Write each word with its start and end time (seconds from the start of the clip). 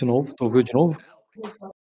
de 0.00 0.04
novo? 0.06 0.34
Tu 0.34 0.48
viu 0.48 0.62
de 0.62 0.72
novo? 0.72 0.98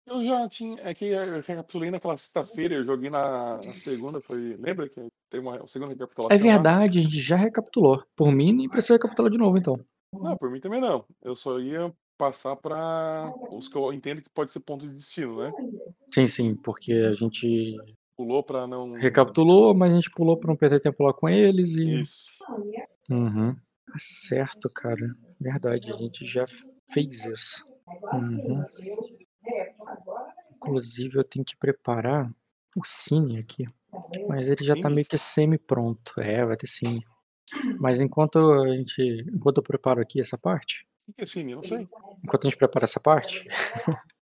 Eu 0.06 0.24
já 0.24 0.48
tinha. 0.48 0.80
É 0.82 0.92
que 0.92 1.06
eu 1.06 1.40
recapitulei 1.40 1.90
naquela 1.90 2.16
sexta-feira, 2.16 2.74
eu 2.74 2.84
joguei 2.84 3.10
na, 3.10 3.56
na 3.56 3.72
segunda, 3.72 4.20
foi. 4.20 4.56
Lembra 4.58 4.88
que 4.88 5.06
tem 5.30 5.40
uma 5.40 5.66
segunda 5.68 5.92
recapitulação? 5.92 6.36
É 6.36 6.40
lá? 6.40 6.54
verdade, 6.54 6.98
a 6.98 7.02
gente 7.02 7.20
já 7.20 7.36
recapitulou. 7.36 8.02
Por 8.16 8.32
mim, 8.32 8.52
nem 8.52 8.68
precisa 8.68 8.94
recapitular 8.94 9.30
de 9.30 9.38
novo, 9.38 9.56
então. 9.56 9.78
Não, 10.12 10.36
por 10.36 10.50
mim 10.50 10.60
também 10.60 10.80
não. 10.80 11.04
Eu 11.22 11.36
só 11.36 11.58
ia 11.60 11.92
passar 12.18 12.56
pra 12.56 13.32
os 13.50 13.68
que 13.68 13.76
eu 13.76 13.92
entendo 13.92 14.22
que 14.22 14.30
pode 14.30 14.50
ser 14.50 14.60
ponto 14.60 14.88
de 14.88 14.94
destino, 14.94 15.42
né? 15.42 15.50
Sim, 16.12 16.26
sim, 16.26 16.56
porque 16.56 16.92
a 16.92 17.12
gente 17.12 17.76
Pulou 18.16 18.42
pra 18.42 18.66
não. 18.66 18.92
recapitulou, 18.92 19.74
mas 19.74 19.92
a 19.92 19.94
gente 19.96 20.10
pulou 20.10 20.38
pra 20.38 20.48
não 20.48 20.56
perder 20.56 20.80
tempo 20.80 21.04
lá 21.04 21.12
com 21.12 21.28
eles 21.28 21.76
e. 21.76 22.00
Isso. 22.00 22.30
Uhum. 23.10 23.54
Tá 23.54 23.94
certo, 23.98 24.70
cara. 24.74 25.14
Verdade, 25.38 25.90
a 25.90 25.94
gente 25.94 26.24
já 26.24 26.44
fez 26.90 27.26
isso. 27.26 27.75
Uhum. 27.86 28.64
Inclusive, 30.56 31.18
eu 31.18 31.24
tenho 31.24 31.44
que 31.44 31.56
preparar 31.56 32.30
o 32.76 32.82
cine 32.84 33.38
aqui. 33.38 33.64
Mas 34.28 34.48
ele 34.48 34.64
já 34.64 34.74
tá 34.74 34.82
Cine? 34.82 34.94
meio 34.94 35.06
que 35.06 35.16
semi-pronto. 35.16 36.20
É, 36.20 36.44
vai 36.44 36.56
ter 36.56 36.66
cine. 36.66 37.04
Mas 37.80 38.00
enquanto 38.00 38.38
a 38.38 38.66
gente. 38.74 39.24
Enquanto 39.32 39.58
eu 39.58 39.62
preparo 39.62 40.00
aqui 40.00 40.20
essa 40.20 40.36
parte, 40.36 40.86
O 41.08 41.12
que 41.14 41.22
é 41.22 41.26
cine? 41.26 41.52
Eu 41.52 41.56
não 41.56 41.64
sei. 41.64 41.88
enquanto 42.24 42.42
a 42.46 42.50
gente 42.50 42.58
prepara 42.58 42.84
essa 42.84 43.00
parte, 43.00 43.46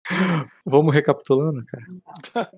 vamos 0.65 0.95
recapitulando, 0.95 1.65
cara. 1.67 2.49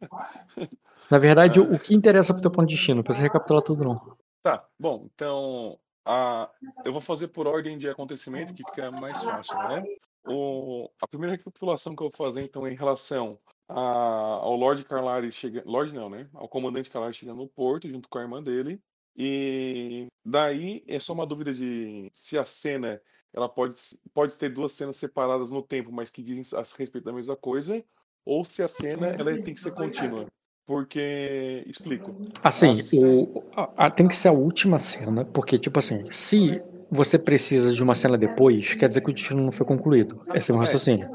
Na 1.11 1.19
verdade, 1.19 1.61
o 1.61 1.79
que 1.79 1.95
interessa 1.95 2.33
pro 2.33 2.43
teu 2.43 2.51
ponto 2.51 2.69
de 2.69 2.75
destino, 2.75 2.97
não 2.97 3.03
precisa 3.05 3.23
recapitular 3.25 3.63
tudo, 3.63 3.85
não. 3.85 4.17
Tá, 4.43 4.67
bom, 4.79 5.09
então. 5.15 5.79
A, 6.05 6.51
eu 6.85 6.93
vou 6.93 7.01
fazer 7.03 7.29
por 7.29 7.47
ordem 7.47 7.79
de 7.79 7.89
acontecimento, 7.89 8.55
que 8.55 8.65
fica 8.65 8.91
mais 8.91 9.23
fácil, 9.23 9.57
né? 9.69 9.83
O, 10.27 10.91
a 11.01 11.07
primeira 11.09 11.35
recapitulação 11.37 11.97
que 11.97 12.03
eu 12.03 12.11
vou 12.11 12.27
fazer, 12.27 12.43
então, 12.43 12.67
é 12.67 12.73
em 12.73 12.77
relação 12.77 13.39
a, 13.69 13.81
ao 13.81 14.55
Lord 14.57 14.85
Carlari 14.85 15.33
chegando. 15.33 15.69
Lord 15.69 15.93
não, 15.95 16.11
né? 16.11 16.29
Ao 16.35 16.49
comandante 16.49 16.91
Carlari 16.91 17.15
chegando 17.15 17.39
no 17.39 17.49
porto, 17.49 17.89
junto 17.89 18.09
com 18.09 18.19
a 18.19 18.23
irmã 18.23 18.43
dele. 18.43 18.81
E 19.17 20.07
daí 20.25 20.85
é 20.87 20.99
só 21.01 21.13
uma 21.13 21.27
dúvida 21.27 21.53
de 21.53 22.11
se 22.15 22.39
a 22.39 22.45
cena 22.45 23.01
ela 23.33 23.49
pode, 23.49 23.77
pode 24.13 24.37
ter 24.37 24.49
duas 24.49 24.73
cenas 24.73 24.97
separadas 24.97 25.51
no 25.51 25.63
tempo, 25.63 25.93
mas 25.93 26.11
que 26.11 26.23
dizem 26.23 26.59
a 26.59 26.63
respeito 26.63 27.05
da 27.05 27.13
mesma 27.13 27.37
coisa, 27.37 27.83
ou 28.25 28.45
se 28.45 28.63
a 28.63 28.69
cena 28.69 29.09
ela 29.09 29.25
tem 29.43 29.55
que 29.55 29.61
ser 29.61 29.73
contínua. 29.73 30.27
Porque. 30.67 31.65
Explico. 31.67 32.15
Assim, 32.43 32.75
As- 32.75 32.93
o, 32.93 33.43
a- 33.57 33.87
a- 33.87 33.91
tem 33.91 34.07
que 34.07 34.17
ser 34.17 34.29
a 34.29 34.33
última 34.33 34.79
cena, 34.79 35.25
porque, 35.25 35.59
tipo 35.59 35.79
assim, 35.79 36.09
se 36.11 36.63
você 36.91 37.19
precisa 37.19 37.73
de 37.73 37.83
uma 37.83 37.95
cena 37.95 38.19
depois, 38.19 38.75
quer 38.75 38.89
dizer 38.89 39.01
que 39.01 39.11
o 39.11 39.15
destino 39.15 39.43
não 39.43 39.53
foi 39.53 39.67
concluído. 39.67 40.21
Esse 40.35 40.51
é 40.51 40.53
o 40.53 40.57
meu 40.57 40.61
raciocínio. 40.61 41.09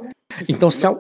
Então, 0.48 0.72
se 0.72 0.88
a, 0.88 0.98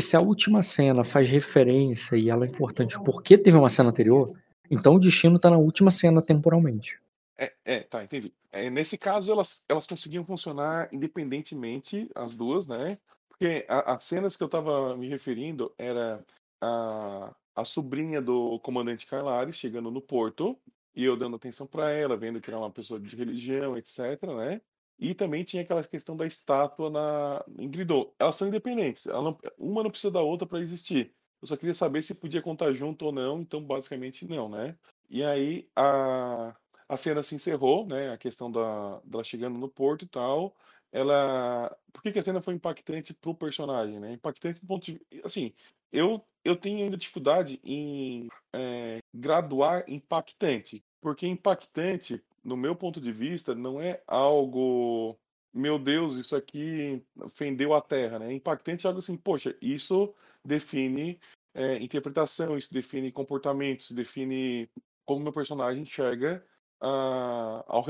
se 0.00 0.16
a 0.16 0.20
última 0.20 0.62
cena 0.62 1.04
faz 1.04 1.28
referência 1.28 2.16
e 2.16 2.30
ela 2.30 2.44
é 2.44 2.48
importante 2.48 2.98
porque 3.04 3.36
teve 3.36 3.56
uma 3.56 3.68
cena 3.68 3.90
anterior, 3.90 4.32
então 4.70 4.94
o 4.94 4.98
destino 4.98 5.38
tá 5.38 5.50
na 5.50 5.58
última 5.58 5.90
cena 5.90 6.22
temporalmente. 6.22 6.98
É, 7.38 7.52
é, 7.64 7.80
tá, 7.80 8.02
entendi. 8.02 8.32
É, 8.50 8.70
nesse 8.70 8.96
caso, 8.96 9.30
elas, 9.30 9.62
elas 9.68 9.86
conseguiam 9.86 10.24
funcionar 10.24 10.88
independentemente, 10.90 12.10
as 12.14 12.34
duas, 12.34 12.66
né? 12.66 12.98
Porque 13.28 13.66
as 13.68 14.04
cenas 14.04 14.34
que 14.34 14.42
eu 14.42 14.48
tava 14.48 14.96
me 14.96 15.10
referindo 15.10 15.70
era 15.76 16.24
a, 16.58 17.34
a 17.54 17.64
sobrinha 17.66 18.22
do 18.22 18.58
comandante 18.60 19.06
Carlari 19.06 19.52
chegando 19.52 19.90
no 19.90 20.00
porto 20.00 20.58
e 20.96 21.04
eu 21.04 21.16
dando 21.16 21.36
atenção 21.36 21.66
para 21.66 21.90
ela, 21.92 22.16
vendo 22.16 22.40
que 22.40 22.50
era 22.50 22.58
uma 22.58 22.72
pessoa 22.72 22.98
de 23.00 23.14
religião, 23.16 23.76
etc, 23.76 23.98
né? 24.36 24.60
E 24.98 25.14
também 25.14 25.44
tinha 25.44 25.62
aquela 25.62 25.84
questão 25.84 26.16
da 26.16 26.26
estátua 26.26 26.90
na, 26.90 27.44
em. 27.58 27.70
Elas 28.18 28.36
são 28.36 28.48
independentes, 28.48 29.06
ela 29.06 29.22
não- 29.22 29.38
uma 29.58 29.82
não 29.82 29.90
precisa 29.90 30.10
da 30.10 30.20
outra 30.22 30.46
para 30.48 30.60
existir. 30.60 31.14
Eu 31.40 31.48
só 31.48 31.56
queria 31.56 31.74
saber 31.74 32.02
se 32.02 32.14
podia 32.14 32.40
contar 32.42 32.72
junto 32.72 33.04
ou 33.06 33.12
não, 33.12 33.40
então 33.40 33.62
basicamente 33.62 34.26
não, 34.26 34.48
né? 34.48 34.78
E 35.10 35.22
aí 35.22 35.70
a, 35.76 36.56
a 36.88 36.96
cena 36.96 37.22
se 37.22 37.34
encerrou, 37.34 37.86
né? 37.86 38.10
A 38.12 38.18
questão 38.18 38.50
da, 38.50 39.00
dela 39.04 39.22
chegando 39.24 39.58
no 39.58 39.68
porto 39.68 40.04
e 40.04 40.08
tal. 40.08 40.56
Ela. 40.92 41.76
Por 41.92 42.02
que, 42.02 42.12
que 42.12 42.18
a 42.18 42.24
cena 42.24 42.40
foi 42.40 42.54
impactante 42.54 43.12
pro 43.14 43.34
personagem, 43.34 43.98
né? 44.00 44.12
Impactante 44.12 44.60
do 44.60 44.66
ponto 44.66 44.84
de. 44.84 45.00
Assim, 45.24 45.52
eu, 45.92 46.24
eu 46.44 46.56
tenho 46.56 46.84
ainda 46.84 46.96
dificuldade 46.96 47.60
em 47.64 48.28
é, 48.52 48.98
graduar 49.14 49.84
impactante. 49.88 50.84
Porque 51.00 51.26
impactante, 51.26 52.22
no 52.42 52.56
meu 52.56 52.74
ponto 52.74 53.00
de 53.00 53.12
vista, 53.12 53.54
não 53.54 53.80
é 53.80 54.02
algo. 54.06 55.18
Meu 55.52 55.78
Deus, 55.78 56.14
isso 56.14 56.36
aqui 56.36 57.02
ofendeu 57.18 57.72
a 57.74 57.80
Terra, 57.80 58.18
né? 58.18 58.32
Impactante 58.32 58.86
é 58.86 58.88
algo 58.88 58.98
assim, 58.98 59.16
poxa, 59.16 59.56
isso 59.60 60.14
define 60.44 61.18
é, 61.54 61.76
interpretação, 61.78 62.58
isso 62.58 62.74
define 62.74 63.10
comportamento, 63.10 63.80
isso 63.80 63.94
define 63.94 64.68
como 65.06 65.22
meu 65.22 65.32
personagem 65.32 65.82
enxerga 65.82 66.44
ah, 66.80 67.64
ao 67.66 67.80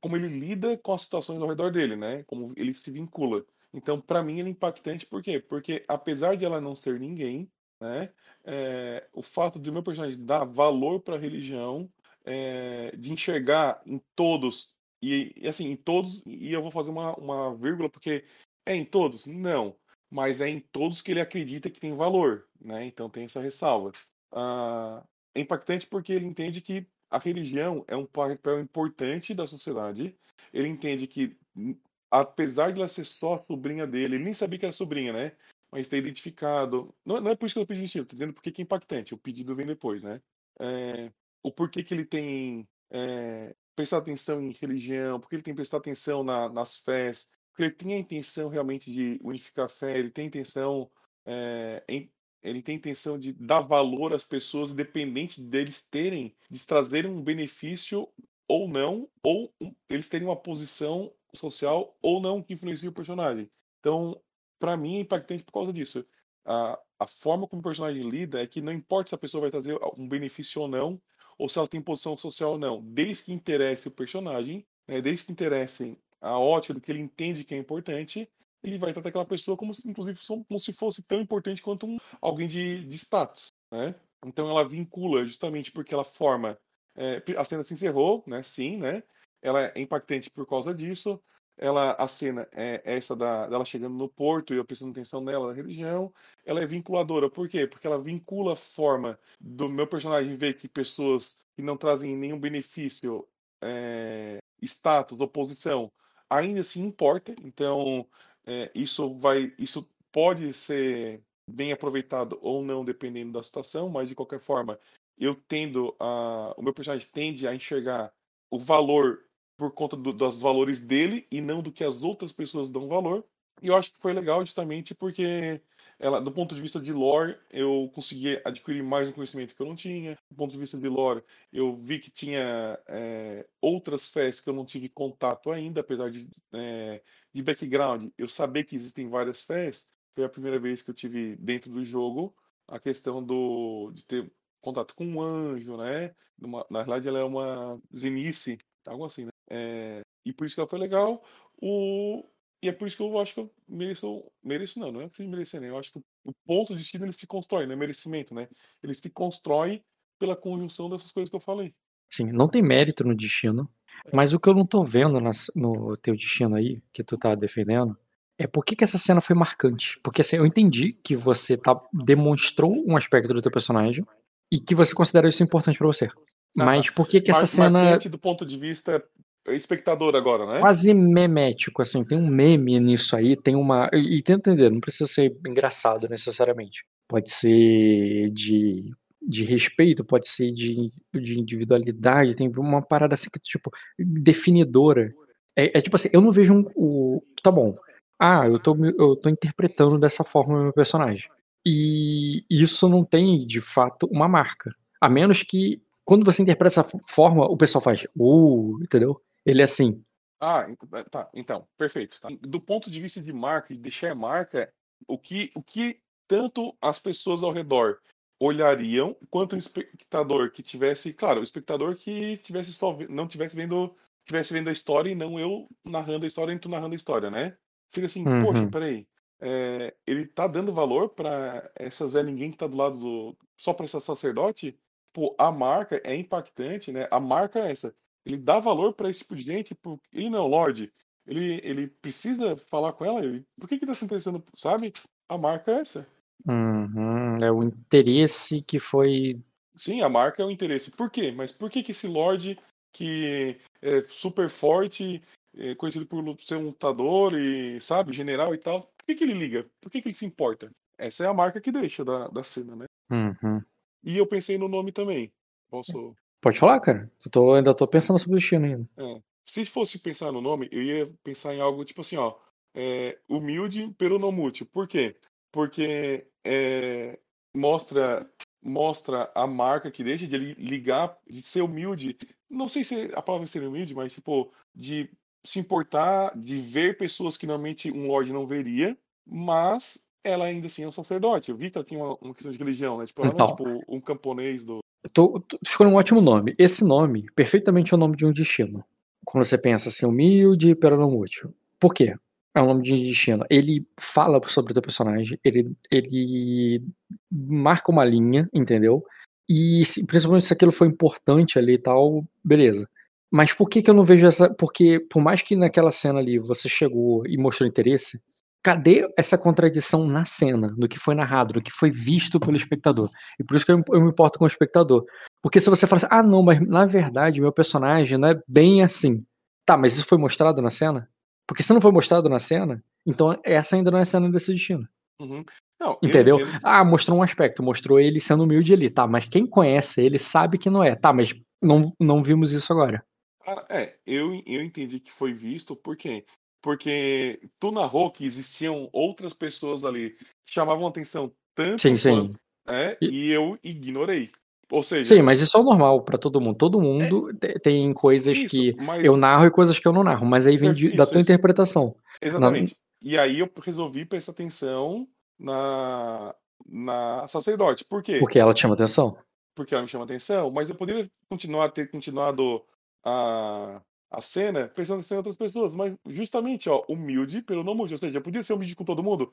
como 0.00 0.16
ele 0.16 0.28
lida 0.28 0.76
com 0.78 0.92
as 0.94 1.02
situações 1.02 1.40
ao 1.40 1.48
redor 1.48 1.70
dele, 1.70 1.96
né? 1.96 2.22
Como 2.24 2.52
ele 2.56 2.74
se 2.74 2.90
vincula. 2.90 3.44
Então, 3.72 4.00
para 4.00 4.22
mim, 4.22 4.38
ele 4.38 4.48
é 4.48 4.52
impactante 4.52 5.06
por 5.06 5.22
quê? 5.22 5.40
Porque 5.40 5.84
apesar 5.88 6.36
de 6.36 6.44
ela 6.44 6.60
não 6.60 6.74
ser 6.74 6.98
ninguém, 6.98 7.50
né? 7.80 8.10
é, 8.46 9.06
o 9.12 9.22
fato 9.22 9.58
do 9.58 9.72
meu 9.72 9.82
personagem 9.82 10.24
dar 10.24 10.44
valor 10.44 11.00
para 11.00 11.16
a 11.16 11.18
religião, 11.18 11.90
é, 12.24 12.94
de 12.96 13.12
enxergar 13.12 13.82
em 13.84 14.00
todos 14.14 14.72
e, 15.02 15.32
e, 15.36 15.48
assim 15.48 15.70
em 15.70 15.76
todos 15.76 16.22
e 16.24 16.52
eu 16.52 16.62
vou 16.62 16.70
fazer 16.70 16.90
uma, 16.90 17.14
uma 17.16 17.54
vírgula 17.54 17.88
porque 17.88 18.24
é 18.64 18.74
em 18.74 18.84
todos, 18.84 19.26
não, 19.26 19.76
mas 20.10 20.40
é 20.40 20.48
em 20.48 20.60
todos 20.60 21.02
que 21.02 21.10
ele 21.10 21.20
acredita 21.20 21.70
que 21.70 21.80
tem 21.80 21.94
valor, 21.94 22.48
né? 22.60 22.86
Então 22.86 23.10
tem 23.10 23.24
essa 23.24 23.40
ressalva. 23.40 23.92
Ah, 24.32 25.04
é 25.34 25.40
impactante 25.40 25.86
porque 25.86 26.12
ele 26.12 26.26
entende 26.26 26.60
que 26.60 26.86
a 27.10 27.18
religião 27.18 27.84
é 27.88 27.96
um 27.96 28.06
papel 28.06 28.60
importante 28.60 29.34
da 29.34 29.46
sociedade. 29.46 30.16
Ele 30.52 30.68
entende 30.68 31.06
que, 31.06 31.36
hum, 31.56 31.78
apesar 32.10 32.72
de 32.72 32.78
ela 32.78 32.88
ser 32.88 33.04
só 33.04 33.38
sobrinha 33.42 33.86
dele, 33.86 34.16
ele 34.16 34.24
nem 34.24 34.34
sabia 34.34 34.58
que 34.58 34.64
era 34.66 34.72
sobrinha, 34.72 35.12
né? 35.12 35.32
Mas 35.70 35.88
ter 35.88 35.98
identificado. 35.98 36.94
Não, 37.04 37.20
não 37.20 37.30
é 37.32 37.36
por 37.36 37.46
isso 37.46 37.54
que 37.54 37.60
eu 37.60 37.66
pedi 37.66 37.82
destino, 37.82 38.04
tô 38.06 38.14
dizendo 38.16 38.32
porque 38.32 38.52
que 38.52 38.62
é 38.62 38.64
impactante. 38.64 39.14
O 39.14 39.18
pedido 39.18 39.54
vem 39.54 39.66
depois, 39.66 40.02
né? 40.02 40.20
É, 40.60 41.12
o 41.42 41.52
porquê 41.52 41.82
que 41.82 41.92
ele 41.94 42.04
tem 42.04 42.66
é, 42.90 43.54
prestado 43.74 44.02
atenção 44.02 44.40
em 44.42 44.52
religião, 44.52 45.20
porque 45.20 45.36
ele 45.36 45.42
tem 45.42 45.54
prestado 45.54 45.80
atenção 45.80 46.22
na- 46.24 46.48
nas 46.48 46.76
fés, 46.76 47.28
porque 47.50 47.64
ele 47.64 47.74
tem 47.74 47.94
a 47.94 47.98
intenção 47.98 48.48
realmente 48.48 48.92
de 48.92 49.18
unificar 49.22 49.66
a 49.66 49.68
fé, 49.68 49.98
ele 49.98 50.10
tem 50.10 50.24
a 50.24 50.28
intenção 50.28 50.90
é, 51.26 51.84
em 51.88 52.10
ele 52.42 52.62
tem 52.62 52.76
intenção 52.76 53.18
de 53.18 53.32
dar 53.32 53.60
valor 53.60 54.12
às 54.12 54.24
pessoas, 54.24 54.70
independente 54.70 55.40
deles 55.40 55.82
terem, 55.90 56.34
de 56.50 56.64
trazerem 56.66 57.10
um 57.10 57.22
benefício 57.22 58.08
ou 58.48 58.68
não, 58.68 59.08
ou 59.22 59.52
eles 59.88 60.08
terem 60.08 60.26
uma 60.26 60.36
posição 60.36 61.12
social 61.34 61.96
ou 62.00 62.20
não 62.20 62.42
que 62.42 62.54
influencie 62.54 62.88
o 62.88 62.92
personagem. 62.92 63.50
Então, 63.80 64.20
para 64.58 64.76
mim, 64.76 64.96
é 64.96 65.00
impactante 65.00 65.42
por 65.42 65.52
causa 65.52 65.72
disso. 65.72 66.04
A, 66.44 66.78
a 67.00 67.06
forma 67.06 67.46
como 67.46 67.60
o 67.60 67.64
personagem 67.64 68.08
lida 68.08 68.42
é 68.42 68.46
que 68.46 68.60
não 68.60 68.72
importa 68.72 69.10
se 69.10 69.14
a 69.14 69.18
pessoa 69.18 69.42
vai 69.42 69.50
trazer 69.50 69.78
um 69.98 70.08
benefício 70.08 70.62
ou 70.62 70.68
não, 70.68 71.00
ou 71.38 71.48
se 71.48 71.58
ela 71.58 71.68
tem 71.68 71.82
posição 71.82 72.16
social 72.16 72.52
ou 72.52 72.58
não, 72.58 72.82
desde 72.82 73.24
que 73.24 73.32
interesse 73.32 73.88
o 73.88 73.90
personagem, 73.90 74.66
né, 74.88 75.00
desde 75.00 75.24
que 75.24 75.32
interesse 75.32 75.98
a 76.20 76.38
ótica 76.38 76.74
do 76.74 76.80
que 76.80 76.90
ele 76.90 77.00
entende 77.00 77.44
que 77.44 77.54
é 77.54 77.58
importante, 77.58 78.28
ele 78.68 78.78
vai 78.78 78.92
tratar 78.92 79.08
aquela 79.08 79.24
pessoa 79.24 79.56
como 79.56 79.72
se, 79.72 79.88
inclusive, 79.88 80.18
como 80.26 80.60
se 80.60 80.72
fosse 80.72 81.02
tão 81.02 81.20
importante 81.20 81.62
quanto 81.62 81.86
um, 81.86 81.98
alguém 82.20 82.48
de, 82.48 82.84
de 82.84 82.96
status, 82.96 83.52
né? 83.70 83.94
Então 84.24 84.50
ela 84.50 84.68
vincula 84.68 85.24
justamente 85.24 85.70
porque 85.70 85.94
ela 85.94 86.04
forma. 86.04 86.58
é, 86.96 87.22
a 87.36 87.44
cena 87.44 87.64
se 87.64 87.74
encerrou, 87.74 88.24
né? 88.26 88.42
Sim, 88.42 88.78
né? 88.78 89.02
Ela 89.42 89.66
é 89.66 89.80
impactante 89.80 90.30
por 90.30 90.46
causa 90.46 90.74
disso. 90.74 91.22
Ela, 91.58 91.92
a 91.92 92.06
cena 92.06 92.46
é 92.52 92.82
essa 92.84 93.16
da, 93.16 93.46
dela 93.48 93.64
chegando 93.64 93.94
no 93.94 94.08
porto 94.08 94.52
e 94.52 94.58
eu 94.58 94.64
prestando 94.64 94.90
atenção 94.90 95.22
nela, 95.22 95.48
na 95.48 95.54
religião. 95.54 96.12
Ela 96.44 96.62
é 96.62 96.66
vinculadora. 96.66 97.30
Por 97.30 97.48
quê? 97.48 97.66
Porque 97.66 97.86
ela 97.86 98.00
vincula 98.00 98.52
a 98.54 98.56
forma 98.56 99.18
do 99.40 99.68
meu 99.68 99.86
personagem 99.86 100.36
ver 100.36 100.54
que 100.54 100.68
pessoas 100.68 101.38
que 101.54 101.62
não 101.62 101.76
trazem 101.76 102.14
nenhum 102.16 102.38
benefício, 102.38 103.26
é, 103.62 104.38
status, 104.60 105.18
oposição, 105.18 105.90
ainda 106.28 106.60
assim 106.60 106.82
importa. 106.82 107.34
Então, 107.42 108.06
é, 108.46 108.70
isso 108.74 109.14
vai, 109.14 109.52
isso 109.58 109.88
pode 110.12 110.52
ser 110.54 111.22
bem 111.48 111.72
aproveitado 111.72 112.38
ou 112.40 112.62
não, 112.62 112.84
dependendo 112.84 113.32
da 113.32 113.42
situação, 113.42 113.88
mas 113.88 114.08
de 114.08 114.14
qualquer 114.14 114.40
forma, 114.40 114.78
eu 115.18 115.34
tendo 115.34 115.94
a, 116.00 116.54
o 116.56 116.62
meu 116.62 116.74
personagem 116.74 117.06
tende 117.12 117.46
a 117.46 117.54
enxergar 117.54 118.12
o 118.50 118.58
valor 118.58 119.24
por 119.56 119.72
conta 119.72 119.96
do- 119.96 120.12
dos 120.12 120.40
valores 120.40 120.80
dele 120.80 121.26
e 121.30 121.40
não 121.40 121.62
do 121.62 121.72
que 121.72 121.84
as 121.84 122.02
outras 122.02 122.32
pessoas 122.32 122.70
dão 122.70 122.88
valor. 122.88 123.24
E 123.62 123.68
eu 123.68 123.76
acho 123.76 123.90
que 123.90 123.98
foi 123.98 124.12
legal 124.12 124.44
justamente 124.44 124.94
porque 124.94 125.62
ela, 125.98 126.20
do 126.20 126.30
ponto 126.30 126.54
de 126.54 126.60
vista 126.60 126.78
de 126.78 126.92
lore, 126.92 127.38
eu 127.50 127.90
consegui 127.94 128.38
adquirir 128.44 128.82
mais 128.82 129.08
um 129.08 129.12
conhecimento 129.12 129.54
que 129.54 129.62
eu 129.62 129.66
não 129.66 129.74
tinha. 129.74 130.18
Do 130.30 130.36
ponto 130.36 130.52
de 130.52 130.58
vista 130.58 130.76
de 130.76 130.88
lore, 130.88 131.22
eu 131.50 131.74
vi 131.74 131.98
que 131.98 132.10
tinha 132.10 132.78
é, 132.86 133.46
outras 133.60 134.08
fés 134.08 134.40
que 134.40 134.48
eu 134.50 134.54
não 134.54 134.66
tive 134.66 134.90
contato 134.90 135.50
ainda, 135.50 135.80
apesar 135.80 136.10
de, 136.10 136.28
é, 136.52 137.00
de 137.36 137.42
background, 137.42 138.10
eu 138.16 138.26
saber 138.26 138.64
que 138.64 138.74
existem 138.74 139.08
várias 139.08 139.42
fés. 139.42 139.86
foi 140.14 140.24
a 140.24 140.28
primeira 140.28 140.58
vez 140.58 140.80
que 140.80 140.90
eu 140.90 140.94
tive 140.94 141.36
dentro 141.36 141.70
do 141.70 141.84
jogo 141.84 142.34
a 142.66 142.80
questão 142.80 143.22
do 143.22 143.92
de 143.92 144.04
ter 144.06 144.32
contato 144.60 144.94
com 144.94 145.06
um 145.06 145.20
anjo, 145.20 145.76
né? 145.76 146.14
Uma, 146.40 146.66
na 146.70 146.80
verdade, 146.80 147.06
ela 147.06 147.18
é 147.18 147.24
uma 147.24 147.80
Zenice, 147.94 148.58
algo 148.86 149.04
assim, 149.04 149.26
né? 149.26 149.30
É, 149.48 150.00
e 150.24 150.32
por 150.32 150.46
isso 150.46 150.56
que 150.56 150.60
ela 150.60 150.68
foi 150.68 150.78
legal. 150.78 151.22
O, 151.60 152.24
e 152.62 152.68
é 152.68 152.72
por 152.72 152.88
isso 152.88 152.96
que 152.96 153.02
eu 153.02 153.18
acho 153.18 153.34
que 153.34 153.40
eu 153.40 153.54
mereço. 153.68 154.24
Mereço 154.42 154.80
não, 154.80 154.90
não 154.90 155.02
é 155.02 155.08
que 155.08 155.16
seja 155.16 155.28
merecer, 155.28 155.60
né? 155.60 155.68
Eu 155.68 155.78
acho 155.78 155.92
que 155.92 155.98
o 156.24 156.32
ponto 156.44 156.72
de 156.72 156.80
destino 156.80 157.04
ele 157.04 157.12
se 157.12 157.26
constrói, 157.26 157.66
não 157.66 157.74
é 157.74 157.76
merecimento, 157.76 158.34
né? 158.34 158.48
Ele 158.82 158.94
se 158.94 159.10
constrói 159.10 159.84
pela 160.18 160.34
conjunção 160.34 160.88
dessas 160.88 161.12
coisas 161.12 161.28
que 161.28 161.36
eu 161.36 161.40
falei. 161.40 161.74
Sim, 162.10 162.32
não 162.32 162.48
tem 162.48 162.62
mérito 162.62 163.04
no 163.04 163.14
destino. 163.14 163.68
Mas 164.12 164.32
o 164.32 164.40
que 164.40 164.48
eu 164.48 164.54
não 164.54 164.66
tô 164.66 164.82
vendo 164.84 165.20
nas- 165.20 165.50
no 165.54 165.96
teu 165.96 166.14
destino 166.14 166.54
aí, 166.56 166.80
que 166.92 167.02
tu 167.02 167.16
tá 167.16 167.34
defendendo, 167.34 167.96
é 168.38 168.46
por 168.46 168.64
que, 168.64 168.76
que 168.76 168.84
essa 168.84 168.98
cena 168.98 169.20
foi 169.20 169.34
marcante. 169.34 169.98
Porque 170.02 170.20
assim, 170.20 170.36
eu 170.36 170.46
entendi 170.46 170.92
que 171.02 171.16
você 171.16 171.56
tá, 171.56 171.74
demonstrou 171.92 172.72
um 172.86 172.96
aspecto 172.96 173.32
do 173.32 173.40
teu 173.42 173.50
personagem 173.50 174.04
e 174.52 174.60
que 174.60 174.74
você 174.74 174.94
considera 174.94 175.28
isso 175.28 175.42
importante 175.42 175.78
pra 175.78 175.86
você. 175.86 176.08
Mas 176.56 176.88
por 176.90 177.08
que 177.08 177.20
que 177.20 177.30
essa 177.30 177.46
cena 177.46 177.82
Marcante 177.82 178.08
do 178.08 178.18
ponto 178.18 178.46
de 178.46 178.58
vista 178.58 179.02
espectador 179.48 180.14
agora, 180.16 180.46
né? 180.46 180.60
quase 180.60 180.92
memético, 180.92 181.82
assim, 181.82 182.04
tem 182.04 182.18
um 182.18 182.28
meme 182.28 182.80
nisso 182.80 183.14
aí, 183.14 183.36
tem 183.36 183.54
uma. 183.54 183.88
E, 183.92 184.16
e 184.18 184.22
tenta 184.22 184.50
entender, 184.50 184.70
não 184.70 184.80
precisa 184.80 185.06
ser 185.06 185.36
engraçado 185.46 186.08
necessariamente. 186.08 186.84
Pode 187.08 187.30
ser 187.30 188.30
de, 188.30 188.90
de 189.26 189.44
respeito, 189.44 190.04
pode 190.04 190.28
ser 190.28 190.52
de, 190.52 190.92
de 191.14 191.40
individualidade, 191.40 192.36
tem 192.36 192.50
uma 192.56 192.80
parada 192.82 193.14
assim 193.14 193.28
que, 193.30 193.40
tipo, 193.40 193.70
definidora. 193.98 195.12
É, 195.56 195.78
é 195.78 195.82
tipo 195.82 195.96
assim, 195.96 196.08
eu 196.12 196.20
não 196.20 196.30
vejo 196.30 196.54
um. 196.54 196.64
O, 196.74 197.22
tá 197.42 197.50
bom. 197.50 197.76
Ah, 198.18 198.46
eu 198.46 198.58
tô, 198.58 198.76
eu 198.98 199.16
tô 199.16 199.28
interpretando 199.28 199.98
dessa 199.98 200.24
forma 200.24 200.58
o 200.58 200.62
meu 200.64 200.72
personagem. 200.72 201.28
E 201.64 202.44
isso 202.48 202.88
não 202.88 203.04
tem, 203.04 203.46
de 203.46 203.60
fato, 203.60 204.06
uma 204.10 204.28
marca. 204.28 204.74
A 205.00 205.08
menos 205.08 205.42
que, 205.42 205.82
quando 206.04 206.24
você 206.24 206.42
interpreta 206.42 206.82
dessa 206.82 206.98
forma, 207.08 207.44
o 207.44 207.56
pessoal 207.56 207.82
faz, 207.82 208.06
uh, 208.16 208.78
entendeu? 208.82 209.20
Ele 209.44 209.60
é 209.60 209.64
assim, 209.64 210.02
Ah, 210.40 210.66
ent- 210.68 211.08
tá. 211.10 211.28
Então, 211.34 211.66
perfeito. 211.76 212.20
tá. 212.20 212.28
Do 212.40 212.60
ponto 212.60 212.90
de 212.90 213.00
vista 213.00 213.20
de 213.20 213.32
marca, 213.32 213.74
de 213.74 213.80
deixar 213.80 214.14
marca, 214.14 214.72
o 215.08 215.18
que, 215.18 215.50
o 215.54 215.62
que 215.62 215.98
tanto 216.28 216.74
as 216.80 216.98
pessoas 216.98 217.42
ao 217.42 217.52
redor 217.52 217.98
olhariam, 218.38 219.16
quanto 219.30 219.54
o 219.54 219.58
espectador 219.58 220.50
que 220.50 220.62
tivesse, 220.62 221.12
claro, 221.12 221.40
o 221.40 221.42
espectador 221.42 221.96
que 221.96 222.36
tivesse 222.38 222.72
só, 222.72 222.96
não 223.08 223.26
tivesse 223.26 223.56
vendo, 223.56 223.94
tivesse 224.24 224.52
vendo 224.52 224.68
a 224.68 224.72
história 224.72 225.10
e 225.10 225.14
não 225.14 225.38
eu 225.38 225.68
narrando 225.84 226.24
a 226.24 226.28
história 226.28 226.52
e 226.52 226.58
tu 226.58 226.68
narrando 226.68 226.94
a 226.94 226.96
história, 226.96 227.30
né? 227.30 227.56
Fica 227.90 228.06
assim, 228.06 228.24
poxa, 228.24 228.64
Uhum. 228.64 228.70
peraí, 228.70 229.08
é, 229.40 229.94
ele 230.06 230.26
tá 230.26 230.46
dando 230.46 230.72
valor 230.72 231.10
pra 231.10 231.70
essa 231.74 232.08
Zé 232.08 232.22
Ninguém 232.22 232.50
que 232.50 232.58
tá 232.58 232.66
do 232.66 232.76
lado 232.76 232.98
do, 232.98 233.38
só 233.56 233.72
pra 233.72 233.84
essa 233.84 234.00
sacerdote? 234.00 234.78
Pô, 235.12 235.34
a 235.38 235.50
marca 235.50 236.00
é 236.04 236.14
impactante, 236.14 236.92
né? 236.92 237.08
A 237.10 237.18
marca 237.20 237.60
é 237.60 237.72
essa. 237.72 237.94
Ele 238.24 238.36
dá 238.36 238.58
valor 238.58 238.92
pra 238.94 239.08
esse 239.08 239.20
tipo 239.20 239.36
de 239.36 239.42
gente, 239.42 239.74
porque 239.74 240.06
ele 240.12 240.28
não 240.30 240.38
é 240.40 240.42
o 240.42 240.46
Lorde. 240.46 240.92
Ele, 241.26 241.60
ele 241.64 241.88
precisa 241.88 242.56
falar 242.56 242.92
com 242.92 243.04
ela. 243.04 243.24
Ele, 243.24 243.46
por 243.58 243.68
que 243.68 243.78
que 243.78 243.86
tá 243.86 243.94
se 243.94 244.04
interessando, 244.04 244.44
sabe? 244.56 244.92
A 245.28 245.38
marca 245.38 245.72
é 245.72 245.80
essa. 245.80 246.06
Uhum, 246.46 247.36
é 247.42 247.50
o 247.50 247.62
interesse 247.62 248.62
que 248.62 248.78
foi. 248.78 249.40
Sim, 249.74 250.00
a 250.00 250.08
marca 250.08 250.42
é 250.42 250.46
o 250.46 250.50
interesse. 250.50 250.90
Por 250.90 251.10
quê? 251.10 251.32
Mas 251.32 251.52
por 251.52 251.70
que 251.70 251.82
que 251.82 251.92
esse 251.92 252.06
Lorde 252.06 252.58
que 252.92 253.58
é 253.82 254.00
super 254.08 254.48
forte, 254.48 255.22
é 255.54 255.74
conhecido 255.74 256.06
por 256.06 256.24
ser 256.40 256.56
um 256.56 256.66
lutador 256.66 257.34
e, 257.34 257.78
sabe, 257.78 258.12
general 258.12 258.54
e 258.54 258.58
tal, 258.58 258.90
por 258.96 259.04
que 259.06 259.14
que 259.14 259.24
ele 259.24 259.34
liga? 259.34 259.66
Por 259.82 259.90
que 259.90 260.00
que 260.00 260.08
ele 260.08 260.14
se 260.14 260.24
importa? 260.24 260.70
Essa 260.96 261.24
é 261.24 261.26
a 261.26 261.34
marca 261.34 261.60
que 261.60 261.70
deixa 261.70 262.02
da, 262.02 262.28
da 262.28 262.42
cena, 262.42 262.74
né? 262.74 262.86
Uhum. 263.10 263.60
E 264.02 264.16
eu 264.16 264.26
pensei 264.26 264.56
no 264.56 264.66
nome 264.66 264.92
também. 264.92 265.30
Posso. 265.68 266.16
Pode 266.40 266.58
falar, 266.58 266.80
cara. 266.80 267.10
Eu 267.24 267.30
tô, 267.30 267.52
ainda 267.54 267.74
tô 267.74 267.86
pensando 267.86 268.18
sobre 268.18 268.36
o 268.36 268.40
destino 268.40 268.64
ainda. 268.64 268.88
é. 268.96 269.20
Se 269.44 269.64
fosse 269.64 269.98
pensar 269.98 270.32
no 270.32 270.40
nome, 270.40 270.68
eu 270.72 270.82
ia 270.82 271.12
pensar 271.22 271.54
em 271.54 271.60
algo 271.60 271.84
tipo 271.84 272.00
assim, 272.00 272.16
ó. 272.16 272.34
é, 272.74 273.16
humilde 273.28 273.94
pelo 273.96 274.18
não 274.18 274.32
mútil. 274.32 274.66
Por 274.66 274.88
quê? 274.88 275.14
Porque 275.56 276.26
é, 276.44 277.18
mostra 277.56 278.30
mostra 278.62 279.30
a 279.34 279.46
marca 279.46 279.90
que 279.90 280.04
deixa 280.04 280.26
de 280.26 280.36
ligar, 280.36 281.16
de 281.26 281.40
ser 281.40 281.62
humilde. 281.62 282.18
Não 282.50 282.68
sei 282.68 282.84
se 282.84 283.10
a 283.14 283.22
palavra 283.22 283.46
ser 283.46 283.62
humilde, 283.62 283.94
mas 283.94 284.12
tipo, 284.12 284.52
de 284.74 285.08
se 285.46 285.58
importar, 285.58 286.36
de 286.36 286.58
ver 286.58 286.98
pessoas 286.98 287.38
que 287.38 287.46
normalmente 287.46 287.90
um 287.90 288.06
lord 288.06 288.30
não 288.32 288.46
veria, 288.46 288.98
mas 289.26 289.96
ela 290.22 290.44
ainda 290.44 290.66
assim 290.66 290.82
é 290.82 290.88
um 290.88 290.92
sacerdote. 290.92 291.50
Eu 291.50 291.56
vi 291.56 291.70
que 291.70 291.78
ela 291.78 291.86
tinha 291.86 292.04
uma, 292.04 292.18
uma 292.20 292.34
questão 292.34 292.52
de 292.52 292.58
religião, 292.58 292.98
né? 292.98 293.06
Tipo, 293.06 293.22
ela 293.22 293.32
não 293.32 293.40
é 293.40 293.44
Então. 293.44 293.56
tipo 293.56 293.84
um 293.88 294.00
camponês 294.00 294.62
do. 294.62 294.80
Eu 295.04 295.10
tô, 295.10 295.40
tô 295.40 295.58
escolhendo 295.64 295.96
um 295.96 295.98
ótimo 295.98 296.20
nome. 296.20 296.54
Esse 296.58 296.84
nome, 296.84 297.30
perfeitamente 297.34 297.94
é 297.94 297.96
o 297.96 298.00
nome 298.00 298.14
de 298.14 298.26
um 298.26 298.32
destino. 298.32 298.84
Quando 299.24 299.46
você 299.46 299.56
pensa 299.56 299.88
assim, 299.88 300.04
humilde, 300.04 300.74
pero 300.74 300.98
não 300.98 301.16
útil. 301.16 301.54
Por 301.80 301.94
quê? 301.94 302.14
É 302.56 302.60
o 302.60 302.64
nome 302.64 302.82
de 302.82 302.94
um 302.94 302.96
destino. 302.96 303.44
Ele 303.50 303.86
fala 304.00 304.40
sobre 304.48 304.70
o 304.70 304.74
teu 304.74 304.80
personagem, 304.80 305.38
ele, 305.44 305.76
ele 305.90 306.82
marca 307.30 307.92
uma 307.92 308.02
linha, 308.02 308.48
entendeu? 308.50 309.04
E 309.46 309.84
se, 309.84 310.06
principalmente 310.06 310.46
se 310.46 310.54
aquilo 310.54 310.72
foi 310.72 310.88
importante 310.88 311.58
ali 311.58 311.74
e 311.74 311.78
tal, 311.78 312.24
beleza. 312.42 312.88
Mas 313.30 313.52
por 313.52 313.68
que 313.68 313.82
que 313.82 313.90
eu 313.90 313.94
não 313.94 314.04
vejo 314.04 314.26
essa. 314.26 314.48
Porque, 314.54 314.98
por 315.00 315.22
mais 315.22 315.42
que 315.42 315.54
naquela 315.54 315.90
cena 315.90 316.18
ali 316.18 316.38
você 316.38 316.66
chegou 316.66 317.26
e 317.26 317.36
mostrou 317.36 317.68
interesse, 317.68 318.22
cadê 318.62 319.06
essa 319.18 319.36
contradição 319.36 320.06
na 320.06 320.24
cena, 320.24 320.74
no 320.78 320.88
que 320.88 320.98
foi 320.98 321.14
narrado, 321.14 321.54
no 321.54 321.62
que 321.62 321.70
foi 321.70 321.90
visto 321.90 322.40
pelo 322.40 322.56
espectador? 322.56 323.10
E 323.38 323.44
por 323.44 323.56
isso 323.56 323.66
que 323.66 323.72
eu, 323.72 323.82
eu 323.92 324.00
me 324.00 324.08
importo 324.08 324.38
com 324.38 324.46
o 324.46 324.48
espectador. 324.48 325.04
Porque 325.42 325.60
se 325.60 325.68
você 325.68 325.86
fala 325.86 325.98
assim, 325.98 326.08
ah, 326.10 326.22
não, 326.22 326.42
mas 326.42 326.58
na 326.66 326.86
verdade 326.86 327.38
meu 327.38 327.52
personagem 327.52 328.16
não 328.16 328.28
é 328.30 328.40
bem 328.48 328.82
assim. 328.82 329.22
Tá, 329.66 329.76
mas 329.76 329.98
isso 329.98 330.06
foi 330.06 330.16
mostrado 330.16 330.62
na 330.62 330.70
cena? 330.70 331.06
Porque 331.46 331.62
se 331.62 331.72
não 331.72 331.80
foi 331.80 331.92
mostrado 331.92 332.28
na 332.28 332.38
cena, 332.38 332.82
então 333.06 333.38
essa 333.44 333.76
ainda 333.76 333.90
não 333.90 333.98
é 333.98 334.04
cena 334.04 334.30
desse 334.30 334.52
destino. 334.52 334.88
Uhum. 335.20 335.44
Não, 335.80 335.98
eu 336.02 336.08
Entendeu? 336.08 336.38
Ah, 336.62 336.84
mostrou 336.84 337.18
um 337.18 337.22
aspecto, 337.22 337.62
mostrou 337.62 338.00
ele 338.00 338.18
sendo 338.20 338.44
humilde 338.44 338.72
ali, 338.72 338.90
tá, 338.90 339.06
mas 339.06 339.28
quem 339.28 339.46
conhece 339.46 340.02
ele 340.02 340.18
sabe 340.18 340.58
que 340.58 340.70
não 340.70 340.82
é. 340.82 340.94
Tá, 340.96 341.12
mas 341.12 341.34
não, 341.62 341.92
não 342.00 342.22
vimos 342.22 342.52
isso 342.52 342.72
agora. 342.72 343.04
Cara, 343.44 343.64
é, 343.68 343.96
eu, 344.06 344.42
eu 344.46 344.62
entendi 344.62 344.98
que 344.98 345.12
foi 345.12 345.32
visto, 345.32 345.76
por 345.76 345.96
quê? 345.96 346.24
Porque 346.62 347.38
tu 347.60 347.70
narrou 347.70 348.10
que 348.10 348.26
existiam 348.26 348.88
outras 348.92 349.32
pessoas 349.32 349.84
ali 349.84 350.10
que 350.44 350.52
chamavam 350.52 350.86
atenção 350.86 351.32
tanto 351.54 351.80
Sim, 351.80 351.96
sim. 351.96 352.10
quanto- 352.10 352.34
é, 352.68 352.98
E- 353.00 353.08
e 353.08 353.30
eu 353.30 353.56
ignorei. 353.62 354.30
Ou 354.70 354.82
seja, 354.82 355.14
Sim, 355.14 355.22
mas 355.22 355.40
isso 355.40 355.56
é 355.56 355.60
o 355.60 355.64
normal 355.64 356.02
pra 356.02 356.18
todo 356.18 356.40
mundo. 356.40 356.56
Todo 356.56 356.80
mundo 356.80 357.32
te- 357.34 357.58
tem 357.60 357.92
coisas 357.94 358.36
isso, 358.36 358.48
que 358.48 358.74
mas 358.82 359.04
eu 359.04 359.16
narro 359.16 359.46
e 359.46 359.50
coisas 359.50 359.78
que 359.78 359.86
eu 359.86 359.92
não 359.92 360.02
narro, 360.02 360.26
mas 360.26 360.46
aí 360.46 360.56
vem 360.56 360.72
de- 360.72 360.88
Isso, 360.88 360.96
da 360.96 361.06
tua 361.06 361.20
isso. 361.20 361.30
interpretação. 361.30 361.94
exatamente. 362.20 362.76
E 363.02 363.16
aí 363.16 363.38
eu 363.38 363.50
resolvi 363.62 364.04
prestar 364.04 364.32
atenção 364.32 365.06
na, 365.38 366.34
na 366.66 367.28
sacerdote. 367.28 367.84
Por 367.84 368.02
quê? 368.02 368.18
Porque 368.18 368.38
ela 368.38 368.52
te 368.52 368.60
chama 368.62 368.74
atenção. 368.74 369.16
porque 369.54 369.72
ela 369.74 369.82
me 369.84 369.88
chama 369.88 370.04
atenção, 370.04 370.50
mas 370.50 370.68
eu 370.68 370.74
poderia 370.74 371.08
continuar 371.30 371.68
ter 371.70 371.88
continuado 371.90 372.62
a, 373.04 373.80
a 374.10 374.20
cena 374.20 374.66
prestando 374.68 374.98
atenção 375.00 375.16
em 375.16 375.18
outras 375.18 375.36
pessoas, 375.36 375.72
mas 375.72 375.94
justamente, 376.08 376.68
ó, 376.68 376.82
humilde 376.88 377.40
pelo 377.42 377.62
não 377.62 377.72
humilde, 377.72 377.94
ou 377.94 377.98
seja, 377.98 378.18
eu 378.18 378.22
podia 378.22 378.42
ser 378.42 378.52
humilde 378.54 378.74
com 378.74 378.84
todo 378.84 379.02
mundo, 379.02 379.32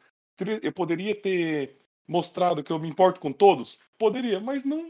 eu 0.61 0.71
poderia 0.71 1.13
ter 1.19 1.79
mostrado 2.07 2.63
que 2.63 2.71
eu 2.71 2.79
me 2.79 2.89
importo 2.89 3.19
com 3.19 3.31
todos, 3.31 3.79
poderia, 3.97 4.39
mas 4.39 4.63
não, 4.63 4.83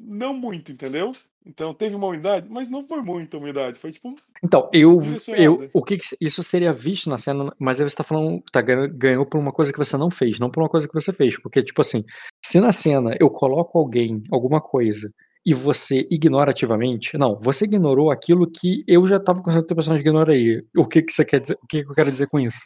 não, 0.00 0.34
muito, 0.34 0.72
entendeu? 0.72 1.12
Então 1.46 1.74
teve 1.74 1.94
uma 1.94 2.06
humildade, 2.06 2.48
mas 2.48 2.70
não 2.70 2.86
foi 2.86 3.02
muita 3.02 3.36
humildade, 3.36 3.78
foi 3.78 3.92
tipo, 3.92 4.14
Então, 4.42 4.68
eu, 4.72 5.00
eu 5.36 5.68
o 5.74 5.82
que, 5.82 5.98
que 5.98 6.04
isso 6.20 6.42
seria 6.42 6.72
visto 6.72 7.10
na 7.10 7.18
cena, 7.18 7.52
mas 7.58 7.80
aí 7.80 7.88
você 7.88 7.96
tá 7.96 8.02
falando, 8.02 8.42
tá 8.50 8.62
ganhou 8.62 9.26
por 9.26 9.38
uma 9.38 9.52
coisa 9.52 9.72
que 9.72 9.78
você 9.78 9.96
não 9.96 10.10
fez, 10.10 10.38
não 10.38 10.50
por 10.50 10.62
uma 10.62 10.68
coisa 10.68 10.88
que 10.88 10.94
você 10.94 11.12
fez, 11.12 11.38
porque 11.40 11.62
tipo 11.62 11.80
assim, 11.80 12.02
se 12.44 12.60
na 12.60 12.72
cena 12.72 13.14
eu 13.20 13.30
coloco 13.30 13.78
alguém, 13.78 14.22
alguma 14.30 14.60
coisa, 14.60 15.10
e 15.46 15.52
você 15.52 16.04
ignora 16.10 16.52
ativamente, 16.52 17.18
não, 17.18 17.38
você 17.38 17.66
ignorou 17.66 18.10
aquilo 18.10 18.50
que 18.50 18.82
eu 18.88 19.06
já 19.06 19.20
tava 19.20 19.42
considerando 19.42 19.66
que 19.66 19.72
o 19.74 19.76
personagem 19.76 20.06
ignoraria. 20.06 20.64
O 20.74 20.88
que 20.88 21.02
que 21.02 21.12
você 21.12 21.24
quer 21.24 21.40
dizer, 21.40 21.58
o 21.62 21.66
que 21.66 21.84
que 21.84 21.90
eu 21.90 21.94
quero 21.94 22.10
dizer 22.10 22.28
com 22.28 22.40
isso? 22.40 22.64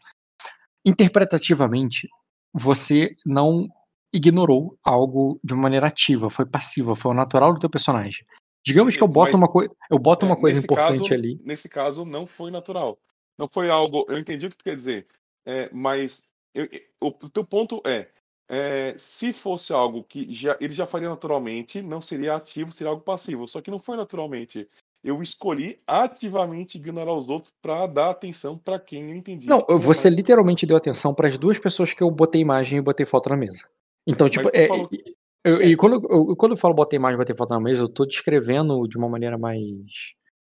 Interpretativamente, 0.86 2.08
você 2.52 3.16
não 3.24 3.68
ignorou 4.12 4.78
algo 4.82 5.38
de 5.44 5.52
uma 5.52 5.62
maneira 5.62 5.86
ativa, 5.86 6.30
foi 6.30 6.46
passiva, 6.46 6.94
foi 6.96 7.10
o 7.12 7.14
natural 7.14 7.52
do 7.52 7.60
teu 7.60 7.68
personagem. 7.70 8.24
Digamos 8.64 8.96
que 8.96 9.02
eu 9.02 9.08
boto 9.08 9.32
Mas- 9.32 9.40
uma 9.40 9.48
coisa, 9.48 9.74
eu 9.90 9.98
boto 9.98 10.26
É, 10.26 10.28
uma 10.28 10.36
coisa 10.36 10.58
importante 10.58 10.98
caso, 11.00 11.14
ali. 11.14 11.40
Nesse 11.44 11.68
caso, 11.68 12.04
não 12.04 12.26
foi 12.26 12.50
natural. 12.50 12.98
Não 13.38 13.48
foi 13.48 13.70
algo. 13.70 14.04
Eu 14.08 14.18
entendi 14.18 14.46
o 14.46 14.50
que 14.50 14.56
tu 14.56 14.64
quer 14.64 14.76
dizer. 14.76 15.06
é, 15.46 15.70
mas 15.72 16.22
eu- 16.54 16.68
o, 17.00 17.06
o 17.08 17.30
teu 17.30 17.42
ponto 17.42 17.80
é, 17.86 18.08
é, 18.50 18.94
se 18.98 19.32
fosse 19.32 19.72
algo 19.72 20.04
que 20.04 20.30
já, 20.30 20.58
ele 20.60 20.74
já 20.74 20.86
faria 20.86 21.08
naturalmente, 21.08 21.80
não 21.80 22.02
seria 22.02 22.36
ativo, 22.36 22.72
seria 22.72 22.90
algo 22.90 23.02
passivo. 23.02 23.48
Só 23.48 23.62
que 23.62 23.70
não 23.70 23.78
foi 23.78 23.96
naturalmente. 23.96 24.68
Eu 25.02 25.22
escolhi 25.22 25.78
ativamente 25.86 26.76
ignorar 26.78 27.14
os 27.14 27.28
outros 27.28 27.52
para 27.62 27.86
dar 27.86 28.10
atenção 28.10 28.58
para 28.58 28.78
quem 28.78 29.10
eu 29.10 29.16
entendi. 29.16 29.46
Não, 29.46 29.64
você 29.78 30.10
literalmente 30.10 30.66
deu 30.66 30.76
atenção 30.76 31.14
para 31.14 31.28
as 31.28 31.38
duas 31.38 31.58
pessoas 31.58 31.92
que 31.94 32.02
eu 32.02 32.10
botei 32.10 32.40
imagem 32.40 32.78
e 32.78 32.82
botei 32.82 33.06
foto 33.06 33.28
na 33.30 33.36
mesa. 33.36 33.64
Então, 34.06 34.28
tipo, 34.28 34.48
é, 34.52 34.66
e- 34.92 35.14
eu- 35.44 35.60
É. 35.60 35.66
e 35.68 35.76
quando, 35.76 35.94
eu, 36.10 36.36
quando 36.36 36.52
eu 36.52 36.58
falo 36.58 36.74
botei 36.74 36.96
imagem 36.98 37.14
e 37.14 37.18
botei 37.18 37.36
foto 37.36 37.50
na 37.50 37.60
mesa, 37.60 37.82
eu 37.82 37.88
tô 37.88 38.04
descrevendo 38.04 38.86
de 38.88 38.96
uma 38.98 39.08
maneira 39.08 39.38
mais 39.38 39.58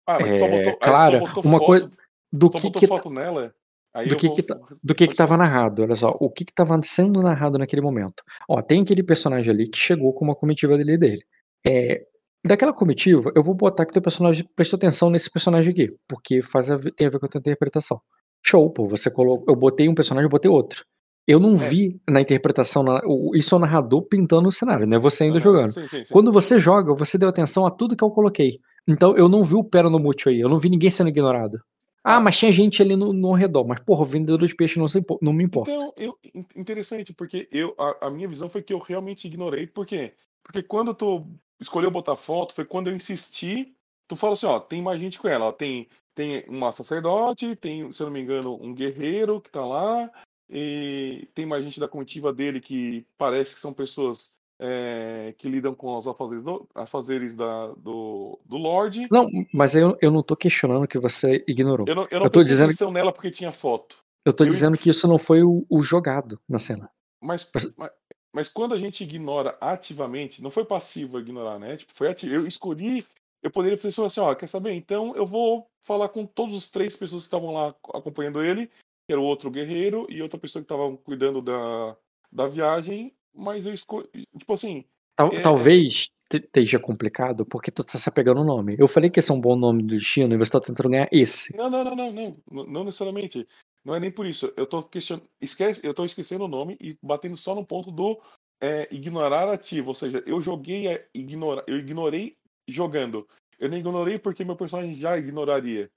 Ah, 0.06 0.18
mas 0.20 0.32
tu 0.32 0.38
só 0.40 0.46
é, 0.46 0.56
botou, 0.58 0.76
clara 0.78 1.20
só 1.20 1.26
botou 1.26 1.42
uma 1.44 1.58
foto, 1.58 1.66
coisa 1.66 1.92
do 2.32 2.50
que 2.50 2.70
que 2.70 2.86
foto 2.86 3.10
nela. 3.10 3.54
Aí 3.94 4.08
do 4.08 4.16
que 4.16 4.26
vou. 4.26 4.36
que 4.36 4.42
tá- 4.42 4.58
do 4.82 4.94
que 4.94 5.04
estava 5.04 5.36
narrado, 5.36 5.82
olha 5.82 5.94
só, 5.94 6.16
o 6.18 6.30
que 6.30 6.44
que 6.46 6.50
estava 6.52 6.80
sendo 6.82 7.20
narrado 7.20 7.58
naquele 7.58 7.82
momento. 7.82 8.22
Ó, 8.48 8.60
tem 8.62 8.80
aquele 8.82 9.02
personagem 9.02 9.52
ali 9.52 9.68
que 9.68 9.78
chegou 9.78 10.12
com 10.14 10.24
uma 10.24 10.34
comitiva 10.34 10.76
dele 10.78 10.96
dele. 10.96 11.24
É, 11.64 12.02
daquela 12.44 12.72
comitiva, 12.72 13.32
eu 13.34 13.42
vou 13.42 13.54
botar 13.54 13.84
que 13.84 13.90
o 13.90 13.92
teu 13.94 14.02
personagem 14.02 14.48
prestou 14.56 14.76
atenção 14.76 15.10
nesse 15.10 15.30
personagem 15.30 15.72
aqui, 15.72 15.94
porque 16.08 16.42
faz 16.42 16.70
a 16.70 16.78
tem 16.78 17.06
a 17.06 17.10
ver 17.10 17.18
com 17.18 17.26
a 17.26 17.28
tua 17.28 17.38
interpretação. 17.38 18.00
Show, 18.44 18.70
pô, 18.70 18.86
você 18.88 19.10
colocou, 19.10 19.44
eu 19.48 19.56
botei 19.56 19.88
um 19.88 19.94
personagem, 19.94 20.26
eu 20.26 20.30
botei 20.30 20.50
outro. 20.50 20.84
Eu 21.26 21.38
não 21.38 21.52
É. 21.54 21.56
vi 21.56 22.00
na 22.08 22.20
interpretação, 22.20 22.82
na- 22.82 23.00
o- 23.04 23.36
isso 23.36 23.54
é 23.54 23.58
o 23.58 23.60
narrador 23.60 24.02
pintando 24.02 24.48
o 24.48 24.52
cenário, 24.52 24.86
não 24.86 24.96
é 24.96 25.00
você 25.00 25.24
ainda 25.24 25.36
Aham, 25.36 25.44
jogando. 25.44 25.72
Sim, 25.72 25.86
sim, 25.86 26.04
sim. 26.04 26.12
Quando 26.12 26.32
você 26.32 26.58
joga, 26.58 26.92
você 26.94 27.16
deu 27.16 27.28
atenção 27.28 27.64
a 27.64 27.70
tudo 27.70 27.96
que 27.96 28.02
eu 28.02 28.10
coloquei. 28.10 28.58
Então 28.88 29.16
eu 29.16 29.28
não 29.28 29.44
vi 29.44 29.54
o 29.54 29.62
pera 29.62 29.88
no 29.88 30.00
mútil 30.00 30.32
aí, 30.32 30.40
eu 30.40 30.48
não 30.48 30.58
vi 30.58 30.68
ninguém 30.68 30.90
sendo 30.90 31.08
ignorado. 31.10 31.60
Ah, 32.02 32.18
mas 32.18 32.36
tinha 32.36 32.50
gente 32.50 32.82
ali 32.82 32.96
no, 32.96 33.12
no 33.12 33.32
redor, 33.32 33.64
mas 33.64 33.78
porra, 33.78 34.02
o 34.02 34.04
vendedor 34.04 34.44
de 34.48 34.56
peixe 34.56 34.76
não, 34.80 34.88
se 34.88 35.00
não 35.22 35.32
me 35.32 35.44
importa. 35.44 35.70
Então, 35.70 35.92
eu, 35.96 36.18
in- 36.34 36.44
interessante, 36.56 37.12
porque 37.14 37.48
eu, 37.52 37.72
a, 37.78 38.08
a 38.08 38.10
minha 38.10 38.26
visão 38.26 38.50
foi 38.50 38.60
que 38.60 38.72
eu 38.72 38.80
realmente 38.80 39.28
ignorei. 39.28 39.68
Por 39.68 39.86
quê? 39.86 40.14
Porque 40.42 40.64
quando 40.64 40.92
tu 40.92 41.24
escolheu 41.62 41.90
botar 41.90 42.16
foto, 42.16 42.54
foi 42.54 42.64
quando 42.64 42.88
eu 42.90 42.96
insisti. 42.96 43.74
Tu 44.08 44.16
fala 44.16 44.34
assim, 44.34 44.46
ó, 44.46 44.60
tem 44.60 44.82
mais 44.82 45.00
gente 45.00 45.18
com 45.18 45.28
ela. 45.28 45.46
Ó, 45.46 45.52
tem, 45.52 45.88
tem 46.14 46.44
uma 46.48 46.70
sacerdote, 46.72 47.56
tem, 47.56 47.90
se 47.92 48.02
eu 48.02 48.06
não 48.06 48.12
me 48.12 48.20
engano, 48.20 48.58
um 48.62 48.74
guerreiro 48.74 49.40
que 49.40 49.50
tá 49.50 49.64
lá. 49.64 50.10
E 50.50 51.28
tem 51.34 51.46
mais 51.46 51.64
gente 51.64 51.80
da 51.80 51.88
comitiva 51.88 52.32
dele 52.32 52.60
que 52.60 53.06
parece 53.16 53.54
que 53.54 53.60
são 53.60 53.72
pessoas 53.72 54.28
é, 54.60 55.34
que 55.38 55.48
lidam 55.48 55.74
com 55.74 55.96
os 55.96 56.06
afazeres, 56.06 56.44
do, 56.44 56.68
afazeres 56.74 57.34
da, 57.34 57.68
do, 57.68 58.38
do 58.44 58.58
Lorde. 58.58 59.08
Não, 59.10 59.26
mas 59.52 59.74
eu, 59.74 59.96
eu 60.02 60.10
não 60.10 60.22
tô 60.22 60.36
questionando 60.36 60.86
que 60.86 60.98
você 60.98 61.42
ignorou. 61.48 61.86
Eu 61.88 61.94
não, 61.94 62.06
eu 62.10 62.18
não 62.18 62.26
Eu 62.26 62.30
tô 62.30 62.44
dizendo- 62.44 62.66
atenção 62.68 62.90
nela 62.92 63.12
porque 63.12 63.30
tinha 63.30 63.50
foto. 63.50 63.96
Eu 64.26 64.32
tô 64.32 64.44
Eu- 64.44 64.48
dizendo 64.50 64.76
que 64.76 64.90
isso 64.90 65.08
não 65.08 65.18
foi 65.18 65.42
o, 65.42 65.64
o 65.70 65.82
jogado 65.82 66.38
na 66.48 66.58
cena. 66.58 66.90
Mas, 67.20 67.48
Mas- 67.76 67.90
mas, 68.32 68.48
quando 68.48 68.74
a 68.74 68.78
gente 68.78 69.04
ignora 69.04 69.56
ativamente, 69.60 70.42
não 70.42 70.50
foi 70.50 70.64
passivo 70.64 71.18
ignorar, 71.20 71.58
né? 71.58 71.76
Tipo, 71.76 71.92
foi 71.94 72.08
ativo. 72.08 72.34
Eu 72.34 72.46
escolhi, 72.46 73.06
eu 73.42 73.50
poderia 73.50 73.76
fazer 73.78 74.02
assim, 74.04 74.20
ó, 74.20 74.34
quer 74.34 74.48
saber? 74.48 74.72
Então 74.72 75.14
eu 75.14 75.26
vou 75.26 75.66
falar 75.82 76.08
com 76.08 76.24
todos 76.24 76.54
os 76.54 76.70
três 76.70 76.96
pessoas 76.96 77.22
que 77.22 77.26
estavam 77.26 77.52
lá 77.52 77.74
acompanhando 77.92 78.42
ele, 78.42 78.66
que 78.66 79.12
era 79.12 79.20
o 79.20 79.24
outro 79.24 79.50
guerreiro 79.50 80.06
e 80.08 80.22
outra 80.22 80.38
pessoa 80.38 80.62
que 80.62 80.72
estava 80.72 80.96
cuidando 80.98 81.42
da, 81.42 81.96
da 82.30 82.46
viagem, 82.46 83.12
mas 83.34 83.66
eu 83.66 83.74
escolhi, 83.74 84.08
tipo 84.38 84.52
assim, 84.54 84.84
Tal- 85.14 85.32
É, 85.32 85.40
talvez 85.40 86.08
te- 86.28 86.38
esteja 86.38 86.78
complicado 86.78 87.44
porque 87.44 87.70
tu 87.70 87.84
tá 87.84 87.98
se 87.98 88.08
apegando 88.08 88.38
ao 88.38 88.46
nome. 88.46 88.76
Eu 88.78 88.88
falei 88.88 89.10
que 89.10 89.20
esse 89.20 89.30
é 89.30 89.34
um 89.34 89.40
bom 89.40 89.54
nome 89.54 89.82
do 89.82 89.88
destino 89.94 90.34
e 90.34 90.38
você 90.38 90.50
tá 90.50 90.60
tentando 90.60 90.88
ganhar 90.88 91.08
esse. 91.12 91.54
não, 91.56 91.68
não, 91.68 91.84
não, 91.84 91.94
não, 91.94 92.36
não, 92.50 92.66
não 92.66 92.84
necessariamente. 92.84 93.46
Não 93.84 93.94
é 93.94 94.00
nem 94.00 94.10
por 94.10 94.26
isso. 94.26 94.52
Eu 94.56 94.66
tô 94.66 94.82
questionando, 94.82 95.28
esquece, 95.40 95.80
eu 95.84 95.92
tô 95.94 96.04
esquecendo 96.04 96.44
o 96.44 96.48
nome 96.48 96.76
e 96.80 96.96
batendo 97.02 97.36
só 97.36 97.54
no 97.54 97.64
ponto 97.64 97.90
do 97.90 98.20
é, 98.60 98.88
ignorar 98.92 99.48
ativo, 99.48 99.88
ou 99.88 99.94
seja, 99.94 100.22
eu 100.24 100.40
joguei 100.40 100.92
a 100.94 101.00
ignora, 101.14 101.64
eu 101.66 101.78
ignorei 101.78 102.36
jogando. 102.68 103.26
Eu 103.58 103.68
não 103.68 103.76
ignorei 103.76 104.18
porque 104.18 104.44
meu 104.44 104.56
personagem 104.56 104.94
já 104.94 105.18
ignoraria. 105.18 105.90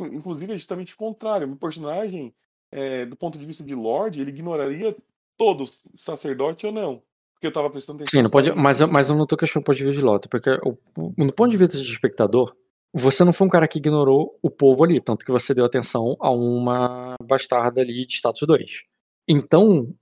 Inclusive 0.00 0.52
é 0.52 0.58
justamente 0.58 0.94
o 0.94 0.96
contrário. 0.96 1.46
Meu 1.46 1.56
personagem, 1.56 2.34
é, 2.72 3.04
do 3.06 3.16
ponto 3.16 3.38
de 3.38 3.44
vista 3.46 3.62
de 3.62 3.74
Lorde, 3.74 4.20
ele 4.20 4.30
ignoraria 4.30 4.96
todos, 5.36 5.84
sacerdote 5.96 6.66
ou 6.66 6.72
não. 6.72 7.02
Porque 7.34 7.46
eu 7.46 7.52
tava 7.52 7.68
prestando 7.70 7.98
atenção. 7.98 8.18
Sim, 8.18 8.22
não 8.22 8.30
pode, 8.30 8.50
mas, 8.52 8.80
mas 8.80 9.10
eu 9.10 9.14
não 9.16 9.26
tô 9.26 9.36
questionando 9.36 9.62
o 9.62 9.66
ponto 9.66 9.76
de 9.76 9.84
vista 9.84 9.98
de 10.00 10.04
Lota, 10.04 10.28
porque 10.28 10.50
o- 10.64 10.78
no 11.16 11.32
ponto 11.32 11.50
de 11.50 11.56
vista 11.58 11.76
de 11.76 11.92
espectador, 11.92 12.56
você 12.98 13.24
não 13.24 13.32
foi 13.32 13.46
um 13.46 13.50
cara 13.50 13.68
que 13.68 13.78
ignorou 13.78 14.38
o 14.42 14.50
povo 14.50 14.82
ali, 14.82 15.00
tanto 15.00 15.24
que 15.24 15.30
você 15.30 15.52
deu 15.52 15.66
atenção 15.66 16.16
a 16.18 16.30
uma 16.30 17.14
bastarda 17.22 17.82
ali 17.82 18.06
de 18.06 18.14
status 18.14 18.46
2. 18.46 18.82
Então, 19.28 19.92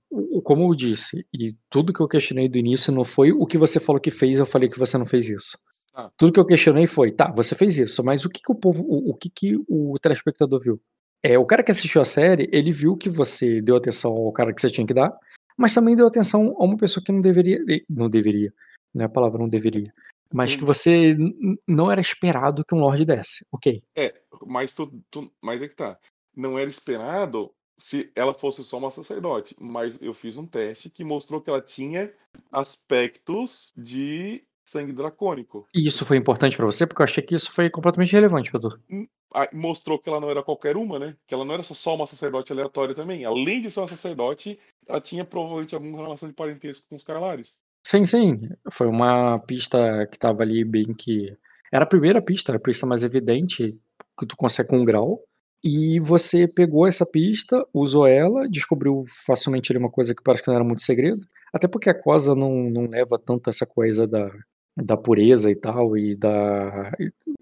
como 0.43 0.69
eu 0.69 0.75
disse, 0.75 1.27
e 1.33 1.55
tudo 1.69 1.91
que 1.91 1.99
eu 1.99 2.07
questionei 2.07 2.47
do 2.47 2.57
início 2.57 2.93
não 2.93 3.03
foi 3.03 3.31
o 3.31 3.45
que 3.45 3.57
você 3.57 3.79
falou 3.79 3.99
que 3.99 4.11
fez, 4.11 4.39
eu 4.39 4.45
falei 4.45 4.69
que 4.69 4.79
você 4.79 4.97
não 4.97 5.05
fez 5.05 5.27
isso. 5.27 5.57
Ah. 5.93 6.09
Tudo 6.17 6.31
que 6.31 6.39
eu 6.39 6.45
questionei 6.45 6.87
foi, 6.87 7.11
tá, 7.11 7.33
você 7.35 7.53
fez 7.53 7.77
isso, 7.77 8.01
mas 8.03 8.23
o 8.23 8.29
que, 8.29 8.41
que 8.41 8.51
o 8.51 8.55
povo, 8.55 8.83
o, 8.87 9.11
o 9.11 9.13
que, 9.13 9.29
que 9.29 9.55
o 9.67 9.95
telespectador 10.01 10.61
viu? 10.61 10.81
É, 11.21 11.37
o 11.37 11.45
cara 11.45 11.63
que 11.63 11.71
assistiu 11.71 12.01
a 12.01 12.05
série, 12.05 12.47
ele 12.53 12.71
viu 12.71 12.95
que 12.95 13.09
você 13.09 13.61
deu 13.61 13.75
atenção 13.75 14.11
ao 14.11 14.31
cara 14.31 14.53
que 14.53 14.61
você 14.61 14.69
tinha 14.69 14.85
que 14.87 14.93
dar, 14.93 15.11
mas 15.57 15.73
também 15.73 15.95
deu 15.95 16.07
atenção 16.07 16.55
a 16.57 16.63
uma 16.63 16.77
pessoa 16.77 17.03
que 17.03 17.11
não 17.11 17.19
deveria, 17.19 17.59
não 17.89 18.07
deveria, 18.07 18.53
não 18.93 19.03
é 19.03 19.05
a 19.05 19.09
palavra 19.09 19.39
não 19.39 19.49
deveria, 19.49 19.91
mas 20.35 20.55
que 20.55 20.63
Hum. 20.63 20.67
você 20.67 21.15
não 21.67 21.89
era 21.91 22.01
esperado 22.01 22.63
que 22.65 22.75
um 22.75 22.79
Lorde 22.79 23.05
desse, 23.05 23.45
ok. 23.51 23.81
É, 23.95 24.13
mas, 24.45 24.73
tu, 24.73 24.91
tu- 25.09 25.31
mas 25.41 25.61
é 25.61 25.67
que 25.69 25.75
tá. 25.75 25.97
Não 26.35 26.59
era 26.59 26.69
esperado 26.69 27.51
se 27.77 28.11
ela 28.15 28.33
fosse 28.33 28.63
só 28.63 28.77
uma 28.77 28.91
sacerdote, 28.91 29.55
mas 29.59 29.97
eu 30.01 30.13
fiz 30.13 30.37
um 30.37 30.45
teste 30.45 30.89
que 30.89 31.03
mostrou 31.03 31.41
que 31.41 31.49
ela 31.49 31.61
tinha 31.61 32.11
aspectos 32.51 33.71
de 33.77 34.43
sangue 34.65 34.91
dracônico. 34.91 35.65
E 35.73 35.87
isso 35.87 36.05
foi 36.05 36.17
importante 36.17 36.57
pra 36.57 36.65
você, 36.65 36.85
porque 36.85 37.01
eu 37.01 37.05
achei 37.05 37.23
que 37.23 37.35
isso 37.35 37.51
foi 37.51 37.69
completamente 37.69 38.11
relevante, 38.11 38.51
Pedro. 38.51 38.79
Ah, 39.33 39.49
mostrou 39.53 39.99
que 39.99 40.09
ela 40.09 40.19
não 40.21 40.29
era 40.29 40.41
qualquer 40.41 40.75
uma, 40.77 40.97
né? 40.97 41.15
Que 41.27 41.33
ela 41.33 41.43
não 41.45 41.53
era 41.53 41.63
só 41.63 41.93
uma 41.95 42.07
sacerdote 42.07 42.51
aleatória 42.51 42.95
também. 42.95 43.25
Além 43.25 43.61
de 43.61 43.69
ser 43.69 43.81
uma 43.81 43.87
sacerdote, 43.87 44.57
ela 44.87 45.01
tinha 45.01 45.25
provavelmente 45.25 45.75
alguma 45.75 46.01
relação 46.01 46.27
de 46.29 46.33
parentesco 46.35 46.87
com 46.89 46.95
os 46.95 47.03
Carlares. 47.03 47.57
Sim, 47.85 48.03
sim, 48.03 48.49
foi 48.71 48.87
uma 48.87 49.37
pista 49.39 50.07
que 50.11 50.17
tava 50.17 50.41
ali 50.41 50.63
bem 50.65 50.85
que... 50.85 51.37
Era 51.71 51.83
a 51.83 51.87
primeira 51.87 52.19
pista, 52.19 52.51
era 52.51 52.57
a 52.57 52.61
pista 52.61 52.83
mais 52.85 53.03
evidente, 53.03 53.77
que 54.19 54.25
tu 54.25 54.35
consegue 54.35 54.69
com 54.69 54.77
um 54.79 54.85
grau, 54.85 55.19
e 55.63 55.99
você 55.99 56.47
pegou 56.47 56.87
essa 56.87 57.05
pista, 57.05 57.63
usou 57.71 58.07
ela, 58.07 58.49
descobriu 58.49 59.03
facilmente 59.27 59.71
ali 59.71 59.77
uma 59.77 59.91
coisa 59.91 60.15
que 60.15 60.23
parece 60.23 60.41
que 60.43 60.47
não 60.49 60.55
era 60.55 60.63
muito 60.63 60.81
segredo, 60.81 61.19
até 61.53 61.67
porque 61.67 61.89
a 61.89 61.93
cosa 61.99 62.33
não, 62.33 62.69
não 62.71 62.87
leva 62.89 63.19
tanto 63.23 63.51
essa 63.51 63.67
coisa 63.67 64.07
da, 64.07 64.31
da 64.75 64.97
pureza 64.97 65.51
e 65.51 65.55
tal, 65.55 65.95
e 65.95 66.15
da... 66.15 66.91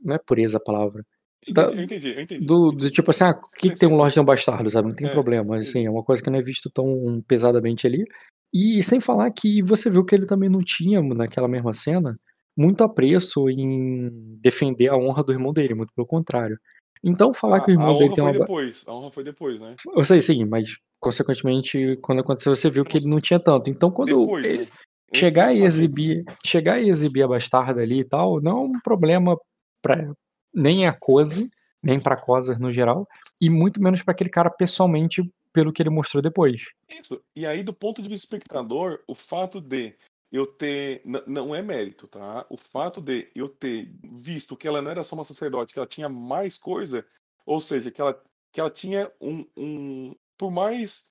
não 0.03 0.15
é 0.15 0.19
pureza 0.19 0.57
a 0.57 0.61
palavra, 0.61 1.05
Da- 1.49 1.71
Entendi, 1.73 1.77
eu 1.77 1.83
entendi, 1.83 2.07
eu 2.15 2.21
entendi. 2.21 2.45
do, 2.45 2.71
do 2.71 2.89
tipo 2.91 3.11
assim, 3.11 3.23
ah, 3.25 3.33
que, 3.33 3.69
que 3.69 3.75
tem 3.75 3.87
um 3.87 3.95
Lorde 3.95 4.19
um 4.19 4.25
Bastardo, 4.25 4.69
sabe? 4.69 4.89
Não 4.89 4.95
tem 4.95 5.07
É, 5.07 5.11
problema, 5.11 5.55
assim, 5.57 5.85
é 5.85 5.89
uma 5.89 6.03
coisa 6.03 6.21
que 6.21 6.29
não 6.29 6.39
é 6.39 6.41
visto 6.41 6.69
tão 6.69 7.23
pesadamente 7.27 7.85
ali. 7.87 8.05
E 8.53 8.83
sem 8.83 8.99
falar 8.99 9.31
que 9.31 9.63
você 9.63 9.89
viu 9.89 10.05
que 10.05 10.13
ele 10.13 10.27
também 10.27 10.49
não 10.49 10.61
tinha, 10.61 11.01
naquela 11.01 11.47
mesma 11.47 11.73
cena, 11.73 12.19
muito 12.55 12.83
apreço 12.83 13.49
em 13.49 14.09
defender 14.39 14.89
a 14.89 14.97
honra 14.97 15.23
do 15.23 15.31
irmão 15.31 15.51
dele, 15.51 15.73
muito 15.73 15.93
pelo 15.95 16.05
contrário. 16.05 16.59
Então 17.03 17.33
falar 17.33 17.59
que 17.61 17.71
o 17.71 17.73
A, 17.73 17.77
a 17.77 17.81
irmão 17.81 17.97
dele 17.97 18.13
tem 18.13 18.23
uma. 18.23 18.31
depois. 18.31 18.83
A 18.87 18.93
honra 18.93 19.11
foi 19.11 19.23
depois, 19.23 19.59
né? 19.59 19.75
Eu 19.95 20.05
sei 20.05 20.21
sim, 20.21 20.45
mas 20.45 20.77
consequentemente, 20.99 21.97
quando 22.01 22.19
aconteceu, 22.19 22.55
você 22.55 22.69
viu 22.69 22.85
que 22.85 22.97
ele 22.97 23.09
não 23.09 23.19
tinha 23.19 23.39
tanto. 23.39 23.69
Então 23.69 23.91
quando 23.91 24.19
Depois, 24.19 24.45
ele 24.45 24.57
né? 24.59 24.67
Antes 25.13 25.19
chegar 25.19 25.53
de 25.53 25.61
e 25.61 25.63
exibir, 25.63 26.23
chegar 26.45 26.79
e 26.79 26.89
exibir 26.89 27.23
a 27.23 27.27
bastarda 27.27 27.81
ali 27.81 27.99
e 27.99 28.03
tal, 28.03 28.41
não 28.41 28.57
é 28.57 28.61
um 28.61 28.79
problema 28.83 29.37
para 29.81 30.11
nem 30.53 30.87
a 30.87 30.93
Cose, 30.93 31.49
nem 31.83 31.99
pra 31.99 32.15
Cosa 32.15 32.57
no 32.57 32.71
geral, 32.71 33.07
e 33.39 33.49
muito 33.49 33.81
menos 33.81 34.01
pra 34.01 34.11
aquele 34.11 34.29
cara 34.29 34.49
pessoalmente 34.49 35.21
pelo 35.53 35.71
que 35.71 35.81
ele 35.81 35.89
mostrou 35.89 36.21
depois. 36.21 36.65
Isso. 36.89 37.21
E 37.35 37.45
aí, 37.45 37.63
do 37.63 37.71
ponto 37.73 38.01
de 38.01 38.09
vista 38.09 38.25
espectador, 38.25 38.99
o 39.07 39.13
fato 39.15 39.61
de 39.61 39.95
eu 40.31 40.47
ter. 40.47 41.01
Não 41.27 41.53
é 41.53 41.61
mérito, 41.61 42.07
tá? 42.07 42.45
O 42.49 42.57
fato 42.57 42.99
de 42.99 43.29
eu 43.35 43.47
ter 43.47 43.93
visto 44.03 44.57
que 44.57 44.67
ela 44.67 44.81
não 44.81 44.89
era 44.89 45.03
só 45.03 45.15
uma 45.15 45.23
sacerdote, 45.23 45.71
que 45.73 45.79
ela 45.79 45.87
tinha 45.87 46.09
mais 46.09 46.57
coisa, 46.57 47.05
ou 47.45 47.61
seja, 47.61 47.91
que 47.91 48.01
ela, 48.01 48.19
que 48.51 48.59
ela 48.59 48.71
tinha 48.71 49.11
um. 49.21 49.45
um 49.55 50.15
por 50.35 50.51
mais. 50.51 51.07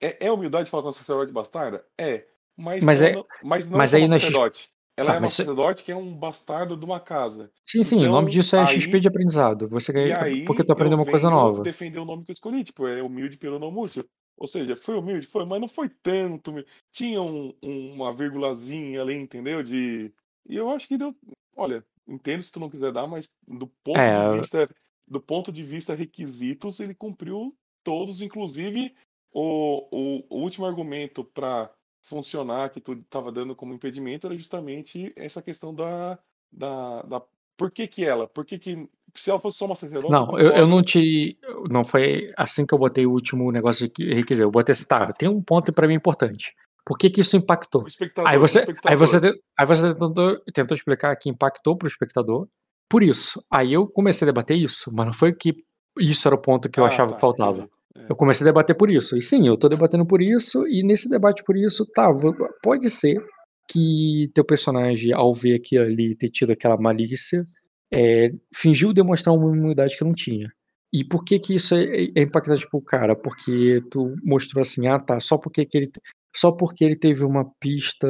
É, 0.00 0.26
é 0.26 0.32
humildade 0.32 0.68
falar 0.68 0.82
com 0.82 0.88
uma 0.88 0.92
sacerdote 0.92 1.32
bastarda? 1.32 1.86
É. 1.96 2.26
Mas, 2.56 2.84
Mas 2.84 3.02
é- 3.02 3.12
não, 3.12 3.26
mas 3.42 3.66
não 3.66 3.78
mas 3.78 3.94
é 3.94 3.98
aí 3.98 4.02
é 4.04 4.06
X- 4.06 4.22
sacerdote. 4.22 4.70
Ela 4.96 5.08
Tá, 5.08 5.14
é 5.16 5.18
uma 5.18 5.28
sacerdote 5.28 5.82
que 5.82 5.90
é 5.90 5.96
um 5.96 6.14
bastardo 6.14 6.76
de 6.76 6.84
uma 6.84 7.00
casa. 7.00 7.50
Sim, 7.66 7.82
sim, 7.82 7.96
o 8.06 8.08
nome 8.10 8.28
Então, 8.28 8.40
disso 8.40 8.54
é 8.56 8.60
aí- 8.60 8.66
XP 8.80 9.00
de 9.00 9.08
aprendizado. 9.08 9.68
Você 9.68 9.92
ganha 9.92 10.22
aí, 10.22 10.44
porque 10.44 10.62
tu 10.62 10.72
aprendeu 10.72 10.96
eu 10.96 11.02
uma 11.02 11.10
coisa 11.10 11.28
nova. 11.28 11.62
defender 11.62 11.98
o 11.98 12.04
nome 12.04 12.24
que 12.24 12.30
eu 12.30 12.34
escolhi, 12.34 12.62
tipo, 12.62 12.86
é 12.86 13.02
humilde 13.02 13.36
pelo 13.36 13.58
não. 13.58 13.74
Ou 14.36 14.48
seja, 14.48 14.76
foi 14.76 14.96
humilde, 14.96 15.26
foi, 15.26 15.44
mas 15.44 15.60
não 15.60 15.68
foi 15.68 15.88
tanto. 15.88 16.52
Tinha 16.92 17.20
um- 17.22 17.52
uma 17.62 18.12
vírgulazinha 18.14 19.00
ali, 19.02 19.14
entendeu? 19.14 19.62
De. 19.62 20.12
E 20.48 20.54
eu 20.56 20.70
acho 20.70 20.86
que 20.86 20.96
deu. 20.98 21.14
Olha, 21.56 21.84
entendo 22.06 22.42
se 22.42 22.52
tu 22.52 22.60
não 22.60 22.70
quiser 22.70 22.92
dar, 22.92 23.06
mas 23.06 23.28
do 23.46 23.66
ponto 23.82 23.98
É. 23.98 24.30
de 24.32 24.38
vista, 24.38 24.68
do 25.08 25.20
ponto 25.20 25.50
de 25.52 25.62
vista 25.64 25.94
requisitos, 25.94 26.78
ele 26.80 26.94
cumpriu 26.94 27.54
todos, 27.84 28.20
inclusive 28.20 28.94
o, 29.32 29.88
o, 29.90 30.24
o 30.30 30.40
último 30.42 30.66
argumento 30.66 31.24
para 31.24 31.70
funcionar 32.04 32.70
que 32.70 32.80
tu 32.80 32.92
estava 32.92 33.32
dando 33.32 33.54
como 33.56 33.74
impedimento 33.74 34.26
era 34.26 34.36
justamente 34.36 35.12
essa 35.16 35.42
questão 35.42 35.74
da, 35.74 36.18
da, 36.52 37.02
da, 37.02 37.22
Por 37.56 37.70
que 37.70 37.86
que 37.86 38.04
ela? 38.04 38.26
Por 38.28 38.44
que 38.44 38.58
que 38.58 38.88
se 39.14 39.30
ela 39.30 39.40
fosse 39.40 39.58
só 39.58 39.66
uma 39.66 39.76
sacerdota, 39.76 40.12
Não, 40.12 40.38
eu, 40.38 40.52
eu 40.52 40.66
não 40.66 40.82
te. 40.82 41.38
Não 41.70 41.84
foi 41.84 42.32
assim 42.36 42.66
que 42.66 42.74
eu 42.74 42.78
botei 42.78 43.06
o 43.06 43.12
último 43.12 43.50
negócio 43.52 43.88
que 43.90 44.04
requisito. 44.12 44.44
Eu 44.46 44.50
botei 44.50 44.72
assim, 44.72 44.86
tá, 44.86 45.12
tem 45.12 45.28
um 45.28 45.42
ponto 45.42 45.72
pra 45.72 45.86
mim 45.86 45.94
importante. 45.94 46.54
Por 46.84 46.98
que 46.98 47.08
que 47.08 47.22
isso 47.22 47.36
impactou? 47.36 47.84
O 47.84 47.88
espectador, 47.88 48.30
Aí 48.30 48.36
o 48.36 48.40
você, 48.40 48.66
aí 48.84 48.96
você, 48.96 49.32
aí 49.56 49.66
você 49.66 49.94
tentou, 49.94 50.40
tentou 50.52 50.74
explicar 50.76 51.16
que 51.16 51.30
impactou 51.30 51.76
pro 51.76 51.88
espectador. 51.88 52.46
Por 52.88 53.02
isso. 53.02 53.42
Aí 53.50 53.72
eu 53.72 53.86
comecei 53.86 54.26
a 54.26 54.30
debater 54.30 54.58
isso, 54.58 54.90
mas 54.92 55.06
não 55.06 55.12
foi 55.12 55.32
que 55.32 55.54
isso 55.98 56.28
era 56.28 56.34
o 56.34 56.40
ponto 56.40 56.68
que 56.68 56.78
eu 56.78 56.84
Ah, 56.84 56.88
achava 56.88 57.10
tá, 57.10 57.14
que 57.14 57.20
faltava. 57.20 57.58
entendi. 57.58 57.70
É. 57.96 58.06
Eu 58.10 58.16
comecei 58.16 58.44
a 58.44 58.50
debater 58.50 58.76
por 58.76 58.90
isso. 58.90 59.16
E 59.16 59.22
sim, 59.22 59.46
eu 59.46 59.56
tô 59.56 59.68
debatendo 59.68 60.06
por 60.06 60.20
isso, 60.20 60.66
e 60.66 60.82
nesse 60.82 61.08
debate 61.08 61.42
por 61.44 61.56
isso, 61.56 61.86
tá, 61.86 62.08
pode 62.62 62.90
ser 62.90 63.24
que 63.70 64.30
teu 64.34 64.44
personagem, 64.44 65.12
ao 65.12 65.32
ver 65.32 65.54
aquilo 65.54 65.84
ali, 65.84 66.16
ter 66.16 66.28
tido 66.28 66.52
aquela 66.52 66.76
malícia, 66.76 67.44
é, 67.92 68.30
fingiu 68.54 68.92
demonstrar 68.92 69.34
uma 69.34 69.56
imunidade 69.56 69.96
que 69.96 70.04
não 70.04 70.12
tinha. 70.12 70.52
E 70.92 71.04
por 71.04 71.24
que 71.24 71.38
que 71.38 71.54
isso 71.54 71.74
é, 71.74 72.04
é 72.14 72.22
impactante 72.22 72.68
pro 72.68 72.80
cara? 72.80 73.16
Porque 73.16 73.82
tu 73.90 74.14
mostrou 74.22 74.60
assim, 74.60 74.86
ah 74.86 74.96
tá, 74.96 75.18
só 75.18 75.38
porque 75.38 75.64
que 75.64 75.78
ele, 75.78 75.90
só 76.34 76.52
porque 76.52 76.84
ele 76.84 76.96
teve 76.96 77.24
uma 77.24 77.44
pista 77.58 78.06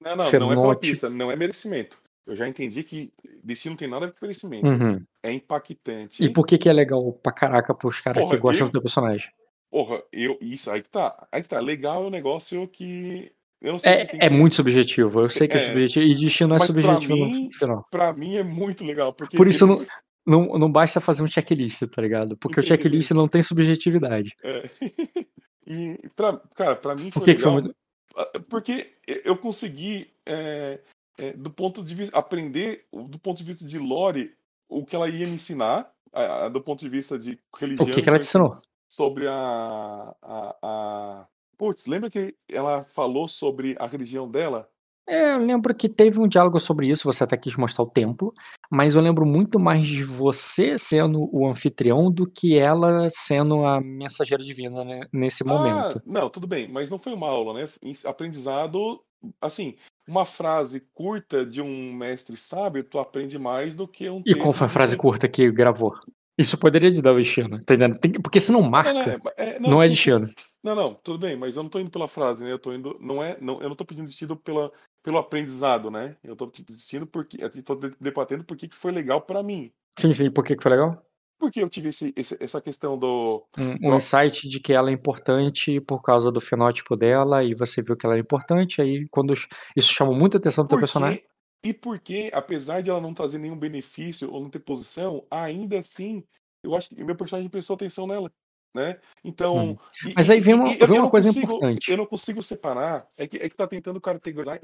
Não, 0.00 0.16
não, 0.16 0.30
não 0.30 0.52
é 0.52 0.56
pela 0.56 0.78
pista, 0.78 1.10
não 1.10 1.30
é 1.30 1.36
merecimento. 1.36 1.98
Eu 2.28 2.36
já 2.36 2.46
entendi 2.46 2.84
que 2.84 3.10
destino 3.42 3.72
não 3.72 3.78
tem 3.78 3.88
nada 3.88 4.04
a 4.04 4.08
ver 4.08 4.14
com 4.14 4.26
merecimento. 4.26 4.66
Uhum. 4.66 5.02
É 5.22 5.32
impactante. 5.32 6.22
E 6.22 6.30
por 6.30 6.46
que 6.46 6.58
que 6.58 6.68
é 6.68 6.72
legal 6.74 7.10
pra 7.14 7.32
caraca 7.32 7.74
pros 7.74 8.00
caras 8.00 8.22
que 8.22 8.28
Porra, 8.28 8.40
gostam 8.40 8.66
eu- 8.66 8.68
do 8.68 8.72
teu 8.72 8.82
personagem? 8.82 9.30
Porra, 9.70 10.02
eu, 10.12 10.36
isso 10.42 10.70
aí 10.70 10.82
que 10.82 10.90
tá. 10.90 11.26
Aí 11.32 11.42
que 11.42 11.48
tá. 11.48 11.58
Legal 11.58 12.04
é 12.04 12.06
um 12.06 12.10
negócio 12.10 12.68
que. 12.68 13.32
Eu 13.62 13.72
não 13.72 13.78
sei 13.78 13.92
se 13.92 13.98
É, 13.98 14.02
é 14.02 14.06
que- 14.28 14.30
muito 14.30 14.54
subjetivo, 14.56 15.20
eu 15.22 15.28
sei 15.30 15.48
que 15.48 15.56
é, 15.56 15.60
É, 15.60 15.64
subjetivo, 15.66 16.04
e 16.06 16.14
destino 16.14 16.48
não 16.50 16.56
é 16.56 16.58
mas 16.58 16.70
pra 16.70 16.82
subjetivo 16.82 17.14
mim- 17.14 17.44
no 17.46 17.52
final. 17.52 17.86
Pra 17.90 18.12
mim 18.12 18.36
é 18.36 18.42
muito 18.44 18.84
legal. 18.84 19.12
Porque 19.14 19.36
Por 19.36 19.48
isso 19.48 19.64
ele- 19.64 19.86
não, 20.26 20.46
não, 20.48 20.58
não 20.58 20.70
basta 20.70 21.00
fazer 21.00 21.22
um 21.22 21.26
checklist, 21.26 21.82
tá 21.88 22.00
ligado? 22.02 22.36
Porque 22.36 22.60
Entendi, 22.60 22.66
o 22.66 22.76
checklist 22.76 23.10
não 23.12 23.26
tem 23.26 23.40
subjetividade. 23.42 24.34
É. 24.44 24.62
e, 25.66 25.98
pra, 26.14 26.36
cara, 26.54 26.76
pra 26.76 26.94
mim 26.94 27.10
foi 27.10 27.20
Por 27.20 27.24
que, 27.24 27.34
que 27.34 27.40
foi 27.40 27.50
legal. 27.52 27.62
muito. 27.64 27.76
Ah, 28.16 28.40
Porque 28.48 28.92
eu 29.24 29.36
consegui, 29.36 30.08
é, 30.26 30.80
é, 31.18 31.32
do 31.32 31.50
ponto 31.50 31.84
de 31.84 31.94
vista, 31.94 32.16
aprender, 32.16 32.86
do 32.92 33.18
ponto 33.18 33.38
de 33.38 33.44
vista 33.44 33.66
de 33.66 33.78
lore, 33.78 34.32
o 34.68 34.84
que 34.86 34.94
ela 34.94 35.08
ia 35.08 35.26
me 35.26 35.34
ensinar, 35.34 35.90
a- 36.12 36.44
a- 36.46 36.48
do 36.48 36.60
ponto 36.62 36.80
de 36.80 36.88
vista 36.88 37.18
de 37.18 37.38
religião. 37.58 37.88
O 37.88 37.90
que, 37.92 38.00
que 38.00 38.08
ela 38.08 38.18
te 38.18 38.22
ensinou? 38.26 38.50
Sobre 38.88 39.26
a, 39.28 40.14
a, 40.22 40.56
a... 40.62 41.28
Putz, 41.58 41.86
lembra 41.86 42.08
que 42.08 42.34
ela 42.48 42.84
falou 42.84 43.26
sobre 43.28 43.76
a 43.78 43.86
religião 43.86 44.30
dela? 44.30 44.68
É, 45.08 45.32
eu 45.32 45.38
lembro 45.38 45.74
que 45.74 45.88
teve 45.88 46.20
um 46.20 46.28
diálogo 46.28 46.60
sobre 46.60 46.86
isso, 46.86 47.10
você 47.10 47.24
até 47.24 47.34
quis 47.34 47.56
mostrar 47.56 47.82
o 47.82 47.90
templo, 47.90 48.32
mas 48.70 48.94
eu 48.94 49.00
lembro 49.00 49.24
muito 49.24 49.58
mais 49.58 49.86
de 49.88 50.04
você 50.04 50.78
sendo 50.78 51.34
o 51.34 51.48
anfitrião 51.48 52.12
do 52.12 52.30
que 52.30 52.58
ela 52.58 53.08
sendo 53.08 53.64
a 53.64 53.80
mensageira 53.80 54.44
divina 54.44 54.84
né, 54.84 55.00
nesse 55.10 55.44
momento. 55.44 55.96
Ah, 55.98 56.02
não, 56.04 56.28
tudo 56.28 56.46
bem, 56.46 56.68
mas 56.68 56.90
não 56.90 56.98
foi 56.98 57.14
uma 57.14 57.26
aula, 57.26 57.54
né? 57.54 57.68
Aprendizado, 58.04 59.02
assim, 59.40 59.76
uma 60.08 60.24
frase 60.24 60.80
curta 60.94 61.44
de 61.44 61.60
um 61.60 61.92
mestre 61.92 62.36
sábio, 62.36 62.82
tu 62.82 62.98
aprende 62.98 63.38
mais 63.38 63.74
do 63.74 63.86
que 63.86 64.08
um 64.08 64.22
E 64.26 64.34
qual 64.34 64.52
foi 64.52 64.66
a 64.66 64.70
frase 64.70 64.96
um- 64.96 64.98
curta 64.98 65.28
que 65.28 65.50
gravou? 65.52 65.94
Isso 66.36 66.56
poderia 66.56 66.90
te 66.92 67.02
dar 67.02 67.12
o 67.12 67.16
destino, 67.16 67.50
tá 67.64 67.74
entendendo? 67.74 67.98
Tem 67.98 68.12
que- 68.12 68.20
porque 68.20 68.40
se 68.40 68.50
não 68.50 68.62
marca, 68.62 68.92
Não, 68.92 69.04
não, 69.04 69.12
é- 69.12 69.20
é, 69.36 69.58
não 69.60 69.82
é 69.82 69.86
sim, 69.86 69.90
destino. 69.90 70.30
Não, 70.62 70.74
não, 70.74 70.94
tudo 70.94 71.18
bem, 71.18 71.36
mas 71.36 71.56
eu 71.56 71.62
não 71.62 71.70
tô 71.70 71.78
indo 71.78 71.90
pela 71.90 72.08
frase, 72.08 72.42
né? 72.42 72.50
Eu 72.52 72.58
tô 72.58 72.72
indo, 72.72 72.96
não 73.00 73.22
é, 73.22 73.36
não, 73.40 73.60
eu 73.60 73.68
não 73.68 73.76
tô 73.76 73.84
pedindo 73.84 74.06
destino 74.06 74.36
pela, 74.36 74.72
pelo 75.02 75.18
aprendizado, 75.18 75.90
né? 75.90 76.16
Eu 76.22 76.34
tô 76.36 76.46
destino 76.66 77.06
porque, 77.06 77.38
eu 77.42 77.62
tô 77.62 77.74
de- 77.74 77.94
debatendo 78.00 78.44
por 78.44 78.56
que 78.56 78.68
que 78.68 78.76
foi 78.76 78.92
legal 78.92 79.20
pra 79.20 79.42
mim. 79.42 79.70
Sim, 79.98 80.12
sim, 80.12 80.30
por 80.30 80.44
que, 80.44 80.56
que 80.56 80.62
foi 80.62 80.72
legal? 80.72 81.04
Porque 81.38 81.62
eu 81.62 81.68
tive 81.70 81.90
esse, 81.90 82.12
essa 82.40 82.60
questão 82.60 82.98
do, 82.98 83.46
Um, 83.56 83.90
um 83.92 83.96
insight 83.96 84.48
de 84.48 84.58
que 84.60 84.72
ela 84.72 84.90
é 84.90 84.92
importante 84.92 85.80
por 85.80 86.02
causa 86.02 86.32
do 86.32 86.40
fenótipo 86.40 86.96
dela, 86.96 87.44
e 87.44 87.54
você 87.54 87.80
viu 87.80 87.96
que 87.96 88.04
ela 88.04 88.16
é 88.16 88.20
importante, 88.20 88.82
aí 88.82 89.06
quando 89.08 89.32
isso 89.32 89.92
chamou 89.92 90.14
muita 90.14 90.38
atenção 90.38 90.64
do 90.64 90.68
teu 90.68 90.78
personagem. 90.78 91.22
E 91.64 91.72
porque, 91.72 92.30
apesar 92.32 92.82
de 92.82 92.90
ela 92.90 93.00
não 93.00 93.14
trazer 93.14 93.38
nenhum 93.38 93.56
benefício 93.58 94.30
ou 94.32 94.40
não 94.42 94.50
ter 94.50 94.60
posição, 94.60 95.24
ainda 95.30 95.78
assim, 95.80 96.24
eu 96.62 96.74
acho 96.74 96.88
que 96.88 97.02
meu 97.04 97.16
personagem 97.16 97.48
prestou 97.50 97.74
atenção 97.74 98.06
nela, 98.06 98.30
né? 98.74 98.98
Então. 99.24 99.70
Hum. 99.70 99.76
e- 100.06 100.12
Mas 100.16 100.30
aí 100.30 100.40
vem 100.40 100.54
uma- 100.54 100.72
e 100.72 100.86
vem 100.86 100.98
uma 100.98 101.10
coisa 101.10 101.28
consigo- 101.32 101.52
importante. 101.52 101.90
Eu 101.90 101.96
não 101.96 102.06
consigo 102.06 102.42
separar, 102.42 103.08
é 103.16 103.26
que, 103.26 103.36
é 103.38 103.48
que 103.48 103.56
tá 103.56 103.66
tentando 103.66 104.00
categorizar 104.00 104.60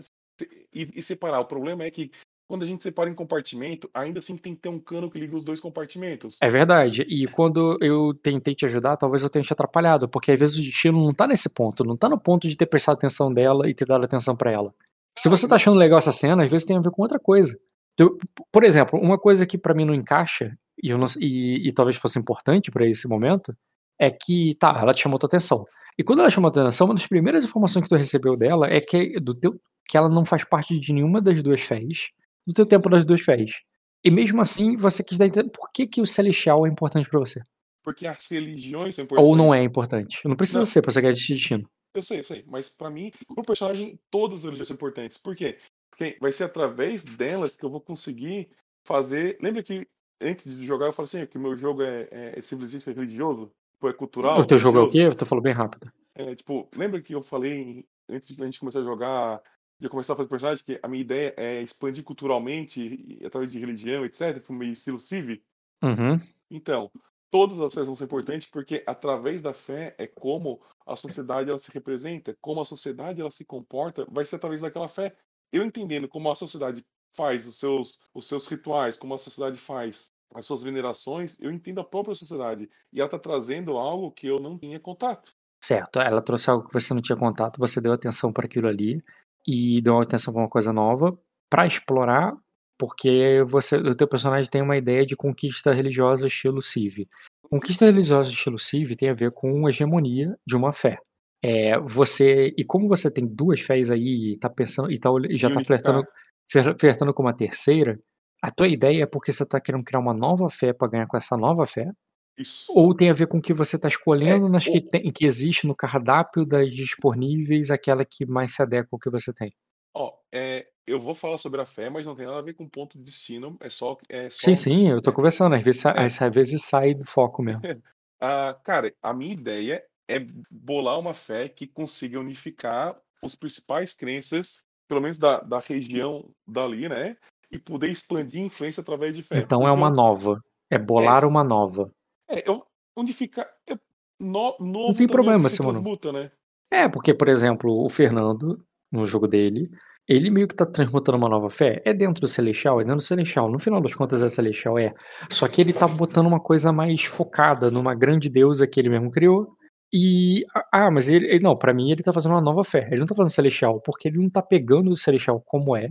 e, 0.73 0.91
e 0.95 1.03
separar. 1.03 1.41
O 1.41 1.47
problema 1.47 1.85
é 1.85 1.91
que 1.91 2.11
quando 2.47 2.63
a 2.63 2.67
gente 2.67 2.83
separa 2.83 3.09
em 3.09 3.15
compartimento, 3.15 3.89
ainda 3.95 4.19
assim 4.21 4.37
tem 4.37 4.55
que 4.55 4.61
ter 4.63 4.69
um 4.69 4.79
cano 4.79 5.11
que 5.11 5.19
liga 5.19 5.37
os 5.37 5.45
dois 5.45 5.61
compartimentos. 5.61 6.37
É 6.41 6.49
verdade. 6.49 7.03
E 7.09 7.27
quando 7.29 7.79
eu 7.81 8.13
tentei 8.15 8.55
te 8.55 8.65
ajudar, 8.65 8.97
talvez 8.97 9.23
eu 9.23 9.31
tenha 9.31 9.43
te 9.43 9.53
atrapalhado, 9.53 10.09
porque 10.09 10.33
às 10.33 10.39
vezes 10.39 10.59
o 10.59 10.63
destino 10.63 11.03
não 11.05 11.15
tá 11.15 11.27
nesse 11.27 11.53
ponto, 11.55 11.85
não 11.85 11.97
tá 11.97 12.09
no 12.09 12.19
ponto 12.21 12.47
de 12.47 12.57
ter 12.57 12.67
prestado 12.67 12.97
atenção 12.97 13.33
dela 13.33 13.69
e 13.69 13.75
ter 13.75 13.87
dado 13.87 14.05
atenção 14.05 14.37
pra 14.37 14.51
ela. 14.53 14.75
Se 15.19 15.29
você 15.29 15.49
tá 15.49 15.55
achando 15.57 15.77
legal 15.79 15.99
essa 15.99 16.13
cena, 16.13 16.43
às 16.45 16.51
vezes 16.51 16.67
tem 16.67 16.77
a 16.77 16.81
ver 16.81 16.91
com 16.91 17.03
outra 17.03 17.19
coisa. 17.19 17.57
Eu- 17.99 18.19
por 18.53 18.65
exemplo, 18.65 18.99
uma 19.01 19.17
coisa 19.19 19.47
que 19.47 19.57
pra 19.57 19.73
mim 19.75 19.85
não 19.85 19.95
encaixa, 19.95 20.57
e, 20.83 20.93
não- 20.93 21.07
e- 21.21 21.69
e 21.69 21.73
talvez 21.73 21.97
fosse 21.97 22.19
importante 22.19 22.71
pra 22.71 22.85
esse 22.87 23.09
momento, 23.09 23.57
é 23.99 24.11
que, 24.11 24.55
tá, 24.59 24.77
ela 24.81 24.93
te 24.93 25.03
chamou 25.03 25.19
tua 25.19 25.29
atenção. 25.29 25.65
E 25.97 26.03
quando 26.03 26.19
ela 26.19 26.29
chamou 26.29 26.51
tua 26.51 26.65
atenção, 26.65 26.89
uma 26.89 26.95
das 26.95 27.07
primeiras 27.07 27.45
informações 27.45 27.85
que 27.85 27.89
tu 27.89 27.95
recebeu 27.95 28.35
dela 28.35 28.67
é 28.67 28.81
que, 28.81 29.19
do 29.21 29.33
teu, 29.35 29.55
que 29.89 29.97
ela 29.97 30.09
não 30.09 30.25
faz 30.25 30.43
parte 30.45 30.79
de 30.79 30.93
nenhuma 30.93 31.23
das 31.23 31.41
duas 31.43 31.61
fés, 31.61 32.09
do 32.47 32.53
teu 32.53 32.67
tempo 32.67 32.89
das 32.89 33.05
duas 33.05 33.21
fés. 33.21 33.61
E 34.05 34.11
mesmo 34.11 34.41
assim, 34.41 34.77
você 34.77 35.03
quis 35.03 35.17
dar 35.17 35.27
entender 35.27 35.51
por 35.51 35.71
que, 35.73 35.87
que 35.87 36.01
o 36.01 36.07
celestial 36.07 36.67
é 36.67 36.69
importante 36.69 37.09
pra 37.09 37.19
você. 37.19 37.41
Porque 37.83 38.07
as 38.07 38.27
religiões 38.27 38.95
são 38.95 39.05
importantes. 39.05 39.29
Ou 39.29 39.37
não 39.37 39.55
é 39.55 39.63
importante. 39.63 40.21
Não 40.27 40.37
precisa 40.37 40.61
Não. 40.61 40.67
ser 40.67 40.83
pra 40.83 40.91
você 40.93 41.01
ganhar 41.01 41.13
de 41.15 41.27
destino. 41.27 41.69
Eu 41.95 42.03
sei, 42.03 42.19
eu 42.21 42.25
sei. 42.25 42.45
Mas 42.47 42.69
pra 42.69 42.91
mim, 42.91 43.13
o 43.29 43.43
personagem, 43.43 43.99
todas 44.11 44.39
as 44.39 44.45
religiões 44.45 44.69
são 44.69 44.75
importantes. 44.75 45.17
Por 45.17 45.37
quê? 45.37 45.59
Porque 45.91 46.17
vai 46.21 46.33
ser 46.33 46.45
através 46.45 47.05
delas 47.05 47.55
que 47.55 47.65
eu 47.65 47.71
vou 47.71 47.81
conseguir 47.81 48.49
fazer. 48.85 49.39
Lembra 49.41 49.63
que 49.63 49.87
antes 50.21 50.45
de 50.45 50.67
jogar 50.67 50.87
eu 50.87 50.93
falei 50.93 51.07
assim, 51.07 51.27
que 51.27 51.39
o 51.39 51.41
meu 51.41 51.57
jogo 51.57 51.83
é, 51.83 52.09
é, 52.11 52.39
é 52.39 52.43
simplesmente 52.43 52.85
religioso? 52.91 53.51
Tipo, 53.75 53.89
é 53.89 53.93
cultural? 53.93 54.41
o 54.41 54.47
teu 54.47 54.59
jogo 54.59 54.79
é 54.79 54.81
o 54.83 54.85
religioso? 54.87 55.11
quê? 55.17 55.19
Tu 55.19 55.27
falou 55.27 55.43
bem 55.43 55.53
rápido. 55.53 55.91
É, 56.15 56.35
tipo, 56.35 56.69
lembra 56.77 57.01
que 57.01 57.15
eu 57.15 57.23
falei 57.23 57.85
antes 58.09 58.29
de 58.35 58.43
a 58.43 58.45
gente 58.45 58.61
começar 58.61 58.81
a 58.81 58.85
jogar, 58.85 59.41
de 59.79 59.87
eu 59.87 59.91
começar 59.91 60.13
a 60.13 60.17
fazer 60.17 60.29
personagem, 60.29 60.65
que 60.65 60.79
a 60.83 60.89
minha 60.89 61.01
ideia 61.01 61.35
é 61.37 61.63
expandir 61.63 62.05
culturalmente 62.05 63.19
através 63.25 63.53
de 63.53 63.59
religião, 63.59 64.05
etc, 64.05 64.41
pro 64.41 64.55
meio 64.55 64.73
estilo 64.73 65.01
Civ? 65.01 65.43
Uhum. 65.83 66.21
Então, 66.51 66.91
todas 67.31 67.61
as 67.61 67.75
fés 67.75 67.87
vão 67.87 67.95
ser 67.95 68.05
importantes 68.05 68.49
porque 68.49 68.85
através 68.87 69.43
da 69.43 69.53
fé 69.53 69.95
é 69.99 70.07
como 70.07 70.63
a 70.87 70.97
sociedade 70.97 71.51
ela 71.51 71.59
se 71.59 71.73
representa, 71.73 72.37
como 72.41 72.61
a 72.61 72.65
sociedade 72.65 73.21
ela 73.21 73.31
se 73.31 73.45
comporta, 73.45 74.07
vai 74.09 74.25
ser 74.25 74.37
através 74.37 74.61
daquela 74.61 74.89
fé. 74.89 75.17
Eu 75.53 75.65
entendendo 75.65 76.09
como 76.09 76.31
a 76.31 76.35
sociedade 76.35 76.85
faz 77.17 77.47
os 77.47 77.59
seus, 77.59 77.99
os 78.13 78.27
seus 78.27 78.47
rituais, 78.47 78.97
como 78.97 79.15
a 79.15 79.19
sociedade 79.19 79.57
faz 79.59 80.11
as 80.35 80.47
suas 80.47 80.63
venerações, 80.63 81.37
eu 81.41 81.51
entendo 81.51 81.81
a 81.81 81.85
própria 81.85 82.15
sociedade. 82.15 82.69
E 82.93 83.01
ela 83.01 83.07
está 83.07 83.19
trazendo 83.19 83.77
algo 83.77 84.11
que 84.11 84.27
eu 84.27 84.41
não 84.41 84.59
tinha 84.59 84.81
contato. 84.81 85.33
Certo, 85.63 85.99
ela 85.99 86.21
trouxe 86.21 86.51
algo 86.51 86.67
que 86.67 86.75
você 86.75 86.93
não 86.93 87.01
tinha 87.01 87.17
contato, 87.17 87.59
você 87.59 87.81
deu 87.81 87.93
atenção 87.93 88.33
para 88.33 88.47
aquilo 88.47 88.69
ali 88.69 89.03
e 89.47 89.81
deu 89.83 89.99
atenção 90.01 90.33
para 90.33 90.43
uma 90.43 90.49
coisa 90.49 90.73
nova 90.73 91.17
pra 91.51 91.67
explorar, 91.67 92.35
porque 92.79 93.43
você, 93.47 93.77
o 93.77 93.95
teu 93.95 94.09
personagem 94.09 94.51
tem 94.51 94.63
uma 94.63 94.77
ideia 94.77 95.05
de 95.07 95.17
conquista 95.17 95.73
religiosa 95.73 96.27
estilo 96.27 96.61
Civ. 96.63 97.07
Conquista 97.43 97.85
religiosa 97.85 98.31
estilo 98.31 98.59
Civ 98.59 98.97
tem 98.97 99.11
a 99.11 99.15
ver 99.15 99.31
com 99.31 99.69
hegemonia 99.69 100.37
de 100.47 100.57
uma 100.57 100.73
fé. 100.73 100.99
É, 101.43 101.79
você 101.79 102.55
e 102.57 102.65
como 102.65 102.89
você 102.89 103.11
tem 103.11 103.27
duas 103.27 103.61
fés 103.61 103.91
aí 103.91 104.33
e 104.33 104.39
tá 104.39 104.49
pensando 104.49 104.91
e, 104.91 104.99
tá, 104.99 105.11
e 105.29 105.37
já 105.37 105.49
E 105.49 105.53
tá 105.53 105.57
unificar. 105.59 105.65
flertando, 105.67 106.07
fler- 106.51 106.77
flertando 106.81 107.15
com 107.15 107.23
uma 107.23 107.37
terceira, 107.37 108.01
a 108.43 108.51
tua 108.51 108.67
ideia 108.67 109.03
é 109.03 109.07
porque 109.07 109.31
você 109.33 109.45
tá 109.45 109.61
querendo 109.61 109.85
criar 109.85 110.01
uma 110.01 110.15
nova 110.15 110.49
fé 110.49 110.73
pra 110.73 110.89
ganhar 110.89 111.07
com 111.07 111.17
essa 111.17 111.37
nova 111.37 111.67
fé, 111.67 111.91
Isso. 112.39 112.67
ou 112.75 112.95
tem 112.95 113.11
a 113.11 113.15
ver 113.15 113.27
com 113.29 113.39
o 113.39 113.43
que 113.43 113.53
você 113.53 113.77
está 113.77 113.89
escolhendo 113.89 114.47
É, 114.47 114.51
nas 114.51 114.65
que, 114.65 114.81
tem, 114.81 115.13
que 115.13 115.25
existe 115.25 115.67
no 115.67 115.75
cardápio 115.75 116.45
das 116.45 116.73
disponíveis, 116.73 117.71
aquela 117.71 118.05
que 118.05 118.27
mais 118.27 118.55
se 118.55 118.63
adequa 118.63 118.89
ao 118.93 118.99
que 118.99 119.11
você 119.11 119.33
tem. 119.33 119.53
Ó, 119.97 120.13
é, 120.33 120.67
eu 120.87 120.99
vou 120.99 121.15
falar 121.15 121.39
sobre 121.39 121.61
a 121.61 121.65
fé, 121.67 121.89
mas 121.89 122.05
não 122.07 122.17
tem 122.17 122.27
nada 122.27 122.39
a 122.39 122.43
ver 122.43 122.55
com 122.55 122.69
ponto 122.69 122.99
de 122.99 123.05
destino. 123.05 123.57
É 123.61 123.69
só, 123.69 123.97
é 124.09 124.29
só 124.31 124.39
Sim, 124.41 124.55
sim, 124.55 124.89
eu 124.91 125.01
tô 125.01 125.11
é. 125.11 125.15
conversando. 125.15 125.55
Às 125.55 125.63
vezes, 125.63 125.85
É. 125.85 125.91
às 126.01 126.19
vezes 126.35 126.65
sai 126.65 126.95
do 126.95 127.05
foco 127.05 127.43
mesmo. 127.43 127.61
Ah, 128.21 128.57
cara, 128.65 128.95
a 129.03 129.13
minha 129.13 129.35
ideia 129.35 129.85
é 130.09 130.19
bolar 130.51 130.99
uma 130.99 131.13
fé 131.13 131.47
que 131.47 131.67
consiga 131.67 132.19
unificar 132.19 132.97
os 133.23 133.35
principais 133.35 133.93
crenças, 133.93 134.63
pelo 134.89 135.01
menos 135.03 135.19
da, 135.19 135.41
da 135.41 135.59
região 135.59 136.31
dali, 136.47 136.89
né? 136.89 137.17
E 137.53 137.59
poder 137.59 137.89
expandir 137.91 138.41
a 138.43 138.47
influência 138.47 138.81
através 138.81 139.15
de 139.15 139.23
fé. 139.23 139.37
Então 139.39 139.61
é 139.63 139.65
Porque 139.67 139.77
uma 139.79 139.89
eu- 139.89 139.93
nova. 139.95 140.41
É 140.71 140.79
bolar 140.79 141.23
É. 141.23 141.27
uma 141.27 141.45
nova. 141.45 141.91
É, 142.29 142.49
eu 142.49 142.63
unificar. 142.97 143.47
eu- 143.67 143.79
no, 144.21 144.57
novo 144.61 144.87
tem 144.95 145.07
também 145.07 145.09
problema, 145.09 145.51
se 145.51 145.59
transmuta, 145.59 146.13
né? 146.13 146.31
É, 146.73 146.89
porque, 146.89 147.13
por 147.13 147.29
exemplo, 147.29 147.85
o 147.85 147.89
Fernando, 147.89 148.65
no 148.91 149.05
jogo 149.05 149.27
dele, 149.27 149.71
Ele 150.07 150.31
meio 150.31 150.47
que 150.47 150.55
tá 150.55 150.67
transmutando 150.67 151.17
uma 151.17 151.29
nova 151.31 151.49
fé. 151.49 151.81
É 151.85 151.95
dentro 151.95 152.21
do 152.21 152.27
Celestial? 152.27 152.79
É 152.81 152.85
dentro 152.85 152.99
do 152.99 153.03
Celestial. 153.03 153.51
No 153.51 153.59
final 153.59 153.81
das 153.81 153.95
contas, 153.95 154.23
é 154.23 154.29
Celestial, 154.29 154.79
é. 154.79 154.93
Só 155.31 155.49
que 155.49 155.63
ele 155.63 155.73
tá 155.73 155.89
botando 155.89 156.27
uma 156.27 156.39
coisa 156.41 156.71
mais 156.73 157.05
focada 157.05 157.71
numa 157.71 157.95
grande 157.95 158.29
deusa 158.29 158.67
que 158.67 158.79
ele 158.79 158.91
mesmo 158.91 159.11
criou. 159.11 159.49
E. 159.93 160.45
Ah, 160.73 160.91
mas 160.91 161.09
ele. 161.09 161.27
ele 161.27 161.43
não, 161.43 161.57
para 161.57 161.73
mim 161.73 161.91
ele 161.91 162.03
tá 162.03 162.13
fazendo 162.13 162.33
uma 162.33 162.41
nova 162.43 162.63
fé. 162.63 162.87
Ele 162.91 163.01
não 163.01 163.07
tá 163.07 163.15
fazendo 163.15 163.33
Celestial, 163.33 163.81
porque 163.81 164.09
ele 164.09 164.19
não 164.19 164.29
tá 164.29 164.43
pegando 164.43 164.91
o 164.91 164.97
Celestial 164.97 165.43
como 165.47 165.75
é 165.77 165.89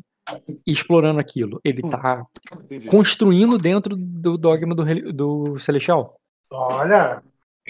e 0.67 0.71
explorando 0.71 1.19
aquilo. 1.19 1.59
Ele 1.65 1.81
tá 1.81 2.23
Entendi. 2.65 2.85
construindo 2.87 3.57
dentro 3.57 3.95
do 3.97 4.37
dogma 4.37 4.75
do, 4.75 5.11
do 5.11 5.59
Celestial. 5.59 6.15
Olha. 6.53 7.23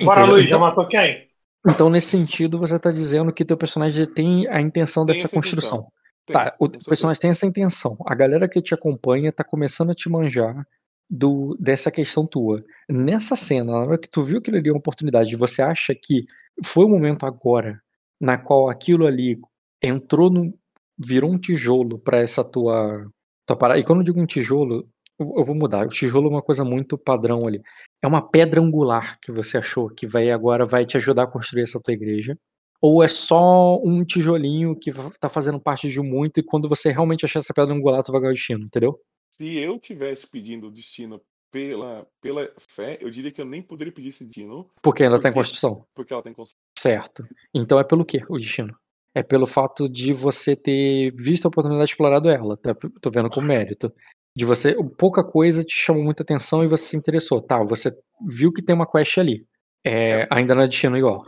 Bora, 0.03 0.25
Entendeu? 0.25 0.25
Luiz, 0.25 0.47
já 0.49 0.57
Então, 0.57 0.59
matou 0.59 0.87
quem? 0.87 1.29
então, 1.67 1.89
nesse 1.89 2.07
sentido, 2.07 2.57
você 2.57 2.77
tá 2.79 2.91
dizendo 2.91 3.31
que 3.33 3.45
teu 3.45 3.57
personagem 3.57 4.05
tem 4.05 4.47
a 4.47 4.61
intenção 4.61 5.05
Tem 5.05 5.13
dessa 5.15 5.27
essa 5.27 5.35
construção. 5.35 5.79
intenção. 5.79 5.93
Tem, 6.25 6.33
Tá, 6.33 6.55
o 6.59 6.69
personagem 6.69 7.21
tem 7.21 7.29
essa 7.31 7.45
intenção. 7.45 7.97
A 8.05 8.15
galera 8.15 8.47
que 8.47 8.61
te 8.61 8.73
acompanha 8.73 9.31
tá 9.31 9.43
começando 9.43 9.91
a 9.91 9.95
te 9.95 10.09
manjar 10.09 10.65
do, 11.09 11.55
dessa 11.59 11.91
questão 11.91 12.25
tua. 12.25 12.63
Nessa 12.89 13.35
cena, 13.35 13.71
na 13.73 13.79
hora 13.79 13.97
que 13.97 14.09
tu 14.09 14.23
viu 14.23 14.39
aquilo 14.39 14.57
ali 14.57 14.69
é 14.69 14.71
uma 14.71 14.79
oportunidade, 14.79 15.35
você 15.35 15.61
acha 15.61 15.93
que 15.95 16.25
foi 16.63 16.85
o 16.85 16.89
momento 16.89 17.25
agora 17.25 17.81
na 18.19 18.37
qual 18.37 18.69
aquilo 18.69 19.05
ali 19.05 19.39
entrou 19.81 20.29
no. 20.29 20.53
virou 20.97 21.29
um 21.31 21.37
tijolo 21.37 21.99
pra 21.99 22.17
essa 22.19 22.43
tua, 22.43 23.05
tua 23.45 23.57
parada. 23.57 23.79
E 23.79 23.83
quando 23.83 23.99
eu 23.99 24.05
digo 24.05 24.19
um 24.21 24.25
tijolo, 24.25 24.87
eu 25.19 25.43
vou 25.43 25.55
mudar. 25.55 25.85
O 25.85 25.89
tijolo 25.89 26.27
é 26.27 26.31
uma 26.31 26.41
coisa 26.41 26.63
muito 26.63 26.97
padrão 26.97 27.45
ali. 27.47 27.61
É 28.01 28.07
uma 28.07 28.21
pedra 28.21 28.61
angular 28.61 29.19
que 29.21 29.31
você 29.31 29.57
achou 29.57 29.89
que 29.89 30.07
vai 30.07 30.29
agora 30.31 30.65
vai 30.65 30.85
te 30.85 30.97
ajudar 30.97 31.23
a 31.23 31.27
construir 31.27 31.63
essa 31.63 31.79
tua 31.81 31.93
igreja. 31.93 32.37
Ou 32.81 33.01
é 33.01 33.07
só 33.07 33.77
um 33.81 34.03
tijolinho 34.03 34.75
que 34.77 34.91
tá 35.19 35.29
fazendo 35.29 35.59
parte 35.59 35.87
de 35.89 36.01
muito 36.01 36.39
e 36.39 36.43
quando 36.43 36.67
você 36.67 36.91
realmente 36.91 37.23
achar 37.23 37.39
essa 37.39 37.53
pedra 37.53 37.73
angular, 37.73 38.03
tu 38.03 38.11
vai 38.11 38.19
ganhar 38.19 38.31
o 38.31 38.35
destino, 38.35 38.65
entendeu? 38.65 38.99
Se 39.31 39.57
eu 39.57 39.79
tivesse 39.79 40.29
pedindo 40.29 40.67
o 40.67 40.71
destino 40.71 41.21
pela, 41.49 42.05
pela 42.21 42.51
fé, 42.59 42.97
eu 42.99 43.09
diria 43.09 43.31
que 43.31 43.39
eu 43.39 43.45
nem 43.45 43.61
poderia 43.61 43.93
pedir 43.93 44.09
esse 44.09 44.25
destino, 44.25 44.69
Porque 44.81 45.03
ainda 45.03 45.15
tá 45.17 45.29
em 45.29 45.31
Porque- 45.31 45.39
construção. 45.39 45.85
porque 45.95 46.11
ela 46.13 46.21
tem 46.23 46.33
construção. 46.33 46.59
Certo. 46.77 47.23
Então 47.53 47.79
é 47.79 47.83
pelo 47.85 48.03
quê 48.03 48.21
o 48.27 48.37
destino? 48.37 48.75
É 49.15 49.23
pelo 49.23 49.45
fato 49.45 49.87
de 49.87 50.11
você 50.11 50.55
ter 50.55 51.11
visto 51.15 51.45
a 51.45 51.47
oportunidade 51.49 51.89
explorado 51.91 52.27
ela. 52.29 52.57
Tá? 52.57 52.73
Tô 52.99 53.09
vendo 53.11 53.29
com 53.29 53.39
mérito. 53.41 53.93
De 54.35 54.45
você. 54.45 54.75
Pouca 54.97 55.23
coisa 55.23 55.63
te 55.63 55.75
chamou 55.75 56.03
muita 56.03 56.23
atenção 56.23 56.63
e 56.63 56.67
você 56.67 56.85
se 56.85 56.97
interessou. 56.97 57.41
Tá, 57.41 57.61
você 57.61 57.95
viu 58.27 58.51
que 58.51 58.61
tem 58.63 58.75
uma 58.75 58.89
quest 58.89 59.17
ali. 59.17 59.45
É, 59.85 60.27
ainda 60.31 60.55
não 60.55 60.63
é 60.63 60.67
destino 60.67 60.97
igual. 60.97 61.23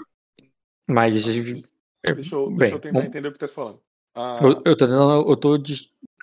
Mas. 0.90 1.28
é, 1.28 2.14
Deixa 2.14 2.36
eu, 2.36 2.48
bem, 2.48 2.58
deixa 2.58 2.76
eu 2.76 2.80
tentar 2.80 2.94
vamos- 2.94 3.08
entender 3.08 3.28
o 3.28 3.32
que 3.32 3.40
você 3.40 3.46
está 3.46 3.56
falando. 3.62 3.80
Ah, 4.16 4.40
Eu, 4.42 4.50
eu 4.66 4.78
tô 4.78 4.86
tentando, 4.86 5.30
eu 5.30 5.36
tô, 5.38 5.58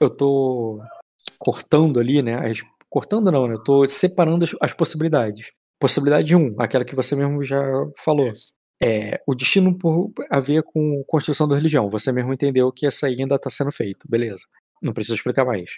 eu 0.01 0.11
tô 0.11 0.81
cortando 1.39 2.01
ali, 2.01 2.23
né? 2.23 2.35
as- 2.51 2.63
cortando 2.89 3.31
não, 3.31 3.47
né? 3.47 3.55
Eu 3.55 3.63
tô 3.63 3.87
separando 3.87 4.45
as, 4.45 4.55
as 4.61 4.73
possibilidades. 4.75 5.51
Possibilidade 5.81 6.35
1, 6.35 6.55
aquela 6.61 6.85
que 6.85 6.95
você 6.95 7.15
mesmo 7.17 7.43
já 7.45 7.61
falou. 7.99 8.29
isso. 8.31 8.53
É 8.85 9.21
o 9.27 9.35
destino 9.35 9.77
por 9.79 10.13
a 10.29 10.41
ver 10.41 10.63
com 10.65 11.05
construção 11.07 11.47
da 11.47 11.55
religião. 11.55 11.89
Você 11.89 12.11
mesmo 12.11 12.33
entendeu 12.33 12.73
que 12.73 12.85
essa 12.87 13.07
aí 13.07 13.21
ainda 13.21 13.37
está 13.37 13.49
sendo 13.49 13.71
feito, 13.71 14.09
beleza? 14.09 14.43
Não 14.83 14.93
preciso 14.93 15.15
explicar 15.15 15.45
mais. 15.45 15.71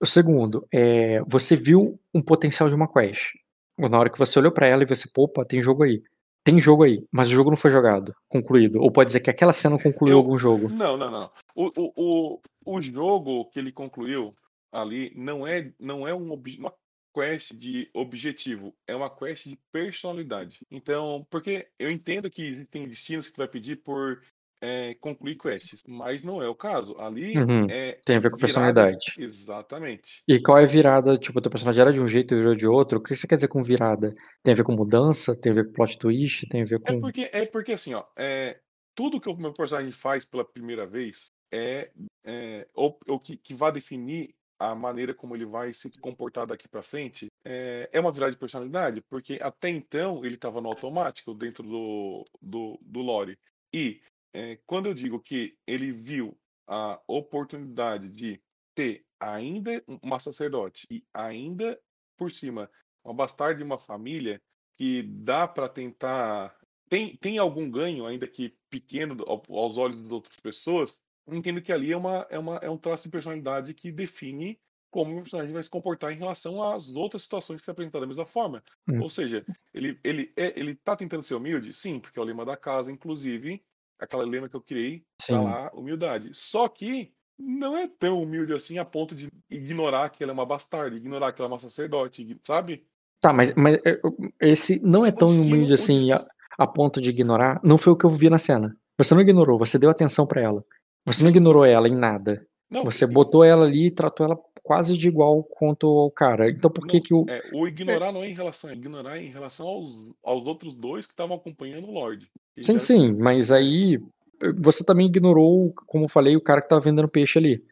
O 0.00 0.06
segundo, 0.06 0.66
é, 0.72 1.20
você 1.26 1.54
viu 1.54 2.00
um 2.14 2.22
potencial 2.22 2.68
de 2.68 2.74
uma 2.74 2.90
quest. 2.90 3.32
Na 3.78 3.98
hora 3.98 4.10
que 4.10 4.18
você 4.18 4.38
olhou 4.38 4.52
pra 4.52 4.66
ela 4.66 4.82
e 4.82 4.86
você, 4.86 5.08
pô, 5.12 5.24
opa, 5.24 5.44
tem 5.44 5.60
jogo 5.60 5.82
aí. 5.82 6.02
Tem 6.42 6.58
jogo 6.58 6.84
aí, 6.84 7.06
mas 7.12 7.28
o 7.28 7.32
jogo 7.32 7.50
não 7.50 7.56
foi 7.56 7.70
jogado, 7.70 8.14
concluído. 8.28 8.80
Ou 8.80 8.90
pode 8.90 9.08
dizer 9.08 9.20
que 9.20 9.28
aquela 9.28 9.52
cena 9.52 9.78
concluiu 9.78 10.12
Eu- 10.14 10.18
algum 10.18 10.38
jogo. 10.38 10.70
Não, 10.70 10.96
não, 10.96 11.10
não. 11.10 11.30
O, 11.54 11.66
o, 11.76 11.92
o, 11.96 12.40
o 12.76 12.80
jogo 12.82 13.44
que 13.50 13.58
ele 13.58 13.70
concluiu 13.72 14.34
ali 14.72 15.12
não 15.14 15.46
é, 15.46 15.70
não 15.78 16.08
é 16.08 16.14
um, 16.14 16.32
uma 16.32 16.72
quest 17.14 17.52
de 17.52 17.90
objetivo, 17.92 18.74
é 18.86 18.96
uma 18.96 19.10
quest 19.10 19.48
de 19.48 19.58
personalidade. 19.70 20.60
Então, 20.70 21.26
porque 21.28 21.68
eu 21.78 21.90
entendo 21.90 22.30
que 22.30 22.42
existem 22.42 22.88
destinos 22.88 23.28
que 23.28 23.36
vai 23.36 23.48
pedir 23.48 23.76
por 23.82 24.22
é, 24.60 24.94
concluir 24.96 25.36
quests, 25.36 25.82
mas 25.86 26.22
não 26.22 26.42
é 26.42 26.48
o 26.48 26.54
caso. 26.54 26.94
Ali 26.98 27.36
Uhum, 27.38 27.66
é 27.70 27.98
Tem 28.04 28.16
a 28.16 28.20
ver 28.20 28.30
com 28.30 28.36
virada- 28.36 28.38
personalidade. 28.38 29.14
Exatamente. 29.18 30.22
E 30.28 30.40
qual 30.40 30.58
é 30.58 30.62
a 30.64 30.66
virada? 30.66 31.16
Tipo, 31.18 31.38
o 31.38 31.42
teu 31.42 31.50
personagem 31.50 31.80
era 31.80 31.92
de 31.92 32.00
um 32.00 32.06
jeito 32.06 32.34
e 32.34 32.38
virou 32.38 32.54
de 32.54 32.66
outro. 32.68 32.98
O 32.98 33.02
que 33.02 33.14
você 33.14 33.26
quer 33.26 33.36
dizer 33.36 33.48
com 33.48 33.62
virada? 33.62 34.14
Tem 34.42 34.52
a 34.52 34.56
ver 34.56 34.64
com 34.64 34.72
mudança? 34.72 35.34
Tem 35.34 35.52
a 35.52 35.54
ver 35.54 35.66
com 35.66 35.72
plot 35.72 35.98
twist? 35.98 36.46
Tem 36.48 36.62
a 36.62 36.64
ver 36.64 36.80
É 36.84 36.92
com. 36.92 37.00
porque, 37.00 37.30
é 37.32 37.46
porque 37.46 37.72
assim, 37.72 37.94
ó, 37.94 38.04
é, 38.16 38.58
tudo 38.94 39.20
que 39.20 39.28
o 39.28 39.36
meu 39.36 39.52
personagem 39.52 39.92
faz 39.92 40.24
pela 40.24 40.44
primeira 40.44 40.86
vez 40.86 41.26
é, 41.52 41.90
é 42.24 42.66
ou, 42.74 42.98
ou 43.08 43.18
que, 43.18 43.36
que 43.36 43.54
vai 43.54 43.72
definir 43.72 44.34
a 44.58 44.74
maneira 44.74 45.14
como 45.14 45.34
ele 45.34 45.46
vai 45.46 45.72
se 45.72 45.88
comportar 46.02 46.46
daqui 46.46 46.68
pra 46.68 46.82
frente 46.82 47.28
é, 47.46 47.88
é 47.90 47.98
uma 47.98 48.12
virada 48.12 48.30
de 48.32 48.38
personalidade, 48.38 49.00
porque 49.08 49.38
até 49.40 49.70
então 49.70 50.22
ele 50.22 50.34
estava 50.34 50.60
no 50.60 50.68
automático 50.68 51.32
dentro 51.32 51.62
do, 51.62 52.26
do, 52.42 52.78
do 52.82 53.00
lore. 53.00 53.38
E 53.74 54.02
é, 54.32 54.58
quando 54.66 54.86
eu 54.86 54.94
digo 54.94 55.20
que 55.20 55.56
ele 55.66 55.92
viu 55.92 56.38
a 56.66 57.00
oportunidade 57.06 58.08
de 58.08 58.42
ter 58.74 59.04
ainda 59.18 59.82
uma 60.02 60.18
sacerdote 60.18 60.86
e 60.90 61.04
ainda 61.12 61.80
por 62.16 62.30
cima 62.30 62.70
uma 63.04 63.14
bastarda 63.14 63.58
de 63.58 63.64
uma 63.64 63.78
família 63.78 64.40
que 64.76 65.02
dá 65.02 65.48
para 65.48 65.68
tentar 65.68 66.56
tem, 66.88 67.16
tem 67.16 67.38
algum 67.38 67.70
ganho, 67.70 68.04
ainda 68.04 68.26
que 68.26 68.56
pequeno 68.68 69.22
ao- 69.26 69.42
aos 69.48 69.76
olhos 69.76 70.02
das 70.02 70.10
outras 70.10 70.36
pessoas, 70.40 71.00
entendo 71.28 71.62
que 71.62 71.72
ali 71.72 71.92
é, 71.92 71.96
uma, 71.96 72.26
é, 72.28 72.38
uma, 72.38 72.56
é 72.56 72.68
um 72.68 72.76
traço 72.76 73.04
de 73.04 73.10
personalidade 73.10 73.72
que 73.74 73.92
define 73.92 74.60
como 74.90 75.12
o 75.12 75.22
personagem 75.22 75.52
vai 75.52 75.62
se 75.62 75.70
comportar 75.70 76.12
em 76.12 76.16
relação 76.16 76.60
às 76.62 76.88
outras 76.90 77.22
situações 77.22 77.60
que 77.60 77.64
se 77.64 77.70
apresentam 77.70 78.00
da 78.00 78.06
mesma 78.08 78.26
forma. 78.26 78.62
Hum. 78.88 79.00
Ou 79.00 79.08
seja, 79.08 79.46
ele, 79.72 80.00
ele, 80.02 80.32
é, 80.36 80.58
ele 80.58 80.74
tá 80.74 80.96
tentando 80.96 81.22
ser 81.22 81.34
humilde? 81.34 81.72
Sim, 81.72 82.00
porque 82.00 82.18
é 82.18 82.22
o 82.22 82.24
lema 82.24 82.44
da 82.44 82.56
casa, 82.56 82.90
inclusive, 82.90 83.62
aquela 84.00 84.24
lema 84.24 84.48
que 84.48 84.56
eu 84.56 84.60
criei, 84.60 85.02
Sim. 85.20 85.34
tá 85.34 85.40
lá, 85.40 85.70
humildade. 85.74 86.30
Só 86.32 86.68
que 86.68 87.12
não 87.38 87.76
é 87.76 87.88
tão 87.88 88.22
humilde 88.22 88.52
assim 88.52 88.78
a 88.78 88.84
ponto 88.84 89.14
de 89.14 89.28
ignorar 89.50 90.10
que 90.10 90.22
ela 90.22 90.32
é 90.32 90.34
uma 90.34 90.44
bastarda, 90.46 90.96
ignorar 90.96 91.32
que 91.32 91.40
ela 91.40 91.48
é 91.48 91.52
uma 91.52 91.58
sacerdote, 91.58 92.38
sabe? 92.44 92.84
Tá, 93.20 93.32
mas, 93.32 93.52
mas 93.54 93.78
é, 93.84 94.00
eu- 94.02 94.16
esse 94.40 94.80
não 94.84 95.04
é 95.04 95.12
tão 95.12 95.28
humilde 95.28 95.72
assim 95.72 96.10
a, 96.12 96.26
a 96.58 96.66
ponto 96.66 97.00
de 97.00 97.10
ignorar. 97.10 97.60
Não 97.64 97.76
foi 97.78 97.92
o 97.92 97.96
que 97.96 98.04
eu 98.04 98.10
vi 98.10 98.28
na 98.30 98.38
cena. 98.38 98.76
Você 98.98 99.14
não 99.14 99.20
ignorou, 99.22 99.58
você 99.58 99.78
deu 99.78 99.90
atenção 99.90 100.26
pra 100.26 100.42
ela. 100.42 100.64
Você 101.06 101.22
não 101.22 101.30
ignorou 101.30 101.64
ela 101.64 101.88
em 101.88 101.94
nada. 101.94 102.46
Não, 102.70 102.84
Você 102.84 103.06
botou 103.06 103.42
ela 103.42 103.64
ali 103.64 103.86
e 103.86 103.90
tratou 103.90 104.24
ela 104.26 104.38
quase 104.62 104.96
de 104.96 105.08
igual 105.08 105.42
quanto 105.42 105.86
ao 105.88 106.10
cara. 106.10 106.48
Então 106.50 106.70
por 106.70 106.86
que 106.86 106.98
Não, 106.98 107.02
que 107.02 107.14
o. 107.14 107.24
é, 107.28 107.42
o 107.52 107.66
ignorar 107.66 108.12
não 108.12 108.22
é 108.22 108.28
em 108.28 108.34
relação, 108.34 108.70
é 108.70 108.74
ignorar 108.74 109.18
em 109.18 109.30
relação 109.30 109.66
aos, 109.66 109.90
aos 110.22 110.46
outros 110.46 110.74
dois 110.74 111.06
que 111.06 111.12
estavam 111.12 111.36
acompanhando 111.36 111.88
o 111.88 111.90
Lorde. 111.92 112.30
Que 112.56 112.64
Sim, 112.64 112.78
sim, 112.78 113.18
mas 113.20 113.50
aí 113.52 113.96
eh, 114.42 114.52
você 114.58 114.84
também 114.84 115.06
ignorou, 115.06 115.72
como 115.86 116.04
eu 116.04 116.08
falei, 116.08 116.36
o 116.36 116.40
cara 116.40 116.60
que 116.62 116.68
tava 116.68 116.80
vendendo 116.80 117.08
peixe 117.08 117.38
ali. 117.38 117.64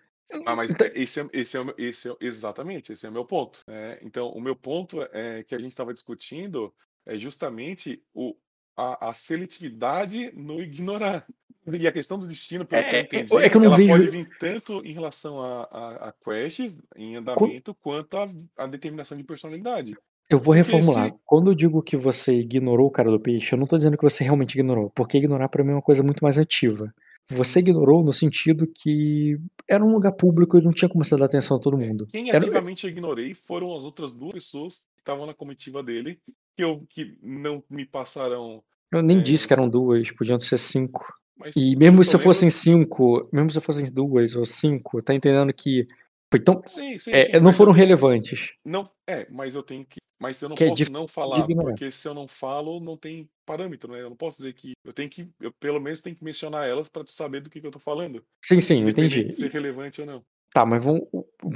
Ah, 0.45 0.55
mas 0.55 0.71
Então- 0.73 0.87
é- 0.87 0.93
esse 0.95 1.21
é, 1.21 1.29
esse 1.33 1.57
é, 1.57 1.61
o 1.61 1.65
meu- 1.65 1.75
esse 1.79 2.09
é- 2.11 2.17
exatamente, 2.21 2.93
esse 2.93 3.07
é 3.07 3.09
o 3.09 3.13
meu 3.13 3.25
ponto. 3.25 3.61
né? 3.67 3.99
então, 4.03 4.29
o 4.29 4.41
meu 4.41 4.55
ponto 4.55 5.01
é 5.13 5.43
que 5.43 5.55
a 5.55 5.59
gente 5.59 5.71
estava 5.73 5.93
discutindo 5.95 6.73
é 7.07 7.19
justamente 7.19 8.03
o, 8.15 8.37
a, 8.77 9.09
a 9.11 9.15
seletividade 9.15 10.31
no 10.37 10.61
ignorar. 10.61 11.27
E 11.71 11.87
a 11.87 11.93
questão 11.93 12.19
do 12.19 12.27
destino, 12.27 12.65
pelo 12.65 12.83
que 12.83 12.89
É, 12.89 12.93
eu 12.93 12.97
é, 12.97 13.03
entendi, 13.03 13.37
é 13.37 13.49
que 13.51 13.57
eu 13.57 13.61
não 13.61 13.67
ela 13.67 13.77
vejo- 13.77 13.89
pode 13.93 14.09
vir 14.09 14.29
tanto 14.39 14.83
em 14.87 14.93
relação 14.93 15.41
a, 15.41 15.63
a, 15.65 16.09
a 16.09 16.13
quest 16.13 16.61
em 16.97 17.17
andamento, 17.17 17.75
quanto 17.75 18.17
a, 18.17 18.29
a 18.57 18.67
determinação 18.67 19.19
de 19.19 19.25
personalidade. 19.25 19.95
Eu 20.29 20.39
vou 20.39 20.55
reformular. 20.55 21.11
se- 21.11 21.15
Quando 21.25 21.51
eu 21.51 21.55
digo 21.55 21.83
que 21.83 21.97
você 21.97 22.35
ignorou 22.41 22.87
o 22.87 22.91
cara 22.91 23.11
do 23.11 23.19
peixe, 23.21 23.55
eu 23.55 23.59
não 23.59 23.67
tô 23.67 23.77
dizendo 23.79 23.97
que 23.97 24.03
você 24.03 24.23
realmente 24.25 24.55
ignorou, 24.55 24.91
porque 24.95 25.19
ignorar 25.19 25.49
pra 25.49 25.65
mim 25.65 25.71
é 25.71 25.75
uma 25.75 25.83
coisa 25.83 26.03
muito 26.03 26.21
mais 26.23 26.39
ativa. 26.39 26.93
Você 27.31 27.61
ignorou 27.61 28.03
no 28.03 28.13
sentido 28.13 28.67
que 28.67 29.39
era 29.69 29.85
um 29.85 29.93
lugar 29.93 30.13
público 30.13 30.57
e 30.59 30.63
não 30.63 30.73
tinha 30.73 30.89
como 30.89 31.05
você 31.05 31.17
dar 31.17 31.27
atenção 31.27 31.57
a 31.57 31.61
todo 31.61 31.77
mundo. 31.77 32.07
Quem 32.11 32.29
Era- 32.31 32.39
ativamente 32.39 32.85
eu 32.85 32.91
ignorei 32.91 33.35
foram 33.35 33.77
as 33.77 33.85
outras 33.85 34.13
duas 34.13 34.33
pessoas 34.33 34.77
que 34.95 35.01
estavam 35.01 35.27
na 35.27 35.35
comitiva 35.35 35.83
dele, 35.83 36.19
que, 36.57 36.65
eu, 36.65 36.83
que 36.89 37.17
não 37.23 37.63
me 37.71 37.85
passaram. 37.85 38.63
eu 38.91 39.03
nem 39.03 39.19
é, 39.19 39.23
disse 39.23 39.47
que 39.47 39.53
eram 39.53 39.69
duas, 39.69 40.11
podiam 40.11 40.41
ser 40.41 40.57
cinco. 40.59 41.05
Mas 41.39 41.55
E 41.55 41.77
mesmo 41.77 42.03
se 42.05 42.19
fossem 42.19 42.51
cinco, 42.51 43.29
mesmo 43.33 43.51
se 43.51 43.61
fossem 43.61 43.93
duas 43.93 44.35
ou 44.35 44.45
cinco, 44.45 45.01
tá 45.03 45.15
entendendo 45.15 45.53
que. 45.53 45.87
Então, 46.35 46.63
Sim, 46.67 46.99
sim, 46.99 47.11
é, 47.13 47.23
sim, 47.25 47.41
não 47.41 47.53
foram 47.53 47.73
tenho- 47.73 47.85
relevantes. 47.87 48.53
Não, 48.65 48.91
é, 49.07 49.27
mas 49.31 49.55
eu 49.55 49.63
tenho 49.63 49.85
que. 49.85 49.97
Mas 50.21 50.43
eu 50.43 50.49
não 50.49 50.57
Que 50.57 50.65
é 50.65 50.69
posso 50.69 50.77
dif- 50.79 50.91
não 50.91 51.07
falar, 51.07 51.47
porque 51.47 51.93
se 51.93 52.07
eu 52.09 52.13
não 52.13 52.27
falo, 52.27 52.81
não 52.81 52.97
tem 52.97 53.31
parâmetro, 53.47 53.93
né? 53.93 54.03
Eu 54.03 54.11
não 54.11 54.17
posso 54.17 54.39
dizer 54.39 54.53
que. 54.53 54.73
Eu 54.85 54.93
tenho 54.93 55.09
que. 55.09 55.29
Eu 55.41 55.53
pelo 55.53 55.81
menos 55.81 56.01
tenho 56.01 56.17
que 56.17 56.25
mencionar 56.25 56.69
elas 56.69 56.89
para 56.89 57.05
tu 57.05 57.13
saber 57.13 57.41
do 57.41 57.49
que, 57.49 57.61
que 57.61 57.67
eu 57.67 57.71
tô 57.71 57.79
falando. 57.79 58.23
Sim, 58.45 58.61
sim, 58.61 58.87
entendi. 58.89 59.25
de 59.25 59.37
ser 59.37 59.51
relevante 59.51 60.01
ou 60.01 60.07
não. 60.07 60.23
Tá, 60.53 60.65
mas 60.67 60.83
vamos, 60.85 61.03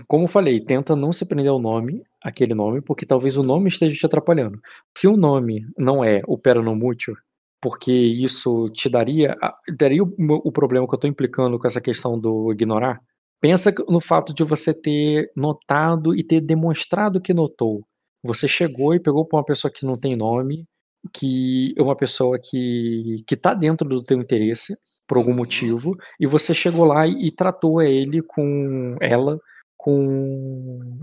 como 0.06 0.24
eu 0.24 0.28
falei, 0.28 0.60
tenta 0.60 0.94
não 0.94 1.12
se 1.12 1.24
prender 1.26 1.50
ao 1.50 1.58
nome, 1.58 2.02
aquele 2.22 2.54
nome, 2.54 2.80
porque 2.82 3.04
talvez 3.06 3.36
o 3.36 3.42
nome 3.42 3.68
esteja 3.68 3.96
te 3.96 4.06
atrapalhando. 4.06 4.60
Se 4.96 5.08
o 5.08 5.16
nome 5.16 5.66
não 5.76 6.04
é 6.04 6.22
o 6.28 6.38
peronomútil, 6.38 7.16
porque 7.60 7.90
isso 7.90 8.68
te 8.70 8.88
daria, 8.90 9.34
daria 9.76 10.04
o, 10.04 10.14
o 10.44 10.52
problema 10.52 10.86
que 10.86 10.94
eu 10.94 10.98
tô 10.98 11.06
implicando 11.08 11.58
com 11.58 11.66
essa 11.66 11.80
questão 11.80 12.20
do 12.20 12.52
ignorar, 12.52 13.00
Pensa 13.42 13.74
no 13.88 14.00
fato 14.00 14.32
de 14.34 14.44
você 14.44 14.72
ter 14.72 15.32
notado 15.36 16.14
e 16.16 16.22
ter 16.24 16.40
demonstrado 16.40 17.20
que 17.20 17.34
notou. 17.34 17.84
Você 18.24 18.46
chegou 18.48 18.94
e 18.94 19.00
pegou 19.02 19.26
para 19.26 19.38
uma 19.40 19.44
pessoa 19.44 19.72
que 19.72 19.84
não 19.84 19.96
tem 19.98 20.16
nome, 20.16 20.64
que 21.12 21.74
é 21.76 21.82
uma 21.82 21.96
pessoa 21.96 22.38
que 22.40 23.24
que 23.26 23.36
tá 23.36 23.52
dentro 23.54 23.88
do 23.88 24.02
teu 24.04 24.20
interesse, 24.20 24.74
por 25.08 25.18
algum 25.18 25.32
Uhum. 25.32 25.38
motivo, 25.38 25.96
e 26.20 26.26
você 26.26 26.54
chegou 26.54 26.84
lá 26.84 27.06
e 27.06 27.32
tratou 27.32 27.82
ele 27.82 28.22
com 28.22 28.96
ela 29.00 29.38
com 29.76 31.00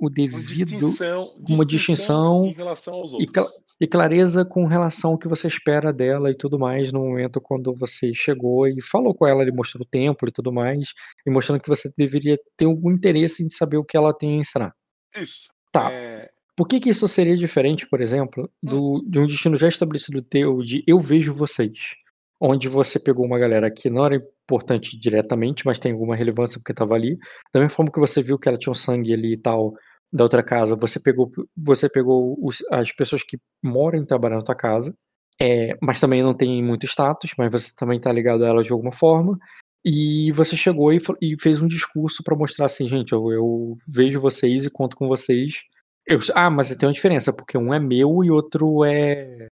o 0.00 0.10
devido 0.10 0.96
distinção, 0.96 1.34
uma 1.48 1.64
distinção 1.66 2.46
em 2.46 2.52
relação 2.52 2.94
aos 2.94 3.12
e 3.18 3.26
outros. 3.26 3.64
e 3.80 3.86
clareza 3.88 4.44
com 4.44 4.66
relação 4.66 5.12
ao 5.12 5.18
que 5.18 5.28
você 5.28 5.48
espera 5.48 5.92
dela 5.92 6.30
e 6.30 6.36
tudo 6.36 6.58
mais, 6.58 6.92
no 6.92 7.00
momento 7.00 7.40
quando 7.40 7.74
você 7.74 8.12
chegou 8.14 8.66
e 8.68 8.80
falou 8.82 9.14
com 9.14 9.26
ela, 9.26 9.42
ele 9.42 9.52
mostrou 9.52 9.82
o 9.84 9.88
templo 9.90 10.28
e 10.28 10.32
tudo 10.32 10.52
mais, 10.52 10.92
e 11.26 11.30
mostrando 11.30 11.60
que 11.62 11.68
você 11.68 11.90
deveria 11.98 12.38
ter 12.56 12.66
algum 12.66 12.92
interesse 12.92 13.44
em 13.44 13.50
saber 13.50 13.78
o 13.78 13.84
que 13.84 13.96
ela 13.96 14.12
tem 14.14 14.34
a 14.38 14.40
ensinar. 14.40 14.74
Isso. 15.16 15.50
Tá. 15.72 15.90
Eh 15.92 16.30
Por 16.56 16.68
que 16.68 16.80
que 16.80 16.90
isso 16.90 17.08
seria 17.08 17.36
diferente, 17.36 17.86
por 17.88 18.00
exemplo, 18.02 18.50
Hum. 18.62 18.68
do 18.70 19.02
de 19.08 19.18
um 19.20 19.26
destino 19.26 19.56
já 19.56 19.68
estabelecido 19.68 20.22
teu 20.22 20.58
de 20.62 20.84
"eu 20.86 20.98
vejo 21.00 21.34
vocês", 21.34 21.94
onde 22.40 22.68
você 22.68 22.98
pegou 23.00 23.26
uma 23.26 23.38
galera 23.38 23.70
que 23.70 23.90
não 23.90 24.04
era 24.06 24.16
importante 24.16 24.98
diretamente, 24.98 25.64
mas 25.66 25.78
tem 25.78 25.92
alguma 25.92 26.16
relevância 26.16 26.58
porque 26.60 26.72
estava 26.72 26.94
ali, 26.94 27.16
da 27.54 27.60
mesma 27.60 27.70
forma 27.76 27.92
que 27.92 28.00
você 28.00 28.22
viu 28.22 28.38
que 28.38 28.48
ela 28.48 28.58
tinha 28.58 28.72
um 28.72 28.74
sangue 28.74 29.12
ali 29.14 29.32
e 29.34 29.38
tal, 29.38 29.74
da 30.12 30.24
outra 30.24 30.42
casa, 30.42 30.76
você 30.76 31.00
pegou 31.00 31.30
você 31.56 31.88
pegou 31.88 32.36
os 32.42 32.58
as 32.72 32.92
pessoas 32.92 33.22
que 33.24 33.38
moram 33.62 34.00
e 34.02 34.06
trabalham 34.06 34.38
na 34.38 34.44
tua 34.44 34.54
casa, 34.56 34.94
eh, 35.40 35.76
mas 35.82 36.00
também 36.00 36.22
não 36.22 36.34
tem 36.34 36.62
muito 36.64 36.86
status, 36.86 37.32
mas 37.38 37.50
você 37.52 37.72
também 37.76 38.00
tá 38.00 38.12
ligado 38.12 38.44
a 38.44 38.48
elas 38.48 38.66
de 38.66 38.72
alguma 38.72 38.92
forma, 38.92 39.38
e 39.84 40.32
você 40.32 40.56
chegou 40.56 40.92
e 40.92 41.00
e 41.22 41.36
fez 41.40 41.62
um 41.62 41.68
discurso 41.68 42.22
pra 42.24 42.36
mostrar 42.36 42.66
assim: 42.66 42.88
"Gente, 42.88 43.12
eu 43.12 43.32
eu 43.32 43.78
vejo 43.94 44.20
vocês 44.20 44.64
e 44.66 44.70
conto 44.70 44.96
com 44.96 45.08
vocês". 45.08 45.62
Eu 46.06 46.18
"Ah, 46.34 46.50
mas 46.50 46.74
tem 46.76 46.88
uma 46.88 46.92
diferença, 46.94 47.32
porque 47.34 47.56
um 47.58 47.72
é 47.74 47.80
meu 47.80 48.24
e 48.24 48.30
outro 48.30 48.84
é 48.84 49.48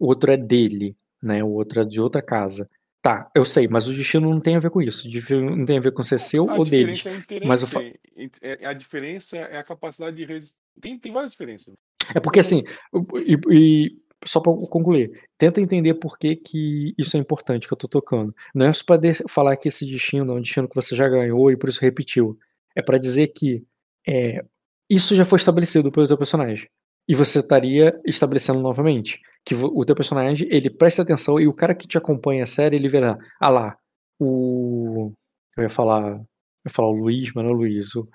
o 0.00 0.06
outro 0.08 0.32
é 0.32 0.36
dele, 0.38 0.96
né, 1.22 1.44
o 1.44 1.50
outro 1.50 1.82
é 1.82 1.84
de 1.86 2.00
outra 2.00 2.22
casa". 2.22 2.68
Tá, 3.02 3.28
eu 3.34 3.44
sei, 3.44 3.66
mas 3.66 3.88
o 3.88 3.92
destino 3.92 4.30
não 4.30 4.38
tem 4.38 4.54
a 4.54 4.60
ver 4.60 4.70
com 4.70 4.80
isso, 4.80 5.08
não 5.34 5.64
tem 5.64 5.76
a 5.78 5.80
ver 5.80 5.90
com 5.92 6.04
ser 6.04 6.18
seu 6.18 6.48
A 6.48 6.56
ou 6.56 6.64
deles, 6.64 7.04
é 7.04 7.44
mas 7.44 7.64
fa 7.64 7.82
eh, 7.82 8.64
a 8.64 8.72
diferença 8.72 9.36
é 9.36 9.58
a 9.58 9.64
capacidade 9.64 10.14
de 10.16 10.24
resi 10.24 10.52
tem 10.80 10.96
tem 10.96 11.12
várias 11.12 11.32
diferenças. 11.32 11.74
É 12.14 12.20
porque 12.20 12.38
assim, 12.38 12.62
o 12.92 13.04
e 13.18 13.36
e 13.50 14.02
só 14.24 14.38
pra 14.40 14.52
eu 14.52 14.56
concluir, 14.68 15.10
tenta 15.36 15.60
entender 15.60 15.94
por 15.94 16.16
que 16.16 16.36
que 16.36 16.94
isso 16.96 17.16
é 17.16 17.20
importante 17.20 17.66
que 17.66 17.72
eu 17.74 17.76
tô 17.78 17.88
tocando. 17.88 18.32
Não 18.54 18.66
é 18.66 18.72
só 18.72 18.84
pra 18.84 18.96
des 18.96 19.20
falar 19.28 19.56
que 19.56 19.66
esse 19.66 19.84
destino 19.84 20.32
é 20.32 20.36
um 20.36 20.40
destino 20.40 20.68
que 20.68 20.76
você 20.76 20.94
já 20.94 21.08
ganhou 21.08 21.50
e 21.50 21.56
por 21.56 21.68
isso 21.68 21.80
repetiu, 21.80 22.38
é 22.76 22.82
pra 22.82 22.98
dizer 22.98 23.28
que, 23.34 23.64
eh, 24.06 24.44
isso 24.88 25.16
já 25.16 25.24
foi 25.24 25.38
estabelecido 25.38 25.90
pelo 25.90 26.06
teu 26.06 26.16
personagem, 26.18 26.68
e 27.08 27.14
você 27.14 27.40
estaria 27.40 27.98
estabelecendo 28.06 28.60
novamente, 28.60 29.20
que 29.44 29.54
o 29.54 29.84
teu 29.84 29.94
personagem, 29.94 30.48
ele 30.50 30.70
presta 30.70 31.02
atenção 31.02 31.40
e 31.40 31.46
o 31.48 31.54
cara 31.54 31.74
que 31.74 31.86
te 31.88 31.98
acompanha 31.98 32.44
a 32.44 32.46
série, 32.46 32.76
ele 32.76 32.88
verá: 32.88 33.18
"Ah 33.40 33.48
lá, 33.48 33.76
o" 34.20 35.12
eu 35.56 35.64
ia 35.64 35.68
falar 35.70 36.12
eu 36.12 36.68
ia 36.68 36.70
falar 36.72 36.88
o 36.88 36.92
Luiz, 36.96 37.32
mas 37.34 37.44
não 37.44 37.50
é 37.52 37.54
o 37.54 37.56
Luiz, 37.56 37.94
o 37.96 38.08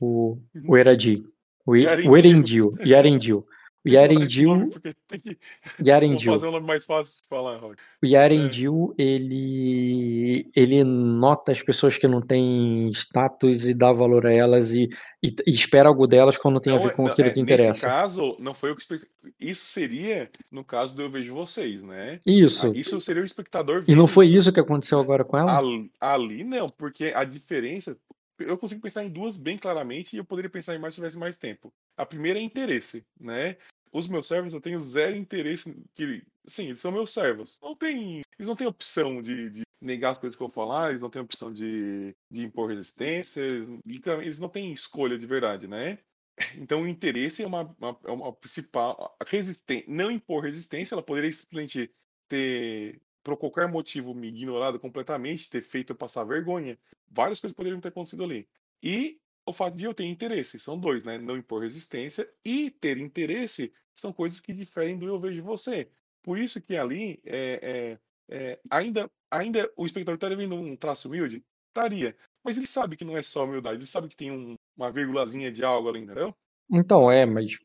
o 0.00 0.38
o 0.68 0.76
Eradir, 0.76 1.22
o 1.66 1.76
E 1.76 1.86
o 1.86 2.16
Yarendil. 2.16 2.70
Erendil, 2.84 3.46
Yarendil. 3.86 4.50
Yarendil 4.54 5.38
Yarendil. 5.84 6.32
fazer 6.32 6.46
um 6.46 6.52
nome 6.52 6.66
mais 6.66 6.84
fácil 6.84 7.14
de 7.16 7.22
falar, 7.28 7.58
Rock. 7.58 7.76
O. 8.02 8.06
Yarendil, 8.06 8.94
ele 8.98 10.50
ele 10.54 10.84
nota 10.84 11.52
as 11.52 11.62
pessoas 11.62 11.96
que 11.98 12.08
não 12.08 12.20
têm 12.20 12.88
status 12.90 13.68
e 13.68 13.74
dá 13.74 13.92
valor 13.92 14.26
a 14.26 14.32
elas 14.32 14.74
e 14.74 14.88
e 15.22 15.34
e 15.46 15.50
espera 15.50 15.88
algo 15.88 16.06
delas 16.06 16.36
quando 16.38 16.60
tem 16.60 16.72
a 16.72 16.76
Não 16.76 16.82
ver 16.82 16.90
é 16.90 16.92
com 16.94 17.02
não 17.04 17.12
aquilo 17.12 17.28
é, 17.28 17.30
que 17.32 17.42
nesse 17.42 17.52
interessa. 17.54 17.86
caso, 17.86 18.36
não 18.40 18.54
foi 18.54 18.70
o 18.72 18.76
que 18.76 18.84
isso 19.40 19.66
seria 19.66 20.30
no 20.50 20.64
caso 20.64 20.94
do 20.94 21.02
"eu 21.02 21.10
vejo 21.10 21.34
vocês", 21.34 21.82
né. 21.82 22.14
Ah, 22.26 22.30
Isso. 22.30 22.72
isso 22.74 23.00
seria 23.00 23.22
o 23.22 23.26
espectador 23.26 23.84
E 23.86 23.94
não 23.94 24.06
foi 24.06 24.26
isso. 24.26 24.36
isso 24.36 24.52
que 24.52 24.60
aconteceu 24.60 24.98
agora 25.00 25.24
com 25.24 25.36
ela? 25.38 25.58
Ali 25.58 25.90
ali 26.00 26.44
não, 26.44 26.70
porque 26.70 27.12
a 27.14 27.24
diferença 27.24 27.96
eu 28.40 28.58
consigo 28.58 28.80
pensar 28.80 29.04
em 29.04 29.08
2 29.08 29.36
bem 29.36 29.56
claramente 29.56 30.14
e 30.14 30.18
eu 30.18 30.24
poderia 30.24 30.50
pensar 30.50 30.74
em 30.74 30.78
mais 30.78 30.92
se 30.92 30.96
tivesse 30.96 31.16
mais 31.16 31.36
tempo. 31.36 31.72
A 31.96 32.04
primeira 32.04 32.38
é 32.38 32.42
interesse, 32.42 33.04
né. 33.20 33.56
Os 33.94 34.08
meus 34.08 34.26
servos 34.26 34.52
eu 34.52 34.60
tenho 34.60 34.82
0 34.82 35.14
interesse 35.16 35.72
que 35.94 36.24
sim, 36.48 36.66
eles 36.66 36.80
são 36.80 36.90
meus 36.90 37.12
servos, 37.12 37.60
não 37.62 37.76
tem 37.76 38.22
eles 38.36 38.48
não 38.48 38.56
têm 38.56 38.66
opção 38.66 39.22
de 39.22 39.48
de 39.50 39.62
negar 39.80 40.12
as 40.12 40.18
coisas 40.18 40.36
que 40.36 40.42
eu 40.42 40.48
falar, 40.50 40.90
eles 40.90 41.00
não 41.00 41.08
têm 41.10 41.22
opção 41.22 41.52
de 41.52 42.12
de 42.28 42.42
impor 42.42 42.68
resistência, 42.70 43.40
literalmente 43.86 44.26
eles 44.28 44.40
não 44.40 44.48
têm 44.48 44.72
escolha 44.72 45.16
de 45.16 45.26
verdade, 45.26 45.68
né. 45.68 46.00
Então 46.56 46.82
o 46.82 46.88
interesse 46.88 47.42
é 47.44 47.46
uma 47.46 47.62
uma 47.78 48.00
é 48.04 48.10
uma 48.10 48.32
principal 48.34 49.16
a 49.20 49.24
resisten 49.24 49.84
não 49.86 50.10
impor 50.10 50.42
resistência, 50.42 50.94
ela 50.96 51.02
poderia 51.02 51.32
simplesmente 51.32 51.88
ter, 52.28 53.00
por 53.22 53.36
qualquer 53.36 53.68
motivo, 53.68 54.12
me 54.12 54.26
ignorado 54.28 54.80
completamente, 54.80 55.48
ter 55.48 55.62
feito 55.62 55.92
eu 55.92 55.96
passar 55.96 56.24
vergonha, 56.24 56.76
várias 57.08 57.38
coisas 57.38 57.54
poderiam 57.54 57.80
ter 57.80 57.88
acontecido 57.88 58.24
ali. 58.24 58.48
E 58.82 59.20
o 59.46 59.52
fato 59.52 59.76
de 59.76 59.84
eu 59.84 59.94
ter 59.94 60.04
interesse, 60.06 60.58
são 60.58 60.78
2, 60.78 61.04
né, 61.04 61.18
não 61.18 61.36
impor 61.36 61.62
resistência 61.62 62.28
e 62.44 62.70
ter 62.70 62.98
interesse, 62.98 63.72
são 63.94 64.12
coisas 64.12 64.40
que 64.40 64.52
diferem 64.52 64.98
do 64.98 65.06
"eu 65.06 65.20
vejo 65.20 65.42
você". 65.42 65.90
Por 66.22 66.38
isso 66.38 66.60
que 66.60 66.76
ali, 66.76 67.20
eh 67.24 67.60
eh 67.62 67.98
eh, 68.30 68.60
ainda 68.70 69.10
ainda 69.30 69.70
o 69.76 69.84
espectador 69.86 70.14
estaria 70.16 70.36
vendo 70.36 70.54
um 70.56 70.76
traço 70.76 71.08
humilde? 71.08 71.44
Estaria, 71.68 72.16
mas 72.44 72.56
ele 72.56 72.66
sabe 72.66 72.96
que 72.96 73.04
não 73.04 73.16
é 73.16 73.22
só 73.22 73.44
humildade, 73.44 73.78
ele 73.78 73.86
sabe 73.86 74.08
que 74.08 74.16
tem 74.16 74.30
um 74.30 74.54
uma 74.76 74.90
virgulazinha 74.90 75.52
de 75.52 75.64
algo 75.64 75.88
ali, 75.88 76.00
entendeu? 76.00 76.34
Então, 76.72 77.10
é, 77.10 77.26
mas 77.26 77.56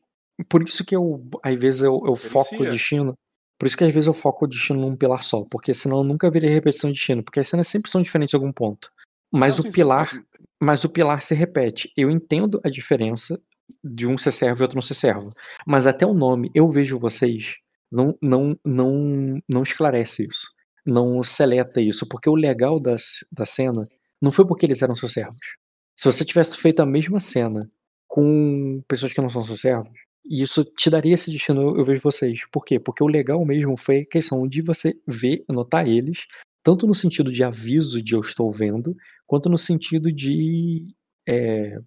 por 0.48 0.62
isso 0.62 0.84
que 0.84 0.94
eu 0.96 1.22
às 1.42 1.58
vezes 1.60 1.82
eu 1.82 2.00
eu 2.06 2.16
foco 2.16 2.62
o 2.62 2.66
destino 2.66 3.14
por 3.58 3.66
isso 3.66 3.76
que 3.76 3.84
às 3.84 3.92
vezes 3.92 4.06
eu 4.06 4.14
foco 4.14 4.46
o 4.46 4.48
destino 4.48 4.80
num 4.80 4.96
pilar 4.96 5.22
só, 5.22 5.44
porque 5.50 5.74
senão 5.74 5.98
eu 5.98 6.04
nunca 6.04 6.30
veria 6.30 6.48
repetição 6.50 6.90
de 6.90 6.96
destino, 6.96 7.22
porque 7.22 7.40
as 7.40 7.48
cenas 7.48 7.68
sempre 7.68 7.90
são 7.90 8.02
diferentes 8.02 8.32
em 8.32 8.36
algum 8.38 8.50
ponto. 8.52 8.90
Não, 9.44 9.56
Mas 9.56 9.58
o 9.58 9.64
sim, 9.64 9.72
sim, 9.72 9.84
pilar 9.84 10.08
mas 10.10 10.10
mas 10.60 10.84
o 10.84 10.88
pilar 10.90 11.22
se 11.22 11.34
repete. 11.34 11.92
Eu 11.96 12.10
entendo 12.10 12.60
a 12.64 12.70
diferença 12.70 13.40
de 13.84 14.06
um 14.06 14.18
ser 14.18 14.32
servo 14.32 14.62
e 14.62 14.64
outro 14.64 14.76
não 14.76 14.82
ser 14.82 14.94
servo, 14.94 15.32
mas 15.66 15.86
até 15.86 16.06
o 16.06 16.12
nome 16.14 16.50
"eu 16.54 16.68
vejo 16.70 16.98
vocês", 16.98 17.56
não 17.92 18.16
não 18.22 18.56
não 18.64 19.40
não 19.48 19.62
esclarece 19.62 20.26
isso, 20.28 20.48
não 20.86 21.22
seleta 21.22 21.80
isso, 21.80 22.06
porque 22.08 22.28
o 22.30 22.34
legal 22.36 22.80
da 22.80 22.98
ce 22.98 23.24
da 23.32 23.44
cena 23.46 23.86
não 24.22 24.32
foi 24.32 24.46
porque 24.46 24.66
eles 24.66 24.82
eram 24.82 24.94
seus 24.94 25.12
servos. 25.14 25.40
Se 25.96 26.06
você 26.12 26.24
tivesse 26.24 26.56
feito 26.58 26.80
a 26.82 26.86
mesma 26.86 27.20
cena 27.20 27.70
com 28.08 28.82
pessoas 28.88 29.12
que 29.14 29.20
não 29.22 29.28
são 29.30 29.42
seus 29.44 29.60
servos, 29.60 29.92
isso 30.30 30.64
te 30.64 30.90
daria 30.90 31.14
esse 31.14 31.30
destino 31.32 31.76
"eu 31.78 31.84
vejo 31.84 32.02
vocês". 32.02 32.42
Por 32.52 32.64
quê? 32.64 32.78
Porque 32.80 33.02
o 33.04 33.08
legal 33.08 33.44
mesmo 33.46 33.76
foi 33.78 34.00
a 34.00 34.06
questão 34.06 34.46
de 34.48 34.62
você 34.62 34.94
ver, 35.08 35.44
notar 35.48 35.88
eles, 35.88 36.26
tanto 36.62 36.86
no 36.86 36.94
sentido 36.94 37.32
de 37.32 37.44
aviso 37.44 38.02
de 38.02 38.14
"eu 38.14 38.20
estou 38.20 38.50
vendo", 38.52 38.96
quanto 39.26 39.48
no 39.50 39.58
sentido 39.58 40.12
de, 40.12 40.86
eh, 41.28 41.78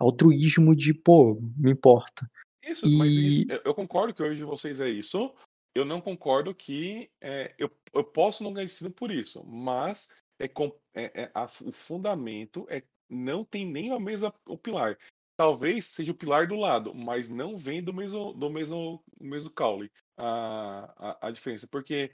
altruísmo 0.00 0.76
de 0.76 0.94
"pô, 0.94 1.40
me 1.58 1.72
importa". 1.72 2.28
Isso, 2.62 2.90
mas 2.90 3.16
isso 3.18 3.44
E 3.44 3.60
eu 3.64 3.74
concordo 3.74 4.14
que 4.14 4.22
"eu 4.22 4.28
vejo 4.28 4.46
vocês" 4.46 4.80
é 4.80 4.88
isso, 4.88 5.34
eu 5.74 5.84
não 5.84 6.00
concordo 6.00 6.54
que, 6.54 7.10
eh, 7.20 7.54
eu 7.58 7.70
eu 7.94 8.04
posso 8.04 8.42
não 8.42 8.52
ganhar 8.52 8.66
destino 8.66 8.90
por 8.90 9.10
isso, 9.10 9.42
mas 9.44 10.08
é 10.38 10.46
é 10.94 11.22
é 11.24 11.30
a 11.34 11.44
o 11.62 11.72
fundamento 11.72 12.66
é 12.68 12.82
não 13.08 13.44
tem 13.44 13.64
nem 13.66 13.90
a 13.92 14.00
mesma 14.00 14.32
o 14.46 14.58
pilar. 14.58 14.98
Talvez 15.38 15.84
seja 15.86 16.12
o 16.12 16.14
pilar 16.14 16.46
do 16.48 16.56
lado, 16.56 16.94
mas 16.94 17.28
não 17.28 17.56
vem 17.58 17.82
do 17.82 17.92
mesmo 17.92 18.32
do 18.32 18.48
mesmo 18.50 19.02
mesmo 19.20 19.50
caule, 19.50 19.90
a 20.16 20.94
a 21.22 21.28
a 21.28 21.30
diferença, 21.30 21.66
porque, 21.68 22.10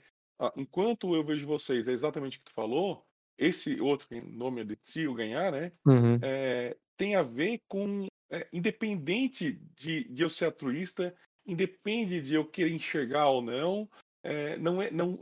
enquanto 0.57 1.09
o 1.09 1.15
"eu 1.15 1.23
vejo 1.25 1.45
vocês" 1.47 1.87
é 1.87 1.91
exatamente 1.93 2.37
o 2.37 2.39
que 2.41 2.45
tu 2.45 2.53
falou, 2.53 3.05
esse 3.37 3.79
outro 3.81 4.07
nome 4.31 4.61
é 4.61 4.63
de 4.65 4.77
eu 5.03 5.13
ganhar, 5.13 5.51
né, 5.51 5.71
Uhum. 5.85 6.23
eh, 6.23 6.77
tem 6.97 7.15
a 7.15 7.23
ver 7.23 7.61
com, 7.67 8.07
eh, 8.31 8.47
independente 8.53 9.53
de 9.75 10.03
de 10.09 10.23
eu 10.23 10.29
ser 10.29 10.45
altruísta, 10.45 11.15
independe 11.45 12.21
de 12.21 12.35
eu 12.35 12.45
querer 12.49 12.71
enxergar 12.73 13.29
ou 13.29 13.41
não, 13.41 13.89
eh, 14.23 14.57
não 14.57 14.81
é 14.81 14.91
não 14.91 15.19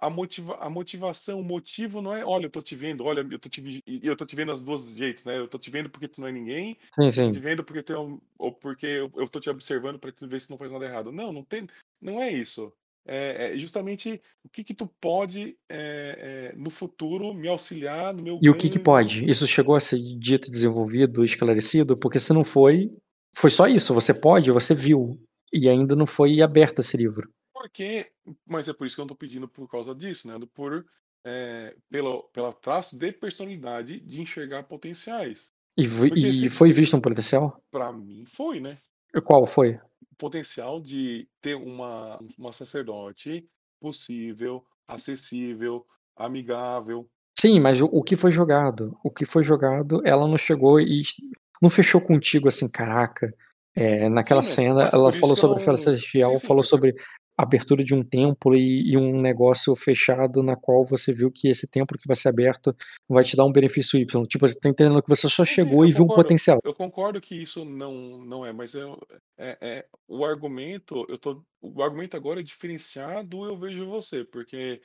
a 0.00 0.10
motiva 0.10 0.56
a 0.56 0.70
motivação, 0.70 1.40
o 1.40 1.44
motivo 1.44 2.02
não 2.02 2.14
é: 2.14 2.24
"Olha, 2.24 2.46
eu 2.46 2.50
tô 2.50 2.62
te 2.62 2.74
vendo, 2.76 3.04
olha, 3.04 3.20
eu 3.30 3.38
tô 3.38 3.48
te 3.48 3.82
eu 4.02 4.16
tô 4.16 4.26
te 4.26 4.36
vendo 4.36 4.52
as 4.52 4.62
2 4.62 4.86
jeitos, 4.96 5.24
né, 5.24 5.38
eu 5.38 5.48
tô 5.48 5.58
te 5.58 5.70
vendo 5.70 5.90
porque 5.90 6.08
tu 6.08 6.20
não 6.20 6.28
é 6.28 6.32
ninguém, 6.32 6.78
Sim, 6.98 7.10
eu 7.10 7.14
tô 7.14 7.28
te 7.28 7.30
sim. 7.30 7.40
vendo 7.40 7.64
porque 7.64 7.82
tu 7.82 7.92
é 7.92 7.98
um 8.00 8.20
ou 8.38 8.52
porque 8.54 8.86
eu 8.86 9.10
eu 9.16 9.28
tô 9.28 9.40
te 9.40 9.50
observando 9.50 9.98
tu 10.12 10.28
ver 10.28 10.40
se 10.40 10.50
não 10.50 10.58
faz 10.58 10.70
nada 10.72 10.84
errado". 10.86 11.12
Não, 11.12 11.32
não 11.32 11.44
tem 11.44 11.66
não 12.00 12.20
é 12.22 12.30
isso. 12.32 12.72
É 13.06 13.54
é 13.54 13.58
justamente 13.58 14.20
o 14.44 14.48
que 14.48 14.62
que 14.62 14.74
tu 14.74 14.86
pode, 15.00 15.56
eh 15.68 16.50
eh, 16.52 16.54
no 16.56 16.70
futuro 16.70 17.34
me 17.34 17.48
auxiliar 17.48 18.14
no 18.14 18.22
meu 18.22 18.38
E 18.42 18.50
o 18.50 18.56
que 18.56 18.68
que 18.68 18.78
pode? 18.78 19.28
Isso 19.28 19.46
chegou 19.46 19.74
a 19.74 19.80
ser 19.80 19.98
dito, 20.18 20.50
desenvolvido, 20.50 21.24
esclarecido? 21.24 21.94
Porque 22.00 22.20
se 22.20 22.32
não 22.32 22.44
foi, 22.44 22.90
foi 23.34 23.50
só 23.50 23.66
isso, 23.66 23.94
você 23.94 24.12
pode, 24.12 24.50
você 24.50 24.74
viu, 24.74 25.18
e 25.52 25.68
ainda 25.68 25.96
não 25.96 26.06
foi 26.06 26.40
aberto 26.42 26.80
esse 26.80 26.96
livro. 26.96 27.28
Porque 27.52 28.10
mas 28.46 28.68
é 28.68 28.72
por 28.72 28.86
isso 28.86 28.94
que 28.94 29.00
eu 29.00 29.04
não 29.04 29.08
tô 29.08 29.16
pedindo 29.16 29.48
por 29.48 29.68
causa 29.68 29.94
disso, 29.94 30.28
né, 30.28 30.38
por 30.54 30.84
é, 31.24 31.74
pelo, 31.90 32.24
pela 32.32 32.52
traço 32.52 32.96
de 32.96 33.12
personalidade 33.12 34.00
de 34.00 34.20
enxergar 34.20 34.62
potenciais. 34.64 35.48
E, 35.76 35.86
Porque 35.86 36.18
e 36.18 36.48
foi 36.48 36.70
visto 36.72 36.96
um 36.96 37.00
potencial? 37.00 37.62
Pra 37.70 37.92
mim 37.92 38.24
foi, 38.26 38.60
né? 38.60 38.78
Qual 39.24 39.46
foi? 39.46 39.78
O 40.12 40.16
potencial 40.16 40.80
de 40.80 41.28
ter 41.40 41.54
uma, 41.54 42.18
uma 42.38 42.52
sacerdote 42.52 43.44
possível, 43.80 44.64
acessível, 44.86 45.84
amigável. 46.16 47.08
Sim, 47.38 47.58
mas 47.60 47.80
o, 47.80 47.86
o 47.86 48.02
que 48.02 48.16
foi 48.16 48.30
jogado? 48.30 48.96
O 49.02 49.10
que 49.10 49.24
foi 49.24 49.42
jogado, 49.42 50.02
ela 50.04 50.28
não 50.28 50.36
chegou 50.36 50.80
e 50.80 51.02
não 51.62 51.70
fechou 51.70 52.00
contigo 52.00 52.48
assim, 52.48 52.68
caraca. 52.68 53.32
É, 53.74 54.08
naquela 54.08 54.42
Sim, 54.42 54.68
mas- 54.70 54.82
cena, 54.82 54.90
ela 54.92 55.12
falou 55.12 55.36
sobre 55.36 55.56
a 55.56 55.60
Esfera 55.60 55.76
Celestial, 55.76 56.38
falou 56.40 56.62
sobre 56.62 56.94
abertura 57.36 57.82
de 57.82 57.94
um 57.94 58.02
templo 58.04 58.54
e, 58.54 58.90
e 58.92 58.96
um 58.98 59.20
negócio 59.20 59.74
fechado 59.74 60.42
na 60.42 60.56
qual 60.56 60.84
você 60.84 61.12
viu 61.12 61.30
que 61.30 61.48
esse 61.48 61.70
templo 61.70 61.96
que 61.98 62.06
vai 62.06 62.14
ser 62.16 62.28
aberto 62.28 62.76
vai 63.08 63.24
te 63.24 63.34
dar 63.36 63.44
um 63.46 63.52
benefício 63.52 63.98
Y. 63.98 64.26
Tipo, 64.26 64.46
você 64.46 64.54
tá 64.58 64.68
entendendo 64.68 65.02
que 65.02 65.08
você 65.08 65.28
só 65.28 65.44
Sim, 65.44 65.54
sim, 65.54 65.54
chegou 65.54 65.84
eu 65.84 65.88
e 65.88 65.92
viu 65.92 66.04
um 66.04 66.06
concordo. 66.08 66.22
potencial. 66.24 66.58
Eu 66.64 66.74
concordo 66.74 67.20
que 67.20 67.34
isso 67.34 67.64
não, 67.64 68.18
não 68.24 68.44
é, 68.44 68.52
mas 68.52 68.74
eu, 68.74 68.98
é, 69.38 69.56
é, 69.60 69.86
o 70.06 70.24
argumento, 70.24 71.06
eu 71.08 71.16
tô, 71.16 71.42
o 71.62 71.82
argumento 71.82 72.16
agora 72.16 72.40
é 72.40 72.42
diferenciar 72.42 73.24
do 73.24 73.44
eu 73.46 73.56
vejo 73.58 73.86
você, 73.86 74.24
porque 74.24 74.80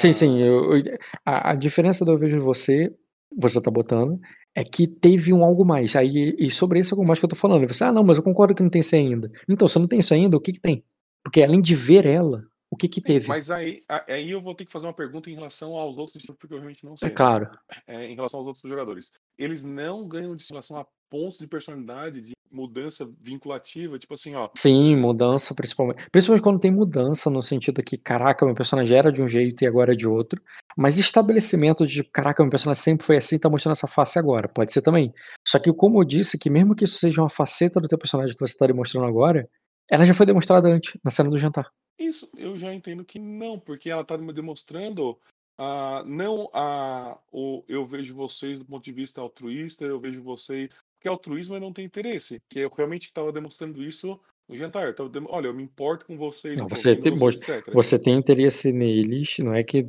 Sim, 0.00 0.12
sim. 0.12 0.42
ah, 0.42 0.46
eu- 0.46 0.76
eu- 0.76 0.98
a, 1.24 1.50
a 1.50 1.54
diferença 1.54 2.04
do 2.04 2.12
eu 2.12 2.18
vejo 2.18 2.40
você, 2.40 2.92
você 3.36 3.60
tá 3.60 3.70
botando, 3.70 4.18
é 4.54 4.64
que 4.64 4.86
teve 4.88 5.32
um 5.32 5.44
algo 5.44 5.64
mais. 5.64 5.94
Aí, 5.94 6.34
e 6.38 6.50
sobre 6.50 6.80
esse 6.80 6.92
algo 6.92 7.06
mais 7.06 7.18
que 7.18 7.24
eu 7.24 7.28
tô 7.28 7.36
falando. 7.36 7.66
Você, 7.68 7.84
ah, 7.84 7.92
não, 7.92 8.02
mas 8.02 8.16
eu 8.16 8.24
concordo 8.24 8.54
que 8.54 8.62
não 8.62 8.70
tem 8.70 8.80
isso 8.80 8.96
ainda. 8.96 9.30
Então, 9.48 9.68
se 9.68 9.78
não 9.78 9.86
tem 9.86 9.98
isso 10.00 10.12
ainda, 10.14 10.36
o 10.36 10.40
que 10.40 10.52
que 10.52 10.60
tem? 10.60 10.82
Porque 11.22 11.42
além 11.42 11.60
de 11.60 11.74
ver 11.74 12.06
ela, 12.06 12.44
o 12.70 12.76
que 12.76 12.88
que 12.88 13.00
sim, 13.00 13.06
teve? 13.06 13.28
mas 13.28 13.50
aí, 13.50 13.80
aí 14.08 14.30
eu 14.30 14.40
vou 14.40 14.54
ter 14.54 14.64
que 14.64 14.72
fazer 14.72 14.86
uma 14.86 14.94
pergunta 14.94 15.28
em 15.28 15.34
relação 15.34 15.74
aos 15.74 15.98
outros 15.98 16.24
porque 16.24 16.54
eu 16.54 16.58
realmente 16.58 16.84
não 16.84 16.96
sei, 16.96 17.08
É 17.08 17.10
claro. 17.10 17.50
É, 17.86 18.06
em 18.06 18.14
relação 18.14 18.40
aos 18.40 18.46
outros 18.46 18.68
jogadores. 18.68 19.10
Eles 19.36 19.62
não 19.62 20.06
ganham 20.06 20.36
de 20.36 20.46
relação 20.48 20.76
a 20.76 20.86
pontos 21.10 21.38
de 21.38 21.46
personalidade, 21.48 22.20
de 22.20 22.32
mudança 22.50 23.08
vinculativa, 23.20 23.98
tipo 23.98 24.14
assim, 24.14 24.34
ó, 24.34 24.48
Sim, 24.56 24.96
mudança, 24.96 25.54
principalmente. 25.54 26.08
Principalmente 26.10 26.42
quando 26.42 26.60
tem 26.60 26.70
mudança, 26.70 27.30
no 27.30 27.42
sentido 27.42 27.82
que, 27.82 27.96
caraca, 27.96 28.44
meu 28.44 28.54
personagem 28.54 28.96
era 28.96 29.12
de 29.12 29.22
um 29.22 29.28
jeito 29.28 29.62
e 29.62 29.66
agora 29.66 29.92
é 29.92 29.96
de 29.96 30.08
outro. 30.08 30.42
Mas 30.76 30.98
estabelecimento 30.98 31.86
de, 31.86 32.02
caraca, 32.04 32.42
meu 32.42 32.50
personagem 32.50 32.82
sempre 32.82 33.06
foi 33.06 33.16
assim, 33.16 33.38
tá 33.38 33.48
mostrando 33.48 33.72
essa 33.72 33.86
face 33.86 34.18
agora. 34.18 34.48
Pode 34.48 34.72
ser 34.72 34.82
também. 34.82 35.12
Só 35.46 35.58
que, 35.58 35.72
como 35.72 36.00
eu 36.00 36.04
disse, 36.04 36.38
que 36.38 36.50
mesmo 36.50 36.74
que 36.74 36.84
isso 36.84 36.98
seja 36.98 37.20
uma 37.20 37.28
faceta 37.28 37.80
do 37.80 37.88
teu 37.88 37.98
personagem 37.98 38.34
que 38.34 38.40
você 38.40 38.56
tá 38.56 38.66
demonstrando 38.66 39.06
agora, 39.06 39.48
ela 39.90 40.04
já 40.04 40.14
foi 40.14 40.24
demonstrada 40.24 40.68
antes, 40.68 40.96
na 41.04 41.10
cena 41.10 41.28
do 41.28 41.36
jantar. 41.36 41.68
Isso, 41.98 42.30
eu 42.36 42.56
já 42.56 42.72
entendo 42.72 43.04
que 43.04 43.18
não, 43.18 43.58
porque 43.58 43.90
ela 43.90 44.02
está 44.02 44.16
me 44.16 44.32
demonstrando 44.32 45.18
ah, 45.58 46.02
não 46.06 46.48
a 46.54 47.18
o 47.30 47.62
eu 47.68 47.84
vejo 47.84 48.14
vocês 48.14 48.58
do 48.58 48.64
ponto 48.64 48.84
de 48.84 48.92
vista 48.92 49.20
altruísta, 49.20 49.84
eu 49.84 50.00
vejo 50.00 50.22
vocês. 50.22 50.70
Porque 50.96 51.08
altruísmo 51.08 51.58
não 51.58 51.72
ter 51.72 51.82
interesse, 51.82 52.40
que 52.48 52.60
eu 52.60 52.72
realmente 52.74 53.06
estava 53.06 53.32
demonstrando 53.32 53.82
isso 53.82 54.18
no 54.48 54.56
jantar. 54.56 54.94
Eu 54.96 55.10
Olha, 55.28 55.48
eu 55.48 55.54
me 55.54 55.62
importo 55.62 56.06
com 56.06 56.16
vocês, 56.16 56.58
Não, 56.58 56.68
você 56.68 56.94
tem, 56.94 57.14
em 57.14 57.16
vocês, 57.16 57.62
você 57.72 57.98
tem 57.98 58.14
interesse 58.14 58.72
neles, 58.72 59.38
não 59.38 59.54
é 59.54 59.64
que 59.64 59.88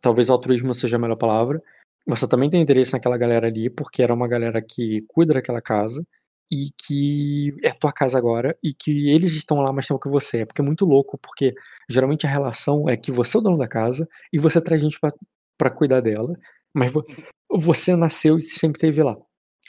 talvez 0.00 0.30
altruísmo 0.30 0.72
seja 0.72 0.96
a 0.96 0.98
melhor 0.98 1.16
palavra. 1.16 1.62
Você 2.06 2.28
também 2.28 2.50
tem 2.50 2.62
interesse 2.62 2.92
naquela 2.92 3.18
galera 3.18 3.46
ali, 3.46 3.68
porque 3.68 4.02
era 4.02 4.14
uma 4.14 4.28
galera 4.28 4.62
que 4.62 5.02
cuida 5.08 5.34
daquela 5.34 5.60
casa 5.60 6.06
e 6.50 6.66
que 6.86 7.54
é 7.62 7.70
tua 7.72 7.92
casa 7.92 8.16
agora 8.18 8.56
e 8.62 8.72
que 8.74 9.08
eles 9.10 9.34
estão 9.34 9.58
lá 9.58 9.72
mais 9.72 9.86
tempo 9.86 10.00
que 10.00 10.08
você. 10.08 10.42
É 10.42 10.46
porque 10.46 10.60
é 10.62 10.64
muito 10.64 10.84
louco, 10.84 11.18
porque 11.18 11.54
geralmente 11.88 12.26
a 12.26 12.30
relação 12.30 12.88
é 12.88 12.96
que 12.96 13.10
você 13.10 13.36
é 13.36 13.40
o 13.40 13.42
dono 13.42 13.56
da 13.58 13.66
casa 13.68 14.08
e 14.32 14.38
você 14.38 14.60
traz 14.60 14.80
gente 14.82 14.98
pra 15.58 15.70
cuidar 15.70 16.00
dela, 16.00 16.36
mas 16.74 16.92
vo- 16.92 17.04
você 17.50 17.94
nasceu 17.96 18.38
e 18.38 18.42
sempre 18.42 18.78
esteve 18.78 19.02
lá. 19.02 19.16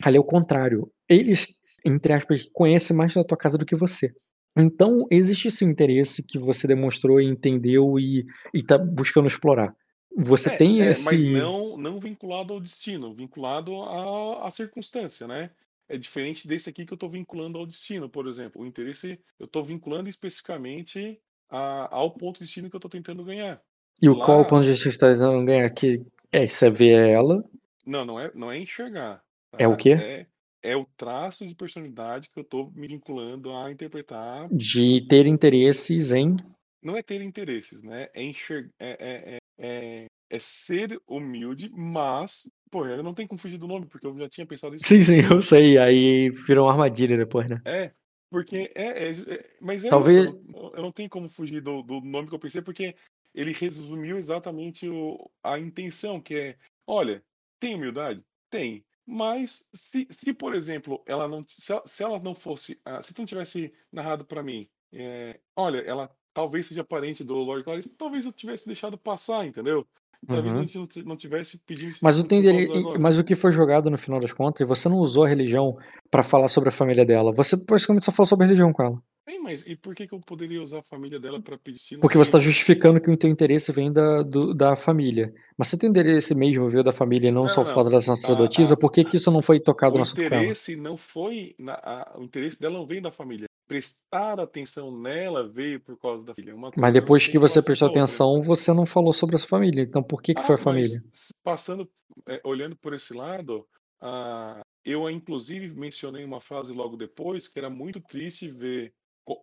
Ali 0.04 0.18
é 0.18 0.20
o 0.20 0.24
contrário. 0.24 0.92
Eles, 1.08 1.60
entre 1.86 2.14
aspas, 2.14 2.48
conhecem 2.54 2.96
mais 2.96 3.14
da 3.14 3.24
tua 3.24 3.38
casa 3.38 3.58
do 3.58 3.66
que 3.66 3.76
você. 3.76 4.14
Então, 4.58 5.06
existe 5.12 5.48
esse 5.50 5.66
interesse 5.66 6.24
que 6.26 6.38
você 6.40 6.68
demonstrou 6.68 7.20
e 7.20 7.26
entendeu 7.26 8.00
e, 8.00 8.24
e 8.54 8.64
tá 8.64 8.78
buscando 8.78 9.28
explorar. 9.28 9.76
Você 10.18 10.50
É, 10.50 10.56
tem 10.56 10.82
é, 10.82 10.92
esse. 10.92 11.06
mas 11.06 11.42
não, 11.42 11.76
não 11.78 12.00
vinculado 12.00 12.54
ao 12.54 12.60
destino, 12.62 13.14
vinculado 13.14 13.76
à, 13.84 14.48
à 14.48 14.52
circunstância, 14.52 15.28
né? 15.28 15.50
É 15.88 15.98
diferente 15.98 16.48
desse 16.48 16.70
aqui 16.70 16.86
que 16.86 16.94
eu 16.94 16.96
estou 16.96 17.10
vinculando 17.10 17.58
ao 17.58 17.66
destino, 17.66 18.10
por 18.10 18.28
exemplo. 18.28 18.62
O 18.62 18.66
interesse 18.66 19.20
eu 19.40 19.46
estou 19.46 19.64
vinculando 19.64 20.10
especificamente 20.10 21.20
a- 21.50 21.88
ao 21.96 22.12
ponto 22.12 22.40
de 22.40 22.46
destino 22.46 22.70
que 22.70 22.76
eu 22.76 22.80
estou 22.80 22.90
tentando 22.90 23.24
ganhar. 23.24 23.62
E 24.02 24.10
o 24.10 24.18
qual 24.20 24.40
Lá- 24.40 24.46
ponto 24.46 24.64
de 24.64 24.70
vista 24.72 24.84
que 24.90 24.92
você 24.92 25.00
tá 25.00 25.14
tentando 25.14 25.46
ganhar 25.46 25.66
aqui? 25.66 26.06
É, 26.32 26.48
você 26.48 26.70
vê 26.70 26.90
ela. 27.12 27.44
Não, 27.86 28.04
não 28.04 28.20
é, 28.20 28.32
não 28.34 28.52
é 28.52 28.58
enxergar. 28.58 29.24
É 29.58 29.68
o 29.68 29.72
tá? 29.72 29.78
quê? 29.78 29.92
É, 29.92 30.28
é 30.64 30.76
o 30.76 30.86
traço 30.98 31.46
de 31.46 31.54
personalidade 31.56 32.30
que 32.30 32.40
eu 32.40 32.44
estou 32.44 32.72
me 32.72 32.88
vinculando 32.88 33.54
a 33.56 33.72
interpretar. 33.72 34.50
De 34.52 35.02
ter 35.08 35.28
interesses 35.28 36.12
em. 36.12 36.36
Não 36.84 36.98
é 36.98 37.04
ter 37.04 37.22
interesses, 37.22 37.84
né? 37.84 38.10
É 38.14 38.24
enxergar. 38.24 38.70
É, 38.80 38.98
é, 39.00 39.38
é, 39.58 40.06
é, 40.30 40.40
ser 40.40 41.00
humilde, 41.08 41.70
mas. 41.70 42.50
Pô, 42.72 42.86
eu 42.86 43.04
não 43.04 43.14
tenho 43.14 43.28
como 43.30 43.40
fugir 43.40 43.58
do 43.58 43.68
nome, 43.68 43.86
porque 43.86 44.06
eu 44.06 44.18
já 44.18 44.28
tinha 44.30 44.46
pensado 44.46 44.76
isso. 44.76 44.86
Sim, 44.86 45.04
sim, 45.04 45.20
eu 45.32 45.42
sei. 45.42 45.78
Aí 45.78 46.30
virou 46.30 46.66
uma 46.66 46.72
armadilha 46.72 47.18
depois, 47.18 47.48
né? 47.48 47.62
É, 47.66 47.92
porque 48.30 48.72
é, 48.76 49.10
é- 49.10 49.12
é- 49.12 49.50
mas 49.62 49.86
é 49.86 49.90
Talvez- 49.90 50.26
isso, 50.26 50.42
eu 50.76 50.82
não, 50.82 50.92
tenho 50.92 51.10
como 51.10 51.30
fugir 51.30 51.62
do, 51.62 51.82
do 51.82 52.02
nome 52.02 52.28
que 52.28 52.36
eu 52.36 52.40
pensei, 52.40 52.62
porque 52.62 52.96
ele 53.34 53.54
resumiu 53.54 54.18
exatamente 54.18 54.88
o- 54.90 55.30
a 55.44 55.60
intenção, 55.60 56.20
que 56.20 56.36
é, 56.36 56.58
olha, 56.88 57.24
tem 57.60 57.76
humildade? 57.76 58.22
Tem, 58.50 58.84
mas 59.06 59.64
se, 59.74 60.08
se 60.12 60.34
por 60.34 60.56
exemplo, 60.56 61.04
ela 61.06 61.28
não, 61.28 61.46
se 61.48 61.72
ela, 61.72 61.84
se 61.86 62.04
ela 62.04 62.20
não 62.20 62.34
fosse, 62.34 62.80
ah, 62.86 63.02
se 63.02 63.14
tu 63.14 63.20
não 63.20 63.26
tivesse 63.26 63.74
narrado 63.92 64.26
pra 64.26 64.42
mim, 64.44 64.68
é, 64.92 65.40
olha, 65.56 65.80
ela 65.80 66.10
talvez 66.34 66.68
seja 66.68 66.84
parente 66.84 67.24
do 67.24 67.36
Lord 67.36 67.64
Clarice, 67.64 67.90
talvez 67.90 68.26
eu 68.26 68.32
tivesse 68.34 68.66
deixado 68.66 68.98
passar, 68.98 69.46
entendeu? 69.46 69.88
Talvez 70.28 70.54
Uhum. 70.54 70.60
a 70.60 70.64
gente 70.64 71.04
não, 71.04 71.16
tivesse 71.18 71.58
pedindo 71.66 71.92
esse 71.92 72.04
Mas 72.04 72.20
o, 72.20 72.24
tem 72.24 72.42
agora. 72.80 73.00
mas 73.00 73.20
o 73.20 73.24
que 73.24 73.36
foi 73.36 73.52
jogado 73.52 73.90
no 73.90 73.98
final 73.98 74.20
das 74.20 74.34
contas, 74.34 74.68
você 74.68 74.90
não 74.90 74.98
usou 74.98 75.24
a 75.26 75.28
religião 75.28 75.78
pra 76.10 76.24
falar 76.24 76.48
sobre 76.48 76.70
a 76.70 76.72
família 76.72 77.06
dela. 77.06 77.32
Você 77.34 77.58
praticamente 77.58 78.06
só 78.06 78.12
falou 78.12 78.28
sobre 78.28 78.46
a 78.46 78.48
religião 78.48 78.72
com 78.74 78.84
ela. 78.84 79.02
Sim, 79.28 79.40
mas 79.40 79.64
e 79.66 79.76
por 79.76 79.96
que 79.96 80.08
que 80.08 80.14
eu 80.14 80.20
poderia 80.20 80.62
usar 80.62 80.80
a 80.80 80.84
família 80.84 81.20
dela 81.20 81.42
pra 81.42 81.58
pedir 81.58 81.78
destino 81.78 82.00
Porque 82.02 82.16
você 82.18 82.28
está 82.30 82.40
justificando 82.40 83.02
que 83.02 83.10
o 83.10 83.18
teu 83.18 83.30
interesse 83.30 83.72
vem 83.72 83.92
da, 83.92 84.22
do- 84.22 84.54
da 84.54 84.76
família. 84.76 85.34
Mas 85.58 85.68
se 85.70 85.76
o 85.76 85.80
teu 85.80 85.90
interesse 85.90 86.36
mesmo 86.36 86.70
veio 86.70 86.84
da 86.84 86.92
família 86.92 87.30
e 87.30 87.32
não, 87.32 87.44
Não, 87.44 87.50
só 87.50 87.62
o 87.62 87.66
fato 87.66 87.90
uma 87.90 88.00
sacerdotisa, 88.02 88.76
a- 88.76 88.78
por 88.78 88.92
que, 88.92 89.04
que 89.04 89.18
isso 89.18 89.32
não 89.32 89.42
foi 89.42 89.60
tocado 89.60 89.96
o 89.96 89.98
com 89.98 90.04
ela? 90.22 90.26
interesse 90.38 90.76
não 90.76 90.96
foi 90.96 91.56
na- 91.58 91.74
a- 91.74 92.16
o 92.20 92.24
interesse 92.24 92.60
dela 92.60 92.78
não 92.78 92.86
veio 92.86 93.02
da 93.02 93.12
família. 93.12 93.48
Prestar 93.68 94.40
atenção 94.40 94.96
nela 94.96 95.48
veio 95.48 95.80
por 95.80 95.98
causa 95.98 96.24
da 96.24 96.36
filha. 96.36 96.56
Uma 96.56 96.72
Mas 96.78 96.94
depois 96.94 97.28
que 97.28 97.40
você 97.40 97.62
prestou 97.62 97.88
a 97.88 97.92
atenção, 97.92 98.40
você 98.42 98.74
não 98.74 98.86
falou 98.86 99.12
sobre 99.12 99.36
essa 99.36 99.48
família. 99.48 99.82
Então 99.82 100.04
por 100.04 100.22
que, 100.22 100.34
que 100.36 100.42
Ah, 100.42 100.44
foi 100.44 100.56
a 100.56 100.60
família? 100.60 101.04
passando, 101.44 101.90
é, 102.28 102.40
olhando 102.44 102.76
por 102.76 102.94
esse 102.94 103.14
lado, 103.14 103.68
ah, 104.02 104.62
eu 104.84 105.10
inclusive 105.10 105.70
mencionei 105.74 106.24
uma 106.24 106.40
frase 106.40 106.72
logo 106.72 106.96
depois 106.96 107.48
que 107.48 107.58
era 107.58 107.70
muito 107.70 108.00
triste 108.00 108.50
ver 108.52 108.94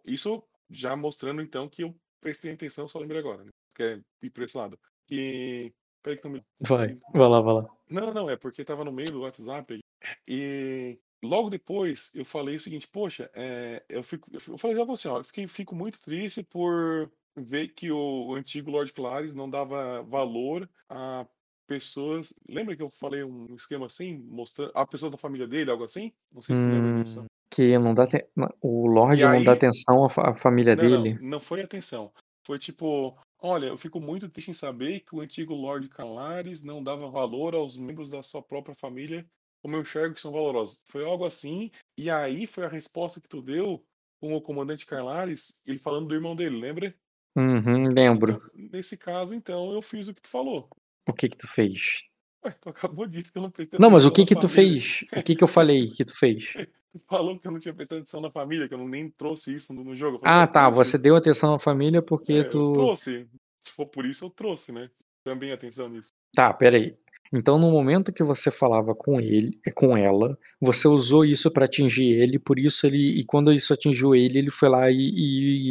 isso 0.06 0.42
já 0.70 0.94
mostrando 0.94 1.42
então 1.42 1.68
que 1.68 1.82
eu 1.82 1.94
prestei 2.20 2.52
atenção, 2.52 2.86
só 2.86 2.98
lembrei 3.00 3.18
agora, 3.18 3.42
né? 3.44 3.50
Quer 3.74 4.00
ir 4.22 4.30
por 4.30 4.44
esse 4.44 4.56
lado? 4.56 4.78
Que 5.08 5.72
peraí 6.00 6.16
que 6.16 6.24
não 6.24 6.32
me 6.32 6.44
Vai, 6.60 6.96
vai 7.12 7.28
lá, 7.28 7.40
vai 7.40 7.54
lá. 7.54 7.66
Não, 7.90 8.14
não, 8.14 8.30
é 8.30 8.36
porque 8.36 8.62
estava 8.62 8.84
no 8.84 8.92
meio 8.92 9.10
do 9.10 9.22
WhatsApp 9.22 9.80
e 10.28 10.98
logo 11.22 11.48
depois 11.50 12.10
eu 12.14 12.24
falei 12.24 12.56
o 12.56 12.60
seguinte, 12.60 12.88
poxa, 12.88 13.30
é, 13.34 13.82
eu 13.88 14.02
fico, 14.02 14.30
eu 14.32 14.58
falei 14.58 14.76
já 14.76 14.84
você, 14.84 15.08
ó, 15.08 15.18
eu 15.18 15.24
fiquei, 15.24 15.46
fico 15.46 15.74
muito 15.74 16.00
triste 16.00 16.42
por 16.42 17.10
ver 17.36 17.68
que 17.68 17.90
o, 17.90 18.26
o 18.28 18.34
antigo 18.34 18.70
Lord 18.70 18.92
Clares 18.92 19.32
não 19.32 19.48
dava 19.48 20.02
valor 20.02 20.68
a 20.88 21.26
pessoas. 21.66 22.34
Lembra 22.48 22.76
que 22.76 22.82
eu 22.82 22.90
falei 22.90 23.22
um 23.24 23.54
esquema 23.54 23.86
assim, 23.86 24.18
mostrando 24.28 24.72
a 24.74 24.86
pessoa 24.86 25.10
da 25.10 25.16
família 25.16 25.46
dele, 25.46 25.70
algo 25.70 25.84
assim? 25.84 26.12
Não 26.30 26.42
sei 26.42 26.56
se 26.56 26.62
você 26.64 26.68
lembra 26.70 27.02
disso. 27.02 27.20
Hum, 27.20 27.26
que 27.50 27.78
não 27.78 27.94
dá 27.94 28.06
te- 28.06 28.26
o 28.60 28.86
Lorde 28.86 29.22
E 29.22 29.26
não 29.26 29.42
dá 29.42 29.52
aí- 29.52 29.56
atenção 29.56 30.04
à, 30.04 30.08
fa- 30.10 30.30
à 30.30 30.34
família 30.34 30.74
Não, 30.76 30.82
dele. 30.82 31.14
não, 31.20 31.30
não 31.30 31.40
foi 31.40 31.62
atenção. 31.62 32.12
Foi 32.44 32.58
tipo, 32.58 33.16
olha, 33.40 33.66
eu 33.66 33.76
fico 33.78 34.00
muito 34.00 34.28
triste 34.28 34.50
em 34.50 34.54
saber 34.54 35.00
que 35.00 35.14
o 35.14 35.20
antigo 35.20 35.54
Lord 35.54 35.88
Calares 35.88 36.62
não 36.62 36.82
dava 36.82 37.08
valor 37.08 37.54
aos 37.54 37.76
membros 37.76 38.10
da 38.10 38.22
sua 38.22 38.42
própria 38.42 38.74
família, 38.74 39.24
como 39.62 39.76
eu 39.76 39.82
enxergo 39.82 40.14
que 40.14 40.20
são 40.20 40.32
valorosos. 40.32 40.78
Foi 40.84 41.04
algo 41.04 41.24
assim, 41.24 41.70
e 41.96 42.10
aí 42.10 42.46
foi 42.46 42.64
a 42.64 42.68
resposta 42.68 43.20
que 43.20 43.28
tu 43.28 43.40
deu 43.40 43.84
com 44.20 44.34
o 44.34 44.40
comandante 44.42 44.84
Calares, 44.86 45.56
ele 45.66 45.78
falando 45.78 46.08
do 46.08 46.14
irmão 46.14 46.36
dele, 46.36 46.58
lembra? 46.58 46.94
Uhum, 47.36 47.84
lembro. 47.94 48.34
Então, 48.34 48.50
nesse 48.72 48.96
caso, 48.96 49.32
então, 49.34 49.72
eu 49.72 49.80
fiz 49.80 50.08
o 50.08 50.14
que 50.14 50.20
tu 50.22 50.28
falou. 50.28 50.68
O 51.08 51.12
que 51.12 51.28
que 51.28 51.36
tu 51.36 51.48
fez? 51.48 52.04
Ué, 52.44 52.50
tu 52.60 52.68
acabou 52.68 53.06
de 53.06 53.18
dizer 53.18 53.32
que 53.32 53.38
eu 53.38 53.42
não 53.42 53.50
prestei 53.50 53.78
Não, 53.78 53.90
mas 53.90 54.04
o 54.04 54.10
que 54.10 54.22
na 54.22 54.26
que 54.26 54.34
tu 54.34 54.48
família. 54.48 54.80
fez? 54.80 55.04
O 55.16 55.22
que 55.22 55.34
que 55.36 55.44
eu 55.44 55.48
falei 55.48 55.88
que 55.88 56.04
tu 56.04 56.18
fez? 56.18 56.52
Tu 56.92 56.98
falou 57.08 57.38
que 57.38 57.46
eu 57.46 57.50
não 57.50 57.58
tinha 57.58 57.72
prestado 57.72 58.00
atenção 58.00 58.20
na 58.20 58.30
família, 58.30 58.68
que 58.68 58.74
eu 58.74 58.78
não 58.78 58.86
nem 58.86 59.08
trouxe 59.08 59.54
isso 59.54 59.72
no, 59.72 59.82
no 59.82 59.96
jogo. 59.96 60.16
Eu 60.16 60.20
falei, 60.20 60.34
Ah, 60.40 60.42
eu 60.42 60.52
tá. 60.52 60.68
Você 60.68 60.98
deu 60.98 61.16
atenção 61.16 61.54
à 61.54 61.58
família 61.58 62.02
porque 62.02 62.34
É, 62.34 62.40
eu 62.40 62.50
tu. 62.50 62.72
trouxe. 62.74 63.26
Se 63.62 63.72
for 63.72 63.86
por 63.86 64.04
isso, 64.04 64.26
eu 64.26 64.28
trouxe, 64.30 64.72
né? 64.72 64.90
também 65.24 65.52
atenção 65.52 65.88
nisso. 65.88 66.12
Tá, 66.34 66.52
peraí. 66.52 66.94
Então, 67.32 67.58
no 67.58 67.70
momento 67.70 68.12
que 68.12 68.22
você 68.22 68.50
falava 68.50 68.94
com 68.94 69.18
ele, 69.20 69.58
com 69.74 69.96
ela, 69.96 70.38
você 70.60 70.86
usou 70.86 71.24
isso 71.24 71.50
pra 71.50 71.64
atingir 71.64 72.10
ele, 72.12 72.38
por 72.38 72.58
isso 72.58 72.86
ele. 72.86 73.20
E 73.20 73.24
quando 73.24 73.52
isso 73.52 73.72
atingiu 73.72 74.14
ele, 74.14 74.38
ele 74.38 74.50
foi 74.50 74.68
lá 74.68 74.90
e, 74.90 74.96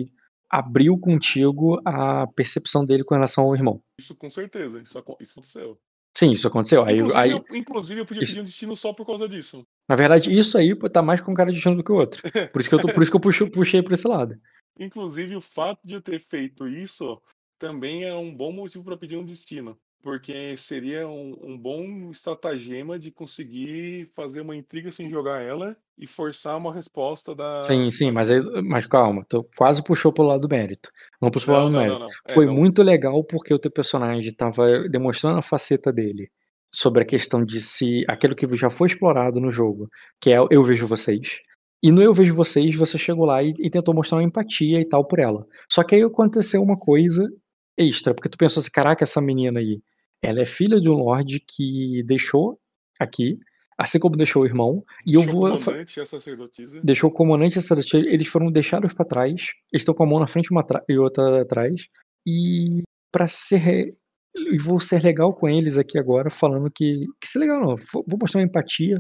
e 0.04 0.10
abriu 0.50 0.98
contigo 0.98 1.80
a 1.86 2.26
percepção 2.28 2.86
dele 2.86 3.04
com 3.04 3.14
relação 3.14 3.44
ao 3.46 3.56
irmão. 3.56 3.82
Isso 4.00 4.16
com 4.16 4.30
certeza, 4.30 4.80
isso, 4.82 4.98
isso 5.22 5.40
aconteceu. 5.40 5.78
Sim, 6.18 6.32
isso 6.32 6.48
aconteceu. 6.48 6.84
Aí, 6.84 6.96
Inclusive, 6.96 7.18
aí, 7.20 7.32
eu, 7.32 7.46
inclusive, 7.54 8.02
eu 8.02 8.06
podia 8.06 8.24
isso- 8.24 8.32
pedir 8.34 8.42
um 8.42 8.46
destino 8.46 8.76
só 8.76 8.92
por 8.92 9.06
causa 9.06 9.30
disso. 9.30 9.64
na 9.88 9.96
verdade, 9.96 10.36
isso 10.36 10.58
aí 10.58 10.76
tá 10.90 11.02
mais 11.02 11.22
com 11.22 11.34
cara 11.34 11.50
de 11.52 11.56
destino 11.56 11.76
do 11.78 11.84
que 11.84 11.92
o 11.92 11.96
outro. 11.96 12.22
Por 12.52 12.60
isso 12.60 12.70
que 12.70 12.76
eu, 12.76 12.80
tô, 12.82 12.92
por 12.92 13.02
isso 13.02 13.12
que 13.12 13.16
eu 13.18 13.22
puxei, 13.22 13.50
puxei 13.50 13.82
pra 13.84 13.94
esse 13.94 14.08
lado. 14.08 14.36
Inclusive, 14.80 15.36
o 15.36 15.42
fato 15.42 15.80
de 15.86 15.94
eu 15.94 16.02
ter 16.02 16.20
feito 16.20 16.68
isso 16.68 17.22
também 17.60 18.04
é 18.04 18.14
um 18.16 18.36
bom 18.36 18.52
motivo 18.52 18.84
para 18.84 18.98
pedir 18.98 19.16
um 19.16 19.24
destino. 19.24 19.78
Porque 20.02 20.56
seria 20.58 21.08
um, 21.08 21.38
um 21.44 21.58
bom 21.58 22.10
estratagema 22.12 22.98
de 22.98 23.12
conseguir 23.12 24.10
fazer 24.16 24.42
uma 24.42 24.56
intriga 24.56 24.92
sem 24.92 25.10
jogar 25.10 25.42
ela 25.42 25.78
e 25.98 26.08
forçar 26.08 26.58
uma 26.58 26.74
resposta 26.74 27.36
da. 27.36 27.62
Sim, 27.64 27.90
sim, 27.92 28.12
mas, 28.12 28.32
aí, 28.32 28.42
mas 28.64 28.88
calma, 28.88 29.24
tu 29.30 29.48
quase 29.56 29.84
puxou 29.84 30.12
pro 30.12 30.24
lado 30.24 30.42
do 30.48 30.50
mérito. 30.50 30.90
Vamos 31.20 31.34
puxar 31.34 31.46
pro 31.46 31.54
Não, 31.54 31.60
lado 31.60 31.70
do 31.70 31.74
não, 31.74 31.80
mérito. 31.82 32.00
não, 32.00 32.08
não. 32.08 32.14
É, 32.28 32.34
Foi 32.34 32.46
não- 32.48 32.54
muito 32.56 32.82
legal 32.82 33.24
porque 33.24 33.54
o 33.54 33.60
teu 33.60 33.70
personagem 33.72 34.34
tava 34.34 34.88
demonstrando 34.90 35.38
a 35.38 35.42
faceta 35.44 35.92
dele 35.94 36.30
sobre 36.74 37.04
a 37.04 37.06
questão 37.06 37.44
de 37.46 37.62
se 37.62 38.04
aquilo 38.08 38.36
que 38.36 38.48
já 38.58 38.70
foi 38.70 38.88
explorado 38.88 39.40
no 39.40 39.52
jogo, 39.52 39.88
que 40.20 40.32
é 40.32 40.42
o 40.42 40.48
eu 40.50 40.64
vejo 40.64 40.88
vocês. 40.88 41.40
E 41.84 41.92
no 41.92 42.02
eu 42.02 42.14
vejo 42.14 42.34
vocês, 42.34 42.76
você 42.76 42.98
chegou 42.98 43.26
lá 43.26 43.44
e, 43.44 43.54
e 43.60 43.70
tentou 43.70 43.94
mostrar 43.94 44.18
uma 44.18 44.24
empatia 44.24 44.80
e 44.80 44.86
tal 44.88 45.06
por 45.06 45.20
ela. 45.20 45.46
Só 45.70 45.84
que 45.84 45.96
aí 45.96 46.02
aconteceu 46.04 46.62
uma 46.64 46.78
coisa 46.78 47.28
extra, 47.78 48.14
porque 48.14 48.30
tu 48.30 48.38
pensou 48.38 48.62
assim, 48.62 48.72
caraca, 48.72 49.04
essa 49.04 49.20
menina 49.22 49.60
aí, 49.60 49.82
ela 50.22 50.42
é 50.42 50.46
filha 50.46 50.80
de 50.80 50.90
um 50.90 50.94
lord 50.94 51.40
que 51.40 52.04
deixou 52.04 52.60
aqui, 53.00 53.40
assim 53.78 54.00
como 54.00 54.16
deixou 54.16 54.44
o 54.44 54.46
irmão, 54.46 54.84
e 55.06 55.16
eu 55.16 55.24
vou 55.24 55.48
o 55.48 55.58
comandante 55.58 56.00
e 56.00 56.02
a 56.02 56.06
sacerdotisa. 56.06 56.82
deixou 56.84 57.10
o 57.10 57.14
comandante 57.14 57.56
e 57.56 57.60
a 57.60 57.62
sacerdotisa, 57.62 58.08
eles 58.08 58.28
foram 58.28 58.52
deixados 58.52 58.94
pra 58.94 59.06
trás, 59.06 59.54
eles 59.72 59.82
estão 59.82 59.94
com 59.96 60.04
a 60.04 60.06
mão 60.06 60.20
na 60.20 60.28
frente 60.28 60.48
e 60.48 60.52
uma 60.54 60.66
e 60.88 60.98
outra 60.98 61.42
atrás, 61.42 61.88
e 62.28 62.84
para 63.12 63.26
ser 63.26 63.96
e 64.34 64.58
vou 64.58 64.80
ser 64.80 65.04
legal 65.04 65.34
com 65.34 65.50
eles 65.50 65.78
aqui 65.78 65.98
agora, 65.98 66.30
falando 66.30 66.70
que 66.72 67.06
que 67.20 67.28
ser 67.28 67.40
legal 67.40 67.60
não, 67.60 67.76
vou 67.76 68.18
mostrar 68.20 68.40
uma 68.40 68.46
empatia, 68.46 68.96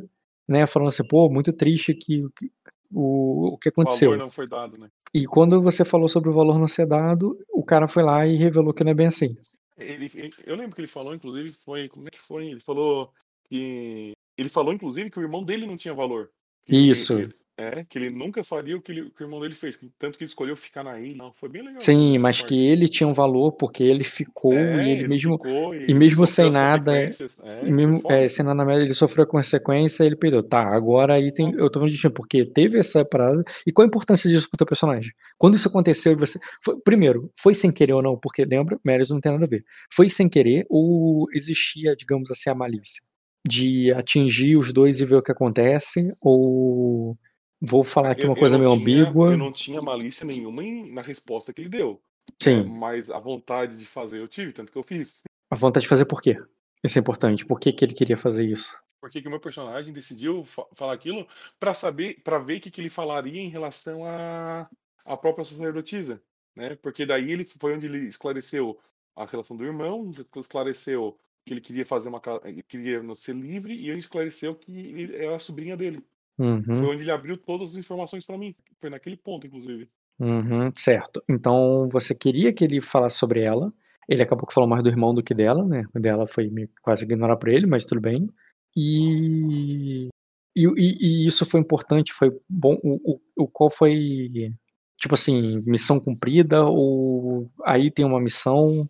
né, 0.47 0.65
falando 0.65 0.89
assim, 0.89 1.07
pô, 1.07 1.29
muito 1.29 1.53
triste 1.53 1.93
que 1.93 2.25
o 2.25 2.29
que 2.31 2.51
o, 2.93 3.53
o 3.53 3.57
que 3.57 3.69
O 3.69 3.71
aconteceu. 3.71 4.09
valor 4.09 4.23
não 4.23 4.31
foi 4.31 4.47
dado, 4.49 4.77
né? 4.77 4.89
E 5.13 5.25
quando 5.25 5.61
você 5.61 5.85
falou 5.85 6.09
sobre 6.09 6.29
o 6.29 6.33
valor 6.33 6.59
não 6.59 6.67
ser 6.67 6.85
dado, 6.85 7.37
o 7.53 7.63
cara 7.63 7.87
foi 7.87 8.03
lá 8.03 8.27
e 8.27 8.35
revelou 8.35 8.73
que 8.73 8.83
não 8.83 8.91
é 8.91 8.95
bem 8.95 9.07
assim. 9.07 9.37
Ele, 9.83 10.31
eu 10.45 10.55
lembro 10.55 10.75
que 10.75 10.81
ele 10.81 10.87
falou, 10.87 11.13
inclusive, 11.13 11.51
foi. 11.63 11.87
Como 11.89 12.07
é 12.07 12.11
que 12.11 12.19
foi? 12.19 12.47
Ele 12.47 12.59
falou 12.59 13.11
que. 13.49 14.11
Ele 14.37 14.49
falou, 14.49 14.73
inclusive, 14.73 15.09
que 15.11 15.19
o 15.19 15.21
irmão 15.21 15.43
dele 15.43 15.65
não 15.67 15.77
tinha 15.77 15.93
valor. 15.93 16.31
Isso. 16.69 17.13
ele- 17.19 17.35
é, 17.61 17.83
que 17.83 17.97
ele 17.97 18.09
nunca 18.09 18.43
faria 18.43 18.75
o 18.75 18.81
que, 18.81 18.91
ele- 18.91 19.09
que 19.11 19.23
o 19.23 19.25
irmão 19.25 19.39
dele 19.39 19.55
fez. 19.55 19.77
Tanto 19.99 20.17
que 20.17 20.23
ele 20.23 20.29
escolheu 20.29 20.55
ficar 20.55 20.83
na 20.83 20.99
ilha. 20.99 21.15
Não, 21.15 21.31
foi 21.33 21.49
bem 21.49 21.61
legal. 21.61 21.79
Sim, 21.79 22.17
mas 22.17 22.39
parte. 22.39 22.49
que 22.49 22.67
ele 22.67 22.87
tinha 22.87 23.07
um 23.07 23.13
valor 23.13 23.51
porque 23.53 23.83
ele 23.83 24.03
ficou 24.03 24.53
É, 24.53 24.83
e 24.87 24.89
ele 24.89 25.07
mesmo 25.07 25.33
ficou 25.37 25.75
e 25.75 25.93
mesmo 25.93 26.25
sem 26.27 26.45
sofreu 26.45 26.47
as 26.47 26.53
nada. 26.53 26.97
É, 26.97 27.67
E 27.67 27.71
mesmo 27.71 28.01
é, 28.09 28.27
sem 28.27 28.45
nada 28.45 28.73
ele 28.75 28.93
sofreu 28.93 29.23
a 29.23 29.27
consequência 29.27 30.03
e 30.03 30.07
ele 30.07 30.15
perdeu. 30.15 30.41
Tá, 30.43 30.61
agora 30.75 31.15
aí 31.15 31.31
tem. 31.33 31.53
Eu 31.53 31.69
tô 31.69 31.87
tipo, 31.89 32.11
porque 32.11 32.45
teve 32.45 32.79
essa 32.79 33.03
parada. 33.05 33.43
E 33.65 33.71
qual 33.71 33.85
a 33.85 33.87
importância 33.87 34.29
disso 34.29 34.49
pro 34.49 34.57
teu 34.57 34.65
personagem? 34.67 35.11
Quando 35.37 35.55
isso 35.55 35.67
aconteceu, 35.67 36.15
você. 36.17 36.39
foi- 36.63 36.79
primeiro, 36.83 37.31
foi 37.35 37.53
sem 37.53 37.71
querer 37.71 37.93
ou 37.93 38.01
não? 38.01 38.17
Porque 38.17 38.43
lembra, 38.45 38.79
mérito 38.83 39.13
não 39.13 39.21
tem 39.21 39.31
nada 39.31 39.45
a 39.45 39.47
ver. 39.47 39.63
Foi 39.93 40.09
sem 40.09 40.27
querer 40.29 40.65
ou 40.69 41.25
existia, 41.33 41.95
digamos 41.95 42.29
assim, 42.31 42.49
a 42.49 42.55
malícia? 42.55 43.01
De 43.47 43.91
atingir 43.93 44.55
os 44.55 44.71
dois 44.71 44.99
e 44.99 45.05
ver 45.05 45.15
o 45.15 45.21
que 45.23 45.31
acontece? 45.31 46.09
Ou. 46.23 47.17
Vou 47.61 47.83
falar 47.83 48.11
aqui 48.11 48.23
Eu- 48.23 48.29
uma 48.29 48.35
eu 48.35 48.39
coisa 48.39 48.57
não 48.57 48.65
meio 48.65 48.77
tinha- 48.79 49.03
ambígua. 49.03 49.31
Eu 49.31 49.37
não 49.37 49.51
tinha 49.51 49.81
malícia 49.81 50.25
nenhuma 50.25 50.63
em- 50.63 50.91
na 50.91 51.01
resposta 51.01 51.53
que 51.53 51.61
ele 51.61 51.69
deu. 51.69 52.01
É, 52.29 52.33
Sim, 52.43 52.63
mas 52.77 53.09
a 53.09 53.19
vontade 53.19 53.77
de 53.77 53.85
fazer 53.85 54.19
eu 54.19 54.27
tive, 54.27 54.51
tanto 54.53 54.71
que 54.71 54.77
eu 54.77 54.83
fiz. 54.83 55.21
a 55.49 55.55
vontade 55.55 55.83
de 55.83 55.89
fazer 55.89 56.05
por 56.05 56.21
quê? 56.21 56.41
Isso 56.83 56.97
é 56.97 57.01
importante. 57.01 57.45
Por 57.45 57.59
que, 57.59 57.71
que 57.71 57.85
ele 57.85 57.93
queria 57.93 58.17
fazer 58.17 58.45
isso? 58.45 58.81
Porque 58.99 59.21
que 59.21 59.27
o 59.27 59.31
meu 59.31 59.39
personagem 59.39 59.93
decidiu 59.93 60.43
fa- 60.45 60.65
falar 60.75 60.93
aquilo 60.93 61.27
pra 61.59 61.73
saber, 61.73 62.21
para 62.23 62.39
ver 62.39 62.57
o 62.57 62.61
que, 62.61 62.71
que 62.71 62.81
ele 62.81 62.89
falaria 62.89 63.41
em 63.41 63.49
relação 63.49 64.05
à 64.05 64.67
à 65.03 65.17
própria 65.17 65.43
sacerdotisa, 65.43 66.21
né? 66.55 66.75
Porque 66.75 67.05
daí 67.05 67.31
ele 67.31 67.43
foi 67.59 67.73
onde 67.75 67.87
ele 67.87 68.07
esclareceu 68.07 68.79
a 69.15 69.25
relação 69.25 69.57
do 69.57 69.63
irmão, 69.65 70.11
esclareceu 70.37 71.17
que 71.45 71.53
ele 71.53 71.59
queria 71.61 71.85
fazer 71.85 72.07
uma 72.07 72.21
queria 72.67 73.01
ser 73.15 73.35
livre 73.35 73.73
e 73.73 73.89
ele 73.89 73.99
esclareceu 73.99 74.53
que 74.55 74.71
ele 74.71 75.15
era 75.15 75.35
a 75.35 75.39
sobrinha 75.39 75.75
dele. 75.75 76.03
Uhum. 76.41 76.75
Foi 76.75 76.87
onde 76.87 77.03
ele 77.03 77.11
abriu 77.11 77.37
todas 77.37 77.69
as 77.69 77.75
informações 77.75 78.25
pra 78.25 78.37
mim. 78.37 78.55
Foi 78.79 78.89
naquele 78.89 79.15
ponto, 79.15 79.45
inclusive. 79.45 79.87
Uhum, 80.19 80.71
certo. 80.73 81.23
Então 81.29 81.87
você 81.91 82.15
queria 82.15 82.51
que 82.51 82.63
ele 82.63 82.81
falasse 82.81 83.17
sobre 83.17 83.41
ela. 83.41 83.71
Ele 84.09 84.23
acabou 84.23 84.47
que 84.47 84.53
falou 84.53 84.69
mais 84.69 84.83
do 84.83 84.89
irmão 84.89 85.13
do 85.13 85.23
que 85.23 85.33
dela, 85.33 85.63
né? 85.65 85.85
O 85.95 85.99
dela 85.99 86.25
foi 86.27 86.49
quase 86.81 87.03
ignorar 87.03 87.37
pra 87.37 87.53
ele, 87.53 87.65
mas 87.67 87.85
tudo 87.85 88.01
bem. 88.01 88.27
E, 88.75 90.09
e, 90.55 90.65
e- 90.65 90.97
e 91.23 91.27
isso 91.27 91.45
foi 91.45 91.59
importante, 91.59 92.11
foi 92.13 92.31
bom. 92.49 92.75
O, 92.83 93.13
o, 93.13 93.43
o 93.43 93.47
qual 93.47 93.69
foi, 93.69 94.51
tipo 94.97 95.13
assim, 95.13 95.63
missão 95.65 95.99
cumprida 95.99 96.63
ou 96.65 97.49
aí 97.63 97.91
tem 97.91 98.05
uma 98.05 98.19
missão? 98.19 98.89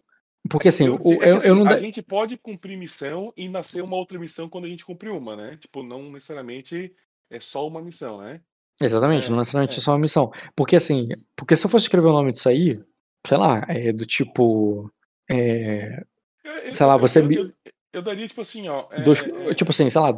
Porque 0.49 0.69
assim, 0.69 0.85
Eu, 0.87 0.95
é 0.95 0.97
eu, 0.97 1.19
eu 1.21 1.37
assim, 1.37 1.49
não. 1.49 1.67
a 1.67 1.77
gente 1.77 2.01
pode 2.01 2.37
cumprir 2.37 2.77
missão 2.77 3.31
e 3.37 3.47
nascer 3.47 3.83
uma 3.83 3.95
outra 3.95 4.17
missão 4.17 4.49
quando 4.49 4.65
a 4.65 4.69
gente 4.69 4.85
cumpre 4.85 5.09
uma, 5.09 5.35
né? 5.35 5.57
Tipo, 5.57 5.83
não 5.83 6.11
necessariamente 6.11 6.93
é 7.31 7.39
só 7.39 7.67
uma 7.67 7.81
missão, 7.81 8.19
né? 8.21 8.39
Exatamente, 8.81 9.27
É, 9.27 9.29
não 9.29 9.37
necessariamente 9.37 9.75
é. 9.75 9.77
é 9.79 9.81
só 9.81 9.91
uma 9.93 9.99
missão. 9.99 10.31
Porque 10.55 10.75
assim, 10.75 11.07
porque 11.35 11.55
se 11.55 11.65
eu 11.65 11.69
fosse 11.69 11.85
escrever 11.85 12.07
o 12.07 12.13
nome 12.13 12.31
disso 12.31 12.49
aí, 12.49 12.79
sei 13.25 13.37
lá, 13.37 13.63
é 13.67 13.91
do 13.91 14.05
tipo. 14.05 14.91
É, 15.29 16.03
Eu- 16.43 16.73
sei 16.73 16.85
lá, 16.85 16.97
você. 16.97 17.19
eu, 17.21 17.31
eu, 17.31 17.49
eu 17.93 18.01
daria, 18.01 18.27
tipo 18.27 18.41
assim, 18.41 18.67
ó. 18.67 18.87
é, 18.91 19.01
Dois, 19.03 19.25
é, 19.27 19.53
tipo 19.53 19.69
assim, 19.71 19.89
sei 19.89 20.01
lá, 20.01 20.09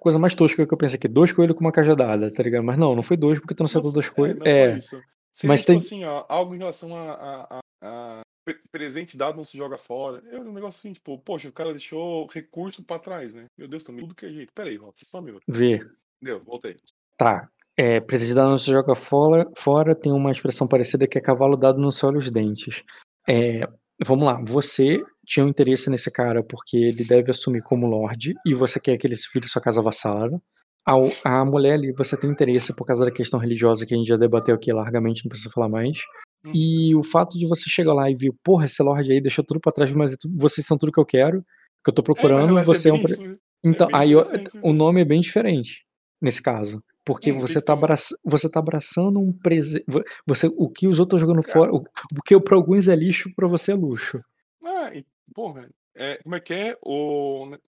coisa 0.00 0.18
mais 0.18 0.34
tosca 0.34 0.66
que 0.66 0.72
eu 0.74 0.78
pensei 0.78 0.96
aqui, 0.96 1.06
dois 1.08 1.32
coelhos 1.32 1.54
com 1.56 1.60
uma 1.64 1.72
cajadada, 1.72 2.32
tá 2.34 2.42
ligado? 2.42 2.64
Mas 2.64 2.76
não, 2.76 2.92
não 2.92 3.02
foi 3.02 3.16
dois 3.16 3.38
porque 3.38 3.54
tu 3.54 3.60
não 3.60 3.66
acertou 3.66 3.92
dois 3.92 4.06
é, 4.06 4.10
coelhos. 4.10 4.42
É. 4.46 4.80
Seria, 4.80 5.04
mas 5.44 5.60
tipo 5.60 5.66
tem. 5.72 5.78
assim, 5.78 6.04
ó, 6.04 6.24
algo 6.28 6.54
em 6.54 6.58
relação 6.58 6.94
a, 6.96 7.12
a, 7.12 7.58
a- 7.58 7.60
a 7.82 8.20
pre- 8.44 8.60
presente 8.72 9.16
dado 9.16 9.36
não 9.36 9.44
se 9.44 9.56
joga 9.56 9.78
fora. 9.78 10.20
É 10.32 10.38
um 10.40 10.52
negócio 10.52 10.78
assim, 10.80 10.92
tipo, 10.92 11.16
poxa, 11.18 11.48
o 11.48 11.52
cara 11.52 11.70
deixou 11.70 12.26
recurso 12.26 12.82
pra 12.82 12.98
trás, 12.98 13.32
né? 13.32 13.44
Meu 13.56 13.68
Deus, 13.68 13.84
também 13.84 14.00
tudo 14.02 14.16
que 14.16 14.26
é 14.26 14.30
jeito. 14.32 14.52
Pera 14.52 14.68
aí, 14.68 14.76
Rock, 14.76 15.04
só 15.06 15.18
um 15.20 15.22
minuto. 15.22 15.44
Ver. 15.46 15.88
Deu, 16.20 16.42
voltei. 16.44 16.76
Tá. 17.16 17.48
É, 17.76 18.00
presente 18.00 18.34
dado 18.34 18.50
não 18.50 18.56
se 18.56 18.70
joga 18.72 18.94
fora, 18.94 19.46
fora, 19.56 19.94
tem 19.94 20.10
uma 20.12 20.32
expressão 20.32 20.66
parecida 20.66 21.06
que 21.06 21.16
é 21.16 21.20
cavalo 21.20 21.56
dado 21.56 21.80
não 21.80 21.90
se 21.92 22.04
olha 22.04 22.18
os 22.18 22.28
dentes. 22.30 22.82
É, 23.28 23.60
vamos 24.04 24.24
lá, 24.24 24.40
você 24.44 25.00
tinha 25.24 25.46
um 25.46 25.48
interesse 25.48 25.88
nesse 25.88 26.10
cara 26.10 26.42
porque 26.42 26.76
ele 26.76 27.04
deve 27.04 27.30
assumir 27.30 27.62
como 27.62 27.86
lorde 27.86 28.34
e 28.44 28.52
você 28.52 28.80
quer 28.80 28.96
que 28.96 29.06
ele 29.06 29.16
se 29.16 29.28
filhe 29.28 29.46
sua 29.46 29.62
casa 29.62 29.80
vassala. 29.80 30.40
Ao- 30.84 31.08
A, 31.22 31.44
mulher 31.44 31.74
ali 31.74 31.92
você 31.92 32.16
tem 32.16 32.30
interesse 32.30 32.74
por 32.74 32.84
causa 32.84 33.04
da 33.04 33.10
questão 33.12 33.38
religiosa 33.38 33.86
que 33.86 33.94
a 33.94 33.96
gente 33.96 34.08
já 34.08 34.16
debateu 34.16 34.54
aqui 34.56 34.72
largamente, 34.72 35.24
não 35.24 35.28
precisa 35.28 35.50
falar 35.50 35.68
mais. 35.68 35.98
Uhum. 36.44 36.52
E 36.54 36.96
o 36.96 37.02
fato 37.02 37.38
de 37.38 37.46
você 37.46 37.68
chegar 37.70 37.92
lá 37.92 38.10
e 38.10 38.14
ver, 38.14 38.32
porra, 38.42 38.64
esse 38.64 38.82
lorde 38.82 39.12
aí 39.12 39.20
deixou 39.20 39.44
tudo 39.44 39.60
pra 39.60 39.70
trás, 39.70 39.92
mas 39.92 40.16
vocês 40.36 40.66
são 40.66 40.76
tudo 40.78 40.90
que 40.90 40.98
eu 41.00 41.06
quero, 41.06 41.42
que 41.84 41.90
eu 41.90 41.94
tô 41.94 42.02
É, 42.02 42.04
procurando, 42.04 42.54
verdade, 42.54 42.66
você 42.66 42.88
é 42.88 42.92
um. 42.92 42.96
isso, 42.96 43.22
né? 43.22 43.36
Então, 43.62 43.88
bem 43.88 43.96
aí 44.00 44.12
eu- 44.12 44.24
o 44.62 44.72
nome 44.72 45.00
é 45.02 45.04
bem 45.04 45.20
diferente 45.20 45.84
nesse 46.20 46.42
caso. 46.42 46.82
Porque 47.04 47.32
você 47.32 47.60
tá, 47.60 47.72
que- 47.74 47.78
abraça, 47.78 48.18
você 48.24 48.50
tá 48.50 48.58
abraçando 48.58 49.18
um 49.18 49.32
presente. 49.32 49.84
Você, 50.26 50.46
o 50.56 50.68
que 50.68 50.86
os 50.86 50.98
outros 50.98 51.20
estão 51.22 51.28
jogando 51.28 51.42
Cara. 51.44 51.58
fora. 51.58 51.72
O, 51.74 51.78
o 51.78 52.22
que 52.22 52.38
pra 52.40 52.54
alguns 52.56 52.86
é 52.88 52.94
lixo, 52.94 53.30
pra 53.34 53.48
você 53.48 53.72
é 53.72 53.74
luxo. 53.74 54.20
Ah, 54.62 54.94
e, 54.94 55.04
porra, 55.34 55.68
é, 55.94 56.18
como 56.22 56.34
é 56.34 56.40
que 56.40 56.52
é? 56.52 56.76
O, 56.82 57.46
né, 57.46 57.58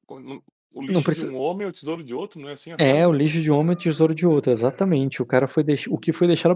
o 0.75 0.83
lixo 0.83 1.03
precisa- 1.03 1.29
de 1.29 1.35
um 1.35 1.39
homem 1.39 1.67
é 1.67 1.71
o 1.71 1.73
tesouro 1.73 2.05
de 2.05 2.13
outro, 2.15 2.39
não 2.39 2.49
é 2.51 2.53
assim 2.53 2.73
É, 2.79 3.07
o 3.07 3.13
lixo 3.13 3.41
de 3.41 3.51
um 3.51 3.57
homem 3.59 3.71
é 3.73 3.77
o 3.77 3.79
tesouro 3.79 4.15
de 4.15 4.27
outro, 4.27 4.53
exatamente. 4.53 5.23
O 5.23 5.27
cara 5.27 5.49
foi 5.49 5.65
deix... 5.65 5.87
O 5.89 5.97
que 5.97 6.13
foi 6.13 6.27
deixado 6.27 6.55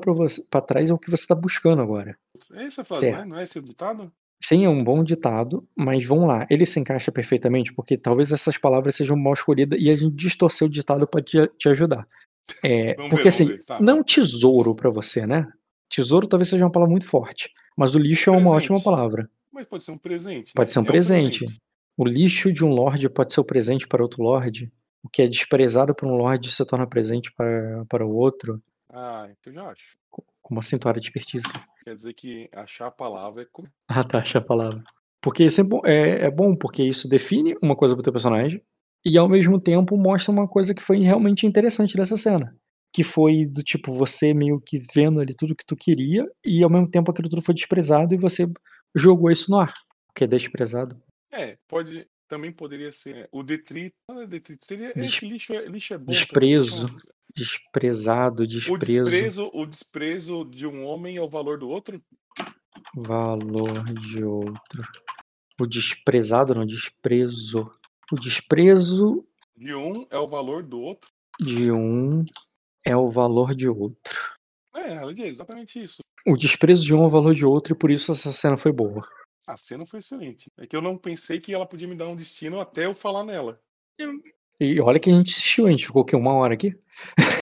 pra 0.50 0.60
trás 0.60 0.90
é 0.90 0.94
o 0.94 0.98
que 0.98 1.10
você 1.10 1.26
tá 1.26 1.34
buscando 1.34 1.80
agora. 1.80 2.16
É 2.52 2.64
essa 2.64 2.84
frase, 2.84 3.06
não 3.06 3.12
é? 3.12 3.16
Certo. 3.16 3.28
Não 3.30 3.38
é 3.38 3.42
esse 3.44 3.60
ditado? 3.62 4.12
Sim, 4.42 4.64
é 4.64 4.68
um 4.68 4.84
bom 4.84 5.02
ditado, 5.02 5.66
mas 5.74 6.06
vamos 6.06 6.28
lá, 6.28 6.46
ele 6.50 6.66
se 6.66 6.78
encaixa 6.78 7.10
perfeitamente, 7.10 7.72
porque 7.72 7.96
talvez 7.96 8.30
essas 8.30 8.58
palavras 8.58 8.94
sejam 8.94 9.16
mal 9.16 9.32
escolhidas 9.32 9.78
e 9.80 9.90
a 9.90 9.94
gente 9.94 10.14
distorceu 10.14 10.66
o 10.66 10.70
ditado 10.70 11.06
pra 11.06 11.22
te, 11.22 11.48
te 11.56 11.68
ajudar. 11.68 12.06
É, 12.62 12.94
porque 13.08 13.24
ver, 13.24 13.28
assim, 13.30 13.46
ver. 13.46 13.64
Tá, 13.64 13.78
não 13.80 14.02
tesouro 14.02 14.74
pra 14.74 14.90
você, 14.90 15.26
né? 15.26 15.46
Tesouro 15.88 16.26
talvez 16.26 16.48
seja 16.48 16.64
uma 16.64 16.70
palavra 16.70 16.90
muito 16.90 17.06
forte, 17.06 17.50
mas 17.76 17.94
o 17.94 17.98
lixo 17.98 18.28
é 18.28 18.32
uma 18.32 18.50
Presente. 18.50 18.72
ótima 18.72 18.82
palavra. 18.82 19.30
Mas 19.52 19.66
pode 19.66 19.84
ser 19.84 19.92
um 19.92 19.98
presente. 19.98 20.52
Pode 20.54 20.68
né? 20.68 20.72
ser 20.72 20.78
um 20.80 20.82
É 20.82 20.86
presente. 20.86 21.46
O 21.96 22.04
lixo 22.04 22.52
de 22.52 22.64
um 22.64 22.70
lorde 22.70 23.08
pode 23.08 23.32
ser 23.32 23.40
o 23.40 23.44
presente 23.44 23.86
para 23.86 24.02
outro 24.02 24.22
lorde. 24.22 24.70
O 25.02 25.08
que 25.08 25.22
é 25.22 25.28
desprezado 25.28 25.94
por 25.94 26.08
um 26.08 26.16
lorde 26.16 26.50
se 26.50 26.64
torna 26.64 26.86
presente 26.86 27.32
para, 27.32 27.84
para 27.88 28.04
o 28.04 28.14
outro. 28.14 28.60
Ah, 28.96 29.28
então 29.30 29.52
já 29.52 29.70
acho. 29.70 29.96
Com 30.10 30.54
uma 30.54 30.62
cintura 30.62 31.00
de 31.00 31.06
expertise. 31.08 31.44
Quer 31.82 31.94
dizer 31.96 32.14
que 32.14 32.48
achar 32.52 32.86
a 32.86 32.90
palavra 32.90 33.42
é. 33.42 33.46
com- 33.50 33.64
Ah, 33.88 34.04
tá, 34.04 34.18
achei 34.18 34.40
a 34.40 34.44
palavra. 34.44 34.82
Porque 35.20 35.44
isso 35.44 35.60
é 35.60 35.64
bom, 35.64 35.80
é, 35.84 36.24
é 36.26 36.30
bom 36.30 36.54
porque 36.54 36.82
isso 36.82 37.08
define 37.08 37.56
uma 37.62 37.74
coisa 37.74 37.94
pro 37.94 38.02
teu 38.02 38.12
personagem 38.12 38.62
e 39.04 39.16
ao 39.18 39.28
mesmo 39.28 39.58
tempo 39.60 39.96
mostra 39.96 40.30
uma 40.30 40.46
coisa 40.46 40.74
que 40.74 40.82
foi 40.82 40.98
realmente 41.00 41.46
interessante 41.46 41.96
dessa 41.96 42.16
cena. 42.16 42.54
Que 42.94 43.02
foi 43.02 43.44
do 43.46 43.62
tipo, 43.62 43.90
você 43.92 44.32
meio 44.32 44.60
que 44.60 44.78
vendo 44.94 45.20
ali 45.20 45.34
tudo 45.34 45.56
que 45.56 45.64
tu 45.66 45.74
queria 45.74 46.24
e 46.46 46.62
ao 46.62 46.70
mesmo 46.70 46.88
tempo 46.88 47.10
aquilo 47.10 47.28
tudo 47.28 47.42
foi 47.42 47.54
desprezado 47.54 48.14
e 48.14 48.18
você 48.18 48.46
jogou 48.94 49.30
isso 49.30 49.50
no 49.50 49.58
ar. 49.58 49.72
Que 50.14 50.24
é 50.24 50.26
desprezado. 50.26 51.02
É, 51.32 51.58
pode. 51.66 52.06
Também 52.34 52.50
poderia 52.50 52.90
ser 52.90 53.28
o 53.30 53.44
detrito. 53.44 53.94
É 54.10 54.26
detrito, 54.26 54.66
seria. 54.66 54.92
Des- 54.92 55.06
Esse 55.06 55.24
lixo 55.28 55.52
é, 55.54 55.66
lixo 55.66 55.94
é 55.94 55.98
bom. 55.98 56.06
Desprezo. 56.10 56.88
também, 56.88 57.02
Desprezado, 57.36 58.42
O 58.42 58.46
desprezo, 58.46 59.04
desprezo, 59.04 59.50
o 59.54 59.66
desprezo 59.66 60.44
de 60.44 60.66
um 60.66 60.84
homem 60.84 61.16
é 61.16 61.20
o 61.20 61.28
valor 61.28 61.58
do 61.58 61.68
outro? 61.68 62.02
valor 62.96 63.84
de 63.84 64.24
outro. 64.24 64.82
O 65.60 65.66
desprezado, 65.66 66.54
não, 66.54 66.66
desprezo. 66.66 67.70
O 68.12 68.16
desprezo 68.16 69.24
De 69.56 69.72
um 69.74 69.92
é 70.10 70.18
o 70.18 70.26
valor 70.28 70.62
do 70.64 70.80
outro? 70.80 71.08
de 71.40 71.70
um 71.70 72.24
é 72.84 72.96
o 72.96 73.08
valor 73.08 73.54
de 73.54 73.68
outro. 73.68 74.34
É, 74.76 75.00
diz 75.12 75.26
exatamente 75.26 75.80
isso. 75.82 76.02
O 76.26 76.36
desprezo 76.36 76.84
de 76.84 76.94
um 76.94 77.02
é 77.04 77.06
o 77.06 77.10
valor 77.10 77.32
de 77.34 77.44
outro 77.46 77.74
e 77.74 77.78
por 77.78 77.90
isso 77.92 78.10
essa 78.12 78.30
cena 78.32 78.56
foi 78.56 78.72
boa. 78.72 79.06
A 79.46 79.56
cena 79.56 79.84
foi 79.84 79.98
excelente. 79.98 80.50
É 80.58 80.66
que 80.66 80.74
eu 80.74 80.80
não 80.82 80.96
pensei 80.96 81.38
que 81.40 81.52
ela 81.52 81.66
podia 81.66 81.86
me 81.86 81.94
dar 81.96 82.08
um 82.08 82.16
destino 82.16 82.60
até 82.60 82.86
eu 82.86 82.94
falar 82.94 83.24
nela. 83.24 83.60
E 84.60 84.80
olha 84.80 84.98
que 84.98 85.10
a 85.10 85.14
gente 85.14 85.30
assistiu, 85.32 85.66
a 85.66 85.70
gente 85.70 85.86
ficou 85.86 86.02
o 86.02 86.04
quê? 86.04 86.16
Uma 86.16 86.32
hora 86.34 86.54
aqui? 86.54 86.72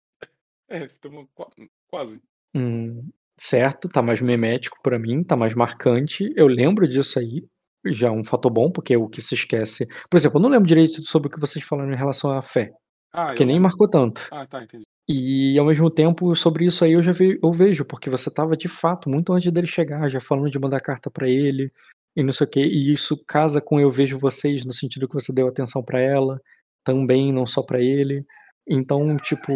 É, 0.67 0.83
estamos 0.85 1.27
qua- 1.35 1.51
quase. 1.87 2.19
Hum, 2.55 3.07
certo, 3.37 3.87
tá 3.87 4.01
mais 4.01 4.19
memético 4.19 4.77
pra 4.81 4.97
mim, 4.97 5.23
tá 5.23 5.35
mais 5.35 5.53
marcante. 5.53 6.33
Eu 6.35 6.47
lembro 6.47 6.87
disso 6.87 7.19
aí, 7.19 7.47
já 7.85 8.07
é 8.07 8.11
um 8.11 8.25
fator 8.25 8.51
bom, 8.51 8.71
porque 8.71 8.95
é 8.95 8.97
o 8.97 9.07
que 9.07 9.21
se 9.21 9.35
esquece. 9.35 9.85
Por 10.09 10.17
exemplo, 10.17 10.39
eu 10.39 10.41
não 10.41 10.49
lembro 10.49 10.67
direito 10.67 11.03
sobre 11.03 11.27
o 11.27 11.31
que 11.31 11.39
vocês 11.39 11.63
falaram 11.63 11.93
em 11.93 11.95
relação 11.95 12.31
à 12.31 12.41
fé, 12.41 12.73
Ah, 13.13 13.27
porque 13.27 13.43
eu 13.43 13.45
nem 13.45 13.57
lembro. 13.57 13.69
marcou 13.69 13.87
tanto. 13.87 14.27
Ah, 14.31 14.45
tá, 14.47 14.63
entendi. 14.63 14.83
E 15.07 15.57
ao 15.59 15.65
mesmo 15.65 15.89
tempo, 15.89 16.33
sobre 16.35 16.65
isso 16.65 16.83
aí 16.83 16.93
eu 16.93 17.03
já 17.03 17.11
ve- 17.11 17.39
eu 17.43 17.51
vejo, 17.51 17.85
porque 17.85 18.09
você 18.09 18.31
tava 18.31 18.57
de 18.57 18.67
fato 18.67 19.09
muito 19.09 19.31
antes 19.33 19.51
dele 19.51 19.67
chegar, 19.67 20.09
já 20.09 20.19
falando 20.19 20.49
de 20.49 20.57
mandar 20.59 20.79
carta 20.81 21.11
pra 21.11 21.29
ele 21.29 21.71
e 22.15 22.23
não 22.23 22.31
sei 22.31 22.45
o 22.47 22.49
quê. 22.49 22.61
E 22.65 22.91
isso 22.91 23.23
casa 23.27 23.61
com 23.61 23.79
eu 23.79 23.91
vejo 23.91 24.17
vocês 24.17 24.65
no 24.65 24.73
sentido 24.73 25.07
que 25.07 25.13
você 25.13 25.31
deu 25.31 25.47
atenção 25.47 25.83
pra 25.83 25.99
ela, 26.01 26.41
também, 26.83 27.31
não 27.31 27.45
só 27.45 27.61
pra 27.61 27.79
ele. 27.81 28.25
Então, 28.67 29.15
tipo, 29.17 29.51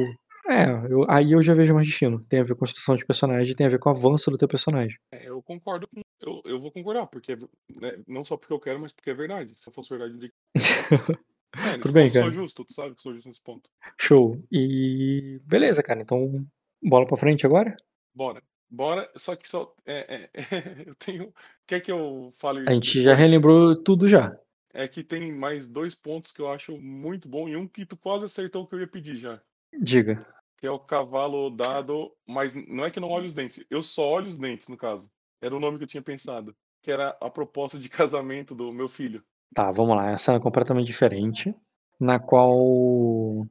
é, 0.48 0.66
eu- 0.90 1.06
aí 1.10 1.32
eu 1.32 1.42
já 1.42 1.54
vejo 1.56 1.74
mais 1.74 1.88
destino. 1.88 2.24
Tem 2.30 2.40
a 2.42 2.44
ver 2.44 2.54
com 2.54 2.60
construção 2.60 2.96
de 2.96 3.06
personagem, 3.06 3.56
tem 3.56 3.66
a 3.66 3.70
ver 3.70 3.80
com 3.80 3.90
o 3.90 3.94
avanço 3.94 4.30
do 4.30 4.38
teu 4.38 4.48
personagem. 4.48 4.98
É, 5.12 5.30
eu 5.30 5.42
concordo 5.42 5.88
com. 5.88 6.02
Eu, 6.22 6.42
eu 6.46 6.60
vou 6.60 6.72
concordar, 6.72 7.08
porque 7.08 7.36
né, 7.76 7.98
não 8.08 8.24
só 8.24 8.36
porque 8.38 8.54
eu 8.54 8.60
quero, 8.60 8.80
mas 8.80 8.92
porque 8.92 9.10
é 9.10 9.14
verdade. 9.16 9.54
Se 9.56 9.72
fosse 9.72 9.90
verdade, 9.90 10.12
eu 10.14 10.20
diria 10.20 10.30
que- 10.30 10.56
é, 11.56 11.78
Tudo 11.78 11.94
bem, 11.94 12.06
eu 12.08 12.12
sou 12.12 12.22
cara. 12.22 12.34
justo, 12.34 12.66
tu 12.66 12.74
sabe 12.74 12.96
que 12.96 13.02
sou 13.02 13.14
justo 13.14 13.28
nesse 13.28 13.42
ponto. 13.42 13.70
Show. 14.00 14.42
E 14.52 15.42
beleza, 15.46 15.82
cara. 15.82 16.02
Então, 16.02 16.46
bola 16.82 17.06
pra 17.08 17.18
frente 17.18 17.46
agora? 17.46 17.76
Bora. 18.14 18.42
Bora, 18.70 19.10
só 19.16 19.36
que 19.36 19.48
só. 19.48 19.74
é, 19.86 20.24
é, 20.24 20.30
eu 20.88 20.96
tenho. 20.96 21.34
Quer 21.66 21.80
que 21.80 21.92
eu 21.92 22.32
fale. 22.38 22.64
A 22.68 22.74
gente 22.74 23.02
já 23.02 23.14
relembrou 23.14 23.76
tudo 23.76 24.08
já. 24.08 24.38
É 24.72 24.88
que 24.88 25.04
tem 25.04 25.32
mais 25.32 25.66
dois 25.66 25.96
pontos 25.96 26.32
que 26.32 26.40
eu 26.40 26.50
acho 26.50 26.78
muito 26.78 27.28
bom 27.28 27.50
e 27.50 27.56
um 27.56 27.68
que 27.68 27.86
tu 27.86 27.98
quase 27.98 28.26
acertou 28.26 28.64
o 28.64 28.68
que 28.68 28.76
eu 28.76 28.80
ia 28.82 28.88
pedir 28.88 29.18
já. 29.18 29.42
Diga. 29.82 30.24
Que 30.60 30.68
é 30.68 30.72
o 30.72 30.80
cavalo 30.80 31.50
dado, 31.50 32.16
mas 32.28 32.54
não 32.54 32.86
é 32.86 32.92
que 32.92 33.00
não 33.00 33.10
olho 33.10 33.26
os 33.26 33.34
dentes, 33.34 33.66
eu 33.70 33.82
só 33.82 34.08
olho 34.08 34.28
os 34.28 34.38
dentes, 34.38 34.68
no 34.68 34.78
caso. 34.78 35.10
Era 35.42 35.56
o 35.56 35.60
nome 35.60 35.78
que 35.78 35.86
eu 35.86 35.88
tinha 35.88 36.04
pensado. 36.04 36.56
Que 36.84 36.92
era 36.92 37.18
a 37.20 37.30
proposta 37.30 37.80
de 37.80 37.90
casamento 37.90 38.54
do 38.54 38.72
meu 38.72 38.88
filho. 38.88 39.24
Tá, 39.54 39.72
vamos 39.72 39.96
lá. 39.96 40.12
Essa 40.12 40.34
é 40.34 40.40
completamente 40.40 40.86
diferente. 40.86 41.54
Na 42.00 42.20
qual 42.20 42.56
o 42.58 43.48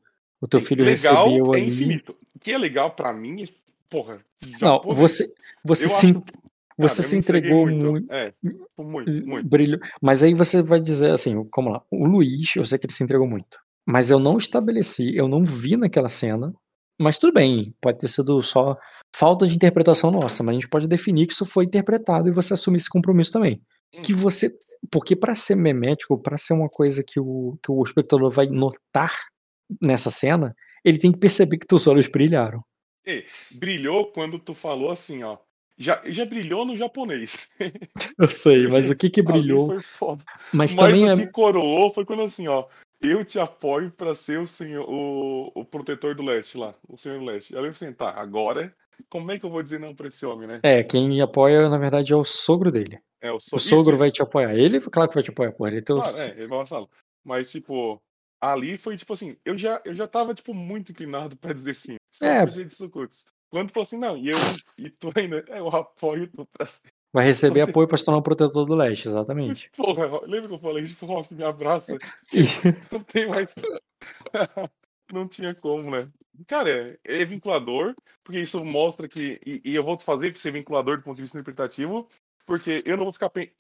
teu 0.49 0.61
filho 0.61 0.85
legal 0.85 1.27
recebeu 1.29 1.55
é 1.55 1.59
ali. 1.59 1.69
infinito. 1.71 2.17
O 2.35 2.39
que 2.39 2.53
é 2.53 2.59
legal 2.59 2.91
pra 2.93 3.13
mim 3.13 3.43
é. 3.43 3.49
Porra. 3.91 4.21
Não, 4.61 4.81
pô, 4.81 4.95
você, 4.95 5.33
você 5.65 5.89
se, 5.89 6.07
acho- 6.11 6.23
você 6.77 6.97
cara, 6.97 7.09
se 7.09 7.17
entregou 7.17 7.67
muito. 7.67 8.13
É, 8.13 8.33
tipo, 8.33 8.85
muito, 8.85 9.27
muito. 9.27 9.49
Brilho. 9.49 9.81
Mas 10.01 10.23
aí 10.23 10.35
você 10.35 10.63
vai 10.63 10.79
dizer 10.81 11.11
assim, 11.11 11.35
vamos 11.55 11.73
lá. 11.73 11.83
O 11.91 12.05
Luiz, 12.07 12.55
eu 12.55 12.65
sei 12.65 12.79
que 12.79 12.87
ele 12.87 12.93
se 12.93 13.03
entregou 13.03 13.27
muito. 13.27 13.59
Mas 13.87 14.11
eu 14.11 14.19
não 14.19 14.37
estabeleci, 14.39 15.13
eu 15.17 15.27
não 15.27 15.43
vi 15.45 15.77
naquela 15.77 16.09
cena. 16.11 16.53
Mas 17.01 17.19
tudo 17.19 17.33
bem, 17.33 17.75
pode 17.81 17.99
ter 17.99 18.09
sido 18.09 18.43
só 18.43 18.77
falta 19.15 19.47
de 19.47 19.55
interpretação 19.57 20.11
nossa, 20.11 20.43
mas 20.43 20.53
a 20.53 20.59
gente 20.61 20.69
pode 20.69 20.87
definir 20.87 21.27
que 21.27 21.33
isso 21.33 21.47
foi 21.47 21.65
interpretado 21.65 22.29
e 22.29 22.33
você 22.33 22.53
assumir 22.55 22.77
esse 22.77 22.91
compromisso 22.91 23.33
também. 23.33 23.63
Que 24.03 24.13
você, 24.13 24.51
porque 24.91 25.17
pra 25.17 25.35
ser 25.35 25.55
memético, 25.55 26.19
pra 26.19 26.37
ser 26.37 26.53
uma 26.53 26.69
coisa 26.69 27.03
que 27.03 27.19
o, 27.19 27.59
que 27.63 27.71
o 27.71 27.83
espectador 27.83 28.31
vai 28.31 28.47
notar 28.47 29.13
nessa 29.81 30.11
cena, 30.11 30.55
ele 30.85 30.99
tem 30.99 31.11
que 31.11 31.19
perceber 31.19 31.59
que 31.59 31.67
teus 31.67 31.87
olhos 31.87 32.07
brilharam. 32.09 32.63
E, 33.07 33.25
brilhou 33.51 34.13
quando 34.13 34.39
tu 34.39 34.55
falou 34.55 34.91
assim, 34.91 35.23
ó. 35.23 35.39
Já, 35.81 36.03
já 36.07 36.27
brilhou 36.27 36.65
no 36.65 36.77
japonês. 36.77 37.49
Eu 38.19 38.29
sei, 38.29 38.67
mas 38.67 38.91
o 38.91 38.97
que 38.97 39.09
que 39.09 39.23
brilhou? 39.23 39.69
foi 39.69 39.83
foda. 39.83 40.25
Mas 40.53 40.75
Mas 40.75 40.75
também 40.75 41.05
o 41.05 41.13
é. 41.13 41.17
que 41.17 41.31
coroou 41.31 41.95
foi 41.95 42.05
quando 42.05 42.23
assim, 42.23 42.49
ó. 42.49 42.67
Eu 43.01 43.25
te 43.25 43.39
apoio 43.39 43.91
pra 43.93 44.15
ser 44.15 44.41
o 44.41 44.47
senhor, 44.47 44.85
o, 44.89 45.53
o 45.55 45.65
protetor 45.65 46.15
do 46.15 46.23
leste 46.23 46.59
lá, 46.59 46.75
o 46.89 46.97
senhor 46.97 47.19
do 47.19 47.25
leste. 47.25 47.57
Aí 47.57 47.65
eu 47.65 47.73
falei 47.73 47.89
assim, 47.91 47.93
tá, 47.93 48.11
agora, 48.11 48.75
como 49.09 49.31
é 49.31 49.39
que 49.39 49.47
eu 49.47 49.51
vou 49.51 49.63
dizer 49.63 49.79
não 49.79 49.95
pra 49.95 50.09
esse 50.09 50.27
homem, 50.27 50.49
né? 50.49 50.61
É, 50.65 50.83
quem 50.83 51.21
apoia, 51.21 51.69
na 51.69 51.79
verdade, 51.79 52.13
é 52.13 52.17
o 52.17 52.25
sogro 52.25 52.73
dele. 52.73 53.01
É, 53.21 53.31
o, 53.31 53.37
O 53.37 53.41
so- 53.41 53.59
sogro 53.59 53.91
isso, 53.93 53.99
vai 53.99 54.09
isso. 54.09 54.17
te 54.17 54.23
apoiar. 54.23 54.55
Ele, 54.57 54.81
claro 54.81 55.09
que 55.09 55.15
vai 55.15 55.23
te 55.23 55.31
apoiar, 55.31 55.53
porra. 55.53 55.71
Ele 55.71 55.79
é 55.79 55.83
teu. 55.83 55.97
Claro, 55.97 56.17
é, 56.19 56.31
ele 56.31 56.47
vai 56.49 56.59
vassalo. 56.59 56.91
Mas, 57.25 57.51
tipo, 57.51 58.03
ali 58.41 58.77
foi 58.79 58.97
tipo 58.97 59.13
assim, 59.13 59.37
eu 59.45 59.57
já, 59.57 59.81
eu 59.85 59.95
já 59.95 60.09
tava, 60.09 60.35
tipo, 60.35 60.53
muito 60.53 60.91
inclinado 60.91 61.37
pra 61.39 61.53
dizer 61.53 61.75
sim. 61.75 61.97
Só 62.13 62.27
É. 62.27 62.51
jeito. 62.51 62.75
Quando 63.51 63.71
falou 63.73 63.85
assim, 63.85 63.97
não, 63.97 64.17
e 64.17 64.27
eu 64.29 64.35
e 64.79 64.91
tu 64.91 65.11
ainda, 65.15 65.45
é, 65.49 65.61
eu 65.61 65.69
apoio 65.69 66.27
tu 66.29 66.45
pra 66.47 66.67
ser. 66.67 66.83
Vai 67.13 67.25
receber 67.25 67.63
apoio 67.63 67.89
pra 67.89 67.97
se 67.97 68.05
tornar 68.05 68.19
um 68.19 68.23
protetor 68.23 68.67
do 68.67 68.75
leste, 68.75 69.09
exatamente. 69.09 69.71
Porra, 69.77 70.21
lembra 70.27 70.49
que 70.49 70.55
eu 70.55 70.59
falei, 70.59 70.85
tipo, 70.85 71.07
ó, 71.07 71.25
me 71.31 71.43
abraça? 71.43 71.97
Não 72.93 73.03
tem 73.03 73.27
mais. 73.29 73.55
não 75.13 75.27
tinha 75.27 75.55
como, 75.55 75.91
né? 75.91 76.09
Cara, 76.47 76.99
é, 77.05 77.23
é 77.23 77.25
vinculador, 77.25 77.95
porque 78.23 78.41
isso 78.41 78.63
mostra 78.65 79.09
que. 79.09 79.41
E, 79.45 79.61
e 79.65 79.75
eu 79.75 79.83
vou 79.83 79.99
fazer 79.99 80.31
pra 80.33 80.41
ser 80.41 80.53
vinculador 80.53 80.99
do 80.99 81.03
ponto 81.03 81.17
de 81.17 81.23
vista 81.23 81.39
interpretativo, 81.39 82.07
porque 82.47 82.83
eu 82.85 82.97
não 82.97 83.05
vou 83.05 83.13
ficar. 83.13 83.31
pen- 83.31 83.51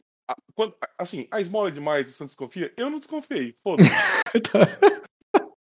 quando- 0.55 0.74
assim, 0.99 1.26
a 1.30 1.40
esmola 1.40 1.68
é 1.68 1.72
demais, 1.72 2.07
você 2.07 2.22
não 2.22 2.26
desconfia? 2.26 2.72
Eu 2.76 2.90
não 2.90 2.99
desconfiei, 2.99 3.57
foda-se, 3.64 3.90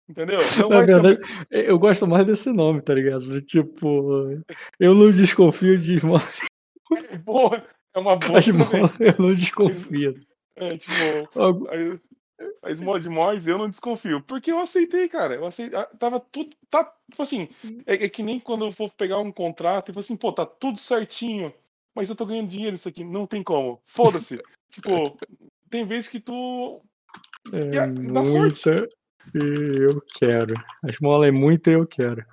entendeu? 0.08 0.40
Não 0.58 0.68
Na 0.70 0.82
verdade, 0.82 1.20
eu 1.50 1.78
gosto 1.78 2.06
mais 2.06 2.26
desse 2.26 2.50
nome, 2.52 2.80
tá 2.80 2.94
ligado? 2.94 3.40
Tipo, 3.42 4.42
eu 4.80 4.94
não 4.94 5.10
desconfio 5.10 5.78
de 5.78 5.96
esmola. 5.96 6.22
Porra, 7.24 7.66
é 7.94 7.98
uma 7.98 8.16
boa. 8.16 8.38
A 8.38 8.42
eu 8.42 9.14
não 9.18 9.34
desconfio. 9.34 10.14
É, 10.58 10.78
tipo, 10.78 11.38
Algo- 11.38 11.68
a, 11.68 12.66
a 12.66 12.70
esmola 12.70 12.98
demais, 12.98 13.46
eu 13.46 13.58
não 13.58 13.68
desconfio. 13.68 14.22
Porque 14.22 14.50
eu 14.50 14.58
aceitei, 14.58 15.06
cara. 15.06 15.34
Eu 15.34 15.44
aceitei. 15.44 15.78
ah, 15.78 15.84
Tava 15.98 16.18
tudo. 16.18 16.56
Tá, 16.70 16.82
tipo 17.10 17.22
assim, 17.22 17.46
é, 17.84 18.06
é 18.06 18.08
que 18.08 18.22
nem 18.22 18.40
quando 18.40 18.64
eu 18.64 18.72
for 18.72 18.90
pegar 18.94 19.18
um 19.18 19.30
contrato 19.30 19.90
e 19.90 19.92
falar 19.92 20.00
assim, 20.00 20.16
pô, 20.16 20.32
tá 20.32 20.46
tudo 20.46 20.78
certinho. 20.78 21.52
Mas 21.94 22.08
eu 22.08 22.16
tô 22.16 22.24
ganhando 22.24 22.48
dinheiro 22.48 22.72
nisso 22.72 22.88
aqui. 22.88 23.04
Não 23.04 23.26
tem 23.26 23.42
como. 23.42 23.82
Foda-se. 23.84 24.40
tipo, 24.72 25.14
tem 25.68 25.84
vezes 25.86 26.08
que 26.08 26.20
tu. 26.20 26.80
É 27.52 27.76
é- 27.76 27.86
dá 27.86 28.24
sorte. 28.24 28.38
muita 28.38 28.88
e 29.34 29.76
eu 29.90 30.02
quero. 30.18 30.54
A 30.82 30.88
esmola 30.88 31.26
é 31.26 31.30
muita 31.30 31.70
e 31.70 31.74
eu 31.74 31.86
quero. 31.86 32.24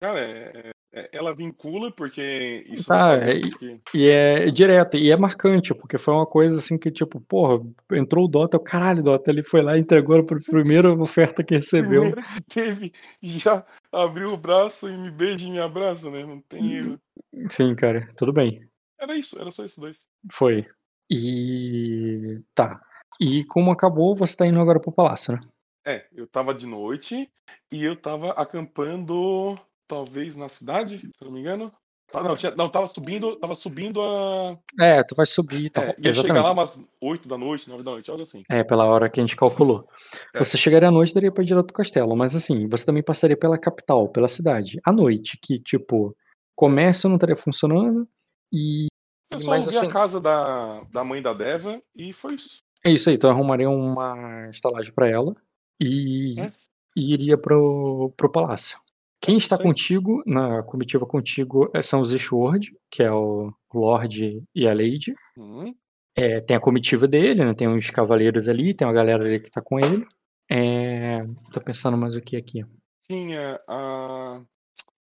Cara, 0.00 0.20
é- 0.20 0.52
é- 0.54 0.73
ela 1.12 1.34
vincula, 1.34 1.90
porque 1.90 2.64
isso 2.68 2.86
Tá, 2.88 3.14
é- 3.14 3.40
com 3.40 3.50
que- 3.50 3.80
E 3.94 4.06
é 4.08 4.50
direto, 4.50 4.96
e 4.96 5.10
é 5.10 5.16
marcante, 5.16 5.74
porque 5.74 5.98
foi 5.98 6.14
uma 6.14 6.26
coisa 6.26 6.56
assim 6.58 6.78
que, 6.78 6.90
tipo, 6.90 7.20
porra, 7.20 7.64
entrou 7.92 8.24
o 8.24 8.28
Dota, 8.28 8.56
o 8.56 8.60
caralho, 8.60 9.02
Dota, 9.02 9.30
ele 9.30 9.42
foi 9.42 9.62
lá 9.62 9.76
e 9.76 9.80
entregou 9.80 10.16
a 10.18 10.24
primeira 10.24 10.92
oferta 10.92 11.42
que 11.42 11.54
recebeu. 11.56 12.04
Que 12.48 12.62
teve, 12.62 12.92
já 13.22 13.64
abriu 13.92 14.32
o 14.32 14.36
braço 14.36 14.88
e 14.88 14.96
me 14.96 15.10
beija 15.10 15.46
e 15.46 15.50
me 15.50 15.58
abraça, 15.58 16.10
né? 16.10 16.24
Não 16.24 16.40
tem 16.40 16.72
erro. 16.74 17.00
Sim, 17.48 17.74
cara, 17.74 18.08
tudo 18.16 18.32
bem. 18.32 18.66
Era 19.00 19.16
isso, 19.16 19.38
era 19.40 19.50
só 19.50 19.64
esses 19.64 19.78
dois. 19.78 20.06
Foi. 20.30 20.66
E. 21.10 22.40
Tá. 22.54 22.80
E 23.20 23.44
como 23.44 23.70
acabou, 23.70 24.14
você 24.16 24.36
tá 24.36 24.46
indo 24.46 24.60
agora 24.60 24.80
pro 24.80 24.92
palácio, 24.92 25.34
né? 25.34 25.40
É, 25.86 26.06
eu 26.14 26.26
tava 26.26 26.54
de 26.54 26.66
noite 26.66 27.28
e 27.70 27.84
eu 27.84 27.94
tava 27.94 28.30
acampando, 28.30 29.58
talvez 29.88 30.36
na 30.36 30.48
cidade, 30.48 30.98
se 30.98 31.24
não 31.24 31.30
me 31.32 31.40
engano. 31.40 31.72
Ah, 32.12 32.22
não, 32.22 32.36
tinha, 32.36 32.54
não, 32.54 32.68
tava 32.68 32.86
subindo, 32.86 33.34
tava 33.36 33.54
subindo 33.56 34.00
a. 34.00 34.56
É, 34.78 35.02
tu 35.02 35.16
vai 35.16 35.26
subir 35.26 35.64
e 35.64 35.70
tal. 35.70 35.82
É, 35.84 35.94
ia 36.00 36.12
chegar 36.12 36.42
lá 36.44 36.52
umas 36.52 36.78
8 37.00 37.26
da 37.28 37.36
noite, 37.36 37.68
9 37.68 37.82
da 37.82 37.90
noite, 37.90 38.08
algo 38.10 38.22
assim. 38.22 38.42
É, 38.48 38.62
pela 38.62 38.84
hora 38.84 39.10
que 39.10 39.18
a 39.18 39.22
gente 39.22 39.34
calculou. 39.36 39.88
É. 40.32 40.38
Você 40.38 40.56
chegaria 40.56 40.88
à 40.88 40.92
noite 40.92 41.12
daria 41.12 41.32
pra 41.32 41.42
ir 41.42 41.46
direto 41.46 41.66
pro 41.66 41.74
castelo, 41.74 42.14
mas 42.14 42.36
assim, 42.36 42.68
você 42.68 42.84
também 42.86 43.02
passaria 43.02 43.36
pela 43.36 43.58
capital, 43.58 44.08
pela 44.08 44.28
cidade. 44.28 44.78
À 44.84 44.92
noite, 44.92 45.36
que, 45.42 45.58
tipo, 45.58 46.14
comércio 46.54 47.08
não 47.08 47.16
estaria 47.16 47.34
funcionando 47.34 48.06
e 48.52 48.86
Eu 49.32 49.40
só 49.40 49.50
Mas 49.50 49.66
vi 49.68 49.76
assim, 49.76 49.88
a 49.88 49.90
casa 49.92 50.20
da, 50.20 50.84
da 50.92 51.02
mãe 51.02 51.20
da 51.20 51.32
Deva 51.32 51.82
e 51.96 52.12
foi 52.12 52.34
isso. 52.36 52.60
é 52.84 52.92
isso 52.92 53.08
aí. 53.10 53.16
Então 53.16 53.30
eu 53.30 53.34
arrumaria 53.34 53.68
uma 53.68 54.48
estalagem 54.50 54.92
pra 54.92 55.08
ela 55.08 55.34
e, 55.80 56.38
É. 56.40 56.52
e 56.96 57.12
iria 57.12 57.36
pro, 57.36 58.12
pro 58.16 58.30
palácio. 58.30 58.78
Quem 59.24 59.38
está 59.38 59.56
contigo, 59.56 60.22
na 60.26 60.62
comitiva 60.62 61.06
contigo, 61.06 61.70
é- 61.74 61.80
são 61.80 62.00
os 62.00 62.12
Ishward, 62.12 62.68
que 62.90 63.02
é 63.02 63.10
o 63.10 63.52
Lorde 63.72 64.42
e 64.54 64.68
a 64.68 64.74
Lady. 64.74 65.14
Uhum. 65.36 65.74
É, 66.14 66.40
tem 66.40 66.56
a 66.56 66.60
comitiva 66.60 67.08
dele, 67.08 67.44
né? 67.44 67.54
Tem 67.54 67.66
uns 67.66 67.90
cavaleiros 67.90 68.48
ali, 68.48 68.74
tem 68.74 68.86
uma 68.86 68.92
galera 68.92 69.24
ali 69.24 69.40
que 69.40 69.50
tá 69.50 69.60
com 69.62 69.78
ele. 69.78 70.06
É, 70.50 71.24
tô 71.52 71.60
pensando 71.60 71.96
mais 71.96 72.14
o 72.14 72.20
que 72.20 72.36
aqui. 72.36 72.64
Tinha 73.08 73.60
a, 73.66 74.42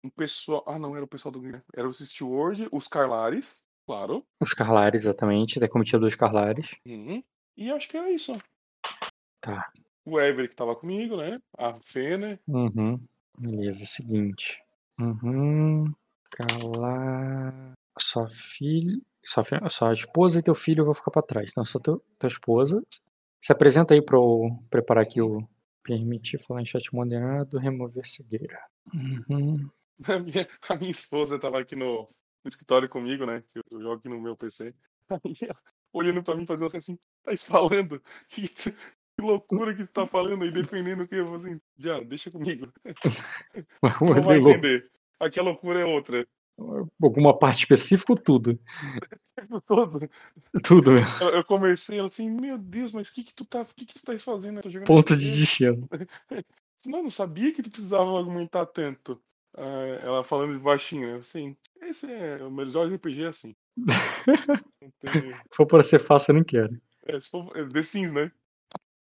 um 0.02 0.10
pessoal. 0.10 0.64
Ah, 0.66 0.78
não, 0.78 0.94
era 0.94 1.04
o 1.04 1.08
pessoal 1.08 1.32
do. 1.32 1.42
Era 1.74 1.88
os 1.88 1.98
Steward, 1.98 2.68
os 2.70 2.88
Carlares, 2.88 3.62
claro. 3.86 4.24
Os 4.40 4.54
Carlares, 4.54 5.04
exatamente, 5.04 5.58
da 5.58 5.68
comitiva 5.68 5.98
dos 5.98 6.14
Carlares. 6.14 6.70
Uhum. 6.86 7.22
E 7.56 7.70
acho 7.70 7.88
que 7.88 7.96
era 7.96 8.10
isso. 8.10 8.32
Tá. 9.40 9.70
O 10.06 10.20
Ever 10.20 10.48
que 10.48 10.56
tava 10.56 10.76
comigo, 10.76 11.16
né? 11.16 11.40
A 11.58 11.74
Fê, 11.74 12.16
né? 12.16 12.38
Uhum. 12.46 13.00
Beleza, 13.38 13.84
seguinte. 13.84 14.58
Uhum. 15.00 15.92
Calar. 16.30 17.72
Sua 17.98 18.26
filha. 18.28 18.96
Sua, 19.24 19.42
fi- 19.44 19.68
sua 19.70 19.92
esposa 19.92 20.38
e 20.38 20.42
teu 20.42 20.54
filho 20.54 20.84
vão 20.84 20.94
ficar 20.94 21.10
pra 21.10 21.22
trás. 21.22 21.50
Então, 21.50 21.64
só 21.64 21.78
teu, 21.78 22.02
tua 22.18 22.28
esposa. 22.28 22.82
Se 23.42 23.52
apresenta 23.52 23.94
aí 23.94 24.02
pra 24.02 24.16
eu 24.16 24.48
preparar 24.70 25.02
aqui 25.04 25.20
o. 25.20 25.38
Permitir 25.82 26.38
falar 26.38 26.62
em 26.62 26.64
chat 26.64 26.82
moderado, 26.94 27.58
remover 27.58 28.06
cegueira. 28.06 28.58
Uhum. 28.94 29.68
A 30.08 30.18
minha, 30.18 30.48
a 30.68 30.74
minha 30.76 30.90
esposa 30.90 31.38
tava 31.38 31.60
aqui 31.60 31.76
no, 31.76 32.08
no 32.42 32.48
escritório 32.48 32.88
comigo, 32.88 33.24
né? 33.24 33.44
Que 33.48 33.60
eu 33.70 33.80
jogo 33.80 33.94
aqui 33.94 34.08
no 34.08 34.20
meu 34.20 34.36
PC. 34.36 34.74
Aí 35.08 35.36
ela, 35.42 35.56
olhando 35.92 36.20
pra 36.24 36.34
mim, 36.34 36.44
fazendo 36.46 36.66
assim, 36.76 36.98
tá 37.22 37.36
falando? 37.36 38.02
que 39.16 39.24
loucura 39.24 39.74
que 39.74 39.84
tu 39.84 39.92
tá 39.92 40.06
falando 40.06 40.42
aí, 40.42 40.50
defendendo 40.50 41.02
o 41.02 41.08
que? 41.08 41.16
Eu 41.16 41.34
assim, 41.34 41.60
já, 41.78 42.00
deixa 42.00 42.30
comigo. 42.30 42.72
Não 44.00 44.22
vai 44.22 44.38
entender. 44.38 44.90
Aqui 45.20 45.38
a 45.38 45.42
loucura 45.42 45.80
é 45.80 45.84
outra. 45.84 46.26
Alguma 47.02 47.36
parte 47.36 47.60
específica 47.60 48.12
ou 48.12 48.18
tudo? 48.18 48.58
Todo. 49.66 50.08
Tudo 50.64 50.92
mesmo. 50.92 51.08
Eu, 51.20 51.28
eu 51.30 51.44
conversei, 51.44 51.98
ela 51.98 52.08
assim, 52.08 52.30
meu 52.30 52.56
Deus, 52.56 52.92
mas 52.92 53.08
o 53.08 53.14
que 53.14 53.24
que 53.24 53.34
tu 53.34 53.44
tá, 53.44 53.62
o 53.62 53.66
que 53.66 53.86
que 53.86 53.94
tu 53.94 54.02
tá 54.04 54.16
fazendo? 54.18 54.60
Ponto 54.84 55.16
de 55.16 55.28
RPG." 55.28 55.40
destino. 55.40 55.88
Não, 56.86 57.04
não 57.04 57.10
sabia 57.10 57.50
que 57.50 57.62
tu 57.62 57.70
precisava 57.70 58.18
argumentar 58.18 58.66
tanto. 58.66 59.18
Ah, 59.56 60.00
ela 60.02 60.22
falando 60.22 60.52
de 60.52 60.58
baixinho, 60.62 61.14
né? 61.14 61.18
Assim, 61.18 61.56
esse 61.80 62.10
é 62.12 62.44
o 62.44 62.50
melhor 62.50 62.92
RPG 62.92 63.24
assim. 63.24 63.56
Tem- 65.00 65.32
Se 65.32 65.40
for 65.50 65.66
pra 65.66 65.82
ser 65.82 65.98
fácil, 65.98 66.32
eu 66.32 66.36
não 66.36 66.44
quero. 66.44 66.78
É, 67.06 67.18
se 67.18 67.30
for, 67.30 67.50
é 67.56 67.64
The 67.66 67.82
Sims, 67.82 68.12
né? 68.12 68.30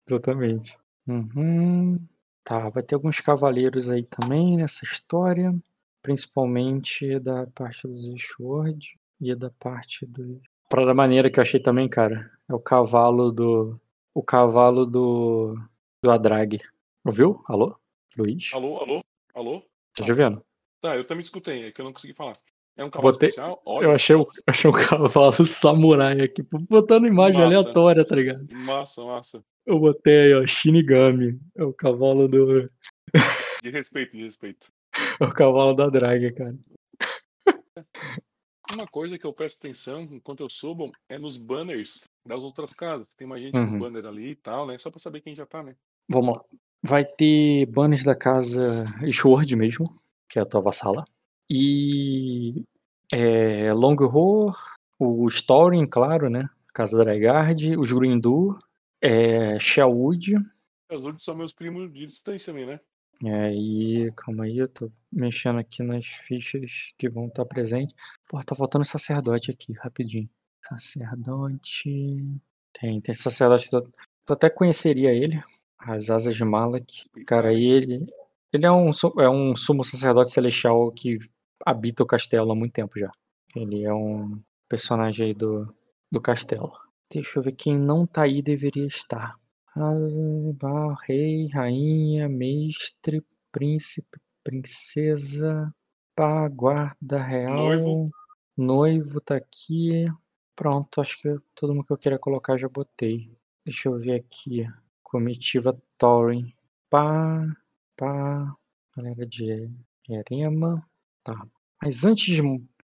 Exatamente. 0.10 0.76
Uhum. 1.08 2.00
Tá, 2.44 2.68
vai 2.70 2.82
ter 2.82 2.96
alguns 2.96 3.20
cavaleiros 3.20 3.90
aí 3.90 4.04
também 4.04 4.58
nessa 4.58 4.84
história. 4.84 5.56
Principalmente 6.02 7.20
da 7.20 7.46
parte 7.48 7.88
dos 7.88 8.10
Sword 8.24 8.98
e 9.22 9.36
da 9.36 9.52
parte 9.52 10.06
do. 10.06 10.42
Pra 10.68 10.86
da 10.86 10.94
maneira 10.94 11.30
que 11.30 11.40
eu 11.40 11.42
achei 11.44 11.60
também, 11.60 11.88
cara, 11.88 12.32
é 12.50 12.54
o 12.54 12.60
cavalo 12.60 13.32
do. 13.32 13.80
O 14.16 14.24
cavalo 14.24 14.86
do. 14.86 15.56
Do 16.02 16.10
Adrag. 16.10 16.60
Ouviu? 17.06 17.44
Alô? 17.46 17.76
Luiz? 18.18 18.52
Alô, 18.54 18.78
alô, 18.78 19.02
alô? 19.36 19.62
Tá 19.94 20.04
te 20.04 20.12
ouvindo? 20.12 20.44
Tá, 20.82 20.96
eu 20.96 21.06
também 21.06 21.22
escutei, 21.22 21.66
é 21.66 21.72
que 21.72 21.82
eu 21.82 21.86
não 21.86 21.94
consegui 21.94 22.14
falar. 22.14 22.34
É 22.80 22.84
um 22.86 22.90
cavalo 22.90 23.12
Botei- 23.12 23.30
especial? 23.30 23.62
Olha, 23.66 23.86
Eu 23.86 23.92
achei, 23.92 24.16
o- 24.16 24.26
achei 24.48 24.70
um 24.70 24.74
cavalo 24.74 25.46
samurai 25.46 26.22
aqui, 26.22 26.42
botando 26.70 27.08
imagem 27.08 27.42
Massa. 27.42 27.46
aleatória, 27.60 28.06
tá 28.08 28.16
ligado? 28.16 28.48
Massa, 28.54 29.04
massa. 29.04 29.44
Eu 29.66 29.80
botei 29.80 30.18
aí, 30.28 30.34
ó, 30.34 30.46
Shinigami. 30.46 31.40
É 31.56 31.64
o 31.64 31.74
cavalo 31.74 32.28
do. 32.28 32.70
De 33.64 33.70
respeito, 33.70 34.16
de 34.16 34.24
respeito. 34.24 34.68
É 35.20 35.26
o 35.26 35.34
cavalo 35.34 35.74
da 35.74 35.90
Drag, 35.90 36.32
cara. 36.34 36.58
Uma 38.72 38.86
coisa 38.88 39.18
que 39.18 39.26
eu 39.26 39.34
presto 39.34 39.58
atenção 39.58 40.02
enquanto 40.12 40.42
eu 40.42 40.50
subo 40.50 40.92
é 41.10 41.18
nos 41.18 41.36
banners 41.38 42.02
das 42.26 42.40
outras 42.40 42.74
casas. 42.74 43.08
Tem 43.18 43.28
mais 43.28 43.42
gente 43.44 43.58
Uhum. 43.58 43.72
no 43.72 43.80
banner 43.80 44.06
ali 44.06 44.30
e 44.32 44.36
tal, 44.36 44.66
né? 44.68 44.78
Só 44.78 44.90
pra 44.92 45.00
saber 45.00 45.22
quem 45.22 45.36
já 45.36 45.46
tá, 45.46 45.62
né? 45.64 45.76
Vamos 46.08 46.36
lá. 46.36 46.44
Vai 46.84 47.04
ter 47.04 47.66
banners 47.66 48.04
da 48.04 48.16
casa 48.16 48.86
Sword 49.12 49.54
mesmo, 49.56 49.92
que 50.30 50.40
é 50.40 50.42
a 50.42 50.46
tua 50.46 50.62
vassala. 50.62 51.04
E 51.50 52.64
é, 53.12 53.74
Longhor, 53.74 54.56
o 55.00 55.28
Storing, 55.28 55.88
claro, 55.88 56.30
né? 56.30 56.50
Casa 56.74 56.98
da 56.98 57.04
Raigard, 57.04 57.76
os 57.78 57.92
Gruindu, 57.92 58.58
é, 59.02 59.58
Shelwood. 59.60 60.36
Os 60.92 61.04
outros 61.04 61.24
são 61.24 61.36
meus 61.36 61.54
primos 61.54 61.92
de 61.92 62.06
distância 62.06 62.54
também, 62.54 62.66
né? 62.66 62.80
É, 63.26 63.54
e 63.54 64.12
calma 64.16 64.46
aí, 64.46 64.60
eu 64.60 64.68
tô 64.68 64.90
mexendo 65.12 65.60
aqui 65.60 65.84
nas 65.84 66.06
fichas 66.06 66.94
que 66.98 67.10
vão 67.10 67.28
estar 67.28 67.46
presentes. 67.46 67.94
Pô, 68.30 68.42
tá 68.44 68.56
faltando 68.56 68.86
sacerdote 68.86 69.52
aqui, 69.52 69.74
rapidinho. 69.74 70.26
Sacerdote. 70.70 72.40
Tem, 72.72 73.02
tem 73.02 73.14
sacerdote. 73.14 73.68
Eu 73.74 73.92
eu 74.30 74.36
até 74.36 74.50
conheceria 74.50 75.12
ele. 75.12 75.42
As 75.78 76.10
asas 76.10 76.36
de 76.36 76.44
Malak. 76.44 77.10
Cara, 77.26 77.50
aí 77.50 77.66
ele. 77.66 78.06
Ele 78.52 78.66
é 78.66 78.72
um, 78.72 78.90
é 79.20 79.30
um 79.30 79.56
sumo 79.56 79.84
sacerdote 79.84 80.32
celestial 80.32 80.92
que 80.92 81.20
habita 81.66 82.04
o 82.04 82.06
castelo 82.06 82.52
há 82.52 82.56
muito 82.56 82.74
tempo 82.74 82.98
já. 83.00 83.12
Ele 83.56 83.84
é 83.84 83.94
um 83.94 84.42
personagem 84.68 85.28
aí 85.28 85.34
do, 85.34 85.66
do 86.12 86.22
castelo. 86.22 86.72
Deixa 87.12 87.40
eu 87.40 87.44
ver 87.44 87.54
quem 87.54 87.78
não 87.78 88.06
tá 88.06 88.24
aí 88.24 88.42
deveria 88.42 88.86
estar. 88.88 89.36
Bar, 90.56 90.96
Rei, 91.08 91.48
rainha, 91.48 92.28
mestre, 92.28 93.24
príncipe, 93.52 94.20
princesa, 94.44 95.74
pá, 96.16 96.48
guarda 96.50 97.22
real, 97.22 97.56
Noivo. 97.56 98.12
noivo 98.58 99.22
tá 99.22 99.36
aqui. 99.38 100.06
Pronto, 100.56 101.00
acho 101.02 101.22
que 101.22 101.34
todo 101.56 101.74
mundo 101.74 101.86
que 101.86 101.94
eu 101.94 101.98
queria 101.98 102.20
colocar 102.20 102.58
já 102.58 102.68
botei. 102.68 103.32
Deixa 103.66 103.88
eu 103.90 103.98
ver 103.98 104.16
aqui. 104.16 104.68
Comitiva 105.04 105.80
Thorin. 105.98 106.54
Pá, 106.90 107.46
pá. 107.96 108.56
Galera 108.96 109.26
de 109.26 109.70
Erema. 110.10 110.89
Tá. 111.24 111.48
Mas 111.82 112.04
antes 112.06 112.26
de. 112.36 112.42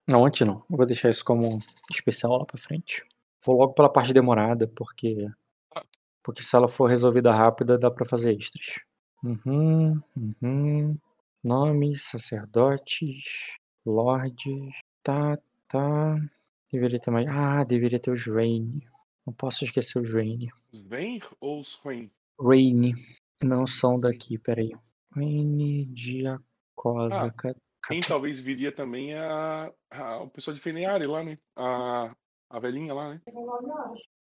Não, 0.07 0.25
antes 0.25 0.45
não. 0.45 0.63
Eu 0.69 0.77
vou 0.77 0.85
deixar 0.85 1.09
isso 1.09 1.23
como 1.23 1.59
especial 1.89 2.37
lá 2.37 2.45
pra 2.45 2.57
frente. 2.57 3.03
Vou 3.45 3.57
logo 3.57 3.73
pela 3.73 3.89
parte 3.91 4.13
demorada, 4.13 4.67
porque. 4.67 5.27
Porque 6.23 6.43
se 6.43 6.55
ela 6.55 6.67
for 6.67 6.85
resolvida 6.87 7.31
rápida, 7.33 7.77
dá 7.79 7.89
pra 7.89 8.05
fazer 8.05 8.33
extras. 8.33 8.79
Uhum, 9.23 9.99
uhum. 10.41 10.97
Nomes, 11.43 12.03
sacerdotes, 12.03 13.55
lordes. 13.85 14.73
Tá, 15.03 15.37
tá. 15.67 16.15
Deveria 16.71 16.99
ter 16.99 17.09
mais. 17.11 17.27
Ah, 17.27 17.63
deveria 17.63 17.99
ter 17.99 18.11
os 18.11 18.25
Rain. 18.27 18.71
Não 19.25 19.33
posso 19.33 19.63
esquecer 19.63 19.99
os 19.99 20.13
Rain. 20.13 20.47
Os 20.71 20.81
Vem 20.81 21.21
ou 21.39 21.59
os 21.59 21.79
Rain? 21.83 22.09
Rain. 22.39 22.93
Não 23.43 23.65
são 23.65 23.99
daqui, 23.99 24.37
peraí. 24.37 24.71
Rain 25.15 25.85
Diacosa. 25.91 27.25
Ah, 27.25 27.31
ca- 27.31 27.55
Quem 27.87 28.01
talvez 28.01 28.39
viria 28.39 28.71
também 28.71 29.13
é 29.13 29.19
a, 29.19 29.71
a- 29.91 30.17
o 30.21 30.29
pessoal 30.29 30.55
de 30.55 30.61
Feneari 30.61 31.05
lá, 31.07 31.23
né? 31.23 31.37
A, 31.55 32.15
a 32.49 32.59
velhinha 32.59 32.93
lá, 32.93 33.09
né? 33.09 33.21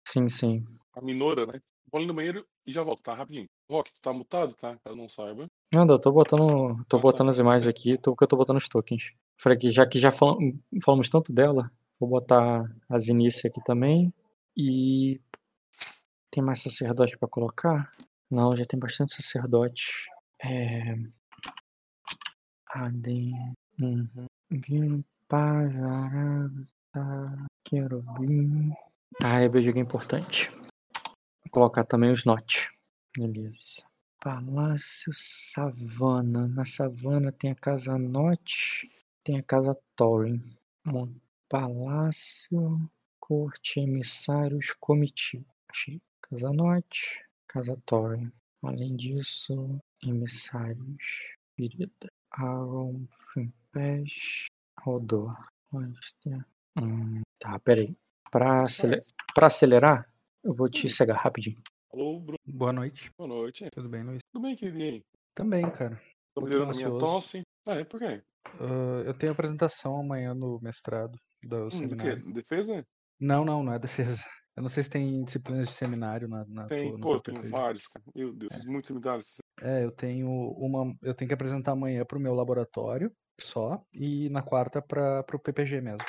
Sim, 0.08 0.30
sim. 0.30 0.66
A 0.96 1.02
Minora, 1.02 1.46
né? 1.46 1.60
Vou 1.92 2.00
ali 2.00 2.08
no 2.08 2.14
banheiro 2.14 2.46
e 2.66 2.72
já 2.72 2.84
volto, 2.84 3.02
tá? 3.02 3.14
Rapidinho. 3.14 3.48
Rock, 3.70 3.92
tu 3.94 4.02
tá 4.02 4.14
mutado, 4.14 4.54
tá? 4.56 4.78
Caso 4.84 4.96
não 4.96 5.08
saiba. 5.10 5.48
Nada, 5.74 5.94
eu 5.94 6.00
tô 6.00 6.12
botando. 6.12 6.46
Tô 6.88 6.98
Ah, 6.98 7.00
tá. 7.00 7.04
botando 7.04 7.30
as 7.30 7.40
imagens 7.40 7.68
aqui, 7.68 7.98
tô, 7.98 8.12
porque 8.12 8.24
eu 8.24 8.28
tô 8.28 8.38
botando 8.38 8.58
os 8.58 8.68
tokens. 8.70 9.10
Falei 9.38 9.58
que 9.58 9.70
já 9.70 9.86
que 9.88 10.00
já 10.00 10.12
falam- 10.12 10.38
falamos 10.84 11.10
tanto 11.10 11.34
dela, 11.34 11.70
vou 12.00 12.10
botar 12.10 12.64
as 12.90 13.08
inícios 13.08 13.46
aqui 13.46 13.62
também. 13.64 14.14
E. 14.56 15.20
Tem 16.32 16.44
mais 16.44 16.62
sacerdote 16.62 17.18
pra 17.18 17.28
colocar? 17.28 17.92
Não, 18.30 18.56
já 18.56 18.66
tem 18.66 18.80
bastante 18.80 19.14
sacerdote. 19.14 20.08
É. 20.44 20.94
Adem. 22.86 23.56
Uhum. 23.82 24.26
Vim 24.52 25.04
Pajarada. 25.28 26.66
Querubim. 27.66 28.72
Ah, 29.22 29.44
eu 29.44 29.62
jogo 29.62 29.80
importante. 29.80 30.50
Vou 30.50 31.52
colocar 31.52 31.84
também 31.84 32.12
os 32.12 32.24
notes. 32.24 32.70
Beleza. 33.18 33.86
Palácio 34.22 35.12
Savana. 35.14 36.48
Na 36.48 36.66
Savana 36.66 37.32
tem 37.32 37.52
a 37.52 37.56
Casa 37.56 37.98
Norte, 37.98 38.90
tem 39.24 39.38
a 39.38 39.44
Casa 39.44 39.78
Thorin. 39.96 40.42
Palácio, 41.50 42.90
Corte, 43.20 43.80
Emissários, 43.80 44.74
Comitiva. 44.80 45.46
Achei. 45.70 46.02
Casa 46.22 46.52
Norte, 46.52 47.26
Casa 47.48 47.78
Thorin. 47.86 48.32
Além 48.64 48.96
disso, 48.96 49.54
Emissários, 50.04 51.36
Virida. 51.58 52.12
Aaron, 52.38 53.06
Fimpés, 53.34 54.46
Rodor. 54.80 55.32
Oyster. 55.74 56.46
Hum, 56.80 57.22
tá, 57.40 57.60
peraí. 57.60 57.96
Pra, 58.32 58.64
acele... 58.64 59.00
pra 59.34 59.48
acelerar, 59.48 60.08
eu 60.44 60.54
vou 60.54 60.70
te 60.70 60.88
cegar 60.90 61.18
rapidinho. 61.18 61.58
Alô, 61.92 62.20
Bruno. 62.20 62.38
Boa 62.46 62.72
noite. 62.74 63.12
Boa 63.18 63.28
noite. 63.28 63.70
Tudo 63.72 63.90
bem, 63.90 64.04
Luiz? 64.04 64.20
Tudo 64.32 64.44
bem, 64.44 64.56
querido? 64.56 65.04
Também, 65.34 65.70
cara. 65.72 66.00
Tô 66.36 66.44
melhorando 66.44 66.72
a 66.74 66.76
minha 66.76 66.90
tosse. 67.00 67.42
Ah, 67.66 67.76
é? 67.76 67.84
Por 67.84 68.00
quê? 68.00 68.22
Ah, 68.60 69.04
eu 69.06 69.14
tenho 69.14 69.32
apresentação 69.32 70.00
amanhã 70.00 70.34
no 70.34 70.60
mestrado 70.62 71.18
do 71.44 71.56
Hum, 71.56 71.68
do 71.68 71.70
quê? 71.70 71.76
seminário. 71.78 72.34
Defesa? 72.34 72.86
Não, 73.20 73.44
não, 73.44 73.64
não 73.64 73.74
é 73.74 73.80
defesa. 73.80 74.24
Eu 74.56 74.62
não 74.62 74.70
sei 74.70 74.84
se 74.84 74.90
tem 74.90 75.24
disciplinas 75.24 75.68
de 75.68 75.74
seminário 75.74 76.28
na, 76.28 76.46
na 76.46 76.66
Tem, 76.66 76.92
tua- 77.00 77.00
pô, 77.18 77.22
PPG. 77.22 77.50
vários, 77.50 77.88
cara. 77.88 78.04
Meu 78.16 78.34
Deus, 78.34 78.54
fiz 78.54 78.66
muitos 78.66 78.88
seminários. 78.88 79.38
É, 79.62 79.84
eu 79.84 79.92
tenho 79.92 80.30
uma. 80.30 80.96
Eu 81.02 81.14
tenho 81.14 81.28
que 81.28 81.34
apresentar 81.34 81.72
amanhã 81.72 82.06
pro 82.06 82.20
meu 82.20 82.34
laboratório 82.34 83.12
só, 83.40 83.82
e 83.94 84.30
na 84.30 84.42
quarta 84.42 84.82
para 84.82 85.24
pro 85.24 85.40
PPG 85.40 85.80
mesmo, 85.82 86.00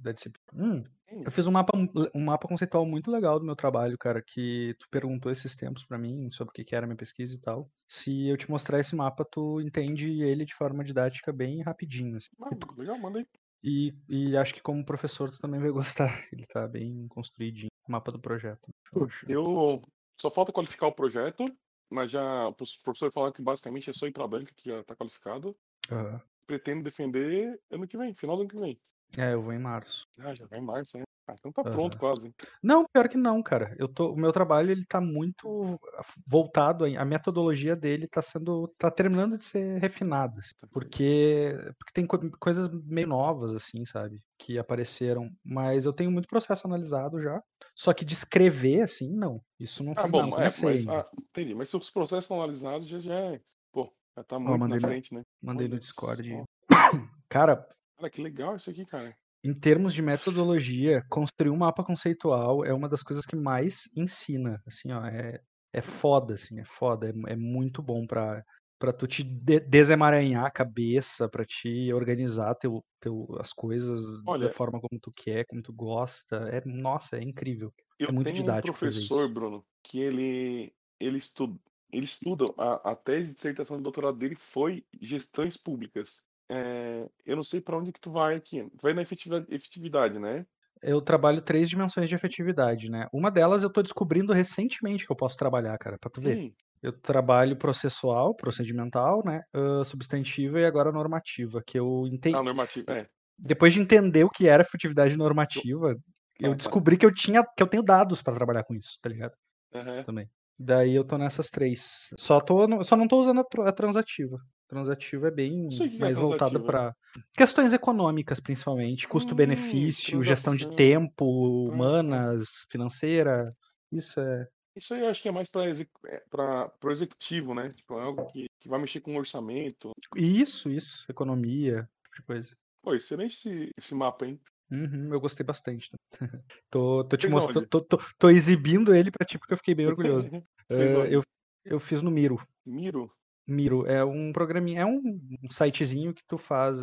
da 0.00 0.12
disciplina. 0.12 0.52
Hum, 0.54 0.82
eu 1.24 1.30
fiz 1.30 1.46
um 1.46 1.50
mapa, 1.52 1.72
um 2.14 2.20
mapa 2.24 2.46
conceitual 2.46 2.86
muito 2.86 3.10
legal 3.10 3.40
do 3.40 3.44
meu 3.44 3.56
trabalho, 3.56 3.98
cara, 3.98 4.22
que 4.22 4.74
tu 4.78 4.86
perguntou 4.88 5.30
esses 5.32 5.54
tempos 5.56 5.84
pra 5.84 5.98
mim 5.98 6.30
sobre 6.30 6.50
o 6.50 6.52
que 6.54 6.64
que 6.64 6.76
era 6.76 6.84
a 6.84 6.88
minha 6.88 6.96
pesquisa 6.96 7.34
e 7.34 7.40
tal. 7.40 7.68
Se 7.88 8.28
eu 8.28 8.36
te 8.36 8.48
mostrar 8.48 8.78
esse 8.78 8.94
mapa, 8.94 9.24
tu 9.24 9.60
entende 9.60 10.22
ele 10.22 10.44
de 10.44 10.54
forma 10.54 10.84
didática 10.84 11.32
bem 11.32 11.60
rapidinho. 11.62 12.16
assim. 12.18 12.28
ah, 12.42 12.54
tu- 12.54 12.74
legal, 12.80 12.98
manda 12.98 13.18
aí. 13.18 13.26
e, 13.62 13.92
e 14.08 14.36
acho 14.36 14.54
que 14.54 14.62
como 14.62 14.84
professor 14.84 15.28
tu 15.30 15.40
também 15.40 15.60
vai 15.60 15.70
gostar. 15.70 16.24
Ele 16.32 16.46
tá 16.46 16.68
bem 16.68 17.06
construidinho, 17.08 17.70
o 17.88 17.92
mapa 17.92 18.12
do 18.12 18.20
projeto. 18.20 18.72
Poxa. 18.92 19.26
Eu 19.28 19.82
só 20.20 20.30
falta 20.30 20.52
qualificar 20.52 20.86
o 20.86 20.92
projeto, 20.92 21.44
mas 21.90 22.10
já 22.10 22.48
o 22.48 22.54
professor 22.54 23.12
falou 23.12 23.32
que 23.32 23.42
basicamente 23.42 23.90
é 23.90 23.92
só 23.92 24.06
ir 24.06 24.12
pra 24.12 24.26
banca 24.26 24.52
que 24.54 24.68
já 24.68 24.82
tá 24.84 24.94
qualificado. 24.94 25.56
Aham. 25.90 26.20
Pretendo 26.46 26.84
defender 26.84 27.60
ano 27.70 27.88
que 27.88 27.96
vem, 27.98 28.14
final 28.14 28.36
do 28.36 28.42
ano 28.42 28.50
que 28.50 28.58
vem. 28.58 28.80
É, 29.18 29.32
eu 29.34 29.42
vou 29.42 29.52
em 29.52 29.58
março. 29.58 30.06
Ah, 30.18 30.34
já 30.34 30.46
vai 30.46 30.58
em 30.58 30.62
março, 30.62 30.98
né? 30.98 31.04
Ah, 31.28 31.34
então 31.38 31.50
tá 31.50 31.64
pronto 31.64 31.98
quase. 31.98 32.32
Não, 32.62 32.84
pior 32.92 33.08
que 33.08 33.16
não, 33.16 33.42
cara. 33.42 33.74
Eu 33.78 33.88
tô, 33.88 34.12
o 34.12 34.16
meu 34.16 34.30
trabalho 34.30 34.70
ele 34.70 34.84
tá 34.86 35.00
muito 35.00 35.78
voltado, 36.26 36.84
a 36.84 36.88
a 37.00 37.04
metodologia 37.04 37.74
dele 37.74 38.06
tá 38.06 38.22
sendo, 38.22 38.68
tá 38.78 38.90
terminando 38.90 39.36
de 39.36 39.44
ser 39.44 39.78
refinada, 39.80 40.38
assim, 40.40 40.54
porque, 40.70 41.52
porque 41.78 41.92
tem 41.92 42.06
co- 42.06 42.18
coisas 42.38 42.68
meio 42.84 43.08
novas, 43.08 43.54
assim, 43.54 43.84
sabe, 43.84 44.22
que 44.38 44.56
apareceram, 44.58 45.28
mas 45.44 45.84
eu 45.84 45.92
tenho 45.92 46.10
muito 46.10 46.28
processo 46.28 46.66
analisado 46.66 47.20
já, 47.20 47.42
só 47.74 47.92
que 47.92 48.04
de 48.04 48.12
escrever, 48.14 48.82
assim, 48.82 49.10
não, 49.12 49.40
isso 49.58 49.82
não 49.82 49.92
Ah, 49.96 50.02
fiz 50.02 50.12
bom, 50.12 50.26
não, 50.30 50.38
é, 50.40 50.48
mas, 50.62 50.88
ah, 50.88 51.04
entendi. 51.18 51.54
Mas 51.54 51.68
se 51.68 51.76
os 51.76 51.90
processos 51.90 52.24
estão 52.24 52.38
analisados, 52.38 52.86
já, 52.86 52.98
já 53.00 53.14
é. 53.14 53.40
Pô, 53.72 53.92
já 54.16 54.22
tá 54.24 54.38
muito 54.38 54.60
mandei 54.60 54.68
na 54.68 54.80
no, 54.80 54.88
frente, 54.88 55.14
né? 55.14 55.22
mandei 55.42 55.68
no 55.68 55.78
Discord. 55.78 56.28
só. 56.28 56.44
Cara, 57.28 57.66
Cara, 57.98 58.10
que 58.10 58.22
legal 58.22 58.56
isso 58.56 58.70
aqui, 58.70 58.84
cara. 58.84 59.16
Em 59.46 59.54
termos 59.58 59.94
de 59.94 60.02
metodologia, 60.02 61.02
construir 61.10 61.50
um 61.50 61.56
mapa 61.56 61.84
conceitual 61.84 62.64
é 62.64 62.72
uma 62.74 62.88
das 62.88 63.02
coisas 63.02 63.24
que 63.26 63.36
mais 63.36 63.82
ensina, 63.96 64.60
assim, 64.66 64.92
ó, 64.92 65.04
é, 65.06 65.40
é 65.72 65.80
foda, 65.82 66.34
assim, 66.34 66.60
é 66.60 66.64
foda, 66.64 67.08
é, 67.08 67.32
é 67.32 67.36
muito 67.36 67.82
bom 67.82 68.06
pra, 68.06 68.42
pra 68.78 68.92
tu 68.92 69.06
te 69.06 69.22
de- 69.24 69.60
desemaranhar 69.60 70.44
a 70.46 70.50
cabeça, 70.50 71.28
pra 71.28 71.44
te 71.44 71.92
organizar 71.92 72.54
teu, 72.56 72.84
teu, 73.00 73.26
as 73.40 73.52
coisas 73.52 74.02
da 74.40 74.48
Olha, 74.48 74.50
forma 74.50 74.80
como 74.80 75.00
tu 75.00 75.10
quer, 75.16 75.44
como 75.46 75.62
tu 75.62 75.72
gosta, 75.72 76.36
é, 76.50 76.62
nossa, 76.66 77.16
é 77.16 77.22
incrível, 77.22 77.72
eu 77.98 78.08
é 78.08 78.12
muito 78.12 78.32
tenho 78.32 78.44
um 78.46 78.54
didático 78.54 78.78
fazer 78.78 79.00
professor. 79.00 79.28
Bruno, 79.28 79.66
que 79.82 79.98
ele, 80.00 80.74
ele 81.00 81.18
estuda, 81.18 81.58
ele 81.92 82.04
estuda 82.04 82.44
a, 82.58 82.92
a 82.92 82.96
tese 82.96 83.30
de 83.30 83.34
dissertação 83.36 83.76
de 83.76 83.82
doutorado 83.82 84.18
dele 84.18 84.34
foi 84.34 84.86
gestões 85.00 85.56
públicas. 85.56 86.25
É, 86.48 87.08
eu 87.24 87.36
não 87.36 87.42
sei 87.44 87.60
pra 87.60 87.76
onde 87.76 87.92
que 87.92 88.00
tu 88.00 88.10
vai 88.10 88.36
aqui. 88.36 88.68
Vai 88.80 88.94
na 88.94 89.02
efetividade, 89.02 89.46
efetividade, 89.54 90.18
né? 90.18 90.46
Eu 90.82 91.00
trabalho 91.00 91.40
três 91.42 91.68
dimensões 91.68 92.08
de 92.08 92.14
efetividade, 92.14 92.90
né? 92.90 93.06
Uma 93.12 93.30
delas 93.30 93.62
eu 93.62 93.72
tô 93.72 93.82
descobrindo 93.82 94.32
recentemente 94.32 95.06
que 95.06 95.12
eu 95.12 95.16
posso 95.16 95.36
trabalhar, 95.36 95.76
cara, 95.78 95.98
pra 95.98 96.10
tu 96.10 96.20
ver. 96.20 96.40
Hum, 96.40 96.54
Eu 96.82 96.92
trabalho 97.00 97.56
processual, 97.56 98.34
procedimental, 98.36 99.22
né? 99.24 99.40
ah, 99.54 99.82
substantiva 99.84 100.60
e 100.60 100.66
agora 100.66 100.92
normativa, 100.92 101.62
que 101.66 101.78
eu 101.78 102.06
ah, 102.32 102.42
entendi. 102.42 102.42
normativo. 102.42 102.86
É, 102.90 103.10
Depois 103.38 103.74
de 103.74 103.80
entender 103.80 104.24
o 104.24 104.30
que 104.30 104.48
era 104.48 104.62
efetividade 104.62 105.16
normativa, 105.16 105.94
eu 106.40 106.54
tá. 106.56 106.56
descobri 106.56 106.96
que 106.98 107.06
eu 107.06 107.14
tinha, 107.14 107.42
que 107.56 107.62
eu 107.62 107.68
tenho 107.68 107.82
dados 107.82 108.22
pra 108.22 108.34
trabalhar 108.34 108.64
com 108.64 108.74
isso, 108.74 108.98
tá 109.02 109.08
ligado? 109.10 109.34
Aham. 109.72 110.06
Também. 110.06 110.28
Daí 110.58 110.94
eu 110.94 111.04
tô 111.06 111.18
nessas 111.18 111.50
três. 111.50 112.08
Só 112.18 112.40
tô, 112.40 112.82
só 112.84 112.96
não 112.96 113.08
tô 113.08 113.18
usando 113.20 113.40
a, 113.40 113.44
tr- 113.44 113.62
a 113.62 113.72
transativa. 113.72 114.38
Transativa 114.68 115.28
é 115.28 115.30
bem 115.30 115.68
que 115.68 115.84
é 115.84 115.98
mais 116.00 116.18
voltada 116.18 116.50
transativa. 116.50 116.64
pra 116.64 116.94
questões 117.34 117.72
econômicas, 117.72 118.40
principalmente, 118.40 119.06
Hum, 119.06 119.10
custo-benefício, 119.10 120.22
gestão 120.22 120.56
de 120.56 120.68
tempo, 120.68 121.24
humanas, 121.68 122.66
financeira. 122.68 123.54
Isso 123.92 124.18
é 124.20 124.48
Isso 124.74 124.92
aí 124.94 125.00
eu 125.00 125.08
acho 125.08 125.22
que 125.22 125.28
é 125.28 125.32
mais 125.32 125.48
para 125.48 126.68
para 126.68 126.88
o 126.88 126.90
executivo, 126.90 127.54
né? 127.54 127.70
Tipo, 127.70 127.98
é 127.98 128.02
algo 128.02 128.26
que, 128.32 128.46
que 128.60 128.68
vai 128.68 128.80
mexer 128.80 129.00
com 129.00 129.14
o 129.14 129.18
orçamento. 129.18 129.92
Isso, 130.16 130.68
isso, 130.68 131.04
economia, 131.08 131.88
tipo 132.04 132.16
de 132.16 132.22
coisa. 132.22 132.56
Pô, 132.82 132.94
excelente 132.94 133.34
esse, 133.34 133.70
esse 133.78 133.94
mapa, 133.94 134.26
hein? 134.26 134.40
Uhum, 134.70 135.12
eu 135.12 135.20
gostei 135.20 135.46
bastante. 135.46 135.90
tô, 136.70 137.04
tô 137.04 137.16
te 137.16 137.28
mostrando, 137.28 137.68
tô, 137.68 137.80
tô, 137.80 137.98
tô 138.18 138.28
exibindo 138.30 138.94
ele 138.94 139.10
pra 139.10 139.24
ti 139.24 139.38
porque 139.38 139.52
eu 139.52 139.58
fiquei 139.58 139.74
bem 139.74 139.86
orgulhoso. 139.86 140.28
Onde? 140.70 141.14
eu, 141.14 141.22
eu 141.64 141.80
fiz 141.80 142.02
no 142.02 142.10
Miro. 142.10 142.36
Miro? 142.64 143.12
Miro 143.46 143.86
é 143.86 144.04
um 144.04 144.32
programinha, 144.32 144.80
é 144.80 144.86
um, 144.86 145.00
um 145.42 145.50
sitezinho 145.50 146.12
que 146.12 146.22
tu 146.26 146.36
faz, 146.36 146.78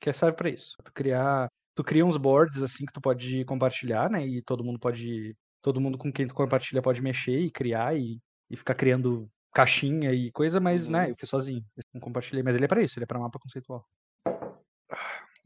que 0.00 0.12
serve 0.12 0.36
pra 0.36 0.48
isso. 0.50 0.76
Tu 0.84 0.92
criar, 0.92 1.48
tu 1.74 1.84
cria 1.84 2.04
uns 2.04 2.16
boards 2.16 2.62
assim 2.62 2.84
que 2.84 2.92
tu 2.92 3.00
pode 3.00 3.44
compartilhar, 3.44 4.10
né? 4.10 4.26
E 4.26 4.42
todo 4.42 4.64
mundo 4.64 4.78
pode, 4.78 5.36
todo 5.62 5.80
mundo 5.80 5.96
com 5.96 6.12
quem 6.12 6.26
tu 6.26 6.34
compartilha 6.34 6.82
pode 6.82 7.00
mexer 7.00 7.38
e 7.38 7.50
criar 7.50 7.96
e, 7.96 8.18
e 8.50 8.56
ficar 8.56 8.74
criando 8.74 9.30
caixinha 9.54 10.12
e 10.12 10.30
coisa, 10.32 10.60
mas, 10.60 10.88
né, 10.88 11.04
Uhum. 11.04 11.10
eu 11.10 11.14
fiz 11.16 11.28
sozinho, 11.28 11.64
eu 11.76 11.82
não 11.94 12.00
compartilhei, 12.00 12.42
mas 12.42 12.54
ele 12.54 12.64
é 12.64 12.68
pra 12.68 12.82
isso, 12.82 12.98
ele 12.98 13.04
é 13.04 13.06
pra 13.06 13.18
mapa 13.18 13.38
conceitual. 13.38 13.84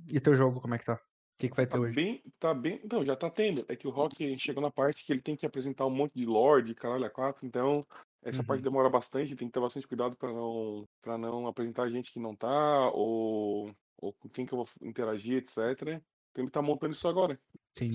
E 0.09 0.21
teu 0.21 0.35
jogo, 0.35 0.61
como 0.61 0.75
é 0.75 0.79
que 0.79 0.85
tá? 0.85 0.95
O 0.95 0.99
que 1.39 1.49
que 1.49 1.57
vai 1.57 1.67
ter 1.67 1.73
Tá 1.73 1.81
hoje? 1.81 1.95
bem, 1.95 2.23
tá 2.39 2.55
bem. 2.55 2.81
Então, 2.85 3.05
já 3.05 3.17
tá 3.17 3.31
tendo. 3.31 3.65
É 3.69 3.77
que 3.77 3.87
o 3.87 3.91
Rock 3.91 4.39
chegou 4.39 4.63
na 4.63 4.71
parte 4.71 5.05
que 5.05 5.13
ele 5.13 5.23
tem 5.23 5.37
que 5.37 5.47
apresentar 5.47 5.87
um 5.87 5.91
monte 5.91 6.15
de 6.15 6.27
Lorde, 6.27 6.75
caralho, 6.75 7.05
a 7.05 7.11
quatro. 7.11 7.47
Então, 7.47 7.87
essa 8.23 8.43
parte 8.45 8.61
Uhum. 8.61 8.63
demora 8.63 8.89
bastante. 8.91 9.37
Tem 9.37 9.49
que 9.49 9.53
ter 9.53 9.61
bastante 9.61 9.87
cuidado 9.87 10.17
pra 10.17 10.33
não, 10.33 10.89
para 11.01 11.19
não 11.19 11.47
apresentar 11.47 11.91
gente 11.91 12.11
que 12.13 12.21
não 12.21 12.35
tá, 12.37 12.91
ou, 12.93 13.75
ou 13.99 14.13
com 14.15 14.29
quem 14.29 14.47
que 14.47 14.55
eu 14.55 14.59
vou 14.59 14.69
interagir, 14.83 15.39
etc. 15.39 16.03
Tem 16.33 16.45
que 16.45 16.51
estar 16.51 16.63
montando 16.63 16.93
isso 16.93 17.09
agora. 17.09 17.35
Acho 17.35 17.43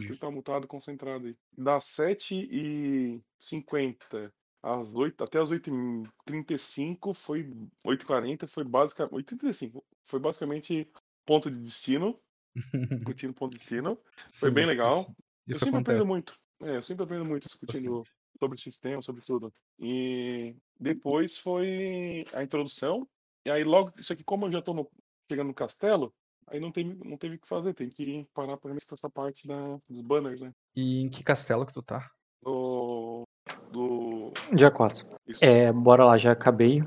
que 0.05 0.07
Entendi. 0.07 0.13
ele 0.13 0.19
tá 0.19 0.29
mutado, 0.29 0.67
concentrado 0.67 1.27
aí. 1.27 1.35
Das 1.57 1.85
7h50 1.85 4.31
às 4.61 4.93
8, 4.93 5.23
até 5.23 5.39
as 5.39 5.51
8h35 5.51 7.13
foi 7.13 7.49
8h40 7.85 8.47
foi 8.47 8.63
basicamente 8.63 9.13
8h35 9.13 9.83
foi 10.09 10.19
basicamente 10.19 10.89
ponto 11.25 11.51
de 11.51 11.61
destino, 11.61 12.19
discutindo 12.99 13.33
ponto 13.33 13.53
de 13.53 13.59
destino. 13.59 13.97
Foi 14.39 14.49
Sim, 14.49 14.51
bem 14.51 14.65
legal. 14.65 14.89
isso, 14.89 15.15
Eu 15.49 15.57
isso 15.57 15.59
sempre 15.59 15.79
aprendo 15.79 15.85
acontece 15.85 16.05
muito. 16.05 16.39
É, 16.61 16.77
eu 16.77 16.83
sempre 16.83 17.03
aprendo 17.03 17.25
muito 17.25 17.47
discutindo 17.47 17.65
bastante. 17.65 18.16
Sobre 18.39 18.59
sistema, 18.59 19.01
sobre 19.01 19.21
tudo. 19.23 19.51
E 19.79 20.55
depois 20.79 21.37
foi 21.37 22.25
a 22.33 22.43
introdução. 22.43 23.07
E 23.45 23.49
aí 23.49 23.63
logo, 23.63 23.91
isso 23.97 24.13
aqui 24.13 24.23
como 24.23 24.45
eu 24.45 24.51
já 24.51 24.61
tô 24.61 24.73
no- 24.73 24.89
chegando 25.29 25.47
no 25.47 25.53
castelo, 25.53 26.13
aí 26.47 26.59
não 26.59 26.71
teve, 26.71 26.93
não 27.05 27.17
teve 27.17 27.35
o 27.35 27.39
que 27.39 27.47
fazer, 27.47 27.73
tem 27.73 27.89
que 27.89 28.25
parar 28.33 28.57
pra 28.57 28.73
essa 28.91 29.09
parte 29.09 29.47
da, 29.47 29.77
dos 29.89 30.01
banners, 30.01 30.39
né? 30.41 30.51
E 30.75 31.01
em 31.01 31.09
que 31.09 31.23
castelo 31.23 31.65
que 31.65 31.73
tu 31.73 31.81
tá? 31.81 32.09
Do, 32.43 33.23
do 33.71 34.31
Dia 34.55 34.71
4. 34.71 35.05
isso. 35.27 35.43
É, 35.43 35.71
bora 35.73 36.05
lá, 36.05 36.17
já 36.17 36.31
acabei. 36.31 36.81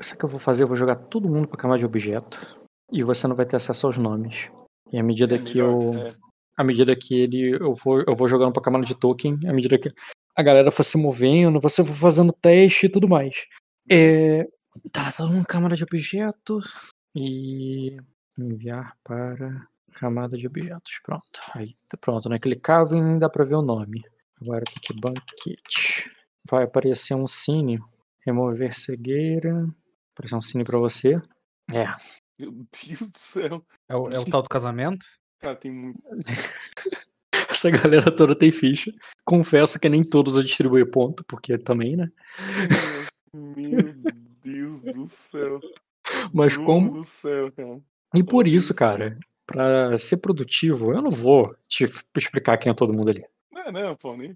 Isso 0.00 0.16
que 0.16 0.24
eu 0.24 0.28
vou 0.28 0.38
fazer, 0.38 0.62
eu 0.62 0.68
vou 0.68 0.76
jogar 0.76 0.94
todo 0.96 1.28
mundo 1.28 1.48
pra 1.48 1.58
camada 1.58 1.78
de 1.78 1.86
objeto. 1.86 2.56
E 2.92 3.02
você 3.02 3.26
não 3.26 3.34
vai 3.36 3.44
ter 3.44 3.56
acesso 3.56 3.86
aos 3.86 3.98
nomes. 3.98 4.48
E 4.92 4.98
à 4.98 5.02
medida 5.02 5.34
É 5.34 5.38
que 5.38 5.58
melhor, 5.58 5.82
eu. 5.94 5.98
é. 6.06 6.14
À 6.56 6.64
medida 6.64 6.96
que 6.96 7.14
ele. 7.14 7.50
Eu 7.60 7.74
vou, 7.74 8.00
eu 8.00 8.14
vou 8.16 8.28
jogando 8.28 8.52
pra 8.52 8.62
camada 8.62 8.84
de 8.84 8.94
token, 8.94 9.38
à 9.46 9.52
medida 9.52 9.78
que 9.78 9.90
a 10.38 10.42
galera 10.42 10.70
for 10.70 10.84
se 10.84 10.96
movendo, 10.96 11.60
você 11.60 11.84
for 11.84 11.96
fazendo 11.96 12.32
teste 12.32 12.86
e 12.86 12.88
tudo 12.88 13.08
mais. 13.08 13.48
É, 13.90 14.46
tá, 14.92 15.12
mundo 15.26 15.44
camada 15.44 15.74
de 15.74 15.82
objeto. 15.82 16.60
E 17.16 17.96
enviar 18.38 18.96
para 19.02 19.66
camada 19.94 20.38
de 20.38 20.46
objetos. 20.46 21.00
Pronto. 21.02 21.40
Aí 21.56 21.74
tá 21.90 21.98
pronto, 22.00 22.28
né? 22.28 22.38
Clicava 22.38 22.96
e 22.96 23.00
nem 23.00 23.18
dá 23.18 23.28
pra 23.28 23.44
ver 23.44 23.56
o 23.56 23.62
nome. 23.62 24.00
Agora 24.40 24.62
tem 24.62 24.76
que 24.80 24.94
banquete. 25.00 26.08
Vai 26.48 26.62
aparecer 26.62 27.14
um 27.14 27.26
cine. 27.26 27.80
Remover 28.24 28.72
cegueira. 28.72 29.66
Aparecer 30.14 30.36
um 30.36 30.40
cine 30.40 30.62
pra 30.62 30.78
você. 30.78 31.20
É. 31.74 31.86
Meu 32.38 32.52
Deus 32.52 33.10
do 33.10 33.18
céu. 33.18 33.66
É 33.88 33.96
o, 33.96 34.08
é 34.08 34.20
o 34.20 34.24
tal 34.24 34.42
do 34.42 34.48
casamento? 34.48 35.04
Cara, 35.40 35.56
tem 35.56 35.72
muito. 35.72 35.98
Essa 37.50 37.70
galera 37.70 38.10
toda 38.14 38.34
tem 38.36 38.50
ficha. 38.50 38.92
Confesso 39.24 39.78
que 39.80 39.88
nem 39.88 40.02
todos 40.02 40.36
eu 40.36 40.42
distribuí 40.42 40.84
ponto, 40.84 41.24
porque 41.24 41.56
também, 41.58 41.96
né? 41.96 42.10
Meu 43.34 43.94
Deus 44.42 44.82
do 44.82 45.06
céu. 45.08 45.60
Mas 46.32 46.54
Bruno 46.54 46.66
como. 46.66 46.90
do 46.92 47.04
céu, 47.04 47.50
cara. 47.52 47.80
E 48.14 48.22
por 48.22 48.46
isso, 48.46 48.74
cara, 48.74 49.18
pra 49.46 49.96
ser 49.98 50.18
produtivo, 50.18 50.92
eu 50.92 51.02
não 51.02 51.10
vou 51.10 51.54
te 51.68 51.84
explicar 52.16 52.56
quem 52.58 52.70
é 52.70 52.74
todo 52.74 52.92
mundo 52.92 53.10
ali. 53.10 53.24
Não, 53.52 53.72
não, 53.72 53.96
pô, 53.96 54.16
nem. 54.16 54.34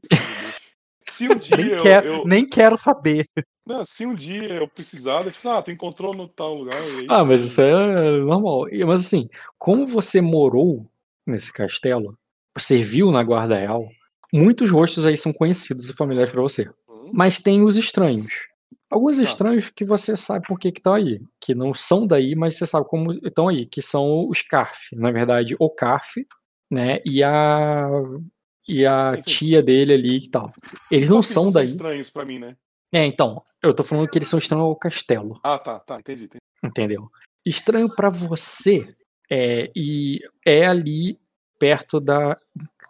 Se 1.11 1.29
um 1.29 1.37
dia 1.39 1.57
Nem, 1.57 1.67
eu, 1.69 1.83
quero, 1.83 2.07
eu- 2.07 2.25
nem 2.27 2.47
quero 2.47 2.77
saber. 2.77 3.27
Não, 3.65 3.87
se 3.87 4.05
um 4.05 4.15
dia 4.15 4.55
eu 4.55 4.69
precisar, 4.69 5.25
eu 5.25 5.33
falo, 5.33 5.59
ah, 5.59 5.63
tu 5.63 5.71
encontrou 5.71 6.13
no 6.15 6.27
tal 6.27 6.55
lugar. 6.55 6.83
aí 6.83 7.07
Ah, 7.09 7.25
mas 7.25 7.45
isso 7.45 7.61
é 7.63 8.19
normal. 8.19 8.67
Mas 8.87 9.01
assim, 9.07 9.29
como 9.57 9.87
você 9.87 10.21
morou 10.21 10.91
nesse 11.25 11.53
castelo, 11.53 12.19
serviu 12.59 13.09
na 13.11 13.23
guarda 13.23 13.57
real, 13.57 13.89
muitos 14.33 14.71
rostos 14.71 15.07
aí 15.07 15.17
são 15.17 15.33
conhecidos 15.33 15.89
e 15.89 15.95
familiares 15.95 16.33
pra 16.33 16.43
você. 16.43 16.69
Hum, 16.89 17.13
Mas 17.15 17.39
tem 17.39 17.63
os 17.63 17.77
estranhos. 17.77 18.35
Alguns 18.91 19.17
Tá. 19.17 19.23
estranhos 19.23 19.71
que 19.71 19.85
você 19.85 20.15
sabe 20.15 20.47
por 20.47 20.59
que 20.59 20.69
estão 20.69 20.93
aí. 20.95 21.21
Que 21.41 21.55
não 21.55 21.73
são 21.73 22.07
daí, 22.07 22.35
mas 22.35 22.57
você 22.57 22.67
sabe 22.67 22.87
como 22.89 23.13
estão 23.13 23.49
aí. 23.49 23.65
Que 23.67 23.81
são 23.81 24.29
os 24.29 24.43
Carf. 24.43 24.93
Na 24.95 25.11
verdade, 25.11 25.57
o 25.59 25.71
Carf, 25.71 26.17
né? 26.71 26.99
E 27.07 27.23
a. 27.25 27.89
E 28.69 28.85
a 28.87 29.17
Sim, 29.17 29.23
sim. 29.23 29.23
tia 29.23 29.63
dele 29.63 29.95
ali 29.95 30.17
e 30.19 30.29
tal. 30.31 30.53
Eles 30.91 31.09
só 31.09 31.15
não 31.15 31.23
são 31.23 31.51
daí. 31.51 31.67
estranhos 31.67 32.11
pra 32.11 32.25
mim, 32.25 32.39
né? 32.39 32.55
É, 32.93 33.05
então. 33.07 33.43
Eu 33.63 33.73
tô 33.75 33.83
falando 33.83 34.09
que 34.09 34.19
eles 34.19 34.29
são 34.29 34.39
estranhos 34.39 34.65
ao 34.67 34.77
castelo. 34.77 35.41
Ah, 35.43 35.59
tá, 35.59 35.79
tá, 35.81 35.99
entendi. 35.99 36.25
entendi. 36.25 36.39
Entendeu? 36.63 37.09
Estranho 37.47 37.89
pra 37.95 38.09
você 38.11 38.87
é, 39.31 39.71
e 39.75 40.21
é 40.47 40.67
ali 40.67 41.19
perto 41.63 42.01
da. 42.01 42.37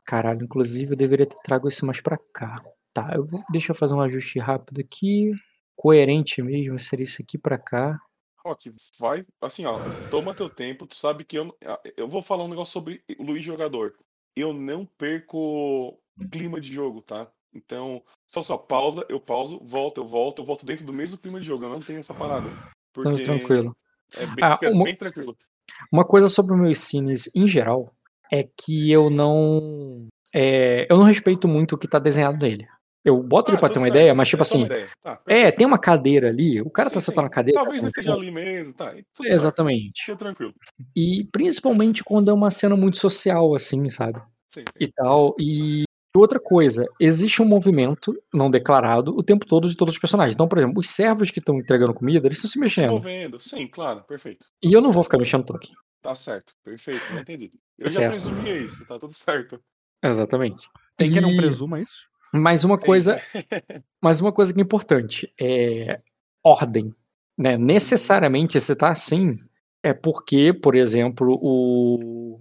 Caralho, 0.07 0.45
inclusive 0.45 0.95
eu 0.95 0.97
deveria 0.97 1.27
ter 1.27 1.37
trago 1.45 1.69
isso 1.69 1.85
mais 1.85 2.01
pra 2.01 2.17
cá. 2.33 2.65
Tá, 2.95 3.13
eu 3.15 3.23
vou... 3.27 3.45
deixa 3.51 3.73
eu 3.73 3.77
fazer 3.77 3.93
um 3.95 4.01
ajuste 4.01 4.39
rápido 4.39 4.81
aqui. 4.81 5.31
Coerente 5.77 6.41
mesmo, 6.41 6.79
seria 6.79 7.05
isso 7.05 7.21
aqui 7.21 7.37
pra 7.37 7.59
cá. 7.59 8.01
Rock, 8.45 8.73
vai, 8.99 9.27
assim, 9.43 9.67
ó, 9.67 9.79
toma 10.11 10.35
teu 10.35 10.49
tempo, 10.49 10.87
tu 10.87 10.97
sabe 10.97 11.23
que 11.23 11.39
eu, 11.39 11.55
ah, 11.65 11.81
eu 11.97 12.09
vou 12.09 12.23
falar 12.23 12.45
um 12.45 12.49
negócio 12.49 12.73
sobre 12.73 13.03
o 13.19 13.23
Luiz 13.23 13.45
jogador. 13.45 13.95
Eu 14.35 14.55
não 14.55 14.87
perco 14.87 15.99
clima 16.31 16.59
de 16.61 16.73
jogo, 16.73 17.03
tá? 17.03 17.31
Então, 17.55 18.03
só 18.29 18.43
só 18.43 18.57
pausa, 18.57 19.05
eu 19.09 19.21
pauso, 19.21 19.61
volto, 19.63 20.01
eu 20.01 20.09
volto, 20.09 20.41
eu 20.41 20.47
volto 20.47 20.65
dentro 20.65 20.85
do 20.87 20.93
mesmo 20.93 21.19
clima 21.19 21.39
de 21.41 21.47
jogo, 21.47 21.65
eu 21.65 21.71
não 21.71 21.81
tenho 21.81 22.01
essa 22.01 22.15
parada. 22.15 22.49
Então, 22.49 23.13
Porque 23.13 23.23
tranquilo. 23.23 23.77
é 24.17 24.27
bem, 24.27 24.45
Ah, 24.45 24.59
uma- 24.63 24.85
bem 24.85 24.97
tranquilo. 24.97 25.37
Uma 25.93 26.05
coisa 26.05 26.29
sobre 26.29 26.55
os 26.55 26.61
meus 26.61 26.81
cines 26.81 27.31
em 27.35 27.47
geral 27.47 27.95
é 28.33 28.43
que 28.57 28.91
eu 28.91 29.11
não. 29.11 29.79
é, 30.35 30.87
eu 30.91 30.97
não 30.97 31.05
respeito 31.05 31.47
muito 31.47 31.75
o 31.75 31.79
que 31.79 31.87
tá 31.87 31.99
desenhado 31.99 32.39
nele. 32.39 32.67
Eu 33.05 33.21
boto 33.21 33.51
ele 33.51 33.57
Ah, 33.57 33.61
pra 33.61 33.69
tudo 33.69 33.75
ter 33.75 33.81
uma 33.81 33.87
certo, 33.87 33.97
ideia, 33.99 34.15
mas 34.15 34.29
tipo 34.29 34.43
assim. 34.43 34.65
Tá, 35.03 35.21
É, 35.27 35.51
tem 35.51 35.67
uma 35.67 35.79
cadeira 35.79 36.29
ali, 36.29 36.61
o 36.63 36.71
cara 36.71 36.89
tá 36.89 37.01
Sim, 37.01 37.07
sentado 37.07 37.25
sim. 37.25 37.29
na 37.29 37.31
cadeira. 37.35 37.61
Talvez 37.61 37.83
ele 37.83 37.89
esteja 37.89 38.15
ali 38.15 38.31
mesmo, 38.31 38.73
tá? 38.75 38.95
Exatamente. 39.25 40.05
Fica 40.05 40.17
tranquilo. 40.17 40.55
E 40.95 41.25
principalmente 41.33 42.05
quando 42.05 42.31
é 42.31 42.35
uma 42.35 42.51
cena 42.51 42.77
muito 42.77 42.99
social, 42.99 43.55
assim, 43.57 43.89
sabe? 43.89 44.21
Sim, 44.49 44.61
sim. 44.61 44.85
E 44.85 44.93
tal. 44.93 45.35
E 45.39 45.83
outra 46.15 46.39
coisa, 46.39 46.87
existe 47.01 47.43
um 47.43 47.45
movimento 47.47 48.15
não 48.33 48.49
declarado 48.49 49.11
o 49.17 49.23
tempo 49.23 49.47
todo 49.47 49.69
de 49.69 49.77
todos 49.77 49.95
os 49.95 50.01
personagens. 50.01 50.35
Então, 50.35 50.47
por 50.47 50.59
exemplo, 50.59 50.79
os 50.79 50.89
servos 50.89 51.31
que 51.31 51.41
estão 51.41 51.57
entregando 51.57 51.95
comida, 51.95 52.29
eles 52.29 52.39
estão 52.39 52.51
se 52.51 52.59
mexendo. 52.61 52.91
movendo, 52.93 53.41
sim, 53.41 53.67
claro, 53.67 54.05
perfeito. 54.05 54.47
E 54.63 54.73
eu 54.73 54.81
não 54.81 54.93
vou 54.93 55.03
ficar 55.03 55.19
mexendo 55.19 55.45
tanto. 55.45 55.69
Tá 56.03 56.17
certo, 56.17 56.53
perfeito, 56.65 57.01
não 57.13 57.21
entendi. 57.21 57.53
Eu 57.79 57.89
já 57.89 58.01
Certo. 58.01 58.11
presumia 58.11 58.59
isso, 58.59 58.85
tá 58.85 58.99
tudo 58.99 59.15
certo. 59.15 59.63
Exatamente. 60.03 60.69
Tem 60.97 61.11
quem 61.11 61.23
não 61.23 61.31
E 61.31 61.37
presuma 61.37 61.79
isso? 61.81 62.09
mais 62.35 62.65
uma 62.65 62.77
coisa, 62.77 63.21
mais 64.03 64.21
uma 64.21 64.33
coisa 64.33 64.53
que 64.53 64.61
é 64.61 64.63
importante 64.63 65.33
é 65.41 66.01
ordem. 66.43 66.93
Né? 67.39 67.57
Necessariamente, 67.57 68.61
se 68.61 68.75
tá 68.75 68.89
assim, 68.89 69.31
é 69.83 69.95
porque, 69.95 70.53
por 70.53 70.75
exemplo, 70.75 71.39
o, 71.41 72.41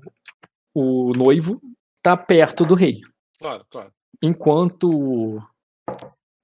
o 0.74 1.12
noivo 1.16 1.62
tá 2.02 2.18
perto 2.18 2.66
do 2.66 2.74
rei. 2.74 3.02
Claro, 3.40 3.66
claro. 3.70 3.94
enquanto 4.22 5.40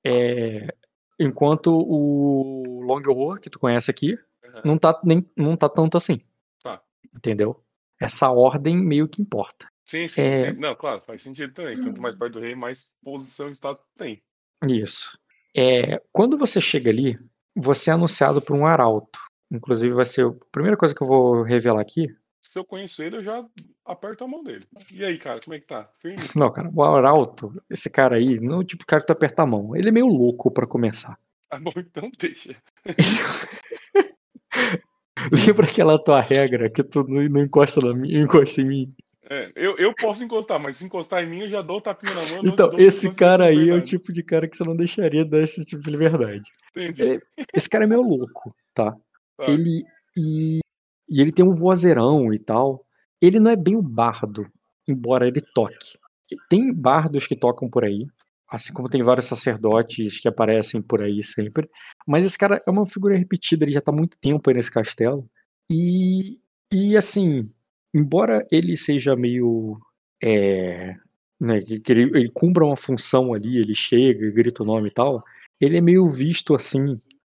é, 0.05 0.73
enquanto 1.19 1.71
o 1.71 2.81
Long 2.81 3.01
War 3.07 3.39
que 3.39 3.49
tu 3.49 3.59
conhece 3.59 3.89
aqui 3.91 4.17
Aham. 4.43 4.61
não 4.63 4.77
tá 4.77 4.99
nem 5.03 5.29
não 5.35 5.55
tá 5.55 5.67
tanto 5.69 5.97
assim 5.97 6.17
Tá. 6.17 6.25
Entendeu 7.17 7.63
essa 7.99 8.29
ordem 8.29 8.77
meio 8.77 9.07
que 9.07 9.21
importa 9.21 9.67
Sim, 9.87 10.07
sim. 10.09 10.21
É. 10.21 10.53
Não, 10.53 10.75
claro, 10.75 11.01
faz 11.01 11.21
sentido 11.21 11.53
também. 11.53 11.81
Quanto 11.81 12.01
mais 12.01 12.13
perto 12.13 12.33
do 12.33 12.39
rei, 12.41 12.53
mais 12.53 12.87
posição 13.01 13.47
e 13.47 13.53
status 13.53 13.85
tem. 13.95 14.21
isso 14.67 15.17
é 15.55 16.01
quando 16.11 16.37
você 16.37 16.59
chega 16.59 16.89
ali 16.89 17.15
você 17.55 17.89
é 17.89 17.93
anunciado 17.93 18.41
por 18.41 18.55
um 18.55 18.65
arauto 18.65 19.19
inclusive 19.49 19.95
vai 19.95 20.05
ser 20.05 20.27
a 20.27 20.33
primeira 20.51 20.75
coisa 20.75 20.93
que 20.93 21.01
eu 21.01 21.07
vou 21.07 21.41
revelar 21.41 21.81
aqui 21.81 22.07
Se 22.41 22.59
eu 22.59 22.65
conheço 22.65 23.01
ele, 23.01 23.15
eu 23.15 23.23
já 23.23 23.43
aperto 23.85 24.25
a 24.25 24.27
mão 24.27 24.43
dele. 24.43 24.65
E 24.91 25.03
aí, 25.03 25.17
cara, 25.17 25.39
como 25.39 25.55
é 25.55 25.59
que 25.59 25.67
tá? 25.67 25.89
Firme? 25.99 26.17
não 26.35 26.51
cara 26.51 26.69
o 26.69 26.83
arauto 26.83 27.53
esse 27.69 27.89
cara 27.89 28.17
aí 28.17 28.39
não 28.41 28.55
é 28.55 28.59
o 28.59 28.63
tipo 28.63 28.83
de 28.83 28.87
cara 28.87 29.01
que 29.01 29.07
tu 29.07 29.13
aperta 29.13 29.43
a 29.43 29.47
mão 29.47 29.75
ele 29.75 29.87
é 29.87 29.91
meio 29.91 30.07
louco 30.07 30.51
pra 30.51 30.67
começar 30.67 31.17
Ah, 31.49 31.59
bom, 31.59 31.71
então 31.77 32.11
deixa. 32.19 32.61
lembra 35.45 35.65
aquela 35.65 36.01
tua 36.01 36.21
regra 36.21 36.69
que 36.69 36.83
tu 36.83 37.03
não 37.07 37.41
encosta 37.41 37.81
na 37.81 38.07
encosta 38.07 38.61
em 38.61 38.65
mim 38.65 38.95
É, 39.29 39.51
eu, 39.55 39.75
eu 39.77 39.93
posso 39.95 40.23
encostar, 40.23 40.59
mas 40.59 40.77
se 40.77 40.85
encostar 40.85 41.23
em 41.23 41.27
mim, 41.27 41.41
eu 41.41 41.49
já 41.49 41.61
dou 41.61 41.77
o 41.77 41.81
tapinha 41.81 42.13
na 42.13 42.21
mão. 42.31 42.41
Então, 42.45 42.71
esse 42.77 43.13
cara 43.13 43.45
aí 43.45 43.69
é 43.69 43.73
o 43.73 43.81
tipo 43.81 44.13
de 44.13 44.23
cara 44.23 44.47
que 44.47 44.55
você 44.55 44.63
não 44.63 44.75
deixaria 44.75 45.25
dar 45.25 45.41
esse 45.41 45.65
tipo 45.65 45.81
de 45.81 45.91
liberdade. 45.91 46.49
Entendi. 46.75 47.19
Esse 47.53 47.69
cara 47.69 47.83
é 47.83 47.87
meio 47.87 48.01
louco, 48.01 48.55
tá? 48.73 48.95
Tá. 49.37 49.45
Ele 49.49 49.83
e, 50.15 50.59
e 51.09 51.21
ele 51.21 51.31
tem 51.31 51.45
um 51.45 51.53
vozeirão 51.53 52.33
e 52.33 52.39
tal. 52.39 52.85
Ele 53.21 53.39
não 53.39 53.51
é 53.51 53.55
bem 53.55 53.75
o 53.75 53.81
bardo, 53.81 54.47
embora 54.87 55.27
ele 55.27 55.41
toque. 55.53 55.97
Tem 56.49 56.73
bardos 56.73 57.27
que 57.27 57.35
tocam 57.35 57.69
por 57.69 57.83
aí, 57.83 58.05
assim 58.49 58.73
como 58.73 58.89
tem 58.89 59.03
vários 59.03 59.25
sacerdotes 59.25 60.19
que 60.19 60.27
aparecem 60.27 60.81
por 60.81 61.03
aí 61.03 61.21
sempre. 61.23 61.69
Mas 62.07 62.25
esse 62.25 62.37
cara 62.37 62.59
é 62.65 62.71
uma 62.71 62.85
figura 62.85 63.17
repetida, 63.17 63.65
ele 63.65 63.73
já 63.73 63.81
tá 63.81 63.91
há 63.91 63.95
muito 63.95 64.17
tempo 64.17 64.49
aí 64.49 64.55
nesse 64.55 64.71
castelo. 64.71 65.29
E, 65.69 66.39
e 66.71 66.95
assim, 66.95 67.41
embora 67.93 68.45
ele 68.51 68.77
seja 68.77 69.15
meio. 69.15 69.79
É, 70.23 70.95
né, 71.39 71.61
que, 71.61 71.91
ele, 71.91 72.03
ele 72.15 72.31
cumpra 72.33 72.65
uma 72.65 72.75
função 72.75 73.33
ali, 73.33 73.57
ele 73.57 73.75
chega, 73.75 74.31
grita 74.31 74.63
o 74.63 74.65
nome 74.65 74.87
e 74.87 74.91
tal, 74.91 75.23
ele 75.61 75.77
é 75.77 75.81
meio 75.81 76.07
visto 76.07 76.55
assim 76.55 76.93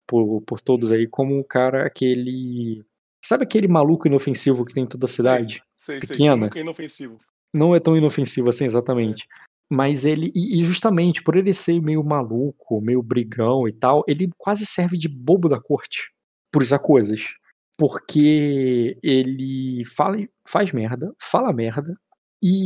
por, 0.06 0.40
por 0.42 0.60
todos 0.60 0.90
aí 0.90 1.06
como 1.06 1.38
um 1.38 1.42
cara 1.42 1.86
aquele. 1.86 2.84
Sabe 3.22 3.44
aquele 3.44 3.68
maluco 3.68 4.06
inofensivo 4.06 4.64
que 4.64 4.72
tem 4.72 4.84
em 4.84 4.86
toda 4.86 5.04
a 5.04 5.08
cidade? 5.08 5.62
Sei, 5.76 6.00
sei, 6.00 6.08
pequena. 6.08 6.36
nunca 6.36 6.58
é 6.58 6.62
inofensivo. 6.62 7.18
Não 7.52 7.74
é 7.74 7.80
tão 7.80 7.96
inofensivo 7.96 8.48
assim, 8.48 8.64
exatamente. 8.64 9.26
Mas 9.72 10.04
ele, 10.04 10.32
e 10.34 10.62
justamente 10.64 11.22
por 11.22 11.36
ele 11.36 11.54
ser 11.54 11.80
meio 11.80 12.04
maluco, 12.04 12.80
meio 12.80 13.00
brigão 13.02 13.68
e 13.68 13.72
tal, 13.72 14.02
ele 14.08 14.28
quase 14.36 14.66
serve 14.66 14.98
de 14.98 15.08
bobo 15.08 15.48
da 15.48 15.60
corte 15.60 16.12
por 16.52 16.62
usar 16.62 16.80
coisas. 16.80 17.34
Porque 17.78 18.98
ele 19.02 19.84
fala, 19.84 20.16
faz 20.46 20.72
merda, 20.72 21.14
fala 21.22 21.52
merda, 21.52 21.94
e, 22.42 22.64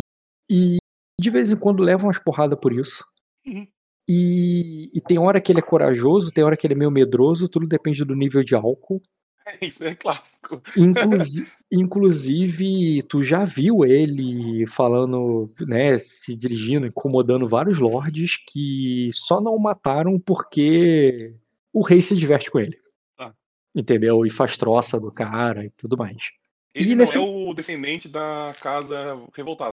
e 0.51 0.79
de 1.21 1.31
vez 1.31 1.53
em 1.53 1.57
quando 1.57 1.83
leva 1.83 2.07
umas 2.07 2.19
porradas 2.19 2.59
por 2.59 2.73
isso. 2.73 3.05
Uhum. 3.47 3.67
E, 4.09 4.91
e 4.95 5.01
tem 5.01 5.19
hora 5.19 5.41
que 5.41 5.53
ele 5.53 5.61
é 5.61 5.63
corajoso, 5.63 6.33
tem 6.33 6.45
hora 6.45 6.57
que 6.57 6.67
ele 6.67 6.75
é 6.75 6.77
meio 6.77 6.91
medroso, 6.91 7.49
tudo 7.49 7.67
depende 7.67 8.05
do 8.05 8.15
nível 8.15 8.43
de 8.43 8.55
álcool. 8.55 9.03
Isso 9.61 9.85
é 9.85 9.95
clássico. 9.95 10.63
Inclusive, 10.77 11.51
inclusive, 11.71 13.03
tu 13.03 13.23
já 13.23 13.45
viu 13.45 13.85
ele 13.85 14.67
falando, 14.67 15.51
né, 15.61 15.97
se 15.99 16.35
dirigindo, 16.35 16.87
incomodando 16.87 17.47
vários 17.47 17.79
lords 17.79 18.37
que 18.49 19.09
só 19.13 19.41
não 19.41 19.59
mataram 19.59 20.19
porque 20.19 21.35
o 21.73 21.83
rei 21.83 22.01
se 22.01 22.17
diverte 22.17 22.51
com 22.51 22.59
ele. 22.61 22.79
Ah. 23.19 23.33
Entendeu? 23.75 24.25
E 24.25 24.31
faz 24.31 24.57
troça 24.57 24.99
do 25.01 25.11
cara 25.11 25.65
e 25.65 25.71
tudo 25.71 25.97
mais. 25.97 26.31
Ele 26.75 26.89
E 26.91 26.95
não 26.95 26.97
nesse- 26.99 27.17
é 27.17 27.21
o 27.21 27.55
descendente 27.55 28.09
da 28.09 28.55
casa 28.61 29.21
revoltada, 29.35 29.73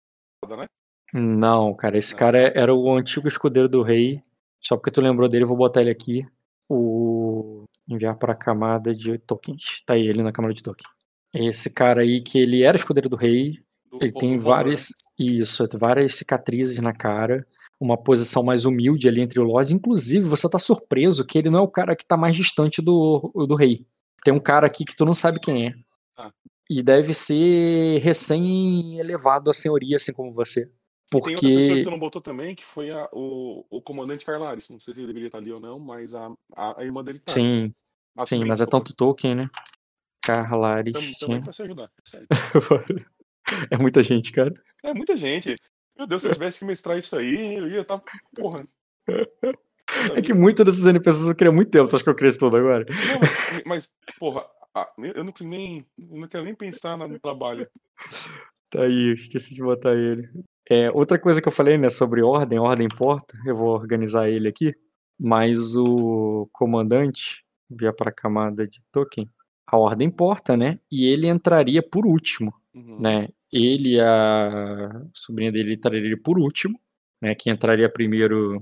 né? 0.57 0.65
Não, 1.13 1.73
cara, 1.75 1.97
esse 1.97 2.13
Ah. 2.13 2.17
cara 2.17 2.51
era 2.55 2.73
o 2.73 2.91
antigo 2.93 3.27
escudeiro 3.27 3.69
do 3.69 3.81
rei. 3.83 4.21
Só 4.59 4.75
porque 4.75 4.91
tu 4.91 5.01
lembrou 5.01 5.29
dele, 5.29 5.43
eu 5.43 5.47
vou 5.47 5.55
botar 5.57 5.81
ele 5.81 5.91
aqui. 5.91 6.25
O 6.69 7.06
enviar 7.87 8.15
para 8.17 8.33
a 8.33 8.35
camada 8.35 8.93
de 8.93 9.17
tokens. 9.19 9.81
Tá 9.85 9.93
aí 9.93 10.07
ele 10.07 10.21
na 10.23 10.31
camada 10.31 10.53
de 10.53 10.61
tokens. 10.63 10.87
Esse 11.33 11.73
cara 11.73 12.01
aí 12.01 12.21
que 12.21 12.39
ele 12.39 12.63
era 12.63 12.77
escudeiro 12.77 13.09
do 13.09 13.15
rei, 13.15 13.59
Do- 13.91 13.99
Ele 14.01 14.11
tem 14.11 14.37
várias. 14.37 14.87
Isso, 15.17 15.65
várias 15.75 16.15
cicatrizes 16.15 16.79
na 16.79 16.93
cara. 16.93 17.45
Uma 17.79 17.97
posição 17.97 18.43
mais 18.43 18.65
humilde 18.65 19.07
ali 19.07 19.21
entre 19.21 19.39
o 19.39 19.43
Lorde. 19.43 19.73
Inclusive, 19.73 20.27
você 20.27 20.49
tá 20.49 20.59
surpreso 20.59 21.25
que 21.25 21.37
ele 21.37 21.49
não 21.49 21.59
é 21.59 21.61
o 21.61 21.67
cara 21.71 21.95
que 21.95 22.05
tá 22.05 22.17
mais 22.17 22.35
distante 22.35 22.81
do, 22.81 23.31
do 23.47 23.55
rei. 23.55 23.85
Tem 24.23 24.33
um 24.33 24.39
cara 24.39 24.67
aqui 24.67 24.83
que 24.83 24.95
tu 24.95 25.05
não 25.05 25.13
sabe 25.13 25.39
quem 25.39 25.67
é. 25.67 25.73
Ah. 26.17 26.31
E 26.69 26.83
deve 26.83 27.13
ser 27.13 27.99
recém-elevado 28.01 29.49
à 29.49 29.53
senhoria, 29.53 29.95
assim 29.95 30.11
como 30.11 30.33
você. 30.33 30.69
Tem 31.09 31.19
outra 31.35 31.49
pessoa 31.49 31.51
que 31.51 31.67
Porque. 31.67 31.83
tu 31.83 31.91
não 31.91 31.99
botou 31.99 32.21
também, 32.21 32.53
que 32.55 32.65
foi 32.65 32.91
a- 32.91 33.07
o, 33.13 33.65
o 33.69 33.81
comandante 33.81 34.25
Carlares. 34.25 34.69
Não 34.69 34.79
sei 34.79 34.93
se 34.93 34.99
ele 34.99 35.07
deveria 35.07 35.27
estar 35.27 35.37
ali 35.37 35.51
ou 35.51 35.59
não, 35.59 35.79
mas 35.79 36.13
a, 36.13 36.29
a, 36.55 36.81
a 36.81 36.83
irmã 36.83 37.03
dele 37.03 37.19
tá. 37.19 37.31
Sim, 37.33 37.73
A 38.17 38.25
sim, 38.25 38.43
mas 38.45 38.59
é 38.61 38.65
tanto 38.65 38.93
Tolkien, 38.93 39.35
né? 39.35 39.49
Carlares. 40.21 40.93
Tam- 40.93 41.01
sim. 41.01 41.13
Também 41.19 41.41
pra 41.43 41.53
se 41.53 41.61
ajudar. 41.63 41.91
Certo. 42.03 42.27
É 43.71 43.77
muita 43.77 44.03
gente, 44.03 44.33
cara. 44.33 44.51
É 44.83 44.93
muita 44.93 45.15
gente. 45.15 45.55
Meu 45.97 46.05
Deus, 46.05 46.21
se 46.21 46.27
eu 46.27 46.33
tivesse 46.33 46.59
que 46.59 46.65
mestrar 46.65 46.99
isso 46.99 47.15
aí, 47.15 47.55
eu 47.55 47.69
ia 47.69 47.79
estar. 47.79 48.01
Porra. 48.35 48.67
É 50.13 50.21
que 50.21 50.33
muitos 50.33 50.65
desses 50.65 50.85
NPCs 50.85 51.27
eu 51.29 51.33
queria 51.35 51.51
muito 51.53 51.71
tempo, 51.71 51.87
tu 51.89 51.95
acha 51.95 52.03
que 52.03 52.09
eu 52.09 52.15
cresci 52.15 52.37
todo 52.37 52.57
agora? 52.57 52.85
Não, 52.89 53.19
mas, 53.19 53.61
mas, 53.65 53.91
porra, 54.19 54.45
eu 54.97 55.23
não, 55.23 55.33
nem, 55.41 55.85
não 55.97 56.27
quero 56.27 56.43
nem 56.43 56.53
pensar 56.53 56.97
no 56.97 57.17
trabalho. 57.19 57.69
Tá 58.69 58.81
aí, 58.83 59.13
esqueci 59.13 59.53
de 59.55 59.61
botar 59.61 59.95
ele. 59.95 60.29
É, 60.69 60.91
outra 60.91 61.17
coisa 61.17 61.41
que 61.41 61.47
eu 61.47 61.51
falei, 61.51 61.77
né, 61.77 61.89
sobre 61.89 62.21
ordem, 62.21 62.59
ordem 62.59 62.85
importa, 62.85 63.37
eu 63.45 63.55
vou 63.55 63.69
organizar 63.69 64.29
ele 64.29 64.47
aqui, 64.49 64.73
mas 65.19 65.75
o 65.75 66.47
comandante, 66.51 67.43
via 67.69 67.93
para 67.93 68.09
a 68.09 68.13
camada 68.13 68.67
de 68.67 68.81
token, 68.91 69.29
a 69.65 69.77
ordem 69.77 70.07
importa, 70.07 70.57
né, 70.57 70.79
e 70.91 71.05
ele 71.05 71.27
entraria 71.27 71.81
por 71.81 72.05
último, 72.05 72.53
Uhum. 72.73 72.99
né, 72.99 73.29
ele 73.51 73.95
e 73.95 73.99
a 74.01 74.89
sobrinha 75.13 75.51
dele 75.51 75.73
entraria 75.75 76.15
por 76.23 76.37
último, 76.37 76.79
né, 77.21 77.33
quem 77.33 77.53
entraria 77.53 77.89
primeiro 77.89 78.61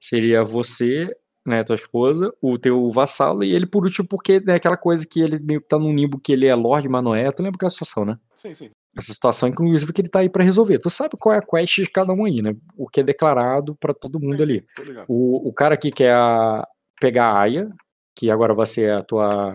seria 0.00 0.44
você, 0.44 1.14
né, 1.44 1.62
tua 1.64 1.74
esposa, 1.74 2.32
o 2.40 2.58
teu 2.58 2.90
vassalo, 2.90 3.42
e 3.44 3.52
ele 3.52 3.66
por 3.66 3.84
último 3.84 4.06
porque 4.08 4.40
é 4.46 4.52
aquela 4.54 4.76
coisa 4.76 5.06
que 5.06 5.20
ele 5.20 5.38
meio 5.42 5.60
que 5.60 5.68
tá 5.68 5.78
num 5.78 5.94
limbo 5.94 6.18
que 6.18 6.32
ele 6.32 6.46
é 6.46 6.54
Lorde, 6.54 6.88
mas 6.88 7.02
não 7.04 7.14
é, 7.14 7.30
tu 7.30 7.42
lembra 7.42 7.56
aquela 7.56 7.70
situação, 7.70 8.04
né? 8.04 8.18
Sim, 8.34 8.54
sim. 8.54 8.70
Essa 8.96 9.12
situação, 9.12 9.48
inclusive, 9.48 9.92
que 9.92 10.00
ele 10.00 10.08
tá 10.08 10.20
aí 10.20 10.28
pra 10.28 10.42
resolver. 10.44 10.78
Tu 10.78 10.88
sabe 10.90 11.16
qual 11.18 11.34
é 11.34 11.38
a 11.38 11.42
quest 11.42 11.76
de 11.82 11.90
cada 11.90 12.12
um 12.12 12.24
aí, 12.24 12.40
né? 12.40 12.54
O 12.76 12.88
que 12.88 13.00
é 13.00 13.02
declarado 13.02 13.76
pra 13.76 13.92
todo 13.92 14.18
mundo 14.20 14.42
ali. 14.42 14.62
O, 15.08 15.48
o 15.48 15.52
cara 15.52 15.74
aqui 15.74 15.90
quer 15.90 16.14
a- 16.14 16.66
pegar 17.00 17.26
a 17.32 17.40
Aya, 17.40 17.68
que 18.14 18.30
agora 18.30 18.54
vai 18.54 18.66
ser 18.66 18.90
a 18.92 19.02
tua 19.02 19.50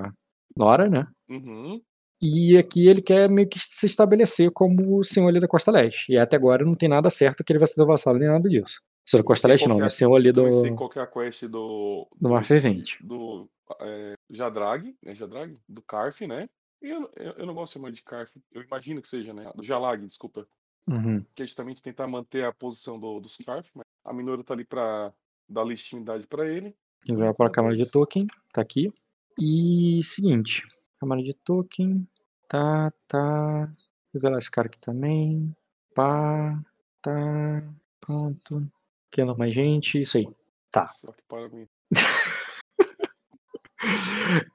nora, 0.55 0.89
né? 0.89 1.05
Uhum. 1.29 1.81
E 2.21 2.55
aqui 2.55 2.87
ele 2.87 3.01
quer 3.01 3.27
meio 3.27 3.49
que 3.49 3.57
se 3.59 3.85
estabelecer 3.87 4.51
como 4.51 4.99
o 4.99 5.03
senhor 5.03 5.27
ali 5.27 5.39
da 5.39 5.47
Costa 5.47 5.71
Leste. 5.71 6.11
E 6.11 6.17
até 6.17 6.35
agora 6.35 6.63
não 6.63 6.75
tem 6.75 6.87
nada 6.87 7.09
certo 7.09 7.43
que 7.43 7.51
ele 7.51 7.57
vai 7.57 7.67
ser 7.67 7.81
do 7.81 7.87
vassalo 7.87 8.19
nem 8.19 8.27
nada 8.27 8.47
disso. 8.47 8.79
Senhor 9.03 9.23
da 9.23 9.27
Costa 9.27 9.47
Leste 9.47 9.63
qual 9.63 9.69
não, 9.69 9.79
é 9.79 9.85
né? 9.85 9.89
Senhor 9.89 10.15
ali 10.15 10.31
do, 10.31 10.43
Também 10.43 10.61
sei 10.61 10.71
qual 10.75 10.89
que 10.89 10.99
é 10.99 11.01
a 11.01 11.07
quest 11.07 11.43
do. 11.45 12.07
do 12.21 12.29
Mar 12.29 12.45
Fervente. 12.45 12.99
do 13.03 13.49
é, 13.81 14.13
Jadrag, 14.29 14.93
né? 15.03 15.15
Jadrag, 15.15 15.57
do 15.67 15.81
Carf, 15.81 16.21
né? 16.27 16.47
Eu, 16.81 17.09
eu, 17.15 17.31
eu 17.33 17.45
não 17.45 17.53
gosto 17.53 17.71
de 17.71 17.73
chamar 17.73 17.91
de 17.91 18.01
Carf, 18.01 18.35
eu 18.51 18.63
imagino 18.63 19.01
que 19.01 19.07
seja, 19.07 19.33
né? 19.33 19.51
Do 19.55 19.63
Jalag, 19.63 20.05
desculpa. 20.05 20.47
Uhum. 20.87 21.21
Que 21.35 21.43
é 21.43 21.45
justamente 21.45 21.81
tentar 21.81 22.07
manter 22.07 22.43
a 22.43 22.51
posição 22.51 22.99
do, 22.99 23.19
dos 23.19 23.37
Carf, 23.37 23.69
mas 23.75 23.85
a 24.03 24.11
Minoru 24.11 24.43
tá 24.43 24.53
ali 24.53 24.65
pra 24.65 25.13
dar 25.47 25.63
legitimidade 25.63 26.25
pra 26.25 26.47
ele. 26.47 26.75
Ele 27.07 27.17
vai 27.17 27.33
para 27.33 27.47
a 27.47 27.51
câmara 27.51 27.75
de 27.75 27.89
token, 27.89 28.27
tá 28.51 28.61
aqui. 28.61 28.91
E 29.39 29.99
seguinte, 30.03 30.67
câmara 30.99 31.21
de 31.21 31.33
token, 31.33 32.07
tá, 32.47 32.91
tá. 33.07 33.71
Revelar 34.13 34.39
esse 34.39 34.51
cara 34.51 34.67
aqui 34.67 34.79
também. 34.79 35.49
Pá, 35.95 36.61
tá, 37.01 37.57
pronto. 37.99 38.67
Aqui 39.07 39.23
não 39.23 39.37
mais 39.37 39.53
gente, 39.53 40.01
isso 40.01 40.17
aí. 40.17 40.27
Tá. 40.71 40.87
Só 40.87 41.11
que 41.11 41.23
para 41.27 41.47
mim. 41.49 41.67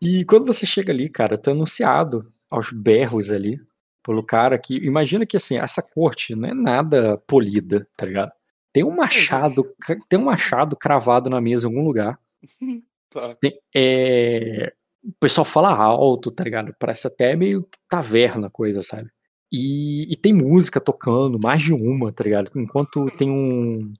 E 0.00 0.24
quando 0.24 0.46
você 0.46 0.64
chega 0.66 0.92
ali, 0.92 1.08
cara, 1.08 1.40
é 1.44 1.50
anunciado 1.50 2.20
aos 2.50 2.70
berros 2.72 3.30
ali 3.30 3.58
pelo 4.04 4.24
cara 4.24 4.58
que. 4.58 4.76
Imagina 4.76 5.26
que 5.26 5.36
assim, 5.36 5.56
essa 5.58 5.82
corte 5.82 6.34
não 6.34 6.48
é 6.48 6.54
nada 6.54 7.18
polida, 7.26 7.86
tá 7.96 8.06
ligado? 8.06 8.32
Tem 8.72 8.84
um 8.84 8.94
machado, 8.94 9.64
ca- 9.80 9.96
tem 10.08 10.18
um 10.18 10.24
machado 10.24 10.76
cravado 10.76 11.28
na 11.30 11.40
mesa 11.40 11.66
em 11.66 11.70
algum 11.70 11.84
lugar. 11.84 12.18
Tá. 13.08 13.36
Tem- 13.36 13.56
é, 13.74 14.72
o 15.02 15.12
pessoal 15.20 15.44
fala 15.44 15.72
alto, 15.72 16.28
tá 16.30 16.42
ligado? 16.42 16.74
Parece 16.78 17.06
até 17.06 17.36
meio 17.36 17.64
taverna 17.88 18.48
a 18.48 18.50
coisa, 18.50 18.82
sabe? 18.82 19.08
E, 19.50 20.12
e 20.12 20.16
tem 20.16 20.34
música 20.34 20.80
tocando, 20.80 21.38
mais 21.40 21.62
de 21.62 21.72
uma, 21.72 22.12
tá 22.12 22.24
ligado? 22.24 22.50
Enquanto 22.56 23.08
tem 23.16 23.30
um. 23.30 23.92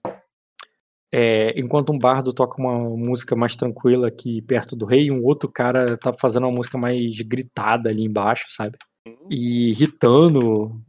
É, 1.11 1.57
enquanto 1.59 1.93
um 1.93 1.97
bardo 1.97 2.33
toca 2.33 2.61
uma 2.61 2.77
música 2.97 3.35
mais 3.35 3.55
tranquila 3.55 4.07
aqui 4.07 4.41
perto 4.41 4.75
do 4.75 4.85
rei, 4.85 5.09
um 5.09 5.23
outro 5.23 5.49
cara 5.49 5.97
tá 5.97 6.13
fazendo 6.13 6.43
uma 6.43 6.51
música 6.51 6.77
mais 6.77 7.19
gritada 7.21 7.89
ali 7.89 8.03
embaixo, 8.03 8.45
sabe? 8.49 8.75
Uhum. 9.07 9.27
E 9.31 9.69
irritando 9.69 10.81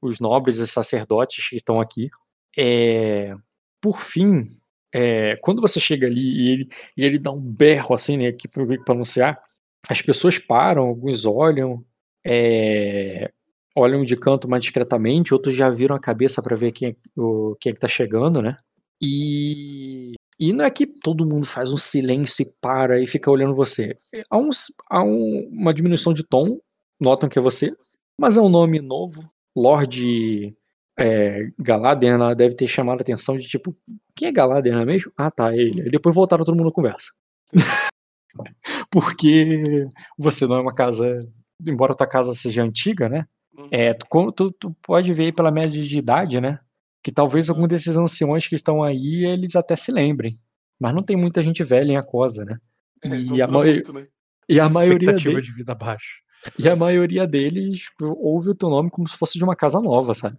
os 0.00 0.20
nobres 0.20 0.58
e 0.58 0.66
sacerdotes 0.66 1.48
que 1.48 1.56
estão 1.56 1.80
aqui. 1.80 2.08
É, 2.56 3.34
por 3.80 4.00
fim, 4.00 4.56
é, 4.92 5.36
quando 5.40 5.60
você 5.60 5.80
chega 5.80 6.06
ali 6.06 6.20
e 6.20 6.50
ele, 6.50 6.68
e 6.96 7.04
ele 7.04 7.18
dá 7.18 7.32
um 7.32 7.40
berro 7.40 7.94
assim, 7.94 8.16
né, 8.16 8.28
aqui 8.28 8.48
para 8.48 8.94
anunciar, 8.94 9.40
as 9.88 10.02
pessoas 10.02 10.38
param, 10.38 10.82
alguns 10.84 11.24
olham, 11.24 11.84
é, 12.24 13.32
olham 13.74 14.04
de 14.04 14.16
canto 14.16 14.48
mais 14.48 14.62
discretamente, 14.62 15.32
outros 15.34 15.56
já 15.56 15.70
viram 15.70 15.96
a 15.96 16.00
cabeça 16.00 16.42
para 16.42 16.56
ver 16.56 16.72
quem, 16.72 16.96
o, 17.16 17.56
quem 17.60 17.70
é 17.70 17.74
que 17.74 17.80
tá 17.80 17.88
chegando, 17.88 18.42
né? 18.42 18.54
E, 19.02 20.12
e 20.38 20.52
não 20.52 20.64
é 20.64 20.70
que 20.70 20.86
todo 20.86 21.26
mundo 21.26 21.46
faz 21.46 21.72
um 21.72 21.76
silêncio 21.76 22.42
e 22.42 22.52
para 22.60 23.00
e 23.00 23.06
fica 23.06 23.30
olhando 23.30 23.54
você. 23.54 23.96
Há, 24.28 24.38
uns, 24.38 24.66
há 24.88 25.02
um- 25.02 25.48
uma 25.52 25.72
diminuição 25.72 26.12
de 26.12 26.22
tom, 26.26 26.58
notam 27.00 27.28
que 27.28 27.38
é 27.38 27.42
você, 27.42 27.72
mas 28.18 28.36
é 28.36 28.40
um 28.40 28.48
nome 28.48 28.80
novo, 28.80 29.30
Lorde 29.56 30.54
é, 30.98 31.48
Galadriel, 31.58 32.14
ela 32.14 32.34
deve 32.34 32.54
ter 32.54 32.68
chamado 32.68 32.98
a 32.98 33.02
atenção 33.02 33.38
de 33.38 33.48
tipo, 33.48 33.72
quem 34.14 34.28
é 34.28 34.32
Galadriel 34.32 34.78
é 34.80 34.84
mesmo? 34.84 35.10
Ah 35.16 35.30
tá, 35.30 35.54
é 35.54 35.58
ele. 35.58 35.82
Aí 35.82 35.90
depois 35.90 36.14
voltaram 36.14 36.44
todo 36.44 36.56
mundo 36.56 36.70
conversa. 36.72 37.10
Porque 38.90 39.88
você 40.18 40.46
não 40.46 40.56
é 40.56 40.60
uma 40.60 40.74
casa, 40.74 41.26
embora 41.66 41.94
tua 41.94 42.06
casa 42.06 42.34
seja 42.34 42.62
antiga, 42.62 43.08
né? 43.08 43.26
Uhum. 43.56 43.68
É, 43.70 43.94
tu, 43.94 44.32
tu, 44.32 44.52
tu 44.52 44.76
pode 44.82 45.12
ver 45.12 45.24
aí 45.24 45.32
pela 45.32 45.50
média 45.50 45.82
de 45.82 45.98
idade, 45.98 46.40
né? 46.40 46.58
Que 47.02 47.10
talvez 47.12 47.48
algum 47.48 47.66
desses 47.66 47.96
anciões 47.96 48.46
que 48.46 48.54
estão 48.56 48.82
aí, 48.82 49.24
eles 49.24 49.56
até 49.56 49.74
se 49.76 49.90
lembrem. 49.90 50.38
Mas 50.78 50.94
não 50.94 51.02
tem 51.02 51.16
muita 51.16 51.42
gente 51.42 51.62
velha 51.62 51.92
em 51.92 51.96
Acosa, 51.96 52.44
né? 52.44 52.58
É, 53.02 53.08
não 53.08 53.36
E 53.36 53.42
a, 53.42 53.46
muito, 53.46 53.92
né? 53.92 54.06
e 54.48 54.60
a 54.60 54.68
maioria 54.68 55.10
Expectativa 55.10 55.40
de- 55.40 55.46
de 55.48 55.52
vida 55.54 55.74
baixa. 55.74 56.16
e 56.58 56.68
a 56.68 56.76
maioria 56.76 57.26
deles 57.26 57.84
ouve 58.00 58.50
o 58.50 58.54
teu 58.54 58.68
nome 58.68 58.90
como 58.90 59.08
se 59.08 59.16
fosse 59.16 59.38
de 59.38 59.44
uma 59.44 59.56
casa 59.56 59.78
nova, 59.80 60.14
sabe? 60.14 60.36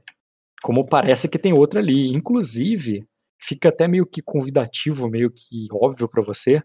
Como 0.62 0.86
parece 0.88 1.28
que 1.28 1.39
tem 1.39 1.53
outra 1.53 1.80
ali. 1.80 2.09
Inclusive, 2.14 3.03
fica 3.39 3.70
até 3.70 3.88
meio 3.88 4.05
que 4.05 4.22
convidativo, 4.22 5.09
meio 5.09 5.32
que 5.32 5.68
óbvio 5.72 6.07
pra 6.07 6.22
você, 6.22 6.62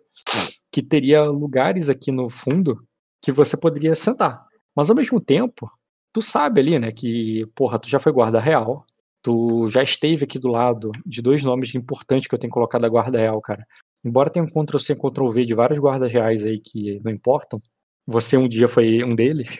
que 0.71 0.83
teria 0.83 1.25
lugares 1.25 1.89
aqui 1.89 2.13
no 2.13 2.29
fundo 2.29 2.79
que 3.23 3.33
você 3.33 3.57
poderia 3.57 3.95
sentar. 3.95 4.45
Mas 4.75 4.91
ao 4.91 4.97
mesmo 4.97 5.19
tempo, 5.19 5.71
tu 6.13 6.21
sabe 6.21 6.61
ali, 6.61 6.79
né, 6.79 6.91
que, 6.93 7.45
porra, 7.55 7.79
tu 7.79 7.89
já 7.89 7.99
foi 7.99 8.13
guarda 8.13 8.39
real, 8.39 8.85
tu 9.27 9.67
já 9.69 9.83
esteve 9.83 10.25
aqui 10.25 10.39
do 10.39 10.47
lado 10.49 10.93
de 11.05 11.21
dois 11.21 11.43
nomes 11.43 11.75
importantes 11.75 12.29
que 12.29 12.35
eu 12.35 12.39
tenho 12.39 12.53
colocado 12.53 12.83
da 12.83 12.89
guarda 12.89 13.19
real, 13.19 13.41
cara. 13.41 13.67
Embora 14.05 14.31
tenha 14.31 14.45
um 14.45 14.49
Ctrl-C, 14.49 14.95
Ctrl-V 14.95 15.45
de 15.45 15.53
vários 15.53 15.81
guardas 15.81 16.13
reais 16.13 16.45
aí 16.47 16.61
que 16.61 17.01
não 17.05 17.11
importam, 17.11 17.61
você 18.07 18.37
um 18.37 18.47
dia 18.47 18.69
foi 18.69 19.03
um 19.03 19.15
deles. 19.17 19.59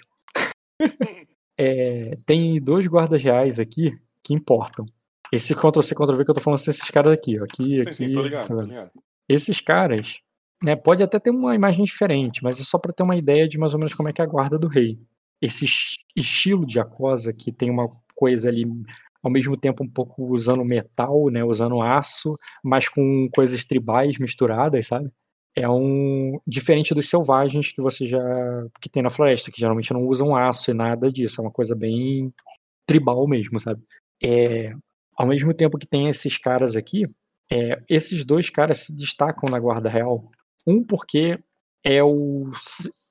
É, 1.59 2.11
tem 2.27 2.57
dois 2.63 2.87
guardas 2.87 3.23
reais 3.23 3.59
aqui 3.59 3.91
que 4.23 4.35
importam. 4.35 4.85
Esse 5.33 5.55
Ctrl-C, 5.55 5.95
Ctrl-V 5.95 6.23
que 6.25 6.31
eu 6.31 6.35
tô 6.35 6.41
falando 6.43 6.59
são 6.59 6.71
esses 6.71 6.91
caras 6.91 7.13
aqui, 7.13 7.41
ó. 7.41 7.45
Aqui, 7.45 7.77
Sim, 7.77 7.81
aqui. 7.81 7.95
sim, 7.95 8.13
tô 8.13 8.23
ligado, 8.23 8.47
tô 8.47 8.61
ligado. 8.61 8.91
Esses 9.27 9.61
caras, 9.63 10.19
né, 10.63 10.77
pode 10.77 11.03
até 11.03 11.19
ter 11.19 11.31
uma 11.31 11.55
imagem 11.55 11.83
diferente, 11.85 12.43
mas 12.43 12.61
é 12.61 12.63
só 12.63 12.79
pra 12.79 12.93
ter 12.93 13.03
uma 13.03 13.17
ideia 13.17 13.49
de 13.49 13.57
mais 13.59 13.73
ou 13.73 13.79
menos 13.81 13.95
como 13.95 14.07
é 14.09 14.13
que 14.13 14.21
é 14.21 14.25
a 14.25 14.29
guarda 14.29 14.59
do 14.59 14.69
rei. 14.69 14.99
Esse 15.41 15.65
es- 15.65 15.97
estilo 16.15 16.67
de 16.67 16.79
Acosa 16.79 17.33
que 17.33 17.51
tem 17.51 17.71
uma 17.71 17.89
coisa 18.15 18.51
ali 18.51 18.67
ao 19.27 19.33
mesmo 19.33 19.57
tempo 19.57 19.83
um 19.83 19.89
pouco 19.89 20.25
usando 20.27 20.65
metal, 20.65 21.29
né, 21.31 21.43
usando 21.43 21.83
aço, 21.83 22.33
mas 22.63 22.89
com 22.89 23.29
coisas 23.35 23.65
tribais 23.65 24.19
misturadas, 24.19 24.87
sabe? 24.87 25.11
É 25.53 25.69
um 25.69 26.39
diferente 26.47 26.95
dos 26.95 27.11
selvagens 27.11 27.73
que 27.73 27.83
você 27.83 28.07
já 28.07 28.21
que 28.81 28.89
tem 28.89 29.03
na 29.03 29.11
floresta, 29.11 29.51
que 29.51 29.59
geralmente 29.59 29.93
não 29.93 30.07
usam 30.07 30.37
aço 30.37 30.71
e 30.71 30.75
nada 30.75 31.11
disso, 31.11 31.41
é 31.41 31.45
uma 31.45 31.51
coisa 31.51 31.75
bem 31.75 32.33
tribal 32.87 33.27
mesmo, 33.27 33.59
sabe? 33.59 33.83
É, 34.23 34.73
ao 35.17 35.27
mesmo 35.27 35.53
tempo 35.53 35.77
que 35.77 35.89
tem 35.89 36.09
esses 36.09 36.39
caras 36.39 36.77
aqui, 36.77 37.05
é, 37.51 37.75
esses 37.91 38.25
dois 38.25 38.49
caras 38.49 38.81
se 38.81 38.95
destacam 38.95 39.51
na 39.51 39.59
Guarda 39.59 39.91
Real. 39.91 40.25
Um 40.65 40.85
porque 40.85 41.37
é 41.83 42.01
o, 42.01 42.53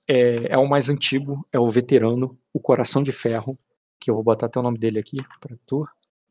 é, 0.07 0.53
é 0.53 0.57
o 0.57 0.70
mais 0.70 0.88
antigo, 0.88 1.45
é 1.51 1.59
o 1.59 1.68
veterano, 1.68 2.38
o 2.53 2.59
Coração 2.59 3.03
de 3.03 3.11
Ferro, 3.11 3.57
que 3.99 4.09
eu 4.09 4.16
vou 4.16 4.24
botar 4.24 4.45
até 4.45 4.57
o 4.59 4.63
nome 4.63 4.78
dele 4.78 4.99
aqui 4.99 5.18
pra 5.41 5.57
tu. 5.66 5.86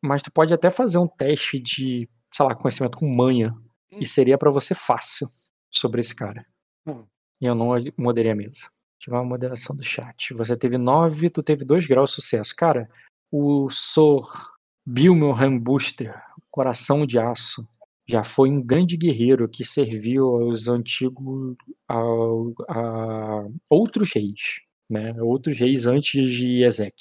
Mas 0.05 0.23
tu 0.23 0.31
pode 0.31 0.53
até 0.53 0.71
fazer 0.71 0.99
um 0.99 1.07
teste 1.09 1.59
de, 1.59 2.09
sei 2.33 2.47
lá, 2.47 2.55
conhecimento 2.55 2.97
com 2.99 3.09
manha, 3.09 3.55
e 3.91 4.07
seria 4.07 4.37
pra 4.37 4.51
você 4.51 4.75
fácil 4.75 5.29
sobre 5.71 6.01
esse 6.01 6.15
cara. 6.15 6.45
Hum. 6.87 7.05
E 7.41 7.47
eu 7.47 7.55
não 7.55 7.69
moderei 7.97 8.33
a 8.33 8.35
mesa. 8.35 8.69
Tive 8.99 9.17
uma 9.17 9.25
moderação 9.25 9.75
do 9.75 9.83
chat. 9.85 10.35
Você 10.35 10.57
teve 10.57 10.77
9, 10.79 11.31
tu 11.31 11.43
teve 11.43 11.65
2 11.65 11.87
graus 11.87 12.11
de 12.11 12.17
sucesso. 12.17 12.55
Cara, 12.57 12.89
o 13.31 13.69
Sor 13.71 14.27
Bilmelham 14.87 15.59
Booster, 15.59 16.15
Coração 16.51 17.05
de 17.05 17.19
Aço, 17.19 17.67
já 18.07 18.23
foi 18.25 18.51
um 18.51 18.61
grande 18.63 18.97
guerreiro 18.97 19.49
que 19.49 19.65
serviu 19.65 20.27
aos 20.37 20.69
antigos. 20.69 21.57
ao- 21.89 22.53
a 22.69 23.47
outros 23.71 24.13
reis. 24.13 24.61
Né? 24.91 25.15
Outros 25.23 25.59
reis 25.59 25.87
antes 25.87 26.31
de 26.31 26.63
Ezek. 26.65 26.95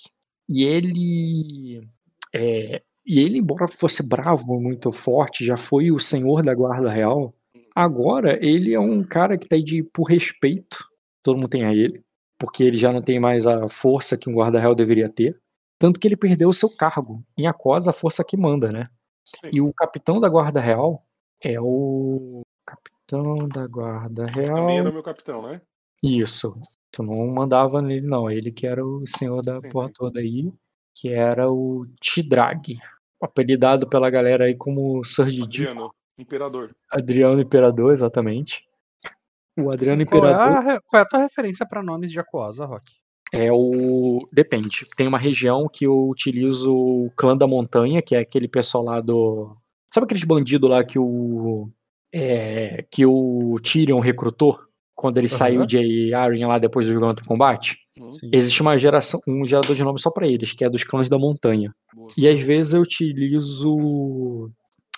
E 0.49 0.63
ele. 0.63 1.87
é, 2.33 2.81
e 3.05 3.19
ele, 3.19 3.39
embora 3.39 3.67
fosse 3.67 4.07
bravo, 4.07 4.59
muito 4.59 4.91
forte, 4.91 5.45
já 5.45 5.57
foi 5.57 5.91
o 5.91 5.99
senhor 5.99 6.43
da 6.43 6.53
guarda 6.53 6.89
real. 6.89 7.33
Agora 7.75 8.37
ele 8.45 8.73
é 8.73 8.79
um 8.79 9.03
cara 9.03 9.37
que 9.37 9.47
tá 9.47 9.55
aí 9.55 9.63
de 9.63 9.83
por 9.83 10.03
respeito. 10.03 10.85
Todo 11.21 11.37
mundo 11.37 11.49
tem 11.49 11.65
a 11.65 11.73
ele. 11.73 12.03
Porque 12.39 12.63
ele 12.63 12.77
já 12.77 12.91
não 12.91 13.01
tem 13.01 13.19
mais 13.19 13.47
a 13.47 13.67
força 13.67 14.17
que 14.17 14.29
um 14.29 14.33
guarda 14.33 14.59
real 14.59 14.75
deveria 14.75 15.09
ter. 15.09 15.39
Tanto 15.79 15.99
que 15.99 16.07
ele 16.07 16.15
perdeu 16.17 16.49
o 16.49 16.53
seu 16.53 16.69
cargo. 16.69 17.23
Em 17.37 17.47
Aquosa, 17.47 17.89
a 17.89 17.93
força 17.93 18.23
que 18.23 18.37
manda, 18.37 18.71
né? 18.71 18.89
Sim. 19.25 19.49
E 19.51 19.61
o 19.61 19.73
capitão 19.73 20.19
da 20.19 20.29
guarda 20.29 20.59
real 20.59 21.03
é 21.43 21.59
o. 21.59 22.41
Capitão 22.65 23.47
da 23.47 23.67
guarda 23.67 24.25
real. 24.25 24.55
Também 24.57 24.79
era 24.79 24.89
o 24.89 24.93
meu 24.93 25.03
capitão, 25.03 25.41
né? 25.41 25.61
Isso. 26.01 26.55
Tu 26.91 27.01
não 27.01 27.27
mandava 27.27 27.81
nele, 27.81 28.05
não. 28.05 28.29
Ele 28.29 28.51
que 28.51 28.67
era 28.67 28.85
o 28.85 29.05
senhor 29.07 29.41
da 29.41 29.61
Sim, 29.61 29.69
porra 29.69 29.89
toda 29.93 30.19
aí, 30.19 30.51
que 30.95 31.09
era 31.09 31.51
o 31.51 31.85
Tidrag. 32.01 32.77
Apelidado 33.23 33.87
pela 33.87 34.09
galera 34.09 34.45
aí 34.45 34.55
como 34.55 35.03
Sir 35.03 35.27
Didi. 35.27 35.67
Adriano, 35.67 35.93
imperador. 36.17 36.75
Adriano 36.91 37.41
Imperador, 37.41 37.93
exatamente. 37.93 38.65
O 39.57 39.71
Adriano 39.71 40.05
Qual 40.05 40.25
é, 40.25 40.31
Imperador 40.31 40.71
a, 40.71 40.81
qual 40.81 40.99
é 40.99 41.03
a 41.03 41.07
tua 41.07 41.19
referência 41.19 41.65
pra 41.65 41.83
nomes 41.83 42.11
de 42.11 42.19
Aquosa, 42.19 42.65
Rock? 42.65 42.91
é 43.33 43.51
o. 43.51 44.21
Depende. 44.31 44.85
Tem 44.95 45.07
uma 45.07 45.17
região 45.17 45.67
que 45.67 45.85
eu 45.85 46.07
utilizo 46.07 46.71
o 46.71 47.07
clã 47.17 47.35
da 47.35 47.47
montanha, 47.47 47.99
que 47.99 48.15
é 48.15 48.19
aquele 48.19 48.47
pessoal 48.47 48.83
lá 48.83 49.01
do. 49.01 49.57
Sabe 49.91 50.05
aqueles 50.05 50.23
bandidos 50.23 50.69
lá 50.69 50.83
que 50.83 50.99
o. 50.99 51.67
É, 52.13 52.85
que 52.91 53.03
o 53.07 53.55
Tyrion 53.63 53.99
recrutou 53.99 54.59
quando 54.95 55.17
ele 55.17 55.27
saiu 55.27 55.59
Aham. 55.59 55.67
de 55.67 56.13
Arryn 56.13 56.45
lá 56.45 56.59
depois 56.59 56.85
do 56.85 56.93
julgamento 56.93 57.23
do 57.23 57.27
combate? 57.27 57.77
Sim. 57.95 58.29
Existe 58.31 58.61
uma 58.61 58.77
geração, 58.77 59.19
um 59.27 59.45
gerador 59.45 59.75
de 59.75 59.83
nome 59.83 59.99
só 59.99 60.09
pra 60.09 60.27
eles, 60.27 60.53
que 60.53 60.63
é 60.63 60.69
dos 60.69 60.83
clãs 60.83 61.09
da 61.09 61.17
montanha. 61.17 61.73
boa. 61.93 62.09
E 62.17 62.27
às 62.27 62.41
vezes 62.43 62.73
eu 62.73 62.81
utilizo 62.81 64.51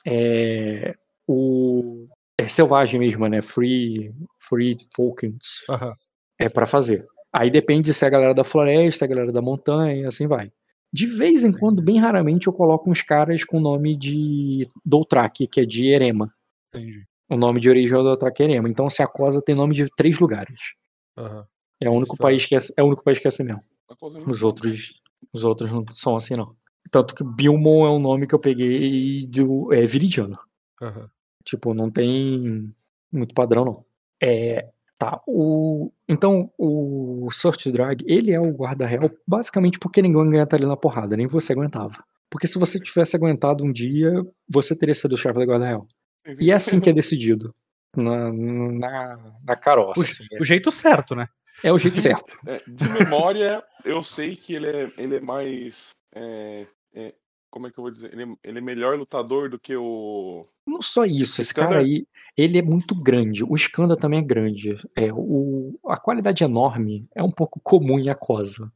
é, 0.05 0.93
o 1.27 2.05
é 2.37 2.47
selvagem 2.47 2.99
mesmo, 2.99 3.27
né? 3.27 3.41
Free, 3.41 4.13
free 4.39 4.77
tokens 4.95 5.63
Aham. 5.69 5.93
é 6.39 6.49
para 6.49 6.65
fazer. 6.65 7.05
Aí 7.33 7.49
depende 7.49 7.93
se 7.93 8.05
é 8.05 8.07
a 8.07 8.11
galera 8.11 8.33
da 8.33 8.43
floresta, 8.43 9.05
a 9.05 9.07
galera 9.07 9.31
da 9.31 9.41
montanha, 9.41 9.93
e 9.93 10.05
assim 10.05 10.27
vai. 10.27 10.51
De 10.91 11.05
vez 11.05 11.43
em 11.43 11.51
quando, 11.51 11.81
bem 11.81 11.99
raramente, 11.99 12.47
eu 12.47 12.53
coloco 12.53 12.89
uns 12.89 13.01
caras 13.01 13.43
com 13.43 13.59
nome 13.59 13.97
de 13.97 14.65
Doutrak, 14.85 15.45
que 15.47 15.59
é 15.59 15.65
de 15.65 15.87
Erema. 15.87 16.33
Entendi. 16.69 17.05
O 17.29 17.37
nome 17.37 17.59
de 17.59 17.69
origem 17.69 17.97
é 17.97 18.01
Doutrak 18.01 18.41
Erema. 18.41 18.69
Então, 18.69 18.89
se 18.89 19.01
a 19.01 19.07
Cosa 19.07 19.41
tem 19.41 19.55
nome 19.55 19.73
de 19.73 19.87
três 19.95 20.19
lugares. 20.19 20.59
Aham. 21.17 21.45
É 21.81 21.89
o 21.89 21.93
único 21.93 22.13
Isso, 22.13 22.21
país 22.21 22.45
que 22.45 22.55
é, 22.55 22.59
é 22.77 22.83
o 22.83 22.87
único 22.87 23.03
país 23.03 23.19
que 23.19 23.27
é 23.27 23.29
assim 23.29 23.43
mesmo. 23.43 23.59
A 23.89 23.95
coisa 23.95 24.17
Os 24.19 24.43
outros, 24.43 25.01
os 25.33 25.43
outros 25.43 25.71
não 25.71 25.83
são 25.91 26.15
assim, 26.15 26.33
não. 26.35 26.55
Tanto 26.91 27.15
que 27.15 27.23
Bilmon 27.23 27.85
é 27.85 27.89
um 27.89 27.99
nome 27.99 28.27
que 28.27 28.35
eu 28.35 28.39
peguei 28.39 29.27
do 29.27 29.73
é, 29.73 29.85
Viridiano. 29.85 30.37
Aham. 30.81 31.09
Tipo, 31.43 31.73
não 31.73 31.91
tem 31.91 32.73
muito 33.11 33.33
padrão, 33.33 33.65
não. 33.65 33.85
É, 34.21 34.69
tá. 34.97 35.21
O, 35.27 35.91
então, 36.07 36.43
o 36.57 37.27
Search 37.31 37.71
Drag, 37.71 38.03
ele 38.07 38.31
é 38.31 38.39
o 38.39 38.51
guarda 38.53 38.85
real 38.85 39.11
basicamente 39.27 39.79
porque 39.79 40.01
ninguém 40.01 40.21
aguenta 40.21 40.55
ali 40.55 40.65
na 40.65 40.77
porrada, 40.77 41.17
nem 41.17 41.27
você 41.27 41.53
aguentava. 41.53 42.03
Porque 42.29 42.47
se 42.47 42.57
você 42.57 42.79
tivesse 42.79 43.15
aguentado 43.15 43.63
um 43.63 43.71
dia, 43.71 44.11
você 44.49 44.75
teria 44.75 44.95
sido 44.95 45.13
o 45.13 45.17
chefe 45.17 45.39
da 45.39 45.45
guarda 45.45 45.65
real. 45.67 45.87
E 46.39 46.51
é 46.51 46.55
assim 46.55 46.79
que 46.79 46.89
é 46.89 46.93
decidido. 46.93 47.53
Na, 47.95 48.31
na, 48.31 49.33
na 49.43 49.55
caroça. 49.55 50.01
O, 50.01 50.03
assim, 50.03 50.25
o 50.39 50.43
jeito 50.43 50.69
certo, 50.69 51.15
né? 51.15 51.29
é, 51.63 51.69
é 51.69 51.71
o 51.71 51.79
jeito 51.79 51.99
certo. 51.99 52.37
É, 52.45 52.61
de 52.67 52.89
memória, 52.89 53.63
eu 53.85 54.03
sei 54.03 54.35
que 54.35 54.53
ele 54.53 54.67
é, 54.67 54.91
ele 54.97 55.15
é 55.15 55.19
mais. 55.21 55.91
é, 56.13 56.67
é, 56.93 57.13
como 57.49 57.67
é 57.67 57.71
que 57.71 57.79
eu 57.79 57.83
vou 57.83 57.91
dizer? 57.91 58.11
Ele 58.11 58.23
é, 58.23 58.35
ele 58.43 58.57
é 58.57 58.61
melhor 58.61 58.97
lutador 58.97 59.49
do 59.49 59.57
que 59.57 59.75
o. 59.77 60.45
Não 60.67 60.81
só 60.81 61.05
isso, 61.05 61.39
esse 61.39 61.51
Skanda- 61.53 61.69
cara 61.69 61.79
aí, 61.79 62.05
ele 62.35 62.57
é 62.57 62.61
muito 62.61 62.93
grande. 62.93 63.45
O 63.45 63.55
Skanda 63.55 63.95
também 63.95 64.19
é 64.19 64.23
grande. 64.23 64.75
É, 64.93 65.13
o, 65.13 65.79
a 65.85 65.95
qualidade 65.95 66.43
enorme 66.43 67.07
é 67.15 67.23
um 67.23 67.31
pouco 67.31 67.61
comum 67.63 67.97
em 67.97 68.09
Aquosa. 68.09 68.69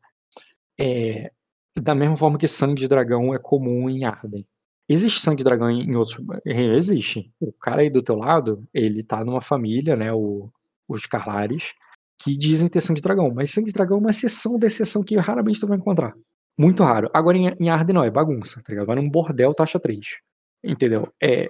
É, 0.79 1.29
da 1.77 1.93
mesma 1.93 2.15
forma 2.15 2.37
que 2.37 2.47
sangue 2.47 2.79
de 2.79 2.87
dragão 2.87 3.33
é 3.33 3.39
comum 3.39 3.89
em 3.89 4.05
Arden. 4.05 4.47
Existe 4.89 5.21
sangue 5.21 5.37
de 5.37 5.43
dragão 5.43 5.69
em 5.69 5.95
outros. 5.95 6.17
é, 6.45 6.75
Existe. 6.75 7.31
O 7.39 7.53
cara 7.53 7.81
aí 7.81 7.89
do 7.89 8.01
teu 8.01 8.15
lado, 8.15 8.67
ele 8.73 9.03
tá 9.03 9.23
numa 9.23 9.39
família, 9.41 9.95
né? 9.95 10.11
O, 10.11 10.47
os 10.87 11.05
Carlares, 11.05 11.73
que 12.19 12.35
dizem 12.35 12.67
ter 12.67 12.81
sangue 12.81 12.99
de 12.99 13.03
dragão. 13.03 13.31
Mas 13.33 13.51
sangue 13.51 13.67
de 13.67 13.73
dragão 13.73 13.97
é 13.97 14.01
uma 14.01 14.09
exceção 14.09 14.57
da 14.57 14.67
exceção 14.67 15.03
que 15.03 15.15
raramente 15.17 15.59
tu 15.59 15.67
vai 15.67 15.77
encontrar. 15.77 16.13
Muito 16.57 16.83
raro. 16.83 17.09
Agora 17.13 17.37
em, 17.37 17.53
em 17.59 17.69
Arden 17.69 17.93
não, 17.93 18.03
é 18.03 18.09
bagunça, 18.09 18.61
tá 18.63 18.73
ligado? 18.73 18.87
Vai 18.87 18.95
num 18.95 19.09
bordel 19.09 19.53
taxa 19.53 19.79
3. 19.79 20.17
Entendeu? 20.63 21.07
É, 21.23 21.47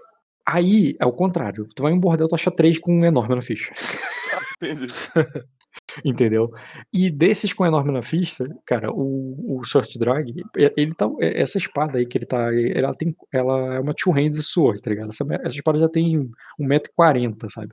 Aí 0.52 0.96
é 1.00 1.06
o 1.06 1.12
contrário. 1.14 1.68
Tu 1.76 1.84
vai 1.84 1.92
em 1.92 1.96
um 1.96 2.00
bordel, 2.00 2.28
acha 2.34 2.50
três 2.50 2.80
com 2.80 2.92
um 2.92 3.06
enorme 3.06 3.36
na 3.36 3.42
ficha. 3.42 3.72
Entendi. 4.60 4.88
Entendeu? 6.04 6.52
E 6.94 7.10
desses 7.10 7.54
com 7.54 7.66
enorme 7.66 7.92
na 7.92 8.02
ficha, 8.02 8.44
cara, 8.66 8.92
o, 8.92 9.58
o 9.60 9.64
Short 9.64 9.98
Drag, 9.98 10.34
ele 10.76 10.94
tá. 10.94 11.08
é- 11.20 11.42
Essa 11.42 11.58
espada 11.58 11.98
aí 11.98 12.06
que 12.06 12.18
ele 12.18 12.26
tá. 12.26 12.50
Ela 12.54 12.94
tem. 12.94 13.16
Ela 13.34 13.76
é 13.76 13.80
uma 13.80 13.94
two-handed 13.94 14.42
sword, 14.44 14.82
tá 14.82 14.90
ligado? 14.90 15.10
Essa, 15.10 15.26
essa 15.42 15.56
espada 15.56 15.80
já 15.80 15.90
tem 15.90 16.30
1,40m, 16.60 17.50
sabe? 17.50 17.70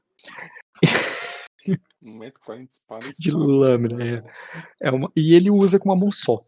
1,40m 2.03 2.65
de 2.65 2.71
espada. 2.73 3.07
De 3.19 3.31
lâmina. 3.33 4.05
É, 4.05 4.23
é 4.89 4.91
uma, 4.91 5.11
e 5.17 5.35
ele 5.35 5.51
usa 5.51 5.79
com 5.79 5.89
uma 5.89 5.97
mão 5.97 6.11
só. 6.11 6.45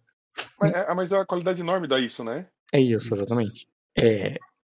Mas, 0.61 0.73
é, 0.73 0.95
mas 0.95 1.13
é 1.13 1.17
a 1.19 1.27
qualidade 1.27 1.61
enorme 1.61 1.89
dá 1.89 1.99
isso, 1.99 2.23
né? 2.23 2.47
É 2.73 2.81
isso, 2.81 3.13
exatamente. 3.15 3.67
É, 3.97 4.37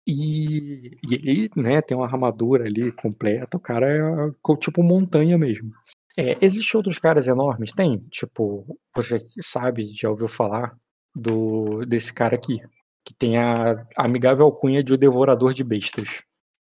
e, 0.07 0.97
e 1.03 1.13
ele, 1.13 1.49
né, 1.55 1.81
tem 1.81 1.97
uma 1.97 2.05
armadura 2.05 2.65
ali 2.65 2.91
completa, 2.93 3.57
o 3.57 3.59
cara 3.59 3.87
é 3.87 4.55
tipo 4.59 4.81
montanha 4.81 5.37
mesmo. 5.37 5.71
É, 6.20 6.38
Existem 6.41 6.78
outros 6.78 6.99
caras 6.99 7.28
enormes? 7.28 7.72
Tem, 7.72 7.97
tipo, 8.11 8.78
você 8.95 9.26
sabe, 9.41 9.91
já 9.95 10.09
ouviu 10.09 10.28
falar 10.28 10.76
do 11.15 11.86
desse 11.86 12.13
cara 12.13 12.36
aqui, 12.36 12.59
que 13.05 13.13
tem 13.13 13.38
a 13.38 13.86
amigável 13.97 14.45
alcunha 14.45 14.84
de 14.84 14.93
o 14.93 14.97
devorador 14.97 15.53
de 15.53 15.63
bestas. 15.63 16.07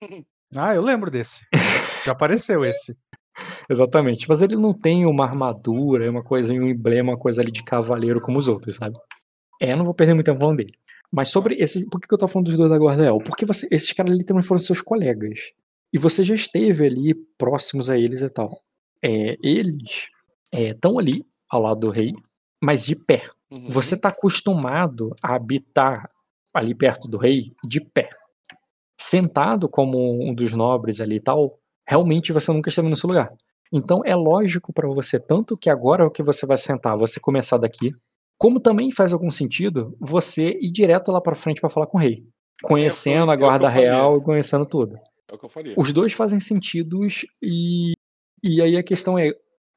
Ah, 0.55 0.73
eu 0.73 0.81
lembro 0.81 1.11
desse. 1.11 1.41
Já 2.03 2.11
apareceu 2.11 2.65
esse. 2.65 2.97
Exatamente, 3.69 4.27
mas 4.27 4.41
ele 4.41 4.55
não 4.55 4.73
tem 4.73 5.05
uma 5.05 5.23
armadura, 5.23 6.09
uma 6.09 6.23
coisa, 6.23 6.51
um 6.51 6.67
emblema, 6.67 7.11
uma 7.11 7.19
coisa 7.19 7.39
ali 7.39 7.51
de 7.51 7.61
cavaleiro 7.63 8.19
como 8.19 8.39
os 8.39 8.47
outros, 8.47 8.77
sabe? 8.77 8.97
É, 9.61 9.73
eu 9.73 9.77
não 9.77 9.85
vou 9.85 9.93
perder 9.93 10.15
muito 10.15 10.25
tempo 10.25 10.39
falando 10.39 10.57
dele. 10.57 10.73
Mas 11.13 11.29
sobre 11.29 11.53
esse. 11.59 11.87
Por 11.87 12.01
que 12.01 12.11
eu 12.11 12.17
tô 12.17 12.27
falando 12.27 12.47
dos 12.47 12.57
dois 12.57 12.67
da 12.67 12.79
Guarda 12.79 13.03
Real? 13.03 13.19
Porque 13.19 13.45
você- 13.45 13.67
esses 13.69 13.93
caras 13.93 14.11
ali 14.11 14.23
também 14.23 14.41
foram 14.41 14.57
seus 14.57 14.81
colegas. 14.81 15.51
E 15.93 15.99
você 15.99 16.23
já 16.23 16.33
esteve 16.33 16.83
ali 16.83 17.13
próximos 17.37 17.87
a 17.87 17.95
eles 17.95 18.23
e 18.23 18.29
tal. 18.31 18.49
É, 19.03 19.37
eles 19.41 20.07
estão 20.53 20.99
ali, 20.99 21.25
ao 21.49 21.61
lado 21.61 21.79
do 21.81 21.89
rei, 21.89 22.13
mas 22.61 22.85
de 22.85 22.95
pé. 22.95 23.23
Uhum. 23.51 23.69
Você 23.69 23.99
tá 23.99 24.09
acostumado 24.09 25.15
a 25.23 25.35
habitar 25.35 26.09
ali 26.53 26.75
perto 26.75 27.07
do 27.07 27.17
rei 27.17 27.53
de 27.63 27.81
pé. 27.81 28.09
Sentado 28.99 29.67
como 29.69 29.97
um 30.23 30.33
dos 30.33 30.53
nobres 30.53 30.99
ali 30.99 31.17
e 31.17 31.21
tal, 31.21 31.57
realmente 31.87 32.33
você 32.33 32.51
nunca 32.51 32.69
esteve 32.69 32.89
nesse 32.89 33.07
lugar. 33.07 33.31
Então 33.71 34.01
é 34.03 34.15
lógico 34.15 34.73
para 34.73 34.87
você, 34.87 35.19
tanto 35.19 35.57
que 35.57 35.69
agora 35.69 36.05
o 36.05 36.11
que 36.11 36.23
você 36.23 36.45
vai 36.45 36.57
sentar, 36.57 36.97
você 36.97 37.19
começar 37.19 37.57
daqui, 37.57 37.91
como 38.37 38.59
também 38.59 38.91
faz 38.91 39.13
algum 39.13 39.29
sentido 39.29 39.95
você 39.99 40.49
ir 40.61 40.71
direto 40.71 41.11
lá 41.11 41.21
para 41.21 41.35
frente 41.35 41.61
para 41.61 41.69
falar 41.69 41.87
com 41.87 41.97
o 41.97 42.01
rei, 42.01 42.23
conhecendo 42.63 43.29
é 43.31 43.35
a 43.35 43.35
eu 43.35 43.39
guarda 43.39 43.69
real 43.69 44.17
e 44.17 44.21
conhecendo 44.21 44.65
tudo. 44.65 44.97
É 45.27 45.35
o 45.35 45.37
que 45.37 45.45
eu 45.45 45.49
faria. 45.49 45.75
Os 45.77 45.93
dois 45.93 46.13
fazem 46.13 46.39
sentidos 46.39 47.25
e, 47.41 47.93
e 48.43 48.61
aí 48.61 48.77
a 48.77 48.83
questão 48.83 49.17
é, 49.17 49.31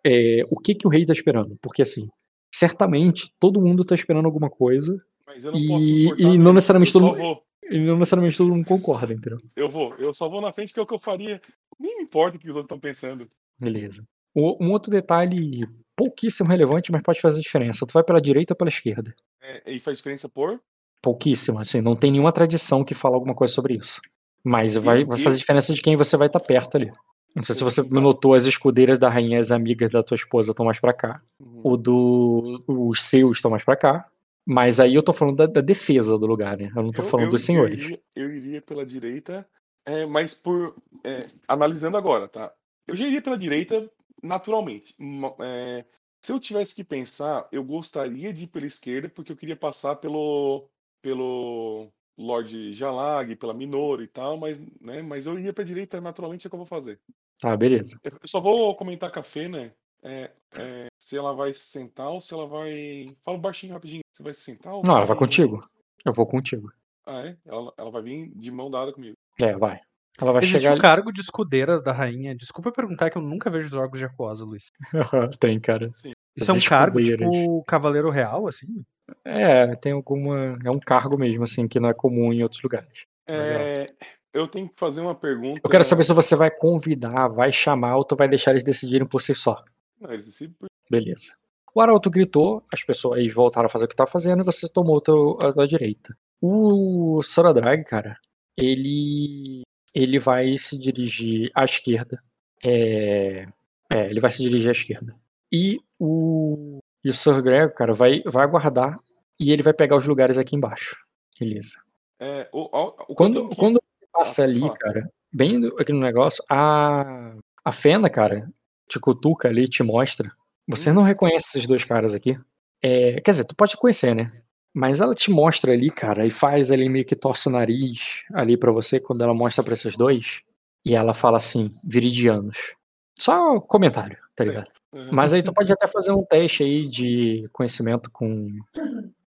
é, 0.04 0.42
o 0.50 0.58
que 0.58 0.74
que 0.74 0.86
o 0.86 0.90
rei 0.90 1.04
tá 1.04 1.12
esperando? 1.12 1.56
Porque 1.62 1.82
assim, 1.82 2.08
certamente 2.54 3.32
todo 3.40 3.60
mundo 3.60 3.84
tá 3.84 3.94
esperando 3.94 4.26
alguma 4.26 4.50
coisa 4.50 4.96
Mas 5.26 5.44
eu 5.44 5.52
não 5.52 5.58
e- 5.58 5.68
posso 6.08 6.20
e 6.22 6.38
não 6.38 6.52
necessariamente 6.52 6.92
todo 6.92 7.06
mundo- 7.06 7.42
e 7.70 7.78
não 7.78 7.98
necessariamente 7.98 8.36
todo 8.36 8.50
mundo 8.54 8.66
concorda, 8.66 9.12
entendeu? 9.14 9.38
Eu 9.56 9.70
vou. 9.70 9.94
Eu 9.96 10.12
só 10.12 10.28
vou 10.28 10.40
na 10.40 10.52
frente 10.52 10.74
que 10.74 10.80
é 10.80 10.82
o 10.82 10.86
que 10.86 10.94
eu 10.94 10.98
faria. 10.98 11.40
Nem 11.78 11.96
me 11.96 12.02
importa 12.04 12.36
o 12.36 12.40
que 12.40 12.50
os 12.50 12.56
outros 12.56 12.66
estão 12.66 12.78
pensando. 12.78 13.26
Beleza. 13.58 14.04
Um 14.36 14.70
outro 14.70 14.90
detalhe 14.90 15.60
pouquíssimo 15.96 16.48
relevante, 16.48 16.90
mas 16.90 17.02
pode 17.02 17.20
fazer 17.20 17.40
diferença. 17.40 17.86
Tu 17.86 17.92
vai 17.92 18.02
pela 18.02 18.20
direita 18.20 18.52
ou 18.52 18.56
pela 18.56 18.68
esquerda? 18.68 19.14
É, 19.40 19.72
e 19.72 19.80
faz 19.80 19.98
diferença 19.98 20.28
por? 20.28 20.60
Pouquíssimo, 21.00 21.58
assim, 21.58 21.80
não 21.80 21.96
tem 21.96 22.10
nenhuma 22.10 22.32
tradição 22.32 22.84
que 22.84 22.94
fala 22.94 23.16
alguma 23.16 23.34
coisa 23.34 23.52
sobre 23.52 23.74
isso. 23.74 24.00
Mas 24.44 24.74
vai, 24.74 25.04
vai 25.04 25.18
fazer 25.18 25.36
diferença 25.36 25.74
de 25.74 25.80
quem 25.80 25.96
você 25.96 26.16
vai 26.16 26.26
estar 26.28 26.40
perto 26.40 26.76
ali. 26.76 26.92
Não 27.34 27.42
sei 27.42 27.54
se 27.54 27.64
você 27.64 27.82
notou, 27.82 28.34
as 28.34 28.44
escudeiras 28.44 28.98
da 28.98 29.08
rainha, 29.08 29.38
as 29.40 29.50
amigas 29.50 29.90
da 29.90 30.02
tua 30.02 30.14
esposa 30.14 30.50
estão 30.50 30.66
mais 30.66 30.78
pra 30.78 30.92
cá. 30.92 31.22
Uhum. 31.40 31.60
O 31.64 31.76
do. 31.76 32.62
Os 32.66 33.02
seus 33.02 33.32
estão 33.32 33.50
mais 33.50 33.64
pra 33.64 33.76
cá. 33.76 34.08
Mas 34.44 34.80
aí 34.80 34.94
eu 34.94 35.02
tô 35.02 35.12
falando 35.12 35.36
da, 35.36 35.46
da 35.46 35.60
defesa 35.60 36.18
do 36.18 36.26
lugar, 36.26 36.56
né? 36.58 36.70
Eu 36.74 36.82
não 36.82 36.90
tô 36.90 37.02
Eu- 37.02 37.06
falando 37.06 37.26
eu- 37.26 37.30
dos 37.32 37.42
senhores. 37.44 37.78
Eu 37.78 37.84
iria, 37.84 38.00
eu 38.16 38.34
iria 38.34 38.60
pela 38.60 38.84
direita, 38.84 39.48
é, 39.86 40.04
mas 40.04 40.34
por. 40.34 40.74
é, 41.04 41.28
analisando 41.46 41.96
agora, 41.96 42.26
tá? 42.28 42.52
Eu 42.88 42.96
já 42.96 43.06
iria 43.06 43.22
pela 43.22 43.38
direita 43.38 43.88
naturalmente. 44.22 44.94
é, 45.40 45.84
Se 46.20 46.32
eu 46.32 46.38
tivesse 46.40 46.74
que 46.74 46.84
pensar, 46.84 47.48
eu 47.50 47.64
gostaria 47.64 48.32
de 48.32 48.44
ir 48.44 48.46
pela 48.48 48.66
esquerda, 48.66 49.08
porque 49.08 49.32
eu 49.32 49.36
queria 49.36 49.56
passar 49.56 49.96
pelo. 49.96 50.68
pelo 51.00 51.88
Lorde 52.18 52.74
Jalag, 52.74 53.34
pela 53.36 53.54
Minoro 53.54 54.02
e 54.02 54.06
tal, 54.06 54.36
mas, 54.36 54.58
né, 54.80 55.00
mas 55.02 55.24
eu 55.26 55.38
ia 55.38 55.52
pra 55.52 55.64
direita, 55.64 56.00
naturalmente 56.00 56.46
é 56.46 56.48
o 56.48 56.50
que 56.50 56.54
eu 56.54 56.58
vou 56.58 56.66
fazer. 56.66 57.00
Tá, 57.42 57.56
beleza. 57.56 57.98
Eu 58.04 58.18
só 58.26 58.40
vou 58.40 58.74
comentar 58.76 59.10
com 59.10 59.20
a 59.20 59.22
Fê, 59.22 59.48
né? 59.48 59.72
é, 60.02 60.30
é, 60.56 60.86
se 60.98 61.16
ela 61.16 61.32
vai 61.32 61.54
se 61.54 61.66
sentar 61.66 62.08
ou 62.08 62.20
se 62.20 62.34
ela 62.34 62.46
vai. 62.46 63.06
Fala 63.24 63.38
baixinho 63.38 63.72
rapidinho. 63.72 64.02
Você 64.14 64.22
vai 64.22 64.34
se 64.34 64.42
sentar 64.42 64.74
ou 64.74 64.82
Não, 64.84 64.96
ela 64.96 65.04
vai 65.04 65.16
contigo. 65.16 65.60
Eu 66.04 66.12
vou 66.12 66.26
contigo. 66.26 66.70
Ah, 67.06 67.26
é? 67.26 67.36
Ela, 67.46 67.72
ela 67.76 67.90
vai 67.90 68.02
vir 68.02 68.32
de 68.34 68.50
mão 68.50 68.70
dada 68.70 68.92
comigo. 68.92 69.16
É, 69.40 69.56
vai. 69.56 69.80
Ela 70.20 70.32
vai 70.32 70.42
Existe 70.42 70.58
chegar 70.58 70.70
o 70.70 70.72
ali. 70.72 70.82
cargo 70.82 71.12
de 71.12 71.20
escudeiras 71.20 71.82
da 71.82 71.92
rainha. 71.92 72.34
Desculpa 72.34 72.70
perguntar 72.70 73.10
que 73.10 73.16
eu 73.16 73.22
nunca 73.22 73.48
vejo 73.48 73.68
jogos 73.68 73.98
de 73.98 74.04
Aquosa, 74.04 74.44
Luiz. 74.44 74.66
Tem, 75.40 75.58
cara. 75.58 75.90
Sim. 75.94 76.12
Isso 76.36 76.50
é 76.50 76.54
um 76.54 76.60
cargo 76.60 77.02
tipo 77.02 77.62
Cavaleiro 77.64 78.10
Real, 78.10 78.46
assim? 78.46 78.84
É, 79.24 79.74
tem 79.76 79.92
alguma. 79.92 80.58
É 80.64 80.70
um 80.70 80.78
cargo 80.78 81.18
mesmo, 81.18 81.44
assim, 81.44 81.68
que 81.68 81.78
não 81.78 81.90
é 81.90 81.94
comum 81.94 82.32
em 82.32 82.42
outros 82.42 82.62
lugares. 82.62 83.04
É, 83.28 83.92
eu 84.32 84.48
tenho 84.48 84.68
que 84.68 84.74
fazer 84.78 85.00
uma 85.00 85.14
pergunta. 85.14 85.60
Eu 85.62 85.70
quero 85.70 85.84
saber 85.84 86.04
se 86.04 86.12
você 86.12 86.34
vai 86.36 86.50
convidar, 86.50 87.28
vai 87.28 87.50
chamar 87.52 87.96
ou 87.96 88.04
tu 88.04 88.16
vai 88.16 88.28
deixar 88.28 88.50
eles 88.52 88.62
decidirem 88.64 89.06
por 89.06 89.20
si 89.20 89.34
só. 89.34 89.62
Não, 90.00 90.12
eles 90.12 90.26
decidem 90.26 90.54
por- 90.58 90.68
Beleza. 90.90 91.32
O 91.74 91.80
Arauto 91.80 92.10
gritou, 92.10 92.62
as 92.72 92.82
pessoas 92.84 93.18
aí 93.18 93.28
voltaram 93.28 93.66
a 93.66 93.68
fazer 93.68 93.86
o 93.86 93.88
que 93.88 93.96
tava 93.96 94.10
fazendo 94.10 94.42
e 94.42 94.44
você 94.44 94.68
tomou 94.68 95.00
teu, 95.00 95.38
a 95.40 95.52
tua 95.52 95.66
direita. 95.66 96.14
O 96.40 97.22
Soradrag, 97.22 97.84
cara, 97.84 98.18
ele 98.56 99.62
ele 99.94 100.18
vai 100.18 100.56
se 100.58 100.78
dirigir 100.78 101.50
à 101.54 101.64
esquerda. 101.64 102.22
É, 102.64 103.46
é, 103.90 104.06
ele 104.10 104.20
vai 104.20 104.30
se 104.30 104.42
dirigir 104.42 104.68
à 104.68 104.72
esquerda. 104.72 105.14
E 105.52 105.78
o, 106.00 106.78
e 107.04 107.10
o 107.10 107.12
Sir 107.12 107.42
Greg, 107.42 107.74
cara, 107.74 107.92
vai, 107.92 108.22
vai 108.24 108.44
aguardar 108.44 108.98
e 109.38 109.50
ele 109.52 109.62
vai 109.62 109.74
pegar 109.74 109.96
os 109.96 110.06
lugares 110.06 110.38
aqui 110.38 110.56
embaixo. 110.56 110.96
Beleza. 111.38 111.76
É, 112.18 112.48
o, 112.52 112.62
o- 112.74 113.14
Quando, 113.14 113.48
quando 113.50 113.82
passa 114.12 114.42
ali, 114.44 114.62
cara, 114.78 115.10
bem 115.32 115.58
no 115.58 115.98
negócio, 115.98 116.44
a, 116.48 117.34
a 117.64 117.72
Fena, 117.72 118.10
cara, 118.10 118.48
te 118.88 118.98
cutuca 119.00 119.48
ali, 119.48 119.68
te 119.68 119.82
mostra. 119.82 120.30
Você 120.68 120.90
Hum. 120.90 120.94
não 120.94 121.02
reconhece 121.02 121.48
esses 121.58 121.66
dois 121.66 121.84
caras 121.84 122.14
aqui. 122.14 122.38
É, 122.82 123.20
quer 123.20 123.30
dizer, 123.30 123.44
tu 123.44 123.54
pode 123.56 123.76
conhecer, 123.76 124.14
né? 124.14 124.30
Mas 124.74 125.00
ela 125.00 125.14
te 125.14 125.30
mostra 125.30 125.72
ali, 125.72 125.90
cara, 125.90 126.26
e 126.26 126.30
faz 126.30 126.70
ali 126.70 126.88
meio 126.88 127.04
que 127.04 127.14
torce 127.14 127.48
o 127.48 127.52
nariz 127.52 128.22
ali 128.32 128.56
pra 128.56 128.72
você 128.72 128.98
quando 128.98 129.22
ela 129.22 129.34
mostra 129.34 129.62
pra 129.62 129.74
esses 129.74 129.96
dois. 129.96 130.40
E 130.84 130.94
ela 130.94 131.14
fala 131.14 131.36
assim, 131.36 131.68
viridianos. 131.84 132.74
Só 133.18 133.60
comentário, 133.60 134.16
tá 134.34 134.44
ligado? 134.44 134.66
Uhum. 134.92 135.10
Mas 135.12 135.32
aí 135.32 135.42
tu 135.42 135.52
pode 135.52 135.72
até 135.72 135.86
fazer 135.86 136.12
um 136.12 136.24
teste 136.24 136.62
aí 136.64 136.88
de 136.88 137.48
conhecimento 137.52 138.10
com, 138.10 138.48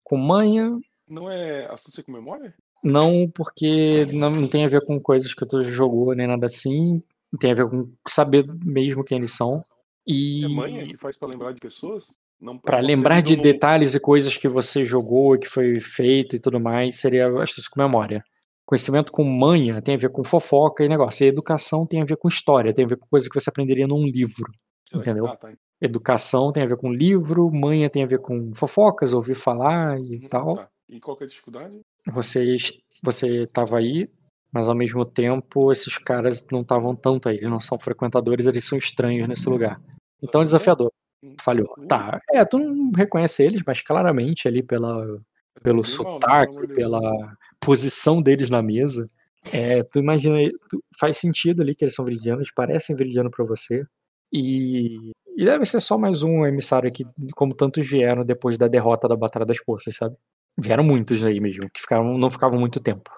com 0.02 0.16
manha, 0.16 0.78
Não 1.08 1.30
é 1.30 1.66
astúcia 1.66 2.02
com 2.02 2.12
memória? 2.12 2.54
Não, 2.84 3.28
porque 3.34 4.06
não 4.12 4.46
tem 4.46 4.64
a 4.64 4.68
ver 4.68 4.84
com 4.86 5.00
coisas 5.00 5.32
que 5.34 5.46
tu 5.46 5.60
jogou 5.62 6.14
nem 6.14 6.26
nada 6.26 6.46
assim. 6.46 7.02
Tem 7.40 7.50
a 7.50 7.54
ver 7.54 7.68
com 7.68 7.90
saber 8.06 8.44
mesmo 8.64 9.02
quem 9.02 9.18
eles 9.18 9.32
são. 9.32 9.56
E 10.06 10.44
É 10.44 10.48
manha 10.48 10.86
que 10.86 10.96
faz 10.96 11.16
pra 11.16 11.28
lembrar 11.28 11.52
de 11.52 11.60
pessoas? 11.60 12.06
Ter 12.66 12.80
lembrar 12.82 13.22
de 13.22 13.36
detalhes 13.36 13.94
e 13.94 14.00
coisas 14.00 14.36
que 14.36 14.48
você 14.48 14.84
jogou, 14.84 15.38
que 15.38 15.48
foi 15.48 15.80
feito 15.80 16.36
e 16.36 16.38
tudo 16.38 16.60
mais, 16.60 16.98
seria 17.00 17.24
astúcia 17.24 17.70
com 17.72 17.80
memória. 17.80 18.22
Conhecimento 18.66 19.12
com 19.12 19.24
manha 19.24 19.80
tem 19.80 19.94
a 19.94 19.98
ver 19.98 20.10
com 20.10 20.22
fofoca 20.22 20.84
e 20.84 20.88
negócio. 20.88 21.24
E 21.24 21.28
educação 21.28 21.86
tem 21.86 22.02
a 22.02 22.04
ver 22.04 22.16
com 22.16 22.28
história, 22.28 22.72
tem 22.72 22.84
a 22.84 22.88
ver 22.88 22.96
com 22.96 23.06
coisa 23.08 23.28
que 23.28 23.40
você 23.40 23.48
aprenderia 23.50 23.86
num 23.86 24.04
livro. 24.06 24.52
Sei 24.84 25.00
entendeu? 25.00 25.26
Ah, 25.26 25.36
tá. 25.36 25.52
Educação 25.80 26.52
tem 26.52 26.62
a 26.62 26.66
ver 26.66 26.76
com 26.76 26.92
livro, 26.92 27.50
manha 27.50 27.88
tem 27.90 28.02
a 28.02 28.06
ver 28.06 28.18
com 28.20 28.52
fofocas, 28.54 29.12
ouvir 29.12 29.34
falar 29.34 29.98
e 29.98 30.16
Uhum, 30.16 30.28
tal. 30.28 30.54
tá. 30.54 30.68
E 30.88 31.00
qual 31.00 31.16
é 31.20 31.24
a 31.24 31.26
dificuldade? 31.26 31.80
Você 32.06 32.56
você 33.02 33.40
estava 33.40 33.78
aí, 33.78 34.08
mas 34.52 34.68
ao 34.68 34.74
mesmo 34.74 35.04
tempo 35.04 35.70
esses 35.72 35.98
caras 35.98 36.44
não 36.50 36.62
estavam 36.62 36.94
tanto 36.94 37.28
aí, 37.28 37.36
eles 37.36 37.50
não 37.50 37.60
são 37.60 37.78
frequentadores, 37.78 38.46
eles 38.46 38.64
são 38.64 38.78
estranhos 38.78 39.28
nesse 39.28 39.48
lugar. 39.48 39.80
Então 40.22 40.40
é 40.40 40.44
desafiador. 40.44 40.92
Hum. 41.22 41.34
Falhou. 41.40 41.74
Tá. 41.88 42.20
É, 42.32 42.44
tu 42.44 42.58
não 42.58 42.90
reconhece 42.96 43.42
eles, 43.42 43.62
mas 43.66 43.82
claramente 43.82 44.46
ali 44.48 44.62
pela, 44.62 45.20
pelo 45.62 45.82
sotaque, 45.84 46.66
pela 46.68 47.00
posição 47.60 48.22
deles 48.22 48.48
na 48.48 48.62
mesa, 48.62 49.10
é, 49.52 49.82
tu 49.82 49.98
imagina, 49.98 50.38
tu- 50.70 50.82
faz 50.98 51.16
sentido 51.18 51.60
ali 51.62 51.74
que 51.74 51.84
eles 51.84 51.94
são 51.94 52.04
viridianos, 52.04 52.50
parecem 52.54 52.96
viridianos 52.96 53.32
pra 53.34 53.44
você. 53.44 53.84
E, 54.32 55.12
e 55.36 55.44
deve 55.44 55.64
ser 55.64 55.80
só 55.80 55.96
mais 55.98 56.22
um 56.22 56.46
emissário 56.46 56.88
aqui, 56.88 57.04
como 57.34 57.54
tantos 57.54 57.88
vieram 57.88 58.24
depois 58.24 58.56
da 58.58 58.66
derrota 58.68 59.06
da 59.08 59.16
Batalha 59.16 59.46
das 59.46 59.62
Poças, 59.62 59.96
sabe? 59.96 60.16
Vieram 60.58 60.84
muitos 60.84 61.24
aí 61.24 61.40
mesmo, 61.40 61.68
que 61.70 61.80
ficaram, 61.80 62.16
não 62.16 62.30
ficavam 62.30 62.58
muito 62.58 62.80
tempo. 62.80 63.10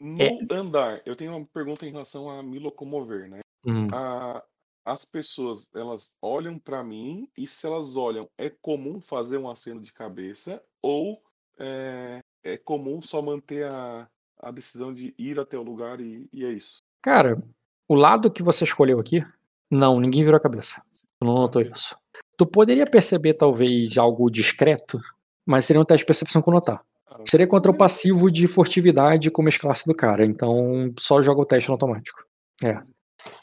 No 0.00 0.22
É. 0.22 0.38
andar, 0.50 1.00
eu 1.06 1.16
tenho 1.16 1.34
uma 1.36 1.46
pergunta 1.46 1.86
em 1.86 1.90
relação 1.90 2.28
a 2.28 2.42
me 2.42 2.58
locomover, 2.58 3.28
né? 3.28 3.40
Hum. 3.66 3.86
A- 3.92 4.42
as 4.84 5.04
pessoas, 5.04 5.66
elas 5.74 6.12
olham 6.22 6.58
pra 6.58 6.84
mim 6.84 7.28
e 7.36 7.46
se 7.46 7.66
elas 7.66 7.96
olham, 7.96 8.28
é 8.38 8.48
comum 8.48 9.00
fazer 9.00 9.36
um 9.36 9.50
aceno 9.50 9.80
de 9.80 9.92
cabeça 9.92 10.62
ou 10.80 11.20
é, 11.58 12.20
é 12.44 12.56
comum 12.56 13.02
só 13.02 13.20
manter 13.20 13.64
a, 13.66 14.08
a 14.38 14.50
decisão 14.52 14.94
de 14.94 15.12
ir 15.18 15.40
até 15.40 15.58
o 15.58 15.62
lugar 15.62 16.00
e, 16.00 16.28
e 16.32 16.44
é 16.44 16.52
isso? 16.52 16.76
Cara, 17.02 17.42
o 17.88 17.94
lado 17.94 18.30
que 18.30 18.42
você 18.44 18.62
escolheu 18.62 19.00
aqui, 19.00 19.24
não, 19.68 19.98
ninguém 19.98 20.22
virou 20.22 20.36
a 20.36 20.42
cabeça. 20.42 20.80
Não 21.20 21.34
notou 21.34 21.62
isso. 21.62 21.96
Tu 22.36 22.46
poderia 22.46 22.86
perceber 22.86 23.34
talvez 23.34 23.96
algo 23.98 24.30
discreto, 24.30 25.00
mas 25.46 25.64
seria 25.64 25.80
um 25.80 25.84
teste 25.84 26.02
de 26.02 26.06
percepção 26.06 26.42
com 26.42 26.50
notar. 26.50 26.84
Seria 27.26 27.46
contra 27.46 27.70
o 27.70 27.76
passivo 27.76 28.30
de 28.30 28.46
furtividade 28.46 29.30
como 29.30 29.48
as 29.48 29.56
classes 29.56 29.86
do 29.86 29.94
cara, 29.94 30.24
então 30.24 30.92
só 30.98 31.22
joga 31.22 31.40
o 31.40 31.46
teste 31.46 31.68
no 31.68 31.74
automático. 31.74 32.24
É. 32.62 32.82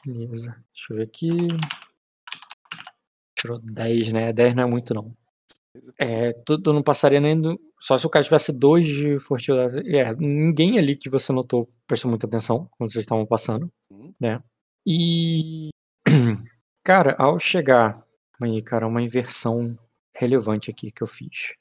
Beleza. 0.06 0.56
Deixa 0.74 0.92
eu 0.92 0.98
ver 0.98 1.04
aqui. 1.04 1.28
Tirou 3.38 3.60
10, 3.60 4.14
né? 4.14 4.32
10 4.34 4.56
não 4.56 4.64
é 4.64 4.66
muito, 4.66 4.94
não. 4.94 5.16
É, 5.98 6.34
tu, 6.46 6.62
tu 6.62 6.72
não 6.72 6.84
passaria 6.84 7.20
nem 7.20 7.40
do. 7.40 7.60
Só 7.80 7.98
se 7.98 8.06
o 8.06 8.10
cara 8.10 8.24
tivesse 8.24 8.58
dois 8.58 8.86
de 8.86 9.18
furtividade. 9.20 9.96
É, 9.96 10.14
ninguém 10.16 10.78
ali 10.78 10.96
que 10.96 11.10
você 11.10 11.34
notou 11.34 11.68
prestou 11.88 12.10
muita 12.10 12.28
atenção 12.28 12.70
quando 12.78 12.92
vocês 12.92 13.04
estavam 13.04 13.26
passando, 13.26 13.66
Hum. 13.92 14.12
né? 14.22 14.38
E. 14.86 15.70
Cara, 16.86 17.16
ao 17.18 17.40
chegar. 17.40 17.94
Aí, 18.42 18.62
cara, 18.62 18.86
uma 18.88 19.02
inversão 19.02 19.60
relevante 20.14 20.70
aqui 20.70 20.92
que 20.92 21.02
eu 21.02 21.08
fiz. 21.08 21.54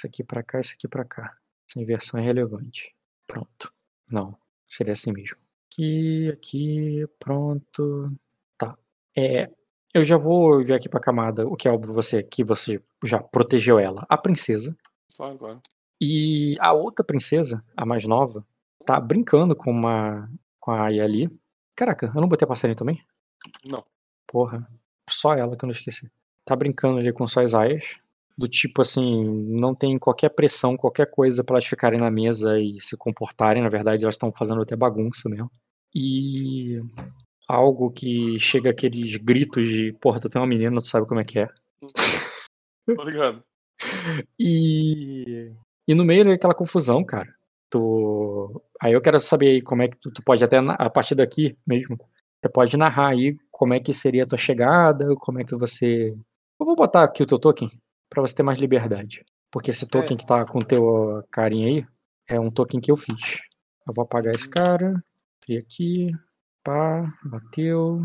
Isso 0.00 0.06
aqui 0.06 0.24
pra 0.24 0.42
cá, 0.42 0.58
isso 0.58 0.72
aqui 0.72 0.88
pra 0.88 1.04
cá. 1.04 1.30
Essa 1.68 1.78
inversão 1.78 2.18
é 2.18 2.22
relevante. 2.22 2.96
Pronto. 3.26 3.70
Não, 4.10 4.34
seria 4.66 4.94
assim 4.94 5.12
mesmo. 5.12 5.36
Aqui, 5.70 6.30
aqui, 6.30 7.06
pronto. 7.18 8.10
Tá. 8.56 8.78
É, 9.14 9.50
eu 9.92 10.02
já 10.02 10.16
vou 10.16 10.64
ver 10.64 10.72
aqui 10.72 10.88
pra 10.88 11.00
camada 11.00 11.46
o 11.46 11.54
que 11.54 11.68
é 11.68 11.70
óbvio 11.70 11.92
você 11.92 12.22
que 12.22 12.42
você 12.42 12.82
já 13.04 13.22
protegeu 13.22 13.78
ela. 13.78 14.06
A 14.08 14.16
princesa. 14.16 14.74
Só 15.10 15.24
agora. 15.24 15.60
E 16.00 16.56
a 16.60 16.72
outra 16.72 17.04
princesa, 17.04 17.62
a 17.76 17.84
mais 17.84 18.06
nova, 18.06 18.42
tá 18.86 18.98
brincando 18.98 19.54
com 19.54 19.70
uma 19.70 20.30
com 20.58 20.70
a 20.70 20.86
Aya 20.86 21.04
ali. 21.04 21.28
Caraca, 21.76 22.10
eu 22.14 22.22
não 22.22 22.28
botei 22.28 22.46
a 22.46 22.48
passarinho 22.48 22.78
também? 22.78 23.04
Não. 23.70 23.84
Porra, 24.26 24.66
só 25.10 25.34
ela 25.34 25.58
que 25.58 25.62
eu 25.62 25.66
não 25.66 25.74
esqueci. 25.74 26.10
Tá 26.42 26.56
brincando 26.56 27.00
ali 27.00 27.12
com 27.12 27.28
suas 27.28 27.54
aias. 27.54 28.00
Do 28.36 28.48
tipo 28.48 28.80
assim, 28.80 29.24
não 29.48 29.74
tem 29.74 29.98
qualquer 29.98 30.30
pressão, 30.30 30.76
qualquer 30.76 31.10
coisa 31.10 31.44
pra 31.44 31.56
elas 31.56 31.66
ficarem 31.66 32.00
na 32.00 32.10
mesa 32.10 32.58
e 32.58 32.80
se 32.80 32.96
comportarem. 32.96 33.62
Na 33.62 33.68
verdade, 33.68 34.04
elas 34.04 34.14
estão 34.14 34.32
fazendo 34.32 34.62
até 34.62 34.74
bagunça 34.74 35.28
mesmo. 35.28 35.50
E 35.94 36.80
algo 37.48 37.90
que 37.90 38.38
chega 38.38 38.70
aqueles 38.70 39.16
gritos 39.16 39.68
de, 39.68 39.92
porra, 40.00 40.20
tu 40.20 40.28
tem 40.28 40.40
uma 40.40 40.46
menina, 40.48 40.80
tu 40.80 40.86
sabe 40.86 41.06
como 41.06 41.20
é 41.20 41.24
que 41.24 41.40
é. 41.40 41.48
Obrigado. 42.88 43.42
E, 44.38 45.52
e 45.86 45.94
no 45.94 46.04
meio 46.04 46.24
daquela 46.24 46.54
confusão, 46.54 47.04
cara, 47.04 47.28
tu. 47.68 48.62
Aí 48.80 48.92
eu 48.92 49.00
quero 49.00 49.18
saber 49.18 49.48
aí 49.48 49.62
como 49.62 49.82
é 49.82 49.88
que 49.88 49.96
tu, 49.98 50.10
tu 50.12 50.22
pode 50.22 50.42
até, 50.44 50.58
a 50.58 50.90
partir 50.90 51.14
daqui 51.14 51.56
mesmo, 51.66 51.98
você 52.40 52.48
pode 52.48 52.76
narrar 52.76 53.10
aí 53.10 53.36
como 53.50 53.74
é 53.74 53.80
que 53.80 53.92
seria 53.92 54.24
a 54.24 54.26
tua 54.26 54.38
chegada, 54.38 55.14
como 55.16 55.40
é 55.40 55.44
que 55.44 55.56
você. 55.56 56.14
Eu 56.58 56.66
vou 56.66 56.76
botar 56.76 57.04
aqui 57.04 57.22
o 57.22 57.26
teu 57.26 57.38
token 57.38 57.68
pra 58.10 58.20
você 58.20 58.34
ter 58.34 58.42
mais 58.42 58.58
liberdade. 58.58 59.24
Porque 59.50 59.70
esse 59.70 59.86
token 59.86 60.16
que 60.16 60.26
tá 60.26 60.44
com 60.44 60.58
o 60.58 60.64
teu 60.64 61.24
carinha 61.30 61.68
aí 61.68 61.86
é 62.28 62.38
um 62.38 62.50
token 62.50 62.80
que 62.80 62.90
eu 62.90 62.96
fiz. 62.96 63.40
Eu 63.86 63.94
vou 63.94 64.04
apagar 64.04 64.34
esse 64.34 64.48
cara, 64.48 64.94
abrir 65.42 65.58
aqui, 65.58 66.10
pá, 66.62 67.02
bateu, 67.24 68.00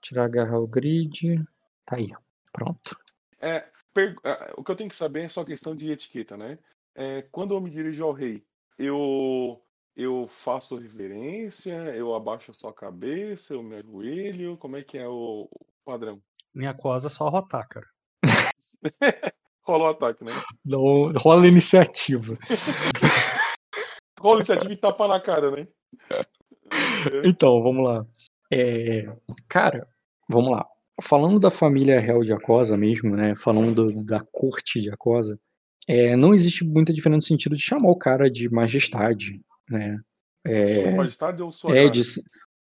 tirar 0.00 0.24
agarrar 0.24 0.58
o 0.58 0.66
grid, 0.66 1.42
tá 1.84 1.96
aí, 1.96 2.10
pronto. 2.52 2.96
É, 3.40 3.68
per- 3.92 4.16
ah, 4.24 4.54
o 4.56 4.62
que 4.64 4.70
eu 4.70 4.76
tenho 4.76 4.88
que 4.90 4.96
saber 4.96 5.24
é 5.24 5.28
só 5.28 5.44
questão 5.44 5.74
de 5.74 5.90
etiqueta, 5.90 6.36
né? 6.36 6.58
É, 6.94 7.22
quando 7.22 7.54
eu 7.54 7.60
me 7.60 7.70
dirijo 7.70 8.04
ao 8.04 8.12
rei, 8.12 8.44
eu 8.78 9.60
eu 9.94 10.28
faço 10.28 10.76
reverência, 10.76 11.72
eu 11.94 12.14
abaixo 12.14 12.50
a 12.50 12.54
sua 12.54 12.72
cabeça, 12.72 13.54
eu 13.54 13.62
me 13.62 13.76
ajoelho, 13.76 14.56
como 14.58 14.76
é 14.76 14.82
que 14.82 14.96
é 14.98 15.08
o 15.08 15.48
o 15.50 15.66
padrão? 15.84 16.20
Minha 16.54 16.74
cosa 16.74 17.08
é 17.08 17.10
só 17.10 17.28
rotar, 17.28 17.66
cara. 17.68 17.86
Rola 19.66 19.84
o 19.84 19.88
ataque, 19.88 20.22
né? 20.24 20.32
Não, 20.64 21.10
rola 21.16 21.44
a 21.44 21.48
iniciativa. 21.48 22.36
Rola 24.20 24.36
a 24.36 24.40
iniciativa 24.40 24.72
e 24.72 24.76
tapa 24.76 25.08
na 25.08 25.20
cara, 25.20 25.50
né? 25.50 25.66
Então, 27.24 27.62
vamos 27.62 27.84
lá. 27.84 28.04
É, 28.52 29.06
cara, 29.48 29.86
vamos 30.28 30.50
lá. 30.50 30.66
Falando 31.00 31.38
da 31.38 31.50
família 31.50 32.00
real 32.00 32.24
de 32.24 32.32
Acosa 32.32 32.76
mesmo, 32.76 33.14
né? 33.14 33.34
Falando 33.36 33.92
do- 33.92 34.04
da 34.04 34.20
corte 34.32 34.80
de 34.80 34.90
Acosa, 34.90 35.38
é, 35.86 36.16
não 36.16 36.34
existe 36.34 36.64
muita 36.64 36.92
diferença 36.92 37.18
no 37.18 37.22
sentido 37.22 37.54
de 37.54 37.62
chamar 37.62 37.90
o 37.90 37.96
cara 37.98 38.28
de 38.30 38.48
majestade, 38.48 39.34
né? 39.70 39.98
É, 40.44 40.90
majestade 40.94 41.42
ou 41.42 41.50
sua 41.52 41.76
é, 41.76 41.88
de, 41.88 42.00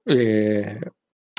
é, 0.09 0.81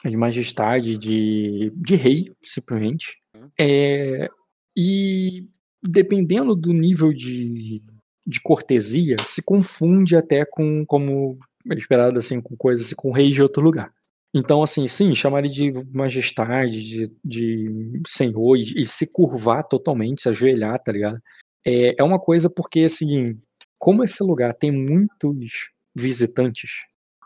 de 0.04 0.18
majestade, 0.18 0.98
de, 0.98 1.72
de 1.76 1.96
rei, 1.96 2.34
simplesmente. 2.44 3.18
Uhum. 3.36 3.50
É, 3.60 4.28
e 4.76 5.48
dependendo 5.82 6.56
do 6.56 6.74
nível 6.74 7.14
de, 7.14 7.82
de 8.26 8.42
cortesia, 8.42 9.16
se 9.28 9.44
confunde 9.44 10.16
até 10.16 10.46
com, 10.46 10.86
como 10.86 11.38
é 11.70 11.76
esperado, 11.76 12.20
assim, 12.20 12.40
com 12.42 12.56
coisas 12.56 12.86
assim, 12.86 12.96
com 12.96 13.12
reis 13.12 13.34
de 13.34 13.42
outro 13.42 13.62
lugar. 13.62 13.94
Então, 14.34 14.62
assim, 14.62 14.88
sim, 14.88 15.16
chamar 15.16 15.40
ele 15.40 15.50
de 15.50 15.72
majestade, 15.94 16.82
de, 16.82 17.12
de 17.24 18.02
senhor, 18.06 18.58
e, 18.58 18.82
e 18.82 18.86
se 18.86 19.12
curvar 19.12 19.64
totalmente, 19.64 20.24
se 20.24 20.30
ajoelhar, 20.30 20.78
tá 20.84 20.92
ligado? 20.92 21.22
É, 21.66 21.96
é 21.98 22.04
uma 22.04 22.20
coisa 22.20 22.50
porque, 22.50 22.82
assim, 22.82 23.40
como 23.80 24.04
esse 24.04 24.22
lugar 24.24 24.54
tem 24.54 24.72
muitos 24.72 25.70
visitantes, 25.96 26.72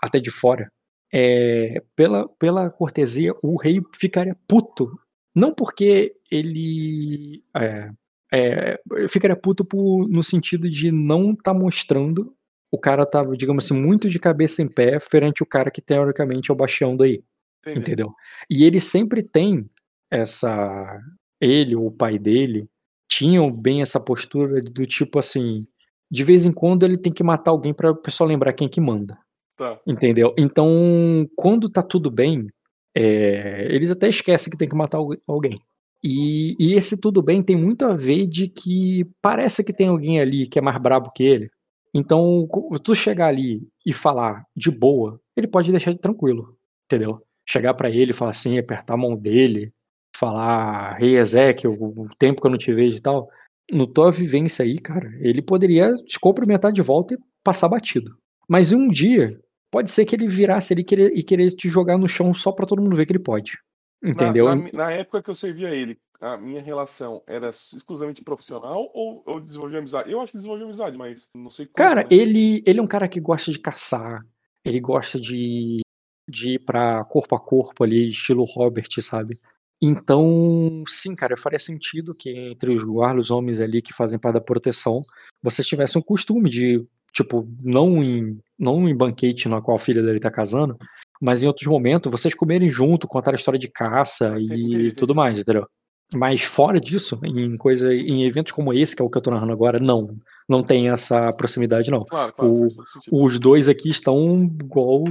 até 0.01 0.19
de 0.19 0.29
fora, 0.29 0.71
é, 1.11 1.81
pela, 1.95 2.29
pela 2.37 2.69
cortesia, 2.69 3.33
o 3.43 3.59
rei 3.59 3.81
ficaria 3.95 4.37
puto. 4.47 4.91
Não 5.35 5.53
porque 5.53 6.15
ele. 6.31 7.41
É, 7.55 7.89
é, 8.31 8.79
ficaria 9.07 9.35
puto 9.35 9.65
por, 9.65 10.07
no 10.07 10.23
sentido 10.23 10.69
de 10.69 10.91
não 10.91 11.35
tá 11.35 11.53
mostrando. 11.53 12.33
O 12.71 12.77
cara 12.77 13.05
tá, 13.05 13.23
digamos 13.35 13.65
assim, 13.65 13.73
muito 13.73 14.07
de 14.09 14.19
cabeça 14.19 14.61
em 14.61 14.67
pé 14.67 14.99
perante 14.99 15.41
o 15.41 15.45
cara 15.45 15.71
que 15.71 15.81
teoricamente 15.81 16.51
é 16.51 16.53
o 16.53 16.57
bastião 16.57 16.95
daí. 16.95 17.23
Entendi. 17.61 17.79
Entendeu? 17.79 18.13
E 18.49 18.63
ele 18.63 18.79
sempre 18.79 19.27
tem 19.27 19.69
essa. 20.11 20.99
Ele 21.41 21.75
ou 21.75 21.87
o 21.87 21.91
pai 21.91 22.19
dele 22.19 22.67
tinham 23.09 23.51
bem 23.51 23.81
essa 23.81 23.99
postura 23.99 24.61
do 24.61 24.85
tipo 24.85 25.19
assim. 25.19 25.65
De 26.11 26.23
vez 26.23 26.45
em 26.45 26.51
quando 26.51 26.83
ele 26.83 26.97
tem 26.97 27.13
que 27.13 27.23
matar 27.23 27.51
alguém 27.51 27.73
para 27.73 27.91
o 27.91 27.95
pessoal 27.95 28.27
lembrar 28.27 28.53
quem 28.53 28.67
que 28.67 28.81
manda. 28.81 29.17
Tá. 29.55 29.79
Entendeu? 29.85 30.33
Então, 30.37 31.27
quando 31.35 31.69
tá 31.69 31.81
tudo 31.81 32.09
bem, 32.09 32.47
é, 32.95 33.67
eles 33.73 33.91
até 33.91 34.07
esquecem 34.09 34.51
que 34.51 34.57
tem 34.57 34.67
que 34.69 34.75
matar 34.75 34.97
algu- 34.97 35.21
alguém. 35.27 35.59
E, 36.03 36.55
e 36.59 36.73
esse 36.75 36.99
tudo 36.99 37.21
bem 37.21 37.43
tem 37.43 37.55
muito 37.55 37.85
a 37.85 37.95
ver 37.95 38.25
de 38.27 38.47
que 38.47 39.05
parece 39.21 39.63
que 39.63 39.73
tem 39.73 39.87
alguém 39.89 40.19
ali 40.21 40.47
que 40.47 40.57
é 40.59 40.61
mais 40.61 40.81
brabo 40.81 41.11
que 41.13 41.23
ele. 41.23 41.49
Então, 41.93 42.47
tu 42.83 42.93
chegar 42.95 43.27
ali 43.27 43.61
e 43.85 43.91
falar 43.91 44.43
de 44.55 44.69
boa, 44.71 45.19
ele 45.35 45.47
pode 45.47 45.71
deixar 45.71 45.91
de 45.91 45.99
tranquilo, 45.99 46.55
entendeu? 46.85 47.21
Chegar 47.47 47.73
pra 47.73 47.89
ele 47.89 48.13
falar 48.13 48.31
assim, 48.31 48.57
apertar 48.59 48.93
a 48.93 48.97
mão 48.97 49.15
dele, 49.15 49.73
falar, 50.15 50.97
rei 50.97 51.17
Ezequiel, 51.17 51.73
o 51.73 52.07
tempo 52.17 52.41
que 52.41 52.47
eu 52.47 52.51
não 52.51 52.57
te 52.57 52.71
vejo 52.73 52.97
e 52.97 53.01
tal. 53.01 53.27
No 53.71 53.87
tua 53.87 54.11
vivência 54.11 54.63
aí, 54.63 54.77
cara, 54.79 55.09
ele 55.19 55.41
poderia 55.41 55.93
te 56.05 56.19
cumprimentar 56.19 56.71
de 56.71 56.81
volta 56.81 57.13
e 57.15 57.17
passar 57.43 57.67
batido. 57.69 58.11
Mas 58.47 58.71
um 58.71 58.87
dia, 58.87 59.39
pode 59.71 59.91
ser 59.91 60.05
que 60.05 60.15
ele 60.15 60.27
virasse 60.27 60.73
ali 60.73 60.81
e 60.81 60.85
querer, 60.85 61.17
e 61.17 61.23
querer 61.23 61.51
te 61.51 61.67
jogar 61.69 61.97
no 61.97 62.07
chão 62.07 62.33
só 62.33 62.51
pra 62.51 62.65
todo 62.65 62.81
mundo 62.81 62.95
ver 62.95 63.05
que 63.05 63.11
ele 63.11 63.19
pode. 63.19 63.57
Entendeu? 64.03 64.45
Na, 64.45 64.55
na- 64.55 64.69
na 64.71 64.91
época 64.91 65.21
que 65.21 65.29
eu 65.29 65.35
servia 65.35 65.69
ele, 65.69 65.97
a 66.21 66.37
minha 66.37 66.61
relação 66.61 67.21
era 67.27 67.49
exclusivamente 67.49 68.23
profissional 68.23 68.89
ou, 68.93 69.23
ou 69.25 69.39
desenvolvia 69.41 69.79
amizade? 69.79 70.11
Eu 70.11 70.21
acho 70.21 70.31
que 70.31 70.37
desenvolvia 70.37 70.65
amizade, 70.65 70.97
mas 70.97 71.27
não 71.35 71.49
sei 71.49 71.65
como. 71.65 71.75
Cara, 71.75 72.01
né? 72.03 72.07
ele, 72.09 72.63
ele 72.65 72.79
é 72.79 72.81
um 72.81 72.87
cara 72.87 73.07
que 73.07 73.19
gosta 73.19 73.51
de 73.51 73.59
caçar, 73.59 74.25
ele 74.65 74.79
gosta 74.79 75.19
de, 75.19 75.81
de 76.29 76.51
ir 76.51 76.59
pra 76.59 77.03
corpo 77.05 77.35
a 77.35 77.39
corpo 77.39 77.83
ali, 77.83 78.09
estilo 78.09 78.43
Robert, 78.45 78.89
sabe? 79.01 79.35
Então, 79.81 80.83
sim, 80.87 81.15
cara, 81.15 81.37
faria 81.37 81.59
sentido 81.59 82.13
que 82.13 82.29
entre 82.29 82.73
os 82.73 82.83
guardas, 82.83 83.31
homens 83.31 83.59
ali 83.61 83.81
que 83.81 83.93
fazem 83.93 84.19
parte 84.19 84.35
da 84.35 84.41
proteção, 84.41 85.01
vocês 85.41 85.67
tivessem 85.67 85.99
um 85.99 86.03
costume 86.03 86.49
de, 86.49 86.85
tipo, 87.13 87.47
não 87.63 88.03
em, 88.03 88.37
não 88.57 88.87
em 88.87 88.95
banquete 88.95 89.47
na 89.47 89.61
qual 89.61 89.75
a 89.75 89.79
filha 89.79 90.01
dele 90.01 90.19
tá 90.19 90.31
casando, 90.31 90.77
mas 91.21 91.43
em 91.43 91.47
outros 91.47 91.67
momentos, 91.67 92.11
vocês 92.11 92.33
comerem 92.33 92.69
junto, 92.69 93.07
contar 93.07 93.31
a 93.31 93.35
história 93.35 93.59
de 93.59 93.67
caça 93.67 94.35
e 94.39 94.91
tudo 94.91 95.11
entendi. 95.11 95.15
mais, 95.15 95.39
entendeu? 95.39 95.67
Mas 96.13 96.41
fora 96.41 96.79
disso, 96.79 97.19
em 97.23 97.55
coisa, 97.55 97.93
em 97.93 98.25
eventos 98.25 98.51
como 98.51 98.73
esse, 98.73 98.95
que 98.95 99.01
é 99.01 99.05
o 99.05 99.09
que 99.09 99.17
eu 99.17 99.21
tô 99.21 99.29
narrando 99.29 99.53
agora, 99.53 99.77
não. 99.79 100.17
Não 100.47 100.63
tem 100.63 100.89
essa 100.89 101.29
proximidade, 101.37 101.91
não. 101.91 102.03
Claro, 102.05 102.33
claro, 102.33 102.67
o-. 103.11 103.25
Os 103.25 103.37
dois 103.37 103.69
aqui 103.69 103.89
estão 103.89 104.43
igual 104.43 105.03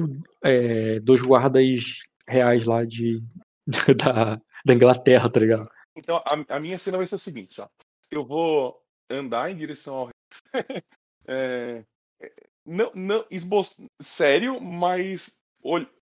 é, 0.42 0.98
dois 0.98 1.22
guardas 1.22 1.98
reais 2.28 2.64
lá 2.64 2.84
de, 2.84 3.22
da, 3.96 4.40
da 4.64 4.74
Inglaterra, 4.74 5.30
tá 5.30 5.38
ligado? 5.38 5.70
Então, 5.96 6.16
a, 6.16 6.56
a 6.56 6.60
minha 6.60 6.78
cena 6.78 6.96
vai 6.96 7.06
ser 7.06 7.14
a 7.14 7.18
seguinte, 7.18 7.60
ó. 7.60 7.68
Eu 8.10 8.24
vou 8.24 8.76
andar 9.08 9.50
em 9.50 9.56
direção 9.56 9.94
ao 9.94 10.08
é, 11.28 11.84
é, 12.20 12.32
não, 12.64 12.90
não 12.94 13.24
esbo... 13.30 13.62
sério, 14.00 14.60
mas 14.60 15.30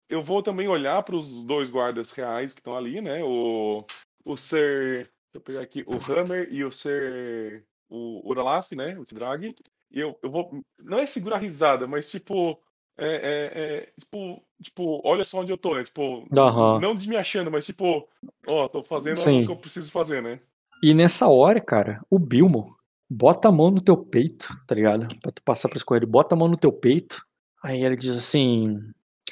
eu 0.09 0.23
vou 0.23 0.41
também 0.41 0.67
olhar 0.67 1.03
para 1.03 1.15
os 1.15 1.27
dois 1.43 1.69
guardas 1.69 2.11
reais 2.11 2.53
que 2.53 2.61
estão 2.61 2.75
ali, 2.75 3.01
né? 3.01 3.23
O, 3.23 3.85
o 4.23 4.37
Sir, 4.37 5.03
deixa 5.05 5.35
eu 5.35 5.41
pegar 5.41 5.61
aqui, 5.61 5.83
o 5.85 6.11
Hammer 6.11 6.47
e 6.49 6.63
o 6.63 6.71
Sir, 6.71 7.65
o 7.89 8.27
Uralaf, 8.27 8.71
né? 8.71 8.97
O 8.97 9.05
Drag. 9.05 9.53
E 9.91 9.99
eu, 9.99 10.17
eu 10.23 10.31
vou, 10.31 10.63
não 10.79 10.99
é 10.99 11.05
segurar 11.05 11.37
risada, 11.37 11.87
mas 11.87 12.09
tipo, 12.09 12.57
é, 12.97 13.07
é, 13.07 13.61
é, 13.61 13.91
tipo, 13.99 14.43
tipo, 14.61 15.01
olha 15.05 15.25
só 15.25 15.41
onde 15.41 15.51
eu 15.51 15.57
tô, 15.57 15.75
né? 15.75 15.83
Tipo, 15.83 16.25
Aham. 16.35 16.79
não 16.79 16.95
de 16.95 17.07
me 17.07 17.17
achando, 17.17 17.51
mas 17.51 17.65
tipo, 17.65 18.07
ó, 18.47 18.67
tô 18.67 18.83
fazendo 18.83 19.17
Sim. 19.17 19.43
o 19.43 19.45
que 19.45 19.51
eu 19.51 19.57
preciso 19.57 19.91
fazer, 19.91 20.21
né? 20.21 20.39
E 20.81 20.93
nessa 20.93 21.27
hora, 21.27 21.59
cara, 21.59 22.01
o 22.09 22.19
Bilmo 22.19 22.76
bota 23.09 23.47
a 23.49 23.51
mão 23.51 23.71
no 23.71 23.81
teu 23.81 23.97
peito, 23.97 24.47
tá 24.67 24.75
ligado? 24.75 25.07
Pra 25.21 25.31
tu 25.31 25.41
passar 25.43 25.69
pra 25.69 25.77
escolher, 25.77 25.99
ele 25.99 26.11
bota 26.11 26.35
a 26.35 26.37
mão 26.37 26.47
no 26.47 26.57
teu 26.57 26.71
peito. 26.71 27.25
Aí 27.63 27.83
ele 27.83 27.95
diz 27.95 28.15
assim: 28.15 28.77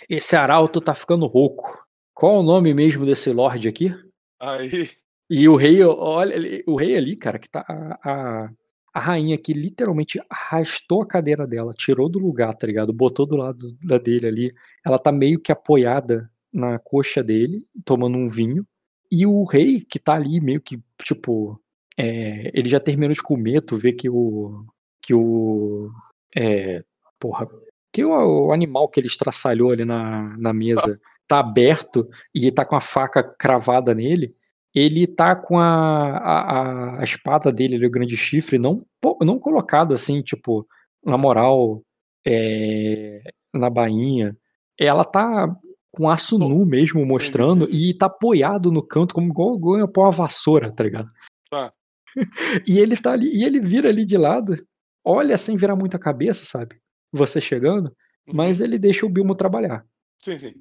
Esse 0.10 0.36
arauto 0.36 0.82
tá 0.82 0.94
ficando 0.94 1.26
rouco. 1.26 1.86
Qual 2.14 2.36
é 2.36 2.40
o 2.40 2.44
nome 2.44 2.74
mesmo 2.74 3.06
desse 3.06 3.32
lorde 3.32 3.68
aqui? 3.68 3.94
Aí, 4.40 4.90
E 5.30 5.50
o 5.50 5.56
rei, 5.56 5.84
olha, 5.84 6.64
o 6.68 6.76
rei 6.76 6.96
ali, 6.96 7.16
cara, 7.16 7.40
que 7.40 7.50
tá. 7.50 7.66
A, 7.68 8.10
a, 8.10 8.50
a 8.94 9.00
rainha 9.00 9.38
que 9.38 9.52
literalmente 9.52 10.22
arrastou 10.30 11.02
a 11.02 11.08
cadeira 11.08 11.46
dela, 11.46 11.74
tirou 11.74 12.08
do 12.08 12.18
lugar, 12.18 12.54
tá 12.56 12.66
ligado? 12.66 12.94
Botou 12.94 13.26
do 13.26 13.36
lado 13.36 13.58
da 13.84 13.98
dele 13.98 14.28
ali. 14.28 14.56
Ela 14.86 14.98
tá 14.98 15.12
meio 15.12 15.40
que 15.40 15.52
apoiada 15.52 16.32
na 16.54 16.80
coxa 16.80 17.22
dele, 17.22 17.68
tomando 17.84 18.18
um 18.18 18.30
vinho. 18.30 18.66
E 19.12 19.26
o 19.26 19.44
rei, 19.44 19.82
que 19.82 20.00
tá 20.00 20.16
ali 20.16 20.40
meio 20.40 20.62
que, 20.62 20.80
tipo. 21.04 21.60
É, 21.98 22.52
ele 22.54 22.70
já 22.70 22.80
terminou 22.80 23.14
de 23.14 23.22
comer, 23.22 23.62
tu 23.62 23.78
vê 23.78 23.94
que 23.94 24.10
o. 24.10 24.66
Que 25.02 25.14
o. 25.14 25.90
É, 26.36 26.84
porra. 27.20 27.48
Que 27.94 28.04
o, 28.04 28.48
o 28.48 28.54
animal 28.54 28.90
que 28.90 29.00
ele 29.00 29.08
estraçalhou 29.08 29.72
ali 29.72 29.86
na, 29.86 30.36
na 30.38 30.54
mesa 30.54 31.00
tá 31.28 31.40
aberto 31.40 32.08
e 32.34 32.52
tá 32.52 32.66
com 32.66 32.76
a 32.76 32.82
faca 32.82 33.24
cravada 33.24 33.94
nele 33.96 34.36
ele 34.76 35.08
tá 35.08 35.34
com 35.38 35.58
a, 35.58 36.18
a, 36.18 37.00
a 37.00 37.04
espada 37.04 37.50
dele, 37.50 37.76
ali, 37.76 37.88
o 37.88 37.92
grande 37.92 38.18
chifre, 38.18 38.60
não, 38.60 38.78
não 39.22 39.40
colocado 39.40 39.94
assim, 39.94 40.22
tipo, 40.22 40.68
na 41.04 41.18
moral, 41.18 41.82
é, 42.28 43.22
na 43.54 43.70
bainha. 43.70 44.36
Ela 44.78 45.06
tá 45.06 45.48
com 45.92 46.10
aço 46.10 46.38
nu 46.38 46.66
mesmo, 46.66 47.06
mostrando, 47.06 47.70
e 47.72 47.94
tá 47.94 48.08
apoiado 48.08 48.70
no 48.70 48.86
canto, 48.86 49.16
como 49.16 49.30
igual, 49.30 49.56
igual 49.56 49.90
uma 49.98 50.12
vassoura, 50.12 50.70
tá 50.70 50.84
ligado? 50.84 51.10
tá. 51.50 51.72
E 52.68 52.80
ele 52.80 52.96
tá 52.98 53.12
ali, 53.14 53.28
e 53.36 53.44
ele 53.44 53.60
vira 53.60 53.90
ali 53.90 54.06
de 54.06 54.18
lado, 54.18 54.56
olha 55.04 55.38
sem 55.38 55.58
virar 55.58 55.76
muito 55.76 55.96
a 55.96 56.00
cabeça, 56.00 56.46
sabe? 56.46 56.80
Você 57.12 57.40
chegando, 57.42 57.96
Uhum. 58.28 58.34
mas 58.36 58.60
ele 58.60 58.80
deixa 58.80 59.06
o 59.06 59.10
Bilmo 59.10 59.36
trabalhar. 59.36 59.86
Sim, 60.24 60.40
sim. 60.40 60.54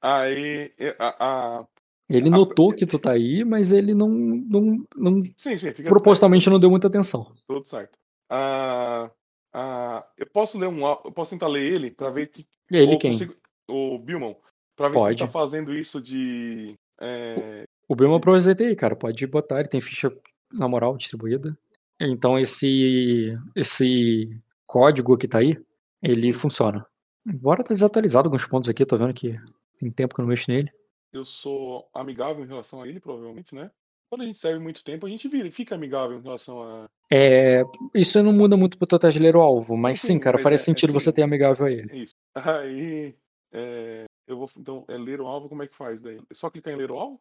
Aí, 0.00 0.72
a, 0.98 1.58
a- 1.58 1.66
Ele 2.08 2.30
notou 2.30 2.72
que 2.72 2.86
tu 2.86 2.98
tá 2.98 3.12
aí, 3.12 3.44
mas 3.44 3.72
ele 3.72 3.94
não, 3.94 4.08
não, 4.08 4.84
não 4.96 5.22
sim, 5.36 5.58
sim, 5.58 5.72
propositalmente 5.84 6.48
não 6.48 6.58
deu 6.60 6.70
muita 6.70 6.86
atenção. 6.86 7.32
tudo 7.46 7.64
certo. 7.66 7.98
Ah, 8.30 9.10
ah, 9.52 10.06
eu 10.16 10.26
posso 10.26 10.58
ler 10.58 10.68
um, 10.68 10.86
eu 10.86 11.12
posso 11.12 11.30
tentar 11.30 11.48
ler 11.48 11.72
ele 11.72 11.90
para 11.90 12.10
ver 12.10 12.28
que 12.28 12.46
Ele 12.70 12.96
quem? 12.96 13.12
consigo- 13.12 13.34
o 13.68 13.98
Bilmon, 13.98 14.34
para 14.76 14.88
ver 14.88 14.98
se 14.98 15.06
ele 15.06 15.16
tá 15.16 15.26
Pode. 15.26 15.32
fazendo 15.32 15.74
isso 15.74 16.00
de 16.00 16.74
é, 17.00 17.64
O 17.88 17.94
Bilmo 17.96 18.14
eu 18.14 18.18
aproveitei, 18.18 18.74
cara. 18.76 18.94
Pode 18.96 19.26
botar, 19.26 19.60
ele 19.60 19.68
tem 19.68 19.80
ficha 19.80 20.10
na 20.54 20.68
moral 20.68 20.96
distribuída. 20.96 21.56
Então 22.00 22.38
esse 22.38 23.36
esse 23.54 24.40
código 24.66 25.16
que 25.16 25.28
tá 25.28 25.38
aí, 25.38 25.56
ele 26.02 26.32
funciona. 26.32 26.84
Embora 27.26 27.62
tá 27.64 27.72
desatualizado 27.74 28.28
alguns 28.28 28.46
pontos 28.46 28.68
aqui, 28.68 28.84
tô 28.84 28.96
vendo 28.96 29.14
que 29.14 29.38
tem 29.78 29.90
tempo 29.90 30.14
que 30.14 30.20
eu 30.20 30.24
não 30.24 30.30
mexo 30.30 30.50
nele. 30.50 30.70
eu 31.12 31.24
sou 31.24 31.88
amigável 31.94 32.44
em 32.44 32.48
relação 32.48 32.82
a 32.82 32.88
ele, 32.88 33.00
provavelmente, 33.00 33.54
né? 33.54 33.70
quando 34.14 34.22
a 34.22 34.26
gente 34.26 34.38
serve 34.38 34.60
muito 34.60 34.84
tempo, 34.84 35.06
a 35.06 35.10
gente 35.10 35.28
vira, 35.28 35.50
fica 35.50 35.74
amigável 35.74 36.18
em 36.18 36.22
relação 36.22 36.62
a. 36.62 36.86
É, 37.12 37.62
isso 37.94 38.22
não 38.22 38.32
muda 38.32 38.56
muito 38.56 38.78
pro 38.78 38.86
teu 38.86 38.98
teste 38.98 39.18
de 39.18 39.24
ler 39.24 39.34
o 39.34 39.40
alvo, 39.40 39.76
mas 39.76 40.00
sim, 40.00 40.14
Sim, 40.14 40.20
cara, 40.20 40.36
mas 40.36 40.42
faria 40.42 40.54
é- 40.54 40.56
é 40.56 40.60
sentido 40.60 40.92
você 40.92 41.10
sim, 41.10 41.16
ter 41.16 41.22
amigável 41.22 41.66
a 41.66 41.70
ele. 41.72 41.90
É 41.90 41.96
isso. 41.96 42.14
Aí. 42.62 43.14
é, 43.52 44.04
eu 44.28 44.38
vou. 44.38 44.48
Então, 44.56 44.84
é 44.88 44.96
ler 44.96 45.20
o 45.20 45.26
alvo, 45.26 45.48
como 45.48 45.62
é 45.62 45.66
que 45.66 45.74
faz 45.76 46.00
daí? 46.00 46.18
É 46.30 46.34
só 46.34 46.48
clicar 46.48 46.72
em 46.72 46.76
ler 46.76 46.90
o 46.90 46.98
alvo? 46.98 47.20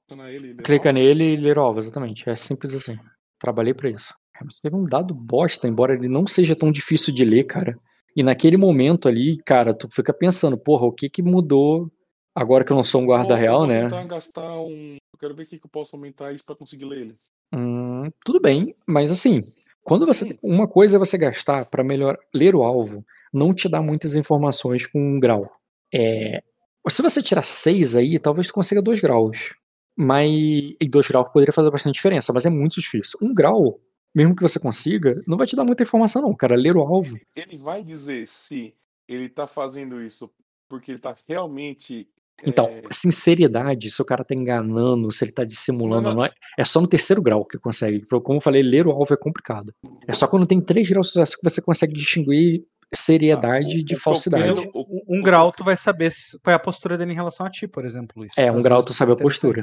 Clica 0.63 0.89
alvo? 0.89 0.99
nele 0.99 1.33
e 1.33 1.37
ler 1.37 1.57
o 1.57 1.61
alvo, 1.61 1.79
exatamente. 1.79 2.29
É 2.29 2.35
simples 2.35 2.75
assim. 2.75 2.97
Trabalhei 3.43 3.73
pra 3.73 3.89
isso. 3.89 4.13
Mas 4.41 4.61
teve 4.61 4.73
um 4.73 4.85
dado 4.85 5.13
bosta, 5.13 5.67
embora 5.67 5.93
ele 5.93 6.07
não 6.07 6.25
seja 6.25 6.55
tão 6.55 6.71
difícil 6.71 7.13
de 7.13 7.25
ler, 7.25 7.43
cara. 7.43 7.77
E 8.15 8.23
naquele 8.23 8.55
momento 8.55 9.09
ali, 9.09 9.37
cara, 9.43 9.73
tu 9.73 9.89
fica 9.91 10.13
pensando, 10.13 10.57
porra, 10.57 10.85
o 10.85 10.93
que 10.93 11.09
que 11.09 11.21
mudou 11.21 11.91
agora 12.33 12.63
que 12.63 12.71
eu 12.71 12.77
não 12.77 12.85
sou 12.85 13.01
um 13.01 13.05
guarda 13.05 13.27
Vou- 13.27 13.35
eu 13.37 13.41
real, 13.41 13.57
vou 13.59 13.67
né? 13.67 13.83
tentar 13.83 14.03
gastar 14.05 14.59
um. 14.61 14.93
Eu 15.13 15.19
quero 15.19 15.35
ver 15.35 15.43
o 15.43 15.45
que, 15.47 15.59
que 15.59 15.65
eu 15.65 15.69
posso 15.69 15.93
aumentar 15.93 16.31
isso 16.31 16.45
pra 16.45 16.55
conseguir 16.55 16.85
ler 16.85 17.01
ele. 17.01 17.15
Hum, 17.53 18.09
tudo 18.25 18.39
bem, 18.39 18.73
mas 18.87 19.11
assim, 19.11 19.41
quando 19.83 20.05
você. 20.05 20.37
Uma 20.41 20.67
coisa 20.67 20.95
é 20.95 20.99
você 20.99 21.17
gastar 21.17 21.65
pra 21.69 21.83
melhor 21.83 22.17
ler 22.33 22.55
o 22.55 22.63
alvo, 22.63 23.05
não 23.33 23.53
te 23.53 23.67
dá 23.67 23.81
muitas 23.81 24.15
informações 24.15 24.87
com 24.87 24.99
um 24.99 25.19
grau. 25.19 25.51
É, 25.93 26.41
se 26.89 27.01
você 27.01 27.21
tirar 27.21 27.43
seis 27.43 27.93
aí, 27.95 28.17
talvez 28.17 28.47
tu 28.47 28.53
consiga 28.53 28.81
dois 28.81 29.01
graus. 29.01 29.53
Mas. 29.97 30.29
E 30.29 30.87
dois 30.89 31.07
graus 31.07 31.29
poderia 31.29 31.53
fazer 31.53 31.69
bastante 31.71 31.95
diferença, 31.95 32.33
mas 32.33 32.45
é 32.45 32.49
muito 32.49 32.79
difícil. 32.79 33.17
Um 33.21 33.33
grau, 33.33 33.79
mesmo 34.13 34.35
que 34.35 34.41
você 34.41 34.59
consiga, 34.59 35.13
não 35.27 35.37
vai 35.37 35.47
te 35.47 35.55
dar 35.55 35.63
muita 35.63 35.83
informação, 35.83 36.21
não, 36.21 36.33
cara. 36.35 36.55
Ler 36.55 36.75
o 36.75 36.81
alvo. 36.81 37.15
Ele 37.35 37.57
vai 37.57 37.83
dizer 37.83 38.27
se 38.27 38.73
ele 39.07 39.29
tá 39.29 39.45
fazendo 39.47 40.01
isso 40.01 40.29
porque 40.69 40.91
ele 40.91 40.99
tá 40.99 41.15
realmente. 41.27 42.07
Então, 42.45 42.65
é, 42.65 42.81
sinceridade, 42.91 43.91
se 43.91 44.01
o 44.01 44.05
cara 44.05 44.23
tá 44.23 44.33
enganando, 44.33 45.11
se 45.11 45.23
ele 45.23 45.31
tá 45.31 45.43
dissimulando, 45.45 46.01
Não, 46.03 46.09
não. 46.09 46.17
não 46.17 46.25
é, 46.25 46.31
é 46.57 46.65
só 46.65 46.81
no 46.81 46.87
terceiro 46.87 47.21
grau 47.21 47.45
que 47.45 47.59
consegue. 47.59 48.03
Como 48.23 48.37
eu 48.37 48.41
falei, 48.41 48.63
ler 48.63 48.87
o 48.87 48.91
alvo 48.91 49.13
é 49.13 49.17
complicado. 49.17 49.71
É 50.07 50.11
só 50.13 50.27
quando 50.27 50.47
tem 50.47 50.59
três 50.59 50.89
graus 50.89 51.07
de 51.07 51.13
sucesso 51.13 51.37
que 51.37 51.47
você 51.49 51.61
consegue 51.61 51.93
distinguir 51.93 52.65
seriedade 52.93 53.75
Ah, 53.75 53.77
o- 53.77 53.81
o 53.81 53.85
de 53.85 53.93
eu 53.93 53.99
falsidade. 53.99 54.59
Um, 54.61 54.71
o- 54.73 55.03
um 55.17 55.19
o- 55.19 55.23
grau, 55.23 55.51
tu 55.51 55.63
vai 55.63 55.77
saber 55.77 56.11
qual 56.43 56.51
é 56.51 56.55
a 56.55 56.59
postura 56.59 56.97
dele 56.97 57.11
em 57.11 57.15
relação 57.15 57.45
a 57.45 57.49
ti, 57.49 57.67
por 57.67 57.85
exemplo, 57.85 58.09
Luiz. 58.17 58.33
É, 58.37 58.51
um 58.51 58.57
Às 58.57 58.63
grau 58.63 58.83
tu 58.83 58.93
sabe 58.93 59.11
a 59.11 59.15
postura. 59.15 59.61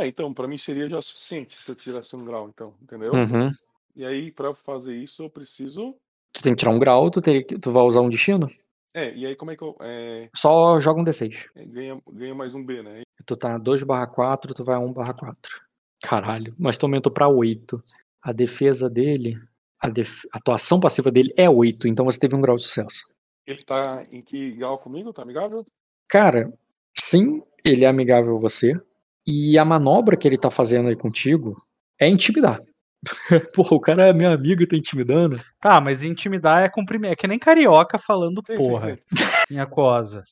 É, 0.00 0.06
então, 0.06 0.32
pra 0.34 0.48
mim 0.48 0.58
seria 0.58 0.88
já 0.88 1.00
suficiente 1.00 1.62
se 1.62 1.70
eu 1.70 1.74
tirasse 1.74 2.16
um 2.16 2.24
grau, 2.24 2.48
então, 2.48 2.74
entendeu? 2.82 3.12
Uhum. 3.12 3.50
E 3.94 4.04
aí, 4.04 4.32
pra 4.32 4.48
eu 4.48 4.54
fazer 4.54 4.96
isso, 4.96 5.22
eu 5.22 5.30
preciso. 5.30 5.94
Tu 6.32 6.42
tem 6.42 6.52
que 6.52 6.58
tirar 6.58 6.72
um 6.72 6.78
grau, 6.80 7.10
tu, 7.10 7.20
teria 7.20 7.44
que- 7.44 7.58
tu 7.58 7.70
vai 7.70 7.84
usar 7.84 8.00
um 8.00 8.08
destino, 8.08 8.48
É, 8.92 9.12
e 9.14 9.26
aí 9.26 9.34
como 9.36 9.50
é 9.50 9.56
que 9.56 9.62
eu. 9.62 9.74
É, 9.80 10.28
só 10.34 10.78
joga 10.80 11.00
um 11.00 11.04
D6. 11.04 11.46
é, 11.54 11.64
ganha, 11.64 12.00
ganha 12.12 12.34
mais 12.34 12.54
um 12.54 12.64
B, 12.64 12.82
né? 12.82 13.02
Tu 13.26 13.36
tá 13.36 13.56
2 13.58 13.82
barra 13.82 14.06
4, 14.06 14.52
tu 14.54 14.64
vai 14.64 14.76
1 14.76 14.92
barra 14.92 15.14
4. 15.14 15.60
Caralho, 16.02 16.54
mas 16.58 16.76
tu 16.76 16.86
aumentou 16.86 17.10
pra 17.12 17.28
8. 17.28 17.82
A 18.22 18.32
defesa 18.32 18.88
dele, 18.90 19.36
a, 19.80 19.88
def... 19.88 20.24
a 20.32 20.38
atuação 20.38 20.78
passiva 20.80 21.10
dele 21.10 21.32
é 21.36 21.48
8, 21.50 21.86
então 21.88 22.04
você 22.04 22.18
teve 22.18 22.34
um 22.36 22.40
grau 22.40 22.56
de 22.56 22.62
sucesso. 22.64 23.12
Ele 23.46 23.62
tá 23.62 24.04
em 24.10 24.22
que 24.22 24.52
grau 24.52 24.78
comigo? 24.78 25.12
Tá 25.12 25.22
amigável? 25.22 25.64
Cara, 26.08 26.52
sim, 26.96 27.42
ele 27.64 27.84
é 27.84 27.88
amigável 27.88 28.36
a 28.36 28.40
você. 28.40 28.80
E 29.26 29.58
a 29.58 29.64
manobra 29.64 30.16
que 30.16 30.26
ele 30.28 30.36
tá 30.38 30.50
fazendo 30.50 30.88
aí 30.88 30.96
contigo 30.96 31.54
é 31.98 32.08
intimidar. 32.08 32.60
Porra, 33.54 33.76
o 33.76 33.80
cara 33.80 34.06
é 34.08 34.12
meu 34.12 34.30
amigo 34.30 34.62
e 34.62 34.66
tá 34.66 34.76
intimidando. 34.76 35.40
Tá, 35.60 35.80
mas 35.80 36.02
intimidar 36.04 36.62
é 36.64 36.68
cumprimento. 36.68 37.12
É 37.12 37.16
que 37.16 37.26
nem 37.26 37.38
carioca 37.38 37.98
falando 37.98 38.42
Sim, 38.46 38.56
porra, 38.56 38.96
sim. 38.96 39.24
minha 39.50 39.66
cosa. 39.66 40.22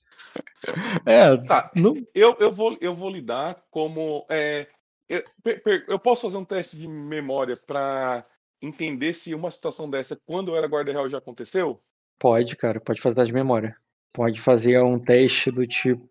É, 1.05 1.37
Tá. 1.47 1.67
não, 1.77 1.95
Eu, 2.15 2.37
eu, 2.41 2.53
vou, 2.53 2.77
eu 2.81 2.95
vou 2.95 3.11
lidar 3.11 3.63
como. 3.71 4.25
é, 4.31 4.67
eu, 5.09 5.23
per- 5.43 5.63
per- 5.63 5.85
eu 5.89 5.99
posso 5.99 6.23
fazer 6.23 6.37
um 6.37 6.45
teste 6.45 6.77
de 6.77 6.89
memória 6.89 7.57
pra 7.67 8.25
entender 8.63 9.13
se 9.15 9.35
uma 9.35 9.51
situação 9.51 9.91
dessa, 9.91 10.17
quando 10.25 10.53
eu 10.53 10.57
era 10.57 10.67
guarda 10.69 10.93
real, 10.93 11.09
já 11.09 11.19
aconteceu? 11.19 11.81
Pode, 12.19 12.57
cara, 12.57 12.81
pode 12.81 13.01
fazer 13.01 13.17
teste 13.17 13.33
de 13.33 13.35
memória. 13.35 13.77
Pode 14.15 14.41
fazer 14.41 14.81
um 14.83 14.99
teste 14.99 15.51
do 15.51 15.67
tipo. 15.67 16.09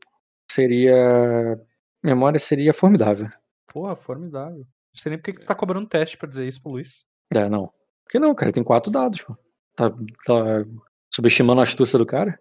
Seria. 0.51 1.59
Memória 2.03 2.39
seria 2.39 2.73
formidável. 2.73 3.29
Porra, 3.67 3.95
formidável. 3.95 4.59
Não 4.59 4.95
sei 4.95 5.11
nem 5.11 5.19
por 5.19 5.25
que 5.25 5.39
tu 5.39 5.45
tá 5.45 5.55
cobrando 5.55 5.87
teste 5.87 6.17
pra 6.17 6.27
dizer 6.27 6.47
isso 6.47 6.61
pro 6.61 6.71
Luiz. 6.71 7.05
É, 7.33 7.47
não. 7.47 7.67
Por 7.67 8.09
que 8.09 8.19
não, 8.19 8.35
cara? 8.35 8.51
Tem 8.51 8.63
quatro 8.63 8.91
dados, 8.91 9.21
pô. 9.21 9.37
Tá, 9.75 9.89
tá 9.89 10.65
subestimando 11.13 11.61
a 11.61 11.63
astúcia 11.63 11.97
do 11.97 12.05
cara? 12.05 12.39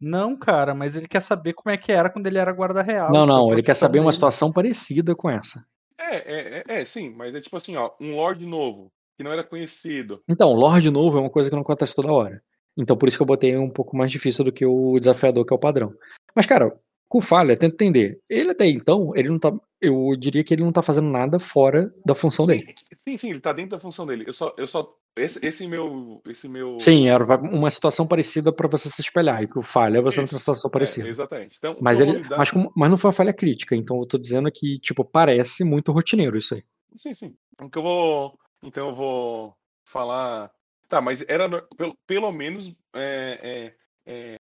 Não, 0.00 0.36
cara, 0.36 0.74
mas 0.74 0.96
ele 0.96 1.06
quer 1.06 1.20
saber 1.20 1.52
como 1.52 1.72
é 1.72 1.76
que 1.76 1.92
era 1.92 2.10
quando 2.10 2.26
ele 2.26 2.38
era 2.38 2.52
guarda 2.52 2.82
real. 2.82 3.10
não, 3.12 3.22
tipo, 3.22 3.26
não, 3.26 3.52
ele 3.52 3.62
quer 3.62 3.74
saber 3.74 3.98
uma 3.98 4.04
dele. 4.04 4.14
situação 4.14 4.52
parecida 4.52 5.14
com 5.14 5.28
essa. 5.28 5.64
É, 5.98 6.16
é, 6.16 6.64
é, 6.66 6.80
é, 6.80 6.84
sim, 6.84 7.10
mas 7.10 7.34
é 7.34 7.40
tipo 7.40 7.56
assim, 7.56 7.76
ó, 7.76 7.90
um 8.00 8.16
Lorde 8.16 8.46
novo, 8.46 8.90
que 9.16 9.22
não 9.22 9.32
era 9.32 9.44
conhecido. 9.44 10.20
Então, 10.28 10.52
Lorde 10.52 10.90
novo 10.90 11.18
é 11.18 11.20
uma 11.20 11.30
coisa 11.30 11.50
que 11.50 11.54
não 11.54 11.62
acontece 11.62 11.94
toda 11.94 12.12
hora. 12.12 12.42
Então, 12.76 12.96
por 12.96 13.08
isso 13.08 13.18
que 13.18 13.22
eu 13.22 13.26
botei 13.26 13.56
um 13.56 13.68
pouco 13.68 13.96
mais 13.96 14.10
difícil 14.10 14.44
do 14.44 14.52
que 14.52 14.64
o 14.64 14.98
desafiador, 14.98 15.44
que 15.44 15.52
é 15.52 15.56
o 15.56 15.60
padrão. 15.60 15.92
Mas, 16.34 16.46
cara, 16.46 16.74
com 17.10 17.20
falha, 17.20 17.56
tenta 17.58 17.74
entender. 17.74 18.20
Ele 18.28 18.52
até 18.52 18.66
então, 18.68 19.10
ele 19.16 19.28
não 19.28 19.38
tá. 19.38 19.52
Eu 19.82 20.14
diria 20.16 20.44
que 20.44 20.54
ele 20.54 20.62
não 20.62 20.72
tá 20.72 20.82
fazendo 20.82 21.08
nada 21.10 21.38
fora 21.38 21.92
da 22.06 22.14
função 22.14 22.44
Sim, 22.46 22.52
dele. 22.58 22.74
sim, 23.04 23.18
sim, 23.18 23.30
ele 23.30 23.40
tá 23.40 23.52
dentro 23.52 23.72
da 23.72 23.80
função 23.80 24.06
dele. 24.06 24.24
Eu 24.26 24.32
só, 24.32 24.54
eu 24.58 24.66
só, 24.66 24.94
esse, 25.16 25.44
esse 25.44 25.66
meu, 25.66 26.22
esse 26.28 26.48
meu. 26.48 26.76
Sim, 26.78 27.08
era 27.08 27.24
uma 27.38 27.70
situação 27.70 28.06
parecida 28.06 28.52
pra 28.52 28.68
você 28.68 28.88
se 28.88 29.00
espelhar. 29.00 29.42
E 29.42 29.48
que 29.48 29.58
o 29.58 29.62
falha 29.62 30.00
você 30.02 30.20
não 30.20 30.26
tem 30.26 30.34
uma 30.34 30.36
Isso, 30.36 30.38
situação 30.38 30.68
é, 30.68 30.72
parecida. 30.72 31.08
exatamente. 31.08 31.56
Então, 31.58 31.76
Mas, 31.80 31.98
ele, 31.98 32.12
lidar- 32.12 32.38
mas, 32.38 32.52
mas 32.76 32.90
não 32.90 32.98
foi 32.98 33.08
uma 33.08 33.14
falha 33.16 33.32
crítica, 33.32 33.74
então 33.74 33.98
eu 33.98 34.06
tô 34.06 34.16
dizendo 34.18 34.50
que, 34.52 34.78
tipo, 34.78 35.04
parece 35.04 35.64
muito 35.64 35.92
rotineiro 35.92 36.38
isso 36.38 36.54
aí. 36.54 36.62
Sim, 36.94 37.14
sim. 37.14 37.36
O 37.60 37.68
que 37.68 37.78
eu 37.78 37.82
vou. 37.82 38.38
Então 38.62 38.88
eu 38.90 38.94
vou 38.94 39.54
falar. 39.84 40.50
Tá, 40.88 41.00
mas 41.00 41.24
era 41.28 41.48
pelo, 41.76 41.96
pelo 42.06 42.32
menos 42.32 42.74
é, 42.94 43.38
é, 43.42 43.74
é, 44.10 44.36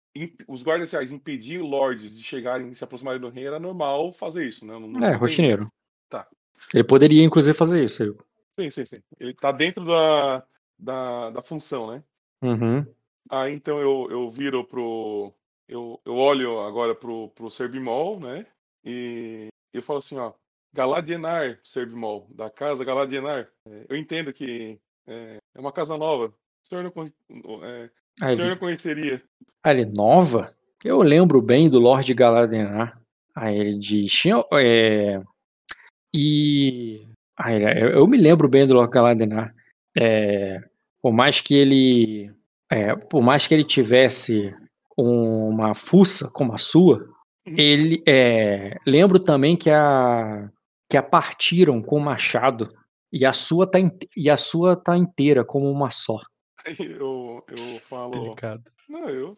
os 0.47 0.63
guardas 0.63 0.91
reais 0.91 1.11
impedir 1.11 1.61
lords 1.61 2.17
de 2.17 2.23
chegarem 2.23 2.69
e 2.69 2.75
se 2.75 2.83
aproximarem 2.83 3.21
do 3.21 3.29
rei 3.29 3.45
era 3.45 3.59
normal 3.59 4.11
fazer 4.11 4.47
isso, 4.47 4.65
né? 4.65 4.73
Não- 4.73 4.87
não 4.87 5.03
É, 5.05 5.11
tem- 5.11 5.19
rotineiro. 5.19 5.71
Tá. 6.09 6.27
Ele 6.73 6.83
poderia, 6.83 7.23
inclusive, 7.23 7.55
fazer 7.57 7.83
isso. 7.83 8.03
eu- 8.03 8.17
Sim, 8.59 8.69
sim, 8.69 8.85
sim. 8.85 9.03
Ele 9.19 9.33
tá 9.33 9.51
dentro 9.51 9.85
da, 9.85 10.43
da, 10.77 11.29
da 11.29 11.41
função, 11.41 11.91
né? 11.91 12.03
Uhum. 12.41 12.85
Aí 13.29 13.53
então 13.53 13.77
eu, 13.79 14.07
eu 14.09 14.29
viro 14.29 14.65
pro. 14.65 15.31
Eu, 15.67 16.01
eu 16.03 16.15
olho 16.15 16.59
agora 16.61 16.95
pro, 16.95 17.29
pro 17.29 17.49
Serbimol, 17.49 18.19
né? 18.19 18.45
E 18.83 19.47
eu 19.73 19.81
falo 19.81 19.99
assim, 19.99 20.17
ó. 20.17 20.33
Galadienar, 20.73 21.59
Serbimol, 21.63 22.27
da 22.31 22.49
casa 22.49 22.83
Galadienar. 22.83 23.49
É, 23.67 23.85
eu 23.89 23.95
entendo 23.97 24.31
que 24.33 24.79
é, 25.07 25.37
é 25.55 25.59
uma 25.59 25.71
casa 25.71 25.97
nova. 25.97 26.27
O 26.27 26.67
senhor 26.67 26.83
não, 26.83 27.65
é, 27.65 27.89
o 28.21 28.31
senhor 28.31 28.49
não 28.49 28.57
conheceria. 28.57 29.21
aí 29.63 29.79
ele, 29.79 29.91
nova? 29.93 30.53
Eu 30.83 31.01
lembro 31.01 31.41
bem 31.41 31.69
do 31.69 31.79
Lorde 31.79 32.13
Galadenar. 32.13 32.99
Aí 33.35 33.57
ele 33.57 33.77
diz, 33.77 34.21
é, 34.53 35.21
e... 36.13 37.07
Aí 37.37 37.55
ele, 37.55 37.95
eu, 37.95 38.07
me 38.07 38.17
lembro 38.17 38.49
bem 38.49 38.67
do 38.67 38.73
Lorde 38.73 38.91
Galadenar. 38.91 39.53
É, 39.97 40.59
por 41.01 41.13
mais 41.13 41.41
que 41.41 41.55
ele... 41.55 42.31
é, 42.71 42.95
por 42.95 43.21
mais 43.21 43.47
que 43.47 43.53
ele 43.53 43.63
tivesse 43.63 44.51
uma 44.97 45.73
fuça 45.73 46.29
como 46.33 46.53
a 46.53 46.57
sua, 46.57 47.05
ele... 47.45 48.01
É, 48.07 48.77
lembro 48.85 49.19
também 49.19 49.55
que 49.55 49.69
a... 49.69 50.49
que 50.89 50.97
a 50.97 51.03
partiram 51.03 51.81
com 51.81 51.97
o 51.97 52.01
machado 52.01 52.69
e 53.11 53.25
a 53.25 53.33
sua 53.33 53.69
tá, 53.69 53.79
inte- 53.79 54.07
e 54.15 54.29
a 54.29 54.37
sua 54.37 54.75
tá 54.75 54.95
inteira 54.95 55.43
como 55.43 55.69
uma 55.69 55.89
só. 55.89 56.17
Eu, 56.79 57.18
eu 57.51 57.79
falo. 57.81 58.11
Delicado. 58.11 58.63
Não, 58.87 59.09
eu, 59.09 59.35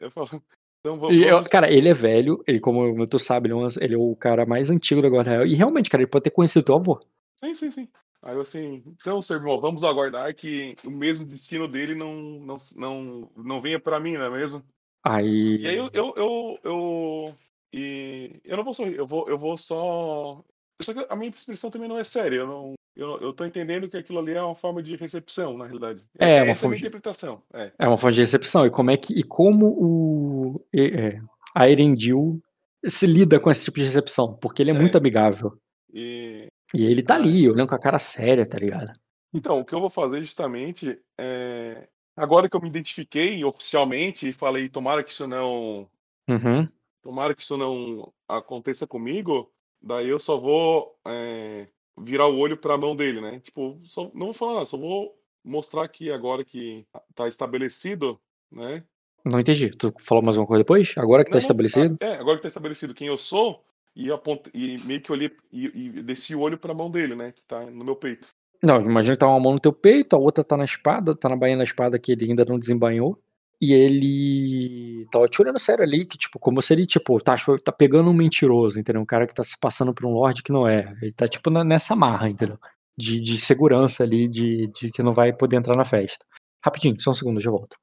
eu 0.00 0.10
falo. 0.10 0.42
Então 0.80 0.98
vamos. 0.98 1.16
Eu- 1.16 1.42
cara, 1.44 1.70
ele 1.70 1.88
é 1.88 1.94
velho, 1.94 2.42
ele, 2.46 2.58
como 2.58 3.06
tu 3.06 3.18
sabe, 3.18 3.48
ele 3.48 3.54
é, 3.54 3.56
um- 3.56 3.66
ele 3.80 3.94
é 3.94 3.98
o 3.98 4.16
cara 4.16 4.44
mais 4.44 4.70
antigo 4.70 5.00
da 5.02 5.08
Guarda 5.08 5.30
Real. 5.30 5.46
E 5.46 5.54
realmente, 5.54 5.88
cara, 5.90 6.02
ele 6.02 6.10
pode 6.10 6.24
ter 6.24 6.30
conhecido 6.30 6.64
teu 6.64 6.74
avô. 6.76 7.00
Sim, 7.38 7.54
sim, 7.54 7.70
sim. 7.70 7.88
Aí 8.22 8.34
eu 8.36 8.40
assim, 8.40 8.82
então, 8.86 9.20
Serbimol, 9.20 9.60
vamos 9.60 9.82
aguardar 9.82 10.32
que 10.34 10.76
o 10.84 10.90
mesmo 10.90 11.24
destino 11.24 11.66
dele 11.66 11.94
não, 11.94 12.14
não, 12.14 12.56
não, 12.76 13.30
não 13.36 13.60
venha 13.60 13.80
pra 13.80 13.98
mim, 13.98 14.12
não 14.12 14.26
é 14.26 14.30
mesmo? 14.30 14.62
Aí. 15.04 15.56
E 15.60 15.66
aí 15.66 15.76
eu, 15.76 15.90
eu, 15.92 16.14
eu, 16.16 16.58
eu, 16.62 17.34
e 17.72 18.40
eu 18.44 18.56
não 18.56 18.62
vou 18.62 18.72
sorrir, 18.72 18.94
eu 18.94 19.06
vou, 19.06 19.28
eu 19.28 19.36
vou 19.36 19.58
só. 19.58 20.44
Só 20.80 20.92
que 20.94 21.06
a 21.08 21.16
minha 21.16 21.30
expressão 21.30 21.70
também 21.70 21.88
não 21.88 21.98
é 21.98 22.04
séria. 22.04 22.36
Eu, 22.38 22.46
não, 22.46 22.74
eu, 22.96 23.20
eu 23.20 23.32
tô 23.32 23.44
entendendo 23.44 23.88
que 23.88 23.96
aquilo 23.96 24.18
ali 24.18 24.32
é 24.32 24.42
uma 24.42 24.54
forma 24.54 24.82
de 24.82 24.96
recepção, 24.96 25.56
na 25.56 25.64
realidade. 25.66 26.04
É, 26.18 26.42
uma 26.42 26.50
essa 26.50 26.50
é 26.50 26.54
forma 26.62 26.76
de- 26.76 26.82
interpretação. 26.82 27.42
É. 27.52 27.72
É 27.78 27.88
uma 27.88 27.96
fonte 27.98 28.14
de 28.14 28.20
recepção. 28.20 28.66
E 28.66 28.70
como 28.70 28.90
é 28.90 28.96
que. 28.96 29.12
E 29.18 29.22
como 29.22 29.66
o. 29.68 30.64
é, 30.74 31.20
a 31.54 31.68
Erendil 31.68 32.42
se 32.84 33.06
lida 33.06 33.38
com 33.38 33.50
esse 33.50 33.64
tipo 33.66 33.78
de 33.78 33.84
recepção? 33.84 34.34
Porque 34.34 34.62
ele 34.62 34.70
é 34.70 34.74
É. 34.74 34.78
muito 34.78 34.96
amigável. 34.98 35.56
E, 35.92 36.46
E 36.74 36.84
ele 36.86 37.02
tá 37.02 37.14
ali, 37.14 37.48
olhando 37.48 37.68
com 37.68 37.74
a 37.74 37.78
cara 37.80 37.98
séria, 37.98 38.46
tá 38.46 38.58
ligado? 38.58 38.92
então, 39.34 39.60
o 39.60 39.64
que 39.64 39.74
eu 39.74 39.80
vou 39.80 39.90
fazer 39.90 40.20
justamente 40.20 40.98
é. 41.18 41.86
Agora 42.14 42.46
que 42.48 42.54
eu 42.54 42.60
me 42.60 42.68
identifiquei 42.68 43.42
oficialmente 43.42 44.28
e 44.28 44.32
falei, 44.34 44.68
tomara 44.68 45.02
que 45.02 45.10
isso 45.12 45.26
não. 45.26 45.88
Uhum. 46.28 46.68
Tomara 47.02 47.34
que 47.34 47.42
isso 47.42 47.56
não 47.56 48.12
aconteça 48.28 48.86
comigo, 48.86 49.50
daí 49.82 50.08
eu 50.08 50.18
só 50.18 50.38
vou. 50.38 50.96
é, 51.06 51.68
virar 51.98 52.26
o 52.26 52.38
olho 52.38 52.56
pra 52.56 52.78
mão 52.78 52.96
dele, 52.96 53.20
né? 53.20 53.40
Tipo, 53.40 53.78
só, 53.84 54.10
não 54.14 54.26
vou 54.26 54.34
falar 54.34 54.66
só 54.66 54.76
vou 54.78 55.14
mostrar 55.44 55.84
aqui 55.84 56.10
agora 56.10 56.44
que 56.44 56.86
tá 57.14 57.28
estabelecido, 57.28 58.18
né? 58.50 58.84
Não 59.24 59.38
entendi. 59.40 59.70
Tu 59.70 59.92
falou 60.00 60.22
mais 60.24 60.36
uma 60.36 60.46
coisa 60.46 60.62
depois? 60.62 60.94
Agora 60.96 61.24
que 61.24 61.30
tá 61.30 61.38
Não, 61.38 61.40
não, 61.40 61.42
estabelecido? 61.42 61.96
é, 62.00 62.14
agora 62.16 62.36
que 62.36 62.42
tá 62.42 62.48
estabelecido 62.48 62.94
quem 62.94 63.08
eu 63.08 63.18
sou, 63.18 63.64
e, 63.94 64.10
aponte, 64.10 64.50
e 64.54 64.78
meio 64.78 65.00
que 65.02 65.12
olhei 65.12 65.30
e, 65.52 65.66
e 65.66 66.02
desci 66.02 66.34
o 66.34 66.40
olho 66.40 66.58
pra 66.58 66.74
mão 66.74 66.90
dele, 66.90 67.14
né? 67.14 67.32
Que 67.32 67.42
tá 67.42 67.60
no 67.70 67.84
meu 67.84 67.96
peito. 67.96 68.28
Não, 68.62 68.80
imagina 68.80 69.16
que 69.16 69.20
tá 69.20 69.26
uma 69.28 69.40
mão 69.40 69.52
no 69.54 69.60
teu 69.60 69.72
peito, 69.72 70.14
a 70.14 70.18
outra 70.18 70.42
tá 70.44 70.56
na 70.56 70.64
espada, 70.64 71.16
tá 71.16 71.28
na 71.28 71.36
bainha 71.36 71.56
da 71.58 71.64
espada 71.64 71.98
que 71.98 72.12
ele 72.12 72.24
ainda 72.30 72.44
não 72.44 72.58
desembainhou. 72.58 73.18
E 73.64 73.72
ele 73.72 75.06
tava 75.12 75.28
te 75.28 75.40
olhando 75.40 75.56
sério 75.60 75.84
ali, 75.84 76.04
que 76.04 76.18
tipo, 76.18 76.36
como 76.40 76.60
se 76.60 76.72
ele, 76.74 76.84
tipo, 76.84 77.22
tá, 77.22 77.36
tá 77.64 77.70
pegando 77.70 78.10
um 78.10 78.12
mentiroso, 78.12 78.80
entendeu? 78.80 79.00
Um 79.00 79.06
cara 79.06 79.24
que 79.24 79.32
tá 79.32 79.44
se 79.44 79.56
passando 79.56 79.94
por 79.94 80.04
um 80.04 80.10
lorde 80.14 80.42
que 80.42 80.50
não 80.50 80.66
é. 80.66 80.92
Ele 81.00 81.12
tá, 81.12 81.28
tipo, 81.28 81.48
na- 81.48 81.62
nessa 81.62 81.94
marra, 81.94 82.28
entendeu? 82.28 82.58
De, 82.98 83.20
de 83.20 83.40
segurança 83.40 84.02
ali, 84.02 84.26
de, 84.26 84.66
de 84.74 84.90
que 84.90 85.00
não 85.00 85.12
vai 85.12 85.32
poder 85.32 85.54
entrar 85.58 85.76
na 85.76 85.84
festa. 85.84 86.26
Rapidinho, 86.64 87.00
só 87.00 87.12
um 87.12 87.14
segundo, 87.14 87.40
já 87.40 87.52
volto. 87.52 87.76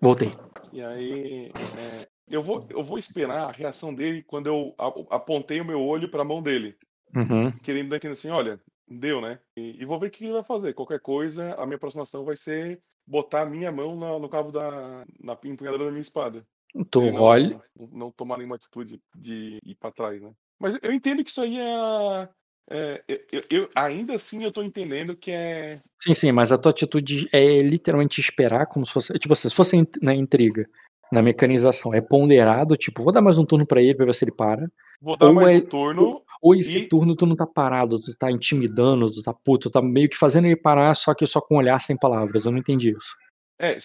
Voltei. 0.00 0.32
E 0.72 0.80
aí, 0.80 1.50
é, 1.56 2.06
eu, 2.30 2.40
vou, 2.40 2.64
eu 2.70 2.84
vou 2.84 2.98
esperar 2.98 3.48
a 3.48 3.52
reação 3.52 3.92
dele 3.92 4.22
quando 4.22 4.46
eu 4.46 4.74
a- 4.78 5.16
apontei 5.16 5.60
o 5.60 5.64
meu 5.64 5.82
olho 5.82 6.08
pra 6.08 6.22
mão 6.22 6.40
dele. 6.40 6.76
Uhum. 7.16 7.50
Querendo 7.64 7.88
dar 7.88 7.96
a 7.96 7.98
entender 7.98 8.12
assim, 8.12 8.30
olha, 8.30 8.60
deu, 8.88 9.20
né? 9.20 9.40
E, 9.56 9.82
e 9.82 9.84
vou 9.84 9.98
ver 9.98 10.06
o 10.06 10.10
que 10.10 10.24
ele 10.24 10.34
vai 10.34 10.44
fazer. 10.44 10.72
Qualquer 10.72 11.00
coisa, 11.00 11.54
a 11.54 11.66
minha 11.66 11.76
aproximação 11.76 12.24
vai 12.24 12.36
ser 12.36 12.80
botar 13.06 13.42
a 13.42 13.46
minha 13.46 13.70
mão 13.70 13.96
na- 13.96 14.18
no 14.18 14.28
cabo 14.28 14.50
da. 14.50 15.04
na 15.20 15.38
empunhadura 15.44 15.84
da 15.84 15.90
minha 15.90 16.02
espada. 16.02 16.46
Tu 16.90 17.00
não, 17.00 17.22
olha. 17.22 17.60
não, 17.78 17.88
não 17.92 18.10
tomar 18.10 18.36
nenhuma 18.36 18.56
atitude 18.56 19.00
de 19.16 19.58
ir 19.64 19.74
pra 19.76 19.90
trás, 19.92 20.20
né? 20.20 20.32
Mas 20.58 20.78
eu 20.82 20.92
entendo 20.92 21.22
que 21.24 21.30
isso 21.30 21.40
aí 21.40 21.58
é. 21.58 22.28
é, 22.70 23.04
eu, 23.32 23.44
eu- 23.50 23.70
ainda 23.74 24.16
assim 24.16 24.42
eu 24.42 24.52
tô 24.52 24.62
entendendo 24.62 25.16
que 25.16 25.30
é. 25.30 25.80
Sim, 25.98 26.12
sim, 26.14 26.32
mas 26.32 26.52
a 26.52 26.58
tua 26.58 26.70
atitude 26.70 27.28
é 27.32 27.60
literalmente 27.60 28.20
esperar 28.20 28.66
como 28.66 28.84
se 28.84 28.92
fosse. 28.92 29.12
Tipo 29.18 29.32
assim, 29.32 29.48
se 29.48 29.54
fosse 29.54 29.88
na 30.02 30.14
intriga, 30.14 30.68
na 31.12 31.22
mecanização, 31.22 31.94
é 31.94 32.00
ponderado, 32.00 32.76
tipo, 32.76 33.02
vou 33.02 33.12
dar 33.12 33.20
mais 33.20 33.38
um 33.38 33.44
turno 33.44 33.66
pra 33.66 33.80
ele 33.80 33.94
pra 33.94 34.06
ver 34.06 34.14
se 34.14 34.24
ele 34.24 34.32
para. 34.32 34.68
Vou 35.00 35.16
dar 35.16 35.26
Ou 35.26 35.32
mais 35.34 35.60
é- 35.60 35.64
um 35.64 35.68
turno. 35.68 36.22
Ou 36.42 36.54
esse 36.54 36.80
E- 36.80 36.88
turno 36.88 37.14
tu 37.16 37.26
não 37.26 37.34
tá 37.36 37.46
parado, 37.46 37.98
tu 38.00 38.14
tá 38.16 38.30
intimidando, 38.30 39.10
tu 39.10 39.22
tá 39.22 39.32
puto, 39.32 39.68
tu 39.68 39.72
tá 39.72 39.80
meio 39.82 40.08
que 40.08 40.16
fazendo 40.16 40.46
ele 40.46 40.56
parar, 40.56 40.94
só 40.94 41.14
que 41.14 41.26
só 41.26 41.40
com 41.40 41.56
olhar 41.56 41.78
sem 41.80 41.96
palavras. 41.96 42.44
Eu 42.44 42.52
não 42.52 42.58
entendi 42.58 42.90
isso. 42.96 43.16
É, 43.58 43.78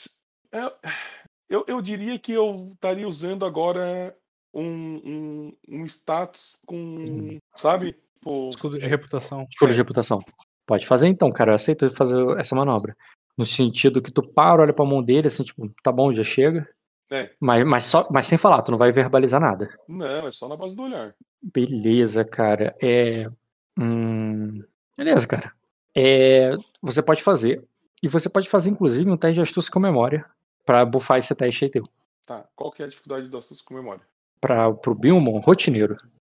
é, 0.54 0.72
eu, 1.50 1.64
eu 1.68 1.82
diria 1.82 2.18
que 2.20 2.34
eu 2.34 2.70
estaria 2.74 3.08
usando 3.08 3.46
agora 3.46 4.16
um, 4.54 4.66
um, 4.70 5.54
um 5.70 5.86
status 5.86 6.58
com. 6.66 7.38
Sabe? 7.56 7.96
Tipo, 8.20 8.50
Escudo 8.50 8.78
de 8.80 8.86
reputação. 8.88 9.48
É. 9.62 9.66
de 9.68 9.74
reputação. 9.74 10.18
Pode 10.68 10.86
fazer 10.86 11.08
então, 11.08 11.30
cara. 11.32 11.52
Eu 11.52 11.56
aceito 11.56 11.90
fazer 11.92 12.18
essa 12.38 12.56
manobra. 12.56 12.96
No 13.38 13.46
sentido 13.46 14.02
que 14.02 14.12
tu 14.12 14.22
para, 14.22 14.62
olha 14.62 14.74
pra 14.74 14.86
mão 14.86 15.02
dele, 15.02 15.28
assim, 15.28 15.44
tipo, 15.44 15.70
tá 15.82 15.92
bom, 15.92 16.12
já 16.14 16.24
chega. 16.24 16.68
É. 17.12 17.30
Mas, 17.40 17.66
mas, 17.66 17.86
só, 17.86 18.08
mas 18.10 18.26
sem 18.26 18.38
falar, 18.38 18.62
tu 18.62 18.72
não 18.72 18.78
vai 18.78 18.92
verbalizar 18.92 19.42
nada. 19.42 19.70
Não, 19.88 20.28
é 20.28 20.32
só 20.32 20.48
na 20.48 20.56
base 20.56 20.76
do 20.76 20.84
olhar. 20.84 21.14
Beleza, 21.42 22.24
cara. 22.24 22.76
É. 22.82 23.30
Hum... 23.78 24.64
Beleza, 24.98 25.28
cara. 25.28 25.52
É... 25.96 26.56
Você 26.82 27.02
pode 27.02 27.22
fazer. 27.22 27.64
E 28.02 28.08
você 28.08 28.30
pode 28.30 28.50
fazer, 28.50 28.70
inclusive, 28.70 29.10
um 29.12 29.18
teste 29.18 29.36
de 29.36 29.42
astúcia 29.42 29.72
com 29.72 29.80
memória. 29.80 30.26
Pra 30.66 30.86
bufar 30.86 31.18
esse 31.18 31.36
teste 31.36 31.66
aí 31.66 31.72
teu. 31.72 31.88
Tá. 32.26 32.46
Qual 32.56 32.72
que 32.72 32.82
é 32.82 32.86
a 32.86 32.90
dificuldade 32.90 33.28
do 33.28 33.38
astúcia 33.38 33.64
com 33.66 33.74
memória? 33.74 34.02
Pra, 34.40 34.72
pro 34.74 34.96
Bilmon, 34.96 35.40
rotineiro. 35.40 35.98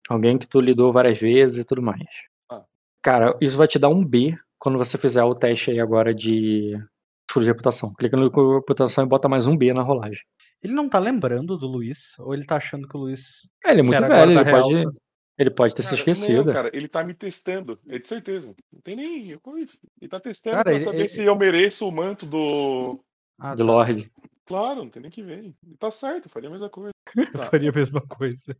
Alguém 0.09 0.37
que 0.37 0.47
tu 0.47 0.59
lidou 0.59 0.91
várias 0.91 1.19
vezes 1.19 1.59
e 1.59 1.63
tudo 1.63 1.81
mais. 1.81 2.07
Ah. 2.49 2.63
Cara, 3.01 3.37
isso 3.39 3.57
vai 3.57 3.67
te 3.67 3.77
dar 3.77 3.89
um 3.89 4.03
B 4.03 4.35
quando 4.57 4.77
você 4.77 4.97
fizer 4.97 5.23
o 5.23 5.35
teste 5.35 5.71
aí 5.71 5.79
agora 5.79 6.15
de 6.15 6.81
escudo 7.29 7.43
de 7.43 7.51
reputação. 7.51 7.93
Clica 7.93 8.15
no 8.15 8.29
reputação 8.55 9.03
e 9.03 9.07
bota 9.07 9.27
mais 9.27 9.47
um 9.47 9.57
B 9.57 9.73
na 9.73 9.81
rolagem. 9.81 10.23
Ele 10.63 10.73
não 10.73 10.87
tá 10.87 10.97
lembrando 10.99 11.57
do 11.57 11.67
Luiz? 11.67 12.17
Ou 12.19 12.33
ele 12.33 12.45
tá 12.45 12.55
achando 12.55 12.87
que 12.87 12.95
o 12.95 13.01
Luiz. 13.01 13.47
É, 13.65 13.71
ele 13.71 13.81
é 13.81 13.83
muito 13.83 14.01
velho, 14.01 14.31
ele 14.31 14.43
real, 14.43 14.61
pode, 14.61 14.83
tá? 14.85 14.91
ele 15.37 15.49
pode 15.51 15.75
ter 15.75 15.83
se 15.83 15.89
Cara, 15.89 15.99
esquecido. 15.99 16.45
Não, 16.45 16.53
cara, 16.53 16.71
ele 16.73 16.87
tá 16.87 17.03
me 17.03 17.13
testando. 17.13 17.79
É 17.87 17.99
de 17.99 18.07
certeza. 18.07 18.55
Não 18.71 18.81
tem 18.81 18.95
nem. 18.95 19.31
Ele 19.31 20.09
tá 20.09 20.19
testando 20.19 20.53
Cara, 20.55 20.63
pra 20.63 20.73
ele- 20.75 20.83
saber 20.83 20.97
ele- 20.99 21.09
se 21.09 21.21
eu 21.23 21.35
mereço 21.35 21.87
o 21.87 21.91
manto 21.91 22.25
do. 22.25 23.03
Ah, 23.37 23.51
de 23.53 23.57
tá. 23.59 23.63
Lorde. 23.65 24.11
Claro, 24.45 24.83
não 24.83 24.89
tem 24.89 25.01
nem 25.01 25.11
que 25.11 25.21
ver. 25.23 25.39
Ele 25.39 25.55
Tá 25.77 25.89
certo, 25.91 26.25
eu 26.25 26.29
faria 26.31 26.49
a 26.49 26.51
mesma 26.51 26.69
coisa. 26.69 26.93
Tá. 27.45 27.45
Faria 27.49 27.69
a 27.69 27.73
mesma 27.73 28.01
coisa. 28.01 28.55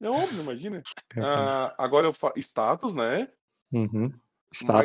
É 0.00 0.08
óbvio, 0.08 0.40
imagina. 0.42 0.82
Ah, 1.18 1.74
agora 1.78 2.06
eu 2.06 2.12
faço 2.12 2.38
status, 2.38 2.94
né? 2.94 3.28
Uhum. 3.72 4.12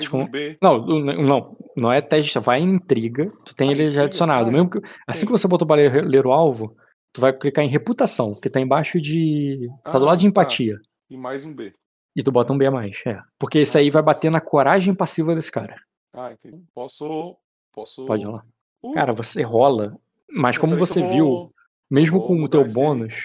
Com. 0.10 0.22
um. 0.24 0.26
Não, 0.62 0.86
não, 0.86 1.58
não 1.76 1.92
é 1.92 2.02
teste, 2.02 2.38
vai 2.40 2.60
em 2.60 2.76
intriga. 2.76 3.32
Tu 3.46 3.56
tem 3.56 3.70
Ah, 3.70 3.72
ele 3.72 3.84
já 3.84 3.88
intriga, 3.88 4.04
adicionado. 4.06 4.50
ah, 4.50 4.52
Mesmo 4.52 4.70
que, 4.70 4.80
assim 5.08 5.26
que 5.26 5.32
você 5.32 5.48
botou 5.48 5.68
para 5.68 5.78
ler, 5.78 6.06
ler 6.06 6.26
o 6.26 6.32
alvo, 6.32 6.76
tu 7.14 7.22
vai 7.22 7.32
clicar 7.34 7.64
em 7.64 7.70
reputação, 7.70 8.36
que 8.42 8.50
tá 8.50 8.60
embaixo 8.60 9.00
de. 9.00 9.68
Tá 9.84 9.98
do 10.00 10.06
Ah, 10.06 10.08
lado 10.10 10.20
de 10.20 10.26
tá. 10.26 10.30
empatia. 10.30 10.78
E 11.10 11.18
mais 11.18 11.46
um 11.46 11.54
B. 11.54 11.74
E 12.16 12.24
tu 12.24 12.32
bota 12.32 12.52
um 12.54 12.58
B 12.58 12.66
a 12.66 12.72
mais, 12.72 12.98
é. 13.06 13.20
Porque 13.40 13.60
esse 13.60 13.78
aí 13.78 13.90
vai 13.90 14.04
bater 14.04 14.30
na 14.32 14.42
coragem 14.42 14.94
passiva 14.96 15.34
desse 15.36 15.52
cara. 15.52 15.76
Ah, 16.14 16.32
entendi. 16.32 16.62
Posso. 16.74 17.36
Posso. 17.74 18.06
Pode 18.06 18.26
rolar. 18.26 18.44
Uh, 18.84 18.92
Cara, 18.94 19.14
você 19.14 19.42
rola, 19.44 19.96
mas 20.32 20.56
eu 20.56 20.62
como 20.62 20.76
você 20.78 21.02
eu 21.02 21.08
viu, 21.08 21.26
vou- 21.26 21.54
mesmo 21.90 22.18
vou 22.20 22.28
com 22.28 22.44
o 22.44 22.48
teu 22.50 22.66
bônus. 22.68 23.16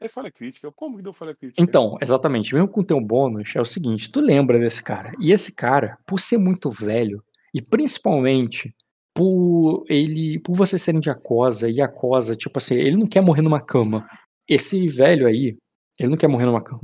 É 0.00 0.08
falha 0.08 0.30
crítica. 0.30 0.70
Como 0.72 0.96
que 0.96 1.02
deu 1.02 1.12
falha 1.12 1.34
crítica? 1.34 1.62
Então, 1.62 1.96
exatamente, 2.02 2.54
mesmo 2.54 2.68
com 2.68 2.80
o 2.80 2.84
teu 2.84 3.00
bônus, 3.00 3.54
é 3.56 3.60
o 3.60 3.64
seguinte, 3.64 4.10
tu 4.10 4.20
lembra 4.20 4.58
desse 4.58 4.82
cara. 4.82 5.12
E 5.20 5.32
esse 5.32 5.54
cara, 5.54 5.98
por 6.06 6.20
ser 6.20 6.36
muito 6.38 6.70
velho, 6.70 7.22
e 7.54 7.62
principalmente 7.62 8.74
por 9.14 9.84
ele, 9.88 10.38
por 10.40 10.54
você 10.54 10.78
ser 10.78 10.98
de 10.98 11.08
Acosa, 11.08 11.70
e 11.70 11.80
Acosa, 11.80 12.36
tipo 12.36 12.58
assim, 12.58 12.74
ele 12.74 12.96
não 12.98 13.06
quer 13.06 13.22
morrer 13.22 13.40
numa 13.40 13.60
cama. 13.60 14.06
Esse 14.46 14.86
velho 14.88 15.26
aí, 15.26 15.56
ele 15.98 16.10
não 16.10 16.16
quer 16.18 16.28
morrer 16.28 16.44
numa 16.44 16.62
cama. 16.62 16.82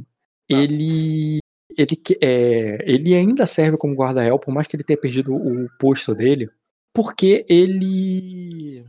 Ele 0.49 1.39
ele, 1.77 1.97
que- 1.97 2.19
é, 2.23 2.79
ele 2.91 3.15
ainda 3.15 3.47
serve 3.47 3.79
como 3.79 3.95
guarda-real, 3.95 4.39
por 4.39 4.53
mais 4.53 4.67
que 4.67 4.77
ele 4.77 4.85
tenha 4.85 4.99
perdido 5.01 5.35
o 5.35 5.67
posto 5.79 6.15
dele, 6.15 6.49
porque 6.95 7.47
ele 7.49 8.85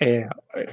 é, 0.00 0.28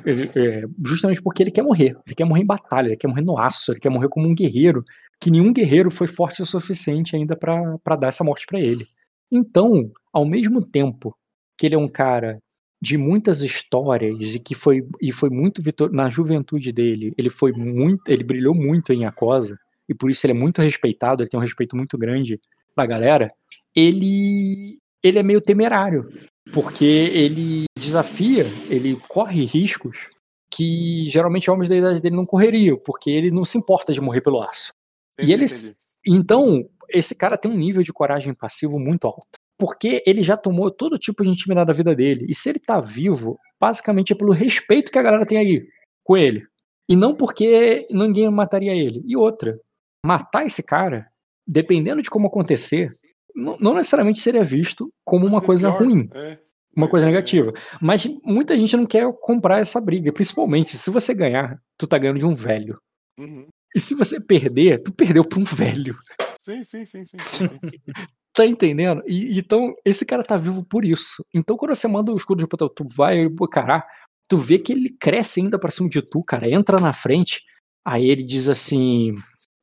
ele- 0.06 0.32
é, 0.36 0.64
justamente 0.86 1.22
porque 1.22 1.44
ele 1.44 1.52
quer 1.52 1.64
morrer. 1.64 1.96
Ele 2.06 2.16
quer 2.16 2.26
morrer 2.26 2.42
em 2.42 2.46
batalha, 2.46 2.88
ele 2.88 2.98
quer 2.98 3.08
morrer 3.08 3.22
no 3.22 3.38
aço, 3.38 3.72
ele 3.72 3.80
quer 3.80 3.90
morrer 3.90 4.10
como 4.10 4.28
um 4.28 4.36
guerreiro, 4.36 4.84
que 5.20 5.32
nenhum 5.32 5.54
guerreiro 5.54 5.90
foi 5.90 6.08
forte 6.08 6.42
o 6.42 6.46
suficiente 6.46 7.16
ainda 7.16 7.36
pra 7.36 7.96
dar 7.96 8.08
essa 8.08 8.24
morte 8.24 8.46
pra 8.46 8.60
ele. 8.60 8.86
Então, 9.32 9.92
ao 10.12 10.26
mesmo 10.26 10.62
tempo 10.62 11.16
que 11.58 11.66
ele 11.66 11.76
é 11.76 11.78
um 11.78 11.88
cara 11.88 12.40
de 12.82 12.98
muitas 12.98 13.42
histórias 13.42 14.36
e 14.36 14.40
que 14.40 14.54
foi 14.54 14.86
e 15.02 15.12
foi 15.12 15.30
muito 15.30 15.62
vitor... 15.62 15.92
na 15.92 16.10
juventude 16.10 16.72
dele, 16.74 17.14
ele 17.18 17.30
foi 17.30 17.54
muito, 17.54 18.02
ele 18.10 18.24
brilhou 18.24 18.54
muito 18.54 18.92
em 18.92 19.06
Acosa 19.06 19.58
e 19.88 19.94
por 19.94 20.12
isso 20.12 20.26
ele 20.26 20.34
é 20.34 20.36
muito 20.36 20.62
respeitado, 20.62 21.24
ele 21.24 21.30
tem 21.30 21.38
um 21.38 21.42
respeito 21.42 21.78
muito 21.78 21.98
grande 21.98 22.40
da 22.76 22.86
galera. 22.86 23.32
Ele 23.76 24.78
ele 25.02 25.20
é 25.20 25.24
meio 25.24 25.42
temerário, 25.42 26.10
porque 26.52 26.86
ele 26.86 27.66
desafia, 27.78 28.46
ele 28.70 28.96
corre 29.08 29.46
riscos 29.46 30.10
que 30.54 31.06
geralmente 31.08 31.50
homens 31.50 31.70
da 31.70 31.76
idade 31.76 32.02
dele 32.02 32.16
não 32.16 32.26
correriam, 32.26 32.78
porque 32.78 33.10
ele 33.10 33.32
não 33.32 33.44
se 33.44 33.58
importa 33.58 33.92
de 33.94 34.02
morrer 34.02 34.22
pelo 34.22 34.42
aço. 34.42 34.72
Entendi, 35.20 35.32
e 35.32 35.34
ele- 35.34 35.46
entendi. 35.46 35.76
Então, 36.06 36.70
esse 36.90 37.16
cara 37.16 37.38
tem 37.38 37.50
um 37.50 37.58
nível 37.58 37.82
de 37.82 37.94
coragem 37.94 38.34
passivo 38.34 38.78
muito 38.78 39.08
alto. 39.08 39.26
Porque 39.58 40.04
ele 40.06 40.22
já 40.22 40.36
tomou 40.36 40.70
todo 40.70 41.00
tipo 41.00 41.24
de 41.24 41.30
intimidade 41.30 41.68
da 41.68 41.74
vida 41.74 41.96
dele. 41.96 42.26
E 42.28 42.36
se 42.36 42.50
ele 42.50 42.60
tá 42.60 42.82
vivo, 42.82 43.40
basicamente 43.60 44.12
é 44.12 44.16
pelo 44.16 44.32
respeito 44.34 44.92
que 44.92 45.00
a 45.00 45.04
galera 45.04 45.26
tem 45.26 45.38
aí 45.38 45.66
com 46.04 46.18
ele. 46.18 46.46
E 46.90 46.96
não 46.96 47.16
porque 47.16 47.88
ninguém 47.90 48.30
mataria 48.30 48.74
ele. 48.76 49.02
E 49.08 49.16
outra, 49.16 49.58
matar 50.06 50.46
esse 50.46 50.62
cara, 50.64 51.08
dependendo 51.48 52.02
de 52.02 52.10
como 52.10 52.28
acontecer, 52.28 52.88
não 53.36 53.58
não 53.60 53.74
necessariamente 53.76 54.20
seria 54.22 54.44
visto 54.44 54.92
como 55.06 55.26
uma 55.26 55.42
coisa 55.42 55.70
pior, 55.72 55.82
ruim 55.84 56.10
É. 56.14 56.38
uma 56.76 56.88
coisa 56.90 57.06
É. 57.06 57.10
negativa. 57.10 57.52
Mas 57.82 58.08
muita 58.24 58.58
gente 58.58 58.76
não 58.78 58.86
quer 58.86 59.06
comprar 59.22 59.60
essa 59.60 59.80
briga. 59.82 60.12
Principalmente 60.14 60.76
se 60.76 60.90
você 60.92 61.14
ganhar, 61.14 61.58
tu 61.78 61.88
tá 61.88 61.98
ganhando 61.98 62.20
de 62.20 62.26
um 62.26 62.34
velho. 62.36 62.78
Uhum. 63.20 63.48
E 63.76 63.80
se 63.80 63.96
você 63.96 64.20
perder, 64.22 64.82
tu 64.84 64.94
perdeu 64.94 65.24
pra 65.26 65.40
um 65.40 65.44
velho. 65.44 65.96
Sim, 66.40 66.64
sim, 66.64 66.86
sim, 66.86 67.04
sim. 67.06 67.18
Tá 68.36 68.48
entendendo? 68.48 69.04
E, 69.08 69.38
então, 69.38 69.76
esse 69.86 70.04
cara 70.08 70.24
tá 70.24 70.36
vivo 70.36 70.64
por 70.66 70.84
isso. 70.84 71.24
Então, 71.32 71.56
quando 71.56 71.76
você 71.76 71.88
manda 71.88 72.12
o 72.12 72.18
escudo 72.18 72.40
de 72.40 72.44
reputação, 72.46 72.74
tu 72.76 72.84
vai 72.84 73.22
encarar, 73.26 73.86
tu 74.28 74.38
vê 74.38 74.58
que 74.58 74.72
ele 74.74 74.90
cresce 75.00 75.40
ainda 75.40 75.60
pra 75.60 75.70
cima 75.70 75.88
de 75.88 76.02
tu, 76.02 76.24
cara. 76.24 76.50
Entra 76.50 76.80
na 76.80 76.92
frente, 76.94 77.42
aí 77.86 78.10
ele 78.10 78.24
diz 78.24 78.50
assim: 78.50 79.14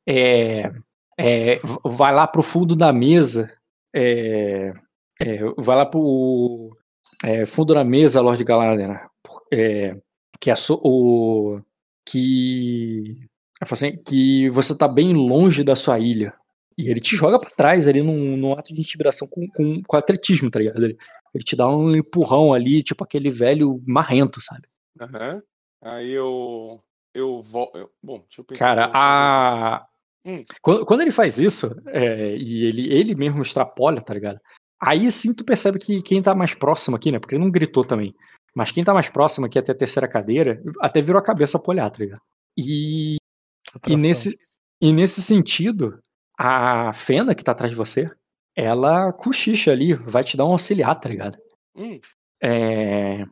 é, 0.07 0.71
é, 1.19 1.59
vai 1.83 2.13
lá 2.15 2.25
pro 2.25 2.41
fundo 2.41 2.73
da 2.73 2.93
mesa, 2.93 3.51
é, 3.93 4.73
é, 5.19 5.39
vai 5.57 5.75
lá 5.77 5.85
pro 5.85 6.75
é, 7.23 7.45
fundo 7.45 7.73
da 7.73 7.83
mesa, 7.83 8.21
Lord 8.21 8.43
Galadriel, 8.43 8.99
por- 9.23 9.43
é, 9.53 9.95
que 10.39 10.49
é 10.51 10.55
so- 10.55 10.81
o 10.83 11.61
que, 12.05 13.17
assim, 13.59 13.97
que 14.03 14.49
você 14.49 14.75
tá 14.77 14.87
bem 14.87 15.13
longe 15.13 15.63
da 15.63 15.75
sua 15.75 15.99
ilha. 15.99 16.33
E 16.77 16.89
ele 16.89 16.99
te 16.99 17.15
joga 17.15 17.37
pra 17.37 17.49
trás 17.49 17.87
ali 17.87 18.01
num, 18.01 18.35
num 18.37 18.53
ato 18.53 18.73
de 18.73 18.81
intimidação 18.81 19.27
com, 19.27 19.47
com, 19.49 19.81
com 19.85 19.97
atletismo, 19.97 20.49
tá 20.49 20.59
ligado? 20.59 20.83
Ele, 20.83 20.97
ele 21.33 21.43
te 21.43 21.55
dá 21.55 21.67
um 21.69 21.95
empurrão 21.95 22.53
ali, 22.53 22.81
tipo 22.81 23.03
aquele 23.03 23.29
velho 23.29 23.81
marrento, 23.85 24.41
sabe? 24.41 24.67
Aham. 24.99 25.41
Aí 25.83 26.11
eu. 26.11 26.81
Eu 27.13 27.43
eu- 27.75 27.91
bom, 28.01 28.19
deixa 28.19 28.39
eu 28.39 28.45
pensar. 28.45 28.59
Cara, 28.65 28.91
a. 28.93 29.85
Hum. 30.25 30.43
Quando, 30.61 30.85
quando 30.85 31.01
ele 31.01 31.11
faz 31.11 31.39
isso, 31.39 31.75
é, 31.87 32.35
e 32.35 32.65
ele, 32.65 32.93
ele 32.93 33.15
mesmo 33.15 33.41
extrapola, 33.41 34.01
tá 34.01 34.13
ligado? 34.13 34.39
Aí 34.79 35.09
sim 35.11 35.33
tu 35.33 35.43
percebe 35.43 35.79
que 35.79 36.01
quem 36.01 36.21
tá 36.21 36.33
mais 36.33 36.53
próximo 36.53 36.95
aqui, 36.95 37.11
né? 37.11 37.19
Porque 37.19 37.35
ele 37.35 37.43
não 37.43 37.51
gritou 37.51 37.83
também. 37.83 38.13
Mas 38.55 38.71
quem 38.71 38.83
tá 38.83 38.93
mais 38.93 39.09
próximo 39.09 39.45
aqui 39.45 39.57
até 39.57 39.71
a 39.71 39.77
terceira 39.77 40.07
cadeira, 40.07 40.61
até 40.79 41.01
virou 41.01 41.19
a 41.19 41.23
cabeça 41.23 41.59
pra 41.59 41.71
olhar, 41.71 41.89
tá 41.89 41.99
ligado? 41.99 42.21
E, 42.57 43.17
e, 43.87 43.95
nesse, 43.95 44.35
e 44.81 44.91
nesse 44.91 45.21
sentido, 45.21 45.99
a 46.37 46.91
Fena 46.93 47.33
que 47.33 47.43
tá 47.43 47.53
atrás 47.53 47.71
de 47.71 47.77
você, 47.77 48.09
ela 48.55 49.13
cochicha 49.13 49.71
ali, 49.71 49.93
vai 49.93 50.23
te 50.23 50.35
dar 50.35 50.45
um 50.45 50.51
auxiliar, 50.51 50.99
tá 50.99 51.07
ligado? 51.07 51.37
Hum, 51.75 51.99
é, 52.43 53.23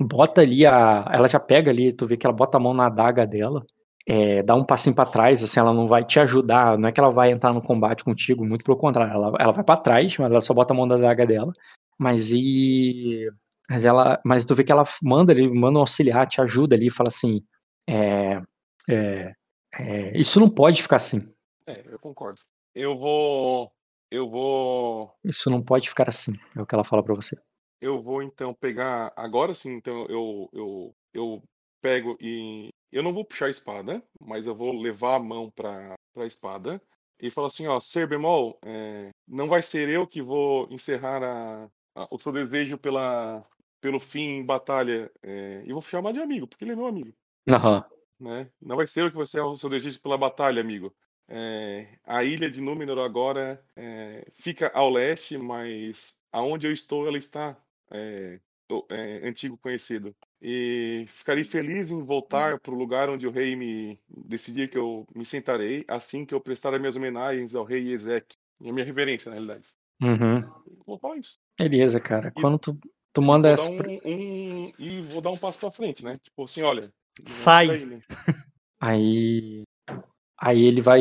bota 0.00 0.40
ali 0.40 0.64
a. 0.64 1.04
Ela 1.12 1.28
já 1.28 1.40
pega 1.40 1.70
ali, 1.70 1.92
tu 1.92 2.06
vê 2.06 2.16
que 2.16 2.26
ela 2.26 2.34
bota 2.34 2.56
a 2.56 2.60
mão 2.60 2.72
na 2.72 2.86
adaga 2.86 3.26
dela, 3.26 3.64
é, 4.08 4.42
dá 4.42 4.54
um 4.54 4.64
passinho 4.64 4.94
pra 4.94 5.06
trás, 5.06 5.42
assim, 5.42 5.60
ela 5.60 5.72
não 5.72 5.86
vai 5.86 6.04
te 6.04 6.18
ajudar, 6.20 6.78
não 6.78 6.88
é 6.88 6.92
que 6.92 7.00
ela 7.00 7.10
vai 7.10 7.30
entrar 7.30 7.52
no 7.52 7.62
combate 7.62 8.04
contigo, 8.04 8.44
muito 8.44 8.64
pelo 8.64 8.76
contrário, 8.76 9.12
ela, 9.12 9.32
ela 9.38 9.52
vai 9.52 9.64
pra 9.64 9.76
trás, 9.76 10.16
mas 10.18 10.30
ela 10.30 10.40
só 10.40 10.52
bota 10.52 10.72
a 10.72 10.76
mão 10.76 10.86
na 10.86 10.96
adaga 10.96 11.26
dela, 11.26 11.52
mas 11.98 12.32
e. 12.32 13.28
Mas 13.70 13.84
ela. 13.84 14.20
Mas 14.24 14.44
tu 14.44 14.54
vê 14.54 14.64
que 14.64 14.72
ela 14.72 14.82
manda 15.02 15.32
ali, 15.32 15.48
manda 15.48 15.78
um 15.78 15.82
auxiliar, 15.82 16.26
te 16.26 16.40
ajuda 16.40 16.74
ali, 16.74 16.90
fala 16.90 17.08
assim. 17.08 17.44
É, 17.88 18.42
é, 18.88 19.32
é, 19.74 20.18
isso 20.18 20.40
não 20.40 20.48
pode 20.48 20.82
ficar 20.82 20.96
assim. 20.96 21.32
é, 21.66 21.82
eu 21.86 21.98
concordo. 21.98 22.40
Eu 22.74 22.98
vou. 22.98 23.70
Eu 24.10 24.28
vou. 24.28 25.14
Isso 25.24 25.48
não 25.48 25.62
pode 25.62 25.88
ficar 25.88 26.08
assim, 26.08 26.32
é 26.56 26.60
o 26.60 26.66
que 26.66 26.74
ela 26.74 26.84
fala 26.84 27.02
pra 27.02 27.14
você. 27.14 27.36
Eu 27.80 28.02
vou 28.02 28.22
então 28.22 28.52
pegar. 28.52 29.12
Agora 29.16 29.54
sim, 29.54 29.70
então 29.70 30.06
eu, 30.08 30.48
eu, 30.52 30.94
eu 31.14 31.42
pego 31.80 32.16
e. 32.20 32.68
Eu 32.92 33.02
não 33.02 33.12
vou 33.14 33.24
puxar 33.24 33.46
a 33.46 33.50
espada, 33.50 34.02
mas 34.20 34.46
eu 34.46 34.54
vou 34.54 34.72
levar 34.80 35.16
a 35.16 35.18
mão 35.18 35.50
pra, 35.50 35.94
pra 36.12 36.26
espada 36.26 36.80
e 37.20 37.30
falo 37.30 37.46
assim: 37.48 37.66
ó, 37.66 37.80
Ser 37.80 38.06
bemol, 38.06 38.58
é, 38.64 39.10
não 39.26 39.48
vai 39.48 39.62
ser 39.62 39.88
eu 39.88 40.06
que 40.06 40.22
vou 40.22 40.68
encerrar 40.70 41.22
a, 41.22 41.64
a- 41.94 42.08
o 42.10 42.18
seu 42.18 42.32
desejo 42.32 42.78
pela, 42.78 43.44
pelo 43.80 43.98
fim 44.00 44.38
em 44.40 44.46
batalha. 44.46 45.10
É, 45.22 45.62
e 45.66 45.72
vou 45.72 45.82
chamar 45.82 46.12
de 46.12 46.20
amigo, 46.20 46.46
porque 46.46 46.64
ele 46.64 46.72
é 46.72 46.76
meu 46.76 46.86
amigo. 46.86 47.12
Aham. 47.48 47.84
né? 48.18 48.50
Não 48.60 48.76
vai 48.76 48.86
ser 48.86 49.02
eu 49.02 49.10
que 49.10 49.16
vai 49.16 49.26
ser 49.26 49.40
o 49.40 49.56
seu 49.56 49.68
desejo 49.70 50.00
pela 50.00 50.18
batalha, 50.18 50.60
amigo. 50.60 50.94
É, 51.28 51.98
a 52.04 52.22
ilha 52.24 52.50
de 52.50 52.60
Númenor 52.60 52.98
agora 52.98 53.64
é, 53.76 54.26
fica 54.32 54.70
ao 54.74 54.90
leste, 54.90 55.38
mas 55.38 56.14
aonde 56.30 56.66
eu 56.66 56.72
estou, 56.72 57.06
ela 57.06 57.16
está 57.18 57.56
é, 57.90 58.40
é, 58.90 59.28
antigo 59.28 59.56
conhecido. 59.58 60.14
E 60.44 61.04
ficarei 61.08 61.44
feliz 61.44 61.90
em 61.90 62.02
voltar 62.02 62.58
para 62.58 62.72
o 62.72 62.76
lugar 62.76 63.08
onde 63.08 63.26
o 63.28 63.30
rei 63.30 63.54
me 63.54 63.96
decidir 64.26 64.68
que 64.68 64.76
eu 64.76 65.06
me 65.14 65.24
sentarei, 65.24 65.84
assim 65.86 66.26
que 66.26 66.34
eu 66.34 66.40
prestar 66.40 66.74
as 66.74 66.80
minhas 66.80 66.96
homenagens 66.96 67.54
ao 67.54 67.64
rei 67.64 67.92
Ezek. 67.92 68.34
E 68.60 68.68
a 68.68 68.72
minha 68.72 68.84
reverência, 68.84 69.28
na 69.30 69.34
realidade. 69.36 69.66
Uhum. 70.02 70.40
Vou 70.84 70.98
falar 70.98 71.16
isso. 71.18 71.38
Beleza, 71.58 72.00
cara. 72.00 72.28
E- 72.36 72.40
Quando 72.40 72.58
tu, 72.58 72.78
tu 73.12 73.22
manda 73.22 73.48
essa. 73.50 73.70
um, 73.70 73.78
um- 74.04 74.72
e 74.78 75.00
vou 75.02 75.20
dar 75.20 75.30
um 75.30 75.38
passo 75.38 75.58
para 75.60 75.70
frente, 75.70 76.04
né? 76.04 76.18
Tipo 76.22 76.42
assim, 76.44 76.62
olha. 76.62 76.92
Sai. 77.24 77.68
daí, 77.68 77.86
né? 77.86 78.00
Aí. 78.80 79.62
Aí 80.40 80.64
ele 80.64 80.80
vai. 80.80 81.00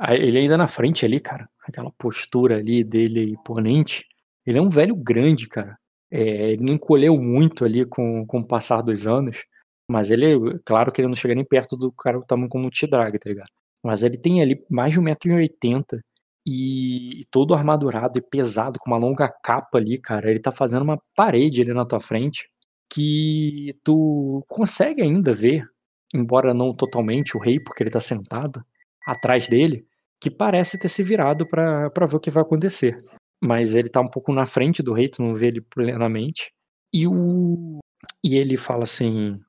aí 0.00 0.18
ele 0.20 0.38
ainda 0.38 0.56
na 0.56 0.66
frente 0.66 1.04
ali, 1.04 1.20
cara. 1.20 1.48
Aquela 1.64 1.92
postura 1.92 2.56
ali 2.58 2.82
dele 2.82 3.30
imponente. 3.30 4.04
Ele 4.44 4.58
é 4.58 4.62
um 4.62 4.68
velho 4.68 4.96
grande, 4.96 5.48
cara. 5.48 5.78
É, 6.12 6.52
ele 6.52 6.64
não 6.64 6.74
encolheu 6.74 7.16
muito 7.20 7.64
ali 7.64 7.86
com, 7.86 8.26
com 8.26 8.40
o 8.40 8.46
passar 8.46 8.82
dos 8.82 9.06
anos. 9.06 9.44
Mas 9.90 10.10
ele, 10.10 10.58
claro 10.64 10.92
que 10.92 11.00
ele 11.00 11.08
não 11.08 11.16
chega 11.16 11.34
nem 11.34 11.44
perto 11.44 11.76
do 11.76 11.92
cara 11.92 12.18
do 12.18 12.26
tamanho 12.26 12.48
como 12.48 12.66
o 12.68 12.70
T-Drag, 12.70 13.18
tá 13.18 13.30
ligado? 13.30 13.50
Mas 13.82 14.02
ele 14.02 14.18
tem 14.18 14.42
ali 14.42 14.64
mais 14.70 14.92
de 14.94 15.00
1,80m 15.00 16.00
e, 16.46 17.20
e 17.20 17.24
todo 17.30 17.54
armadurado 17.54 18.18
e 18.18 18.22
pesado, 18.22 18.78
com 18.78 18.90
uma 18.90 18.98
longa 18.98 19.28
capa 19.42 19.78
ali, 19.78 19.98
cara. 19.98 20.30
Ele 20.30 20.40
tá 20.40 20.52
fazendo 20.52 20.82
uma 20.82 21.00
parede 21.16 21.62
ali 21.62 21.72
na 21.74 21.86
tua 21.86 22.00
frente 22.00 22.48
que 22.92 23.74
tu 23.84 24.44
consegue 24.48 25.02
ainda 25.02 25.32
ver 25.34 25.66
embora 26.14 26.52
não 26.52 26.74
totalmente 26.74 27.36
o 27.36 27.40
rei, 27.40 27.58
porque 27.58 27.82
ele 27.82 27.90
tá 27.90 28.00
sentado 28.00 28.64
atrás 29.06 29.48
dele, 29.48 29.86
que 30.20 30.30
parece 30.30 30.78
ter 30.78 30.88
se 30.88 31.02
virado 31.02 31.46
pra 31.46 32.06
ver 32.06 32.16
o 32.16 32.20
que 32.20 32.30
vai 32.30 32.42
acontecer. 32.42 32.96
Mas 33.42 33.74
ele 33.74 33.88
tá 33.88 34.00
um 34.00 34.08
pouco 34.08 34.32
na 34.32 34.46
frente 34.46 34.82
do 34.82 34.92
rei, 34.92 35.08
tu 35.08 35.22
não 35.22 35.34
vê 35.34 35.48
ele 35.48 35.60
plenamente. 35.60 36.52
E 36.92 37.06
o 37.06 37.80
e 38.24 38.36
ele 38.36 38.56
fala 38.56 38.84
assim, 38.84 39.40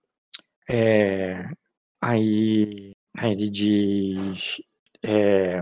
é, 0.70 1.46
aí, 2.02 2.92
aí 3.18 3.32
ele 3.32 3.50
diz, 3.50 4.62
é, 5.04 5.62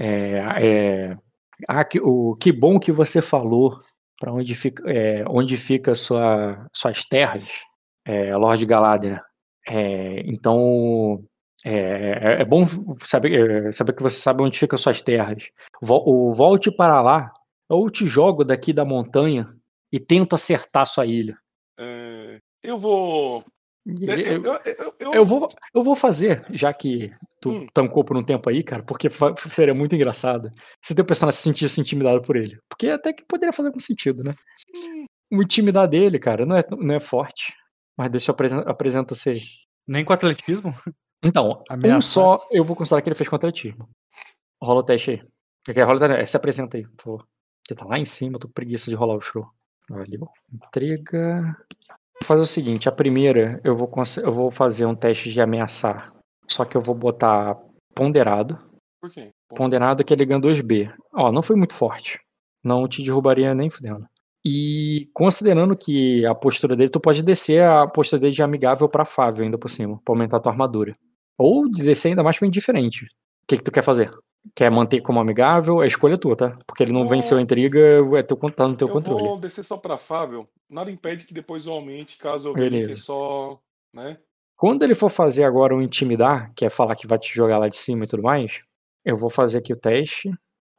é, 0.00 0.38
é, 1.10 1.16
ah, 1.68 1.84
que, 1.84 2.00
o, 2.00 2.36
que 2.36 2.52
bom 2.52 2.78
que 2.78 2.92
você 2.92 3.22
falou 3.22 3.78
para 4.20 4.32
onde 4.32 4.54
fica, 4.54 4.82
é, 4.90 5.24
onde 5.28 5.56
fica 5.56 5.94
sua, 5.94 6.66
suas 6.76 7.04
terras, 7.04 7.44
é, 8.06 8.36
Lord 8.36 8.64
Galadriel. 8.66 9.20
Então, 10.26 11.22
é, 11.64 12.40
é- 12.42 12.44
bom 12.44 12.64
saber, 13.04 13.72
saber 13.72 13.92
que 13.94 14.02
você 14.02 14.18
sabe 14.20 14.42
onde 14.42 14.58
ficam 14.58 14.78
suas 14.78 15.00
terras. 15.02 15.44
Vol- 15.80 16.32
volte 16.32 16.70
para 16.70 17.00
lá, 17.02 17.32
ou 17.68 17.88
te 17.90 18.06
jogo 18.06 18.44
daqui 18.44 18.72
da 18.72 18.84
montanha 18.84 19.54
e 19.92 19.98
tento 20.00 20.34
acertar 20.34 20.86
sua 20.86 21.06
ilha. 21.06 21.36
É, 21.78 22.38
eu 22.62 22.78
vou. 22.78 23.44
E 23.84 24.06
Eu, 24.08 24.16
eu, 24.18 24.44
eu, 24.44 24.54
eu- 24.64 24.94
eu- 25.00 25.12
eu 25.14 25.26
vou, 25.26 25.48
eu 25.74 25.82
vou 25.82 25.96
fazer, 25.96 26.46
já 26.50 26.72
que 26.72 27.12
tu 27.40 27.50
Hum. 27.50 27.66
tancou 27.74 28.04
por 28.04 28.16
um 28.16 28.22
tempo 28.22 28.48
aí, 28.48 28.62
cara, 28.62 28.82
porque 28.84 29.08
seria 29.50 29.74
muito 29.74 29.94
engraçado 29.96 30.52
se 30.80 30.94
teu 30.94 31.04
personagem 31.04 31.36
se 31.36 31.42
sentisse 31.42 31.80
intimidado 31.80 32.22
por 32.22 32.36
ele. 32.36 32.58
Porque 32.68 32.88
até 32.88 33.12
que 33.12 33.24
poderia 33.26 33.52
fazer 33.52 33.68
algum 33.68 33.80
sentido, 33.80 34.22
né? 34.22 34.32
Hum, 34.76 35.06
O 35.38 35.42
intimidar 35.42 35.88
dele, 35.88 36.18
cara, 36.18 36.46
não 36.46 36.56
é, 36.56 36.62
não 36.78 36.94
é 36.94 37.00
forte. 37.00 37.52
Mas 37.96 38.10
deixa 38.10 38.30
eu 38.30 38.34
apresentar 38.34 38.70
apresenta 38.70 39.14
ser. 39.14 39.38
Nem 39.86 40.04
com 40.04 40.12
atletismo? 40.12 40.72
Então, 41.24 41.62
um 41.84 42.00
só 42.00 42.38
eu 42.50 42.64
vou 42.64 42.74
considerar 42.76 43.02
que 43.02 43.08
ele 43.08 43.14
fez 43.16 43.28
com 43.28 43.36
atletismo. 43.36 43.88
Rola 44.62 44.80
o 44.80 44.82
teste 44.84 45.10
aí. 45.12 45.22
Quer 45.64 45.74
que 45.74 45.82
rola 45.82 45.96
o 45.96 46.00
teste? 46.00 46.30
Se 46.30 46.36
apresenta 46.36 46.76
aí, 46.76 46.84
por 46.86 47.02
favor. 47.02 47.28
Você 47.72 47.76
tá 47.76 47.86
lá 47.86 47.98
em 47.98 48.04
cima, 48.04 48.38
tô 48.38 48.48
com 48.48 48.52
preguiça 48.52 48.90
de 48.90 48.96
rolar 48.96 49.16
o 49.16 49.20
show. 49.20 49.46
Valeu. 49.88 50.28
Entrega. 50.52 51.56
Vou 52.20 52.26
fazer 52.26 52.42
o 52.42 52.46
seguinte, 52.46 52.86
a 52.86 52.92
primeira 52.92 53.58
eu 53.64 53.74
vou, 53.74 53.90
eu 54.22 54.30
vou 54.30 54.50
fazer 54.50 54.84
um 54.84 54.94
teste 54.94 55.32
de 55.32 55.40
ameaçar. 55.40 56.12
Só 56.46 56.66
que 56.66 56.76
eu 56.76 56.82
vou 56.82 56.94
botar 56.94 57.58
ponderado. 57.94 58.58
por 59.00 59.10
quê? 59.10 59.30
Ponderado 59.48 60.04
que 60.04 60.12
ele 60.12 60.26
ganha 60.26 60.40
2B. 60.40 60.92
Ó, 61.14 61.32
não 61.32 61.42
foi 61.42 61.56
muito 61.56 61.72
forte. 61.72 62.20
Não 62.62 62.86
te 62.86 63.02
derrubaria 63.02 63.54
nem 63.54 63.70
fudendo. 63.70 64.06
E 64.44 65.08
considerando 65.14 65.74
que 65.74 66.26
a 66.26 66.34
postura 66.34 66.76
dele, 66.76 66.90
tu 66.90 67.00
pode 67.00 67.22
descer 67.22 67.64
a 67.64 67.86
postura 67.86 68.20
dele 68.20 68.34
de 68.34 68.42
amigável 68.42 68.86
pra 68.86 69.02
afável 69.02 69.44
ainda 69.44 69.56
por 69.56 69.70
cima, 69.70 69.98
pra 70.04 70.12
aumentar 70.12 70.36
a 70.36 70.40
tua 70.40 70.52
armadura. 70.52 70.94
Ou 71.38 71.70
de 71.70 71.82
descer 71.82 72.08
ainda 72.08 72.22
mais 72.22 72.38
pra 72.38 72.46
indiferente. 72.46 73.06
O 73.06 73.46
que, 73.48 73.56
que 73.56 73.64
tu 73.64 73.72
quer 73.72 73.82
fazer? 73.82 74.12
Quer 74.54 74.70
manter 74.70 75.00
como 75.00 75.20
amigável? 75.20 75.82
É 75.82 75.86
escolha 75.86 76.18
tua, 76.18 76.36
tá? 76.36 76.54
Porque 76.66 76.82
ele 76.82 76.92
não 76.92 77.06
venceu 77.06 77.38
a 77.38 77.40
intriga, 77.40 77.78
é 78.16 78.22
teu, 78.22 78.36
tá 78.36 78.66
no 78.66 78.76
teu 78.76 78.88
eu 78.88 78.92
controle. 78.92 79.22
vou 79.22 79.38
descer 79.38 79.64
só 79.64 79.76
pra 79.76 79.96
Fábio. 79.96 80.48
Nada 80.68 80.90
impede 80.90 81.24
que 81.24 81.32
depois 81.32 81.66
eu 81.66 81.72
aumente, 81.72 82.18
caso 82.18 82.48
eu 82.48 82.54
veja 82.54 82.70
que 82.70 82.90
é 82.90 82.92
só. 82.92 83.58
Né? 83.94 84.18
Quando 84.56 84.82
ele 84.82 84.94
for 84.94 85.08
fazer 85.08 85.44
agora 85.44 85.74
o 85.74 85.82
intimidar, 85.82 86.52
que 86.54 86.64
é 86.64 86.70
falar 86.70 86.96
que 86.96 87.06
vai 87.06 87.18
te 87.18 87.34
jogar 87.34 87.58
lá 87.58 87.68
de 87.68 87.76
cima 87.76 88.04
e 88.04 88.08
tudo 88.08 88.22
mais, 88.22 88.60
eu 89.04 89.16
vou 89.16 89.30
fazer 89.30 89.58
aqui 89.58 89.72
o 89.72 89.78
teste 89.78 90.30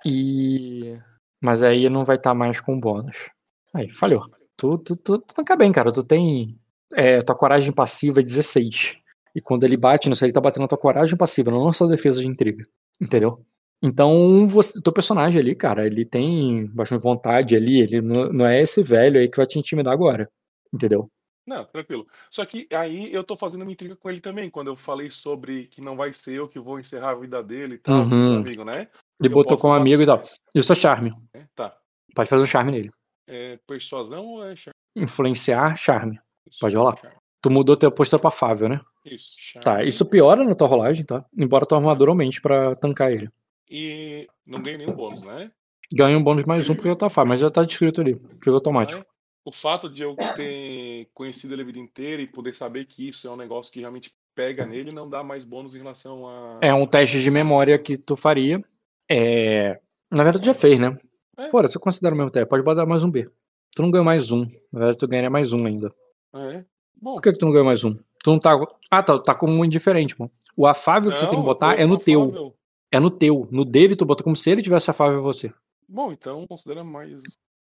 e. 0.05 0.97
Mas 1.41 1.63
aí 1.63 1.89
não 1.89 2.03
vai 2.03 2.15
estar 2.15 2.33
mais 2.33 2.59
com 2.59 2.79
bônus. 2.79 3.29
Aí, 3.73 3.91
falhou. 3.91 4.25
Tu, 4.55 4.77
tu, 4.77 4.95
tu, 4.95 5.17
tu 5.19 5.33
tanca 5.33 5.55
bem, 5.55 5.71
cara. 5.71 5.91
Tu 5.91 6.03
tem. 6.03 6.57
É, 6.95 7.21
tua 7.21 7.35
coragem 7.35 7.71
passiva 7.71 8.19
é 8.19 8.23
16. 8.23 8.95
E 9.35 9.41
quando 9.41 9.63
ele 9.63 9.75
bate 9.75 10.09
nisso, 10.09 10.23
ele 10.23 10.31
tá 10.31 10.39
batendo 10.39 10.61
na 10.61 10.67
tua 10.67 10.77
coragem 10.77 11.17
passiva, 11.17 11.49
não 11.51 11.65
na 11.65 11.73
sua 11.73 11.87
defesa 11.87 12.21
de 12.21 12.27
intriga. 12.27 12.65
Entendeu? 13.01 13.43
Então, 13.83 14.47
você, 14.47 14.81
teu 14.81 14.93
personagem 14.93 15.41
ali, 15.41 15.53
cara, 15.53 15.85
ele 15.85 16.05
tem 16.05 16.65
bastante 16.67 17.01
vontade 17.03 17.53
ali. 17.55 17.81
Ele 17.81 17.99
não, 18.01 18.31
não 18.31 18.45
é 18.45 18.61
esse 18.61 18.81
velho 18.81 19.19
aí 19.19 19.27
que 19.29 19.35
vai 19.37 19.45
te 19.45 19.59
intimidar 19.59 19.93
agora. 19.93 20.29
Entendeu? 20.73 21.09
Não, 21.45 21.65
tranquilo. 21.65 22.07
Só 22.31 22.45
que 22.45 22.65
aí 22.71 23.13
eu 23.13 23.21
tô 23.23 23.35
fazendo 23.35 23.63
uma 23.63 23.71
intriga 23.73 23.97
com 23.97 24.09
ele 24.09 24.21
também, 24.21 24.49
quando 24.49 24.67
eu 24.67 24.77
falei 24.77 25.09
sobre 25.09 25.65
que 25.67 25.81
não 25.81 25.97
vai 25.97 26.13
ser 26.13 26.35
eu 26.35 26.47
que 26.47 26.57
vou 26.57 26.79
encerrar 26.79 27.09
a 27.11 27.15
vida 27.15 27.43
dele 27.43 27.75
e 27.75 27.77
tal, 27.79 27.95
Uhum. 28.05 28.37
amigo, 28.37 28.63
né? 28.63 28.87
Ele 29.21 29.29
botou 29.33 29.57
como 29.57 29.73
dar- 29.73 29.81
amigo 29.81 30.01
e 30.01 30.05
tal. 30.05 30.23
E 30.55 30.59
o 30.59 30.63
seu 30.63 30.75
charme? 30.75 31.13
É, 31.33 31.43
Tá. 31.53 31.77
Pode 32.15 32.29
fazer 32.29 32.43
um 32.43 32.47
charme 32.47 32.71
nele. 32.71 32.91
É 33.27 33.59
persuasão 33.67 34.25
ou 34.25 34.45
é 34.45 34.55
charme? 34.55 34.73
Influenciar, 34.95 35.75
charme. 35.75 36.19
Isso, 36.49 36.59
Pode 36.61 36.75
rolar. 36.77 36.95
charme. 36.97 37.17
Tu 37.41 37.49
mudou 37.51 37.75
teu 37.75 37.91
postura 37.91 38.21
pra 38.21 38.31
Fável, 38.31 38.69
né? 38.69 38.79
Isso, 39.05 39.33
charme. 39.37 39.65
Tá, 39.65 39.83
isso 39.83 40.05
piora 40.09 40.45
na 40.45 40.55
tua 40.55 40.67
rolagem, 40.67 41.03
tá? 41.05 41.25
Embora 41.37 41.65
tua 41.65 41.77
armadura 41.77 42.11
aumente 42.11 42.39
pra 42.41 42.73
tancar 42.75 43.11
ele. 43.11 43.29
E 43.69 44.27
não 44.45 44.61
ganho 44.61 44.77
nenhum 44.77 44.93
bônus, 44.93 45.25
né? 45.25 45.51
Ganha 45.91 46.17
um 46.17 46.23
bônus 46.23 46.43
mais 46.45 46.69
um 46.69 46.75
porque 46.75 46.89
eu 46.89 46.95
tá 46.95 47.09
fácil, 47.09 47.29
mas 47.29 47.39
já 47.39 47.51
tá 47.51 47.63
descrito 47.63 48.01
ali. 48.01 48.19
Jogo 48.43 48.57
automático. 48.57 49.05
O 49.45 49.51
fato 49.51 49.89
de 49.89 50.01
eu 50.01 50.15
ter 50.35 51.09
conhecido 51.13 51.53
ele 51.53 51.63
a 51.63 51.65
vida 51.65 51.79
inteira 51.79 52.21
e 52.21 52.27
poder 52.27 52.55
saber 52.55 52.85
que 52.85 53.09
isso 53.09 53.27
é 53.27 53.31
um 53.31 53.35
negócio 53.35 53.71
que 53.71 53.79
realmente 53.79 54.13
pega 54.33 54.65
nele 54.65 54.93
não 54.93 55.09
dá 55.09 55.23
mais 55.23 55.43
bônus 55.43 55.75
em 55.75 55.79
relação 55.79 56.27
a. 56.27 56.59
É 56.61 56.73
um 56.73 56.87
teste 56.87 57.21
de 57.21 57.29
memória 57.29 57.77
que 57.77 57.97
tu 57.97 58.15
faria. 58.15 58.63
É... 59.09 59.79
Na 60.11 60.23
verdade, 60.23 60.43
tu 60.43 60.45
já 60.45 60.53
fez, 60.53 60.79
né? 60.79 60.97
É. 61.37 61.49
Fora, 61.49 61.67
você 61.67 61.77
considera 61.77 62.15
o 62.15 62.17
mesmo 62.17 62.31
teste. 62.31 62.47
Pode 62.47 62.63
botar 62.63 62.85
mais 62.85 63.03
um 63.03 63.11
B. 63.11 63.29
Tu 63.75 63.81
não 63.81 63.91
ganha 63.91 64.03
mais 64.03 64.31
um. 64.31 64.41
Na 64.71 64.79
verdade, 64.79 64.97
tu 64.97 65.07
ganharia 65.07 65.29
mais 65.29 65.51
um 65.51 65.65
ainda. 65.65 65.93
É. 66.35 66.63
Bom, 67.01 67.15
Por 67.15 67.21
que, 67.21 67.33
que 67.33 67.39
tu 67.39 67.45
não 67.45 67.51
ganha 67.51 67.65
mais 67.65 67.83
um? 67.83 67.95
Tu 68.23 68.31
não 68.31 68.39
tá. 68.39 68.57
Ah, 68.89 69.03
tá. 69.03 69.19
Tá 69.19 69.35
como 69.35 69.53
um 69.53 69.65
indiferente, 69.65 70.15
mano. 70.17 70.31
O 70.55 70.65
afável 70.65 71.11
que 71.11 71.17
você 71.17 71.25
tem 71.25 71.31
que 71.31 71.37
não, 71.37 71.43
botar 71.43 71.75
eu 71.75 71.83
é 71.83 71.85
no 71.85 71.97
teu. 71.97 72.55
É 72.93 72.99
no 72.99 73.09
teu. 73.09 73.47
No 73.51 73.65
dele, 73.65 73.95
tu 73.95 74.05
botou 74.05 74.23
como 74.23 74.35
se 74.35 74.49
ele 74.51 74.61
tivesse 74.61 74.89
afável 74.89 75.17
a 75.19 75.21
você. 75.21 75.51
Bom, 75.87 76.11
então 76.11 76.45
considera 76.47 76.83
mais. 76.83 77.21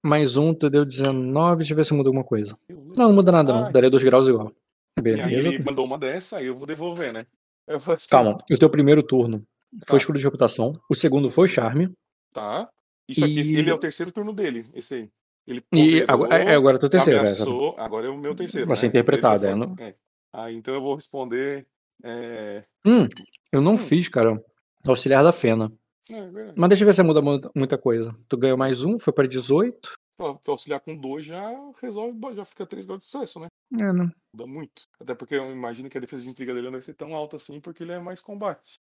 Mais 0.05 0.37
um, 0.37 0.53
tu 0.53 0.69
deu 0.69 0.85
19. 0.85 1.59
Deixa 1.59 1.73
eu 1.73 1.77
ver 1.77 1.85
se 1.85 1.95
muda 1.95 2.09
alguma 2.09 2.25
coisa. 2.25 2.55
Não, 2.69 3.07
não 3.09 3.13
muda 3.13 3.31
nada, 3.31 3.53
não. 3.53 3.67
Ah, 3.67 3.71
Daria 3.71 3.89
2 3.91 4.03
graus 4.03 4.27
igual. 4.27 4.49
E 4.49 4.53
aí 4.99 5.03
Beleza. 5.03 5.49
ele 5.49 5.59
mandou 5.63 5.85
uma 5.85 5.97
dessa, 5.99 6.39
aí 6.39 6.47
eu 6.47 6.57
vou 6.57 6.67
devolver, 6.67 7.13
né? 7.13 7.25
Assim, 7.69 8.09
Calma. 8.11 8.37
O 8.51 8.59
teu 8.59 8.69
primeiro 8.69 9.03
turno 9.03 9.47
foi 9.87 9.97
Tá. 9.99 10.03
escudo 10.03 10.19
de 10.19 10.25
reputação. 10.25 10.73
O 10.91 10.95
segundo 10.95 11.31
foi 11.31 11.47
charme. 11.47 11.91
Tá. 12.33 12.69
Isso 13.09 13.25
aqui, 13.25 13.41
E- 13.41 13.57
ele 13.57 13.71
é 13.71 13.75
o 13.75 13.79
terceiro 13.79 14.11
turno 14.11 14.33
dele, 14.33 14.67
esse 14.75 14.95
aí. 14.95 15.09
Ele 15.47 15.59
E 15.73 16.03
ponderou, 16.03 16.07
agora, 16.09 16.37
é, 16.37 16.55
agora 16.55 16.75
é 16.75 16.79
o 16.79 16.81
teu 16.81 16.89
terceiro. 16.91 17.19
é, 17.19 17.23
ameaçou, 17.23 17.75
agora 17.79 18.07
é 18.07 18.11
o 18.11 18.17
meu 18.19 18.35
terceiro. 18.35 18.67
Vai 18.67 18.77
ser 18.77 18.87
né? 18.87 18.89
interpretado, 18.91 19.45
Ele 19.45 19.53
é, 19.53 19.57
não- 19.57 19.75
é. 19.79 19.95
Aí 20.33 20.57
então 20.57 20.75
eu 20.75 20.81
vou 20.81 20.95
responder. 20.95 21.67
É... 22.05 22.65
Hum, 22.85 23.07
eu 23.53 23.61
não 23.61 23.75
Hum. 23.75 23.79
fiz, 23.79 24.09
cara. 24.09 24.43
Auxiliar 24.87 25.23
da 25.25 25.33
Fena. 25.33 25.73
É, 26.11 26.29
verdade. 26.31 26.55
Mas 26.59 26.69
deixa 26.69 26.83
eu 26.85 26.87
ver 26.87 26.95
se 26.95 27.03
muda 27.03 27.23
mu- 27.23 27.41
muita 27.55 27.79
coisa. 27.79 28.15
Tu 28.29 28.37
ganhou 28.37 28.57
mais 28.59 28.85
um, 28.85 28.99
foi 28.99 29.13
pra 29.13 29.27
18. 29.27 29.93
Pra 30.19 30.35
pra 30.35 30.53
auxiliar 30.53 30.81
com 30.81 30.97
dois 30.97 31.25
já 31.25 31.51
resolve, 31.81 32.19
já 32.35 32.45
fica 32.45 32.67
três 32.67 32.85
graus 32.87 33.01
de 33.05 33.07
sucesso, 33.11 33.41
né? 33.41 33.47
É, 33.79 33.93
né? 33.93 34.11
Muda 34.35 34.47
muito. 34.47 34.83
Até 35.01 35.15
porque 35.15 35.35
eu 35.37 35.51
imagino 35.51 35.89
que 35.89 35.97
a 35.97 36.01
defesa 36.01 36.23
de 36.23 36.29
intriga 36.29 36.53
dele 36.53 36.67
não 36.67 36.73
vai 36.73 36.83
ser 36.83 36.95
tão 36.95 37.15
alta 37.15 37.37
assim, 37.37 37.61
porque 37.61 37.83
ele 37.83 37.93
é 37.93 37.99
mais 37.99 38.21
combate. 38.21 38.75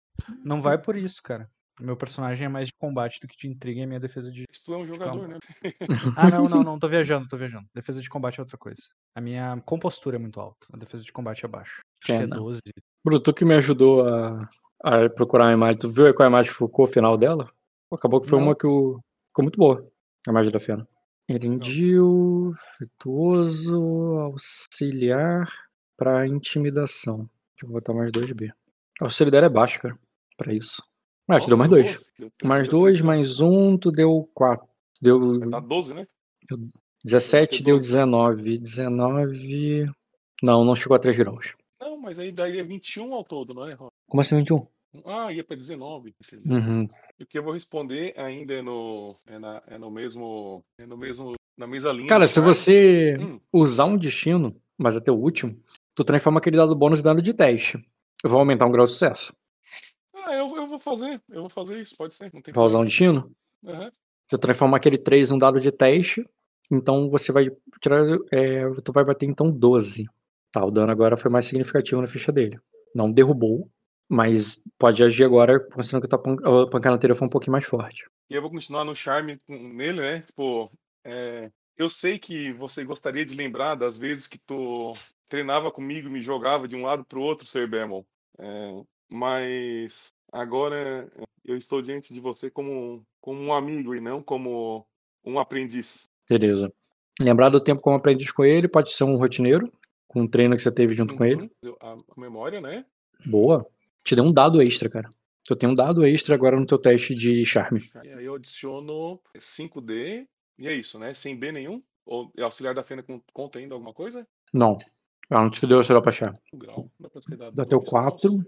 Não 0.44 0.60
vai 0.60 0.76
por 0.80 0.96
isso, 0.96 1.22
cara. 1.22 1.48
Meu 1.80 1.96
personagem 1.96 2.44
é 2.44 2.48
mais 2.48 2.66
de 2.68 2.74
combate 2.78 3.20
do 3.20 3.26
que 3.28 3.36
de 3.38 3.48
intriga 3.48 3.80
e 3.80 3.84
a 3.84 3.86
minha 3.86 4.00
defesa 4.00 4.30
de. 4.30 4.44
Se 4.52 4.62
tu 4.64 4.74
é 4.74 4.76
um 4.76 4.86
jogador, 4.86 5.26
né? 5.28 5.38
Ah, 6.16 6.28
não, 6.28 6.44
não, 6.46 6.62
não, 6.62 6.78
tô 6.78 6.86
viajando, 6.88 7.26
tô 7.28 7.38
viajando. 7.38 7.66
Defesa 7.74 8.02
de 8.02 8.08
combate 8.10 8.38
é 8.38 8.42
outra 8.42 8.58
coisa. 8.58 8.82
A 9.14 9.20
minha 9.20 9.58
compostura 9.64 10.16
é 10.16 10.18
muito 10.18 10.38
alta, 10.40 10.66
a 10.72 10.76
defesa 10.76 11.02
de 11.02 11.12
combate 11.12 11.44
é 11.44 11.48
baixa. 11.48 11.80
Acho 12.02 12.06
que 12.06 12.12
é 12.12 12.18
Fena. 12.18 12.36
12. 12.36 12.60
Bruto, 13.04 13.22
tu 13.32 13.34
que 13.34 13.44
me 13.46 13.54
ajudou 13.54 14.06
a, 14.06 14.46
a 14.82 15.08
procurar 15.08 15.48
a 15.48 15.52
imagem. 15.52 15.78
Tu 15.78 15.88
viu 15.90 16.06
aí 16.06 16.12
qual 16.12 16.26
a 16.26 16.30
imagem 16.30 16.52
ficou 16.52 16.84
o 16.84 16.88
final 16.88 17.16
dela? 17.16 17.50
Acabou 17.92 18.20
que 18.20 18.28
foi 18.28 18.38
Não. 18.38 18.46
uma 18.46 18.54
que 18.56 18.66
o... 18.66 19.00
ficou 19.26 19.42
muito 19.42 19.58
boa. 19.58 19.86
A 20.26 20.30
imagem 20.30 20.52
da 20.52 20.60
Fena. 20.60 20.86
Erendil, 21.28 22.52
afetuoso, 22.74 23.76
auxiliar 24.18 25.46
pra 25.96 26.26
intimidação. 26.26 27.18
Deixa 27.54 27.64
eu 27.64 27.68
botar 27.70 27.94
mais 27.94 28.10
2B. 28.10 28.50
O 29.00 29.04
auxílio 29.04 29.30
dela 29.30 29.46
é 29.46 29.50
baixo, 29.50 29.80
cara. 29.80 29.98
Pra 30.36 30.52
isso. 30.52 30.82
Ah, 31.28 31.38
te 31.38 31.46
deu 31.46 31.56
mais 31.56 31.70
dois. 31.70 32.00
Deu- 32.18 32.30
Mais 32.44 32.68
deu 32.68 32.78
dois, 32.80 32.94
três 32.96 33.06
mais 33.06 33.40
um, 33.40 33.76
tu 33.78 33.90
deu 33.92 34.28
quatro. 34.34 34.66
Deu 35.00 35.18
graus. 35.38 35.50
Tá 35.50 35.60
12, 35.60 35.94
né? 35.94 36.06
17, 37.04 37.58
ter 37.58 37.64
deu 37.64 37.76
doze. 37.76 37.90
19. 37.92 38.58
19. 38.58 39.86
Não, 40.42 40.64
não 40.64 40.74
chegou 40.74 40.96
a 40.96 40.98
3 40.98 41.16
graus. 41.18 41.54
Mas 42.00 42.18
aí 42.18 42.32
daí 42.32 42.58
é 42.58 42.62
21 42.64 43.12
ao 43.14 43.24
todo, 43.24 43.52
não 43.54 43.68
é? 43.68 43.74
Ron? 43.74 43.88
Como 44.08 44.20
assim 44.20 44.36
21? 44.36 44.66
Ah, 45.04 45.32
ia 45.32 45.44
pra 45.44 45.56
19. 45.56 46.14
Uhum. 46.44 46.88
O 47.20 47.26
que 47.26 47.38
eu 47.38 47.42
vou 47.44 47.52
responder 47.52 48.12
ainda 48.18 48.54
é 48.54 48.62
no, 48.62 49.14
é 49.26 49.38
na, 49.38 49.62
é 49.68 49.78
no 49.78 49.90
mesmo. 49.90 50.64
É 50.78 50.86
no 50.86 50.96
mesmo. 50.96 51.32
Na 51.56 51.66
mesma 51.66 51.92
linha. 51.92 52.08
Cara, 52.08 52.26
se 52.26 52.34
charme. 52.34 52.48
você 52.54 53.16
Hum. 53.20 53.38
usar 53.52 53.84
um 53.84 53.96
destino, 53.96 54.56
mas 54.78 54.96
até 54.96 55.12
o 55.12 55.16
último, 55.16 55.56
tu 55.94 56.02
transforma 56.02 56.38
aquele 56.38 56.56
dado 56.56 56.74
bônus 56.74 57.00
em 57.00 57.02
dado 57.02 57.20
de 57.20 57.34
teste. 57.34 57.76
Eu 58.24 58.30
vou 58.30 58.38
aumentar 58.40 58.66
um 58.66 58.72
grau 58.72 58.86
de 58.86 58.92
sucesso. 58.92 59.32
Ah, 60.14 60.34
eu, 60.34 60.56
eu 60.56 60.66
vou 60.66 60.78
fazer. 60.78 61.20
Eu 61.28 61.42
vou 61.42 61.50
fazer 61.50 61.78
isso, 61.80 61.96
pode 61.96 62.14
ser. 62.14 62.30
Não 62.32 62.40
tem 62.40 62.52
Vai 62.54 62.64
usar 62.64 62.78
um 62.78 62.84
destino? 62.84 63.30
Aham. 63.66 63.92
Tu 64.28 64.38
transforma 64.38 64.76
aquele 64.76 64.96
3 64.98 65.30
em 65.30 65.34
um 65.34 65.38
dado 65.38 65.60
de 65.60 65.70
teste. 65.70 66.24
Então 66.72 67.10
você 67.10 67.30
vai 67.32 67.46
tirar. 67.80 68.00
é, 68.32 68.70
tu 68.84 68.92
vai 68.92 69.04
bater 69.04 69.26
então 69.26 69.50
12. 69.50 70.06
Tá, 70.52 70.64
o 70.64 70.70
dano 70.70 70.90
agora 70.90 71.16
foi 71.16 71.30
mais 71.30 71.46
significativo 71.46 72.00
na 72.00 72.06
ficha 72.06 72.32
dele. 72.32 72.56
Não 72.94 73.10
derrubou, 73.10 73.70
mas 74.08 74.62
pode 74.78 75.02
agir 75.02 75.24
agora, 75.24 75.60
considerando 75.72 76.08
que 76.08 76.14
a 76.14 76.18
pan- 76.18 76.36
a 76.64 76.68
pancada 76.68 76.96
anterior 76.96 77.14
foi 77.14 77.26
um 77.28 77.30
pouquinho 77.30 77.52
mais 77.52 77.64
forte. 77.64 78.04
E 78.28 78.34
eu 78.34 78.42
vou 78.42 78.50
continuar 78.50 78.84
no 78.84 78.94
charme 78.96 79.38
com- 79.46 79.56
nele, 79.56 80.00
né? 80.00 80.20
Tipo, 80.22 80.70
é, 81.04 81.50
eu 81.76 81.88
sei 81.88 82.18
que 82.18 82.52
você 82.52 82.84
gostaria 82.84 83.24
de 83.24 83.36
lembrar 83.36 83.74
das 83.76 83.96
vezes 83.96 84.26
que 84.26 84.38
tu 84.38 84.92
treinava 85.28 85.70
comigo 85.70 86.08
e 86.08 86.10
me 86.10 86.20
jogava 86.22 86.66
de 86.66 86.74
um 86.74 86.82
lado 86.82 87.04
pro 87.04 87.20
outro, 87.22 87.46
Sir 87.46 87.68
Bemol. 87.68 88.04
É, 88.38 88.82
mas 89.08 90.12
agora 90.32 91.10
eu 91.44 91.56
estou 91.56 91.80
diante 91.80 92.12
de 92.12 92.20
você 92.20 92.50
como, 92.50 93.04
como 93.20 93.40
um 93.40 93.52
amigo 93.52 93.94
e 93.94 94.00
não 94.00 94.22
como 94.22 94.84
um 95.24 95.38
aprendiz. 95.38 96.08
Beleza. 96.28 96.72
Lembrar 97.20 97.50
do 97.50 97.62
tempo 97.62 97.82
como 97.82 97.96
aprendiz 97.96 98.32
com 98.32 98.44
ele, 98.44 98.66
pode 98.68 98.92
ser 98.92 99.04
um 99.04 99.16
rotineiro, 99.16 99.70
com 100.10 100.22
um 100.22 100.26
treino 100.28 100.56
que 100.56 100.62
você 100.62 100.72
teve 100.72 100.92
junto 100.92 101.14
com 101.14 101.24
ele. 101.24 101.48
Uhum. 101.64 101.76
A, 101.80 101.96
memória, 102.20 102.60
né? 102.60 102.84
Boa. 103.24 103.64
Te 104.02 104.16
deu 104.16 104.24
um 104.24 104.32
dado 104.32 104.60
extra, 104.60 104.90
cara. 104.90 105.08
Tu 105.44 105.54
tem 105.54 105.68
um 105.68 105.74
dado 105.74 106.04
extra 106.04 106.34
agora 106.34 106.58
no 106.58 106.66
teu 106.66 106.78
teste 106.78 107.14
de 107.14 107.44
charme. 107.46 107.80
E 108.04 108.08
aí 108.12 108.24
eu 108.24 108.34
adiciono 108.34 109.20
5D 109.38 110.26
e 110.58 110.66
é 110.66 110.74
isso, 110.74 110.98
né? 110.98 111.14
Sem 111.14 111.38
B 111.38 111.52
nenhum. 111.52 111.80
Ou 112.04 112.32
auxiliar 112.40 112.74
da 112.74 112.82
Fena 112.82 113.02
con- 113.04 113.22
conta 113.32 113.60
ainda 113.60 113.74
alguma 113.74 113.94
coisa? 113.94 114.26
Não. 114.52 114.76
Ela 115.30 115.42
não 115.42 115.50
te 115.50 115.64
deu 115.64 115.78
auxiliar 115.78 116.02
pra 116.02 116.10
achar. 116.10 116.34
Um 116.52 116.58
grau. 116.58 116.90
Dá 116.98 117.08
pra 117.08 117.20
ter 117.20 117.36
dado 117.36 117.54
Dá 117.54 117.64
teu 117.64 117.78
dois 117.78 117.88
4. 117.90 118.30
graus. 118.32 118.44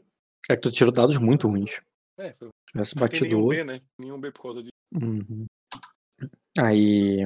É 0.51 0.57
que 0.57 0.63
tu 0.63 0.73
tirou 0.73 0.93
dados 0.93 1.17
muito 1.19 1.47
ruins. 1.47 1.81
É, 2.19 2.33
foi. 2.35 2.49
Se 2.49 2.73
tivesse 2.73 2.95
tem 2.95 3.29
nenhum 3.29 3.47
batido. 3.47 3.49
B, 3.49 3.65
né? 3.65 3.79
Nenhum 3.99 4.21
B 4.21 4.33
por 4.33 4.43
causa 4.43 4.63
de. 4.65 4.71
Uhum. 4.93 5.47
Aí. 6.59 7.19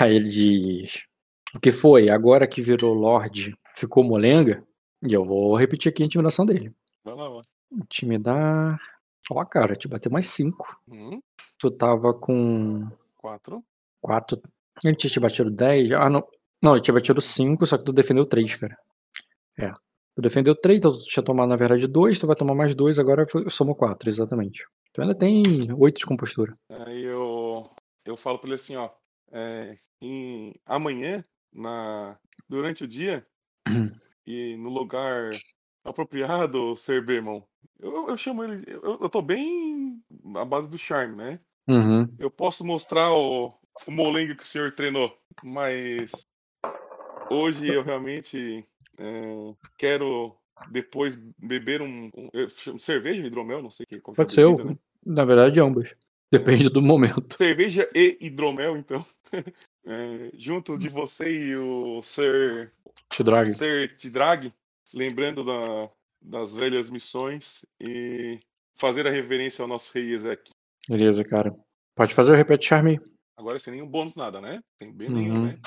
Aí 0.00 0.14
ele 0.16 0.28
diz. 0.28 1.04
O 1.54 1.60
que 1.60 1.70
foi? 1.70 2.08
Agora 2.08 2.46
que 2.46 2.62
virou 2.62 2.94
Lorde, 2.94 3.54
ficou 3.76 4.02
molenga? 4.04 4.64
E 5.06 5.12
eu 5.12 5.24
vou 5.24 5.56
repetir 5.56 5.90
aqui 5.90 6.02
a 6.02 6.06
intimidação 6.06 6.44
dele. 6.46 6.72
Vai 7.04 7.14
lá, 7.14 7.28
vai. 7.28 7.42
Intimidar. 7.72 8.78
Ó, 9.30 9.44
cara, 9.44 9.74
te 9.76 9.88
bateu 9.88 10.10
mais 10.10 10.28
5. 10.30 10.80
Um, 10.88 11.20
Tu 11.58 11.70
tava 11.70 12.12
com 12.14 12.88
quatro. 13.16 13.62
4. 14.00 14.40
Ele 14.84 14.96
tinha 14.96 15.10
te 15.10 15.20
batido 15.20 15.50
10. 15.50 15.92
Ah, 15.92 16.10
não. 16.10 16.26
Não, 16.62 16.72
ele 16.74 16.80
tinha 16.82 16.94
batido 16.94 17.20
5, 17.20 17.66
só 17.66 17.76
que 17.78 17.84
tu 17.84 17.92
defendeu 17.92 18.24
3, 18.26 18.54
cara. 18.56 18.76
É. 19.58 19.72
Tu 20.14 20.22
defendeu 20.22 20.54
3, 20.54 20.78
então 20.78 20.92
tu 20.92 21.00
tinha 21.04 21.22
tomado, 21.24 21.48
na 21.48 21.56
verdade, 21.56 21.86
2, 21.86 22.18
tu 22.18 22.26
vai 22.26 22.36
tomar 22.36 22.54
mais 22.54 22.74
2, 22.74 22.98
agora 22.98 23.24
foi- 23.28 23.48
somou 23.50 23.74
4, 23.74 24.08
exatamente. 24.08 24.64
Tu 24.92 25.00
ainda 25.00 25.14
tem 25.14 25.42
8 25.76 25.98
de 26.00 26.06
compostura. 26.06 26.52
Aí 26.68 27.02
eu, 27.02 27.68
eu 28.04 28.16
falo 28.16 28.38
pra 28.38 28.48
ele 28.48 28.54
assim, 28.56 28.76
ó. 28.76 28.90
é, 29.32 29.76
em, 30.00 30.54
amanhã, 30.66 31.24
na, 31.52 32.16
durante 32.48 32.84
o 32.84 32.88
dia, 32.88 33.26
e 34.26 34.56
no 34.56 34.70
lugar 34.70 35.30
apropriado, 35.84 36.76
Sir 36.76 37.04
Bermon. 37.04 37.42
Eu, 37.78 38.08
eu 38.08 38.16
chamo 38.16 38.44
ele. 38.44 38.64
Eu, 38.66 38.98
eu 39.00 39.08
tô 39.08 39.20
bem 39.20 40.00
à 40.36 40.44
base 40.44 40.68
do 40.68 40.78
charme, 40.78 41.16
né? 41.16 41.40
Uhum. 41.68 42.08
Eu 42.18 42.30
posso 42.30 42.64
mostrar 42.64 43.12
o, 43.12 43.52
o 43.86 43.90
molengo 43.90 44.36
que 44.36 44.44
o 44.44 44.46
senhor 44.46 44.72
treinou, 44.72 45.16
mas 45.42 46.10
hoje 47.30 47.66
eu 47.68 47.82
realmente 47.82 48.66
é, 48.98 49.54
quero 49.76 50.36
depois 50.70 51.16
beber 51.38 51.82
um, 51.82 52.10
um- 52.16 52.78
cerveja, 52.78 53.26
hidromel, 53.26 53.62
não 53.62 53.70
sei 53.70 53.84
o 53.84 53.88
que. 53.88 54.00
Pode 54.00 54.32
ser, 54.32 54.46
bebida, 54.46 54.70
né? 54.70 54.78
na 55.04 55.24
verdade, 55.24 55.60
ambas. 55.60 55.96
Depende 56.30 56.70
do 56.70 56.80
momento. 56.80 57.36
Cerveja 57.36 57.88
e 57.94 58.16
hidromel, 58.20 58.76
então. 58.76 59.04
É, 59.84 60.30
junto 60.38 60.78
de 60.78 60.88
você 60.88 61.28
e 61.28 61.56
o 61.56 62.02
Sir, 62.02 62.72
Te 63.08 63.22
drag. 63.24 63.52
Sir 63.54 63.96
Tidrag, 63.96 64.52
lembrando 64.94 65.44
da- 65.44 65.90
das 66.20 66.54
velhas 66.54 66.88
missões 66.88 67.64
e 67.80 68.38
fazer 68.78 69.06
a 69.08 69.10
reverência 69.10 69.62
ao 69.62 69.68
nosso 69.68 69.90
rei 69.92 70.12
Ezek. 70.14 70.50
Beleza, 70.88 71.24
cara. 71.24 71.52
Pode 71.96 72.14
fazer 72.14 72.32
o 72.32 72.36
repete 72.36 72.66
charme. 72.66 73.00
Agora 73.36 73.58
sem 73.58 73.72
nenhum 73.74 73.88
bônus, 73.88 74.14
nada, 74.14 74.40
né? 74.40 74.60
Sem 74.78 74.92
bem 74.92 75.08
nenhum, 75.10 75.34
Uhum. 75.34 75.46
né? 75.46 75.58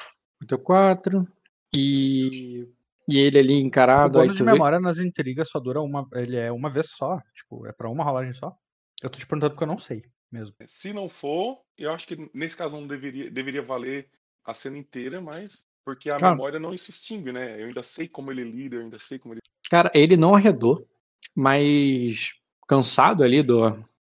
Teu 0.48 0.60
4. 0.60 1.28
E. 1.74 2.66
E 3.08 3.18
ele 3.20 3.38
ali 3.38 3.54
O 3.54 3.60
encarado, 3.60 4.18
aí 4.18 4.24
bônus 4.28 4.38
tu 4.38 4.40
de 4.40 4.46
vê. 4.46 4.52
memória 4.54 4.80
nas 4.80 4.98
intrigas 4.98 5.50
só 5.50 5.60
dura 5.60 5.82
uma. 5.82 6.08
Ele 6.14 6.38
é 6.38 6.52
uma 6.52 6.72
vez 6.72 6.90
só. 6.90 7.20
Tipo, 7.36 7.68
é 7.68 7.72
pra 7.74 7.90
uma 7.90 8.04
rolagem 8.04 8.34
só. 8.34 8.56
Eu 9.04 9.10
tô 9.10 9.20
te 9.20 9.28
perguntando 9.28 9.52
porque 9.52 9.64
eu 9.64 9.68
não 9.68 9.78
sei 9.78 10.04
mesmo. 10.36 10.54
Se 10.68 10.94
não 10.94 11.08
for, 11.08 11.62
eu 11.78 11.92
acho 11.92 12.08
que 12.08 12.30
nesse 12.34 12.56
caso 12.56 12.76
não 12.76 12.88
deveria, 12.88 13.30
deveria 13.32 13.62
valer 13.62 14.10
a 14.44 14.54
cena 14.54 14.78
inteira, 14.78 15.22
mas. 15.22 15.66
Porque 15.84 16.10
a 16.10 16.18
Cara. 16.18 16.32
memória 16.32 16.60
não 16.60 16.76
se 16.76 16.90
extingue, 16.90 17.32
né? 17.32 17.62
Eu 17.62 17.68
ainda 17.68 17.84
sei 17.84 18.08
como 18.08 18.32
ele 18.32 18.44
lida, 18.44 18.76
eu 18.76 18.82
ainda 18.82 18.98
sei 18.98 19.20
como 19.20 19.36
ele. 19.36 19.42
Cara, 19.70 19.92
ele 19.94 20.18
não 20.18 20.36
arredou, 20.36 20.88
mas 21.36 22.34
cansado 22.68 23.24
ali 23.24 23.44
do, 23.44 23.68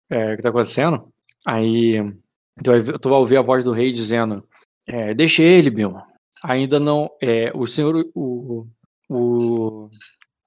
é, 0.08 0.36
que 0.36 0.42
tá 0.42 0.50
acontecendo. 0.50 1.08
Aí 1.44 1.96
tu 2.62 2.70
vai, 2.70 2.98
tu 2.98 3.08
vai 3.08 3.18
ouvir 3.18 3.36
a 3.36 3.42
voz 3.42 3.64
do 3.64 3.72
rei 3.72 3.90
dizendo: 3.90 4.46
é, 4.86 5.14
Deixa 5.14 5.42
ele, 5.42 5.70
Bill. 5.70 5.94
Ainda 6.44 6.78
não. 6.78 7.10
É, 7.20 7.50
o 7.54 7.66
senhor. 7.66 8.04
O, 8.14 8.66
o, 9.08 9.90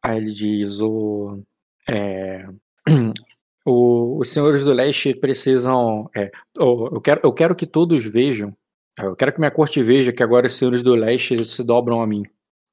aí 0.02 0.18
ele 0.18 0.32
diz: 0.32 0.82
o, 0.82 1.44
é, 1.90 2.48
o, 3.70 4.20
Os 4.20 4.30
senhores 4.30 4.64
do 4.64 4.74
leste 4.74 5.14
precisam. 5.16 6.10
é, 6.16 6.32
eu, 6.56 7.02
quero, 7.02 7.22
eu 7.24 7.34
quero 7.34 7.56
que 7.56 7.66
todos 7.68 8.04
vejam. 8.06 8.56
é, 9.00 9.06
Eu 9.06 9.16
quero 9.16 9.34
que 9.34 9.40
minha 9.40 9.52
corte 9.52 9.82
veja 9.84 10.12
que 10.14 10.24
agora 10.24 10.48
os 10.48 10.56
senhores 10.56 10.82
do 10.82 10.96
leste 10.96 11.38
se 11.46 11.64
dobram 11.64 12.02
a 12.02 12.08
mim. 12.08 12.24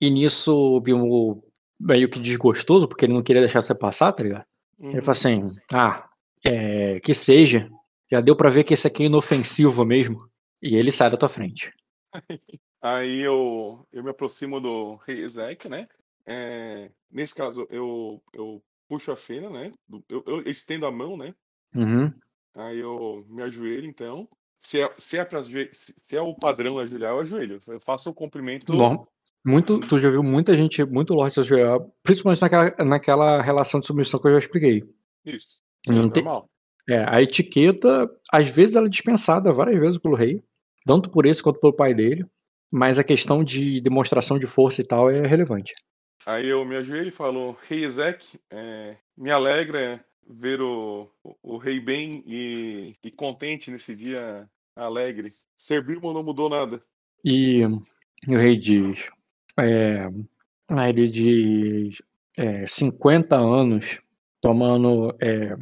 E 0.00 0.10
nisso 0.10 0.54
o 0.54 0.80
Bill 0.80 1.42
meio 1.80 2.08
que 2.08 2.18
desgostoso, 2.20 2.86
porque 2.88 3.04
ele 3.06 3.12
não 3.14 3.22
queria 3.22 3.42
deixar 3.42 3.60
você 3.60 3.74
passar, 3.74 4.12
tá 4.12 4.22
ligado? 4.22 4.44
Ele 4.80 4.96
Uhum. 4.96 5.02
fala 5.02 5.12
assim: 5.12 5.40
ah, 5.72 6.08
é, 6.44 7.00
que 7.00 7.14
seja. 7.14 7.70
Já 8.10 8.20
deu 8.20 8.36
pra 8.36 8.50
ver 8.50 8.64
que 8.64 8.74
esse 8.74 8.86
aqui 8.86 9.04
é 9.04 9.06
inofensivo 9.06 9.84
mesmo. 9.84 10.28
E 10.62 10.76
ele 10.76 10.92
sai 10.92 11.10
da 11.10 11.16
tua 11.16 11.28
frente. 11.28 11.72
Aí 12.82 13.20
eu, 13.20 13.86
eu 13.92 14.04
me 14.04 14.10
aproximo 14.10 14.60
do 14.60 14.96
rei 15.06 15.22
Ezek, 15.24 15.68
né? 15.68 15.88
É, 16.26 16.90
nesse 17.10 17.34
caso, 17.34 17.66
eu, 17.70 18.22
eu 18.32 18.62
puxo 18.94 19.12
a 19.12 19.16
fenda, 19.16 19.50
né? 19.50 19.72
Eu, 20.08 20.22
eu 20.26 20.40
estendo 20.50 20.86
a 20.86 20.92
mão, 20.92 21.16
né? 21.16 21.34
Uhum. 21.74 22.12
Aí 22.56 22.78
eu 22.78 23.24
me 23.28 23.42
ajoelho, 23.42 23.86
então. 23.86 24.28
Se 24.58 24.80
é, 24.80 24.90
se 24.96 25.16
é, 25.18 25.24
pra, 25.24 25.42
se 25.44 25.68
se 25.72 26.16
é 26.16 26.20
o 26.22 26.34
padrão 26.34 26.78
ajoelhar, 26.78 27.12
eu 27.12 27.20
ajoelho. 27.20 27.60
Eu 27.66 27.80
faço 27.80 28.08
o 28.10 28.14
cumprimento. 28.14 28.72
Norm- 28.72 29.04
Muito, 29.44 29.78
tu 29.80 29.98
já 30.00 30.08
viu 30.08 30.22
muita 30.22 30.56
gente, 30.56 30.82
muito 30.84 31.12
Lorde 31.12 31.34
se 31.34 31.40
ajoelhar, 31.40 31.78
principalmente 32.02 32.40
naquela, 32.40 32.74
naquela 32.84 33.42
relação 33.42 33.78
de 33.80 33.86
submissão 33.86 34.18
que 34.20 34.28
eu 34.28 34.32
já 34.32 34.38
expliquei. 34.38 34.82
Isso. 35.24 35.48
Não 35.86 36.06
é 36.06 36.10
tem- 36.10 36.22
normal. 36.22 36.48
É, 36.88 37.04
a 37.08 37.20
etiqueta, 37.22 38.08
às 38.32 38.50
vezes, 38.50 38.76
ela 38.76 38.86
é 38.86 38.90
dispensada 38.90 39.52
várias 39.52 39.78
vezes 39.80 39.98
pelo 39.98 40.14
rei, 40.14 40.42
tanto 40.86 41.10
por 41.10 41.26
esse 41.26 41.42
quanto 41.42 41.58
pelo 41.60 41.72
pai 41.74 41.92
dele, 41.94 42.24
mas 42.70 42.98
a 42.98 43.04
questão 43.04 43.42
de 43.44 43.80
demonstração 43.80 44.38
de 44.38 44.46
força 44.46 44.80
e 44.80 44.86
tal 44.86 45.10
é 45.10 45.26
relevante. 45.26 45.72
Aí 46.26 46.48
eu 46.48 46.64
me 46.64 46.76
ajoelho 46.76 47.08
e 47.08 47.12
falo, 47.12 47.56
Rei 47.68 47.84
Ezek, 47.84 48.40
é, 48.50 48.96
me 49.16 49.30
alegra 49.30 50.02
ver 50.26 50.60
o, 50.60 51.10
o, 51.22 51.36
o 51.42 51.56
rei 51.58 51.78
bem 51.78 52.24
e, 52.26 52.94
e 53.04 53.10
contente 53.10 53.70
nesse 53.70 53.94
dia 53.94 54.48
alegre. 54.74 55.32
Servir-me 55.56 56.12
não 56.12 56.22
mudou 56.22 56.48
nada. 56.48 56.82
E, 57.24 57.64
o 58.26 58.36
rei 58.36 58.56
diz. 58.56 59.10
É, 59.58 60.08
aí 60.70 60.90
ele 60.90 61.08
diz. 61.08 62.02
É, 62.36 62.66
50 62.66 63.36
anos 63.36 64.00
tomando. 64.40 65.14
É, 65.20 65.56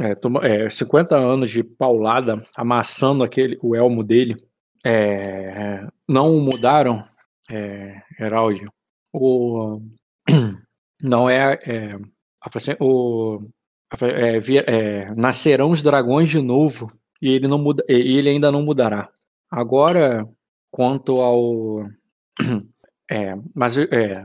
é, 0.00 0.14
toma, 0.14 0.46
é, 0.46 0.68
50 0.68 1.16
anos 1.16 1.50
de 1.50 1.62
paulada, 1.62 2.44
amassando 2.56 3.24
aquele, 3.24 3.56
o 3.62 3.74
elmo 3.74 4.04
dele. 4.04 4.36
é, 4.84 5.86
não 6.08 6.40
mudaram, 6.40 7.04
é, 7.50 8.02
Heraldio. 8.18 8.72
O, 9.12 9.80
não 11.02 11.28
é. 11.28 11.54
é 11.66 11.96
o, 12.80 13.40
é, 14.02 14.38
é, 14.66 15.14
nascerão 15.14 15.70
os 15.70 15.82
dragões 15.82 16.28
de 16.28 16.40
novo 16.40 16.92
e 17.20 17.30
ele, 17.30 17.48
não 17.48 17.58
muda, 17.58 17.82
ele 17.88 18.28
ainda 18.28 18.50
não 18.50 18.62
mudará. 18.62 19.10
Agora, 19.50 20.28
quanto 20.70 21.20
ao. 21.20 21.84
É, 23.10 23.34
mas, 23.54 23.78
é, 23.78 24.22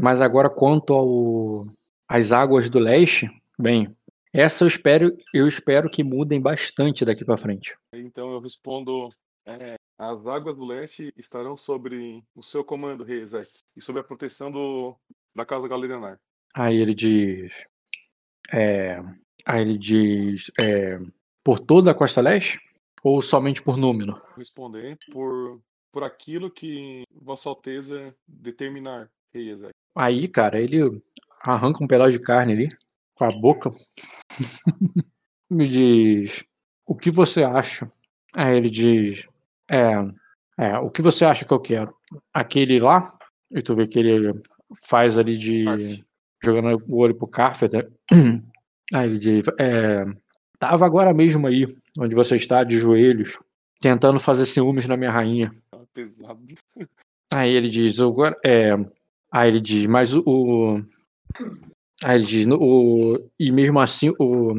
mas 0.00 0.22
agora, 0.22 0.48
quanto 0.48 0.94
ao, 0.94 1.66
às 2.08 2.32
águas 2.32 2.70
do 2.70 2.78
leste, 2.78 3.28
bem, 3.58 3.94
essa 4.32 4.64
eu 4.64 4.68
espero, 4.68 5.14
eu 5.34 5.46
espero 5.46 5.90
que 5.90 6.02
mudem 6.02 6.40
bastante 6.40 7.04
daqui 7.04 7.22
para 7.22 7.36
frente. 7.36 7.76
Então 7.92 8.32
eu 8.32 8.40
respondo, 8.40 9.10
é, 9.46 9.74
as 9.98 10.26
águas 10.26 10.56
do 10.56 10.64
leste 10.64 11.12
estarão 11.18 11.54
sobre 11.54 12.24
o 12.34 12.42
seu 12.42 12.64
comando, 12.64 13.04
Rei 13.04 13.20
Ezek, 13.20 13.50
e 13.76 13.82
sob 13.82 14.00
a 14.00 14.04
proteção 14.04 14.50
do, 14.50 14.96
da 15.34 15.44
Casa 15.44 15.68
Galerianar. 15.68 16.18
Aí 16.54 16.76
ele 16.76 16.94
diz. 16.94 17.52
É, 18.52 18.98
aí 19.46 19.62
ele 19.62 19.78
diz. 19.78 20.50
é, 20.60 20.98
por 21.44 21.58
toda 21.58 21.90
a 21.90 21.94
costa 21.94 22.20
leste? 22.20 22.60
Ou 23.02 23.22
somente 23.22 23.62
por 23.62 23.76
Númenor? 23.76 24.20
Responder 24.36 24.98
por, 25.12 25.62
por 25.92 26.02
aquilo 26.02 26.50
que 26.50 27.04
Vossa 27.10 27.48
Alteza 27.48 28.14
determinar, 28.26 29.10
Rei 29.32 29.50
Ezek. 29.50 29.72
Aí, 29.96 30.28
cara, 30.28 30.60
ele 30.60 31.02
arranca 31.42 31.82
um 31.82 31.86
pedaço 31.86 32.12
de 32.12 32.20
carne 32.20 32.52
ali, 32.52 32.66
com 33.14 33.24
a 33.24 33.28
boca. 33.40 33.70
Me 35.50 35.66
diz. 35.66 36.44
O 36.86 36.94
que 36.94 37.10
você 37.10 37.42
acha? 37.42 37.90
Aí 38.36 38.56
ele 38.56 38.68
diz. 38.68 39.26
É, 39.70 39.94
é. 40.58 40.78
O 40.78 40.90
que 40.90 41.00
você 41.00 41.24
acha 41.24 41.44
que 41.44 41.52
eu 41.52 41.60
quero? 41.60 41.96
Aquele 42.32 42.78
lá? 42.78 43.16
E 43.50 43.62
tu 43.62 43.74
vê 43.74 43.86
que 43.86 43.98
ele 43.98 44.42
faz 44.86 45.16
ali 45.18 45.36
de. 45.38 45.64
Carf. 45.64 46.04
jogando 46.42 46.78
o 46.88 46.96
olho 46.98 47.14
pro 47.14 47.26
Carfer. 47.26 47.70
né? 47.72 47.82
Aí 48.92 49.08
ele 49.08 49.18
diz: 49.18 49.46
é, 49.58 50.04
Tava 50.58 50.84
agora 50.86 51.12
mesmo 51.14 51.46
aí, 51.46 51.66
onde 51.98 52.14
você 52.14 52.36
está, 52.36 52.64
de 52.64 52.78
joelhos, 52.78 53.38
tentando 53.80 54.18
fazer 54.18 54.44
ciúmes 54.46 54.86
na 54.88 54.96
minha 54.96 55.10
rainha. 55.10 55.52
Tá 55.70 55.78
pesado. 55.94 56.40
Aí 57.32 57.50
ele 57.52 57.68
diz, 57.68 58.00
agora 58.00 58.34
é. 58.44 58.70
Aí 59.30 59.48
ele 59.48 59.60
diz, 59.60 59.86
mas 59.86 60.14
o. 60.14 60.22
o- 60.26 60.82
Aí 62.04 62.16
ele 62.16 62.24
diz, 62.24 62.46
no- 62.46 62.58
o. 62.60 63.18
E 63.38 63.50
mesmo 63.52 63.78
assim, 63.80 64.12
o. 64.18 64.54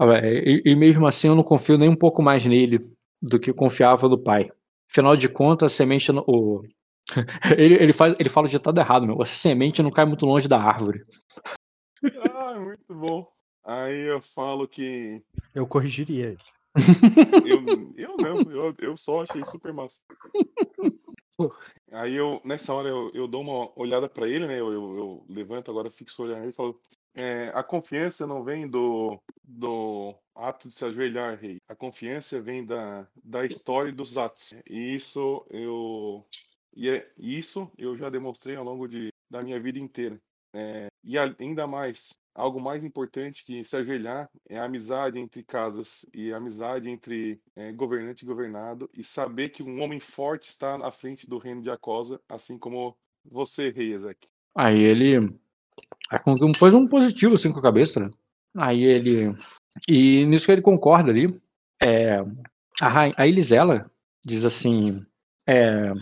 é, 0.00 0.38
E, 0.50 0.62
e 0.66 0.74
mesmo 0.76 1.06
assim 1.06 1.28
eu 1.28 1.34
não 1.36 1.42
confio 1.42 1.78
nem 1.78 1.88
um 1.88 1.96
pouco 1.96 2.22
mais 2.22 2.44
nele 2.46 2.80
do 3.22 3.38
que 3.38 3.52
confiava 3.52 4.08
no 4.08 4.18
pai. 4.18 4.50
Afinal 4.90 5.16
de 5.16 5.28
contas, 5.28 5.72
a 5.72 5.74
semente. 5.76 6.10
não- 6.12 6.24
O... 6.26 6.62
ele, 7.56 7.74
ele, 7.74 7.92
faz, 7.92 8.14
ele 8.18 8.28
fala 8.28 8.46
o 8.46 8.50
ditado 8.50 8.78
errado, 8.80 9.06
meu. 9.06 9.20
A 9.20 9.24
semente 9.24 9.82
não 9.82 9.90
cai 9.90 10.04
muito 10.04 10.26
longe 10.26 10.48
da 10.48 10.60
árvore. 10.60 11.04
Ah, 12.34 12.58
muito 12.58 12.94
bom. 12.94 13.26
Aí 13.64 14.08
eu 14.08 14.20
falo 14.20 14.66
que 14.66 15.22
Eu 15.54 15.66
corrigiria 15.66 16.26
ele. 16.26 16.38
eu, 17.44 17.58
eu 17.96 18.16
não, 18.16 18.52
eu, 18.52 18.74
eu 18.78 18.96
só 18.96 19.22
achei 19.22 19.44
super 19.44 19.72
massa. 19.72 20.00
Aí 21.92 22.14
eu, 22.14 22.40
nessa 22.44 22.74
hora, 22.74 22.88
eu, 22.88 23.10
eu 23.14 23.28
dou 23.28 23.42
uma 23.42 23.70
olhada 23.76 24.08
pra 24.08 24.28
ele, 24.28 24.46
né? 24.46 24.60
Eu, 24.60 24.72
eu, 24.72 24.96
eu 24.96 25.26
levanto 25.28 25.70
agora, 25.70 25.90
fixo 25.90 26.22
o 26.22 26.26
olhar 26.26 26.46
e 26.46 26.52
falo: 26.52 26.80
é, 27.16 27.50
A 27.54 27.62
confiança 27.62 28.26
não 28.26 28.42
vem 28.42 28.68
do, 28.68 29.20
do 29.44 30.14
ato 30.34 30.68
de 30.68 30.74
se 30.74 30.84
ajoelhar, 30.84 31.38
rei. 31.38 31.60
A 31.68 31.74
confiança 31.74 32.40
vem 32.40 32.64
da, 32.64 33.06
da 33.22 33.44
história 33.44 33.90
e 33.90 33.94
dos 33.94 34.16
atos. 34.16 34.52
E 34.68 34.94
isso 34.94 35.44
eu, 35.50 36.24
e 36.74 36.88
é, 36.88 37.10
isso 37.16 37.70
eu 37.76 37.96
já 37.96 38.08
demonstrei 38.10 38.56
ao 38.56 38.64
longo 38.64 38.86
de, 38.88 39.08
da 39.30 39.42
minha 39.42 39.60
vida 39.60 39.78
inteira. 39.78 40.20
É, 40.54 40.86
e 41.04 41.18
ainda 41.18 41.66
mais, 41.66 42.14
algo 42.34 42.60
mais 42.60 42.82
importante 42.82 43.44
que 43.44 43.64
se 43.64 43.76
ajoelhar 43.76 44.28
é 44.48 44.58
a 44.58 44.64
amizade 44.64 45.18
entre 45.18 45.42
casas 45.42 46.06
e 46.14 46.32
a 46.32 46.36
amizade 46.36 46.88
entre 46.88 47.40
é, 47.54 47.72
governante 47.72 48.22
e 48.22 48.26
governado 48.26 48.88
e 48.94 49.04
saber 49.04 49.50
que 49.50 49.62
um 49.62 49.82
homem 49.82 50.00
forte 50.00 50.48
está 50.48 50.76
à 50.86 50.90
frente 50.90 51.28
do 51.28 51.38
reino 51.38 51.62
de 51.62 51.70
Acosa, 51.70 52.20
assim 52.28 52.58
como 52.58 52.96
você, 53.24 53.70
rei 53.70 53.92
Ezek. 53.94 54.26
Aí 54.54 54.80
ele. 54.80 55.34
Com- 56.24 56.52
pôs 56.58 56.72
um 56.74 56.86
positivo 56.86 57.34
assim 57.34 57.52
com 57.52 57.58
a 57.58 57.62
cabeça, 57.62 58.00
né? 58.00 58.10
Aí 58.56 58.82
ele. 58.82 59.34
E 59.86 60.24
nisso 60.26 60.46
que 60.46 60.52
ele 60.52 60.62
concorda 60.62 61.10
ali, 61.10 61.38
é, 61.80 62.16
a, 62.80 63.22
a 63.22 63.28
Elisela 63.28 63.90
diz 64.24 64.44
assim. 64.44 65.04
É, 65.46 65.92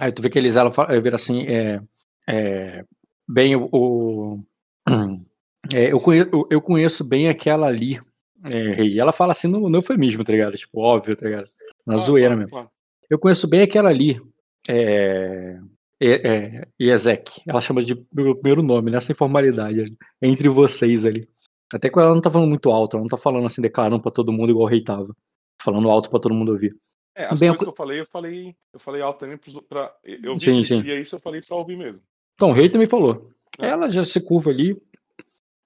aí 0.00 0.12
tu 0.12 0.22
vê 0.22 0.30
que 0.30 0.38
a 0.38 0.42
Elisela 0.42 0.70
fala, 0.70 1.00
vira 1.00 1.16
assim. 1.16 1.42
É, 1.46 1.80
é, 2.28 2.84
bem, 3.28 3.56
o. 3.56 3.68
o- 3.72 4.44
é, 5.72 5.92
eu, 5.92 6.00
conheço, 6.00 6.30
eu 6.50 6.60
conheço 6.60 7.04
bem 7.04 7.28
aquela 7.28 7.66
ali. 7.66 8.00
É, 8.44 8.72
rei. 8.72 8.94
E 8.94 9.00
ela 9.00 9.12
fala 9.12 9.32
assim 9.32 9.46
no, 9.48 9.68
no 9.68 9.78
eufemismo, 9.78 10.24
tá 10.24 10.32
ligado? 10.32 10.56
Tipo, 10.56 10.80
óbvio, 10.80 11.14
tá 11.16 11.26
ligado? 11.26 11.48
Na 11.86 11.94
Ah, 11.94 11.98
zoeira 11.98 12.34
mesmo. 12.34 12.50
claro. 12.50 12.68
Eu 13.08 13.18
conheço 13.18 13.46
bem 13.46 13.60
aquela 13.62 13.88
ali. 13.88 14.20
É, 14.68 15.58
é, 16.00 16.66
Iezek. 16.80 17.42
Ela 17.46 17.60
chama 17.60 17.84
de 17.84 17.94
meu 18.12 18.34
primeiro 18.34 18.62
nome, 18.62 18.90
nessa 18.90 19.12
informalidade 19.12 19.80
ali, 19.80 19.96
entre 20.20 20.48
vocês 20.48 21.04
ali. 21.04 21.28
Até 21.72 21.88
que 21.88 21.98
ela 21.98 22.12
não 22.14 22.20
tá 22.20 22.30
falando 22.30 22.48
muito 22.48 22.70
alto, 22.70 22.96
ela 22.96 23.02
não 23.04 23.08
tá 23.08 23.16
falando 23.16 23.46
assim, 23.46 23.62
declarando 23.62 24.02
pra 24.02 24.10
todo 24.10 24.32
mundo 24.32 24.50
igual 24.50 24.66
o 24.66 24.68
rei 24.68 24.82
tava. 24.82 25.14
Falando 25.62 25.88
alto 25.88 26.10
pra 26.10 26.18
todo 26.18 26.34
mundo 26.34 26.50
ouvir. 26.52 26.74
É, 27.14 27.24
as 27.24 27.38
Bem, 27.38 27.50
coisas 27.50 27.54
eu- 27.54 27.58
que 27.58 27.68
eu 27.68 27.76
falei, 27.76 28.00
eu 28.00 28.06
falei, 28.06 28.56
eu 28.72 28.80
falei 28.80 29.02
alto 29.02 29.20
também 29.20 29.38
pra. 29.68 29.94
Eu 30.04 30.34
vi 30.34 30.40
Sim, 30.40 30.64
sim. 30.64 30.76
queria 30.80 31.00
isso, 31.00 31.14
eu 31.16 31.20
falei 31.20 31.42
pra 31.42 31.56
ouvir 31.56 31.76
mesmo. 31.76 32.00
Então, 32.34 32.50
o 32.50 32.52
rei 32.52 32.68
também 32.68 32.86
falou. 32.86 33.30
É. 33.60 33.66
Ela 33.68 33.90
já 33.90 34.04
se 34.04 34.20
curva 34.24 34.50
ali, 34.50 34.74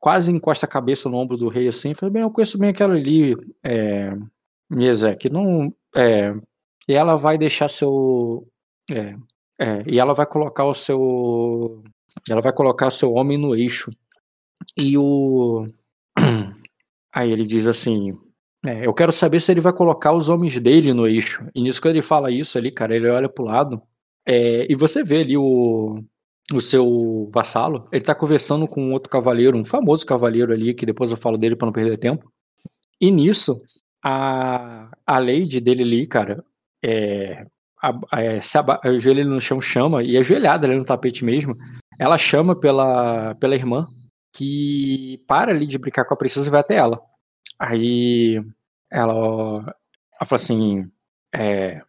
quase 0.01 0.33
encosta 0.33 0.67
a 0.67 0.69
cabeça 0.69 1.09
no 1.09 1.17
ombro 1.17 1.37
do 1.37 1.49
rei 1.49 1.69
assim, 1.69 1.95
fala, 1.95 2.11
bem, 2.11 2.23
eu 2.23 2.31
conheço 2.31 2.59
bem 2.59 2.71
aquela 2.71 2.95
ali, 2.95 3.37
é, 3.65 4.13
Miezek, 4.69 5.31
não, 5.31 5.73
é, 5.95 6.35
e 6.89 6.93
ela 6.95 7.15
vai 7.17 7.39
deixar 7.39 7.69
seu, 7.69 8.47
é, 8.91 9.15
é, 9.61 9.83
e 9.87 9.99
ela 10.01 10.15
vai 10.15 10.27
colocar 10.27 10.65
o 10.65 10.75
seu, 10.75 11.83
ela 12.29 12.41
vai 12.41 12.53
colocar 12.53 12.91
seu 12.91 13.13
homem 13.15 13.39
no 13.39 13.55
eixo, 13.55 13.91
e 14.77 14.99
o, 14.99 15.65
Aí 17.15 17.31
ele 17.31 17.47
diz 17.47 17.67
assim: 17.67 18.13
é, 18.67 18.87
Eu 18.87 18.95
quero 18.95 19.13
saber 19.13 19.41
se 19.41 19.51
ele 19.53 19.61
vai 19.61 19.73
colocar 19.73 20.13
os 20.13 20.29
homens 20.29 20.59
dele 20.61 20.93
no 20.93 21.07
eixo. 21.07 21.49
E 21.55 21.63
nisso, 21.63 21.81
quando 21.81 21.95
ele 21.95 22.03
fala 22.03 22.31
isso 22.31 22.59
ali, 22.59 22.71
cara, 22.71 22.95
ele 22.95 23.09
olha 23.09 23.29
pro 23.29 23.45
lado. 23.45 23.83
É, 24.27 24.67
e 24.71 24.75
você 24.75 25.05
vê 25.05 25.21
ali 25.21 25.37
o, 25.37 25.93
o 26.53 26.61
seu 26.61 27.31
vassalo. 27.33 27.87
Ele 27.93 28.05
tá 28.05 28.15
conversando 28.15 28.67
com 28.67 28.93
outro 28.93 29.11
cavaleiro, 29.11 29.57
um 29.57 29.65
famoso 29.65 30.05
cavaleiro 30.07 30.53
ali, 30.53 30.75
que 30.75 30.87
depois 30.87 31.11
eu 31.11 31.17
falo 31.17 31.39
dele 31.39 31.57
para 31.57 31.67
não 31.67 31.73
perder 31.73 31.99
tempo. 31.99 32.31
E 33.01 33.11
nisso, 33.11 33.61
a, 34.03 34.83
a 35.07 35.19
lady 35.19 35.61
dele 35.61 35.83
ali, 35.83 36.07
cara, 36.07 36.45
é, 36.85 37.47
a, 37.83 38.23
é, 38.23 38.41
se 38.41 38.59
ajoelha 38.85 39.25
no 39.25 39.41
chão, 39.41 39.61
chama, 39.61 40.03
e 40.03 40.17
ajoelhada 40.17 40.67
ali 40.67 40.77
no 40.77 40.85
tapete 40.85 41.25
mesmo, 41.25 41.55
ela 41.99 42.19
chama 42.19 42.59
pela, 42.59 43.35
pela 43.37 43.55
irmã, 43.55 43.87
que 44.35 45.23
para 45.27 45.53
ali 45.53 45.67
de 45.67 45.79
brincar 45.79 46.05
com 46.05 46.15
a 46.15 46.17
princesa 46.17 46.49
e 46.49 46.51
vai 46.51 46.61
até 46.61 46.77
ela. 46.77 47.01
Aí 47.59 48.41
ela, 48.91 49.13
ela 49.13 50.27
fala 50.27 50.41
assim: 50.41 50.91
é... 51.35 51.83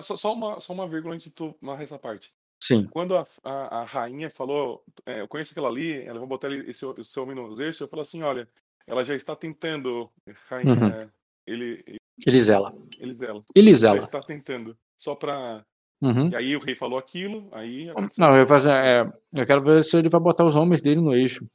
só, 0.00 0.16
só, 0.16 0.32
uma, 0.32 0.60
só 0.60 0.72
uma 0.72 0.88
vírgula 0.88 1.14
antes 1.14 1.26
de 1.26 1.32
tu 1.32 1.54
narrar 1.60 1.82
essa 1.82 1.98
parte. 1.98 2.32
Sim. 2.62 2.86
Quando 2.90 3.16
a, 3.16 3.26
a, 3.42 3.80
a 3.80 3.84
rainha 3.84 4.30
falou, 4.30 4.84
é, 5.06 5.20
eu 5.22 5.28
conheço 5.28 5.52
aquela 5.52 5.68
ali, 5.68 6.02
ela 6.02 6.18
vai 6.18 6.28
botar 6.28 6.52
esse, 6.52 6.84
esse 6.98 7.18
homem 7.18 7.34
nos 7.34 7.58
eixos, 7.58 7.80
eu 7.80 7.88
falo 7.88 8.02
assim: 8.02 8.22
olha, 8.22 8.48
ela 8.86 9.04
já 9.04 9.14
está 9.14 9.34
tentando, 9.34 10.10
rainha, 10.48 10.74
uhum. 10.74 11.10
ele, 11.46 12.00
Elisela. 12.26 12.74
Elisela. 12.98 13.44
Elisela. 13.54 13.98
Está 13.98 14.20
tentando. 14.20 14.76
Só 14.96 15.14
pra. 15.14 15.64
Uhum. 16.02 16.28
E 16.30 16.36
aí 16.36 16.56
o 16.56 16.60
rei 16.60 16.74
falou 16.74 16.98
aquilo, 16.98 17.48
aí. 17.52 17.90
Não, 18.16 18.36
eu, 18.36 18.46
faço, 18.46 18.68
é, 18.68 19.02
eu 19.34 19.46
quero 19.46 19.62
ver 19.62 19.84
se 19.84 19.96
ele 19.96 20.08
vai 20.08 20.20
botar 20.20 20.44
os 20.44 20.56
homens 20.56 20.80
dele 20.80 21.00
no 21.00 21.14
eixo. 21.14 21.46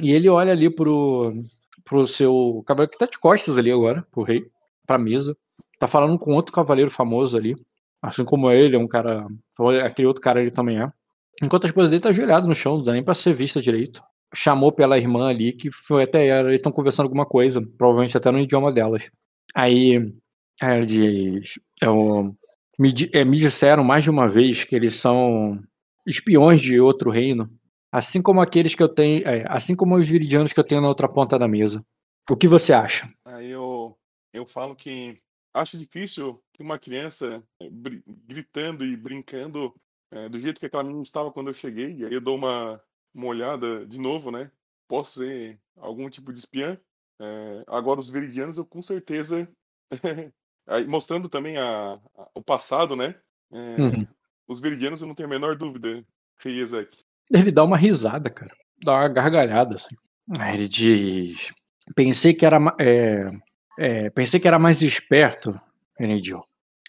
E 0.00 0.10
ele 0.10 0.28
olha 0.28 0.52
ali 0.52 0.68
pro, 0.70 1.32
pro 1.84 2.06
seu 2.06 2.62
cavaleiro 2.66 2.92
que 2.92 2.98
tá 2.98 3.06
de 3.06 3.18
costas 3.18 3.56
ali 3.58 3.70
agora, 3.70 4.06
pro 4.10 4.22
rei, 4.22 4.44
pra 4.86 4.98
mesa. 4.98 5.36
Tá 5.78 5.86
falando 5.88 6.18
com 6.18 6.32
outro 6.32 6.52
cavaleiro 6.52 6.90
famoso 6.90 7.36
ali. 7.36 7.54
Assim 8.00 8.24
como 8.24 8.50
ele, 8.50 8.76
é 8.76 8.78
um 8.78 8.88
cara. 8.88 9.26
Aquele 9.84 10.08
outro 10.08 10.22
cara 10.22 10.40
ele 10.40 10.50
também 10.50 10.80
é. 10.80 10.88
Enquanto 11.42 11.64
a 11.64 11.66
esposa 11.68 11.88
dele 11.88 12.02
tá 12.02 12.10
ajoelhada 12.10 12.46
no 12.46 12.54
chão, 12.54 12.76
não 12.76 12.84
dá 12.84 12.92
nem 12.92 13.04
pra 13.04 13.14
ser 13.14 13.32
vista 13.32 13.60
direito. 13.60 14.02
Chamou 14.34 14.72
pela 14.72 14.98
irmã 14.98 15.28
ali, 15.28 15.52
que 15.52 15.70
foi 15.70 16.04
até 16.04 16.26
ela, 16.26 16.48
eles 16.48 16.58
estão 16.58 16.72
conversando 16.72 17.06
alguma 17.06 17.26
coisa, 17.26 17.60
provavelmente 17.76 18.16
até 18.16 18.30
no 18.30 18.40
idioma 18.40 18.72
delas. 18.72 19.10
Aí 19.54 20.12
ela 20.60 20.86
diz: 20.86 21.58
eu, 21.80 22.34
me, 22.78 22.94
é, 23.12 23.24
me 23.24 23.36
disseram 23.36 23.84
mais 23.84 24.04
de 24.04 24.10
uma 24.10 24.28
vez 24.28 24.64
que 24.64 24.74
eles 24.74 24.94
são 24.96 25.60
espiões 26.06 26.60
de 26.60 26.80
outro 26.80 27.10
reino, 27.10 27.50
assim 27.92 28.22
como 28.22 28.40
aqueles 28.40 28.74
que 28.74 28.82
eu 28.82 28.88
tenho, 28.88 29.28
é, 29.28 29.44
assim 29.48 29.76
como 29.76 29.94
os 29.94 30.08
viridianos 30.08 30.52
que 30.52 30.58
eu 30.58 30.64
tenho 30.64 30.80
na 30.80 30.88
outra 30.88 31.06
ponta 31.06 31.38
da 31.38 31.46
mesa. 31.46 31.84
O 32.30 32.36
que 32.36 32.48
você 32.48 32.72
acha? 32.72 33.12
Aí 33.24 33.50
eu, 33.50 33.96
eu 34.32 34.46
falo 34.46 34.74
que 34.74 35.18
acho 35.52 35.76
difícil 35.76 36.42
que 36.54 36.62
uma 36.62 36.78
criança 36.78 37.42
é, 37.60 37.68
gritando 38.26 38.84
e 38.84 38.96
brincando 38.96 39.74
é, 40.10 40.28
do 40.28 40.40
jeito 40.40 40.58
que 40.58 40.66
aquela 40.66 40.82
menina 40.82 41.02
estava 41.02 41.30
quando 41.30 41.48
eu 41.48 41.54
cheguei, 41.54 41.96
e 41.96 42.06
aí 42.06 42.14
eu 42.14 42.20
dou 42.20 42.36
uma, 42.36 42.82
uma 43.14 43.26
olhada 43.26 43.84
de 43.86 43.98
novo, 43.98 44.30
né? 44.30 44.50
Posso 44.88 45.20
ser 45.20 45.58
algum 45.76 46.08
tipo 46.08 46.32
de 46.32 46.38
espiã? 46.38 46.78
É, 47.20 47.64
agora, 47.66 48.00
os 48.00 48.10
veridianos, 48.10 48.56
eu 48.56 48.64
com 48.64 48.82
certeza. 48.82 49.48
mostrando 50.88 51.28
também 51.28 51.56
a, 51.56 51.94
a, 51.94 52.30
o 52.34 52.42
passado, 52.42 52.94
né? 52.96 53.14
É, 53.50 53.80
uhum. 53.80 54.06
Os 54.46 54.60
veridianos, 54.60 55.00
eu 55.00 55.08
não 55.08 55.14
tenho 55.14 55.28
a 55.28 55.30
menor 55.30 55.56
dúvida, 55.56 56.04
Rei 56.38 56.60
Ezek. 56.60 57.04
Ele 57.30 57.50
dá 57.50 57.64
uma 57.64 57.76
risada, 57.76 58.30
cara. 58.30 58.54
Dá 58.82 58.94
uma 58.94 59.08
gargalhada, 59.08 59.74
assim. 59.76 59.94
Aí 60.38 60.54
ele 60.56 60.68
diz. 60.68 61.52
Pensei 61.94 62.34
que 62.34 62.46
era. 62.46 62.58
É, 62.80 63.30
é, 63.78 64.10
pensei 64.10 64.38
que 64.38 64.48
era 64.48 64.58
mais 64.58 64.82
esperto, 64.82 65.58
Renedio. 65.98 66.42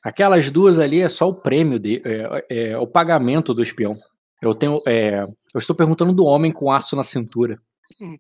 Aquelas 0.04 0.50
duas 0.50 0.80
ali 0.80 1.02
é 1.02 1.08
só 1.08 1.30
o 1.30 1.34
prêmio, 1.34 1.80
de, 1.80 2.02
é, 2.06 2.72
é 2.74 2.78
o 2.78 2.86
pagamento 2.86 3.54
do 3.54 3.64
espião. 3.64 3.98
Eu 4.42 4.54
tenho. 4.54 4.82
É, 4.86 5.24
eu 5.24 5.58
estou 5.58 5.76
perguntando 5.76 6.14
do 6.14 6.26
homem 6.26 6.52
com 6.52 6.72
aço 6.72 6.96
na 6.96 7.04
cintura. 7.04 7.62
Hum. 8.02 8.18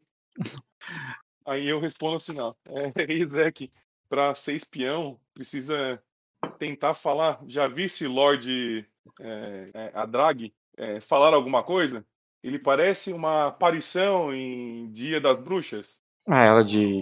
Aí 1.45 1.67
eu 1.67 1.79
respondo 1.79 2.15
assim, 2.15 2.33
não. 2.33 2.55
É, 2.65 2.91
Isaac, 3.11 3.69
para 4.07 4.33
ser 4.33 4.55
espião, 4.55 5.19
precisa 5.33 6.01
tentar 6.57 6.93
falar. 6.93 7.41
Já 7.47 7.67
vi 7.67 7.83
esse 7.83 8.07
Lorde 8.07 8.85
é, 9.19 9.69
é, 9.73 9.91
Adrag 9.93 10.53
é, 10.77 10.99
falar 10.99 11.33
alguma 11.33 11.63
coisa? 11.63 12.05
Ele 12.43 12.59
parece 12.59 13.13
uma 13.13 13.47
aparição 13.47 14.33
em 14.33 14.91
Dia 14.91 15.19
das 15.19 15.39
Bruxas. 15.39 16.01
Ah, 16.29 16.43
ela 16.43 16.63
de. 16.63 17.01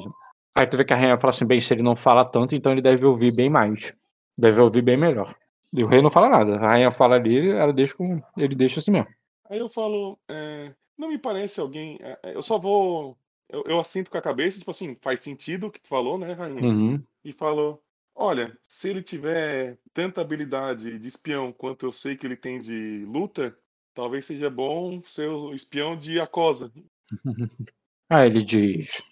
Aí 0.56 0.68
tu 0.68 0.78
vê 0.78 0.86
que 0.86 0.94
a 0.94 0.96
rainha 0.96 1.18
fala 1.18 1.34
assim, 1.34 1.46
bem, 1.46 1.60
se 1.60 1.74
ele 1.74 1.82
não 1.82 1.96
fala 1.96 2.26
tanto, 2.26 2.56
então 2.56 2.72
ele 2.72 2.82
deve 2.82 3.06
ouvir 3.06 3.32
bem 3.32 3.50
mais. 3.50 3.96
Deve 4.38 4.62
ouvir 4.62 4.82
bem 4.82 4.98
melhor. 4.98 5.34
E 5.74 5.84
o 5.84 5.88
rei 5.88 6.02
não 6.02 6.10
fala 6.10 6.30
nada. 6.30 6.56
A 6.56 6.68
rainha 6.68 6.92
fala 6.92 7.16
ali, 7.16 7.52
ela 7.52 7.72
deixa 7.72 7.96
com... 7.96 8.22
ele 8.38 8.56
deixa 8.56 8.80
assim 8.80 8.92
mesmo. 8.92 9.08
Aí 9.50 9.60
eu 9.60 9.70
falo, 9.70 10.20
é, 10.30 10.74
não 10.98 11.10
me 11.10 11.18
parece 11.18 11.60
alguém. 11.60 11.98
É, 12.02 12.36
eu 12.36 12.42
só 12.42 12.60
vou 12.60 13.18
eu, 13.52 13.64
eu 13.68 13.80
assinto 13.80 14.10
com 14.10 14.18
a 14.18 14.22
cabeça, 14.22 14.58
tipo 14.58 14.72
assim, 14.72 14.96
faz 15.02 15.22
sentido 15.22 15.68
o 15.68 15.72
que 15.72 15.82
tu 15.82 15.90
falou, 15.90 16.18
né, 16.18 16.32
Rainha? 16.32 16.62
Uhum. 16.62 17.04
E 17.24 17.34
falou: 17.34 17.84
olha, 18.16 18.58
se 18.68 18.90
ele 18.90 19.04
tiver 19.04 19.78
tanta 19.94 20.22
habilidade 20.22 20.98
de 20.98 21.08
espião 21.08 21.52
quanto 21.52 21.86
eu 21.86 21.92
sei 21.92 22.16
que 22.16 22.26
ele 22.26 22.38
tem 22.38 22.62
de 22.62 23.06
luta, 23.06 23.56
talvez 23.94 24.26
seja 24.26 24.50
bom 24.50 25.02
ser 25.04 25.30
o 25.30 25.54
espião 25.54 25.96
de 25.96 26.20
Acosa. 26.20 26.72
ah, 28.10 28.26
ele 28.26 28.44
diz. 28.44 29.04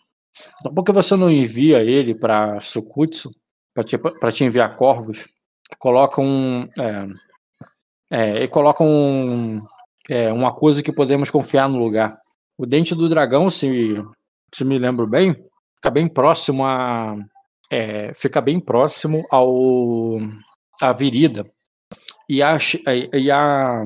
Então, 0.57 0.73
por 0.73 0.84
que 0.84 0.91
você 0.91 1.15
não 1.15 1.30
envia 1.30 1.84
ele 1.84 2.15
para 2.15 2.60
Sukutsu, 2.60 3.31
para 3.73 3.84
te, 3.84 3.97
pra 3.97 4.31
te 4.31 4.43
enviar 4.43 4.76
corvos, 4.76 5.27
que 5.69 5.77
colocam 5.77 6.26
um. 6.26 6.69
É, 6.80 7.07
é, 8.11 8.43
e 8.43 8.47
colocam 8.47 9.61
é, 10.10 10.31
uma 10.31 10.53
coisa 10.53 10.81
que 10.81 10.91
podemos 10.91 11.30
confiar 11.30 11.69
no 11.69 11.77
lugar. 11.77 12.19
O 12.57 12.65
dente 12.65 12.95
do 12.95 13.07
dragão, 13.07 13.49
se 13.49 13.95
se 14.53 14.65
me 14.65 14.77
lembro 14.77 15.07
bem, 15.07 15.34
fica 15.76 15.91
bem 15.91 16.07
próximo 16.07 16.65
a. 16.65 17.15
É, 17.72 18.14
fica 18.14 18.41
bem 18.41 18.60
próximo 18.60 19.26
ao. 19.30 20.18
a 20.81 20.91
Virida. 20.91 21.49
E 22.27 22.41
a. 22.41 22.57
E 23.14 23.31
a, 23.31 23.85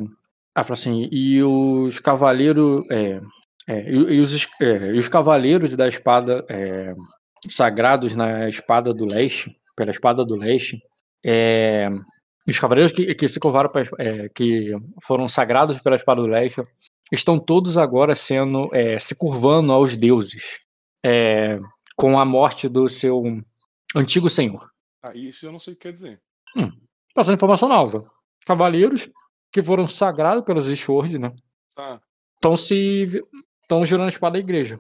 a 0.55 0.61
assim, 0.61 1.09
e 1.11 1.41
os 1.41 1.99
cavaleiros. 1.99 2.83
É, 2.91 3.21
é, 3.67 3.91
e, 3.91 4.19
os, 4.19 4.47
é, 4.61 4.87
e 4.93 4.99
os 4.99 5.07
cavaleiros 5.07 5.75
da 5.75 5.87
espada 5.87 6.45
é, 6.49 6.93
sagrados 7.47 8.13
na 8.13 8.49
espada 8.49 8.93
do 8.93 9.05
leste, 9.05 9.55
pela 9.75 9.91
espada 9.91 10.25
do 10.25 10.35
leste, 10.35 10.81
é, 11.25 11.87
os 12.47 12.59
cavaleiros 12.59 12.91
que, 12.91 13.15
que 13.15 13.27
se 13.27 13.39
curvaram 13.39 13.71
é, 13.97 14.27
que 14.29 14.73
foram 15.01 15.29
sagrados 15.29 15.79
pela 15.79 15.95
espada 15.95 16.21
do 16.21 16.27
leste 16.27 16.61
estão 17.11 17.39
todos 17.39 17.77
agora 17.77 18.15
sendo 18.15 18.69
se 18.99 19.15
curvando 19.17 19.71
aos 19.71 19.95
deuses 19.95 20.59
com 21.95 22.19
a 22.19 22.25
morte 22.25 22.67
do 22.67 22.89
seu 22.89 23.23
antigo 23.95 24.29
senhor. 24.29 24.67
Ah, 25.01 25.15
isso 25.15 25.45
eu 25.45 25.51
não 25.51 25.59
sei 25.59 25.73
o 25.73 25.75
que 25.77 25.83
quer 25.83 25.91
dizer. 25.93 26.21
Hum, 26.57 26.71
passando 27.13 27.35
informação 27.35 27.69
nova. 27.69 28.03
Cavaleiros 28.45 29.09
que 29.53 29.61
foram 29.61 29.87
sagrados 29.87 30.43
pelos 30.43 30.65
Sword, 30.79 31.19
né? 31.19 31.31
Tá. 31.75 32.01
Estão 32.33 32.57
se. 32.57 33.23
estão 33.61 33.85
girando 33.85 34.07
a 34.07 34.09
espada 34.09 34.33
da 34.33 34.39
igreja. 34.39 34.79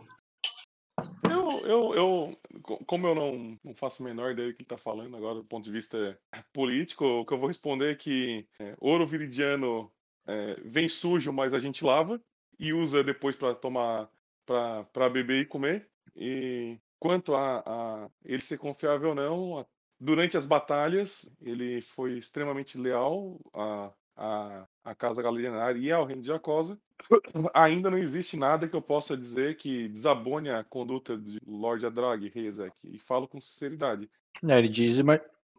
Eu, 1.29 1.65
eu, 1.65 1.93
eu, 1.93 2.39
como 2.87 3.07
eu 3.07 3.15
não, 3.15 3.59
não 3.63 3.75
faço 3.75 4.01
a 4.01 4.05
menor 4.05 4.31
ideia 4.31 4.49
do 4.49 4.55
que 4.55 4.63
ele 4.63 4.67
tá 4.67 4.77
falando 4.77 5.15
agora 5.15 5.35
do 5.35 5.45
ponto 5.45 5.63
de 5.63 5.71
vista 5.71 6.19
político, 6.51 7.05
o 7.05 7.25
que 7.25 7.33
eu 7.33 7.37
vou 7.37 7.47
responder 7.47 7.91
é 7.91 7.95
que 7.95 8.47
é, 8.59 8.75
ouro 8.79 9.05
viridiano 9.05 9.91
é, 10.27 10.59
vem 10.65 10.89
sujo, 10.89 11.31
mas 11.31 11.53
a 11.53 11.59
gente 11.59 11.85
lava 11.85 12.19
e 12.59 12.73
usa 12.73 13.03
depois 13.03 13.35
para 13.35 13.53
tomar, 13.53 14.09
para 14.45 15.09
beber 15.09 15.43
e 15.43 15.45
comer. 15.45 15.87
E 16.15 16.79
quanto 16.99 17.35
a, 17.35 17.63
a 17.65 18.09
ele 18.25 18.41
ser 18.41 18.57
confiável 18.57 19.09
ou 19.09 19.15
não, 19.15 19.65
durante 19.99 20.35
as 20.35 20.45
batalhas 20.45 21.29
ele 21.39 21.81
foi 21.81 22.17
extremamente 22.17 22.77
leal 22.77 23.39
à, 23.53 23.91
à 24.15 24.95
Casa 24.97 25.21
Galerianária 25.21 25.79
e 25.79 25.91
ao 25.91 26.05
Reino 26.05 26.21
de 26.21 26.27
Jacosa. 26.27 26.77
Ainda 27.53 27.89
não 27.89 27.97
existe 27.97 28.37
nada 28.37 28.67
que 28.67 28.75
eu 28.75 28.81
possa 28.81 29.17
dizer 29.17 29.55
que 29.55 29.87
desabone 29.87 30.49
a 30.49 30.63
conduta 30.63 31.17
de 31.17 31.39
Lord 31.45 31.85
Adrag, 31.85 32.31
Rei 32.33 32.47
Ezek, 32.47 32.75
e 32.83 32.99
falo 32.99 33.27
com 33.27 33.41
sinceridade. 33.41 34.09
É, 34.47 34.57
ele 34.57 34.69
diz, 34.69 34.97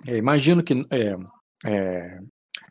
é, 0.06 0.16
imagino 0.16 0.62
que 0.62 0.86
é, 0.90 1.16
é, 1.64 2.18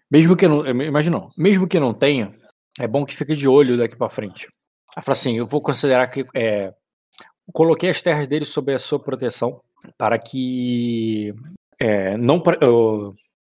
mesmo 0.10 0.35
que 0.35 0.47
não, 0.47 0.65
imaginou, 0.65 1.30
mesmo 1.38 1.68
que 1.68 1.80
não 1.80 1.93
tenha, 1.93 2.34
é 2.80 2.88
bom 2.88 3.05
que 3.05 3.15
fique 3.15 3.35
de 3.35 3.47
olho 3.47 3.77
daqui 3.77 3.95
para 3.95 4.10
frente. 4.10 4.47
Ela 4.95 5.03
fala 5.03 5.14
assim, 5.14 5.38
eu 5.38 5.45
vou 5.45 5.61
considerar 5.61 6.07
que 6.11 6.26
é, 6.35 6.73
coloquei 7.51 7.89
as 7.89 8.01
terras 8.01 8.27
dele 8.27 8.45
sob 8.45 8.73
a 8.73 8.80
sua 8.80 8.99
proteção 8.99 9.61
para 9.97 10.18
que 10.18 11.34
é, 11.80 12.15
não 12.18 12.41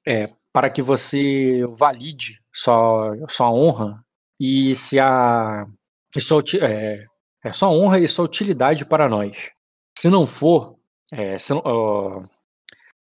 é, 0.05 0.33
para 0.53 0.69
que 0.69 0.81
você 0.81 1.65
valide 1.77 2.41
sua, 2.53 3.17
sua 3.29 3.51
honra 3.51 4.03
e 4.39 4.75
se 4.75 4.99
a 4.99 5.65
e 6.15 6.21
sua, 6.21 6.43
é, 6.61 7.05
É 7.43 7.51
só 7.51 7.69
honra 7.71 7.99
e 7.99 8.07
só 8.07 8.23
utilidade 8.23 8.85
para 8.85 9.09
nós. 9.09 9.49
Se 9.97 10.09
não 10.09 10.27
for, 10.27 10.77
é, 11.11 11.37
se, 11.37 11.53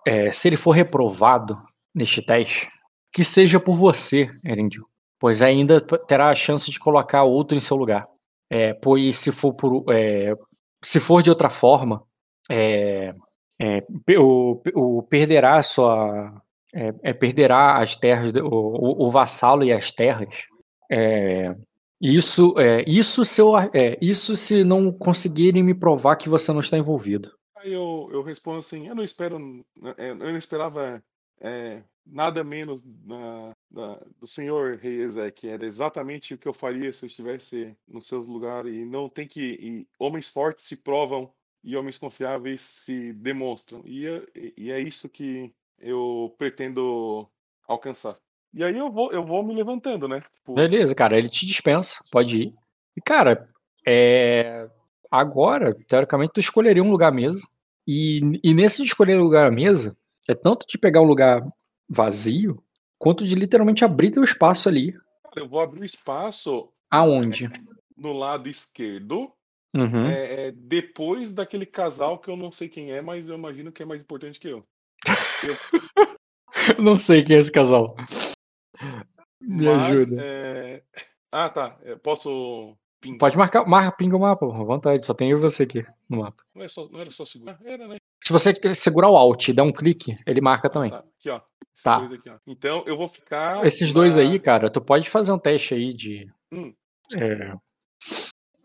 é, 0.06 0.30
se 0.30 0.48
ele 0.48 0.56
for 0.56 0.72
reprovado 0.72 1.60
neste 1.94 2.22
teste, 2.22 2.68
que 3.12 3.24
seja 3.24 3.60
por 3.60 3.74
você, 3.74 4.28
Erendil, 4.44 4.86
pois 5.18 5.42
ainda 5.42 5.80
terá 5.80 6.30
a 6.30 6.34
chance 6.34 6.70
de 6.70 6.78
colocar 6.78 7.24
outro 7.24 7.56
em 7.56 7.60
seu 7.60 7.76
lugar. 7.76 8.06
É, 8.50 8.74
pois 8.74 9.18
se 9.18 9.32
for 9.32 9.56
por, 9.56 9.84
é, 9.92 10.34
se 10.82 11.00
for 11.00 11.22
de 11.22 11.30
outra 11.30 11.50
forma, 11.50 12.02
é, 12.50 13.14
é, 13.60 13.82
o, 14.18 14.60
o 14.74 15.02
perderá 15.02 15.62
sua, 15.62 16.42
é, 16.74 16.92
é, 17.02 17.12
perderá 17.12 17.80
as 17.80 17.96
terras, 17.96 18.32
o, 18.34 18.46
o, 18.46 19.06
o 19.06 19.10
vassalo 19.10 19.64
e 19.64 19.72
as 19.72 19.90
terras. 19.92 20.46
É, 20.90 21.54
isso, 22.00 22.54
é, 22.58 22.84
isso, 22.86 23.24
se 23.24 23.40
eu, 23.40 23.56
é, 23.58 23.98
isso 24.00 24.36
se 24.36 24.64
não 24.64 24.92
conseguirem 24.92 25.62
me 25.62 25.74
provar 25.74 26.16
que 26.16 26.28
você 26.28 26.52
não 26.52 26.60
está 26.60 26.78
envolvido. 26.78 27.30
Aí 27.56 27.72
eu, 27.72 28.08
eu 28.12 28.22
respondo 28.22 28.60
assim, 28.60 28.86
eu 28.86 28.94
não 28.94 29.02
espero, 29.02 29.36
é, 29.96 30.10
eu 30.10 30.16
não 30.16 30.38
esperava 30.38 31.02
é, 31.40 31.82
nada 32.06 32.44
menos 32.44 32.82
da, 32.82 33.56
da- 33.70 34.06
do 34.20 34.26
senhor 34.26 34.76
Rei 34.76 35.02
Ezek. 35.02 35.48
Era 35.48 35.66
exatamente 35.66 36.34
o 36.34 36.38
que 36.38 36.46
eu 36.48 36.54
faria 36.54 36.92
se 36.92 37.04
eu 37.04 37.08
estivesse 37.08 37.76
no 37.86 38.00
seu 38.00 38.20
lugar. 38.20 38.66
E 38.66 38.84
não 38.84 39.08
tem 39.08 39.26
que. 39.26 39.58
e 39.60 39.88
homens 39.98 40.28
fortes 40.28 40.64
se 40.64 40.76
provam 40.76 41.32
e 41.62 41.76
homens 41.76 41.98
confiáveis 41.98 42.82
se 42.84 43.12
demonstram. 43.12 43.82
E 43.84 44.06
é, 44.06 44.22
e 44.56 44.70
é 44.70 44.80
isso 44.80 45.08
que 45.08 45.52
eu 45.80 46.34
pretendo 46.38 47.28
alcançar. 47.66 48.16
E 48.52 48.64
aí 48.64 48.76
eu 48.76 48.90
vou, 48.90 49.12
eu 49.12 49.24
vou 49.24 49.42
me 49.42 49.54
levantando, 49.54 50.08
né? 50.08 50.20
Tipo, 50.20 50.54
Beleza, 50.54 50.94
cara, 50.94 51.16
ele 51.16 51.28
te 51.28 51.46
dispensa, 51.46 52.02
pode 52.10 52.42
ir. 52.42 52.54
E, 52.96 53.00
cara, 53.00 53.48
é... 53.86 54.68
agora, 55.10 55.74
teoricamente, 55.86 56.32
tu 56.34 56.40
escolheria 56.40 56.82
um 56.82 56.90
lugar 56.90 57.08
à 57.08 57.14
mesa. 57.14 57.46
E, 57.86 58.20
e 58.42 58.54
nesse 58.54 58.82
de 58.82 58.88
escolher 58.88 59.16
lugar 59.16 59.48
à 59.48 59.50
mesa, 59.50 59.96
é 60.28 60.34
tanto 60.34 60.66
de 60.66 60.78
pegar 60.78 61.00
um 61.00 61.06
lugar 61.06 61.42
vazio, 61.88 62.62
quanto 62.98 63.24
de 63.24 63.34
literalmente 63.34 63.84
abrir 63.84 64.10
teu 64.10 64.24
espaço 64.24 64.68
ali. 64.68 64.92
cara, 64.92 65.40
eu 65.40 65.48
vou 65.48 65.60
abrir 65.60 65.80
o 65.80 65.84
espaço 65.84 66.68
Aonde? 66.90 67.50
no 67.96 68.12
lado 68.12 68.48
esquerdo 68.48 69.32
Uhum. 69.74 70.06
É, 70.06 70.50
depois 70.52 71.32
daquele 71.32 71.66
casal 71.66 72.18
que 72.18 72.28
eu 72.28 72.36
não 72.36 72.50
sei 72.50 72.68
quem 72.68 72.92
é, 72.92 73.02
mas 73.02 73.28
eu 73.28 73.34
imagino 73.34 73.70
que 73.70 73.82
é 73.82 73.86
mais 73.86 74.00
importante 74.00 74.40
que 74.40 74.48
eu. 74.48 74.66
Não 76.78 76.98
sei 76.98 77.22
quem 77.24 77.36
é 77.36 77.38
esse 77.38 77.52
casal. 77.52 77.94
Me 79.40 79.66
Mas, 79.66 79.84
ajuda. 79.84 80.16
é, 80.20 80.82
Ah, 81.32 81.48
tá. 81.48 81.78
é, 81.82 81.96
Posso 81.96 82.76
pingar? 83.00 83.18
Pode 83.18 83.36
marcar, 83.38 83.66
marca, 83.66 83.96
pinga 83.96 84.16
o 84.16 84.20
mapa, 84.20 84.46
à 84.46 84.64
vontade, 84.64 85.06
só 85.06 85.14
tem 85.14 85.30
eu 85.30 85.38
e 85.38 85.40
você 85.40 85.62
aqui 85.62 85.84
no 86.08 86.18
mapa. 86.18 86.42
Não, 86.54 86.64
é 86.64 86.68
só... 86.68 86.88
não 86.88 87.00
era 87.00 87.10
só 87.10 87.24
segurar? 87.24 87.58
Era, 87.64 87.86
né? 87.88 87.96
Se 88.22 88.32
você 88.32 88.52
segurar 88.74 89.08
o 89.08 89.16
Alt 89.16 89.48
e 89.48 89.52
dar 89.52 89.62
um 89.62 89.72
clique, 89.72 90.18
ele 90.26 90.40
marca 90.40 90.66
Ah, 90.66 90.70
também. 90.70 90.90
tá. 90.90 90.98
Aqui, 90.98 91.30
ó. 91.30 91.40
Tá. 91.82 92.00
dois 92.00 92.18
aqui, 92.18 92.28
ó. 92.28 92.36
Então 92.46 92.82
eu 92.86 92.96
vou 92.96 93.08
ficar. 93.08 93.64
Esses 93.64 93.92
dois 93.92 94.16
na- 94.16 94.22
aí, 94.22 94.38
cara, 94.40 94.68
tu 94.70 94.80
pode 94.80 95.08
fazer 95.08 95.32
um 95.32 95.38
teste 95.38 95.74
aí 95.74 95.94
de 95.94 96.28
Hum. 96.52 96.74
é, 97.16 97.54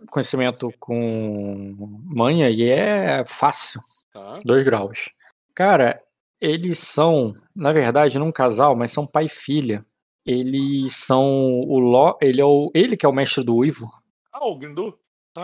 conhecimento 0.10 0.74
com 0.80 1.76
manha 2.06 2.50
e 2.50 2.64
é 2.70 3.24
fácil, 3.26 3.80
Tá. 4.12 4.40
dois 4.44 4.66
graus. 4.66 5.10
Cara, 5.56 6.02
eles 6.46 6.80
são, 6.80 7.34
na 7.56 7.72
verdade, 7.72 8.20
não 8.20 8.28
um 8.28 8.32
casal, 8.32 8.76
mas 8.76 8.92
são 8.92 9.08
pai 9.08 9.26
e 9.26 9.30
filha. 9.30 9.82
Eles 10.26 10.96
são 10.98 11.24
o 11.62 11.80
Ló, 11.80 12.18
ele 12.22 12.40
é 12.42 12.46
o, 12.46 12.70
ele 12.74 12.96
que 12.98 13.06
é 13.06 13.10
o 13.10 13.14
mestre 13.14 13.44
do 13.44 13.56
Uivo 13.56 13.88
Ah, 14.32 14.46
o 14.48 14.58
Grindu? 14.58 14.98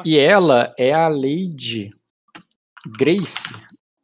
e 0.06 0.18
ela 0.18 0.72
é 0.78 0.94
a 0.94 1.08
Lady 1.08 1.92
Grace, 2.98 3.50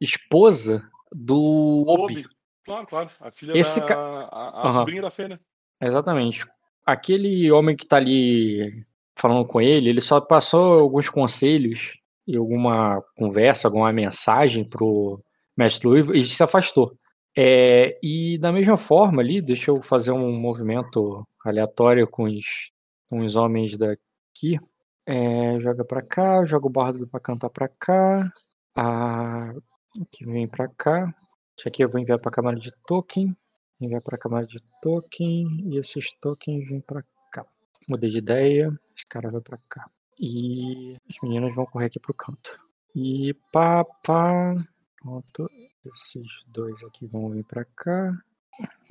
esposa 0.00 0.88
do 1.12 1.84
Obi. 1.86 2.14
Obi. 2.18 2.26
Claro, 2.64 2.86
claro. 2.86 3.10
A 3.20 3.30
filha 3.30 3.52
Esse 3.56 3.80
da. 3.80 3.86
ca- 3.86 4.28
A, 4.30 4.48
a 4.62 4.68
Aham. 4.68 4.72
sobrinha 4.80 5.02
da 5.02 5.10
Fê, 5.10 5.28
né? 5.28 5.38
Exatamente. 5.80 6.44
Aquele 6.84 7.50
homem 7.52 7.76
que 7.76 7.86
tá 7.86 7.96
ali 7.96 8.84
falando 9.16 9.46
com 9.46 9.60
ele, 9.60 9.88
ele 9.88 10.00
só 10.00 10.20
passou 10.20 10.80
alguns 10.80 11.08
conselhos 11.08 11.98
e 12.26 12.36
alguma 12.36 13.02
conversa, 13.16 13.68
alguma 13.68 13.92
mensagem 13.92 14.64
pro 14.64 15.18
mestre 15.56 15.88
Luivo 15.88 16.14
e 16.14 16.22
se 16.22 16.42
afastou. 16.42 16.96
É, 17.36 17.98
e 18.02 18.38
da 18.38 18.50
mesma 18.50 18.76
forma 18.76 19.20
ali, 19.20 19.42
deixa 19.42 19.70
eu 19.70 19.82
fazer 19.82 20.12
um 20.12 20.32
movimento 20.32 21.26
aleatório 21.44 22.08
com 22.08 22.24
os, 22.24 22.72
com 23.08 23.18
os 23.20 23.36
homens 23.36 23.76
daqui. 23.76 24.58
É, 25.06 25.58
joga 25.60 25.84
pra 25.84 26.02
cá, 26.02 26.44
joga 26.44 26.66
o 26.66 26.70
bardo 26.70 27.06
pra 27.06 27.20
cantar 27.20 27.50
pra 27.50 27.68
cá. 27.68 28.30
Ah, 28.74 29.52
que 30.10 30.24
vem 30.24 30.48
pra 30.48 30.68
cá. 30.68 31.14
Isso 31.58 31.68
aqui 31.68 31.84
eu 31.84 31.90
vou 31.90 32.00
enviar 32.00 32.20
pra 32.20 32.30
câmara 32.30 32.56
de 32.58 32.70
token. 32.86 33.36
Enviar 33.80 34.02
para 34.02 34.16
a 34.16 34.18
camada 34.18 34.46
de 34.46 34.58
token 34.80 35.70
e 35.70 35.78
esses 35.78 36.12
tokens 36.20 36.68
vêm 36.68 36.80
para 36.80 37.02
cá. 37.30 37.44
Mudei 37.88 38.10
de 38.10 38.18
ideia, 38.18 38.72
esse 38.96 39.06
cara 39.06 39.30
vai 39.30 39.40
para 39.42 39.58
cá. 39.68 39.90
E 40.18 40.94
as 41.08 41.16
meninas 41.22 41.54
vão 41.54 41.66
correr 41.66 41.86
aqui 41.86 42.00
pro 42.00 42.14
canto. 42.14 42.50
E 42.94 43.34
pá, 43.52 43.84
pá. 44.02 44.54
Pronto. 45.10 45.46
Esses 45.84 46.26
dois 46.48 46.82
aqui 46.82 47.06
vão 47.06 47.30
vir 47.30 47.44
para 47.44 47.64
cá. 47.64 48.12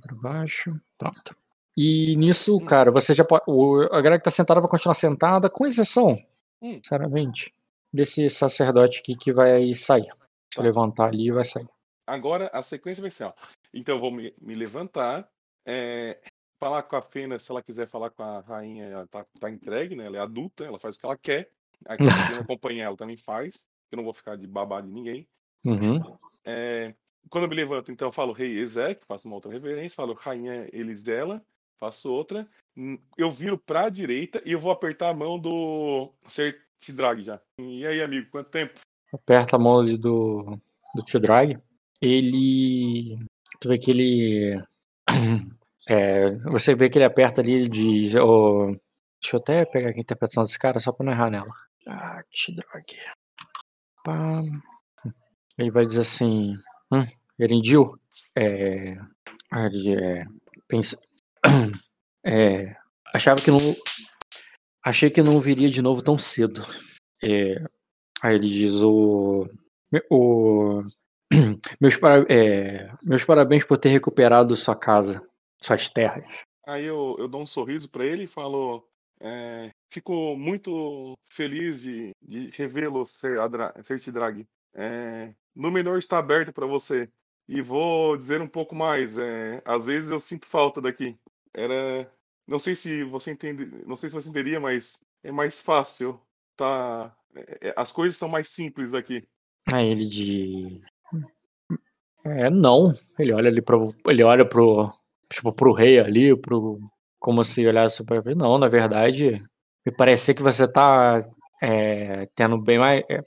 Para 0.01 0.15
baixo. 0.15 0.73
Pronto. 0.97 1.35
E 1.77 2.15
nisso, 2.15 2.57
cara, 2.61 2.89
você 2.89 3.13
já 3.13 3.25
pode. 3.25 3.43
o- 3.47 3.81
A 3.91 4.01
galera 4.01 4.17
que 4.17 4.23
tá 4.23 4.31
sentada 4.31 4.61
vai 4.61 4.69
continuar 4.69 4.93
sentada, 4.93 5.49
com 5.49 5.65
exceção, 5.65 6.17
Hum. 6.61 6.75
sinceramente, 6.81 7.53
desse 7.93 8.29
sacerdote 8.29 8.99
aqui 8.99 9.13
que 9.15 9.33
vai 9.33 9.73
sair. 9.73 10.07
Se 10.09 10.57
Tá. 10.57 10.61
levantar 10.63 11.07
ali, 11.07 11.31
vai 11.31 11.43
sair. 11.43 11.67
Agora 12.07 12.49
a 12.53 12.63
sequência 12.63 13.01
vai 13.01 13.11
ser, 13.11 13.25
ó. 13.25 13.33
Então 13.73 13.95
eu 13.95 13.99
vou 14.01 14.11
me, 14.11 14.33
me 14.39 14.55
levantar, 14.55 15.27
é, 15.67 16.21
falar 16.63 16.83
com 16.83 16.95
a 16.95 17.01
Fena, 17.01 17.37
se 17.39 17.51
ela 17.51 17.61
quiser 17.61 17.87
falar 17.89 18.09
com 18.11 18.23
a 18.23 18.39
rainha, 18.39 18.85
ela 18.85 19.07
tá, 19.07 19.25
tá 19.37 19.49
entregue, 19.49 19.95
né? 19.97 20.05
Ela 20.05 20.17
é 20.17 20.21
adulta, 20.21 20.63
ela 20.63 20.79
faz 20.79 20.95
o 20.95 20.99
que 20.99 21.05
ela 21.05 21.17
quer. 21.17 21.49
Aqui 21.85 22.03
quem 22.05 22.05
acompanha 22.49 22.85
ela 22.85 22.95
também 22.95 23.17
faz. 23.17 23.65
Eu 23.91 23.97
não 23.97 24.03
vou 24.05 24.13
ficar 24.13 24.37
de 24.37 24.47
babá 24.47 24.79
de 24.79 24.87
ninguém. 24.87 25.27
Uhum. 25.65 25.99
É, 26.45 26.93
quando 27.29 27.45
eu 27.45 27.49
me 27.49 27.55
levanto, 27.55 27.91
então 27.91 28.07
eu 28.07 28.13
falo 28.13 28.33
rei 28.33 28.59
Ezek, 28.59 29.05
faço 29.07 29.27
uma 29.27 29.35
outra 29.35 29.51
reverência, 29.51 29.95
falo 29.95 30.13
rainha 30.13 30.69
Elisdela, 30.71 31.41
faço 31.79 32.09
outra. 32.11 32.47
Eu 33.17 33.31
viro 33.31 33.57
pra 33.57 33.89
direita 33.89 34.41
e 34.45 34.51
eu 34.51 34.59
vou 34.59 34.71
apertar 34.71 35.09
a 35.09 35.13
mão 35.13 35.39
do 35.39 36.13
Sertidrag 36.27 37.23
já. 37.23 37.41
E 37.59 37.85
aí, 37.85 38.01
amigo, 38.01 38.29
quanto 38.29 38.49
tempo? 38.49 38.79
aperta 39.15 39.55
a 39.55 39.59
mão 39.59 39.79
ali 39.79 39.97
do, 39.97 40.59
do 40.93 41.03
Tio 41.03 41.19
Drag, 41.19 41.57
ele. 42.01 43.17
Tu 43.59 43.69
vê 43.69 43.77
que 43.77 43.91
ele. 43.91 44.63
é, 45.87 46.31
você 46.49 46.75
vê 46.75 46.89
que 46.89 46.97
ele 46.97 47.05
aperta 47.05 47.41
ali 47.41 47.63
e 47.63 47.69
diz. 47.69 48.15
"Ô, 48.15 48.67
deixa 49.21 49.35
eu 49.35 49.39
até 49.39 49.65
pegar 49.65 49.89
aqui 49.89 49.99
a 49.99 50.01
interpretação 50.01 50.43
desse 50.43 50.59
cara 50.59 50.79
só 50.79 50.91
pra 50.91 51.05
não 51.05 51.13
errar 51.13 51.29
nela. 51.29 51.51
Ah, 51.87 52.21
Tio 52.31 52.55
Drag. 52.55 52.85
Ele 55.57 55.71
vai 55.71 55.85
dizer 55.85 56.01
assim. 56.01 56.57
Hum, 56.91 57.03
Erendil, 57.39 57.97
é. 58.35 58.97
ele, 59.53 59.95
é, 59.95 60.25
pensa, 60.67 60.97
é, 62.25 62.75
achava 63.13 63.41
que 63.41 63.51
não. 63.51 63.57
Achei 64.83 65.09
que 65.09 65.23
não 65.23 65.39
viria 65.39 65.69
de 65.69 65.81
novo 65.81 66.01
tão 66.01 66.17
cedo. 66.17 66.61
É, 67.23 67.55
Aí 68.21 68.35
ele 68.35 68.47
diz 68.49 68.81
o. 68.81 69.47
o 70.09 70.83
meus, 71.79 71.95
para- 71.97 72.25
é, 72.29 72.91
meus 73.03 73.23
parabéns 73.23 73.63
por 73.63 73.77
ter 73.77 73.89
recuperado 73.89 74.55
sua 74.55 74.75
casa, 74.75 75.21
suas 75.61 75.89
terras. 75.89 76.23
Aí 76.65 76.85
eu, 76.85 77.15
eu 77.19 77.27
dou 77.27 77.41
um 77.41 77.45
sorriso 77.47 77.89
pra 77.89 78.05
ele 78.05 78.23
e 78.23 78.27
falo: 78.27 78.83
é, 79.19 79.69
Fico 79.91 80.35
muito 80.35 81.13
feliz 81.29 81.81
de, 81.81 82.11
de 82.21 82.49
revê-lo, 82.51 83.05
Ser 83.05 83.37
Sertidrag. 83.83 84.45
É, 84.75 85.33
Númenor 85.55 85.97
está 85.97 86.17
aberto 86.17 86.51
para 86.51 86.67
você. 86.67 87.09
E 87.47 87.61
vou 87.61 88.17
dizer 88.17 88.41
um 88.41 88.47
pouco 88.47 88.75
mais. 88.75 89.17
é, 89.17 89.61
às 89.65 89.85
vezes 89.85 90.11
eu 90.11 90.19
sinto 90.19 90.45
falta 90.45 90.81
daqui. 90.81 91.17
Era. 91.53 92.11
Não 92.47 92.59
sei 92.59 92.75
se 92.75 93.03
você 93.03 93.31
entende. 93.31 93.65
Não 93.85 93.95
sei 93.95 94.09
se 94.09 94.15
você 94.15 94.29
entenderia, 94.29 94.59
mas 94.59 94.99
é 95.23 95.31
mais 95.31 95.61
fácil. 95.61 96.19
Tá. 96.57 97.15
é, 97.35 97.69
é, 97.69 97.73
as 97.77 97.91
coisas 97.91 98.17
são 98.17 98.27
mais 98.27 98.49
simples 98.49 98.91
daqui. 98.91 99.27
Aí 99.71 99.89
ele 99.89 100.07
diz. 100.07 100.81
É, 102.25 102.49
não. 102.49 102.91
Ele 103.19 103.33
olha 103.33 103.49
ali 103.49 103.61
pro. 103.61 103.95
Ele 104.07 104.23
olha 104.23 104.45
pro. 104.47 104.91
Tipo, 105.29 105.53
pro 105.53 105.73
rei 105.73 105.99
ali, 105.99 106.35
pro. 106.35 106.79
Como 107.19 107.43
se 107.43 107.65
olhasse 107.65 108.03
ele. 108.25 108.35
Não, 108.35 108.57
na 108.57 108.67
verdade, 108.67 109.41
me 109.85 109.91
parece 109.91 110.33
que 110.33 110.43
você 110.43 110.71
tá 110.71 111.21
é, 111.61 112.27
tendo 112.35 112.57
bem 112.57 112.77
mais. 112.79 113.03
é, 113.09 113.23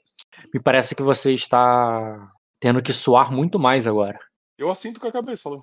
me 0.53 0.61
parece 0.61 0.95
que 0.95 1.03
você 1.03 1.33
está 1.35 2.33
tendo 2.61 2.83
que 2.83 2.93
suar 2.93 3.33
muito 3.33 3.59
mais 3.59 3.87
agora. 3.87 4.19
Eu 4.57 4.71
assinto 4.71 4.99
com 5.01 5.07
a 5.09 5.13
cabeça, 5.13 5.43
falo. 5.43 5.61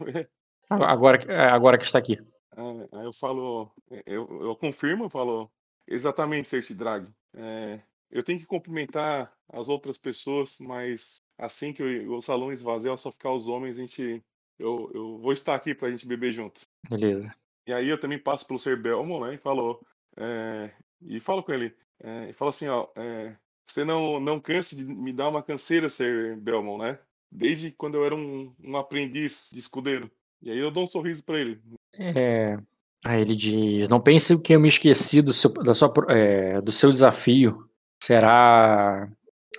Agora, 0.70 1.18
que- 1.18 1.30
é, 1.32 1.46
agora 1.50 1.78
que 1.78 1.84
está 1.84 2.00
aqui. 2.00 2.18
É, 2.58 2.98
aí 2.98 3.06
eu 3.06 3.14
falo, 3.14 3.70
eu, 4.06 4.28
eu 4.44 4.56
confirmo, 4.56 5.06
eu 5.06 5.10
falo 5.10 5.52
exatamente, 5.88 6.50
Sertidrag. 6.50 7.08
É, 7.36 7.82
eu 8.10 8.24
tenho 8.24 8.40
que 8.40 8.46
cumprimentar 8.46 9.32
as 9.52 9.68
outras 9.68 9.98
pessoas, 9.98 10.58
mas 10.60 11.22
assim 11.38 11.74
que 11.74 11.84
o, 11.84 12.16
o 12.18 12.22
salão 12.22 12.52
esvaziar, 12.54 12.98
só 12.98 13.12
ficar 13.12 13.32
os 13.34 13.46
homens, 13.48 13.78
a 13.78 13.82
gente. 13.82 14.24
Eu, 14.58 14.90
eu 14.94 15.18
vou 15.20 15.34
estar 15.34 15.54
aqui 15.54 15.76
pra 15.76 15.92
gente 15.92 16.08
beber 16.08 16.32
junto. 16.32 16.62
Beleza. 16.90 17.30
E 17.68 17.74
aí 17.74 17.90
eu 17.90 18.00
também 18.00 18.18
passo 18.18 18.48
pelo 18.48 18.58
Sr. 18.60 18.78
Belmont, 18.82 19.26
né? 19.28 19.34
E 19.34 19.38
falo. 19.38 19.86
é, 20.18 20.72
e 21.02 21.20
falo 21.20 21.44
com 21.44 21.52
ele. 21.52 21.76
É, 22.02 22.30
e 22.30 22.34
falo 22.34 22.50
assim, 22.50 22.68
ó. 22.70 22.88
é, 22.96 23.36
você 23.66 23.84
não, 23.84 24.20
não 24.20 24.40
canse 24.40 24.76
de 24.76 24.86
me 24.86 25.12
dar 25.12 25.30
uma 25.30 25.42
canseira, 25.44 25.90
Sr. 25.90 26.38
Belmont, 26.38 26.84
né? 26.84 27.00
Desde 27.32 27.72
quando 27.72 27.96
eu 27.96 28.06
era 28.06 28.16
um, 28.16 28.54
um 28.64 28.78
aprendiz 28.78 29.50
de 29.52 29.60
escudeiro. 29.60 30.10
E 30.42 30.52
aí 30.52 30.60
eu 30.60 30.72
dou 30.72 30.84
um 30.84 30.88
sorriso 30.88 31.24
pra 31.24 31.40
ele. 31.40 31.60
É, 32.00 32.58
aí 33.04 33.22
ele 33.22 33.36
diz: 33.36 33.90
Não 33.90 34.00
pense 34.00 34.40
que 34.42 34.54
eu 34.54 34.60
me 34.60 34.68
esqueci 34.68 35.22
do 35.22 35.34
seu, 35.34 35.52
da 35.54 35.74
sua 35.74 35.92
é, 36.10 36.62
do 36.62 36.72
seu 36.72 36.92
desafio. 36.92 37.68
Será. 38.02 39.10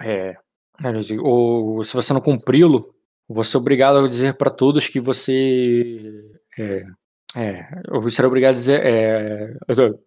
É, 0.00 0.36
diz, 0.92 1.10
ou 1.20 1.82
se 1.84 1.94
você 1.94 2.12
não 2.12 2.20
cumpri-lo, 2.20 2.94
você 3.28 3.56
é 3.56 3.60
obrigado 3.60 3.98
a 3.98 4.08
dizer 4.08 4.36
para 4.36 4.50
todos 4.50 4.88
que 4.88 5.00
você. 5.00 6.30
É, 6.58 6.86
é, 7.34 7.82
eu 7.88 8.00
obrigado 8.26 8.52
a 8.52 8.54
dizer. 8.54 8.86
É, 8.86 9.56
eu 9.68 10.00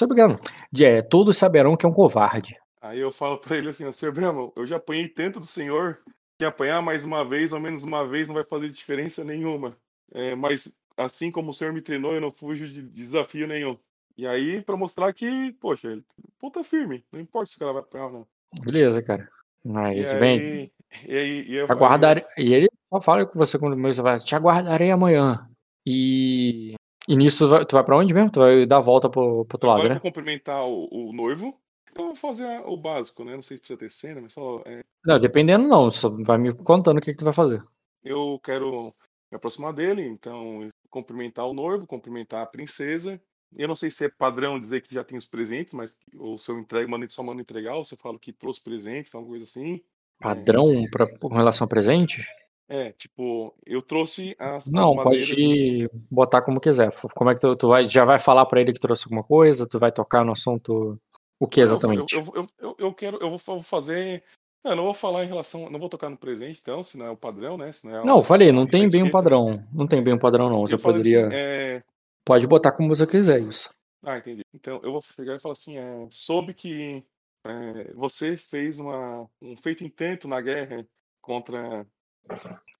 é 0.00 0.04
obrigado. 0.04 0.38
É, 0.78 1.02
todos 1.02 1.38
saberão 1.38 1.76
que 1.76 1.86
é 1.86 1.88
um 1.88 1.92
covarde. 1.92 2.54
Aí 2.80 2.98
eu 3.00 3.10
falo 3.10 3.38
pra 3.38 3.56
ele 3.56 3.68
assim, 3.68 3.84
ó, 3.84 3.92
Sr. 3.92 4.12
Belmont, 4.12 4.52
eu 4.56 4.66
já 4.66 4.76
apanhei 4.76 5.08
tanto 5.08 5.40
do 5.40 5.46
senhor 5.46 6.00
que 6.38 6.44
apanhar 6.44 6.80
mais 6.80 7.04
uma 7.04 7.28
vez 7.28 7.52
ou 7.52 7.60
menos 7.60 7.82
uma 7.82 8.06
vez 8.06 8.28
não 8.28 8.34
vai 8.34 8.44
fazer 8.44 8.70
diferença 8.70 9.24
nenhuma. 9.24 9.76
É, 10.12 10.34
mas 10.34 10.72
assim 10.96 11.30
como 11.30 11.50
o 11.50 11.54
senhor 11.54 11.72
me 11.72 11.82
treinou, 11.82 12.14
eu 12.14 12.20
não 12.20 12.32
fujo 12.32 12.68
de 12.68 12.82
desafio 12.82 13.46
nenhum. 13.46 13.76
E 14.16 14.26
aí, 14.26 14.62
pra 14.62 14.76
mostrar 14.76 15.12
que, 15.12 15.52
poxa, 15.60 15.92
ele 15.92 16.04
ponta 16.40 16.64
firme, 16.64 17.04
não 17.12 17.20
importa 17.20 17.50
se 17.50 17.56
o 17.56 17.58
cara 17.60 17.72
vai 17.72 17.82
apanhar 17.82 18.06
ou 18.06 18.12
não. 18.12 18.26
Beleza, 18.62 19.02
cara. 19.02 19.28
Aí, 19.76 20.00
E 20.00 20.18
bem, 20.18 20.40
aí, 20.40 20.72
e 21.06 21.16
aí, 21.16 21.44
e 21.48 21.54
eu 21.54 21.66
aguardarei. 21.68 22.24
E 22.36 22.52
ele 22.52 22.68
só 22.92 23.00
fala 23.00 23.26
com 23.26 23.38
você 23.38 23.58
quando 23.58 23.80
você 23.80 24.02
vai. 24.02 24.18
Te 24.18 24.34
aguardarei 24.34 24.90
amanhã. 24.90 25.48
E. 25.86 26.74
E 27.06 27.16
nisso 27.16 27.46
tu 27.46 27.48
vai, 27.48 27.64
tu 27.64 27.72
vai 27.74 27.84
pra 27.84 27.96
onde 27.96 28.12
mesmo? 28.12 28.30
Tu 28.30 28.40
vai 28.40 28.66
dar 28.66 28.78
a 28.78 28.80
volta 28.80 29.08
pro, 29.08 29.44
pro 29.46 29.56
outro 29.56 29.68
lado, 29.68 29.84
né? 29.84 29.94
vou 29.94 30.00
cumprimentar 30.00 30.62
o, 30.66 30.88
o 30.90 31.12
noivo. 31.12 31.58
Eu 31.98 32.06
vou 32.06 32.16
fazer 32.16 32.62
o 32.64 32.76
básico, 32.76 33.24
né? 33.24 33.34
Não 33.34 33.42
sei 33.42 33.56
se 33.56 33.60
precisa 33.60 33.78
ter 33.78 33.90
cena, 33.90 34.20
mas 34.20 34.32
só 34.32 34.62
é, 34.66 34.80
Não, 35.04 35.18
dependendo 35.18 35.66
não. 35.68 35.90
Só 35.90 36.08
vai 36.24 36.38
me 36.38 36.54
contando 36.54 36.98
o 36.98 37.00
que, 37.00 37.12
que 37.12 37.18
tu 37.18 37.24
vai 37.24 37.32
fazer. 37.32 37.62
eu 38.04 38.40
quero 38.42 38.94
me 39.30 39.36
aproximar 39.36 39.72
dele, 39.72 40.02
então 40.02 40.68
cumprimentar 40.90 41.46
o 41.46 41.52
noivo, 41.52 41.86
cumprimentar 41.86 42.42
a 42.42 42.46
princesa. 42.46 43.20
Eu 43.56 43.66
não 43.68 43.76
sei 43.76 43.90
se 43.90 44.04
é 44.04 44.08
padrão 44.08 44.60
dizer 44.60 44.82
que 44.82 44.94
já 44.94 45.02
tem 45.02 45.18
os 45.18 45.26
presentes, 45.26 45.72
mas 45.74 45.96
ou 46.16 46.38
se 46.38 46.50
eu 46.50 46.58
entrego, 46.58 46.90
mando, 46.90 47.10
só 47.10 47.22
mando 47.22 47.40
entregar, 47.40 47.74
ou 47.76 47.84
se 47.84 47.94
eu 47.94 47.98
falo 47.98 48.18
que 48.18 48.32
trouxe 48.32 48.62
presentes, 48.62 49.14
alguma 49.14 49.32
coisa 49.32 49.44
assim. 49.44 49.82
Padrão 50.20 50.84
pra, 50.90 51.06
com 51.18 51.28
relação 51.28 51.64
a 51.64 51.68
presente? 51.68 52.22
É, 52.68 52.92
tipo, 52.92 53.54
eu 53.64 53.80
trouxe 53.80 54.36
as, 54.38 54.66
as 54.66 54.72
Não, 54.72 54.94
madeiras. 54.94 55.28
pode 55.30 55.90
botar 56.10 56.42
como 56.42 56.60
quiser. 56.60 56.90
Como 57.14 57.30
é 57.30 57.34
que 57.34 57.40
tu, 57.40 57.56
tu 57.56 57.68
vai, 57.68 57.88
já 57.88 58.04
vai 58.04 58.18
falar 58.18 58.44
pra 58.44 58.60
ele 58.60 58.74
que 58.74 58.80
trouxe 58.80 59.04
alguma 59.06 59.24
coisa? 59.24 59.66
Tu 59.66 59.78
vai 59.78 59.90
tocar 59.90 60.24
no 60.24 60.32
assunto. 60.32 61.00
O 61.40 61.46
que 61.46 61.60
exatamente? 61.60 62.14
Eu, 62.14 62.24
eu, 62.34 62.48
eu, 62.58 62.76
eu 62.78 62.94
quero, 62.94 63.18
eu 63.18 63.30
vou 63.30 63.38
fa- 63.38 63.52
vou 63.52 63.62
fazer. 63.62 64.22
Não, 64.64 64.72
eu 64.72 64.76
não 64.76 64.84
vou 64.84 64.94
falar 64.94 65.24
em 65.24 65.28
relação. 65.28 65.70
Não 65.70 65.78
vou 65.78 65.88
tocar 65.88 66.10
no 66.10 66.16
presente, 66.16 66.58
então, 66.60 66.82
se 66.82 66.98
não 66.98 67.06
é 67.06 67.10
o 67.10 67.16
padrão, 67.16 67.56
né? 67.56 67.72
Se 67.72 67.84
não, 67.84 67.94
é 67.94 68.04
Não, 68.04 68.16
eu 68.18 68.22
falei, 68.22 68.50
não 68.50 68.66
tem 68.66 68.88
bem 68.88 69.04
um 69.04 69.10
padrão. 69.10 69.58
Não 69.72 69.86
tem 69.86 70.02
bem 70.02 70.14
um 70.14 70.18
padrão, 70.18 70.50
não. 70.50 70.60
Você 70.60 70.76
falei 70.76 70.98
poderia. 70.98 71.26
assim, 71.26 71.36
é, 71.36 71.82
Pode 72.24 72.46
botar 72.46 72.72
como 72.72 72.88
você 72.88 73.06
quiser 73.06 73.40
isso. 73.40 73.72
Ah, 74.04 74.18
entendi. 74.18 74.42
Então 74.52 74.80
eu 74.82 74.92
vou 74.92 75.02
pegar 75.16 75.36
e 75.36 75.40
falar 75.40 75.52
assim: 75.52 75.76
é, 75.76 76.06
soube 76.10 76.52
que 76.54 77.04
é, 77.46 77.92
você 77.94 78.36
fez 78.36 78.78
uma, 78.78 79.28
um 79.40 79.56
feito 79.56 79.84
intento 79.84 80.26
na 80.28 80.40
guerra 80.40 80.86
contra 81.20 81.86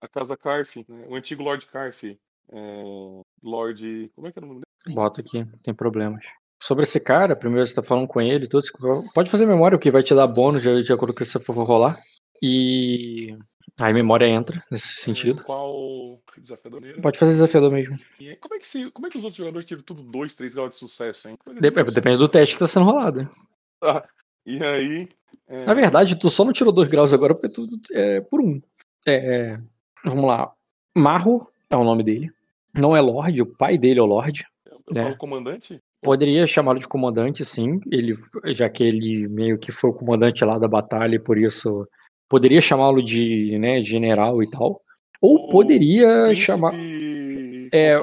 a 0.00 0.08
Casa 0.08 0.36
Carf, 0.36 0.76
né, 0.88 1.06
o 1.08 1.14
antigo 1.14 1.42
Lord 1.42 1.66
Carf. 1.66 2.04
É, 2.50 2.82
Lord. 3.42 4.10
Como 4.14 4.26
é 4.26 4.32
que 4.32 4.38
era 4.38 4.46
o 4.46 4.48
nome 4.48 4.60
dele? 4.60 4.94
Bota 4.94 5.20
aqui, 5.20 5.44
não 5.44 5.58
tem 5.58 5.74
problemas. 5.74 6.24
Sobre 6.60 6.82
esse 6.84 6.98
cara, 7.00 7.36
primeiro 7.36 7.66
você 7.66 7.74
tá 7.74 7.82
falando 7.82 8.08
com 8.08 8.20
ele, 8.20 8.48
tudo, 8.48 8.64
pode 9.14 9.30
fazer 9.30 9.46
memória, 9.46 9.76
o 9.76 9.78
que 9.78 9.90
vai 9.90 10.02
te 10.02 10.14
dar 10.14 10.26
bônus 10.26 10.62
de, 10.62 10.82
de 10.82 10.92
acordo 10.92 11.12
com 11.14 11.22
o 11.22 11.24
que 11.24 11.24
você 11.24 11.38
for 11.38 11.54
rolar. 11.64 12.00
E 12.42 13.36
aí 13.80 13.92
memória 13.92 14.26
entra 14.26 14.62
nesse 14.70 15.00
sentido. 15.00 15.40
É, 15.40 15.44
qual 15.44 16.20
desafiador 16.36 16.80
nele? 16.80 17.00
Pode 17.00 17.18
fazer 17.18 17.32
desafiador 17.32 17.72
mesmo. 17.72 17.96
E 18.20 18.36
como, 18.36 18.54
é 18.54 18.58
que 18.58 18.68
se, 18.68 18.90
como 18.90 19.06
é 19.06 19.10
que 19.10 19.18
os 19.18 19.24
outros 19.24 19.38
jogadores 19.38 19.64
tiveram 19.66 19.84
tudo 19.84 20.02
2, 20.02 20.34
3 20.34 20.54
graus 20.54 20.70
de 20.70 20.76
sucesso, 20.76 21.28
hein? 21.28 21.36
Dep- 21.46 21.74
difícil. 21.74 21.92
Depende 21.94 22.18
do 22.18 22.28
teste 22.28 22.54
que 22.54 22.60
tá 22.60 22.66
sendo 22.66 22.86
rolado. 22.86 23.28
Ah, 23.82 24.04
e 24.46 24.62
aí. 24.64 25.08
é, 25.48 25.64
Na 25.64 25.74
verdade, 25.74 26.16
tu 26.16 26.30
só 26.30 26.44
não 26.44 26.52
tirou 26.52 26.72
dois 26.72 26.88
graus 26.88 27.12
agora 27.12 27.34
porque 27.34 27.48
tu 27.48 27.66
é 27.92 28.20
por 28.20 28.40
um. 28.40 28.60
É, 29.06 29.58
vamos 30.04 30.24
lá. 30.26 30.52
Marro 30.96 31.48
é 31.70 31.76
o 31.76 31.84
nome 31.84 32.02
dele. 32.04 32.30
Não 32.74 32.96
é 32.96 33.00
Lorde, 33.00 33.42
o 33.42 33.46
pai 33.46 33.76
dele 33.78 33.98
é 33.98 34.02
o 34.02 34.06
Lorde. 34.06 34.44
eu 34.66 34.80
né? 34.94 35.02
falo 35.04 35.16
comandante? 35.16 35.80
Poderia 36.02 36.46
chamá-lo 36.46 36.78
de 36.78 36.86
comandante, 36.88 37.44
sim. 37.44 37.80
Ele, 37.90 38.14
já 38.46 38.68
que 38.68 38.84
ele 38.84 39.26
meio 39.28 39.58
que 39.58 39.72
foi 39.72 39.90
o 39.90 39.94
comandante 39.94 40.44
lá 40.44 40.58
da 40.58 40.68
batalha, 40.68 41.16
e 41.16 41.18
por 41.18 41.36
isso 41.38 41.86
poderia 42.28 42.60
chamá-lo 42.60 43.02
de 43.02 43.58
né, 43.58 43.82
general 43.82 44.42
e 44.42 44.48
tal. 44.48 44.80
Ou 45.20 45.48
poderia 45.48 46.32
chamar, 46.34 46.72
É, 47.72 47.94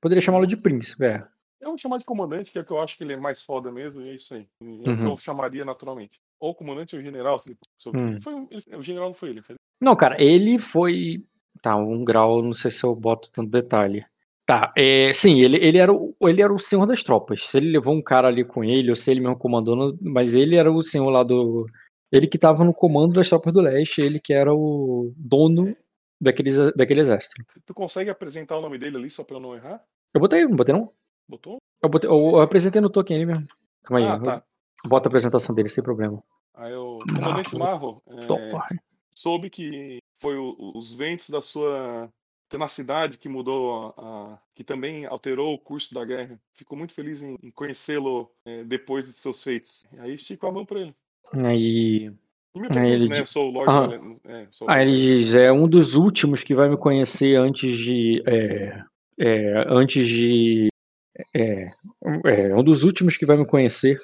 poderia 0.00 0.22
chamá-lo 0.22 0.46
de 0.46 0.56
príncipe. 0.56 1.04
É. 1.04 1.22
Eu 1.60 1.70
vou 1.70 1.78
chamar 1.78 1.98
de 1.98 2.04
comandante, 2.04 2.50
que 2.50 2.58
é 2.58 2.62
o 2.62 2.64
que 2.64 2.70
eu 2.70 2.80
acho 2.80 2.96
que 2.96 3.04
ele 3.04 3.12
é 3.12 3.16
mais 3.16 3.42
foda 3.42 3.70
mesmo, 3.70 4.00
e 4.00 4.10
é 4.10 4.14
isso 4.14 4.32
aí. 4.32 4.46
É 4.62 4.64
o 4.64 4.82
que 4.96 5.02
Uhum. 5.02 5.10
eu 5.10 5.16
chamaria 5.18 5.64
naturalmente. 5.64 6.18
Ou 6.40 6.54
comandante 6.54 6.96
ou 6.96 7.02
general. 7.02 7.38
Se, 7.38 7.54
se, 7.78 7.88
Hum. 7.90 8.20
foi 8.22 8.34
ele- 8.50 8.76
o 8.76 8.82
general 8.82 9.08
não 9.08 9.14
foi 9.14 9.30
ele. 9.30 9.42
Foi 9.42 9.56
Não, 9.80 9.94
cara, 9.94 10.16
ele 10.22 10.58
foi. 10.58 11.22
Tá, 11.60 11.76
um 11.76 12.04
grau, 12.04 12.40
não 12.40 12.52
sei 12.52 12.70
se 12.70 12.84
eu 12.84 12.94
boto 12.94 13.30
tanto 13.32 13.50
detalhe. 13.50 14.06
Tá, 14.48 14.72
é, 14.74 15.12
sim, 15.12 15.42
ele, 15.42 15.58
ele, 15.58 15.76
era 15.76 15.92
o, 15.92 16.16
ele 16.22 16.40
era 16.40 16.50
o 16.50 16.58
senhor 16.58 16.86
das 16.86 17.02
tropas. 17.02 17.46
Se 17.46 17.58
ele 17.58 17.70
levou 17.70 17.94
um 17.94 18.00
cara 18.00 18.28
ali 18.28 18.42
com 18.42 18.64
ele, 18.64 18.88
ou 18.88 18.96
se 18.96 19.10
ele 19.10 19.20
mesmo 19.20 19.36
comandou, 19.36 19.94
mas 20.00 20.32
ele 20.32 20.56
era 20.56 20.72
o 20.72 20.82
senhor 20.82 21.10
lá 21.10 21.22
do. 21.22 21.66
Ele 22.10 22.26
que 22.26 22.38
tava 22.38 22.64
no 22.64 22.72
comando 22.72 23.12
das 23.12 23.28
tropas 23.28 23.52
do 23.52 23.60
leste, 23.60 24.00
ele 24.00 24.18
que 24.18 24.32
era 24.32 24.54
o 24.54 25.12
dono 25.18 25.76
daquele, 26.18 26.50
daquele 26.74 27.00
exército. 27.02 27.34
Tu 27.66 27.74
consegue 27.74 28.08
apresentar 28.08 28.56
o 28.56 28.62
nome 28.62 28.78
dele 28.78 28.96
ali 28.96 29.10
só 29.10 29.22
pra 29.22 29.36
eu 29.36 29.40
não 29.40 29.54
errar? 29.54 29.84
Eu 30.14 30.20
botei, 30.22 30.46
não 30.46 30.56
botei 30.56 30.74
não? 30.74 30.90
Botou? 31.28 31.58
Eu, 31.82 31.90
botei, 31.90 32.08
eu, 32.08 32.14
eu 32.30 32.40
apresentei 32.40 32.80
no 32.80 32.88
token 32.88 33.18
ali 33.18 33.26
mesmo. 33.26 33.44
Calma 33.84 33.98
aí, 34.02 34.10
ah, 34.10 34.16
eu- 34.16 34.22
tá. 34.22 34.42
bota 34.86 35.08
a 35.08 35.10
apresentação 35.10 35.54
dele 35.54 35.68
sem 35.68 35.84
problema. 35.84 36.24
Aí 36.54 36.72
o 36.72 37.00
comandante 37.14 37.54
Marro 37.58 38.02
é, 38.08 38.26
soube 39.14 39.50
que 39.50 39.98
foi 40.22 40.38
o- 40.38 40.72
os 40.74 40.94
ventos 40.94 41.28
da 41.28 41.42
sua 41.42 42.08
tenacidade 42.48 43.18
que 43.18 43.28
mudou, 43.28 43.94
a, 43.96 44.00
a- 44.34 44.38
que 44.54 44.64
também 44.64 45.04
alterou 45.06 45.54
o 45.54 45.58
curso 45.58 45.94
da 45.94 46.04
guerra. 46.04 46.40
Ficou 46.54 46.76
muito 46.76 46.92
feliz 46.94 47.22
em, 47.22 47.36
em 47.42 47.50
conhecê-lo 47.50 48.30
é, 48.44 48.64
depois 48.64 49.06
de 49.06 49.12
seus 49.12 49.42
feitos. 49.42 49.84
Aí 49.98 50.14
estico 50.14 50.46
a 50.46 50.52
mão 50.52 50.64
pra 50.64 50.80
ele. 50.80 50.94
Aí. 51.44 52.10
E 52.54 52.60
me 52.60 52.66
Aí 52.66 52.66
apresento, 52.66 52.94
ele 53.02 53.08
né? 53.08 53.24
sou 53.26 53.48
o 53.48 53.50
Lorde. 53.52 53.70
Aham. 53.94 54.16
É, 54.24 54.46
sou 54.50 54.66
o 54.66 54.70
Aí 54.70 54.82
ele 54.82 54.90
Lorde- 54.92 55.18
diz, 55.24 55.34
é 55.34 55.52
um 55.52 55.68
dos 55.68 55.94
últimos 55.94 56.42
que 56.42 56.54
vai 56.54 56.68
me 56.68 56.76
conhecer 56.76 57.36
antes 57.36 57.76
de. 57.78 58.22
É, 58.26 58.82
é, 59.20 59.64
antes 59.68 60.08
de. 60.08 60.68
É, 61.36 61.66
é, 62.24 62.54
um 62.56 62.62
dos 62.62 62.82
últimos 62.84 63.16
que 63.16 63.26
vai 63.26 63.36
me 63.36 63.44
conhecer 63.46 63.96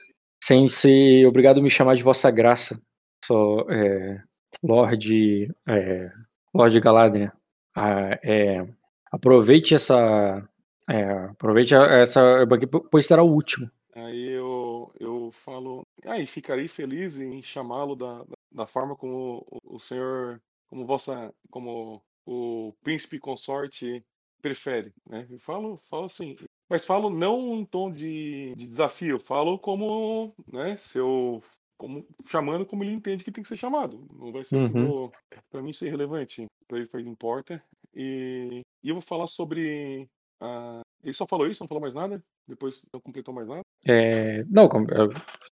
sem 0.42 0.68
ser 0.68 1.26
obrigado 1.26 1.58
a 1.58 1.62
me 1.62 1.70
chamar 1.70 1.94
de 1.94 2.02
Vossa 2.02 2.30
Graça. 2.30 2.78
Só. 3.24 3.64
É, 3.70 4.22
Lorde. 4.62 5.50
É, 5.66 6.10
Lorde 6.54 6.78
Galadriel. 6.80 7.32
Ah, 7.74 8.18
é, 8.22 8.66
aproveite 9.10 9.74
essa. 9.74 10.48
É, 10.88 11.10
aproveite 11.30 11.74
essa. 11.74 12.46
Pois 12.90 13.06
será 13.06 13.22
o 13.22 13.30
último. 13.30 13.70
Aí 13.94 14.30
eu, 14.30 14.92
eu 14.98 15.30
falo, 15.32 15.86
aí 16.04 16.26
ficarei 16.26 16.66
feliz 16.66 17.16
em 17.16 17.40
chamá-lo 17.40 17.94
da, 17.94 18.24
da 18.50 18.66
forma 18.66 18.96
como 18.96 19.46
o, 19.48 19.76
o 19.76 19.78
senhor, 19.78 20.42
como 20.68 20.84
vossa, 20.84 21.32
como 21.48 22.02
o 22.26 22.74
príncipe 22.82 23.20
consorte 23.20 24.04
prefere, 24.42 24.92
né? 25.08 25.26
Eu 25.30 25.38
falo, 25.38 25.76
falo 25.76 26.06
assim, 26.06 26.36
mas 26.68 26.84
falo 26.84 27.08
não 27.08 27.54
em 27.54 27.64
tom 27.64 27.90
de, 27.90 28.52
de 28.56 28.66
desafio, 28.66 29.18
falo 29.18 29.58
como, 29.58 30.34
né, 30.52 30.76
seu, 30.76 31.40
como, 31.84 32.06
chamando 32.26 32.64
como 32.64 32.82
ele 32.82 32.92
entende 32.94 33.22
que 33.24 33.30
tem 33.30 33.42
que 33.42 33.48
ser 33.48 33.58
chamado. 33.58 34.06
Não 34.18 34.32
vai 34.32 34.42
ser 34.44 34.56
Uhum. 34.56 35.10
para 35.50 35.60
mim 35.62 35.70
isso 35.70 35.84
é 35.84 35.88
irrelevante, 35.88 36.46
para 36.66 36.78
ele, 36.78 36.88
ele 36.94 37.08
importa. 37.10 37.62
E, 37.94 38.62
e 38.82 38.88
eu 38.88 38.94
vou 38.94 39.02
falar 39.02 39.26
sobre 39.26 40.08
a, 40.40 40.80
ele 41.02 41.12
só 41.12 41.26
falou 41.26 41.46
isso, 41.46 41.62
não 41.62 41.68
falou 41.68 41.82
mais 41.82 41.94
nada? 41.94 42.22
Depois 42.48 42.82
não 42.92 43.00
completou 43.00 43.34
mais 43.34 43.46
nada? 43.46 43.60
É, 43.86 44.42
não, 44.50 44.68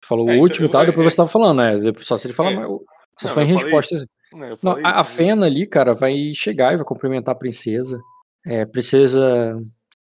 falou 0.05 0.27
É, 0.27 0.31
o 0.31 0.35
então, 0.35 0.43
último, 0.43 0.67
eu- 0.67 0.71
tá? 0.71 0.85
Depois 0.85 1.07
é. 1.07 1.11
você 1.11 1.17
tava 1.17 1.29
falando, 1.29 1.59
né? 1.59 1.79
Depois- 1.79 2.07
Só 2.07 2.17
se 2.17 2.27
ele 2.27 2.35
falar, 2.35 2.53
É. 2.53 2.65
eu- 2.65 2.83
só 3.21 3.29
Não, 3.29 3.35
foi 3.35 3.43
em 3.45 3.47
falei- 3.49 3.63
resposta. 3.65 3.95
Eu 4.33 4.39
Não, 4.39 4.57
falei, 4.57 4.85
a, 4.85 5.01
a 5.01 5.05
falei- 5.05 5.17
Fena 5.29 5.47
ali, 5.47 5.67
cara, 5.67 5.93
vai 5.95 6.33
chegar 6.35 6.73
e 6.73 6.77
vai 6.77 6.85
cumprimentar 6.87 7.35
a 7.35 7.39
princesa. 7.39 8.01
É, 8.47 8.65
princesa 8.65 9.55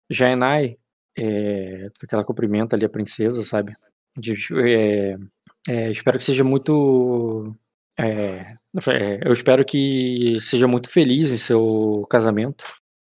Jaenai, 0.09 0.77
é, 1.19 1.89
que 2.09 2.15
ela 2.15 2.25
cumprimenta 2.25 2.77
ali 2.77 2.85
a 2.85 2.89
princesa, 2.89 3.43
sabe? 3.43 3.73
De- 4.17 4.35
é, 4.65 5.17
é, 5.69 5.91
espero 5.91 6.19
que 6.19 6.25
seja 6.25 6.45
muito. 6.45 7.55
é, 7.99 8.57
é, 8.89 9.21
eu 9.29 9.33
espero 9.33 9.65
que 9.65 10.39
seja 10.41 10.67
muito 10.69 10.89
feliz 10.91 11.33
em 11.33 11.37
seu 11.37 12.07
casamento 12.11 12.65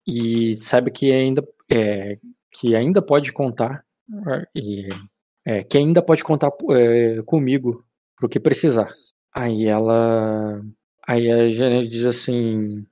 e 0.07 0.55
saiba 0.55 0.89
que 0.89 1.11
ainda, 1.11 1.45
é, 1.71 2.17
que 2.51 2.75
ainda 2.75 3.01
pode 3.01 3.31
contar 3.33 3.83
é, 4.27 4.47
e 4.55 4.87
é, 5.45 5.63
que 5.63 5.77
ainda 5.77 6.01
pode 6.01 6.23
contar 6.23 6.51
comigo 7.25 7.83
pro 8.17 8.29
que 8.29 8.39
precisar. 8.39 8.89
Aí 9.33 9.67
ela, 9.67 10.61
aí 11.07 11.31
a 11.31 11.51
Janet 11.51 11.87
diz 11.89 12.05
assim, 12.05 12.85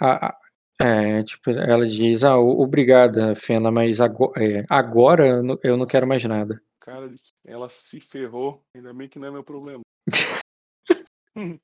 a- 0.00 0.36
é, 0.80 1.22
tipo, 1.22 1.50
ela 1.50 1.86
diz, 1.86 2.24
ah, 2.24 2.38
obrigada, 2.38 3.34
Fena, 3.36 3.70
mas 3.70 4.00
ago- 4.00 4.32
é, 4.36 4.64
agora 4.68 5.40
eu 5.62 5.76
não 5.76 5.86
quero 5.86 6.06
mais 6.06 6.24
nada. 6.24 6.60
Cara, 6.82 7.08
de 7.08 7.16
que 7.16 7.32
ela 7.44 7.68
se 7.68 8.00
ferrou. 8.00 8.64
Ainda 8.74 8.92
bem 8.92 9.08
que 9.08 9.18
não 9.18 9.28
é 9.28 9.30
meu 9.30 9.44
problema. 9.44 9.82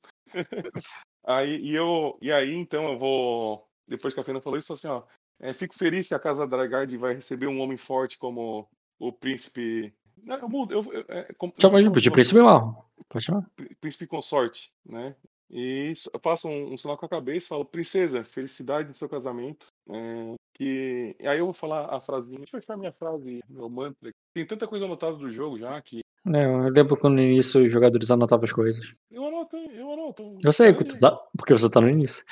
aí, 1.25 1.57
e, 1.57 1.75
eu, 1.75 2.17
e 2.21 2.31
aí, 2.31 2.53
então, 2.53 2.93
eu 2.93 2.97
vou. 2.97 3.67
Depois 3.85 4.13
que 4.13 4.19
a 4.19 4.23
Fena 4.23 4.39
falou 4.39 4.57
isso, 4.57 4.71
assim, 4.71 4.87
ó. 4.87 5.03
é, 5.41 5.53
fico 5.53 5.75
feliz 5.75 6.07
se 6.07 6.15
a 6.15 6.19
casa 6.19 6.47
Dragard 6.47 6.95
vai 6.97 7.13
receber 7.13 7.47
um 7.47 7.59
homem 7.59 7.77
forte 7.77 8.17
como 8.17 8.69
o 8.97 9.11
príncipe. 9.11 9.93
Não, 10.23 10.37
eu 10.37 10.49
mudo. 10.49 10.73
Eu, 10.73 10.93
eu, 10.93 11.05
é, 11.09 11.33
como, 11.33 11.53
Chama 11.59 11.79
de, 11.79 11.85
chama 11.85 11.99
de 11.99 12.11
príncipe 12.11 12.41
mal. 12.41 12.89
Pode 13.09 13.25
chamar. 13.25 13.49
prí- 13.55 13.75
príncipe 13.75 14.07
consorte, 14.07 14.71
né? 14.85 15.15
E 15.49 15.93
eu 16.13 16.19
passo 16.19 16.47
um, 16.47 16.73
um 16.73 16.77
sinal 16.77 16.97
com 16.97 17.05
a 17.05 17.09
cabeça 17.09 17.45
e 17.45 17.49
falo, 17.49 17.65
princesa, 17.65 18.23
felicidade 18.23 18.87
no 18.87 18.93
seu 18.93 19.09
casamento. 19.09 19.67
é, 19.89 20.35
que... 20.59 21.15
E 21.17 21.25
aí 21.27 21.39
eu 21.39 21.45
vou 21.45 21.53
falar 21.53 21.85
a 21.85 22.01
frasinha. 22.01 22.37
Deixa 22.37 22.57
eu 22.57 22.59
achar 22.59 22.75
minha 22.77 22.91
frase, 22.91 23.39
meu 23.49 23.69
mantra. 23.69 24.11
Tem 24.33 24.45
tanta 24.45 24.67
coisa 24.67 24.85
anotada 24.85 25.15
do 25.15 25.31
jogo 25.31 25.57
já 25.57 25.81
que. 25.81 26.01
É, 26.27 26.45
eu 26.45 26.67
lembro 26.69 26.97
quando 26.97 27.15
no 27.15 27.21
início 27.21 27.63
os 27.63 27.71
jogadores 27.71 28.11
anotavam 28.11 28.43
as 28.43 28.51
coisas. 28.51 28.93
Eu 29.09 29.25
anoto, 29.25 29.55
eu 29.55 29.93
anoto. 29.93 30.37
Eu 30.43 30.51
sei, 30.51 30.73
que 30.73 30.83
tu 30.83 30.99
tá, 30.99 31.11
porque 31.37 31.53
você 31.53 31.69
tá 31.69 31.79
no 31.79 31.89
início. 31.89 32.23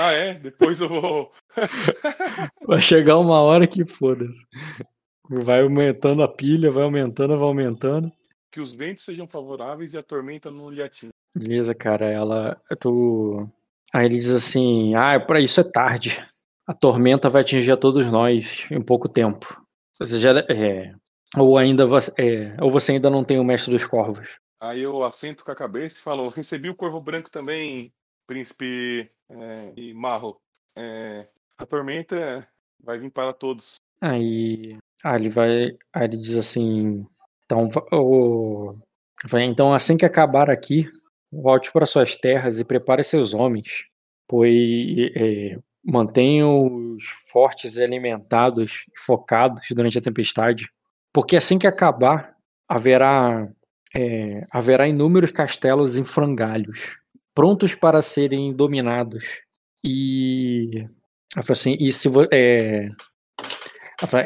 Ah, 0.00 0.12
é? 0.12 0.34
Depois 0.34 0.80
eu 0.80 0.88
vou. 0.88 1.32
Vai 2.68 2.78
chegar 2.78 3.18
uma 3.18 3.40
hora 3.40 3.66
que 3.66 3.84
foda-se. 3.84 4.46
Vai 5.28 5.62
aumentando 5.62 6.22
a 6.22 6.28
pilha, 6.28 6.70
vai 6.70 6.84
aumentando, 6.84 7.36
vai 7.36 7.48
aumentando. 7.48 8.12
que 8.52 8.60
os 8.60 8.72
ventos 8.72 9.04
sejam 9.04 9.26
favoráveis 9.26 9.92
e 9.92 9.98
a 9.98 10.02
tormenta 10.04 10.50
não 10.52 10.70
lhe 10.70 10.80
atinja. 10.80 11.10
Beleza, 11.34 11.74
cara, 11.74 12.06
ela. 12.06 12.56
Tu. 12.78 13.48
Aí 13.92 14.06
ele 14.06 14.16
diz 14.16 14.30
assim: 14.30 14.94
Ah, 14.94 15.18
pra 15.18 15.40
isso 15.40 15.60
é 15.60 15.64
tarde. 15.64 16.24
A 16.66 16.74
tormenta 16.74 17.28
vai 17.28 17.42
atingir 17.42 17.72
a 17.72 17.76
todos 17.76 18.10
nós 18.10 18.66
em 18.70 18.82
pouco 18.82 19.08
tempo. 19.08 19.64
Você 19.98 20.18
já. 20.18 20.30
É, 20.40 20.92
ou 21.36 21.56
ainda 21.56 21.86
você, 21.86 22.12
é, 22.18 22.56
ou 22.60 22.70
você 22.70 22.92
ainda 22.92 23.08
não 23.08 23.24
tem 23.24 23.38
o 23.38 23.44
mestre 23.44 23.70
dos 23.70 23.86
corvos. 23.86 24.38
Aí 24.60 24.82
eu 24.82 25.04
assento 25.04 25.44
com 25.44 25.50
a 25.50 25.56
cabeça 25.56 25.98
e 25.98 26.02
falo: 26.02 26.28
recebi 26.28 26.68
o 26.68 26.74
corvo 26.74 27.00
branco 27.00 27.30
também, 27.30 27.92
príncipe 28.26 29.10
é, 29.30 29.72
e 29.76 29.94
marro. 29.94 30.40
É, 30.76 31.28
a 31.56 31.64
tormenta 31.64 32.46
vai 32.82 32.98
vir 32.98 33.10
para 33.10 33.32
todos. 33.32 33.76
Aí, 34.00 34.76
aí 35.04 35.20
ele 35.20 35.30
vai. 35.30 35.66
Aí 35.94 36.04
ele 36.04 36.16
diz 36.16 36.36
assim: 36.36 37.06
Então, 37.44 37.68
o, 37.92 38.74
então 39.34 39.72
assim 39.72 39.96
que 39.96 40.04
acabar 40.04 40.50
aqui, 40.50 40.84
volte 41.32 41.72
para 41.72 41.86
suas 41.86 42.16
terras 42.16 42.58
e 42.58 42.64
prepare 42.64 43.04
seus 43.04 43.34
homens, 43.34 43.86
pois 44.26 44.52
é, 45.14 45.58
mantenham 45.86 46.94
os 46.94 47.04
fortes 47.30 47.78
alimentados 47.78 48.84
e 48.92 48.98
focados 48.98 49.66
durante 49.70 49.98
a 49.98 50.02
tempestade, 50.02 50.68
porque 51.12 51.36
assim 51.36 51.58
que 51.58 51.66
acabar, 51.66 52.34
haverá, 52.68 53.48
é, 53.94 54.42
haverá 54.50 54.88
inúmeros 54.88 55.30
castelos 55.30 55.96
em 55.96 56.04
frangalhos, 56.04 56.98
prontos 57.32 57.74
para 57.74 58.02
serem 58.02 58.52
dominados. 58.52 59.24
E, 59.84 60.84
assim, 61.36 61.76
e 61.78 61.92
se, 61.92 62.08
é, 62.32 62.90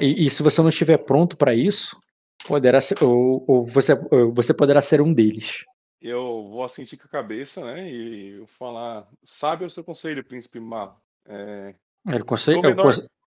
e, 0.01 0.27
e 0.27 0.31
se 0.31 0.43
você 0.43 0.63
não 0.63 0.71
estiver 0.71 0.97
pronto 0.97 1.37
para 1.37 1.55
isso, 1.55 2.01
poderá 2.47 2.81
ser, 2.81 3.05
ou, 3.05 3.45
ou 3.47 3.63
você, 3.63 3.93
ou 4.11 4.33
você 4.33 4.55
poderá 4.55 4.81
ser 4.81 5.03
um 5.03 5.13
deles. 5.13 5.65
Eu 6.01 6.49
vou 6.49 6.65
assentir 6.65 6.99
com 6.99 7.07
a 7.07 7.11
cabeça, 7.11 7.63
né? 7.63 7.91
E 7.91 8.43
falar: 8.59 9.07
sabe 9.23 9.67
o 9.67 9.71
seu 9.71 9.85
conselho, 9.85 10.25
príncipe 10.25 10.59
marro. 10.59 10.97
É, 11.33 11.75
Ele 12.13 12.25
consegue, 12.25 12.61
Númenor, 12.61 12.93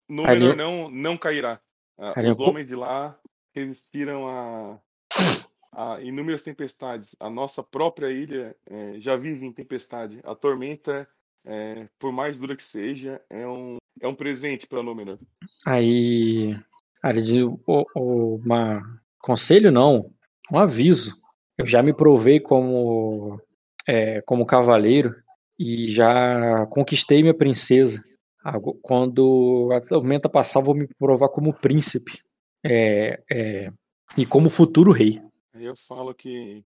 Númenor 0.08 0.30
Ali- 0.50 0.56
não, 0.56 0.90
não 0.90 1.16
cairá. 1.16 1.60
Ah, 1.98 2.12
os 2.32 2.38
homens 2.40 2.66
de 2.66 2.74
lá 2.74 3.16
resistiram 3.54 4.26
a, 4.28 4.80
a 5.72 6.00
inúmeras 6.00 6.42
tempestades. 6.42 7.14
A 7.20 7.30
nossa 7.30 7.62
própria 7.62 8.10
ilha 8.10 8.56
eh, 8.68 8.94
já 8.98 9.16
vive 9.16 9.46
em 9.46 9.52
tempestade. 9.52 10.18
A 10.24 10.34
tormenta, 10.34 11.08
eh, 11.46 11.86
por 11.98 12.10
mais 12.10 12.36
dura 12.38 12.56
que 12.56 12.64
seja, 12.64 13.20
é 13.30 13.46
um, 13.46 13.76
é 14.00 14.08
um 14.08 14.14
presente 14.14 14.66
para 14.66 14.82
Númenor. 14.82 15.18
Aí, 15.66 16.56
aí 17.02 17.12
ele 17.12 17.22
diz, 17.22 17.42
"O- 17.66 17.86
o- 17.94 18.36
uma 18.44 18.82
conselho 19.20 19.70
não, 19.70 20.10
um 20.52 20.58
aviso. 20.58 21.14
Eu 21.56 21.66
já 21.66 21.80
me 21.82 21.94
provei 21.94 22.40
como 22.40 23.40
é, 23.86 24.20
como 24.22 24.44
cavaleiro 24.46 25.14
e 25.58 25.86
já 25.88 26.66
conquistei 26.66 27.22
minha 27.22 27.34
princesa. 27.34 28.02
Quando 28.82 29.70
a 29.72 29.80
tormenta 29.80 30.28
passar, 30.28 30.60
vou 30.60 30.74
me 30.74 30.86
provar 30.98 31.28
como 31.30 31.54
príncipe 31.54 32.12
é, 32.62 33.22
é, 33.30 33.72
e 34.16 34.26
como 34.26 34.50
futuro 34.50 34.92
rei. 34.92 35.22
Eu 35.54 35.74
falo 35.76 36.14
que 36.14 36.62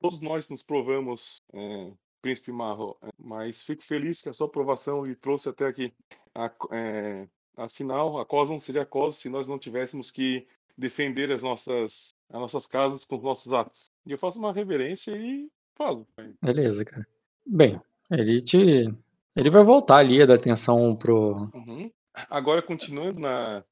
todos 0.00 0.20
nós 0.20 0.48
nos 0.48 0.62
provamos, 0.62 1.40
eh, 1.52 1.92
príncipe 2.20 2.52
Marro, 2.52 2.96
eh, 3.02 3.08
mas 3.18 3.62
fico 3.62 3.82
feliz 3.82 4.22
que 4.22 4.28
a 4.28 4.32
sua 4.32 4.46
aprovação 4.46 5.04
lhe 5.04 5.16
trouxe 5.16 5.48
até 5.48 5.66
aqui. 5.66 5.92
A, 6.34 6.52
eh, 6.72 7.26
afinal, 7.56 8.18
a 8.18 8.26
cosa 8.26 8.52
não 8.52 8.60
seria 8.60 8.82
a 8.82 8.86
cosa 8.86 9.16
se 9.16 9.28
nós 9.28 9.48
não 9.48 9.58
tivéssemos 9.58 10.10
que 10.10 10.46
defender 10.76 11.32
as 11.32 11.42
nossas, 11.42 12.14
as 12.28 12.40
nossas 12.40 12.66
casas 12.66 13.04
com 13.04 13.16
os 13.16 13.22
nossos 13.22 13.52
atos. 13.52 13.86
E 14.04 14.12
eu 14.12 14.18
faço 14.18 14.38
uma 14.38 14.52
reverência 14.52 15.16
e 15.16 15.48
falo. 15.74 16.06
Beleza, 16.42 16.84
cara. 16.84 17.06
Bem, 17.46 17.80
ele 18.10 18.42
te. 18.42 18.92
Ele 19.36 19.50
vai 19.50 19.62
voltar 19.62 19.98
ali 19.98 20.20
a 20.22 20.26
dar 20.26 20.34
atenção 20.34 20.96
pro. 20.96 21.36
Uhum. 21.54 21.90
Agora, 22.30 22.62
continuando 22.62 23.20
na. 23.20 23.62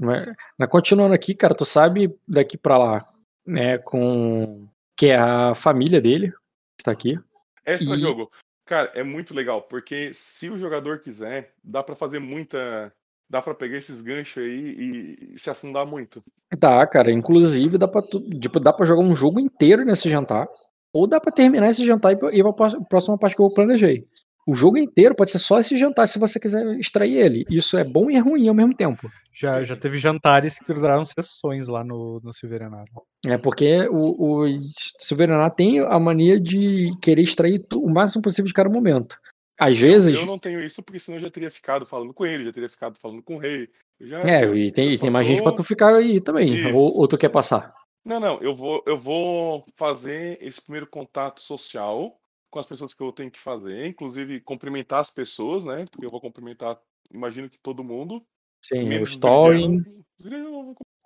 Mas, 0.00 0.32
mas 0.58 0.68
continuando 0.70 1.14
aqui, 1.14 1.34
cara, 1.34 1.54
tu 1.54 1.64
sabe 1.64 2.14
daqui 2.26 2.56
pra 2.56 2.78
lá, 2.78 3.08
né, 3.46 3.78
com. 3.78 4.66
Que 4.96 5.06
é 5.08 5.16
a 5.18 5.54
família 5.54 6.00
dele, 6.00 6.30
que 6.78 6.84
tá 6.84 6.92
aqui. 6.92 7.18
Extra 7.64 7.96
E- 7.96 7.98
jogo. 7.98 8.30
Cara, 8.66 8.90
é 8.94 9.02
muito 9.02 9.34
legal, 9.34 9.60
porque 9.62 10.12
se 10.14 10.48
o 10.48 10.56
jogador 10.58 11.00
quiser, 11.00 11.52
dá 11.62 11.82
pra 11.82 11.94
fazer 11.94 12.18
muita. 12.18 12.90
Dá 13.28 13.42
pra 13.42 13.54
pegar 13.54 13.78
esses 13.78 14.00
ganchos 14.00 14.42
aí 14.42 14.50
e, 14.50 15.34
e 15.34 15.38
se 15.38 15.50
afundar 15.50 15.84
muito. 15.86 16.22
Tá, 16.60 16.86
cara, 16.86 17.10
inclusive 17.10 17.76
dá 17.78 17.88
pra, 17.88 18.00
tu, 18.02 18.20
tipo, 18.38 18.60
dá 18.60 18.72
pra 18.72 18.86
jogar 18.86 19.02
um 19.02 19.16
jogo 19.16 19.40
inteiro 19.40 19.84
nesse 19.84 20.08
jantar, 20.10 20.46
ou 20.94 21.06
dá 21.06 21.20
pra 21.20 21.32
terminar 21.32 21.68
esse 21.68 21.84
jantar 21.84 22.12
e 22.12 22.38
ir 22.38 22.42
pra 22.42 22.52
pró- 22.52 22.80
próxima 22.88 23.18
parte 23.18 23.36
que 23.36 23.42
eu 23.42 23.50
planejei. 23.50 24.06
O 24.46 24.54
jogo 24.54 24.76
inteiro 24.76 25.14
pode 25.14 25.30
ser 25.30 25.38
só 25.38 25.58
esse 25.58 25.74
jantar 25.74 26.06
se 26.06 26.18
você 26.18 26.38
quiser 26.38 26.62
extrair 26.78 27.16
ele. 27.16 27.46
Isso 27.50 27.78
é 27.78 27.82
bom 27.84 28.10
e 28.10 28.14
é 28.16 28.18
ruim 28.18 28.46
ao 28.46 28.54
mesmo 28.54 28.74
tempo. 28.76 29.10
Já, 29.32 29.64
já 29.64 29.74
teve 29.74 29.98
jantares 29.98 30.58
que 30.58 30.72
duraram 30.72 31.02
sessões 31.04 31.66
lá 31.66 31.82
no, 31.82 32.20
no 32.22 32.30
Silverenado. 32.32 32.90
É 33.26 33.38
porque 33.38 33.88
o, 33.90 34.42
o 34.44 34.60
Silveraná 35.00 35.48
tem 35.48 35.80
a 35.80 35.98
mania 35.98 36.38
de 36.38 36.90
querer 37.00 37.22
extrair 37.22 37.62
o 37.72 37.88
máximo 37.90 38.22
possível 38.22 38.46
de 38.46 38.52
cada 38.54 38.68
momento. 38.68 39.16
Às 39.58 39.78
vezes. 39.78 40.14
Eu 40.14 40.26
não 40.26 40.38
tenho 40.38 40.62
isso 40.62 40.82
porque 40.82 41.00
senão 41.00 41.16
eu 41.18 41.22
já 41.22 41.30
teria 41.30 41.50
ficado 41.50 41.86
falando 41.86 42.12
com 42.12 42.26
ele, 42.26 42.44
já 42.44 42.52
teria 42.52 42.68
ficado 42.68 42.98
falando 43.00 43.22
com 43.22 43.36
o 43.36 43.38
rei. 43.38 43.68
Já, 44.00 44.20
É, 44.24 44.44
e 44.54 44.70
tem, 44.70 44.88
eu 44.88 44.92
e 44.92 44.98
tem 44.98 45.10
mais 45.10 45.26
gente 45.26 45.42
pra 45.42 45.52
tu 45.52 45.64
ficar 45.64 45.94
aí 45.94 46.20
também. 46.20 46.72
Ou, 46.74 46.98
ou 46.98 47.08
tu 47.08 47.16
quer 47.16 47.30
passar? 47.30 47.72
Não, 48.04 48.20
não, 48.20 48.38
eu 48.40 48.54
vou, 48.54 48.82
eu 48.86 48.98
vou 48.98 49.64
fazer 49.76 50.38
esse 50.42 50.60
primeiro 50.60 50.86
contato 50.86 51.40
social 51.40 52.20
com 52.50 52.58
as 52.58 52.66
pessoas 52.66 52.92
que 52.92 53.02
eu 53.02 53.12
tenho 53.12 53.30
que 53.30 53.40
fazer, 53.40 53.86
inclusive 53.86 54.40
cumprimentar 54.40 55.00
as 55.00 55.10
pessoas, 55.10 55.64
né? 55.64 55.86
Porque 55.90 56.06
eu 56.06 56.10
vou 56.10 56.20
cumprimentar, 56.20 56.78
imagino 57.10 57.48
que 57.48 57.58
todo 57.58 57.82
mundo. 57.82 58.24
Sim, 58.62 58.84
o 58.84 58.86
menos 58.86 59.08
os 59.08 59.14
Story. 59.14 59.78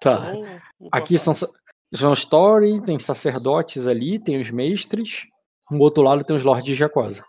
Tá. 0.00 0.16
vou- 0.32 0.44
vou 0.78 0.88
Aqui 0.92 1.18
são, 1.18 1.32
são 1.34 2.12
Story, 2.12 2.82
tem 2.82 2.98
sacerdotes 2.98 3.86
ali, 3.86 4.18
tem 4.18 4.40
os 4.40 4.50
mestres. 4.50 5.26
No 5.70 5.80
outro 5.80 6.02
lado 6.02 6.24
tem 6.24 6.34
os 6.36 6.44
Lords 6.44 6.64
de 6.64 6.74
Jacosa. 6.74 7.24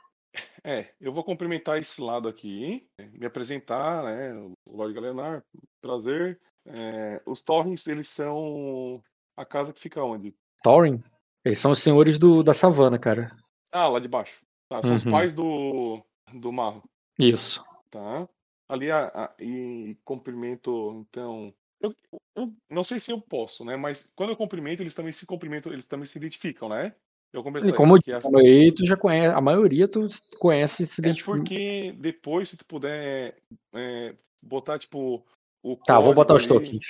É, 0.63 0.91
eu 0.99 1.13
vou 1.13 1.23
cumprimentar 1.23 1.79
esse 1.79 2.01
lado 2.01 2.27
aqui, 2.27 2.85
me 3.13 3.25
apresentar, 3.25 4.03
né? 4.03 4.33
O 4.69 4.75
Lorde 4.75 4.93
Galenar, 4.93 5.43
prazer. 5.81 6.39
É, 6.65 7.21
os 7.25 7.41
Torrens, 7.41 7.87
eles 7.87 8.09
são 8.09 9.01
a 9.39 9.45
casa 9.45 9.73
que 9.73 9.79
fica 9.79 10.03
onde? 10.03 10.35
Thorin, 10.63 11.01
eles 11.45 11.59
são 11.59 11.71
os 11.71 11.79
senhores 11.79 12.17
do, 12.17 12.43
da 12.43 12.53
savana, 12.53 12.99
cara. 12.99 13.35
Ah, 13.71 13.87
lá 13.87 13.99
de 13.99 14.07
baixo. 14.07 14.41
Tá, 14.67 14.81
são 14.81 14.95
os 14.95 15.03
Uhum. 15.05 15.11
pais 15.11 15.33
do, 15.33 16.03
do 16.33 16.51
Marro. 16.51 16.83
Isso. 17.17 17.63
Tá? 17.89 18.27
Ali 18.67 18.91
a, 18.91 19.07
a- 19.07 19.33
e 19.39 19.97
cumprimento, 20.05 21.05
então, 21.09 21.53
Eu, 21.81 21.95
eu 22.35 22.53
não 22.69 22.83
sei 22.83 22.99
se 22.99 23.11
eu 23.11 23.19
posso, 23.21 23.63
né? 23.63 23.75
Mas 23.77 24.11
quando 24.15 24.31
eu 24.31 24.35
cumprimento, 24.37 24.81
eles 24.81 24.93
também 24.93 25.13
se 25.13 25.25
cumprimentam, 25.25 25.71
eles 25.71 25.87
também 25.87 26.05
se 26.05 26.17
identificam, 26.17 26.69
né? 26.69 26.93
Eu 27.31 27.41
E 27.41 27.73
como 27.73 27.95
eu 27.95 27.99
disse, 27.99 28.27
a- 28.27 28.29
maioria 28.31 28.73
tu 28.75 28.85
já 28.85 28.97
conhece, 28.97 29.35
a 29.35 29.41
maioria 29.41 29.87
tu 29.87 30.07
conhece 30.39 30.83
e 30.83 30.85
se 30.85 30.99
É 30.99 31.03
identifica. 31.05 31.37
porque 31.37 31.91
depois, 31.93 32.49
se 32.49 32.57
tu 32.57 32.65
puder 32.65 33.35
é, 33.73 34.15
botar, 34.41 34.77
tipo, 34.79 35.23
o 35.63 35.75
Tá, 35.77 35.99
vou 35.99 36.13
botar 36.13 36.35
os 36.35 36.41
ali. 36.41 36.49
tokens. 36.49 36.87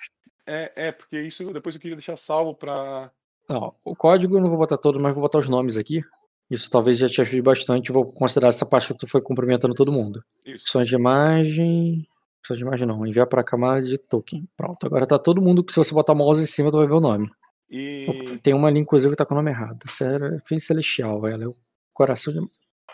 É, 0.52 0.72
é, 0.88 0.92
porque 0.92 1.22
isso 1.22 1.52
depois 1.54 1.76
eu 1.76 1.82
queria 1.82 1.96
deixar 1.96 2.18
salvo 2.18 2.56
pra. 2.56 3.12
Não, 3.48 3.76
o 3.86 3.96
código 3.96 4.36
eu 4.38 4.42
não 4.42 4.50
vou 4.50 4.58
botar 4.58 4.78
todo, 4.78 5.00
mas 5.00 5.14
vou 5.14 5.22
botar 5.22 5.38
os 5.38 5.48
nomes 5.50 5.78
aqui. 5.78 6.02
Isso 6.50 6.70
talvez 6.72 6.98
já 6.98 7.08
te 7.08 7.22
ajude 7.22 7.42
bastante. 7.42 7.92
Vou 7.92 8.12
considerar 8.12 8.48
essa 8.48 8.66
parte 8.66 8.88
que 8.88 8.98
tu 8.98 9.08
foi 9.08 9.22
cumprimentando 9.22 9.76
todo 9.76 9.92
mundo. 9.92 10.24
Isso. 10.46 10.64
Opções 10.64 10.88
de 10.88 10.96
imagem. 10.96 12.08
Opções 12.40 12.58
de 12.58 12.66
imagem 12.66 12.88
não. 12.88 13.06
Enviar 13.06 13.28
para 13.28 13.42
a 13.42 13.44
camada 13.44 13.84
de 13.84 13.98
token. 14.00 14.48
Pronto. 14.58 14.86
Agora 14.88 15.06
tá 15.06 15.20
todo 15.20 15.42
mundo. 15.42 15.64
que 15.64 15.72
Se 15.72 15.78
você 15.78 15.94
botar 15.94 16.14
o 16.14 16.16
mouse 16.16 16.42
em 16.42 16.48
cima, 16.48 16.72
tu 16.72 16.78
vai 16.78 16.88
ver 16.88 16.94
o 16.94 17.00
nome. 17.00 17.30
E. 17.70 18.40
Tem 18.42 18.56
uma 18.56 18.68
ali, 18.68 18.80
inclusive, 18.80 19.12
que 19.12 19.18
tá 19.18 19.26
com 19.26 19.36
o 19.36 19.38
nome 19.38 19.52
errado. 19.52 19.88
Sério, 19.88 20.40
Fim 20.48 20.58
Celestial, 20.58 21.28
ela 21.28 21.44
é 21.44 21.48
o 21.48 21.54
coração 21.94 22.34
de. 22.34 22.40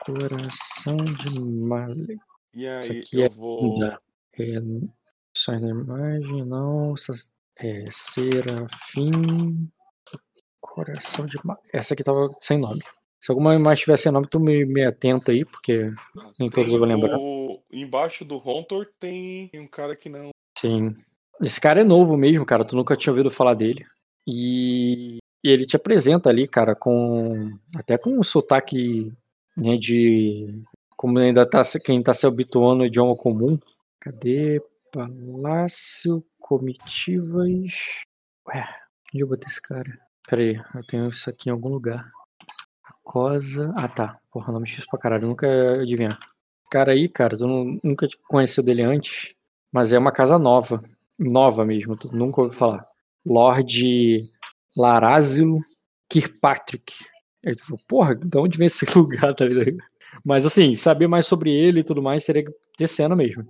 Coração 0.05 0.97
de 0.97 1.39
Malek. 1.39 2.17
E 2.53 2.65
Isso 2.65 2.91
aí 2.91 2.99
aqui 2.99 3.19
eu 3.19 3.23
é 3.25 3.29
vou. 3.29 3.79
É, 4.37 4.57
opções 5.31 5.61
da 5.61 5.69
imagem, 5.69 6.43
não. 6.45 6.93
essas- 6.93 7.31
É, 7.57 7.85
Serafim. 7.89 9.69
Coração 10.59 11.25
de. 11.25 11.37
Ma- 11.43 11.57
Essa 11.71 11.93
aqui 11.93 12.03
tava 12.03 12.27
sem 12.39 12.57
nome. 12.57 12.81
Se 13.21 13.31
alguma 13.31 13.55
imagem 13.55 13.83
tivesse 13.83 14.03
sem 14.03 14.11
nome, 14.11 14.27
tu 14.29 14.39
me, 14.39 14.65
me 14.65 14.83
atenta 14.85 15.31
aí, 15.31 15.45
porque 15.45 15.91
Nem 16.39 16.49
todos 16.49 16.71
eu 16.73 16.79
vou 16.79 16.87
lembrar. 16.87 17.17
O... 17.17 17.61
Embaixo 17.71 18.23
do 18.23 18.37
Hontor 18.37 18.87
tem 18.99 19.49
um 19.55 19.67
cara 19.67 19.95
que 19.95 20.09
não. 20.09 20.29
Sim. 20.57 20.95
Esse 21.41 21.59
cara 21.59 21.81
é 21.81 21.83
novo 21.83 22.15
mesmo, 22.15 22.45
cara. 22.45 22.63
Tu 22.65 22.75
nunca 22.75 22.95
tinha 22.95 23.11
ouvido 23.11 23.29
falar 23.31 23.53
dele. 23.53 23.83
E, 24.27 25.17
e 25.43 25.49
ele 25.49 25.65
te 25.65 25.75
apresenta 25.75 26.29
ali, 26.29 26.47
cara, 26.47 26.75
com. 26.75 27.57
Até 27.75 27.97
com 27.97 28.11
um 28.19 28.23
sotaque, 28.23 29.11
né, 29.57 29.77
de. 29.77 30.61
Como 30.97 31.17
ainda 31.19 31.45
tá 31.49 31.63
se- 31.63 31.81
quem 31.81 32.01
tá 32.01 32.13
se 32.13 32.25
habituando 32.25 32.81
ao 32.83 32.87
idioma 32.87 33.15
comum. 33.15 33.57
Cadê? 33.99 34.61
Palácio, 34.95 36.25
comitivas. 36.39 37.73
Ué, 38.47 38.65
onde 39.13 39.23
eu 39.23 39.27
botei 39.27 39.49
esse 39.49 39.61
cara? 39.61 39.99
Pera 40.25 40.41
aí, 40.41 40.55
eu 40.55 40.87
tenho 40.87 41.09
isso 41.09 41.29
aqui 41.29 41.49
em 41.49 41.51
algum 41.51 41.67
lugar. 41.67 42.09
Cosa. 43.03 43.73
Ah 43.75 43.89
tá. 43.89 44.17
Porra, 44.31 44.53
nome 44.53 44.65
difícil 44.65 44.87
pra 44.89 44.97
caralho. 44.97 45.27
Nunca 45.27 45.47
ia 45.47 45.81
adivinhar. 45.81 46.17
Esse 46.17 46.71
cara 46.71 46.93
aí, 46.93 47.09
cara, 47.09 47.37
tu 47.37 47.45
nunca 47.83 48.07
conheceu 48.29 48.63
dele 48.63 48.83
antes. 48.83 49.35
Mas 49.69 49.91
é 49.91 49.99
uma 49.99 50.13
casa 50.13 50.39
nova. 50.39 50.81
Nova 51.19 51.65
mesmo, 51.65 51.97
tu 51.97 52.15
nunca 52.15 52.39
ouviu 52.39 52.57
falar. 52.57 52.87
Lord 53.25 54.21
Larázilo 54.77 55.59
Kirkpatrick. 56.09 56.93
Aí 57.45 57.53
tu 57.53 57.65
falou, 57.65 57.81
porra, 57.85 58.15
de 58.15 58.37
onde 58.37 58.57
vem 58.57 58.67
esse 58.67 58.85
lugar, 58.97 59.35
tá 59.35 59.43
ligado? 59.43 59.75
Mas 60.25 60.45
assim, 60.45 60.73
saber 60.73 61.09
mais 61.09 61.27
sobre 61.27 61.53
ele 61.53 61.81
e 61.81 61.83
tudo 61.83 62.01
mais 62.01 62.23
seria 62.23 62.45
ter 62.77 62.87
cena 62.87 63.13
mesmo. 63.13 63.45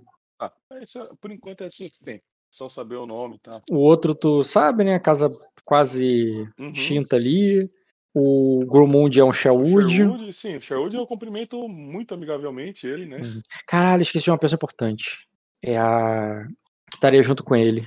Isso, 0.82 0.98
é- 0.98 1.08
por 1.20 1.30
enquanto 1.30 1.62
é 1.62 1.70
suficiente. 1.70 2.22
Só 2.50 2.68
saber 2.68 2.96
o 2.96 3.06
nome, 3.06 3.38
tá? 3.38 3.60
O 3.70 3.76
outro, 3.76 4.14
tu 4.14 4.42
sabe, 4.42 4.84
né? 4.84 4.94
A 4.94 5.00
casa 5.00 5.28
quase 5.64 6.32
Uhum. 6.58 6.70
extinta 6.70 7.16
ali. 7.16 7.68
O 8.14 8.64
Gromund 8.66 9.18
é 9.20 9.24
um 9.24 9.32
Sherwood. 9.32 9.94
Sherwood, 9.94 10.32
sim, 10.32 10.56
o 10.56 10.60
Sherwood 10.62 10.96
eu 10.96 11.06
cumprimento 11.06 11.68
muito 11.68 12.14
amigavelmente 12.14 12.86
ele, 12.86 13.04
né? 13.04 13.18
Uhum. 13.18 13.40
Caralho, 13.66 14.00
esqueci 14.00 14.24
de 14.24 14.30
uma 14.30 14.38
pessoa 14.38 14.56
importante. 14.56 15.26
É 15.62 15.76
a. 15.76 16.46
que 16.90 16.96
estaria 16.96 17.22
junto 17.22 17.42
com 17.44 17.54
ele. 17.56 17.82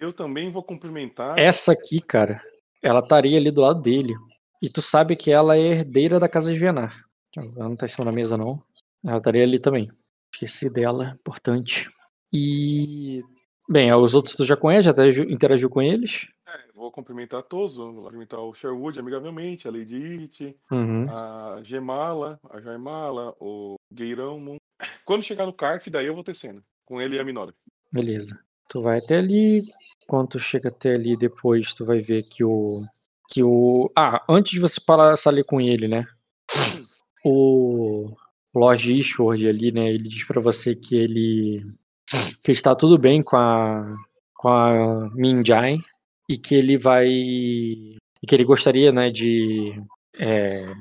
Eu 0.00 0.12
também 0.12 0.50
vou 0.50 0.62
cumprimentar. 0.62 1.38
Essa 1.38 1.72
aqui, 1.72 2.00
cara, 2.00 2.40
ela 2.82 3.00
estaria 3.00 3.36
ali 3.38 3.50
do 3.50 3.60
lado 3.60 3.80
dele. 3.82 4.14
E 4.62 4.68
tu 4.70 4.80
sabe 4.80 5.14
que 5.14 5.30
ela 5.30 5.56
é 5.56 5.60
herdeira 5.60 6.18
da 6.18 6.28
casa 6.28 6.52
de 6.52 6.58
Venar. 6.58 7.04
Ela 7.36 7.68
não 7.68 7.76
tá 7.76 7.84
em 7.84 7.88
cima 7.88 8.04
da 8.04 8.10
mesa, 8.12 8.36
não. 8.36 8.60
Ela 9.06 9.18
estaria 9.18 9.42
ali 9.44 9.58
também. 9.60 9.86
Esqueci 10.32 10.72
dela, 10.72 11.16
importante. 11.20 11.88
E. 12.32 13.22
Bem, 13.70 13.92
os 13.92 14.14
outros 14.14 14.34
tu 14.34 14.44
já 14.46 14.56
conhece, 14.56 14.86
já 14.86 14.92
até 14.92 15.08
interagiu 15.08 15.68
com 15.68 15.82
eles. 15.82 16.26
É, 16.48 16.72
vou 16.74 16.90
cumprimentar 16.90 17.42
todos, 17.42 17.76
vou 17.76 17.94
cumprimentar 18.02 18.40
o 18.40 18.54
Sherwood 18.54 18.98
amigavelmente, 18.98 19.68
a 19.68 19.70
Lady 19.70 20.22
It, 20.22 20.56
Uhum. 20.70 21.06
a 21.10 21.60
Gemala, 21.62 22.40
a 22.48 22.60
Jaimala, 22.60 23.34
o 23.38 23.76
Gueirão. 23.92 24.56
Quando 25.04 25.22
chegar 25.22 25.44
no 25.44 25.52
Carf, 25.52 25.90
daí 25.90 26.06
eu 26.06 26.14
vou 26.14 26.24
ter 26.24 26.34
cena. 26.34 26.62
Com 26.86 27.00
ele 27.02 27.16
e 27.16 27.20
a 27.20 27.24
Minora. 27.24 27.52
Beleza. 27.92 28.38
Tu 28.70 28.80
vai 28.80 28.98
até 28.98 29.18
ali. 29.18 29.62
Quando 30.06 30.28
tu 30.28 30.38
chega 30.38 30.70
até 30.70 30.94
ali 30.94 31.16
depois, 31.16 31.74
tu 31.74 31.84
vai 31.84 32.00
ver 32.00 32.22
que 32.22 32.42
o. 32.42 32.82
Que 33.30 33.42
o. 33.42 33.90
Ah, 33.94 34.24
antes 34.28 34.52
de 34.52 34.60
você 34.60 34.80
passar 34.80 35.28
ali 35.28 35.44
com 35.44 35.60
ele, 35.60 35.86
né? 35.88 36.06
O 37.24 38.14
Lord 38.54 38.96
Ishward 38.98 39.46
ali, 39.48 39.70
né? 39.72 39.88
Ele 39.88 40.08
diz 40.08 40.24
pra 40.26 40.40
você 40.40 40.74
que 40.74 40.96
ele. 40.96 41.62
Que 42.42 42.52
está 42.52 42.74
tudo 42.74 42.98
bem 42.98 43.22
com 43.22 43.36
a. 43.36 43.94
Com 44.34 44.48
a 44.48 45.10
Minjai. 45.14 45.78
E 46.28 46.36
que 46.38 46.54
ele 46.54 46.76
vai. 46.76 47.06
E 47.08 48.26
que 48.26 48.34
ele 48.34 48.44
gostaria, 48.44 48.92
né? 48.92 49.10
De. 49.10 49.72
É, 50.18 50.72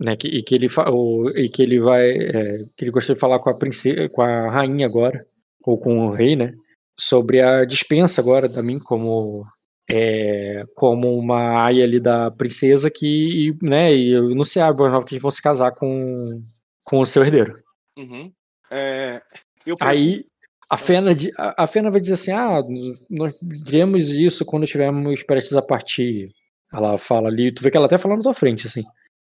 né, 0.00 0.16
que, 0.16 0.28
e 0.28 0.42
que 0.42 0.54
ele 0.54 0.68
fa- 0.68 0.90
o- 0.90 1.30
e 1.30 1.48
que 1.48 1.62
ele 1.62 1.80
vai 1.80 2.10
é, 2.10 2.56
que 2.76 2.84
ele 2.84 2.90
gostaria 2.90 3.14
de 3.14 3.20
falar 3.20 3.38
com 3.40 3.50
a 3.50 3.58
princesa 3.58 4.08
com 4.14 4.22
a 4.22 4.50
rainha 4.50 4.86
agora 4.86 5.24
ou 5.66 5.78
com 5.78 6.06
o 6.06 6.10
rei 6.12 6.34
né 6.36 6.52
sobre 6.98 7.40
a 7.42 7.64
dispensa 7.66 8.20
agora 8.22 8.48
da 8.48 8.62
mim 8.62 8.78
como 8.78 9.42
é, 9.90 10.62
como 10.74 11.14
uma 11.18 11.62
aia 11.64 11.84
ali 11.84 12.00
da 12.00 12.30
princesa 12.30 12.90
que 12.90 13.48
e, 13.50 13.56
né 13.62 13.94
e 13.94 14.14
anunciar 14.14 14.72
boas 14.74 14.92
novas 14.92 15.06
que 15.08 15.14
eles 15.14 15.22
vão 15.22 15.30
se 15.30 15.42
casar 15.42 15.72
com 15.72 16.42
com 16.86 17.00
o 17.00 17.06
seu 17.06 17.22
herdeiro 17.22 17.52
Uhum. 17.98 18.30
É, 18.70 19.22
eu 19.66 19.76
aí 19.80 20.24
a 20.68 20.76
Fena 20.76 21.10
a 21.38 21.66
Fena 21.66 21.90
vai 21.90 22.00
dizer 22.00 22.14
assim 22.14 22.32
ah 22.32 22.62
nós 23.08 23.32
diremos 23.42 24.08
isso 24.10 24.44
quando 24.44 24.64
estivermos 24.64 25.22
prestes 25.22 25.56
a 25.56 25.62
partir 25.62 26.28
ela 26.72 26.98
fala 26.98 27.28
ali 27.28 27.52
tu 27.54 27.62
vê 27.62 27.70
que 27.70 27.76
ela 27.76 27.86
até 27.86 27.96
fala 27.98 28.16
na 28.16 28.22
tua 28.22 28.34
frente 28.34 28.66
assim 28.66 28.82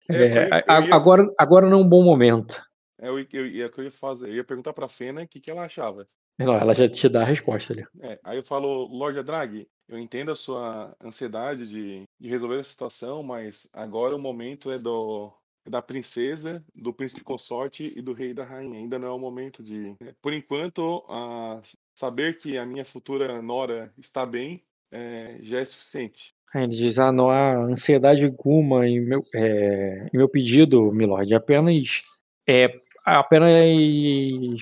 É, 0.09 0.15
É, 0.15 0.19
eu 0.21 0.47
ia- 0.47 0.63
a- 0.67 0.79
eu 0.79 0.85
ia- 0.87 0.95
agora 0.95 1.23
agora 1.37 1.69
não 1.69 1.79
é 1.79 1.81
um 1.81 1.87
bom 1.87 2.03
momento 2.03 2.61
É 2.99 3.11
o 3.11 3.19
eu, 3.19 3.45
ia- 3.47 3.69
que 3.69 3.79
eu 3.79 3.83
ia 3.83 3.91
fazer. 3.91 4.29
Eu 4.29 4.35
ia 4.35 4.43
perguntar 4.45 4.71
pra 4.73 4.87
Fena 4.87 5.23
o 5.23 5.27
que, 5.27 5.39
que 5.41 5.51
ela 5.51 5.65
achava. 5.65 6.07
não 6.39 6.55
ela 6.55 6.73
já 6.73 6.87
te 6.89 7.07
dá 7.09 7.21
a 7.21 7.25
resposta 7.25 7.73
ali 7.73 7.85
É, 8.01 8.17
aí 8.23 8.37
eu 8.37 8.43
falo, 8.43 8.85
Lorde 8.87 9.21
Drag, 9.23 9.67
eu 9.89 9.99
entendo 9.99 10.31
a 10.31 10.35
sua 10.35 10.95
ansiedade 11.03 11.67
de, 11.67 12.03
de 12.19 12.27
resolver 12.29 12.59
a 12.59 12.63
situação, 12.63 13.21
mas 13.21 13.67
agora 13.73 14.15
o 14.15 14.19
momento 14.19 14.71
é 14.71 14.79
do 14.79 15.29
é 15.29 15.42
da 15.69 15.81
princesa, 15.81 16.63
do 16.75 16.93
príncipe 16.93 17.21
consorte 17.21 17.93
e 17.95 18.01
do 18.01 18.13
rei 18.13 18.31
e 18.31 18.33
da 18.33 18.43
rainha. 18.43 18.79
Ainda 18.79 18.99
não 18.99 19.07
é 19.07 19.11
o 19.11 19.19
momento 19.19 19.63
de. 19.63 19.95
Por 20.21 20.33
enquanto, 20.33 21.03
a, 21.09 21.61
saber 21.95 22.37
que 22.37 22.57
a 22.57 22.65
minha 22.65 22.85
futura 22.85 23.41
nora 23.41 23.93
está 23.97 24.25
bem 24.25 24.61
é, 24.91 25.37
já 25.41 25.59
é 25.59 25.65
suficiente. 25.65 26.33
Aí 26.53 26.63
ele 26.63 26.75
diz: 26.75 26.99
Ah, 26.99 27.11
não 27.11 27.29
há 27.29 27.55
ansiedade 27.55 28.25
alguma 28.25 28.87
em 28.87 28.99
meu, 28.99 29.23
é, 29.33 30.09
em 30.13 30.17
meu 30.17 30.29
pedido, 30.29 30.91
milord. 30.91 31.33
Apenas, 31.33 32.03
é, 32.47 32.75
apenas 33.05 33.51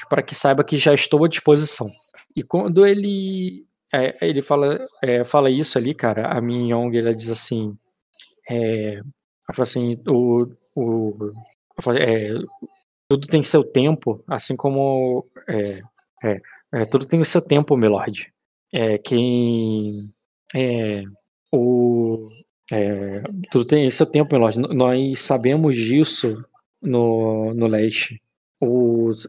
para 0.08 0.22
que 0.22 0.36
saiba 0.36 0.64
que 0.64 0.78
já 0.78 0.94
estou 0.94 1.26
à 1.26 1.28
disposição. 1.28 1.90
E 2.36 2.44
quando 2.44 2.86
ele, 2.86 3.66
é, 3.94 4.18
ele 4.26 4.42
fala, 4.42 4.80
é, 5.02 5.24
fala 5.26 5.50
isso 5.50 5.78
ali, 5.78 5.94
cara, 5.94 6.28
a 6.28 6.40
minha 6.40 6.76
Yong 6.76 6.98
ela 6.98 7.14
diz 7.14 7.30
assim: 7.30 7.78
é, 8.50 8.96
ela 8.96 9.54
fala 9.54 9.64
assim, 9.64 10.02
o, 10.08 10.48
o, 10.76 11.34
é, 11.98 12.34
tudo 13.10 13.28
tem 13.28 13.44
seu 13.44 13.64
tempo, 13.64 14.24
assim 14.28 14.56
como. 14.56 15.26
É, 15.48 15.82
é, 16.24 16.42
é, 16.74 16.86
tudo 16.86 17.06
tem 17.06 17.20
o 17.20 17.26
seu 17.26 17.42
tempo, 17.42 17.76
milord. 17.78 18.32
É, 18.74 18.98
quem. 18.98 20.14
É, 20.56 21.04
o, 21.52 22.30
é, 22.72 23.20
tudo 23.52 23.66
tem 23.66 23.92
seu 23.92 24.06
tempo, 24.06 24.34
Milord. 24.34 24.58
Nós 24.58 25.22
sabemos 25.22 25.76
disso 25.76 26.42
no, 26.82 27.54
no 27.54 27.68
leste. 27.68 28.22
Os, 28.62 29.28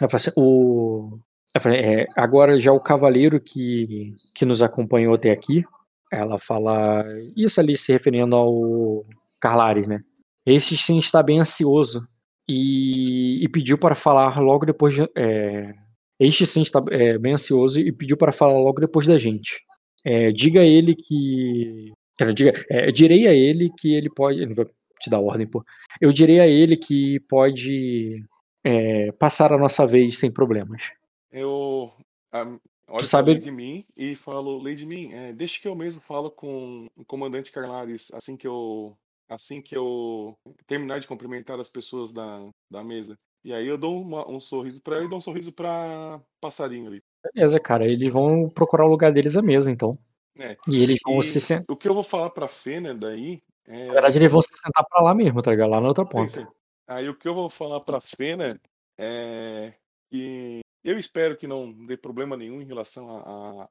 assim, 0.00 0.30
o, 0.36 1.18
é, 1.66 2.06
agora 2.16 2.58
já 2.58 2.72
o 2.72 2.80
cavaleiro 2.80 3.40
que, 3.40 4.14
que 4.34 4.46
nos 4.46 4.62
acompanhou 4.62 5.14
até 5.14 5.30
aqui, 5.30 5.64
ela 6.10 6.38
fala 6.38 7.04
isso 7.36 7.60
ali 7.60 7.76
se 7.76 7.92
referindo 7.92 8.34
ao 8.34 9.04
Carlares, 9.38 9.86
né? 9.86 10.00
Este 10.46 10.76
sim 10.76 10.98
está 10.98 11.22
bem 11.22 11.40
ansioso 11.40 12.00
e, 12.48 13.44
e 13.44 13.48
pediu 13.48 13.78
para 13.78 13.94
falar 13.94 14.38
logo 14.40 14.66
depois. 14.66 14.94
De, 14.94 15.08
é, 15.16 15.74
este 16.18 16.46
sim 16.46 16.62
está 16.62 16.80
é, 16.90 17.18
bem 17.18 17.34
ansioso 17.34 17.80
e 17.80 17.92
pediu 17.92 18.16
para 18.16 18.32
falar 18.32 18.58
logo 18.58 18.80
depois 18.80 19.06
da 19.06 19.18
gente. 19.18 19.60
É, 20.04 20.30
diga 20.32 20.60
a 20.60 20.66
ele 20.66 20.94
que. 20.94 21.92
Diga, 22.34 22.52
é, 22.70 22.90
direi 22.92 23.26
a 23.26 23.32
ele 23.32 23.70
que 23.78 23.94
ele 23.94 24.10
pode. 24.10 24.40
Ele 24.40 24.54
vai 24.54 24.66
te 25.00 25.08
dar 25.08 25.20
ordem, 25.20 25.46
pô. 25.46 25.64
Eu 26.00 26.12
direi 26.12 26.40
a 26.40 26.46
ele 26.46 26.76
que 26.76 27.20
pode 27.20 28.22
é, 28.64 29.12
passar 29.12 29.52
a 29.52 29.58
nossa 29.58 29.86
vez 29.86 30.18
sem 30.18 30.30
problemas. 30.30 30.90
Eu. 31.32 31.90
A, 32.32 32.42
olho 32.42 32.60
pra 32.88 33.00
sabe- 33.00 33.34
Lady 33.34 33.50
Min 33.50 33.84
e 33.96 34.14
falo, 34.14 34.62
Lady 34.62 34.84
Min, 34.84 35.12
é, 35.12 35.32
deixa 35.32 35.60
que 35.60 35.68
eu 35.68 35.74
mesmo 35.74 36.00
falo 36.00 36.30
com 36.30 36.88
o 36.96 37.04
comandante 37.04 37.52
Carlares 37.52 38.08
assim 38.12 38.36
que 38.36 38.46
eu 38.46 38.96
assim 39.30 39.62
que 39.62 39.76
eu 39.76 40.34
terminar 40.66 40.98
de 41.00 41.06
cumprimentar 41.06 41.58
as 41.60 41.70
pessoas 41.70 42.12
da, 42.12 42.48
da 42.70 42.82
mesa. 42.84 43.16
E 43.44 43.52
aí 43.54 43.66
eu 43.66 43.78
dou 43.78 44.02
uma- 44.02 44.28
um 44.28 44.38
sorriso 44.40 44.80
pra 44.82 44.96
ela 44.96 45.04
e 45.06 45.08
dou 45.08 45.18
um 45.18 45.22
sorriso 45.22 45.52
pra 45.52 46.20
passarinho 46.40 46.88
ali. 46.88 47.00
Beleza, 47.34 47.58
cara. 47.58 47.86
Eles 47.86 48.12
vão 48.12 48.48
procurar 48.50 48.84
o 48.84 48.90
lugar 48.90 49.12
deles 49.12 49.36
à 49.36 49.42
mesa, 49.42 49.70
então. 49.70 49.96
É. 50.38 50.56
E 50.68 50.82
eles 50.82 50.98
vão 51.04 51.20
E 51.20 51.24
se 51.24 51.40
sentar. 51.40 51.64
o 51.74 51.78
que 51.78 51.88
eu 51.88 51.94
vou 51.94 52.02
falar 52.04 52.30
pra 52.30 52.48
Fena 52.48 52.94
daí 52.94 53.42
é. 53.66 53.86
Na 53.86 53.92
verdade, 53.94 54.18
eles 54.18 54.32
vão 54.32 54.42
se 54.42 54.52
sentar 54.56 54.84
pra 54.88 55.02
lá 55.02 55.14
mesmo, 55.14 55.40
tá 55.40 55.50
ligado? 55.52 55.70
Lá 55.70 55.80
na 55.80 55.88
outra 55.88 56.04
ponta. 56.04 56.40
sim. 56.42 56.46
Aí 56.88 57.08
o 57.08 57.16
que 57.16 57.28
eu 57.28 57.34
vou 57.34 57.48
falar 57.48 57.80
pra 57.80 58.00
Fena 58.00 58.60
é 58.98 59.72
que 60.10 60.60
eu 60.84 60.98
espero 60.98 61.36
que 61.36 61.46
não 61.46 61.72
dê 61.86 61.96
problema 61.96 62.36
nenhum 62.36 62.60
em 62.60 62.66
relação 62.66 63.08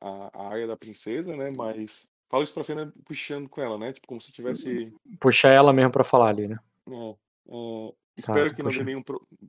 à 0.01 0.47
área 0.49 0.65
da 0.67 0.77
princesa, 0.77 1.35
né? 1.35 1.51
Mas 1.51 2.07
falo 2.29 2.43
isso 2.43 2.53
pra 2.53 2.63
Fena 2.63 2.93
puxando 3.05 3.49
com 3.49 3.61
ela, 3.61 3.77
né? 3.77 3.93
Tipo, 3.93 4.07
como 4.07 4.21
se 4.21 4.31
tivesse. 4.31 4.93
Puxar 5.19 5.49
ela 5.49 5.73
mesmo 5.73 5.91
pra 5.91 6.03
falar 6.03 6.29
ali, 6.29 6.47
né? 6.47 6.57
é, 6.89 7.09
é, 7.49 7.93
espero, 8.17 8.49
tá 8.49 8.55
que 8.55 8.63
não 8.63 8.71
dê 8.71 8.83
nenhum, 8.83 9.03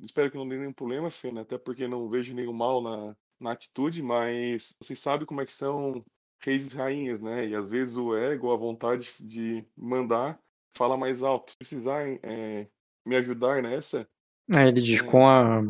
espero 0.05 0.31
que 0.31 0.37
não 0.37 0.49
dê 0.49 0.59
nenhum 0.59 0.73
problema, 0.73 1.11
Fena, 1.11 1.43
até 1.43 1.57
porque 1.59 1.87
não 1.89 2.09
vejo 2.09 2.35
nenhum 2.35 2.53
mal 2.53 2.83
na, 2.83 3.17
na 3.39 3.53
atitude, 3.53 4.03
mas 4.03 4.75
você 4.81 4.95
sabe 4.97 5.27
como 5.27 5.41
é 5.41 5.47
que 5.47 5.53
são 5.53 6.05
reis 6.43 6.73
e 6.73 6.77
rainhas, 6.77 7.21
né? 7.21 7.47
E 7.49 7.55
às 7.55 7.69
vezes 7.69 7.97
o 7.97 8.17
ego, 8.17 8.53
a 8.53 8.57
vontade 8.57 9.13
de 9.21 9.65
mandar, 9.77 10.39
fala 10.77 10.97
mais 10.97 11.23
alto. 11.23 11.53
Se 11.53 11.59
precisar 11.59 12.07
é, 12.23 12.67
me 13.07 13.17
ajudar 13.17 13.63
nessa, 13.63 14.09
Aí 14.53 14.69
ele 14.69 14.81
diz 14.81 15.01
É. 15.01 15.05
com 15.05 15.29
a. 15.29 15.63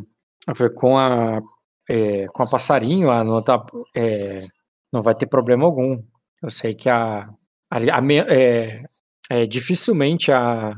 Com 0.74 0.98
a. 0.98 1.40
é, 1.88 2.26
com 2.28 2.42
a 2.42 2.48
passarinho, 2.48 3.10
a 3.10 3.22
nota. 3.22 3.62
é, 3.94 4.46
não 4.92 5.02
vai 5.02 5.14
ter 5.14 5.26
problema 5.26 5.64
algum. 5.64 6.02
Eu 6.42 6.50
sei 6.50 6.74
que 6.74 6.88
a. 6.88 7.28
a, 7.70 7.76
a 7.76 8.00
é, 8.28 8.82
é, 9.30 9.46
dificilmente 9.46 10.32
a, 10.32 10.74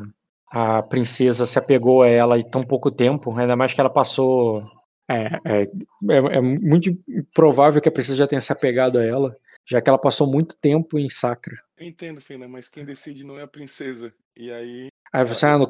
a 0.51 0.82
princesa 0.82 1.47
se 1.47 1.59
apegou 1.59 2.02
a 2.02 2.09
ela 2.09 2.39
em 2.39 2.48
tão 2.48 2.62
pouco 2.64 2.90
tempo, 2.90 3.36
ainda 3.39 3.56
mais 3.56 3.72
que 3.72 3.80
ela 3.80 3.90
passou. 3.90 4.62
É, 5.10 5.26
é, 5.44 5.62
é- 5.62 6.36
é 6.36 6.40
muito 6.40 6.90
provável 7.34 7.80
que 7.80 7.89
a 7.89 7.93
princesa 7.93 8.18
já 8.18 8.26
tenha 8.26 8.40
se 8.40 8.52
apegado 8.52 8.98
a 8.98 9.05
ela, 9.05 9.36
já 9.68 9.80
que 9.80 9.89
ela 9.89 9.98
passou 9.98 10.30
muito 10.30 10.56
tempo 10.56 10.98
em 10.98 11.09
Sacra. 11.09 11.55
Eu 11.76 11.86
entendo, 11.86 12.20
Fena, 12.20 12.47
mas 12.48 12.68
quem 12.68 12.84
decide 12.84 13.24
não 13.24 13.39
é 13.39 13.43
a 13.43 13.48
princesa. 13.48 14.12
E 14.36 14.51
aí. 14.51 14.89
Aí 15.12 15.24
você, 15.24 15.47
ah, 15.47 15.59
no, 15.59 15.66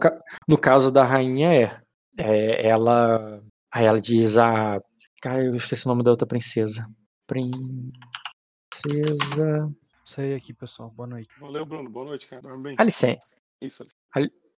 no 0.46 0.58
caso 0.58 0.92
da 0.92 1.02
rainha 1.04 1.52
é, 1.52 1.70
é, 2.18 2.68
ela, 2.68 3.38
aí 3.72 3.86
ela 3.86 4.00
diz 4.00 4.36
a, 4.38 4.74
cara, 5.20 5.42
eu 5.42 5.56
esqueci 5.56 5.86
o 5.86 5.88
nome 5.88 6.04
da 6.04 6.10
outra 6.10 6.26
princesa. 6.26 6.86
Princesa 7.26 7.92
Isso 10.04 10.20
aí 10.20 10.34
aqui, 10.34 10.52
pessoal. 10.52 10.90
Boa 10.90 11.06
noite. 11.06 11.28
Valeu, 11.40 11.64
Bruno. 11.64 11.88
Boa 11.88 12.06
noite, 12.06 12.26
cara. 12.26 12.42
Dorme 12.42 12.62
bem. 12.64 12.74
Alicene. 12.78 13.18
Isso. 13.60 13.86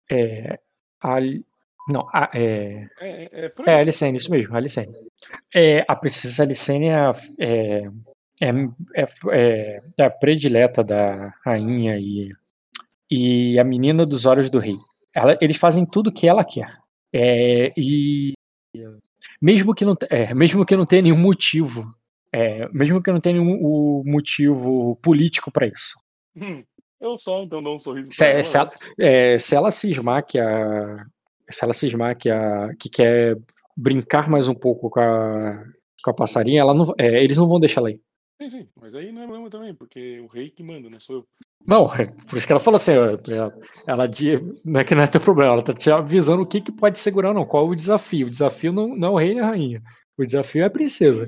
É, 0.10 0.60
Ali- 1.02 1.45
não, 1.90 2.07
a- 2.14 2.30
é, 2.34 2.88
É, 3.02 3.24
é, 3.41 3.45
é 3.45 3.53
é. 3.68 3.80
Alicene, 3.80 4.18
isso 4.18 4.32
mesmo, 4.32 4.56
Alicene. 4.56 4.94
É, 5.53 5.84
a 5.88 5.95
princesa 5.95 6.44
Alicene 6.44 6.88
é, 6.88 6.95
a- 6.95 7.11
é, 7.40 7.82
é, 8.41 8.49
é, 8.95 9.06
é, 9.32 9.80
é 9.98 10.03
a 10.06 10.10
predileta 10.10 10.82
da 10.84 11.34
rainha 11.45 11.98
e, 11.98 12.30
e 13.11 13.60
a 13.60 13.64
menina 13.65 14.06
dos 14.06 14.26
olhos 14.26 14.49
do 14.49 14.60
rei. 14.60 14.78
Ela- 15.14 15.38
eles 15.41 15.57
fazem 15.57 15.86
tudo 15.86 16.11
que 16.14 16.28
ela 16.28 16.45
quer. 16.45 16.72
É, 17.14 17.72
e 17.78 18.34
mesmo 19.41 19.76
que 19.76 19.84
não, 19.86 19.95
é, 20.10 20.34
mesmo 20.34 20.65
que 20.65 20.76
não 20.78 20.86
tenha 20.86 21.02
nenhum 21.03 21.18
motivo, 21.20 21.94
é, 22.34 22.68
mesmo 22.73 23.01
que 23.01 23.11
não 23.11 23.22
tenha 23.22 23.39
nenhum 23.39 23.60
o 23.61 24.03
motivo 24.05 24.95
político 24.97 25.51
para 25.51 25.68
isso. 25.68 25.95
Hum, 26.35 26.64
eu 26.99 27.18
só 27.18 27.43
então 27.43 27.61
dou 27.61 27.76
um 27.76 27.80
sorriso 27.80 28.11
Se, 28.11 28.18
pra 28.18 28.27
ela. 28.27 28.43
se 28.43 28.57
ela, 28.57 28.72
é, 28.99 29.38
se 29.38 29.55
ela 29.55 29.72
cismar 29.72 30.26
que 30.26 30.39
a. 30.39 31.05
Se 31.49 31.64
ela 31.64 31.73
cismar 31.73 32.18
que, 32.18 32.30
a, 32.30 32.69
que 32.80 32.89
quer 32.89 33.38
brincar 33.77 34.30
mais 34.30 34.47
um 34.47 34.55
pouco 34.55 34.89
com 34.89 34.99
a, 34.99 35.64
com 36.03 36.10
a 36.10 36.14
passarinha, 36.14 36.61
ela 36.61 36.73
não, 36.73 36.91
é, 36.97 37.23
eles 37.23 37.38
não 37.38 37.47
vão 37.47 37.60
deixar 37.60 37.81
ela 37.81 37.91
ir. 37.91 38.01
Sim, 38.41 38.49
sim. 38.49 38.68
Mas 38.81 38.95
aí 38.95 39.11
não 39.11 39.22
é 39.22 39.26
problema 39.26 39.49
também, 39.49 39.76
porque 39.76 40.19
o 40.22 40.27
rei 40.27 40.49
que 40.49 40.64
manda, 40.64 40.89
não 40.89 40.99
sou 40.99 41.18
eu. 41.18 41.27
Não, 41.68 41.93
é 41.93 42.05
por 42.27 42.38
isso 42.38 42.47
que 42.47 42.53
ela 42.53 42.60
falou 42.60 42.77
assim, 42.77 42.93
ó, 42.97 43.18
ela, 43.31 43.60
ela 43.85 44.10
não 44.65 44.80
é 44.80 44.84
que 44.84 44.95
não 44.95 45.03
é 45.03 45.07
teu 45.07 45.22
problema, 45.22 45.53
ela 45.53 45.61
tá 45.61 45.73
te 45.73 45.91
avisando 45.91 46.41
o 46.41 46.47
que, 46.47 46.60
que 46.60 46.72
pode 46.72 46.97
segurar, 46.97 47.34
não. 47.34 47.45
Qual 47.45 47.65
é 47.65 47.69
o 47.69 47.76
desafio? 47.76 48.27
O 48.27 48.31
desafio 48.31 48.73
não, 48.73 48.95
não 48.95 49.10
é 49.10 49.11
o 49.11 49.18
rei 49.18 49.34
nem 49.35 49.43
a 49.43 49.47
rainha. 49.47 49.81
O 50.18 50.26
desafio 50.26 50.64
é 50.64 50.65
a 50.65 50.69
princesa. 50.69 51.26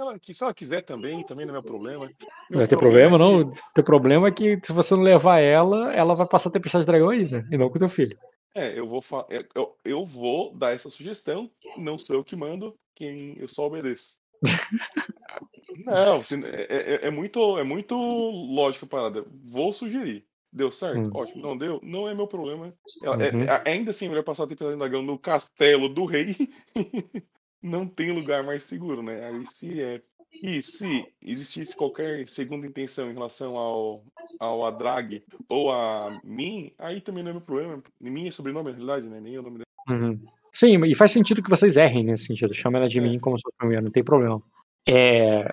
Ela, 0.00 0.18
que- 0.18 0.32
se 0.32 0.42
ela 0.42 0.54
quiser 0.54 0.80
também, 0.80 1.22
também 1.26 1.44
não 1.44 1.52
é 1.52 1.56
meu 1.56 1.62
problema. 1.62 2.08
Não 2.48 2.58
vai 2.58 2.66
ter 2.66 2.78
problema, 2.78 3.18
não. 3.18 3.40
O 3.42 3.52
teu 3.74 3.84
problema 3.84 4.28
é 4.28 4.30
que 4.30 4.58
se 4.64 4.72
você 4.72 4.94
não 4.94 5.02
levar 5.02 5.40
ela, 5.40 5.92
ela 5.92 6.14
vai 6.14 6.26
passar 6.26 6.48
a 6.48 6.52
ter 6.52 6.58
de 6.58 6.86
dragão 6.86 7.10
ainda, 7.10 7.46
e 7.50 7.58
não 7.58 7.68
com 7.68 7.78
teu 7.78 7.88
filho. 7.88 8.16
É, 8.54 8.78
eu 8.78 8.88
vou, 8.88 9.02
é, 9.28 9.46
eu, 9.54 9.76
eu 9.84 10.06
vou 10.06 10.56
dar 10.56 10.74
essa 10.74 10.88
sugestão, 10.88 11.50
não 11.76 11.98
sou 11.98 12.16
eu 12.16 12.24
que 12.24 12.34
mando, 12.34 12.74
quem 12.94 13.36
eu 13.38 13.46
só 13.46 13.66
obedeço. 13.66 14.14
Não, 15.86 16.22
se- 16.24 16.34
é, 16.46 16.66
é- 17.04 17.06
é 17.06 17.10
muito, 17.10 17.58
é 17.58 17.62
muito 17.62 17.94
lógico 17.94 18.86
a 18.86 18.88
parada. 18.88 19.24
Vou 19.44 19.72
sugerir. 19.72 20.24
Deu 20.52 20.72
certo? 20.72 20.98
Hum. 20.98 21.10
Ótimo. 21.14 21.42
Não 21.42 21.56
deu? 21.56 21.78
Não 21.82 22.08
é 22.08 22.14
meu 22.14 22.26
problema. 22.26 22.74
Ela- 23.02 23.22
é- 23.24 23.30
Uhum. 23.30 23.42
é- 23.42 23.62
ainda 23.70 23.90
assim, 23.92 24.08
melhor 24.08 24.24
passar 24.24 24.44
a 24.44 24.46
tempestade 24.48 24.72
do 24.74 24.78
dragão 24.78 25.02
no 25.02 25.16
castelo 25.18 25.88
do 25.88 26.04
rei. 26.06 26.36
não 27.62 27.86
tem 27.86 28.12
lugar 28.12 28.42
mais 28.42 28.64
seguro, 28.64 29.02
né? 29.02 29.26
Aí 29.26 29.46
se 29.46 29.82
é. 29.82 30.00
E 30.42 30.62
se 30.62 31.04
existisse 31.26 31.74
qualquer 31.74 32.26
segunda 32.28 32.64
intenção 32.64 33.10
em 33.10 33.14
relação 33.14 33.56
ao, 33.56 34.04
ao 34.38 34.64
Adrag 34.64 35.20
ou 35.48 35.72
a 35.72 36.20
mim, 36.22 36.72
aí 36.78 37.00
também 37.00 37.24
não 37.24 37.30
é 37.30 37.32
meu 37.32 37.42
problema. 37.42 37.82
Mim 38.00 38.28
é 38.28 38.30
sobrenome, 38.30 38.70
na 38.70 38.76
realidade, 38.76 39.08
né? 39.08 39.20
Nem 39.20 39.34
é 39.34 39.40
o 39.40 39.42
nome 39.42 39.58
dela. 39.58 39.66
Uhum. 39.88 40.14
Sim, 40.52 40.80
e 40.84 40.94
faz 40.94 41.10
sentido 41.10 41.42
que 41.42 41.50
vocês 41.50 41.76
errem 41.76 42.04
nesse 42.04 42.26
sentido. 42.26 42.54
Chama 42.54 42.78
ela 42.78 42.88
de 42.88 42.98
É. 42.98 43.02
mim 43.02 43.18
como 43.18 43.38
sua 43.38 43.52
primeira, 43.58 43.82
não 43.82 43.90
tem 43.90 44.04
problema. 44.04 44.40
É, 44.88 45.48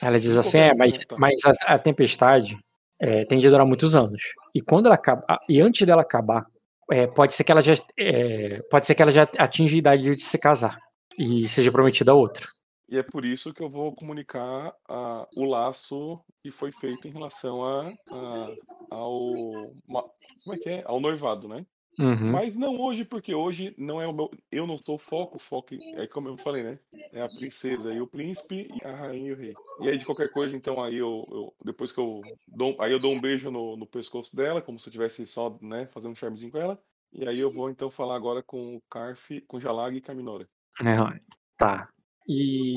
ela 0.00 0.18
diz 0.18 0.36
assim, 0.36 0.58
é, 0.58 0.74
mas, 0.74 0.96
tá. 0.98 1.16
mas 1.18 1.40
a, 1.44 1.74
a 1.74 1.78
tempestade 1.78 2.58
é, 2.98 3.26
tem 3.26 3.38
de 3.38 3.50
durar 3.50 3.66
muitos 3.66 3.94
anos. 3.94 4.22
E 4.54 4.62
quando 4.62 4.86
ela 4.86 4.94
acabar, 4.94 5.38
e 5.46 5.60
antes 5.60 5.86
dela 5.86 6.02
acabar, 6.02 6.46
é, 6.90 7.06
pode 7.06 7.34
ser 7.34 7.44
que 7.44 7.52
ela 7.52 7.60
já 7.60 7.74
é, 7.98 8.62
pode 8.70 8.86
ser 8.86 8.94
que 8.94 9.02
ela 9.02 9.12
já 9.12 9.22
atinja 9.38 9.74
a 9.74 9.78
idade 9.78 10.16
de 10.16 10.22
se 10.22 10.38
casar 10.38 10.78
e 11.18 11.48
seja 11.48 11.70
prometida 11.72 12.12
a 12.12 12.14
outra. 12.14 12.46
E 12.88 12.98
é 12.98 13.02
por 13.02 13.24
isso 13.24 13.54
que 13.54 13.62
eu 13.62 13.70
vou 13.70 13.94
comunicar 13.94 14.74
ah, 14.88 15.26
o 15.34 15.44
laço 15.44 16.20
que 16.42 16.50
foi 16.50 16.70
feito 16.70 17.08
em 17.08 17.10
relação 17.10 17.64
a, 17.64 17.88
a- 18.10 18.54
ao. 18.90 19.72
Como 20.44 20.54
é 20.54 20.58
que 20.58 20.68
é? 20.68 20.82
Ao 20.84 21.00
noivado, 21.00 21.48
né? 21.48 21.64
Uhum. 21.98 22.32
Mas 22.32 22.56
não 22.56 22.80
hoje, 22.80 23.04
porque 23.04 23.34
hoje 23.34 23.74
não 23.78 24.00
é 24.00 24.06
o 24.06 24.12
meu. 24.12 24.30
Eu 24.50 24.66
não 24.66 24.78
sou 24.78 24.96
o 24.96 24.98
foco, 24.98 25.36
o 25.36 25.40
foco 25.40 25.74
é 25.74 26.06
como 26.06 26.28
eu 26.28 26.36
falei, 26.38 26.62
né? 26.62 26.78
É 27.12 27.20
a 27.22 27.28
princesa 27.28 27.92
e 27.92 28.00
o 28.00 28.06
príncipe, 28.06 28.68
e 28.74 28.86
a 28.86 28.94
rainha 28.94 29.28
e 29.28 29.32
o 29.32 29.36
rei. 29.36 29.54
E 29.80 29.88
aí, 29.88 29.98
de 29.98 30.04
qualquer 30.04 30.30
coisa, 30.30 30.56
então, 30.56 30.82
aí 30.82 30.96
eu. 30.96 31.26
eu- 31.30 31.54
depois 31.64 31.92
que 31.92 32.00
eu 32.00 32.20
dou. 32.48 32.74
Aí 32.78 32.92
eu 32.92 32.98
dou 32.98 33.12
um 33.12 33.20
beijo 33.20 33.50
no, 33.50 33.76
no 33.76 33.86
pescoço 33.86 34.34
dela, 34.34 34.60
como 34.62 34.78
se 34.78 34.88
eu 34.88 34.92
tivesse 34.92 35.26
só, 35.26 35.56
né, 35.60 35.86
fazendo 35.92 36.12
um 36.12 36.16
charmezinho 36.16 36.50
com 36.50 36.58
ela. 36.58 36.82
E 37.12 37.28
aí 37.28 37.38
eu 37.38 37.50
vou 37.52 37.68
então 37.68 37.90
falar 37.90 38.16
agora 38.16 38.42
com 38.42 38.76
o 38.76 38.82
Carf, 38.90 39.30
com 39.46 39.60
Jalag 39.60 39.94
e 39.96 40.00
Caminora. 40.00 40.48
É, 40.80 41.20
tá. 41.56 41.88
E, 42.28 42.74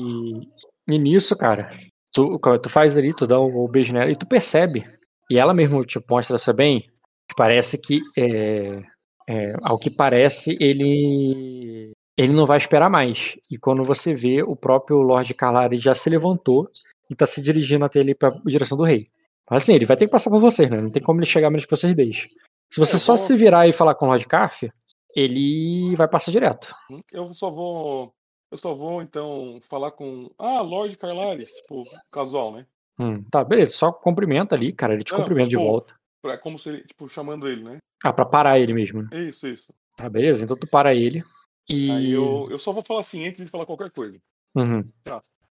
e 0.88 0.98
nisso, 0.98 1.36
cara, 1.36 1.68
tu, 2.12 2.38
tu 2.62 2.68
faz 2.68 2.98
ali, 2.98 3.14
tu 3.14 3.26
dá 3.26 3.38
o, 3.38 3.64
o 3.64 3.68
beijo 3.68 3.92
nela 3.92 4.10
e 4.10 4.16
tu 4.16 4.26
percebe. 4.26 4.84
E 5.30 5.38
ela 5.38 5.54
mesmo 5.54 5.84
te 5.84 5.98
mostra 6.08 6.38
bem, 6.52 6.80
que 6.80 7.34
parece 7.36 7.80
que, 7.80 8.00
é, 8.18 8.80
é, 9.28 9.54
ao 9.62 9.78
que 9.78 9.90
parece, 9.90 10.56
ele 10.60 11.92
ele 12.16 12.32
não 12.32 12.46
vai 12.46 12.56
esperar 12.56 12.88
mais. 12.88 13.36
E 13.50 13.58
quando 13.58 13.82
você 13.82 14.14
vê, 14.14 14.42
o 14.42 14.56
próprio 14.56 14.98
Lord 15.02 15.32
Calari 15.34 15.76
já 15.76 15.94
se 15.94 16.08
levantou 16.08 16.68
e 17.10 17.14
tá 17.14 17.26
se 17.26 17.42
dirigindo 17.42 17.84
até 17.84 18.00
ele 18.00 18.14
pra 18.14 18.30
direção 18.46 18.76
do 18.76 18.84
rei. 18.84 19.06
Mas 19.50 19.62
assim, 19.62 19.74
ele 19.74 19.84
vai 19.84 19.96
ter 19.96 20.06
que 20.06 20.10
passar 20.12 20.30
por 20.30 20.40
vocês, 20.40 20.70
né? 20.70 20.80
Não 20.80 20.90
tem 20.90 21.02
como 21.02 21.18
ele 21.18 21.26
chegar 21.26 21.50
menos 21.50 21.66
que 21.66 21.70
vocês 21.76 21.94
deixem. 21.94 22.28
Se 22.72 22.80
você 22.80 22.96
É, 22.96 22.98
só 22.98 23.16
se 23.16 23.36
virar 23.36 23.68
e 23.68 23.72
falar 23.72 23.94
com 23.94 24.06
o 24.06 24.08
Lord 24.08 24.26
Carf, 24.26 24.68
ele 25.16 25.96
vai 25.96 26.06
passar 26.06 26.30
direto. 26.30 26.74
Hum, 26.90 27.00
Eu 27.10 27.32
só 27.32 27.50
vou. 27.50 28.14
Eu 28.50 28.58
só 28.58 28.74
vou, 28.74 29.00
então, 29.00 29.58
falar 29.62 29.90
com. 29.90 30.30
Ah, 30.38 30.60
Lord 30.60 30.94
Carlares, 30.98 31.50
tipo, 31.50 31.82
casual, 32.12 32.52
né? 32.52 32.66
Hum, 32.98 33.24
tá, 33.24 33.42
beleza. 33.42 33.72
Só 33.72 33.90
cumprimenta 33.90 34.54
ali, 34.54 34.72
cara. 34.72 34.92
Ele 34.94 35.02
te 35.02 35.12
Não, 35.12 35.20
cumprimenta 35.20 35.48
de 35.48 35.56
tipo, 35.56 35.68
volta. 35.68 35.98
Pra, 36.22 36.38
como 36.38 36.58
se 36.58 36.68
ele, 36.68 36.84
tipo, 36.84 37.08
chamando 37.08 37.48
ele, 37.48 37.64
né? 37.64 37.78
Ah, 38.04 38.12
pra 38.12 38.26
parar 38.26 38.58
ele 38.60 38.74
mesmo, 38.74 39.02
né? 39.02 39.08
Isso, 39.28 39.48
isso. 39.48 39.72
Tá, 39.96 40.08
beleza? 40.08 40.44
Então 40.44 40.56
tu 40.56 40.68
para 40.68 40.94
ele. 40.94 41.24
E. 41.68 41.90
Aí 41.90 42.12
eu, 42.12 42.46
eu 42.50 42.58
só 42.58 42.72
vou 42.72 42.82
falar 42.82 43.00
assim 43.00 43.26
antes 43.26 43.42
de 43.42 43.50
falar 43.50 43.66
qualquer 43.66 43.90
coisa. 43.90 44.20
Uhum. 44.54 44.84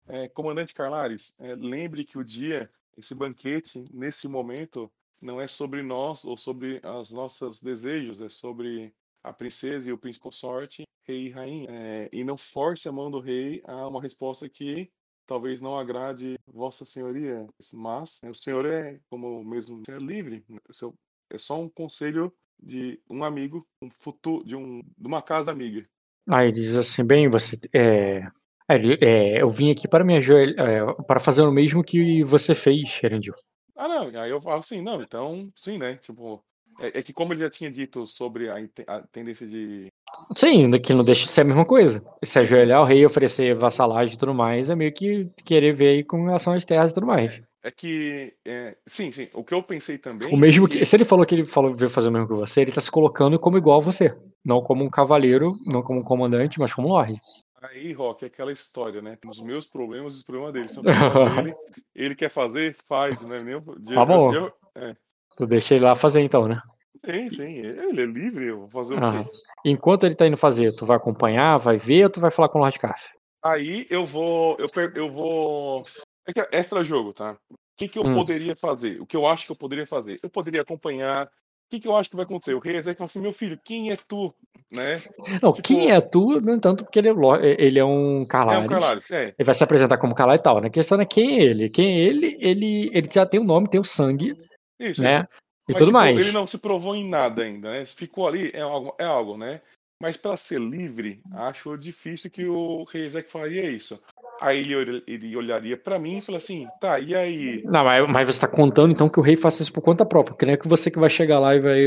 É, 0.07 0.29
Comandante 0.29 0.75
Carlares, 0.75 1.33
é, 1.39 1.55
lembre 1.55 2.05
que 2.05 2.19
o 2.19 2.25
dia, 2.25 2.71
esse 2.97 3.15
banquete, 3.15 3.83
nesse 3.93 4.29
momento, 4.29 4.93
não 5.21 5.41
é 5.41 5.49
sobre 5.49 5.83
nós 5.83 6.25
ou 6.25 6.37
sobre 6.37 6.81
os 7.01 7.11
nossos 7.11 7.61
desejos, 7.61 8.21
é 8.21 8.29
sobre 8.29 8.95
a 9.25 9.33
princesa 9.33 9.89
e 9.89 9.93
o 9.93 9.99
príncipe 9.99 10.23
consorte, 10.23 10.85
rei 11.07 11.27
e 11.27 11.31
rainha. 11.31 11.67
É, 11.71 12.09
e 12.13 12.23
não 12.23 12.37
force 12.37 12.89
a 12.89 12.93
mão 12.93 13.11
do 13.11 13.21
rei 13.21 13.63
a 13.65 13.89
uma 13.89 14.01
resposta 14.03 14.49
que 14.49 14.91
talvez 15.27 15.61
não 15.61 15.79
agrade 15.79 16.37
Vossa 16.47 16.85
Senhoria, 16.85 17.47
mas 17.73 18.21
né, 18.23 18.31
o 18.31 18.35
senhor 18.35 18.67
é, 18.67 19.01
como 19.09 19.43
mesmo 19.45 19.83
é 19.89 19.97
livre, 19.97 20.45
né, 20.49 20.59
seu- 20.73 20.95
é 21.31 21.39
só 21.39 21.59
um 21.61 21.69
conselho 21.69 22.33
de 22.63 23.01
um 23.11 23.25
amigo, 23.25 23.67
um 23.83 23.91
futuro, 23.91 24.45
de, 24.45 24.55
um, 24.55 24.81
de 24.81 25.07
uma 25.07 25.23
casa 25.23 25.51
amiga. 25.51 25.89
Aí 26.31 26.49
ele 26.49 26.61
diz 26.61 26.77
assim, 26.77 27.07
bem, 27.07 27.29
você. 27.29 27.59
É... 27.73 28.27
ele- 28.69 28.99
é, 29.01 29.43
eu 29.43 29.49
vim 29.49 29.71
aqui 29.71 29.89
para 29.89 30.05
me 30.05 30.17
ajoelhar, 30.17 30.67
é, 30.69 31.03
para 31.05 31.21
fazer 31.21 31.43
o 31.43 31.51
mesmo 31.53 31.83
que 31.83 32.23
você 32.25 32.55
fez, 32.55 33.01
Erendil. 33.03 33.35
Ah, 33.77 33.89
não, 33.89 34.21
aí 34.21 34.31
eu 34.31 34.41
falo 34.41 34.61
assim, 34.61 34.81
não, 34.81 35.03
então, 35.03 35.53
sim, 35.57 35.79
né? 35.79 35.97
Tipo, 35.97 36.45
é, 36.81 36.99
é 36.99 37.03
que 37.03 37.13
como 37.13 37.33
ele 37.33 37.41
já 37.43 37.51
tinha 37.51 37.71
dito 37.71 38.07
sobre 38.07 38.49
a, 38.49 38.57
a 38.87 39.01
tendência 39.13 39.47
de. 39.47 39.89
Sim, 40.37 40.71
que 40.81 40.95
não 40.95 41.05
deixa 41.05 41.25
de 41.25 41.31
ser 41.31 41.41
a 41.43 41.45
mesma 41.45 41.65
coisa. 41.65 42.05
Se 42.23 42.39
ajoelhar 42.39 42.79
ao 42.79 42.85
rei 42.85 43.01
e 43.01 43.07
oferecer 43.07 43.55
vassalagem 43.55 44.15
e 44.15 44.19
tudo 44.19 44.35
mais, 44.35 44.71
é 44.71 44.75
meio 44.75 44.93
que 44.93 45.25
querer 45.45 45.73
ver 45.73 45.89
aí 45.89 46.05
com 46.05 46.25
relação 46.25 46.53
às 46.53 46.65
terras 46.65 46.91
e 46.91 46.95
tudo 46.95 47.07
mais. 47.07 47.41
É 47.63 47.71
que. 47.71 48.35
é, 48.45 48.77
sim, 48.87 49.11
sim, 49.11 49.29
o 49.33 49.43
que 49.43 49.55
eu 49.55 49.63
pensei 49.63 49.97
também. 49.99 50.33
O 50.33 50.37
mesmo 50.37 50.67
é 50.67 50.69
que. 50.69 50.85
Se 50.85 50.95
ele 50.97 51.05
falou 51.05 51.25
que 51.25 51.35
ele 51.35 51.45
falou 51.45 51.75
veio 51.75 51.91
fazer 51.91 52.09
o 52.09 52.13
mesmo 52.13 52.29
que 52.29 52.35
você, 52.35 52.61
ele 52.61 52.73
tá 52.73 52.81
se 52.81 52.91
colocando 52.91 53.39
como 53.39 53.57
igual 53.57 53.79
a 53.81 53.83
você. 53.83 54.15
Não 54.45 54.61
como 54.61 54.85
um 54.85 54.91
cavaleiro, 54.91 55.57
não 55.67 55.83
como 55.83 56.01
um 56.01 56.05
comandante, 56.05 56.59
mas 56.61 56.75
como 56.75 56.89
um 56.89 56.91
lorde. 56.93 57.15
Aí, 57.63 57.95
Rock, 57.95 58.25
é 58.25 58.29
aquela 58.29 58.53
história, 58.53 59.01
né? 59.01 59.17
Os 59.27 59.41
meus 59.41 59.67
problemas 59.67 60.13
e 60.13 60.17
os 60.17 60.23
problemas 60.23 60.53
dele. 60.53 60.69
São 60.69 60.83
problemas 60.83 61.35
dele. 61.43 61.55
Ele 61.95 62.15
quer 62.15 62.29
fazer, 62.29 62.77
faz, 62.87 63.19
né? 63.23 63.43
Nem, 63.43 63.55
eu- 63.55 63.63
Tá 63.95 64.05
bom. 64.05 64.35
eu- 64.35 64.53
é. 64.75 64.95
Tu 65.37 65.47
deixa 65.47 65.75
ele 65.75 65.85
lá 65.85 65.95
fazer 65.95 66.21
então, 66.21 66.47
né? 66.47 66.59
Sim, 67.05 67.31
sim, 67.31 67.57
ele 67.59 68.03
é 68.03 68.07
livre, 68.07 68.47
eu 68.47 68.61
vou 68.61 68.69
fazer 68.71 68.95
o 68.95 68.99
Aham. 68.99 69.25
quê? 69.25 69.31
Enquanto 69.65 70.05
ele 70.05 70.15
tá 70.15 70.27
indo 70.27 70.37
fazer, 70.37 70.73
tu 70.73 70.87
vai 70.87 70.97
acompanhar, 70.97 71.57
vai 71.59 71.77
ver 71.77 72.05
ou 72.05 72.11
tu 72.11 72.21
vai 72.21 72.31
falar 72.31 72.49
com 72.49 72.59
o 72.59 72.61
Lord 72.63 72.79
Caff? 72.79 73.11
Aí 73.45 73.87
eu 73.91 74.07
vou. 74.07 74.57
Eu, 74.59 74.69
eu 74.95 75.13
vou. 75.13 75.83
É 76.27 76.33
que 76.33 76.41
é 76.41 76.49
extra 76.53 76.83
jogo, 76.83 77.13
tá? 77.13 77.37
O 77.51 77.57
que, 77.77 77.89
que 77.89 77.99
eu 77.99 78.05
Hum. 78.05 78.15
poderia 78.15 78.57
fazer? 78.57 79.01
O 79.01 79.07
que 79.07 79.17
eu 79.17 79.27
acho 79.27 79.45
que 79.45 79.53
eu 79.53 79.57
poderia 79.57 79.87
fazer? 79.87 80.19
Eu 80.23 80.31
poderia 80.31 80.63
acompanhar. 80.63 81.27
O 81.27 81.31
que, 81.71 81.81
que 81.81 81.89
eu 81.89 81.97
acho 81.97 82.09
que 82.09 82.17
vai 82.17 82.25
acontecer? 82.25 82.55
O 82.55 82.59
rei 82.61 82.75
Ezequiel 82.77 82.97
fala 82.97 83.07
assim: 83.07 83.21
meu 83.21 83.33
filho, 83.33 83.59
quem 83.63 83.91
é 83.91 83.97
tu? 83.97 84.33
Né? 84.73 85.03
Não, 85.43 85.53
Tipo- 85.53 85.63
quem 85.63 85.91
é 85.91 86.01
tu, 86.01 86.41
no 86.41 86.55
entanto, 86.55 86.85
porque 86.85 86.99
ele 86.99 87.09
é, 87.09 87.13
ele 87.59 87.79
é 87.79 87.85
um 87.85 88.21
É 88.23 88.27
Carlares. 88.27 88.65
um 88.65 88.69
Carlares, 88.69 89.11
é. 89.11 89.35
Ele 89.39 89.45
vai 89.45 89.55
se 89.55 89.65
apresentar 89.65 89.99
como 89.99 90.15
Carlar 90.15 90.37
e 90.37 90.43
tal. 90.43 90.61
né? 90.61 90.69
A 90.69 90.71
questão 90.71 90.99
é 91.01 91.05
quem 91.05 91.39
é 91.39 91.43
ele. 91.43 91.69
Quem 91.69 91.87
é 91.87 91.99
ele, 91.99 92.39
ele, 92.41 92.91
ele 92.95 93.09
já 93.13 93.27
tem 93.27 93.41
o 93.41 93.45
nome, 93.45 93.69
tem 93.69 93.81
o 93.81 93.85
sangue, 93.85 94.35
Isso, 94.79 95.03
né? 95.03 95.21
isso. 95.21 95.29
E 95.69 95.73
Mas, 95.73 95.77
tudo 95.77 95.87
tipo, 95.87 95.93
mais. 95.93 96.19
Ele 96.19 96.33
não 96.33 96.47
se 96.47 96.59
provou 96.59 96.95
em 96.95 97.09
nada 97.09 97.43
ainda, 97.43 97.71
né? 97.71 97.87
Se 97.87 97.95
ficou 97.95 98.29
ali, 98.29 98.51
é 98.53 98.61
algo, 98.61 98.95
é 98.99 99.05
algo 99.05 99.37
né? 99.37 99.63
Mas 100.01 100.17
para 100.17 100.37
ser 100.37 100.61
livre, 100.61 101.23
acho 101.33 101.77
difícil 101.79 102.31
que 102.31 102.45
o 102.45 102.85
rei 102.85 103.07
Ezequiel 103.07 103.31
faria 103.31 103.71
isso. 103.71 104.03
Aí 104.41 104.73
ele, 104.73 105.03
ele 105.07 105.37
olharia 105.37 105.77
para 105.77 105.99
mim 105.99 106.19
e 106.19 106.21
falaria 106.21 106.45
assim: 106.45 106.67
tá, 106.81 106.99
e 106.99 107.15
aí? 107.15 107.63
Não, 107.65 107.85
mas, 107.85 108.11
mas 108.11 108.27
você 108.27 108.41
tá 108.41 108.49
contando 108.49 108.93
então 108.93 109.09
que 109.09 109.19
o 109.19 109.23
rei 109.23 109.37
faça 109.37 109.63
isso 109.63 109.73
por 109.73 109.83
conta 109.83 110.05
própria, 110.05 110.35
porque 110.35 110.47
não 110.47 110.53
é 110.53 110.57
que 110.57 110.69
você 110.69 110.91
que 110.91 110.99
vai 110.99 111.11
chegar 111.11 111.39
lá 111.39 111.55
e 111.55 111.61
vai. 111.61 111.87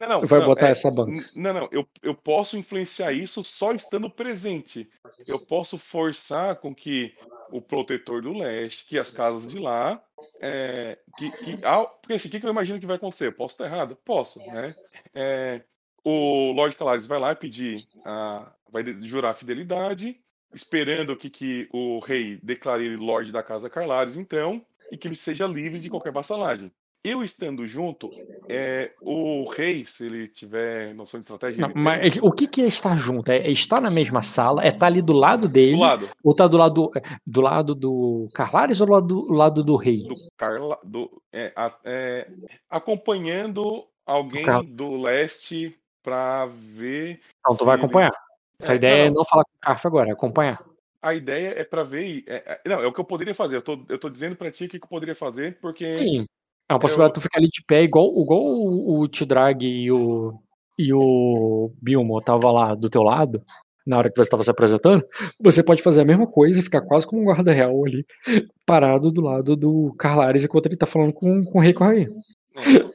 Não, 0.00 0.20
não, 0.20 0.26
Vai 0.26 0.40
não, 0.40 0.46
botar 0.46 0.68
é- 0.68 0.70
essa 0.72 0.90
banca. 0.90 1.12
Não, 1.36 1.52
não, 1.52 1.68
eu, 1.70 1.86
eu 2.02 2.14
posso 2.14 2.56
influenciar 2.56 3.12
isso 3.12 3.44
só 3.44 3.72
estando 3.72 4.10
presente. 4.10 4.88
Eu 5.28 5.38
posso 5.38 5.78
forçar 5.78 6.56
com 6.56 6.74
que 6.74 7.12
o 7.52 7.60
protetor 7.60 8.20
do 8.20 8.32
leste, 8.32 8.84
que 8.86 8.98
as 8.98 9.12
casas 9.12 9.46
de 9.46 9.58
lá, 9.58 10.02
é, 10.40 10.98
que, 11.16 11.30
que, 11.30 11.64
ah, 11.64 11.84
porque 11.84 12.14
assim, 12.14 12.26
o 12.26 12.30
que, 12.32 12.40
que 12.40 12.46
eu 12.46 12.50
imagino 12.50 12.80
que 12.80 12.86
vai 12.86 12.96
acontecer? 12.96 13.28
Eu 13.28 13.32
posso 13.32 13.54
estar 13.54 13.66
errado? 13.66 13.96
Posso, 14.04 14.40
né? 14.40 14.74
É, 15.14 15.62
o 16.04 16.50
Lorde 16.52 16.74
Calares 16.74 17.06
vai 17.06 17.20
lá 17.20 17.34
pedir, 17.34 17.76
a, 18.04 18.52
vai 18.72 18.84
jurar 19.02 19.34
fidelidade, 19.34 20.20
esperando 20.54 21.16
que, 21.16 21.30
que 21.30 21.68
o 21.72 21.98
rei 21.98 22.38
declare 22.42 22.84
ele 22.84 22.96
Lorde 22.96 23.32
da 23.32 23.42
Casa 23.42 23.70
Carlares, 23.70 24.16
então, 24.16 24.64
e 24.90 24.96
que 24.96 25.08
ele 25.08 25.16
seja 25.16 25.46
livre 25.46 25.78
de 25.78 25.88
qualquer 25.88 26.12
vassalagem. 26.12 26.70
Eu 27.04 27.24
estando 27.24 27.66
junto, 27.66 28.10
é, 28.48 28.88
o 29.00 29.48
rei, 29.48 29.84
se 29.84 30.06
ele 30.06 30.28
tiver 30.28 30.94
noção 30.94 31.18
de 31.18 31.24
estratégia, 31.24 31.66
Não, 31.66 31.74
mas 31.74 32.16
o 32.22 32.30
que, 32.30 32.46
que 32.46 32.62
é 32.62 32.66
estar 32.66 32.96
junto? 32.96 33.28
É, 33.28 33.50
estar 33.50 33.80
na 33.80 33.90
mesma 33.90 34.22
sala? 34.22 34.62
É 34.62 34.68
estar 34.68 34.86
ali 34.86 35.02
do 35.02 35.12
lado 35.12 35.48
dele? 35.48 35.72
do 35.72 35.80
lado 35.80 36.08
Ou 36.22 36.32
tá 36.32 36.46
do 36.46 36.56
lado, 36.56 36.90
do 37.26 37.40
lado 37.40 37.74
do 37.74 38.28
Carlares 38.32 38.80
ou 38.80 38.86
do 38.86 38.92
lado 38.92 39.06
do, 39.08 39.32
lado 39.32 39.64
do 39.64 39.74
rei? 39.74 40.04
do 40.04 40.14
Carla, 40.36 40.78
do, 40.84 41.20
é, 41.32 41.52
é, 41.84 42.30
acompanhando 42.70 43.84
alguém 44.06 44.44
do 44.64 45.00
leste 45.00 45.76
para 46.04 46.46
ver. 46.46 47.20
Então 47.40 47.56
tu 47.56 47.64
vai 47.64 47.76
se 47.76 47.80
ele- 47.80 47.84
acompanhar. 47.86 48.12
A 48.66 48.72
É, 48.72 48.76
ideia 48.76 49.02
é 49.04 49.06
não, 49.08 49.16
não 49.16 49.24
falar 49.24 49.44
com 49.44 49.50
o 49.56 49.60
Carf 49.60 49.86
agora, 49.86 50.10
é 50.10 50.12
acompanhar. 50.12 50.62
a 51.00 51.14
ideia 51.14 51.54
é 51.58 51.64
para 51.64 51.82
ver. 51.82 52.22
é- 52.26 52.60
é- 52.64 52.68
não, 52.68 52.80
é 52.80 52.86
o 52.86 52.92
que 52.92 53.00
eu 53.00 53.04
poderia 53.04 53.34
fazer. 53.34 53.56
Eu 53.56 53.62
tô, 53.62 53.84
eu 53.88 53.98
tô 53.98 54.08
dizendo 54.08 54.36
para 54.36 54.50
ti 54.50 54.64
o 54.66 54.68
que 54.68 54.78
que 54.78 54.84
eu 54.84 54.88
poderia 54.88 55.14
fazer, 55.14 55.58
porque. 55.60 55.98
Sim. 55.98 56.26
É 56.68 56.74
uma 56.74 56.80
possibilidade 56.80 57.14
de 57.14 57.20
tu 57.20 57.22
ficar 57.22 57.38
ali 57.38 57.48
de 57.48 57.62
pé, 57.66 57.82
igual, 57.82 58.06
igual 58.06 58.40
o, 58.40 59.00
o 59.00 59.08
Tidrag 59.08 59.62
e 59.66 59.90
o, 59.92 60.32
e 60.78 60.90
o 60.94 61.70
Bilmo 61.82 62.18
tava 62.22 62.50
lá 62.50 62.74
do 62.74 62.88
teu 62.88 63.02
lado, 63.02 63.42
na 63.86 63.98
hora 63.98 64.08
que 64.08 64.16
você 64.16 64.22
estava 64.22 64.42
se 64.42 64.50
apresentando. 64.50 65.04
Você 65.42 65.62
pode 65.62 65.82
fazer 65.82 66.00
a 66.00 66.04
mesma 66.04 66.26
coisa 66.26 66.60
e 66.60 66.62
ficar 66.62 66.80
quase 66.82 67.06
como 67.06 67.20
um 67.20 67.24
guarda 67.24 67.52
real 67.52 67.84
ali, 67.84 68.06
parado 68.64 69.10
do 69.10 69.20
lado 69.20 69.54
do 69.56 69.94
Carlares 69.98 70.44
enquanto 70.44 70.66
ele 70.66 70.76
tá 70.76 70.86
falando 70.86 71.12
com, 71.12 71.44
com 71.44 71.58
o 71.58 71.60
rei 71.60 71.72
e 71.72 71.74
com 71.74 71.84
a 71.84 71.88
rainha. 71.88 72.08
É. 72.56 72.86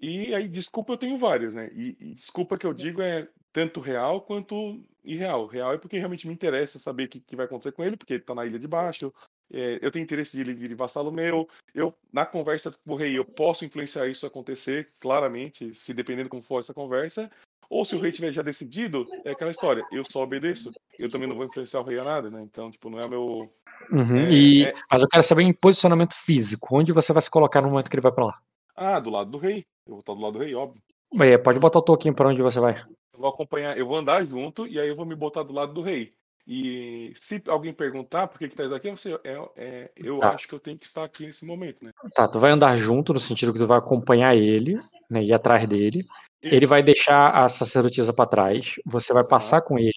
E 0.00 0.34
aí, 0.34 0.48
desculpa, 0.48 0.92
eu 0.92 0.96
tenho 0.96 1.18
várias, 1.18 1.54
né? 1.54 1.68
E, 1.74 1.96
e 2.00 2.14
desculpa 2.14 2.56
que 2.56 2.64
eu 2.66 2.72
digo 2.72 3.02
é 3.02 3.26
tanto 3.58 3.80
real 3.80 4.20
quanto 4.20 4.80
irreal. 5.04 5.46
Real 5.46 5.72
é 5.72 5.78
porque 5.78 5.98
realmente 5.98 6.28
me 6.28 6.32
interessa 6.32 6.78
saber 6.78 7.06
o 7.06 7.08
que, 7.08 7.18
que 7.18 7.34
vai 7.34 7.44
acontecer 7.46 7.72
com 7.72 7.82
ele, 7.82 7.96
porque 7.96 8.14
ele 8.14 8.22
tá 8.22 8.32
na 8.32 8.46
Ilha 8.46 8.56
de 8.56 8.68
Baixo. 8.68 9.12
É, 9.52 9.80
eu 9.82 9.90
tenho 9.90 10.04
interesse 10.04 10.36
de 10.36 10.42
ele 10.42 10.54
vir 10.54 10.76
vassalo 10.76 11.10
meu. 11.10 11.48
Eu, 11.74 11.92
na 12.12 12.24
conversa 12.24 12.70
com 12.70 12.92
o 12.92 12.96
rei, 12.96 13.18
eu 13.18 13.24
posso 13.24 13.64
influenciar 13.64 14.06
isso 14.06 14.24
acontecer, 14.24 14.90
claramente, 15.00 15.74
se 15.74 15.92
dependendo 15.92 16.28
como 16.28 16.40
for 16.40 16.60
essa 16.60 16.72
conversa. 16.72 17.28
Ou 17.68 17.84
se 17.84 17.96
o 17.96 18.00
rei 18.00 18.12
tiver 18.12 18.30
já 18.30 18.42
decidido, 18.42 19.04
é 19.24 19.32
aquela 19.32 19.50
história, 19.50 19.84
eu 19.90 20.04
só 20.04 20.22
obedeço. 20.22 20.70
Eu 20.96 21.08
também 21.08 21.28
não 21.28 21.34
vou 21.34 21.44
influenciar 21.44 21.80
o 21.80 21.84
rei 21.84 21.98
a 21.98 22.04
nada, 22.04 22.30
né? 22.30 22.40
Então, 22.42 22.70
tipo, 22.70 22.88
não 22.88 23.00
é 23.00 23.08
meu. 23.08 23.50
Uhum, 23.90 24.18
É, 24.18 24.32
e, 24.32 24.64
é- 24.66 24.74
Mas 24.88 25.02
eu 25.02 25.08
quero 25.08 25.22
saber 25.24 25.42
em 25.42 25.52
posicionamento 25.52 26.14
físico, 26.14 26.78
onde 26.78 26.92
você 26.92 27.12
vai 27.12 27.22
se 27.22 27.30
colocar 27.30 27.60
no 27.60 27.70
momento 27.70 27.90
que 27.90 27.96
ele 27.96 28.02
vai 28.02 28.12
pra 28.12 28.26
lá. 28.26 28.38
Ah, 28.76 29.00
do 29.00 29.10
lado 29.10 29.32
do 29.32 29.38
rei. 29.38 29.64
Eu 29.84 29.94
vou 29.94 30.00
estar 30.00 30.14
do 30.14 30.20
lado 30.20 30.34
do 30.34 30.38
rei, 30.38 30.54
óbvio. 30.54 30.80
É, 31.20 31.38
pode 31.38 31.58
botar 31.58 31.78
o 31.78 31.82
toquinho 31.82 32.14
pra 32.14 32.28
onde 32.28 32.42
você 32.42 32.60
vai. 32.60 32.82
Eu 33.18 33.22
vou 33.22 33.30
acompanhar, 33.30 33.76
eu 33.76 33.84
vou 33.84 33.96
andar 33.96 34.24
junto 34.24 34.64
e 34.64 34.78
aí 34.78 34.88
eu 34.88 34.94
vou 34.94 35.04
me 35.04 35.16
botar 35.16 35.42
do 35.42 35.52
lado 35.52 35.74
do 35.74 35.82
rei. 35.82 36.14
E 36.46 37.12
se 37.16 37.42
alguém 37.48 37.74
perguntar 37.74 38.28
por 38.28 38.38
que 38.38 38.48
que 38.48 38.54
tá 38.54 38.64
aqui, 38.74 38.88
você, 38.92 39.18
é, 39.24 39.50
é, 39.56 39.92
eu 39.96 40.20
Tá. 40.20 40.34
acho 40.34 40.46
que 40.46 40.54
eu 40.54 40.60
tenho 40.60 40.78
que 40.78 40.86
estar 40.86 41.02
aqui 41.02 41.26
nesse 41.26 41.44
momento, 41.44 41.84
né? 41.84 41.90
Tá, 42.14 42.28
tu 42.28 42.38
vai 42.38 42.52
andar 42.52 42.76
junto, 42.76 43.12
no 43.12 43.18
sentido 43.18 43.52
que 43.52 43.58
tu 43.58 43.66
vai 43.66 43.76
acompanhar 43.76 44.36
ele, 44.36 44.78
né, 45.10 45.20
ir 45.24 45.32
atrás 45.32 45.66
dele. 45.66 46.04
Ele 46.40 46.64
Isso. 46.64 46.68
vai 46.68 46.80
deixar 46.80 47.30
a 47.30 47.48
sacerdotisa 47.48 48.12
pra 48.12 48.24
trás, 48.24 48.76
você 48.86 49.12
vai 49.12 49.26
passar 49.26 49.62
com 49.62 49.76
ele. 49.76 49.92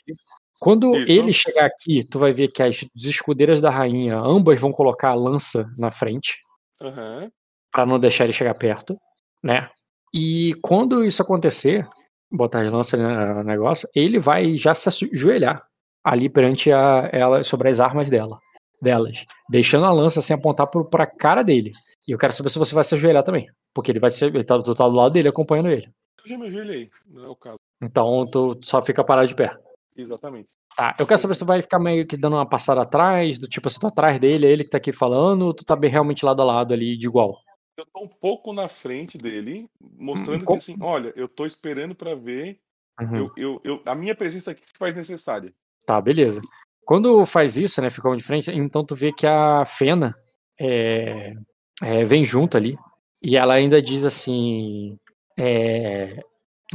Quando 0.60 0.98
Isso. 0.98 1.12
ele 1.12 1.32
chegar 1.32 1.68
aqui, 1.68 2.04
tu 2.04 2.18
vai 2.18 2.32
ver 2.32 2.48
que 2.48 2.64
as 2.64 2.84
escudeiras 2.96 3.62
da 3.62 3.70
rainha, 3.70 4.18
ambas 4.18 4.60
vão 4.60 4.72
colocar 4.72 5.10
a 5.10 5.16
lança 5.16 5.70
na 5.78 5.92
frente, 5.92 6.40
Aham. 6.82 7.32
Pra 7.72 7.86
não 7.86 8.00
deixar 8.00 8.24
ele 8.24 8.34
chegar 8.34 8.56
perto, 8.56 8.96
né? 9.44 9.70
E 10.12 10.56
quando 10.62 11.06
isso 11.06 11.22
acontecer, 11.22 11.86
botar 12.32 12.62
as 12.62 12.72
lanças 12.72 13.00
no 13.00 13.44
negócio, 13.44 13.88
ele 13.96 14.20
vai 14.20 14.58
já 14.58 14.74
se 14.74 14.90
ajoelhar 14.90 15.64
ali 16.04 16.30
perante 16.30 16.72
a, 16.72 17.10
ela 17.12 17.44
sobre 17.44 17.70
as 17.70 17.80
armas 17.80 18.10
dela, 18.10 18.40
delas, 18.82 19.26
deixando 19.50 19.86
a 19.86 19.92
lança 19.92 20.20
assim 20.20 20.34
apontar 20.34 20.68
pro, 20.68 20.90
pra 20.90 21.06
cara 21.06 21.44
dele. 21.44 21.72
E 22.08 22.12
eu 22.12 22.18
quero 22.18 22.34
saber 22.34 22.50
se 22.50 22.60
você 22.60 22.74
vai 22.74 22.84
se 22.84 22.96
ajoelhar 22.96 23.24
também, 23.24 23.48
porque 23.74 23.92
ele 23.92 24.00
vai 24.00 24.10
se, 24.10 24.26
ele 24.26 24.44
tá, 24.44 24.60
tu 24.62 24.74
tá 24.74 24.88
do 24.88 24.96
lado 24.96 25.14
dele 25.14 25.30
acompanhando 25.30 25.70
ele. 25.70 25.90
Eu 26.24 26.30
já 26.30 26.38
me 26.38 26.48
ajoelhei, 26.48 26.90
não 27.08 27.26
é 27.26 27.30
o 27.30 27.36
caso. 27.36 27.58
Então 27.84 28.28
tu 28.28 28.60
só 28.62 28.82
fica 28.82 29.04
parado 29.04 29.28
de 29.28 29.36
pé. 29.36 29.56
Exatamente. 29.96 30.50
Tá, 30.76 30.96
eu 30.98 31.06
quero 31.06 31.20
saber 31.20 31.34
se 31.34 31.42
tu 31.42 31.46
vai 31.46 31.62
ficar 31.62 31.80
meio 31.80 32.08
que 32.08 32.16
dando 32.16 32.38
uma 32.38 32.46
passada 32.48 32.82
atrás, 32.82 33.38
do 33.38 33.48
tipo, 33.48 33.70
se 33.70 33.78
tu 33.78 33.82
tá 33.82 33.88
atrás 33.90 34.20
dele, 34.20 34.48
é 34.48 34.52
ele 34.52 34.64
que 34.64 34.70
tá 34.70 34.78
aqui 34.78 34.94
falando, 34.94 35.44
ou 35.44 35.54
tu 35.54 35.66
tá 35.66 35.76
bem 35.76 35.90
realmente 35.90 36.26
lado 36.26 36.42
a 36.42 36.46
lado 36.46 36.74
ali, 36.74 36.98
de 36.98 37.08
igual. 37.08 37.38
Eu 37.78 37.86
tô 37.86 38.04
um 38.04 38.08
pouco 38.08 38.54
na 38.54 38.68
frente 38.68 39.18
dele, 39.18 39.68
mostrando 39.98 40.44
com- 40.46 40.54
que 40.54 40.60
assim, 40.60 40.78
olha, 40.82 41.14
eu 41.16 41.28
tô 41.28 41.46
esperando 41.46 41.96
pra 41.96 42.14
ver. 42.16 42.60
Uhum. 43.00 43.16
Eu, 43.18 43.32
eu, 43.38 43.62
eu, 43.64 43.82
a 43.86 43.96
minha 43.96 44.14
presença 44.14 44.52
aqui 44.52 44.62
se 44.66 44.74
faz 44.78 44.96
necessária. 44.96 45.54
Tá, 45.86 46.00
beleza. 46.00 46.42
Quando 46.86 47.26
faz 47.26 47.58
isso, 47.58 47.82
né, 47.82 47.90
fica 47.90 48.10
um 48.10 48.18
de 48.18 48.24
frente, 48.24 48.52
então 48.52 48.84
tu 48.86 48.96
vê 48.96 49.12
que 49.14 49.26
a 49.26 49.64
Fena 49.66 50.16
é, 50.60 51.34
é, 51.82 52.06
vem 52.06 52.26
junto 52.26 52.58
ali, 52.58 52.78
e 53.24 53.38
ela 53.38 53.54
ainda 53.54 53.82
diz 53.82 54.04
assim, 54.06 54.98
é, 55.38 56.20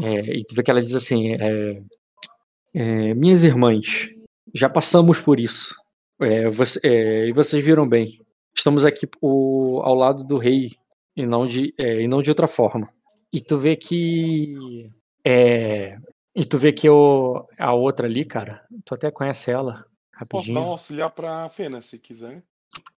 e 0.03 0.45
tu 0.45 0.55
vê 0.55 0.63
que 0.63 0.71
ela 0.71 0.83
diz 0.83 0.95
assim, 0.95 1.37
minhas 3.15 3.45
irmãs, 3.45 4.09
já 4.55 4.69
passamos 4.69 5.21
por 5.21 5.39
isso, 5.39 5.75
você- 6.53 7.29
e 7.29 7.33
vocês 7.33 7.65
viram 7.65 7.89
bem, 7.89 8.21
estamos 8.55 8.85
aqui 8.85 9.09
o- 9.21 9.81
ao 9.85 9.95
lado 9.95 10.25
do 10.25 10.39
rei, 10.39 10.73
e 11.17 11.25
não 11.25 11.47
de, 11.47 11.75
é, 11.79 12.03
e 12.03 12.09
não 12.09 12.21
de 12.21 12.31
outra 12.31 12.47
forma. 12.47 12.93
E 13.33 13.41
tu 13.41 13.59
vê 13.59 13.77
que 13.77 14.91
é, 15.25 15.99
e 16.35 16.45
tu 16.45 16.59
vê 16.59 16.73
que 16.73 16.89
o, 16.89 17.47
a 17.59 17.73
outra 17.73 18.07
ali, 18.07 18.25
cara, 18.25 18.65
tu 18.85 18.95
até 18.95 19.11
conhece 19.11 19.51
ela. 19.51 19.87
Posso 20.29 20.53
dar 20.53 20.61
um 20.61 20.63
rapidinho. 20.65 20.71
auxiliar 20.71 21.11
pra 21.11 21.49
Fena, 21.49 21.83
se 21.83 21.99
quiser. 21.99 22.43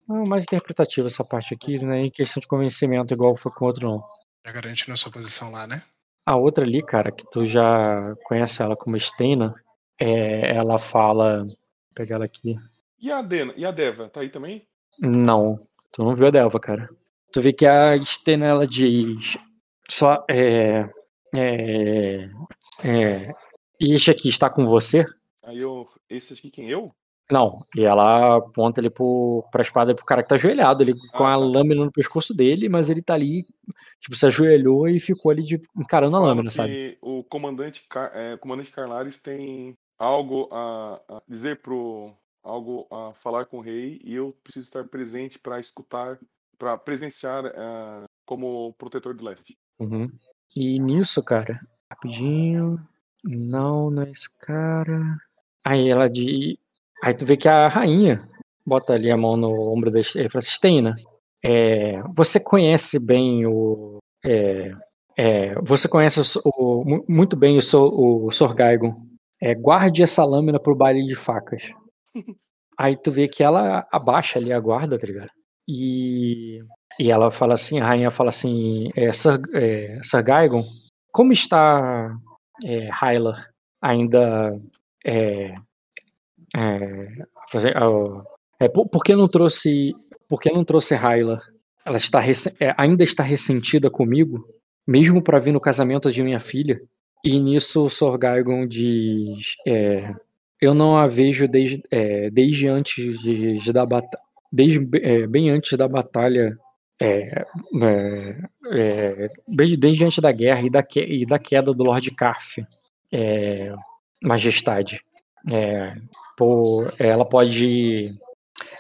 Não, 0.09 0.25
mais 0.25 0.45
interpretativo 0.45 1.07
essa 1.07 1.25
parte 1.25 1.55
aqui, 1.55 1.79
não 1.79 1.93
é 1.93 2.01
em 2.01 2.11
questão 2.11 2.41
de 2.41 2.47
convencimento 2.47 3.13
igual 3.13 3.37
foi 3.37 3.53
com 3.53 3.65
o 3.65 3.69
outro, 3.69 3.89
não. 3.89 4.05
Já 4.45 4.53
garante 4.53 4.89
na 4.89 4.97
sua 4.97 5.13
posição 5.13 5.51
lá, 5.51 5.67
né? 5.67 5.83
A 6.25 6.37
outra 6.37 6.65
ali, 6.65 6.83
cara, 6.83 7.13
que 7.13 7.29
tu 7.31 7.45
já 7.47 8.15
conhece 8.25 8.63
ela 8.63 8.77
como 8.77 8.99
Stena, 8.99 9.55
é, 9.99 10.57
ela 10.57 10.79
fala. 10.79 11.45
Vou 11.45 11.57
pegar 11.95 12.17
ela 12.17 12.25
aqui. 12.25 12.57
E 12.99 13.11
a 13.11 13.23
Dena, 13.23 13.53
e 13.57 13.65
a 13.65 13.71
Deva, 13.71 14.09
tá 14.09 14.21
aí 14.21 14.29
também? 14.29 14.67
Não, 15.01 15.61
tu 15.93 16.03
não 16.03 16.15
viu 16.15 16.29
a 16.29 16.31
Delva, 16.31 16.59
cara. 16.59 16.89
Tu 17.33 17.41
vê 17.43 17.53
que 17.53 17.67
a 17.67 18.03
Stena 18.05 18.47
ela 18.47 18.67
diz. 18.67 19.37
Só. 19.89 20.25
É. 20.31 20.89
É. 21.37 22.29
É. 22.85 23.33
Este 23.81 24.11
aqui 24.11 24.29
está 24.29 24.49
com 24.49 24.67
você? 24.67 25.05
Aí 25.45 25.59
eu. 25.59 25.87
Esse 26.09 26.35
aqui 26.35 26.51
quem? 26.51 26.69
Eu? 26.71 26.91
Não, 27.31 27.59
e 27.77 27.85
ela 27.85 28.37
aponta 28.37 28.81
ali 28.81 28.89
pro, 28.89 29.45
pra 29.51 29.61
espada 29.61 29.93
pro 29.97 30.05
cara 30.05 30.23
que 30.23 30.29
tá 30.29 30.37
ajoelhado 30.37 30.85
ali 30.85 30.95
com 30.95 31.25
Ah, 31.25 31.35
a 31.35 31.37
tá. 31.39 31.45
lâmina 31.45 31.85
no 31.85 31.91
pescoço 31.91 32.33
dele, 32.33 32.69
mas 32.69 32.89
ele 32.89 33.03
tá 33.03 33.15
ali, 33.15 33.43
tipo, 33.99 34.15
se 34.15 34.25
ajoelhou 34.27 34.89
e 34.89 35.01
ficou 35.01 35.33
ali 35.33 35.43
de- 35.43 35.61
encarando 35.77 36.17
a 36.17 36.21
lâmina, 36.21 36.53
sabe? 36.53 36.97
o 37.03 37.25
comandante, 37.25 37.85
é, 38.15 38.37
comandante 38.37 38.71
Carlares 38.71 39.21
tem 39.21 39.77
algo 39.99 40.49
a, 40.53 41.01
a 41.09 41.23
dizer 41.27 41.61
pro. 41.61 42.13
algo 42.45 42.87
a 42.93 43.13
falar 43.15 43.47
com 43.47 43.59
o 43.59 43.61
rei 43.63 44.01
e 44.05 44.15
eu 44.15 44.33
preciso 44.45 44.65
estar 44.67 44.85
presente 44.85 45.37
para 45.37 45.59
escutar, 45.59 46.21
para 46.59 46.77
presenciar 46.79 47.45
eh, 47.47 48.05
como 48.27 48.73
protetor 48.75 49.15
do 49.15 49.25
leste. 49.25 49.57
Uhum. 49.79 50.11
E 50.57 50.79
nisso, 50.81 51.23
cara, 51.25 51.59
rapidinho. 51.91 52.79
Não, 53.25 53.91
não 53.91 54.03
é 54.05 54.11
esse 54.11 54.31
cara. 54.39 55.17
Aí 55.65 55.89
ela 55.89 56.09
de. 56.09 56.59
Aí 57.03 57.15
tu 57.15 57.27
vê 57.27 57.37
que 57.37 57.49
a 57.49 57.69
rainha 57.69 58.27
bota 58.65 58.93
ali 58.95 59.11
a 59.11 59.17
mão 59.17 59.37
no 59.37 59.51
ombro 59.73 59.91
da 59.91 60.01
Steina, 60.41 60.97
é, 61.45 62.01
você 62.15 62.39
conhece 62.41 62.99
bem 63.05 63.47
o. 63.47 63.99
é, 64.25 64.71
é, 65.19 65.55
você 65.63 65.89
conhece 65.89 66.21
o, 66.21 66.51
o- 66.57 66.85
mu- 66.85 67.05
muito 67.09 67.37
bem 67.37 67.59
o, 67.59 68.27
o 68.27 68.31
Sorgaigon. 68.31 68.95
É, 69.41 69.55
guarde 69.55 70.03
essa 70.03 70.25
lâmina 70.25 70.59
pro 70.61 70.75
baile 70.77 71.05
de 71.05 71.15
facas. 71.17 71.63
Aí 72.79 72.97
tu 72.97 73.11
vê 73.11 73.27
que 73.29 73.43
ela 73.43 73.87
abaixa 73.91 74.39
ali 74.39 74.53
a 74.53 74.61
guarda, 74.61 74.99
tá 74.99 75.07
ligado? 75.07 75.31
E, 75.69 76.61
e 76.99 77.11
ela 77.11 77.31
fala 77.31 77.55
assim, 77.55 77.81
a 77.81 77.87
rainha 77.87 78.11
fala 78.11 78.31
assim, 78.31 78.89
é, 78.97 79.11
Sir, 79.13 79.41
é, 79.55 80.01
Sir 80.03 80.23
Gaigon, 80.23 80.63
como 81.11 81.33
está 81.33 82.17
é, 82.65 82.89
Hyla 82.91 83.47
ainda 83.81 84.59
é, 85.07 85.55
é, 86.57 87.23
é, 88.61 88.69
por, 88.69 88.89
por 88.89 89.03
que 89.03 89.15
não 89.15 89.29
trouxe 89.29 89.93
por 90.29 90.41
que 90.41 90.51
não 90.51 90.65
trouxe 90.65 90.95
Hyla? 90.95 91.41
Ela 91.85 91.97
está 91.97 92.21
é, 92.61 92.75
ainda 92.77 93.05
está 93.05 93.23
ressentida 93.23 93.89
comigo, 93.89 94.45
mesmo 94.87 95.23
para 95.23 95.39
vir 95.39 95.53
no 95.53 95.61
casamento 95.61 96.11
de 96.11 96.23
minha 96.23 96.41
filha. 96.41 96.81
E 97.25 97.39
nisso 97.39 97.87
o 97.87 97.91
Sir 97.91 98.19
Gaigon 98.19 98.67
diz, 98.67 99.57
é, 99.67 100.13
eu 100.61 100.75
não 100.75 100.97
a 100.97 101.07
vejo 101.07 101.47
desde, 101.47 101.83
é, 101.91 102.31
desde 102.31 102.69
antes 102.69 103.73
da 103.73 103.87
batalha, 103.87 104.23
desde 104.53 104.79
é, 105.03 105.27
bem 105.27 105.51
antes 105.51 105.77
da 105.79 105.89
batalha 105.89 106.57
é, 107.01 107.23
é, 107.83 108.37
é, 108.73 109.29
desde, 109.49 109.77
desde 109.77 110.05
antes 110.05 110.19
da 110.19 110.33
guerra 110.33 110.63
e 110.63 110.71
da, 110.71 110.83
que- 110.83 111.01
e 111.05 111.27
da 111.27 111.39
queda 111.39 111.73
do 111.73 111.85
Lord 111.85 112.11
Carf, 112.13 112.59
é, 113.13 113.73
Majestade. 114.23 115.01
É, 115.53 115.95
pô, 116.37 116.87
ela 116.99 117.25
pode, 117.29 118.15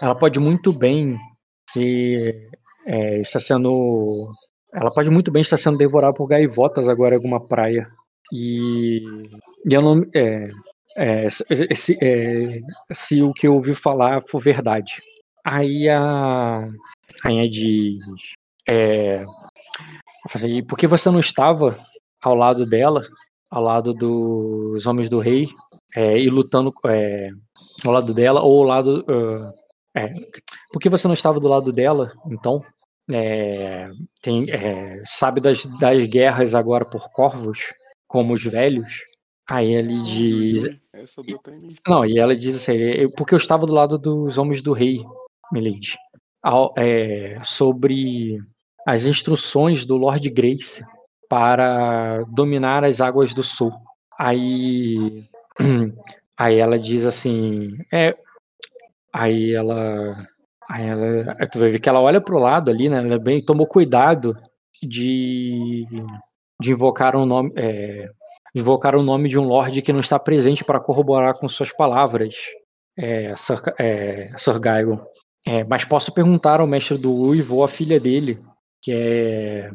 ela 0.01 0.15
pode 0.15 0.41
muito 0.41 0.73
bem 0.73 1.19
se 1.69 2.49
é, 2.87 3.21
está 3.21 3.41
sendo, 3.41 4.31
ela 4.75 4.91
pode 4.93 5.11
muito 5.11 5.31
bem 5.33 5.43
estar 5.43 5.57
sendo 5.57 5.79
devorada 5.79 6.15
por 6.15 6.27
gaivotas 6.29 6.89
agora 6.89 7.15
em 7.15 7.19
alguma 7.19 7.41
praia 7.47 7.89
e, 8.33 9.01
e 9.69 9.75
eu 9.75 9.83
não, 9.83 10.03
é, 10.97 11.29
se, 11.75 11.99
se 12.93 13.23
o 13.23 13.33
que 13.33 13.47
eu 13.47 13.55
ouvi 13.55 13.75
falar 13.75 14.21
for 14.23 14.41
verdade. 14.41 14.95
Aí 15.49 15.89
a 15.89 16.61
rainha 17.23 17.49
diz: 17.49 17.99
é, 18.69 19.25
por 20.69 20.77
que 20.77 20.89
você 20.89 21.09
não 21.09 21.21
estava 21.21 21.79
ao 22.21 22.35
lado 22.35 22.67
dela, 22.67 23.03
ao 23.49 23.63
lado 23.63 23.95
dos 23.95 24.85
homens 24.89 25.09
do 25.09 25.21
rei, 25.21 25.47
é, 25.95 26.19
e 26.19 26.29
lutando 26.29 26.75
é, 26.87 27.31
ao 27.85 27.93
lado 27.93 28.13
dela, 28.13 28.43
ou 28.43 28.59
ao 28.59 28.65
lado. 28.65 29.05
ah, 29.09 29.53
é, 29.95 30.13
por 30.73 30.81
que 30.81 30.91
você 30.91 31.07
não 31.07 31.15
estava 31.15 31.39
do 31.39 31.47
lado 31.47 31.71
dela, 31.71 32.11
então? 32.29 32.61
É, 33.13 33.89
tem, 34.21 34.51
é, 34.51 35.01
sabe 35.07 35.41
das, 35.41 35.65
das 35.79 36.07
guerras 36.07 36.57
agora 36.57 36.85
por 36.85 37.09
corvos, 37.13 37.73
como 38.09 38.35
os 38.35 38.43
velhos? 38.43 39.01
Aí 39.49 39.73
ele 39.73 40.03
diz: 40.03 40.65
não, 41.87 42.05
e 42.05 42.19
ela 42.19 42.37
diz 42.37 42.57
assim, 42.57 43.09
porque 43.17 43.33
eu 43.33 43.39
estava 43.39 43.65
do 43.65 43.73
lado 43.73 43.97
dos 43.97 44.39
homens 44.39 44.61
do 44.61 44.73
rei, 44.73 45.05
Milady, 45.53 45.97
ao- 46.43 46.73
é, 46.77 47.39
sobre 47.43 48.39
as 48.87 49.05
instruções 49.07 49.85
do 49.85 49.97
Lord 49.97 50.29
Grace 50.31 50.85
para 51.29 52.23
dominar 52.29 52.85
as 52.85 53.01
águas 53.01 53.35
do 53.35 53.43
sul. 53.43 53.73
Aí, 54.19 55.25
aí 56.39 56.59
ela 56.59 56.79
diz 56.79 57.05
assim, 57.05 57.77
é, 57.93 58.15
aí 59.13 59.55
ela, 59.55 60.17
aí 60.71 60.87
ela, 60.87 61.37
tu 61.51 61.59
vai 61.59 61.69
ver 61.71 61.81
que 61.81 61.89
ela 61.89 62.01
olha 62.01 62.21
pro 62.21 62.39
lado 62.39 62.71
ali, 62.71 62.89
né? 62.89 62.99
Ela 62.99 63.19
bem 63.19 63.45
tomou 63.45 63.67
cuidado 63.67 64.37
de, 64.83 65.85
de 66.61 66.71
invocar 66.73 67.17
um 67.17 67.27
nome, 67.27 67.51
é, 67.57 68.09
invocar 68.55 68.95
o 68.95 69.03
nome 69.03 69.29
de 69.29 69.39
um 69.39 69.45
lord 69.45 69.83
que 69.83 69.93
não 69.93 70.01
está 70.01 70.19
presente 70.19 70.65
para 70.65 70.81
corroborar 70.81 71.35
com 71.39 71.49
suas 71.49 71.73
palavras, 71.73 72.37
é, 72.97 73.35
Sir, 73.37 73.61
é, 73.79 74.27
Sir 74.39 74.59
Gaigon. 74.61 75.01
É, 75.47 75.63
mas 75.63 75.85
posso 75.85 76.13
perguntar 76.13 76.61
ao 76.61 76.67
mestre 76.67 76.99
do 76.99 77.15
Uivo, 77.15 77.63
a 77.63 77.69
filha 77.69 78.01
dele, 78.01 78.37
que 78.83 78.93
é 78.93 79.71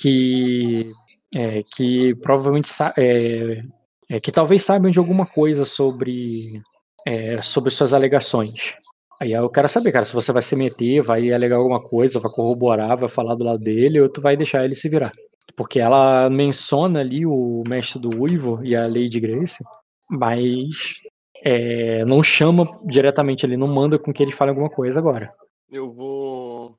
que 0.00 0.92
é, 1.36 1.62
que 1.62 2.14
provavelmente 2.16 2.68
é, 2.98 3.62
é, 4.10 4.20
que 4.20 4.32
talvez 4.32 4.64
saibam 4.64 4.90
de 4.90 4.98
alguma 4.98 5.26
coisa 5.26 5.64
sobre 5.64 6.60
é, 7.06 7.40
sobre 7.40 7.70
suas 7.70 7.94
alegações. 7.94 8.74
Aí 9.22 9.32
eu 9.32 9.48
quero 9.48 9.68
saber, 9.68 9.92
cara, 9.92 10.04
se 10.04 10.12
você 10.12 10.32
vai 10.32 10.42
se 10.42 10.56
meter, 10.56 11.00
vai 11.02 11.32
alegar 11.32 11.56
alguma 11.56 11.80
coisa, 11.80 12.18
vai 12.18 12.30
corroborar, 12.32 12.98
vai 12.98 13.08
falar 13.08 13.36
do 13.36 13.44
lado 13.44 13.60
dele, 13.60 14.00
ou 14.00 14.08
tu 14.08 14.20
vai 14.20 14.36
deixar 14.36 14.64
ele 14.64 14.74
se 14.74 14.88
virar. 14.88 15.12
Porque 15.56 15.78
ela 15.78 16.28
menciona 16.28 17.00
ali 17.00 17.24
o 17.24 17.62
mestre 17.68 18.00
do 18.00 18.10
Uivo 18.20 18.60
e 18.64 18.74
a 18.74 18.86
Lady 18.88 19.20
Grace, 19.20 19.62
mas 20.10 21.00
é, 21.44 22.04
não 22.04 22.22
chama 22.22 22.64
diretamente 22.84 23.44
ali, 23.44 23.56
não 23.56 23.68
manda 23.68 23.98
com 23.98 24.12
que 24.12 24.22
ele 24.22 24.32
fale 24.32 24.50
alguma 24.50 24.70
coisa 24.70 24.98
agora. 24.98 25.32
Eu 25.70 25.92
vou. 25.92 26.76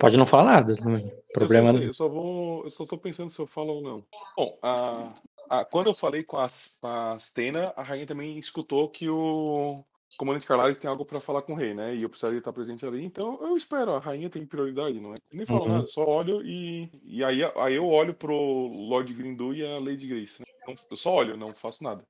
Pode 0.00 0.16
não 0.16 0.26
falar 0.26 0.44
nada 0.44 0.76
também. 0.76 1.10
Problema 1.32 1.70
eu, 1.70 1.78
só, 1.78 1.84
eu 1.84 1.94
só 1.94 2.08
vou. 2.08 2.64
Eu 2.64 2.70
só 2.70 2.84
tô 2.86 2.98
pensando 2.98 3.30
se 3.30 3.38
eu 3.38 3.46
falo 3.46 3.74
ou 3.74 3.82
não. 3.82 4.04
Bom, 4.36 4.58
a, 4.62 5.12
a- 5.48 5.64
quando 5.64 5.86
eu 5.88 5.94
falei 5.94 6.22
com 6.24 6.36
a, 6.36 6.46
a 6.82 7.16
Stena, 7.18 7.72
a 7.76 7.82
rainha 7.82 8.06
também 8.06 8.38
escutou 8.38 8.88
que 8.88 9.08
o 9.08 9.84
comandante 10.18 10.46
Carlares 10.46 10.78
tem 10.78 10.88
algo 10.90 11.04
pra 11.04 11.20
falar 11.20 11.42
com 11.42 11.52
o 11.52 11.56
rei, 11.56 11.74
né? 11.74 11.94
E 11.94 12.02
eu 12.02 12.08
precisaria 12.08 12.38
estar 12.38 12.52
presente 12.52 12.84
ali. 12.84 13.04
Então 13.04 13.38
eu 13.42 13.56
espero, 13.56 13.92
a 13.94 13.98
rainha 14.00 14.28
tem 14.30 14.44
prioridade, 14.44 14.98
não 14.98 15.12
é? 15.12 15.16
Eu 15.30 15.36
nem 15.36 15.46
falo 15.46 15.64
Uhum. 15.64 15.68
nada, 15.68 15.86
só 15.86 16.04
olho 16.04 16.42
e. 16.44 16.90
E 17.04 17.22
aí, 17.22 17.40
aí 17.44 17.74
eu 17.74 17.86
olho 17.86 18.14
pro 18.14 18.34
Lord 18.34 19.12
Grindu 19.14 19.54
e 19.54 19.64
a 19.64 19.78
Lady 19.78 20.06
Grace. 20.08 20.40
Né? 20.40 20.74
Eu 20.90 20.96
só 20.96 21.14
olho, 21.14 21.36
não 21.36 21.54
faço 21.54 21.84
nada. 21.84 22.04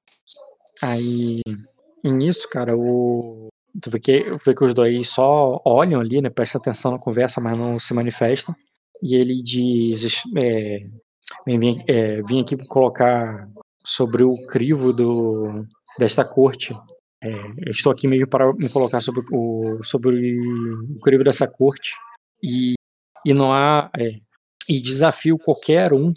Aí, 0.83 1.43
nisso, 2.13 2.49
cara, 2.49 2.77
o. 2.77 3.49
Tu 3.81 3.91
vê 3.91 4.01
que, 4.01 4.25
vê 4.45 4.55
que 4.55 4.65
os 4.65 4.73
dois 4.73 5.11
só 5.11 5.57
olham 5.67 6.01
ali, 6.01 6.23
né? 6.23 6.31
Prestam 6.31 6.61
atenção 6.61 6.93
na 6.93 6.99
conversa, 6.99 7.41
mas 7.41 7.59
não 7.59 7.79
se 7.79 7.93
manifestam. 7.95 8.55
E 9.03 9.15
ele 9.15 9.43
diz: 9.43 10.23
é, 10.37 10.79
vim, 11.47 11.83
é, 11.87 12.23
vim 12.23 12.41
aqui 12.43 12.57
colocar 12.69 13.49
sobre 13.85 14.23
o 14.25 14.35
crivo 14.47 14.93
do, 14.93 15.67
desta 15.99 16.25
corte. 16.25 16.75
É, 17.23 17.31
estou 17.71 17.93
aqui 17.93 18.09
mesmo 18.09 18.29
para 18.29 18.53
me 18.55 18.69
colocar 18.69 19.01
sobre 19.01 19.23
o, 19.33 19.83
sobre 19.83 20.39
o 20.97 20.99
crivo 21.01 21.25
dessa 21.25 21.47
corte. 21.47 21.93
E, 22.43 22.75
e 23.25 23.35
não 23.35 23.53
há. 23.53 23.91
é, 23.99 24.21
e 24.69 24.81
desafio 24.81 25.39
qualquer 25.39 25.93
um, 25.93 26.13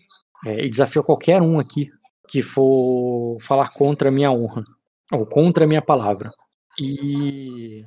é, 0.45 0.65
e 0.65 0.69
desafio 0.69 1.03
qualquer 1.03 1.41
um 1.41 1.59
aqui 1.59 1.89
que 2.27 2.41
for 2.41 3.37
falar 3.41 3.69
contra 3.69 4.09
a 4.09 4.11
minha 4.11 4.31
honra 4.31 4.63
ou 5.11 5.25
contra 5.25 5.65
a 5.65 5.67
minha 5.67 5.81
palavra. 5.81 6.31
E 6.79 7.83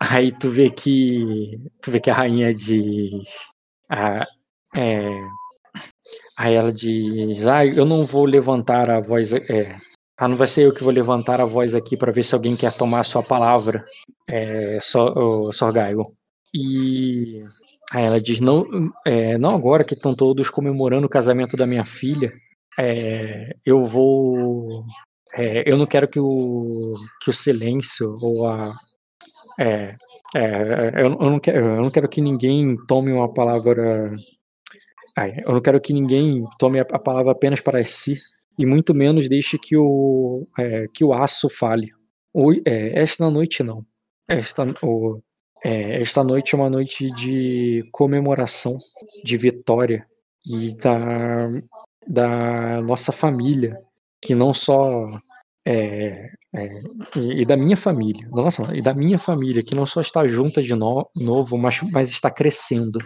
aí 0.00 0.32
tu 0.32 0.50
vê 0.50 0.70
que 0.70 1.58
tu 1.82 1.90
vê 1.90 2.00
que 2.00 2.10
a 2.10 2.14
rainha 2.14 2.52
diz 2.54 3.12
a, 3.90 4.24
é, 4.76 5.08
aí 6.38 6.54
ela 6.54 6.72
diz, 6.72 7.46
ah, 7.46 7.64
eu 7.64 7.84
não 7.84 8.04
vou 8.04 8.24
levantar 8.24 8.90
a 8.90 9.00
voz, 9.00 9.32
é, 9.32 9.76
Ah, 10.18 10.28
não 10.28 10.36
vai 10.36 10.46
ser 10.48 10.64
eu 10.66 10.72
que 10.74 10.84
vou 10.84 10.92
levantar 10.92 11.40
a 11.40 11.44
voz 11.46 11.74
aqui 11.74 11.96
para 11.96 12.12
ver 12.12 12.22
se 12.24 12.34
alguém 12.34 12.56
quer 12.56 12.72
tomar 12.72 13.00
a 13.00 13.04
sua 13.04 13.22
palavra, 13.22 13.84
é, 14.28 14.78
Sor, 14.80 15.52
Sorgaigo. 15.52 16.14
E 16.54 17.42
aí 17.92 18.04
ela 18.04 18.20
diz: 18.20 18.40
não, 18.40 18.64
é, 19.06 19.38
não 19.38 19.50
agora 19.50 19.84
que 19.84 19.94
estão 19.94 20.14
todos 20.14 20.50
comemorando 20.50 21.06
o 21.06 21.10
casamento 21.10 21.56
da 21.56 21.66
minha 21.66 21.84
filha, 21.84 22.32
é, 22.78 23.54
eu 23.66 23.84
vou. 23.86 24.84
É, 25.36 25.70
eu 25.70 25.76
não 25.76 25.86
quero 25.86 26.08
que 26.08 26.20
o, 26.20 26.94
que 27.20 27.30
o 27.30 27.32
silêncio 27.32 28.14
ou 28.22 28.46
a. 28.46 28.74
É, 29.58 29.94
é, 30.36 31.02
eu, 31.02 31.12
eu, 31.12 31.30
não 31.30 31.40
quero, 31.40 31.58
eu 31.58 31.82
não 31.82 31.90
quero 31.90 32.08
que 32.08 32.20
ninguém 32.20 32.76
tome 32.86 33.12
uma 33.12 33.32
palavra. 33.32 34.14
eu 35.46 35.52
não 35.52 35.60
quero 35.60 35.80
que 35.80 35.92
ninguém 35.92 36.44
tome 36.58 36.80
a, 36.80 36.82
a 36.82 36.98
palavra 36.98 37.32
apenas 37.32 37.60
para 37.60 37.82
si 37.84 38.20
e 38.58 38.64
muito 38.66 38.94
menos 38.94 39.28
deixe 39.28 39.58
que 39.58 39.76
o, 39.76 40.46
é, 40.58 40.86
que 40.92 41.04
o 41.04 41.12
aço 41.12 41.48
fale. 41.48 41.90
É, 42.66 43.00
esta 43.00 43.30
noite 43.30 43.62
não. 43.62 43.84
Esta, 44.28 44.64
é, 45.64 46.00
esta 46.00 46.24
noite 46.24 46.54
é 46.54 46.58
uma 46.58 46.70
noite 46.70 47.10
de 47.12 47.88
comemoração, 47.92 48.76
de 49.24 49.36
vitória 49.36 50.06
e 50.46 50.76
da, 50.78 51.50
da 52.08 52.82
nossa 52.82 53.12
família, 53.12 53.78
que 54.24 54.34
não 54.34 54.54
só 54.54 55.06
é, 55.66 56.30
é, 56.54 56.66
e, 57.16 57.42
e, 57.42 57.44
da 57.44 57.56
minha 57.56 57.76
família, 57.76 58.26
nossa, 58.30 58.74
e 58.74 58.80
da 58.80 58.94
minha 58.94 59.18
família, 59.18 59.62
que 59.62 59.74
não 59.74 59.86
só 59.86 60.00
está 60.00 60.26
junta 60.26 60.62
de 60.62 60.74
no, 60.74 61.08
novo, 61.14 61.58
mas, 61.58 61.80
mas 61.92 62.08
está 62.08 62.30
crescendo. 62.30 62.98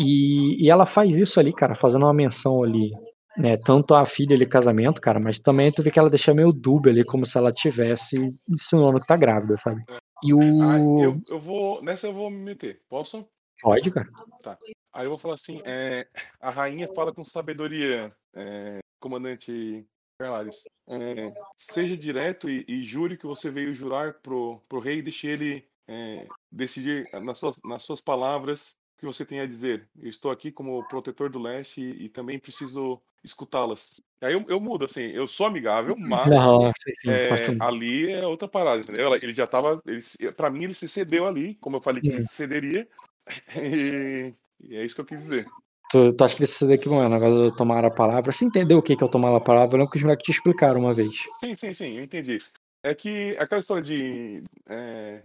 E, 0.00 0.64
e 0.64 0.70
ela 0.70 0.86
faz 0.86 1.16
isso 1.16 1.38
ali, 1.38 1.52
cara, 1.52 1.74
fazendo 1.74 2.06
uma 2.06 2.14
menção 2.14 2.62
ali 2.62 2.90
né, 3.36 3.56
tanto 3.56 3.94
a 3.94 4.04
filha 4.04 4.36
ali, 4.36 4.46
casamento, 4.46 5.00
cara, 5.00 5.18
mas 5.18 5.38
também 5.38 5.72
tu 5.72 5.82
vê 5.82 5.90
que 5.90 5.98
ela 5.98 6.10
deixa 6.10 6.34
meio 6.34 6.52
dúbia 6.52 6.92
ali, 6.92 7.04
como 7.04 7.24
se 7.24 7.38
ela 7.38 7.50
tivesse 7.50 8.26
insinuando 8.48 9.00
que 9.00 9.06
tá 9.06 9.16
grávida, 9.16 9.56
sabe? 9.56 9.82
E 10.22 10.34
o. 10.34 10.40
Ah, 10.40 10.78
eu, 11.02 11.14
eu 11.30 11.40
vou. 11.40 11.82
Nessa 11.82 12.06
eu 12.06 12.12
vou 12.12 12.30
me 12.30 12.38
meter. 12.38 12.80
Posso? 12.88 13.26
Pode, 13.60 13.90
cara. 13.90 14.08
Tá. 14.42 14.58
Aí 14.92 15.06
eu 15.06 15.10
vou 15.10 15.18
falar 15.18 15.34
assim: 15.34 15.60
é, 15.64 16.06
a 16.40 16.50
rainha 16.50 16.88
fala 16.94 17.12
com 17.12 17.24
sabedoria, 17.24 18.12
é, 18.34 18.78
comandante 19.00 19.84
Carlares. 20.22 20.62
É, 20.88 21.32
seja 21.56 21.96
direto 21.96 22.48
e, 22.48 22.64
e, 22.68 22.84
jure 22.84 23.16
que 23.16 23.26
você 23.26 23.50
veio 23.50 23.74
jurar 23.74 24.14
pro, 24.14 24.60
pro 24.68 24.78
rei 24.78 24.98
e 24.98 25.02
deixe 25.02 25.26
ele 25.26 25.64
é, 25.88 26.26
decidir 26.50 27.04
nas 27.24 27.38
suas, 27.38 27.54
nas 27.64 27.82
suas 27.82 28.00
palavras 28.00 28.70
o 28.96 29.00
que 29.00 29.06
você 29.06 29.24
tem 29.24 29.40
a 29.40 29.46
dizer. 29.46 29.88
Eu 30.00 30.08
estou 30.08 30.30
aqui 30.30 30.52
como 30.52 30.86
protetor 30.88 31.28
do 31.28 31.40
leste 31.40 31.80
e, 31.80 32.04
e 32.04 32.08
também 32.08 32.38
preciso 32.38 33.00
escutá-las. 33.24 34.00
Aí 34.20 34.32
eu, 34.32 34.44
eu, 34.48 34.60
mudo, 34.60 34.84
assim, 34.84 35.00
eu 35.00 35.26
sou 35.26 35.46
amigável, 35.46 35.96
mas 35.98 36.30
Não, 36.30 36.72
sim, 37.00 37.10
é, 37.10 37.30
ali 37.60 38.10
é 38.12 38.26
outra 38.26 38.46
parada, 38.46 38.82
entendeu? 38.82 39.12
Ele 39.14 39.34
já 39.34 39.46
tava. 39.46 39.82
Ele, 39.86 40.32
pra 40.32 40.50
mim, 40.50 40.64
ele 40.64 40.74
se 40.74 40.86
cedeu 40.86 41.26
ali, 41.26 41.56
como 41.56 41.76
eu 41.76 41.80
falei 41.80 42.00
que 42.00 42.10
hum. 42.10 42.14
ele 42.14 42.22
se 42.28 42.34
cederia. 42.34 42.88
E, 43.56 44.34
e, 44.60 44.76
é 44.76 44.84
isso 44.84 44.96
que 44.96 45.00
eu 45.00 45.04
quis 45.04 45.22
dizer. 45.22 45.46
Tu, 45.92 46.10
tu 46.14 46.24
acha 46.24 46.34
que 46.34 46.40
ele 46.40 46.46
se 46.46 46.54
cedeu 46.54 46.74
aqui, 46.74 46.88
mano? 46.88 47.14
Agora 47.14 47.50
de 47.50 47.56
tomar 47.56 47.84
a 47.84 47.90
palavra. 47.90 48.32
Você 48.32 48.46
entendeu 48.46 48.78
o 48.78 48.82
que, 48.82 48.96
que 48.96 49.04
é 49.04 49.06
eu 49.06 49.10
tomar 49.10 49.36
a 49.36 49.40
palavra? 49.40 49.76
Não 49.76 49.86
que 49.86 49.98
os 49.98 50.02
moleques 50.02 50.24
te 50.24 50.30
explicaram 50.30 50.80
uma 50.80 50.94
vez. 50.94 51.14
Sim, 51.38 51.54
sim, 51.54 51.74
sim, 51.74 51.98
eu 51.98 52.04
entendi. 52.04 52.38
É 52.82 52.94
que 52.94 53.36
aquela 53.38 53.60
história 53.60 53.82
de. 53.82 54.42
É, 54.66 55.20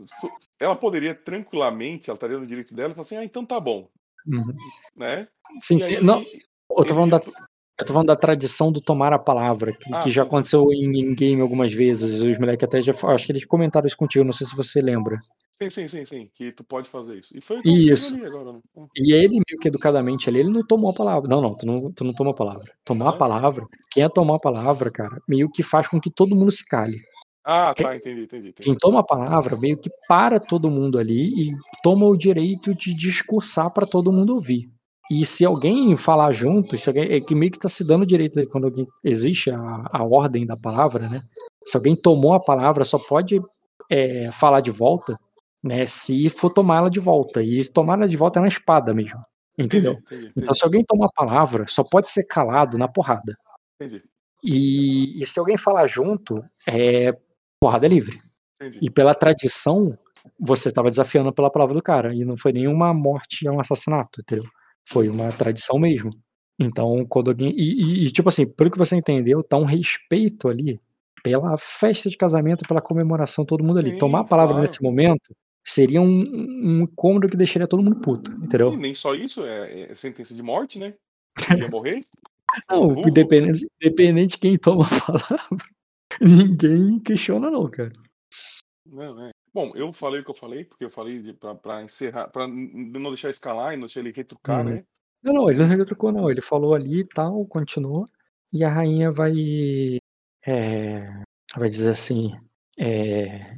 ela 0.60 0.76
poderia 0.76 1.16
tranquilamente, 1.16 2.10
ela 2.10 2.18
estaria 2.18 2.38
no 2.38 2.46
direito 2.46 2.76
dela, 2.76 2.92
e 2.92 2.94
falar 2.94 3.04
assim: 3.04 3.16
ah, 3.16 3.24
então 3.24 3.46
tá 3.46 3.62
bom. 3.62 3.88
Uhum. 4.28 4.52
Né? 4.94 5.30
Sim, 5.62 5.78
e 5.78 5.80
sim. 5.80 5.96
Aí, 5.96 6.04
não, 6.04 6.22
eu 6.22 6.84
tô 6.84 6.94
falando 6.94 7.12
da, 7.12 7.22
eu 7.80 7.86
tô 7.86 7.94
falando 7.94 8.08
da 8.08 8.16
tradição 8.18 8.70
do 8.70 8.82
tomar 8.82 9.14
a 9.14 9.20
palavra, 9.20 9.72
que, 9.72 9.94
ah, 9.94 10.02
que 10.02 10.12
já 10.12 10.24
aconteceu 10.24 10.68
em, 10.74 11.00
em, 11.00 11.16
game 11.16 11.42
algumas 11.42 11.74
vezes. 11.74 12.22
Os 12.22 12.38
moleques 12.38 12.68
até 12.68 12.82
já. 12.82 12.92
Acho 12.92 13.26
que 13.26 13.32
eles 13.32 13.46
comentaram 13.46 13.88
isso 13.88 13.98
contigo, 13.98 14.26
não 14.26 14.34
sei 14.34 14.46
se 14.46 14.56
você 14.56 14.82
lembra. 14.82 15.18
Sim, 15.58 15.72
sim, 15.72 15.88
sim, 15.88 16.06
sim. 16.06 16.30
Que 16.36 16.52
tu 16.52 16.64
pode 16.64 16.88
fazer 16.88 17.18
isso. 17.18 17.36
E 17.36 17.42
foi 17.42 17.62
isso. 17.66 18.16
Agora, 18.24 18.54
né? 18.54 18.60
E 18.96 19.12
ele, 19.12 19.34
meio 19.34 19.60
que 19.60 19.68
educadamente 19.68 20.30
ali, 20.30 20.40
ele 20.40 20.52
não 20.52 20.64
tomou 20.64 20.92
a 20.92 20.94
palavra. 20.94 21.28
Não, 21.28 21.42
não, 21.42 21.56
tu 21.56 21.66
não, 21.66 21.92
tu 21.92 22.04
não 22.04 22.14
tomou 22.14 22.32
a 22.32 22.36
palavra. 22.36 22.72
Tomar 22.86 23.08
ah, 23.08 23.10
a 23.10 23.18
palavra, 23.18 23.66
quem 23.92 24.04
é 24.04 24.10
tomar 24.10 24.36
a 24.36 24.40
palavra, 24.40 24.92
cara, 24.92 25.20
meio 25.28 25.50
que 25.50 25.64
faz 25.64 25.88
com 25.88 26.00
que 26.00 26.12
todo 26.12 26.36
mundo 26.36 26.52
se 26.52 26.64
cale. 26.68 26.98
Ah, 27.44 27.74
tá, 27.74 27.96
entendi, 27.96 28.24
entendi, 28.24 28.50
entendi. 28.50 28.62
Quem 28.62 28.76
toma 28.76 29.00
a 29.00 29.04
palavra 29.04 29.58
meio 29.58 29.78
que 29.78 29.90
para 30.08 30.40
todo 30.40 30.70
mundo 30.70 31.00
ali 31.00 31.50
e 31.50 31.52
toma 31.82 32.06
o 32.06 32.16
direito 32.16 32.76
de 32.76 32.94
discursar 32.94 33.72
para 33.72 33.88
todo 33.88 34.12
mundo 34.12 34.36
ouvir. 34.36 34.70
E 35.10 35.26
se 35.26 35.44
alguém 35.44 35.96
falar 35.96 36.34
junto, 36.34 36.78
se 36.78 36.90
alguém, 36.90 37.06
é 37.06 37.20
que 37.20 37.34
meio 37.34 37.50
que 37.52 37.58
está 37.58 37.70
se 37.70 37.88
dando 37.88 38.06
direito 38.06 38.46
quando 38.50 38.66
alguém, 38.66 38.86
existe 39.04 39.50
a, 39.50 39.86
a 39.92 40.04
ordem 40.04 40.46
da 40.46 40.56
palavra, 40.56 41.08
né? 41.08 41.22
Se 41.64 41.78
alguém 41.78 41.96
tomou 41.96 42.34
a 42.34 42.44
palavra, 42.44 42.84
só 42.84 43.00
pode 43.00 43.42
é, 43.90 44.30
falar 44.32 44.62
de 44.62 44.70
volta, 44.70 45.18
né? 45.64 45.86
Se 45.86 46.30
for 46.30 46.52
tomá-la 46.52 46.90
de 46.90 47.00
volta. 47.00 47.42
E 47.42 47.68
tomá-la 47.72 48.08
de 48.08 48.18
volta 48.18 48.40
é 48.40 48.42
na 48.42 48.48
espada 48.48 48.94
mesmo. 48.94 49.20
Entendeu? 49.58 49.94
Entendi, 49.94 50.16
entendi, 50.16 50.34
então, 50.38 50.54
se 50.54 50.64
alguém 50.64 50.86
tomar 50.86 51.08
a 51.08 51.12
palavra, 51.12 51.66
só 51.68 51.84
pode 51.84 52.10
ser 52.10 52.26
calado 52.28 52.78
na 52.78 52.88
porrada. 52.88 53.34
E, 54.44 55.20
e, 55.20 55.26
se 55.26 55.40
alguém 55.40 55.58
falar 55.58 55.88
junto, 55.88 56.44
é 56.68 57.12
porrada 57.60 57.88
livre. 57.88 58.20
E 58.82 58.90
pela 58.90 59.16
tradição, 59.16 59.96
você 60.40 60.70
estava 60.70 60.90
desafiando 60.90 61.34
pela 61.34 61.52
palavra 61.52 61.74
do 61.74 61.82
cara. 61.82 62.14
E 62.14 62.24
não 62.24 62.38
foi 62.38 62.54
nenhuma 62.54 62.94
morte, 62.94 63.48
é 63.48 63.52
um 63.52 63.60
assassinato, 63.60 64.22
entendeu? 64.22 64.46
Foi 64.88 65.10
uma 65.10 65.30
tradição 65.32 65.80
mesmo. 65.80 66.12
Então, 66.60 67.04
quando 67.10 67.30
alguém. 67.30 67.52
E, 67.52 67.82
e, 67.82 68.06
e, 68.06 68.12
tipo 68.12 68.30
assim, 68.30 68.46
pelo 68.46 68.70
que 68.70 68.78
você 68.78 68.96
entendeu, 68.96 69.44
tá 69.44 69.58
um 69.58 69.66
respeito 69.66 70.48
ali 70.48 70.80
pela 71.24 71.58
festa 71.58 72.10
de 72.10 72.18
casamento, 72.18 72.68
pela 72.68 72.82
comemoração, 72.82 73.44
todo 73.44 73.66
mundo 73.66 73.80
ali. 73.80 73.92
Sim, 73.92 73.98
Tomar 73.98 74.22
a 74.22 74.24
palavra 74.24 74.54
claro. 74.54 74.68
nesse 74.68 74.82
momento 74.84 75.36
seria 75.68 76.02
um, 76.02 76.06
um 76.08 76.82
incômodo 76.84 77.28
que 77.28 77.36
deixaria 77.36 77.68
todo 77.68 77.84
mundo 77.84 78.00
puto, 78.00 78.32
entendeu? 78.32 78.74
E 78.74 78.78
nem 78.78 78.96
só 78.96 79.14
isso, 79.14 79.46
é, 79.46 79.92
é 79.92 79.96
sentença 79.96 80.34
de 80.34 80.42
morte, 80.42 80.80
né? 80.80 80.94
Ia 81.62 81.68
morrer. 81.70 82.06
não, 82.72 83.02
independente, 83.02 83.68
independente 83.82 84.32
de 84.32 84.38
quem 84.38 84.58
toma 84.58 84.86
a 84.86 85.02
palavra, 85.06 85.38
ninguém 86.22 87.00
questiona, 87.00 87.52
não, 87.52 87.70
cara. 87.70 87.92
Não, 88.86 89.28
é. 89.28 89.32
Bom, 89.54 89.74
eu 89.76 89.92
falei 89.92 90.22
o 90.22 90.24
que 90.24 90.32
eu 90.32 90.36
falei, 90.36 90.64
porque 90.64 90.86
eu 90.86 90.90
falei 90.90 91.34
para 91.62 91.84
encerrar, 91.84 92.30
para 92.30 92.48
não 92.48 93.10
deixar 93.10 93.30
escalar 93.30 93.74
e 93.74 93.76
não 93.76 93.88
deixar 93.88 94.00
ele 94.00 94.14
retrucar, 94.16 94.66
uhum. 94.66 94.76
né? 94.76 94.84
Não, 95.22 95.34
não, 95.34 95.50
ele 95.50 95.60
não 95.60 95.68
retrucou, 95.68 96.12
não. 96.12 96.30
Ele 96.30 96.42
falou 96.42 96.74
ali 96.74 97.02
e 97.02 97.08
tal, 97.08 97.46
continuou. 97.48 98.06
E 98.54 98.64
a 98.64 98.70
rainha 98.70 99.12
vai. 99.12 99.34
É, 100.46 101.24
vai 101.56 101.68
dizer 101.68 101.92
assim. 101.92 102.32
É, 102.80 103.56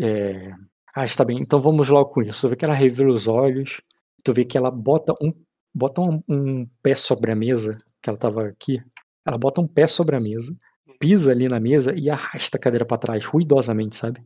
é, 0.00 0.52
ah, 0.94 1.04
está 1.04 1.24
bem, 1.24 1.38
então 1.38 1.60
vamos 1.60 1.88
logo 1.88 2.10
com 2.10 2.22
isso. 2.22 2.42
Tu 2.42 2.50
vê 2.50 2.56
que 2.56 2.64
ela 2.64 2.74
revira 2.74 3.08
os 3.08 3.26
olhos, 3.28 3.80
tu 4.22 4.32
vê 4.32 4.44
que 4.44 4.56
ela 4.56 4.70
bota 4.70 5.12
um, 5.20 5.32
bota 5.74 6.00
um, 6.00 6.22
um 6.28 6.66
pé 6.82 6.94
sobre 6.94 7.32
a 7.32 7.36
mesa, 7.36 7.76
que 8.02 8.08
ela 8.08 8.16
estava 8.16 8.46
aqui. 8.46 8.78
Ela 9.26 9.38
bota 9.38 9.60
um 9.60 9.66
pé 9.66 9.86
sobre 9.86 10.16
a 10.16 10.20
mesa, 10.20 10.54
pisa 11.00 11.32
ali 11.32 11.48
na 11.48 11.58
mesa 11.58 11.92
e 11.96 12.08
arrasta 12.10 12.56
a 12.56 12.60
cadeira 12.60 12.84
para 12.84 12.98
trás, 12.98 13.24
ruidosamente, 13.24 13.96
sabe? 13.96 14.22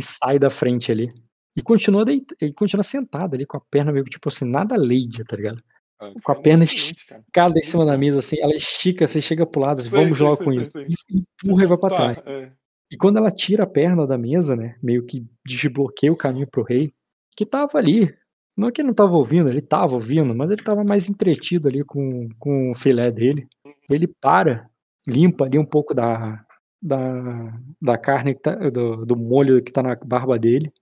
e 0.00 0.02
sai 0.02 0.38
da 0.38 0.50
frente 0.50 0.90
ali. 0.90 1.12
E 1.56 1.62
continua, 1.62 2.04
deit... 2.04 2.24
e 2.40 2.52
continua 2.52 2.82
sentado 2.82 3.34
ali 3.34 3.44
com 3.44 3.58
a 3.58 3.60
perna 3.60 3.92
meio 3.92 4.04
tipo 4.04 4.28
assim, 4.28 4.46
nada 4.46 4.76
lady, 4.78 5.22
tá 5.28 5.36
ligado? 5.36 5.62
Ah, 6.00 6.10
com 6.22 6.32
a 6.32 6.34
perna 6.34 6.64
esticada 6.64 7.58
em 7.58 7.62
cima 7.62 7.84
da 7.84 7.98
mesa, 7.98 8.18
assim, 8.18 8.40
ela 8.40 8.54
estica, 8.54 9.06
você 9.06 9.20
chega 9.20 9.46
pro 9.46 9.60
lado, 9.60 9.80
assim, 9.82 9.90
vamos 9.90 10.18
logo 10.18 10.42
com 10.42 10.52
isso. 10.52 10.70
E 10.78 11.22
empurra 11.44 11.64
e 11.64 11.66
vai 11.66 11.78
pra 11.78 11.90
tá, 11.90 11.96
trás. 11.96 12.18
É. 12.26 12.52
E 12.90 12.96
quando 12.96 13.18
ela 13.18 13.30
tira 13.30 13.64
a 13.64 13.68
perna 13.68 14.06
da 14.06 14.18
mesa, 14.18 14.56
né, 14.56 14.76
meio 14.82 15.04
que 15.04 15.24
desbloqueia 15.46 16.12
o 16.12 16.16
caminho 16.16 16.46
pro 16.46 16.64
rei, 16.64 16.92
que 17.36 17.46
tava 17.46 17.78
ali. 17.78 18.14
Não 18.56 18.68
é 18.68 18.72
que 18.72 18.80
ele 18.80 18.88
não 18.88 18.94
tava 18.94 19.14
ouvindo, 19.14 19.48
ele 19.48 19.62
tava 19.62 19.94
ouvindo, 19.94 20.34
mas 20.34 20.50
ele 20.50 20.62
tava 20.62 20.84
mais 20.86 21.08
entretido 21.08 21.68
ali 21.68 21.84
com, 21.84 22.08
com 22.38 22.70
o 22.70 22.74
filé 22.74 23.10
dele. 23.10 23.48
Ele 23.88 24.06
para, 24.06 24.68
limpa 25.06 25.44
ali 25.44 25.58
um 25.58 25.64
pouco 25.64 25.94
da, 25.94 26.44
da, 26.82 27.58
da 27.80 27.96
carne, 27.96 28.34
tá, 28.34 28.54
do, 28.70 29.04
do 29.06 29.16
molho 29.16 29.62
que 29.62 29.72
tá 29.72 29.82
na 29.82 29.94
barba 29.94 30.38
dele, 30.38 30.72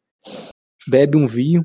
bebe 0.88 1.16
um 1.16 1.26
vinho 1.26 1.62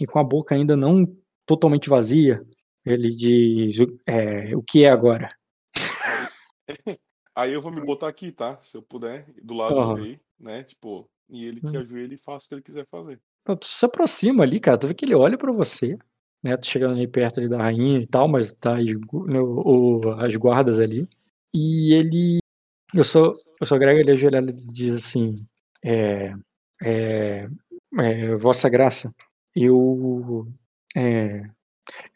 e 0.00 0.06
com 0.06 0.18
a 0.18 0.24
boca 0.24 0.54
ainda 0.54 0.76
não 0.76 1.06
totalmente 1.46 1.88
vazia, 1.88 2.44
ele 2.84 3.08
diz: 3.10 3.78
é, 4.06 4.54
O 4.56 4.62
que 4.62 4.84
é 4.84 4.90
agora? 4.90 5.34
Aí 7.36 7.52
eu 7.52 7.60
vou 7.60 7.70
me 7.70 7.80
botar 7.80 8.08
aqui, 8.08 8.32
tá? 8.32 8.58
Se 8.62 8.76
eu 8.76 8.82
puder, 8.82 9.26
do 9.42 9.54
lado 9.54 9.76
uhum. 9.76 9.94
rei, 9.94 10.20
né? 10.40 10.64
Tipo, 10.64 11.08
e 11.28 11.44
ele 11.44 11.60
que 11.60 11.76
hum. 11.76 11.80
ajoelha 11.80 12.14
e 12.14 12.18
faça 12.18 12.46
o 12.46 12.48
que 12.48 12.54
ele 12.54 12.62
quiser 12.62 12.86
fazer. 12.90 13.20
Então, 13.42 13.54
tu 13.54 13.66
se 13.66 13.84
aproxima 13.84 14.42
ali, 14.42 14.58
cara, 14.58 14.78
tu 14.78 14.88
vê 14.88 14.94
que 14.94 15.04
ele 15.04 15.14
olha 15.14 15.36
para 15.36 15.52
você, 15.52 15.98
né? 16.42 16.56
Tu 16.56 16.66
chegando 16.66 16.94
ali 16.94 17.06
perto 17.06 17.38
ali 17.38 17.48
da 17.48 17.58
rainha 17.58 18.00
e 18.00 18.06
tal, 18.06 18.26
mas 18.26 18.52
tá 18.52 18.76
as, 18.78 18.86
o, 19.12 20.00
as 20.18 20.34
guardas 20.34 20.80
ali. 20.80 21.06
E 21.54 21.92
ele 21.94 22.38
eu 22.94 23.04
sou, 23.04 23.34
eu 23.60 23.66
sou 23.66 23.78
Greg, 23.78 23.98
ele 23.98 24.12
ajoelhado 24.12 24.50
e 24.50 24.52
diz 24.52 24.94
assim: 24.94 25.30
é, 25.84 26.32
é, 26.82 27.48
é, 27.98 28.34
Vossa 28.36 28.68
Graça, 28.68 29.12
eu, 29.54 30.46
é, 30.96 31.42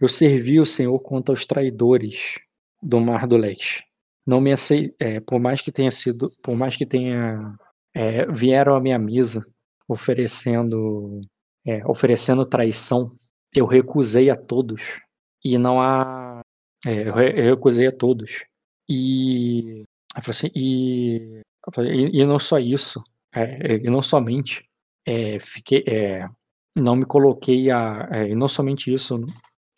eu 0.01 0.09
servi 0.09 0.61
o 0.61 0.67
Senhor 0.67 0.99
contra 1.01 1.35
os 1.35 1.45
traidores 1.45 2.39
do 2.83 3.01
Mar 3.01 3.27
do 3.27 3.37
Leste. 3.37 3.85
Não 4.27 4.41
me 4.41 4.53
é, 4.99 5.21
por 5.21 5.41
mais 5.41 5.61
que 5.61 5.73
tenha 5.73 5.91
sido, 5.91 6.29
por 6.43 6.55
mais 6.57 6.77
que 6.77 6.87
tenha 6.87 7.55
é, 7.95 8.27
vieram 8.31 8.77
à 8.77 8.81
minha 8.81 8.99
mesa 8.99 9.45
oferecendo 9.89 11.21
é, 11.67 11.87
oferecendo 11.87 12.47
traição, 12.47 13.15
eu 13.55 13.67
recusei 13.67 14.31
a 14.31 14.37
todos. 14.37 15.01
E 15.45 15.59
não 15.59 15.81
há 15.81 16.41
é, 16.87 17.09
eu, 17.09 17.13
re, 17.15 17.31
eu 17.41 17.55
recusei 17.55 17.87
a 17.89 17.93
todos. 17.93 18.45
E 18.89 19.85
assim, 20.17 20.49
e, 20.55 21.43
e, 21.79 22.21
e 22.21 22.27
não 22.27 22.39
só 22.39 22.59
isso, 22.59 23.03
é, 23.35 23.77
e 23.77 23.91
não 23.91 24.03
somente 24.03 24.65
é, 25.07 25.39
fiquei 25.41 25.85
é, 25.87 26.29
não 26.77 26.97
me 26.97 27.05
coloquei 27.05 27.71
a 27.71 28.09
é, 28.13 28.35
não 28.35 28.49
somente 28.49 28.93
isso 28.93 29.25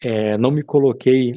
é, 0.03 0.37
não 0.39 0.51
me 0.51 0.63
coloquei 0.63 1.33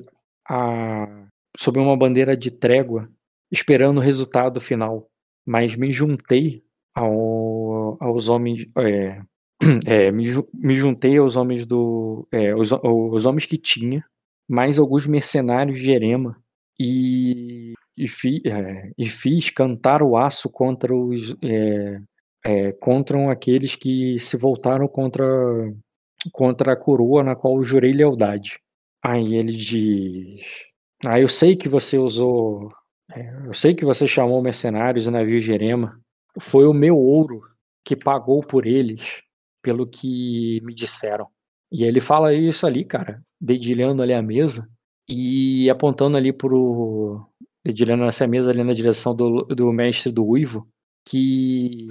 a, 0.50 1.28
sob 1.58 1.80
uma 1.80 1.98
bandeira 1.98 2.36
de 2.36 2.52
trégua, 2.52 3.10
esperando 3.52 3.98
o 3.98 4.02
resultado 4.02 4.60
final, 4.60 5.10
mas 5.46 5.76
me 5.76 5.92
juntei 5.92 6.64
ao, 6.94 7.98
aos 8.02 8.30
homens, 8.30 8.68
é, 8.78 9.22
é, 9.86 10.12
me, 10.12 10.26
me, 10.54 10.76
juntei 10.76 11.18
aos 11.18 11.36
homens 11.36 11.66
do, 11.66 12.28
é, 12.32 12.56
os, 12.56 12.72
os, 12.72 13.26
homens 13.26 13.46
que 13.46 13.58
tinha, 13.58 14.04
mais 14.48 14.80
alguns 14.80 15.06
mercenários 15.08 15.80
de 15.80 15.92
Erema 15.92 16.38
e, 16.80 17.74
e, 17.98 18.08
fi, 18.08 18.42
é, 18.46 18.92
e 18.98 19.06
fiz 19.06 19.50
cantar 19.50 20.02
o 20.02 20.18
aço 20.18 20.50
contra 20.52 20.96
os 20.96 21.36
é, 21.44 22.00
é, 22.46 22.72
contra 22.74 23.32
aqueles 23.32 23.76
que 23.76 24.20
se 24.20 24.38
voltaram 24.38 24.88
contra 24.88 25.26
contra 26.32 26.74
a 26.74 26.76
coroa 26.76 27.24
na 27.24 27.36
qual 27.36 27.64
jurei 27.64 27.92
lealdade. 27.92 28.60
Aí 29.04 29.36
ele 29.36 29.52
diz: 29.52 30.42
Ah, 31.06 31.20
eu 31.20 31.28
sei 31.28 31.56
que 31.56 31.70
você 31.70 31.98
usou. 31.98 32.72
É, 33.12 33.48
eu 33.48 33.54
sei 33.54 33.76
que 33.76 33.86
você 33.86 34.08
chamou 34.08 34.42
mercenários 34.42 35.06
e 35.06 35.12
navios 35.12 35.44
de 35.44 35.52
Erema. 35.52 36.00
Foi 36.40 36.66
o 36.66 36.74
meu 36.74 36.98
ouro 36.98 37.42
que 37.86 37.96
pagou 37.96 38.42
por 38.42 38.66
eles, 38.66 39.22
pelo 39.62 39.88
que 39.88 40.60
me 40.64 40.74
disseram. 40.74 41.28
E 41.72 41.84
ele 41.84 42.00
fala 42.00 42.34
isso 42.34 42.66
ali, 42.66 42.84
cara, 42.84 43.22
dedilhando 43.40 44.02
ali 44.02 44.14
a 44.14 44.22
mesa 44.22 44.68
e 45.08 45.70
apontando 45.70 46.18
ali 46.18 46.34
pro. 46.34 47.28
dedilhando 47.64 48.06
essa 48.06 48.28
mesa 48.28 48.52
ali 48.52 48.64
na 48.64 48.74
direção 48.74 49.14
do, 49.14 49.44
do 49.44 49.72
mestre 49.72 50.12
do 50.12 50.26
Uivo, 50.26 50.68
que 51.08 51.86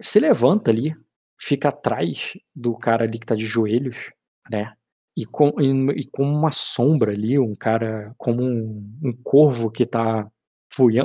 se 0.00 0.20
levanta 0.20 0.70
ali, 0.70 0.94
fica 1.40 1.68
atrás 1.70 2.32
do 2.54 2.76
cara 2.76 3.04
ali 3.04 3.18
que 3.18 3.26
tá 3.26 3.34
de 3.34 3.46
joelhos, 3.46 4.12
né? 4.50 4.74
E 5.16 5.26
com, 5.26 5.52
e, 5.60 6.00
e 6.00 6.06
com 6.06 6.24
uma 6.24 6.50
sombra 6.50 7.12
ali, 7.12 7.38
um 7.38 7.54
cara 7.54 8.14
como 8.16 8.42
um, 8.42 8.98
um 9.04 9.12
corvo 9.22 9.70
que 9.70 9.84
tá 9.84 10.26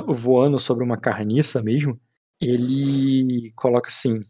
voando 0.08 0.58
sobre 0.58 0.82
uma 0.82 0.96
carniça 0.96 1.62
mesmo, 1.62 2.00
ele 2.40 3.52
coloca 3.54 3.88
assim: 3.88 4.20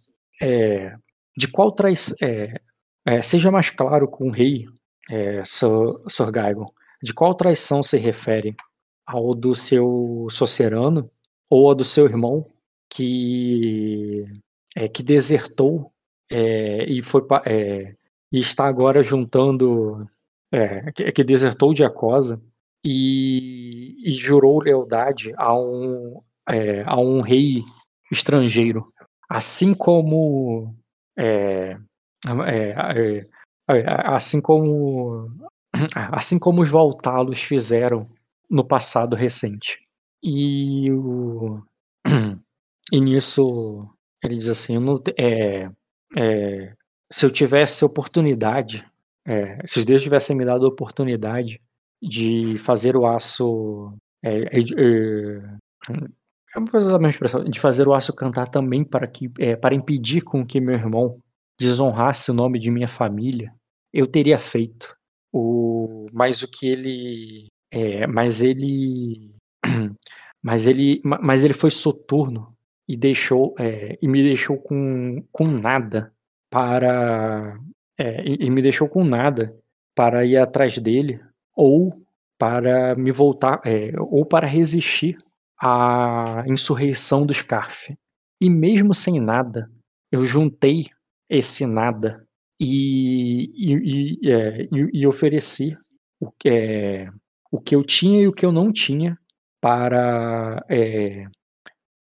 é, 0.43 0.95
de 1.37 1.49
qual 1.49 1.73
traz. 1.73 2.15
É, 2.23 2.61
é, 3.07 3.23
seja 3.23 3.51
mais 3.51 3.71
claro 3.71 4.09
com 4.09 4.29
o 4.29 4.33
rei, 4.33 4.67
é, 5.11 5.43
Gaigon, 6.33 6.71
de 7.03 7.15
qual 7.15 7.35
traição 7.35 7.83
se 7.83 7.97
refere? 7.97 8.55
Ao 9.07 9.35
do 9.35 9.55
seu 9.55 10.27
socerano 10.29 11.11
ou 11.49 11.69
ao 11.69 11.75
do 11.75 11.85
seu 11.85 12.05
irmão 12.05 12.47
que, 12.91 14.25
é, 14.77 14.87
que 14.87 15.03
desertou 15.03 15.91
é, 16.31 16.85
e 16.85 17.03
foi 17.03 17.23
é, 17.47 17.95
e 18.33 18.39
está 18.39 18.67
agora 18.67 19.03
juntando 19.03 20.07
é, 20.53 20.93
que, 20.93 21.13
que, 21.13 21.25
desertou 21.25 21.75
de 21.75 21.85
Acosa 21.85 22.41
e, 22.85 23.97
e 24.05 24.13
jurou 24.13 24.63
lealdade 24.63 25.33
a 25.37 25.55
um 25.59 26.23
é, 26.49 26.83
a 26.85 26.99
um 26.99 27.21
rei 27.21 27.63
estrangeiro, 28.11 28.91
assim 29.29 29.75
como 29.75 30.75
é, 31.19 31.77
é, 32.47 32.75
assim 34.05 34.41
como 34.41 35.29
assim 36.13 36.39
como 36.39 36.63
os 36.63 36.71
Voltalos 36.71 37.39
fizeram 37.41 38.09
no 38.51 38.67
passado 38.67 39.15
recente. 39.15 39.79
E, 40.23 40.91
o, 40.91 41.63
e 42.93 43.01
nisso 43.01 43.89
ele 44.23 44.37
diz 44.37 44.49
assim, 44.49 44.79
não, 44.79 45.01
é, 45.17 45.71
é, 46.17 46.75
se 47.11 47.25
eu 47.25 47.31
tivesse 47.31 47.85
oportunidade, 47.85 48.85
é, 49.27 49.59
se 49.67 49.79
os 49.79 49.85
deuses 49.85 50.05
tivessem 50.05 50.37
me 50.37 50.45
dado 50.45 50.65
a 50.65 50.69
oportunidade 50.69 51.61
de 52.03 52.57
fazer 52.59 52.97
o 52.97 53.07
aço. 53.07 53.95
É, 54.23 54.59
é, 54.59 54.61
uma 56.57 56.71
coisa 56.71 56.91
da 56.91 56.99
mesma 56.99 57.11
expressão, 57.11 57.45
de 57.45 57.61
fazer 57.61 57.87
o 57.87 57.95
aço 57.95 58.15
cantar 58.15 58.49
também 58.49 58.85
para, 58.85 59.07
que, 59.07 59.31
é, 59.39 59.57
para 59.57 59.75
impedir 59.75 60.23
com 60.23 60.47
que 60.47 60.61
meu 60.61 60.75
irmão 60.75 61.21
desonrasse 61.59 62.31
o 62.31 62.35
nome 62.35 62.59
de 62.59 62.71
minha 62.71 62.89
família, 62.89 63.53
eu 63.93 64.07
teria 64.07 64.39
feito. 64.39 64.97
O, 65.33 66.07
mas 66.13 66.43
o 66.43 66.49
que 66.49 66.67
ele. 66.67 67.47
É, 67.71 68.07
mas 68.07 68.43
ele. 68.43 69.35
Mas 70.41 70.69
ele, 70.69 71.03
mas 71.05 71.43
ele 71.43 71.53
foi 71.53 71.69
soturno 71.69 72.55
e 72.87 72.97
deixou 72.97 73.57
é, 73.59 73.99
e 74.01 74.07
me 74.07 74.23
deixou 74.23 74.57
com, 74.57 75.21
com 75.33 75.49
nada 75.49 76.13
para 76.51 77.59
é, 77.99 78.23
e, 78.25 78.47
e, 78.47 78.51
me 78.51 78.63
deixou 78.63 78.89
com 78.89 79.05
nada 79.05 79.55
para 79.95 80.25
ir 80.25 80.37
atrás 80.37 80.79
dele 80.79 81.21
ou 81.55 81.93
para 82.39 82.95
me 82.95 83.11
voltar 83.11 83.61
é, 83.65 83.93
ou 83.99 84.25
para 84.25 84.47
resistir 84.47 85.17
à 85.61 86.45
insurreição 86.47 87.27
do 87.27 87.35
Scarf. 87.35 87.93
E 88.41 88.49
mesmo 88.49 88.95
sem 88.95 89.21
nada, 89.21 89.69
eu 90.13 90.25
juntei 90.25 90.87
esse 91.29 91.67
nada 91.67 92.25
e, 92.61 93.51
e, 93.55 94.19
e, 94.23 94.33
é, 94.33 94.69
e 94.71 95.07
ofereci 95.07 95.73
o 96.21 96.31
que, 96.31 96.49
é, 96.49 97.11
o 97.51 97.61
que 97.61 97.75
eu 97.75 97.83
tinha 97.85 98.23
e 98.23 98.29
o 98.29 98.33
que 98.33 98.47
eu 98.47 98.53
não 98.53 98.73
tinha 98.73 99.19
para, 99.61 100.65
é, 100.69 101.25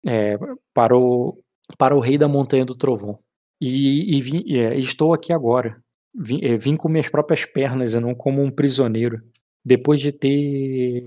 é, 0.06 0.36
para, 0.74 0.96
o, 0.96 1.42
para 1.78 1.96
o 1.96 2.00
rei 2.00 2.18
da 2.18 2.28
Montanha 2.28 2.64
do 2.64 2.76
Trovão. 2.76 3.18
E, 3.60 4.16
e, 4.16 4.20
vim, 4.20 4.44
é, 4.56 4.78
estou 4.78 5.12
aqui 5.12 5.32
agora. 5.32 5.82
Vim, 6.14 6.40
é, 6.42 6.56
vim, 6.56 6.76
com 6.76 6.88
minhas 6.88 7.08
próprias 7.08 7.44
pernas 7.44 7.94
e 7.94 8.00
não 8.00 8.14
como 8.14 8.42
um 8.42 8.50
prisioneiro. 8.50 9.20
Depois 9.64 10.00
de 10.00 10.12
ter. 10.12 11.02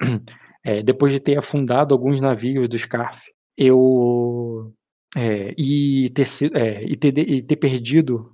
É, 0.64 0.80
depois 0.80 1.12
de 1.12 1.18
ter 1.18 1.36
afundado 1.36 1.92
alguns 1.92 2.20
navios 2.20 2.68
do 2.68 2.78
Scarf, 2.78 3.28
eu. 3.58 4.72
É, 5.16 5.52
e, 5.58 6.08
ter, 6.10 6.24
é, 6.54 6.84
e, 6.84 6.96
ter, 6.96 7.18
e 7.18 7.42
ter 7.42 7.56
perdido 7.56 8.30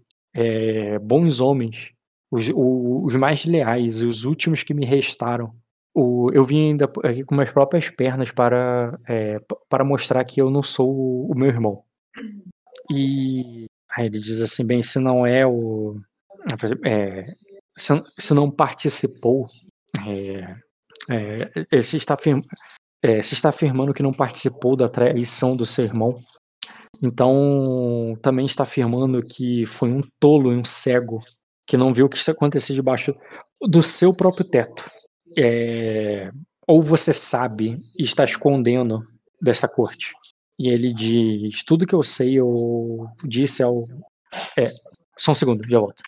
bons 1.00 1.40
homens, 1.40 1.90
os, 2.30 2.52
os 2.54 3.16
mais 3.16 3.46
leais, 3.46 4.02
os 4.02 4.26
últimos 4.26 4.62
que 4.62 4.74
me 4.74 4.84
restaram. 4.84 5.54
O, 5.94 6.30
eu 6.34 6.44
vim 6.44 6.68
ainda 6.68 6.84
aqui 7.02 7.24
com 7.24 7.34
minhas 7.34 7.50
próprias 7.50 7.88
pernas 7.88 8.30
para, 8.30 9.00
para 9.66 9.82
mostrar 9.82 10.22
que 10.26 10.42
eu 10.42 10.50
não 10.50 10.62
sou 10.62 10.94
o, 10.94 11.32
o 11.32 11.34
meu 11.34 11.48
irmão. 11.48 11.82
E 12.90 13.66
aí 13.90 14.06
ele 14.06 14.18
diz 14.18 14.40
assim, 14.40 14.66
bem, 14.66 14.82
se 14.82 14.98
não 14.98 15.26
é 15.26 15.46
o. 15.46 15.94
É, 16.84 17.24
se, 17.76 17.92
se, 18.18 18.34
não 18.34 18.50
participou, 18.50 19.46
é, 20.06 21.48
é, 21.70 21.80
se, 21.80 21.96
está 21.96 22.14
afirma, 22.14 22.42
é, 23.02 23.20
se 23.20 23.34
está 23.34 23.50
afirmando 23.50 23.92
que 23.92 24.02
não 24.02 24.12
participou 24.12 24.76
da 24.76 24.88
traição 24.88 25.56
do 25.56 25.66
seu 25.66 25.84
irmão, 25.84 26.16
então 27.02 28.16
também 28.22 28.46
está 28.46 28.62
afirmando 28.62 29.22
que 29.22 29.66
foi 29.66 29.90
um 29.90 30.00
tolo 30.18 30.52
e 30.52 30.56
um 30.56 30.64
cego 30.64 31.20
que 31.66 31.76
não 31.76 31.92
viu 31.92 32.06
o 32.06 32.08
que 32.08 32.16
está 32.16 32.32
acontecendo 32.32 32.76
debaixo 32.76 33.14
do 33.60 33.82
seu 33.82 34.14
próprio 34.14 34.44
teto. 34.44 34.88
É, 35.36 36.30
ou 36.66 36.82
você 36.82 37.12
sabe 37.12 37.78
e 37.98 38.02
está 38.02 38.24
escondendo 38.24 39.00
dessa 39.40 39.68
corte. 39.68 40.12
E 40.58 40.68
ele 40.68 40.92
diz: 40.92 41.62
Tudo 41.62 41.86
que 41.86 41.94
eu 41.94 42.02
sei, 42.02 42.38
eu 42.38 43.08
disse 43.24 43.62
ao. 43.62 43.74
É, 44.58 44.68
só 45.16 45.32
um 45.32 45.34
segundo, 45.34 45.66
já 45.66 45.78
volto. 45.78 46.02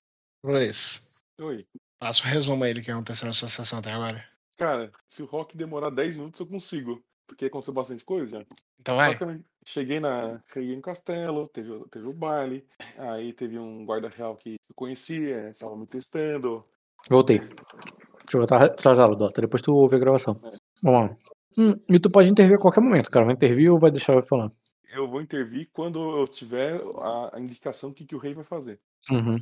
Luiz. 0.44 1.22
Oi. 1.40 1.66
Passa 1.98 2.24
o 2.24 2.26
um 2.26 2.30
resumo 2.30 2.64
aí 2.64 2.74
do 2.74 2.82
que 2.82 2.90
aconteceu 2.90 3.26
na 3.26 3.32
sua 3.32 3.48
sessão 3.48 3.78
até 3.78 3.92
agora. 3.92 4.24
Cara, 4.56 4.90
se 5.08 5.22
o 5.22 5.26
rock 5.26 5.56
demorar 5.56 5.90
10 5.90 6.16
minutos, 6.16 6.40
eu 6.40 6.46
consigo. 6.46 7.02
Porque 7.26 7.46
aconteceu 7.46 7.72
bastante 7.72 8.04
coisa 8.04 8.40
já. 8.40 8.46
Então 8.80 8.96
vai. 8.96 9.16
Cheguei 9.64 10.00
na. 10.00 10.42
Cheguei 10.52 10.74
no 10.74 10.82
castelo, 10.82 11.48
teve, 11.48 11.84
teve 11.90 12.06
o 12.06 12.12
baile. 12.12 12.66
Aí 12.98 13.32
teve 13.32 13.58
um 13.58 13.84
guarda 13.84 14.08
real 14.08 14.36
que 14.36 14.54
eu 14.68 14.74
conhecia, 14.74 15.54
tava 15.58 15.76
me 15.76 15.86
testando. 15.86 16.64
Voltei. 17.08 17.38
Deixa 17.38 18.36
eu 18.36 18.42
atrasá-lo, 18.42 19.16
Dota. 19.16 19.40
Depois 19.40 19.62
tu 19.62 19.74
ouve 19.74 19.96
a 19.96 19.98
gravação. 19.98 20.34
É. 20.34 20.56
Vamos 20.82 21.10
lá. 21.10 21.39
Hum, 21.58 21.74
e 21.88 21.98
tu 21.98 22.10
pode 22.10 22.30
intervir 22.30 22.56
a 22.56 22.60
qualquer 22.60 22.80
momento, 22.80 23.10
cara. 23.10 23.26
Vai 23.26 23.34
intervir 23.34 23.70
ou 23.70 23.78
vai 23.78 23.90
deixar 23.90 24.14
eu 24.14 24.22
falar? 24.22 24.50
Eu 24.92 25.08
vou 25.08 25.20
intervir 25.20 25.68
quando 25.72 26.18
eu 26.18 26.26
tiver 26.26 26.80
a, 26.98 27.36
a 27.36 27.40
indicação 27.40 27.90
do 27.90 27.94
que, 27.94 28.04
que 28.04 28.14
o 28.14 28.18
rei 28.18 28.34
vai 28.34 28.44
fazer. 28.44 28.78
Uhum. 29.10 29.36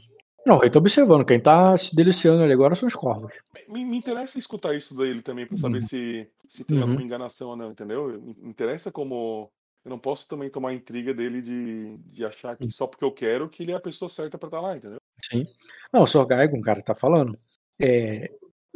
Não, 0.46 0.56
o 0.56 0.58
rei 0.58 0.70
tá 0.70 0.78
observando. 0.78 1.26
Quem 1.26 1.40
tá 1.40 1.76
se 1.76 1.94
deliciando 1.94 2.42
ali 2.42 2.52
agora 2.52 2.74
são 2.74 2.86
os 2.86 2.94
corvos. 2.94 3.32
me, 3.68 3.84
me 3.84 3.96
interessa 3.96 4.38
escutar 4.38 4.74
isso 4.74 4.96
dele 4.96 5.22
também 5.22 5.46
pra 5.46 5.56
saber 5.56 5.78
Uhum. 5.78 5.86
se, 5.86 6.28
se 6.48 6.64
tem 6.64 6.76
Uhum. 6.78 6.82
alguma 6.84 7.02
enganação 7.02 7.48
ou 7.50 7.56
não, 7.56 7.70
entendeu? 7.70 8.20
Me 8.20 8.48
interessa 8.50 8.90
como. 8.90 9.50
Eu 9.84 9.90
não 9.90 9.98
posso 9.98 10.28
também 10.28 10.50
tomar 10.50 10.74
intriga 10.74 11.14
dele 11.14 11.40
de, 11.40 11.96
de 11.98 12.24
achar 12.24 12.56
que 12.56 12.70
só 12.70 12.86
porque 12.86 13.04
eu 13.04 13.12
quero 13.12 13.48
que 13.48 13.62
ele 13.62 13.72
é 13.72 13.74
a 13.76 13.80
pessoa 13.80 14.08
certa 14.08 14.36
pra 14.36 14.48
estar 14.48 14.60
lá, 14.60 14.76
entendeu? 14.76 14.98
Sim. 15.22 15.46
Não, 15.92 16.02
o 16.02 16.06
Sr. 16.06 16.26
Gaigon, 16.26 16.60
cara, 16.60 16.82
tá 16.82 16.94
falando. 16.94 17.34
É, 17.80 18.30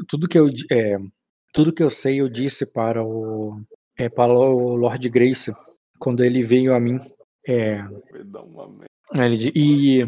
tudo 0.09 0.29
que 0.29 0.39
eu 0.39 0.47
é, 0.71 0.97
tudo 1.53 1.73
que 1.73 1.83
eu 1.83 1.91
sei 1.91 2.21
eu 2.21 2.29
disse 2.29 2.73
para 2.73 3.05
o 3.05 3.61
é, 3.99 4.09
para 4.09 4.33
o 4.33 4.75
Lord 4.75 5.09
Grace 5.09 5.53
quando 5.99 6.25
ele 6.25 6.43
veio 6.43 6.75
a 6.75 6.81
mim. 6.81 6.99
É, 7.47 7.85
ele 9.15 9.53
e, 9.55 10.05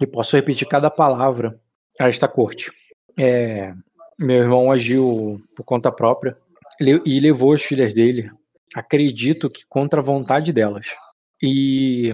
e 0.00 0.06
posso 0.06 0.36
repetir 0.36 0.66
cada 0.66 0.90
palavra 0.90 1.58
a 1.98 2.08
esta 2.08 2.26
corte. 2.26 2.70
É, 3.18 3.72
meu 4.18 4.36
irmão 4.36 4.70
agiu 4.70 5.40
por 5.56 5.64
conta 5.64 5.92
própria 5.92 6.36
e 6.80 7.20
levou 7.20 7.52
as 7.52 7.62
filhas 7.62 7.92
dele, 7.92 8.30
acredito 8.74 9.50
que 9.50 9.66
contra 9.68 10.00
a 10.00 10.04
vontade 10.04 10.52
delas. 10.52 10.86
E 11.42 12.12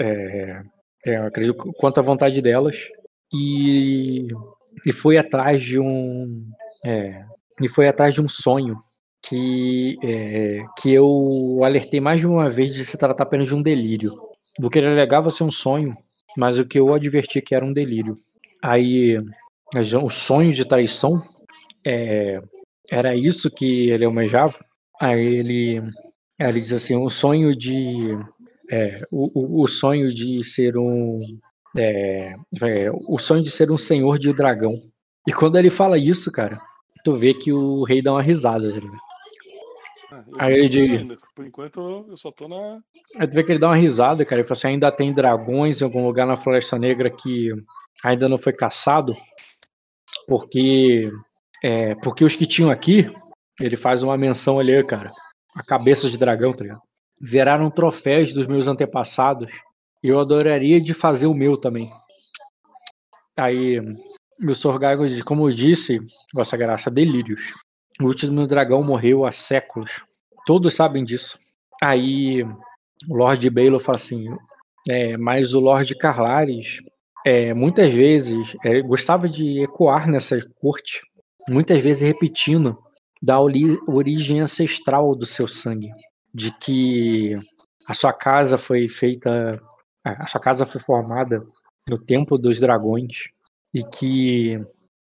é, 0.00 0.62
é, 1.06 1.16
acredito 1.16 1.54
contra 1.54 2.02
a 2.02 2.06
vontade 2.06 2.40
delas 2.40 2.76
e, 3.32 4.28
e 4.86 4.92
foi 4.92 5.16
atrás 5.16 5.62
de 5.62 5.78
um 5.78 6.24
é, 6.84 7.24
e 7.62 7.68
foi 7.68 7.88
atrás 7.88 8.14
de 8.14 8.20
um 8.20 8.28
sonho 8.28 8.76
que 9.22 9.96
é, 10.02 10.62
que 10.78 10.92
eu 10.92 11.60
alertei 11.62 12.00
mais 12.00 12.20
de 12.20 12.26
uma 12.26 12.50
vez 12.50 12.74
de 12.74 12.84
se 12.84 12.98
tratar 12.98 13.22
apenas 13.22 13.46
de 13.46 13.54
um 13.54 13.62
delírio 13.62 14.14
do 14.58 14.68
que 14.68 14.78
ele 14.78 14.88
alegava 14.88 15.30
ser 15.30 15.44
um 15.44 15.50
sonho, 15.50 15.94
mas 16.36 16.58
o 16.58 16.66
que 16.66 16.78
eu 16.78 16.92
adverti 16.92 17.40
que 17.40 17.54
era 17.54 17.64
um 17.64 17.72
delírio. 17.72 18.14
Aí 18.62 19.16
o 20.02 20.10
sonho 20.10 20.52
de 20.52 20.64
traição 20.64 21.20
é, 21.86 22.38
era 22.90 23.14
isso 23.16 23.50
que 23.50 23.90
ele 23.90 24.04
almejava. 24.04 24.58
Aí 25.00 25.20
ele, 25.20 25.82
ele 26.38 26.60
diz 26.60 26.72
assim, 26.72 26.96
o 26.96 27.08
sonho 27.08 27.56
de 27.56 28.16
é, 28.70 29.00
o, 29.10 29.62
o 29.62 29.68
sonho 29.68 30.12
de 30.12 30.42
ser 30.44 30.76
um 30.76 31.20
é, 31.76 32.32
é, 32.62 32.90
o 33.08 33.18
sonho 33.18 33.42
de 33.42 33.50
ser 33.50 33.70
um 33.70 33.78
senhor 33.78 34.18
de 34.18 34.32
dragão. 34.32 34.74
E 35.26 35.32
quando 35.32 35.56
ele 35.56 35.70
fala 35.70 35.96
isso, 35.96 36.30
cara, 36.30 36.60
tu 37.04 37.14
vê 37.14 37.34
que 37.34 37.52
o 37.52 37.84
rei 37.84 38.00
dá 38.02 38.12
uma 38.12 38.22
risada. 38.22 38.72
tá? 38.72 38.86
Ah, 40.12 40.24
Aí 40.46 40.54
ele 40.54 40.68
diz- 40.68 41.00
ainda. 41.00 41.18
Por 41.34 41.46
enquanto 41.46 42.06
eu 42.10 42.16
só 42.16 42.30
tô 42.30 42.46
na. 42.48 42.78
Aí 43.18 43.26
tu 43.26 43.32
vê 43.34 43.42
que 43.42 43.52
ele 43.52 43.58
dá 43.58 43.68
uma 43.68 43.76
risada, 43.76 44.24
cara. 44.24 44.40
Ele 44.40 44.46
fala 44.48 44.58
assim: 44.58 44.68
ainda 44.68 44.92
tem 44.92 45.12
dragões 45.12 45.80
em 45.80 45.84
algum 45.84 46.04
lugar 46.06 46.26
na 46.26 46.36
Floresta 46.36 46.78
Negra 46.78 47.10
que 47.10 47.50
ainda 48.04 48.28
não 48.28 48.36
foi 48.38 48.52
caçado. 48.52 49.14
Porque. 50.26 51.10
É, 51.64 51.94
porque 51.96 52.24
os 52.24 52.34
que 52.36 52.46
tinham 52.46 52.70
aqui, 52.70 53.10
ele 53.60 53.76
faz 53.76 54.02
uma 54.02 54.16
menção 54.18 54.58
ali, 54.58 54.82
cara. 54.84 55.12
A 55.56 55.62
cabeça 55.64 56.08
de 56.10 56.18
dragão, 56.18 56.52
tá 56.52 56.62
ligado? 56.62 56.80
Viraram 57.20 57.70
troféus 57.70 58.34
dos 58.34 58.46
meus 58.46 58.66
antepassados. 58.66 59.48
E 60.02 60.08
eu 60.08 60.18
adoraria 60.18 60.80
de 60.80 60.92
fazer 60.92 61.26
o 61.28 61.34
meu 61.34 61.56
também. 61.56 61.88
Aí, 63.38 63.80
o 64.50 64.54
Sorgago 64.54 65.04
como 65.24 65.48
eu 65.48 65.54
disse, 65.54 66.00
Vossa 66.34 66.56
Graça, 66.56 66.90
delírios. 66.90 67.54
O 68.00 68.06
último 68.06 68.46
dragão 68.46 68.82
morreu 68.82 69.24
há 69.24 69.30
séculos. 69.30 70.04
Todos 70.44 70.74
sabem 70.74 71.04
disso. 71.04 71.38
Aí 71.80 72.42
o 73.08 73.14
Lord 73.16 73.48
Baylor 73.50 73.80
fala 73.80 73.96
assim, 73.96 74.26
é, 74.88 75.16
mas 75.16 75.54
o 75.54 75.60
Lord 75.60 75.94
Carlares 75.96 76.78
é, 77.24 77.54
muitas 77.54 77.92
vezes 77.92 78.56
é, 78.64 78.80
gostava 78.80 79.28
de 79.28 79.62
ecoar 79.62 80.08
nessa 80.08 80.38
corte, 80.60 81.00
muitas 81.48 81.80
vezes 81.80 82.06
repetindo 82.06 82.76
da 83.22 83.40
origem 83.40 84.40
ancestral 84.40 85.14
do 85.14 85.24
seu 85.24 85.46
sangue, 85.46 85.90
de 86.34 86.50
que 86.58 87.38
a 87.86 87.94
sua 87.94 88.12
casa 88.12 88.58
foi 88.58 88.88
feita, 88.88 89.60
a 90.04 90.26
sua 90.26 90.40
casa 90.40 90.66
foi 90.66 90.80
formada 90.80 91.42
no 91.88 91.96
tempo 91.96 92.36
dos 92.36 92.58
dragões 92.58 93.30
e 93.72 93.82
que 93.84 94.54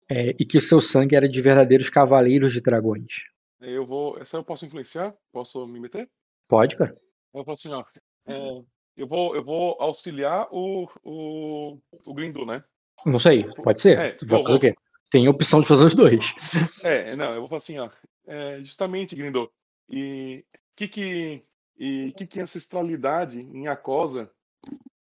é, 0.08 0.30
e 0.30 0.44
que 0.44 0.58
o 0.58 0.60
seu 0.60 0.80
sangue 0.80 1.14
era 1.14 1.28
de 1.28 1.40
verdadeiros 1.40 1.88
cavaleiros 1.88 2.52
de 2.52 2.60
dragões. 2.60 3.12
Eu 3.60 3.86
vou. 3.86 4.18
Essa 4.18 4.36
eu 4.38 4.44
posso 4.44 4.66
influenciar? 4.66 5.14
Posso 5.32 5.66
me 5.66 5.78
meter? 5.78 6.08
Pode, 6.48 6.76
cara? 6.76 6.96
Eu 7.32 7.44
falo 7.44 7.54
assim, 7.54 7.68
ó. 7.68 7.84
é, 8.28 8.62
eu, 8.96 9.06
vou, 9.06 9.36
eu 9.36 9.44
vou 9.44 9.76
auxiliar 9.80 10.48
o, 10.50 10.88
o, 11.04 11.78
o 12.06 12.14
Grindu, 12.14 12.44
né? 12.44 12.64
Não 13.06 13.18
sei, 13.18 13.44
pode 13.62 13.80
ser. 13.80 13.98
É, 13.98 14.16
vai 14.24 14.38
vou- 14.38 14.42
fazer 14.42 14.56
o 14.56 14.60
quê? 14.60 14.74
Tem 15.10 15.26
a 15.26 15.30
opção 15.30 15.60
de 15.60 15.66
fazer 15.68 15.84
os 15.84 15.94
dois. 15.94 16.32
É, 16.84 17.14
não, 17.16 17.34
eu 17.34 17.40
vou 17.40 17.48
falar 17.48 17.58
assim, 17.58 17.78
ó. 17.78 17.90
é, 18.26 18.60
justamente, 18.60 19.14
Grindu. 19.16 19.50
E 19.88 20.44
que 20.76 20.88
que 20.88 21.44
e 21.78 22.12
que 22.16 22.26
que 22.26 22.40
ancestralidade 22.40 23.40
em 23.40 23.68
Acosa? 23.68 24.30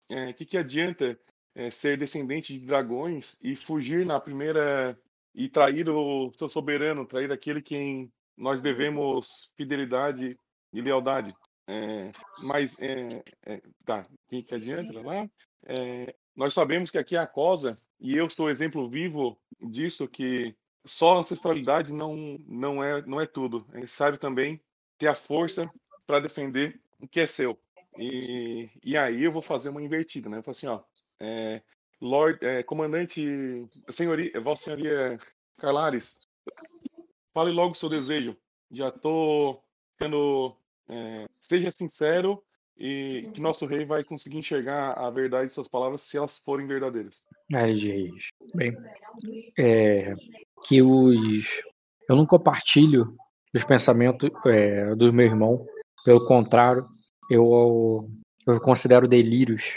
É, 0.09 0.33
que 0.33 0.45
que 0.45 0.57
adianta 0.57 1.19
é, 1.55 1.71
ser 1.71 1.99
descendente 1.99 2.59
de 2.59 2.67
dragões 2.67 3.39
e 3.43 3.57
fugir 3.57 4.05
na 4.07 4.21
primeira 4.21 4.99
e 5.35 5.49
trair 5.49 5.89
o 5.89 6.33
seu 6.37 6.49
soberano, 6.49 7.07
trair 7.07 7.31
aquele 7.31 7.63
quem 7.63 8.13
nós 8.37 8.61
devemos 8.61 9.51
fidelidade 9.57 10.39
e 10.73 10.81
lealdade? 10.81 11.33
É, 11.69 12.11
mas 12.43 12.77
é, 12.81 13.07
é, 13.47 13.63
tá, 13.85 14.07
que 14.29 14.43
que 14.43 14.55
adianta 14.55 15.01
lá? 15.01 15.25
É, 15.67 16.15
nós 16.35 16.55
sabemos 16.55 16.91
que 16.91 16.99
aqui 16.99 17.17
é 17.17 17.19
Acosa 17.19 17.77
e 18.01 18.17
eu 18.17 18.29
sou 18.31 18.51
exemplo 18.51 18.89
vivo 18.89 19.39
disso 19.61 20.09
que 20.09 20.55
só 20.85 21.19
ancestralidade 21.19 21.93
não, 21.93 22.39
não, 22.47 22.83
é, 22.83 23.03
não 23.03 23.21
é 23.21 23.27
tudo. 23.27 23.67
É 23.73 23.81
necessário 23.81 24.19
também 24.19 24.61
ter 24.99 25.07
a 25.07 25.15
força 25.15 25.71
para 26.07 26.21
defender 26.21 26.81
o 26.99 27.07
que 27.07 27.21
é 27.21 27.27
seu. 27.27 27.59
E, 27.99 28.69
e 28.85 28.97
aí 28.97 29.23
eu 29.23 29.33
vou 29.33 29.43
fazer 29.43 29.69
uma 29.69 29.83
invertida, 29.83 30.29
né? 30.29 30.39
Eu 30.39 30.43
falo 30.43 30.53
assim, 30.53 30.67
ó, 30.67 30.83
é, 31.21 31.63
Lord, 32.01 32.45
é, 32.45 32.63
comandante, 32.63 33.69
senhoria, 33.91 34.41
Vossa 34.41 34.65
Senhoria 34.65 35.19
Carlares, 35.59 36.17
fale 37.35 37.51
logo 37.51 37.73
o 37.73 37.77
seu 37.77 37.89
desejo. 37.89 38.37
Já 38.71 38.91
tô 38.91 39.61
ficando, 39.93 40.57
é, 40.89 41.27
seja 41.31 41.71
sincero 41.71 42.43
e 42.79 43.31
que 43.35 43.41
nosso 43.41 43.67
rei 43.67 43.85
vai 43.85 44.03
conseguir 44.03 44.39
enxergar 44.39 44.93
a 44.93 45.11
verdade 45.11 45.49
de 45.49 45.53
suas 45.53 45.69
palavras 45.69 46.01
se 46.03 46.17
elas 46.17 46.39
forem 46.39 46.67
verdadeiras. 46.67 47.21
Reis. 47.53 48.29
Bem, 48.55 48.75
é, 49.59 50.13
que 50.67 50.81
os. 50.81 51.61
Eu 52.09 52.17
não 52.17 52.25
compartilho 52.25 53.15
os 53.55 53.65
pensamentos 53.65 54.31
é, 54.47 54.95
do 54.95 55.13
meu 55.13 55.27
irmão. 55.27 55.51
Pelo 56.05 56.25
contrário, 56.27 56.83
eu, 57.31 58.01
eu 58.47 58.61
considero 58.61 59.07
delírios 59.07 59.75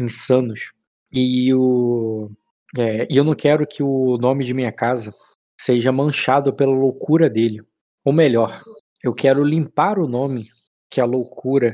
insanos. 0.00 0.72
E, 1.12 1.52
o, 1.54 2.30
é, 2.78 3.06
e 3.10 3.16
eu 3.16 3.24
não 3.24 3.34
quero 3.34 3.66
que 3.66 3.82
o 3.82 4.16
nome 4.18 4.44
de 4.44 4.54
minha 4.54 4.72
casa 4.72 5.12
seja 5.60 5.92
manchado 5.92 6.52
pela 6.52 6.72
loucura 6.72 7.28
dele. 7.28 7.62
Ou 8.04 8.12
melhor, 8.12 8.58
eu 9.02 9.12
quero 9.12 9.44
limpar 9.44 9.98
o 9.98 10.08
nome 10.08 10.44
que 10.90 11.00
a 11.00 11.04
loucura 11.04 11.72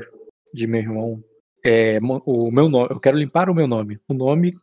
de 0.53 0.67
meu 0.67 0.81
irmão. 0.81 1.23
É, 1.65 1.99
o 2.25 2.51
meu 2.51 2.69
nome, 2.69 2.87
eu 2.91 2.99
quero 2.99 3.17
limpar 3.17 3.49
o 3.49 3.55
meu 3.55 3.67
nome. 3.67 3.99
O 4.09 4.13
nome 4.13 4.53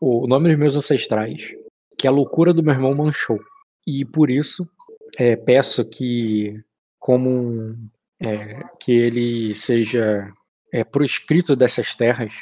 o 0.00 0.26
nome 0.26 0.48
dos 0.48 0.58
meus 0.58 0.76
ancestrais, 0.76 1.52
que 1.98 2.08
a 2.08 2.10
loucura 2.10 2.54
do 2.54 2.62
meu 2.62 2.72
irmão 2.72 2.94
manchou. 2.94 3.38
E 3.86 4.04
por 4.04 4.30
isso 4.30 4.66
é, 5.18 5.36
peço 5.36 5.88
que, 5.88 6.58
como 6.98 7.76
é, 8.18 8.62
que 8.80 8.92
ele 8.92 9.54
seja 9.54 10.32
é, 10.72 10.82
proscrito 10.82 11.54
dessas 11.54 11.94
terras, 11.94 12.32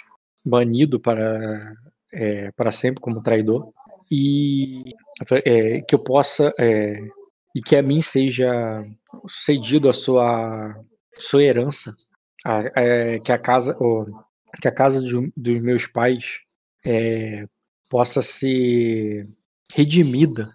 banido 0.44 1.00
para, 1.00 1.73
é, 2.12 2.50
para 2.52 2.70
sempre 2.70 3.00
como 3.00 3.23
traidor, 3.23 3.73
e 4.10 4.84
é, 5.44 5.81
que 5.83 5.94
eu 5.94 5.99
possa 6.02 6.52
é, 6.58 6.99
e 7.55 7.60
que 7.62 7.76
a 7.76 7.83
mim 7.83 8.00
seja 8.00 8.84
cedido 9.28 9.89
a 9.89 9.92
sua 9.92 10.75
sua 11.18 11.42
herança, 11.42 11.94
a- 12.44 12.62
é, 12.76 13.18
que 13.20 13.33
a 13.33 13.39
casa 13.39 13.76
que 14.62 14.68
a 14.68 14.73
casa 14.73 15.02
de- 15.02 15.33
dos 15.36 15.60
meus 15.62 15.86
pais 15.86 16.39
é, 16.86 17.47
possa 17.91 18.23
ser 18.23 19.25
redimida 19.75 20.49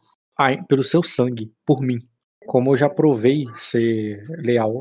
pelo 0.67 0.83
seu 0.83 1.03
sangue, 1.03 1.51
por 1.65 1.81
mim. 1.81 1.99
Como 2.47 2.73
eu 2.73 2.77
já 2.77 2.89
provei 2.89 3.45
ser 3.55 4.23
leal 4.39 4.73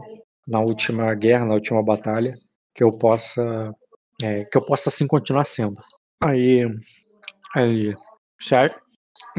na 0.46 0.60
última 0.60 1.14
guerra, 1.14 1.44
na 1.44 1.54
última 1.54 1.84
batalha, 1.84 2.34
que 2.74 2.82
eu 2.82 2.90
possa, 2.90 3.70
é, 4.22 4.44
que 4.44 4.56
eu 4.56 4.64
possa 4.64 4.88
assim 4.88 5.06
continuar 5.06 5.44
sendo. 5.44 5.76
Aí, 6.22 6.64
aí 7.54 7.94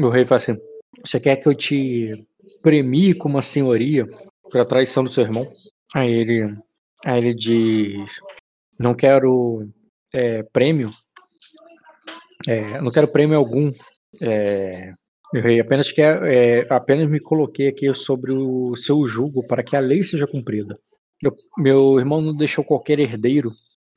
o 0.00 0.08
rei 0.08 0.24
fala 0.24 0.40
assim: 0.40 0.56
Você 1.04 1.20
quer 1.20 1.36
que 1.36 1.48
eu 1.48 1.54
te 1.54 2.26
premie 2.62 3.14
com 3.14 3.28
uma 3.28 3.42
senhoria 3.42 4.06
pela 4.50 4.66
traição 4.66 5.04
do 5.04 5.10
seu 5.10 5.24
irmão? 5.24 5.50
Aí 5.94 6.12
ele, 6.12 6.56
aí 7.06 7.18
ele 7.18 7.34
diz: 7.34 8.20
Não 8.78 8.94
quero 8.94 9.68
é, 10.12 10.42
prêmio 10.42 10.90
é, 12.46 12.80
não 12.80 12.92
quero 12.92 13.08
prêmio 13.08 13.38
algum 13.38 13.72
é, 14.20 14.92
Meu 15.32 15.42
rei, 15.42 15.60
apenas 15.60 15.90
quer, 15.92 16.22
é, 16.24 16.66
apenas 16.70 17.08
me 17.10 17.20
coloquei 17.20 17.68
aqui 17.68 17.92
sobre 17.94 18.32
o 18.32 18.76
seu 18.76 19.06
jugo 19.06 19.46
para 19.48 19.62
que 19.64 19.76
a 19.76 19.80
lei 19.80 20.02
seja 20.02 20.26
cumprida. 20.26 20.78
Eu- 21.22 21.34
meu 21.58 21.98
irmão 21.98 22.20
não 22.20 22.36
deixou 22.36 22.64
qualquer 22.64 22.98
herdeiro, 23.00 23.50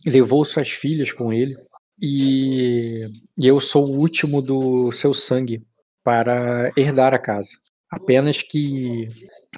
levou 0.06 0.46
suas 0.46 0.70
filhas 0.70 1.12
com 1.12 1.34
ele 1.34 1.56
e, 2.02 3.06
e 3.38 3.48
eu 3.48 3.60
sou 3.60 3.88
o 3.88 3.98
último 3.98 4.42
do 4.42 4.92
seu 4.92 5.14
sangue 5.14 5.62
para 6.04 6.72
herdar 6.78 7.14
a 7.14 7.20
casa. 7.20 7.52
Apenas 7.90 8.42
que 8.42 9.08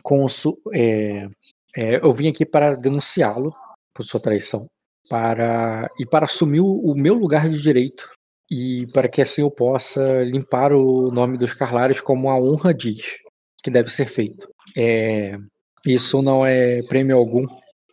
com 0.03 0.25
é, 0.73 1.27
é, 1.75 1.95
eu 2.03 2.11
vim 2.11 2.29
aqui 2.29 2.45
para 2.45 2.75
denunciá-lo 2.75 3.53
por 3.93 4.03
sua 4.03 4.19
traição, 4.19 4.67
para 5.09 5.89
e 5.99 6.05
para 6.05 6.25
assumir 6.25 6.61
o, 6.61 6.93
meu 6.95 7.15
lugar 7.15 7.49
de 7.49 7.61
direito 7.61 8.09
e 8.49 8.87
para 8.93 9.09
que 9.09 9.21
assim 9.21 9.41
eu 9.41 9.51
possa 9.51 10.23
limpar 10.23 10.71
o 10.71 11.11
nome 11.11 11.37
dos 11.37 11.53
Carlares 11.53 12.01
como 12.01 12.29
a 12.29 12.39
honra 12.39 12.73
diz 12.73 13.17
que 13.63 13.69
deve 13.69 13.89
ser 13.89 14.05
feito. 14.05 14.47
É, 14.77 15.37
isso 15.85 16.21
não 16.21 16.45
é 16.45 16.81
prêmio 16.83 17.17
algum, 17.17 17.45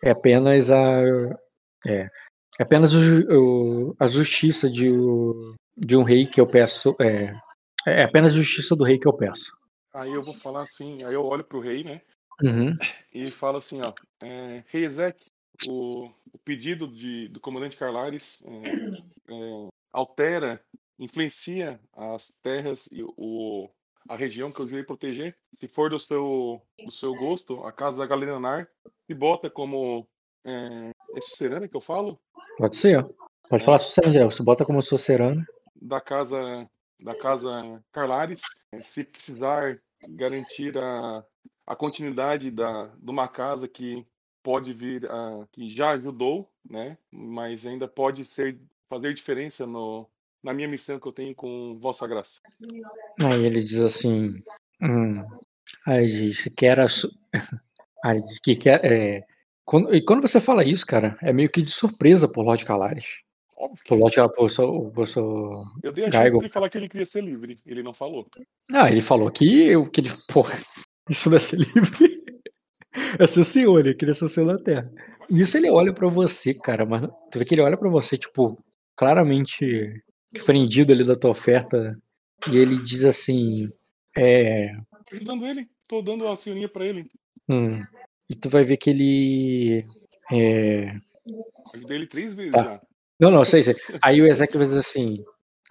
é 0.03 0.11
apenas 0.11 0.71
a 0.71 1.03
é 1.87 2.09
apenas 2.63 2.93
o 2.95 3.89
o- 3.91 3.95
a 3.99 4.07
justiça 4.07 4.69
de, 4.71 4.91
de 5.77 5.97
um 5.97 6.03
rei 6.03 6.27
que 6.27 6.41
eu 6.41 6.47
peço. 6.47 6.95
É, 7.01 7.35
é 7.87 8.03
apenas 8.03 8.33
a 8.33 8.37
justiça 8.37 8.75
do 8.75 8.85
rei 8.85 8.99
que 8.99 9.09
eu 9.09 9.13
peço. 9.13 9.57
Aí 9.95 10.13
eu 10.13 10.23
vou 10.23 10.35
falar 10.35 10.63
assim, 10.63 11.03
aí 11.05 11.15
eu 11.15 11.25
olho 11.25 11.45
pro 11.45 11.61
rei, 11.61 11.83
né? 11.83 12.03
Uhum. 12.43 12.77
E 13.15 13.31
falo 13.31 13.59
assim, 13.59 13.81
ó, 13.83 13.93
é, 14.23 14.63
rei 14.69 14.85
Ezek, 14.85 15.25
o, 15.69 16.11
o 16.33 16.39
pedido 16.45 16.87
de, 16.87 17.29
do 17.29 17.41
comandante 17.41 17.77
Carlares 17.79 18.43
é, 18.45 19.33
é, 19.33 19.69
altera, 19.93 20.63
influencia 20.99 21.81
as 21.95 22.35
terras 22.43 22.89
e 22.93 23.03
o, 23.03 23.71
a 24.07 24.17
região 24.17 24.53
que 24.53 24.61
eu 24.61 24.69
irei 24.69 24.83
proteger. 24.85 25.35
Se 25.55 25.67
for 25.67 25.89
do 25.89 25.99
seu, 25.99 26.61
do 26.85 26.93
seu 26.93 27.15
gosto, 27.15 27.65
a 27.65 27.73
casa 27.73 27.99
da 27.99 28.07
Galenanar 28.07 28.69
se 29.07 29.15
bota 29.15 29.49
como 29.49 30.07
é, 30.45 30.91
é 31.15 31.21
sucerana 31.23 31.67
que 31.67 31.77
eu 31.77 31.81
falo? 31.81 32.19
Pode 32.57 32.77
ser. 32.77 33.05
Pode 33.49 33.65
falar 33.65 33.79
direto. 34.11 34.31
Você 34.33 34.43
bota 34.43 34.65
como 34.65 34.83
sucerana. 34.83 35.45
da 35.81 36.01
casa 36.01 36.69
da 37.03 37.15
casa 37.15 37.83
Carlares, 37.93 38.41
se 38.83 39.05
precisar 39.05 39.79
garantir 40.17 40.77
a, 40.79 41.23
a 41.67 41.77
continuidade 41.77 42.51
da, 42.51 42.87
de 42.99 43.11
uma 43.11 43.29
casa 43.29 43.69
que 43.69 44.07
pode 44.43 44.73
vir 44.73 45.05
a, 45.11 45.47
que 45.53 45.69
já 45.69 45.91
ajudou, 45.91 46.51
né? 46.69 46.97
Mas 47.13 47.67
ainda 47.67 47.87
pode 47.87 48.25
ser 48.25 48.59
fazer 48.89 49.13
diferença 49.15 49.67
no, 49.67 50.09
na 50.43 50.55
minha 50.55 50.67
missão 50.69 50.99
que 50.99 51.07
eu 51.07 51.13
tenho 51.13 51.35
com 51.35 51.79
Vossa 51.79 52.07
Graça. 52.07 52.41
Aí 53.23 53.45
ele 53.45 53.61
diz 53.61 53.81
assim. 53.81 54.43
Hum, 54.81 55.23
aí 55.87 56.05
ele 56.05 56.29
diz 56.31 56.49
que 56.57 56.67
era. 56.67 56.89
su- 56.89 57.13
Aí 58.05 58.17
ele 58.19 58.25
diz 58.27 58.39
que 58.41 58.57
quer. 58.57 58.85
É, 58.85 59.21
quando, 59.67 59.95
e 59.95 60.01
quando 60.03 60.23
você 60.27 60.41
fala 60.41 60.65
isso, 60.65 60.87
cara, 60.87 61.19
é 61.21 61.33
meio 61.33 61.51
que 61.51 61.61
de 61.61 61.71
surpresa 61.71 62.27
por 62.29 62.45
Lord 62.45 62.65
Calares. 62.65 63.05
Óbvio 63.59 63.83
que 63.83 63.89
Por 63.89 63.99
Lord 63.99 64.35
por 64.37 64.51
seu, 64.51 64.93
por 64.95 65.07
seu 65.09 65.51
eu 65.83 65.93
dei 65.93 66.05
a 66.05 66.07
chance 66.07 66.19
Gaigo. 66.19 66.39
de 66.39 66.45
ele 66.47 66.53
falar 66.53 66.69
que 66.71 66.79
ele 66.79 66.89
queria 66.89 67.07
ser 67.07 67.23
livre, 67.23 67.57
ele 67.67 67.83
não 67.83 67.93
falou. 67.93 68.27
Ah, 68.73 68.91
ele 68.91 69.03
falou 69.03 69.31
que 69.31 69.65
eu 69.67 69.91
que 69.91 70.01
ele, 70.03 70.11
porra, 70.33 70.55
isso 71.11 71.29
não 71.29 71.37
é 71.37 71.41
ser 71.41 71.57
livre. 71.59 72.17
É 73.21 73.27
ser 73.27 73.45
senhor, 73.45 73.79
ele 73.79 73.95
queria 73.95 74.15
ser 74.15 74.27
senhor 74.27 74.57
da 74.57 74.63
terra. 74.63 74.91
Nisso 75.31 75.55
ele 75.59 75.69
olha 75.71 75.93
pra 75.93 76.09
você, 76.09 76.55
cara, 76.55 76.87
mas 76.87 77.03
tu 77.31 77.39
vê 77.39 77.45
que 77.45 77.55
ele 77.55 77.61
olha 77.61 77.77
pra 77.77 77.91
você, 77.91 78.17
tipo, 78.17 78.59
claramente 78.97 80.03
desprendido 80.33 80.95
ali 80.95 81.05
da 81.05 81.15
tua 81.15 81.31
oferta, 81.31 81.95
e 82.51 82.57
ele 82.57 82.83
diz 82.83 83.05
assim, 83.05 83.69
é, 84.17 84.73
Tô 85.09 85.15
ajudando 85.15 85.47
ele, 85.47 85.69
tô 85.87 86.01
dando 86.01 86.27
a 86.27 86.37
senhorinha 86.37 86.71
pra 86.71 86.87
ele. 86.87 87.07
hum, 87.49 87.83
e 88.29 88.35
tu 88.35 88.49
vai 88.49 88.65
ver 88.65 88.77
que 88.77 88.91
ele, 88.91 89.85
é, 90.33 90.95
Ajudei 91.75 91.97
ele 91.97 92.07
três 92.07 92.35
vezes 92.35 92.53
Tá. 92.53 92.63
já. 92.63 92.81
não, 93.21 93.31
não, 93.31 93.45
sei, 93.45 93.63
sei. 93.63 93.77
Aí 94.03 94.21
o 94.21 94.27
Ezequiel 94.27 94.65
dizer 94.65 94.79
assim, 94.79 95.25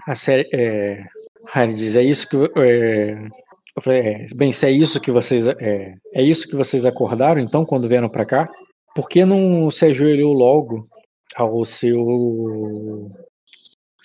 a 0.08 0.16
série, 0.16 0.48
é, 0.54 1.06
aí 1.54 1.64
ele 1.68 1.74
diz, 1.74 1.96
é 1.96 2.04
isso 2.04 2.30
que, 2.30 2.36
é, 2.60 3.28
eu 3.76 3.82
falei, 3.82 4.00
é, 4.00 4.26
bem, 4.36 4.52
se 4.52 4.66
é 4.66 4.72
isso 4.72 5.00
que 5.02 5.12
vocês, 5.12 5.48
é, 5.48 5.96
é 6.14 6.24
isso 6.24 6.48
que 6.48 6.56
vocês 6.56 6.86
acordaram, 6.86 7.42
então, 7.42 7.66
quando 7.66 7.88
vieram 7.88 8.10
pra 8.10 8.26
cá, 8.26 8.50
por 8.96 9.10
que 9.10 9.26
não 9.26 9.70
se 9.70 9.86
ajoelhou 9.86 10.34
logo 10.34 10.88
ao 11.36 11.66
seu, 11.66 11.98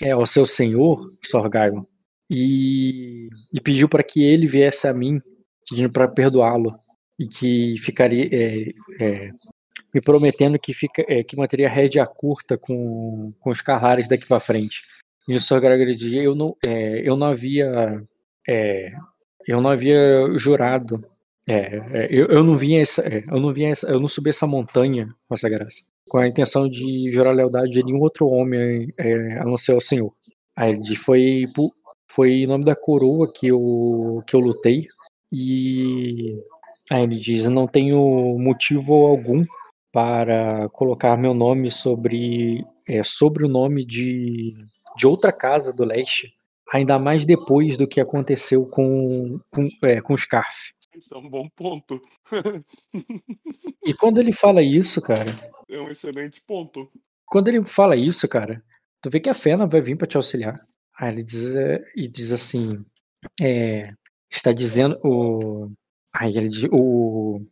é, 0.03 0.11
ao 0.11 0.27
seu 0.27 0.45
senhor, 0.47 1.07
Sorgagon, 1.25 1.87
e, 2.29 3.29
e 3.55 3.61
pediu 3.61 3.89
para 3.89 4.03
que 4.03 4.23
ele 4.23 4.47
viesse 4.47 4.87
a 4.87 4.93
mim, 4.93 5.21
pedindo 5.69 5.91
para 5.91 6.09
perdoá-lo, 6.09 6.75
e 7.21 7.29
que 7.29 7.77
ficaria, 7.77 8.27
é, 8.33 8.71
é, 8.99 9.31
me 9.93 10.01
prometendo 10.01 10.59
que, 10.59 10.73
fica, 10.73 11.05
é, 11.07 11.23
que 11.23 11.37
manteria 11.37 11.69
rédea 11.69 12.07
curta 12.07 12.57
com, 12.57 13.31
com 13.39 13.51
os 13.51 13.61
Carlares 13.61 14.09
daqui 14.09 14.27
para 14.27 14.41
frente. 14.41 14.85
E 15.29 15.35
o 15.35 15.41
Sr. 15.41 15.61
Gregory 15.61 16.17
eu 16.17 16.35
não, 16.35 16.57
é, 16.65 17.07
eu 17.07 17.19
não 17.19 17.27
havia, 17.27 18.03
é, 18.49 18.91
eu 19.47 19.61
não 19.61 19.69
havia 19.69 20.31
jurado, 20.39 21.05
é, 21.47 21.77
é, 21.93 22.09
eu, 22.11 22.27
eu 22.29 22.43
não 22.43 22.57
vinha 22.57 22.81
essa, 22.81 23.07
eu 23.07 23.39
não 23.39 23.53
vinha 23.53 23.69
essa, 23.69 23.87
eu 23.87 24.01
não 24.01 24.09
subi 24.09 24.31
essa 24.31 24.47
montanha, 24.47 25.15
Vossa 25.29 25.49
Graça, 25.49 25.91
com 26.09 26.17
a 26.17 26.27
intenção 26.27 26.67
de 26.71 27.13
jurar 27.13 27.35
lealdade 27.35 27.71
de 27.71 27.85
nenhum 27.85 28.01
outro 28.01 28.29
homem, 28.29 28.95
é, 28.97 29.39
a 29.39 29.45
não 29.45 29.59
ser 29.59 29.73
ao 29.73 29.81
Senhor. 29.81 30.11
Aí 30.57 30.81
foi, 30.97 31.45
foi 32.11 32.31
em 32.31 32.47
nome 32.47 32.65
da 32.65 32.75
coroa 32.75 33.31
que 33.31 33.49
eu, 33.49 34.23
que 34.27 34.35
eu 34.35 34.41
lutei, 34.41 34.87
e 35.31 36.43
aí 36.91 37.03
ele 37.03 37.17
diz, 37.17 37.47
não 37.47 37.67
tenho 37.67 38.37
motivo 38.39 39.07
algum 39.07 39.45
para 39.93 40.69
colocar 40.71 41.17
meu 41.17 41.35
nome 41.35 41.71
sobre, 41.71 42.65
é, 42.89 43.03
sobre 43.03 43.45
o 43.45 43.49
nome 43.49 43.85
de, 43.85 44.53
de 44.97 45.07
outra 45.07 45.33
casa 45.33 45.73
do 45.73 45.85
leste, 45.85 46.31
ainda 46.73 46.99
mais 46.99 47.25
depois 47.25 47.77
do 47.77 47.89
que 47.89 48.01
aconteceu 48.01 48.65
com, 48.65 49.41
com, 49.51 49.63
é, 49.85 50.01
com 50.01 50.15
o 50.15 50.19
Scarf. 50.19 50.73
Isso 50.97 51.15
é 51.15 51.19
um 51.19 51.29
bom 51.29 51.49
ponto. 51.57 52.01
E 53.83 53.95
quando 53.95 54.19
ele 54.19 54.31
fala 54.31 54.63
isso, 54.63 55.01
cara, 55.01 55.35
é 55.69 55.81
um 55.81 55.89
excelente 55.89 56.41
ponto. 56.47 56.93
quando 57.25 57.49
ele 57.49 57.65
fala 57.65 57.97
isso, 57.97 58.29
cara, 58.29 58.63
tu 59.01 59.09
vê 59.09 59.19
que 59.19 59.31
a 59.31 59.35
Fena 59.35 59.67
vai 59.67 59.81
vir 59.81 59.97
para 59.97 60.07
te 60.07 60.19
auxiliar. 60.19 60.53
Aí 60.99 61.11
ele 61.11 61.23
diz, 61.23 61.57
é, 61.57 61.81
e 61.97 62.07
diz 62.07 62.31
assim, 62.31 62.85
é, 63.41 63.91
está 64.31 64.53
dizendo 64.53 64.99
o, 65.03 65.73
aí 66.13 66.37
ele 66.37 66.49
diz, 66.49 66.65
o, 66.71 67.45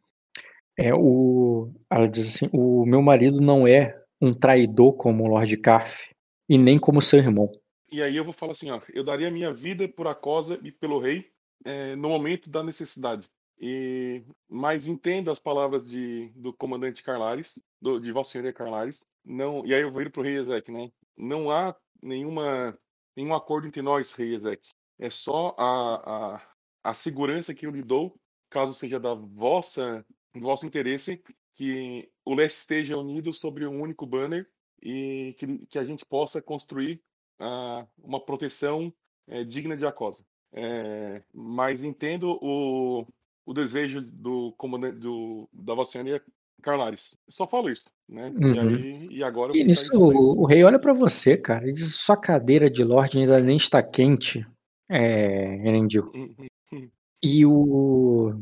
é 0.76 0.94
o, 0.94 1.72
ela 1.90 2.08
diz 2.08 2.34
assim, 2.34 2.48
o 2.52 2.84
meu 2.86 3.02
marido 3.02 3.40
não 3.40 3.66
é 3.66 4.00
um 4.20 4.32
traidor 4.32 4.94
como 4.94 5.24
o 5.24 5.28
Lord 5.28 5.56
Carf 5.58 6.12
e 6.48 6.58
nem 6.58 6.78
como 6.78 7.02
seu 7.02 7.18
irmão. 7.18 7.50
E 7.90 8.02
aí 8.02 8.16
eu 8.16 8.24
vou 8.24 8.34
falar 8.34 8.52
assim, 8.52 8.70
ó, 8.70 8.80
eu 8.92 9.02
daria 9.02 9.30
minha 9.30 9.52
vida 9.52 9.88
por 9.88 10.06
Acosa 10.06 10.58
e 10.62 10.70
pelo 10.70 10.98
rei 10.98 11.30
eh, 11.64 11.96
no 11.96 12.08
momento 12.08 12.50
da 12.50 12.62
necessidade. 12.62 13.28
E 13.60 14.22
mas 14.48 14.86
entendo 14.86 15.30
as 15.30 15.38
palavras 15.38 15.84
de, 15.84 16.30
do 16.36 16.52
comandante 16.52 17.02
Carlares, 17.02 17.58
do, 17.80 17.98
de 17.98 18.12
Vossa 18.12 18.30
Senhoria 18.30 18.52
Carlares. 18.52 19.04
Não, 19.24 19.66
e 19.66 19.74
aí 19.74 19.82
eu 19.82 19.90
vou 19.90 20.02
ir 20.02 20.10
pro 20.10 20.22
rei 20.22 20.36
Ezek, 20.36 20.70
né? 20.70 20.90
Não 21.16 21.50
há 21.50 21.74
nenhuma 22.00 22.78
nenhum 23.16 23.34
acordo 23.34 23.66
entre 23.66 23.82
nós, 23.82 24.12
rei 24.12 24.34
Ezek. 24.34 24.68
É 24.98 25.10
só 25.10 25.54
a, 25.58 26.36
a, 26.36 26.42
a 26.84 26.94
segurança 26.94 27.52
que 27.52 27.66
eu 27.66 27.70
lhe 27.70 27.82
dou, 27.82 28.14
caso 28.50 28.74
seja 28.74 28.98
da 28.98 29.14
vossa 29.14 30.04
do 30.34 30.40
vosso 30.40 30.66
interesse, 30.66 31.20
que 31.54 32.08
o 32.24 32.34
leste 32.34 32.58
esteja 32.58 32.96
unido 32.96 33.32
sobre 33.32 33.66
um 33.66 33.80
único 33.80 34.06
banner 34.06 34.46
e 34.82 35.34
que, 35.38 35.66
que 35.66 35.78
a 35.78 35.84
gente 35.84 36.04
possa 36.04 36.40
construir 36.40 37.00
ah, 37.40 37.86
uma 37.98 38.20
proteção 38.20 38.92
eh, 39.26 39.44
digna 39.44 39.76
de 39.76 39.84
Acosa. 39.84 40.24
Eh, 40.52 41.22
mas 41.34 41.82
entendo 41.82 42.38
o, 42.40 43.04
o 43.44 43.52
desejo 43.52 44.00
do 44.00 44.52
comandante 44.52 44.98
do, 44.98 45.48
da 45.52 45.74
Vossa 45.74 45.92
Senhoria 45.92 46.22
Carlares. 46.62 47.16
Só 47.28 47.46
falo 47.46 47.70
isso, 47.70 47.86
né? 48.08 48.32
E, 48.36 48.44
Uhum. 48.44 48.60
aí, 48.60 49.06
e 49.10 49.24
agora 49.24 49.52
eu 49.52 49.56
E 49.56 49.64
nisso 49.64 49.92
o, 49.94 50.42
o 50.42 50.46
rei 50.46 50.62
olha 50.64 50.78
pra 50.78 50.92
você, 50.92 51.36
cara, 51.36 51.68
e 51.68 51.72
diz, 51.72 51.96
sua 51.96 52.16
cadeira 52.16 52.70
de 52.70 52.84
Lorde 52.84 53.18
ainda 53.18 53.40
nem 53.40 53.56
está 53.56 53.82
quente, 53.82 54.46
é, 54.88 55.56
Erendil. 55.66 56.10
Uhum. 56.14 56.90
E 57.22 57.44
o. 57.46 58.34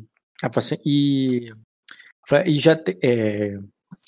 E, 0.84 1.50
e, 2.46 2.58
já, 2.58 2.72
é, 3.02 3.58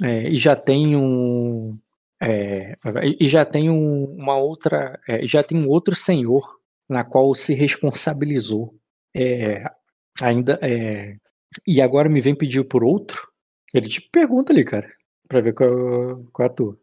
é, 0.03 0.23
e 0.31 0.37
já 0.37 0.57
tem 0.57 0.97
um. 0.97 1.79
é, 2.21 2.75
e 3.21 3.29
já 3.29 3.45
tem 3.45 3.71
um- 3.71 4.05
uma 4.17 4.37
outra. 4.37 4.99
é, 5.09 5.27
já 5.27 5.43
tem 5.43 5.59
um 5.59 5.69
outro 5.69 5.95
senhor 5.97 6.59
na 6.89 7.05
qual 7.05 7.35
se 7.35 7.55
responsabilizou. 7.55 8.75
É, 9.17 9.65
ainda. 10.23 10.59
é, 10.63 11.17
e 11.67 11.81
agora 11.81 12.09
me 12.09 12.21
vem 12.21 12.35
pedir 12.35 12.65
por 12.65 12.85
outro? 12.85 13.29
Ele 13.75 13.89
te 13.89 14.01
pergunta 14.01 14.53
ali, 14.53 14.65
cara, 14.65 14.91
pra 15.29 15.41
ver 15.41 15.55
qual, 15.55 16.25
qual 16.33 16.49
é 16.49 16.51
a 16.51 16.55
tua. 16.55 16.79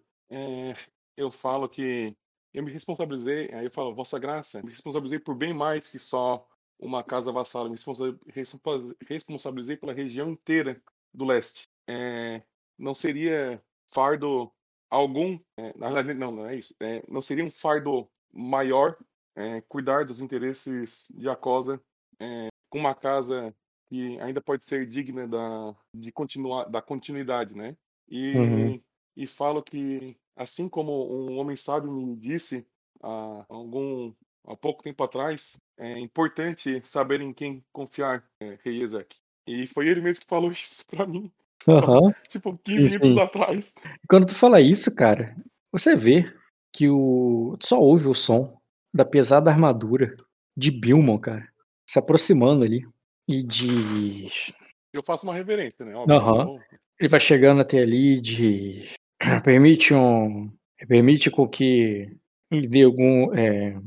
Eu 1.18 1.32
falo 1.32 1.70
que 1.70 2.14
eu 2.54 2.64
me 2.64 2.72
responsabilizei, 2.72 3.50
aí 3.54 3.66
eu 3.66 3.72
falo, 3.72 3.94
Vossa 3.96 4.20
Graça, 4.20 4.62
me 4.62 4.70
responsabilizei 4.70 5.20
por 5.20 5.36
bem 5.36 5.54
mais 5.54 5.88
que 5.88 6.00
só 6.00 6.46
uma 6.80 7.04
casa 7.04 7.32
vassala, 7.32 7.66
me 7.70 7.76
responsa- 7.76 8.18
responsa- 8.28 8.96
responsabilizei 9.08 9.78
pela 9.78 9.94
região 9.94 10.30
inteira 10.30 10.82
do 11.14 11.26
leste. 11.26 11.70
É, 11.88 12.44
não 12.78 12.94
seria 12.94 13.64
fardo 13.94 14.52
algum, 14.90 15.40
é, 15.58 15.78
na 15.78 15.88
verdade, 15.92 16.14
não, 16.20 16.32
não 16.32 16.46
é 16.46 16.56
isso. 16.56 16.76
É, 16.80 17.04
não 17.08 17.22
seria 17.22 17.46
um 17.46 17.52
fardo 17.52 18.10
maior 18.34 18.98
é, 19.36 19.62
cuidar 19.62 20.06
dos 20.06 20.20
interesses 20.20 21.08
de 21.14 21.30
Acosa 21.30 21.82
é, 22.20 22.48
com 22.70 22.80
uma 22.80 22.96
casa 22.96 23.56
que 23.88 24.20
ainda 24.20 24.42
pode 24.42 24.64
ser 24.64 24.88
digna 24.88 25.28
da, 25.28 25.76
de 25.94 26.12
continuar, 26.12 26.66
da 26.66 26.82
continuidade, 26.82 27.56
né? 27.56 27.78
E, 28.10 28.36
Uhum. 28.36 28.84
e 29.16 29.28
falo 29.28 29.64
que, 29.64 30.18
assim 30.36 30.68
como 30.68 31.30
um 31.30 31.38
homem 31.38 31.56
sábio 31.56 31.92
me 31.92 32.16
disse 32.16 32.66
há 33.02 33.46
algum 33.48 34.14
há 34.46 34.56
pouco 34.56 34.84
tempo 34.84 35.04
atrás, 35.04 35.58
é 35.78 36.00
importante 36.00 36.82
saber 36.84 37.22
em 37.22 37.34
quem 37.34 37.64
confiar, 37.72 38.24
é, 38.40 38.58
Rei 38.64 38.82
Ezek. 38.82 39.16
E 39.48 39.68
foi 39.68 39.88
ele 39.88 40.02
mesmo 40.02 40.22
que 40.22 40.28
falou 40.30 40.52
isso 40.54 40.86
pra 40.88 41.06
mim, 41.06 41.32
Aham. 41.68 42.14
tipo, 42.30 42.58
15 42.64 42.90
Sim, 42.90 43.00
minutos 43.00 43.24
atrás. 43.24 43.74
Quando 44.10 44.28
tu 44.28 44.36
fala 44.36 44.60
isso, 44.62 44.94
cara, 44.96 45.36
você 45.72 45.96
vê 45.96 46.32
que 46.74 46.90
o. 46.90 47.56
Tu 47.60 47.68
só 47.68 47.80
ouve 47.80 48.08
o 48.08 48.14
som 48.14 48.58
da 48.94 49.06
pesada 49.06 49.50
armadura 49.52 50.16
de 50.58 50.72
Bilmon, 50.72 51.18
cara, 51.18 51.48
se 51.90 52.00
aproximando 52.00 52.64
ali. 52.64 52.86
E 53.28 53.42
diz. 53.42 54.54
Eu 54.94 55.02
faço 55.04 55.26
uma 55.26 55.34
reverência, 55.34 55.84
né? 55.84 55.96
Óbvio, 55.96 56.20
vou- 56.20 56.62
Ele 57.00 57.10
vai 57.10 57.20
chegando 57.20 57.62
até 57.62 57.80
ali 57.80 58.22
de. 58.22 58.88
Permite 59.44 59.94
um. 59.94 60.52
Permite 60.88 61.32
com 61.32 61.48
que 61.48 62.16
lhe 62.52 62.68
dê 62.68 62.84
algum. 62.84 63.34
É, 63.34 63.78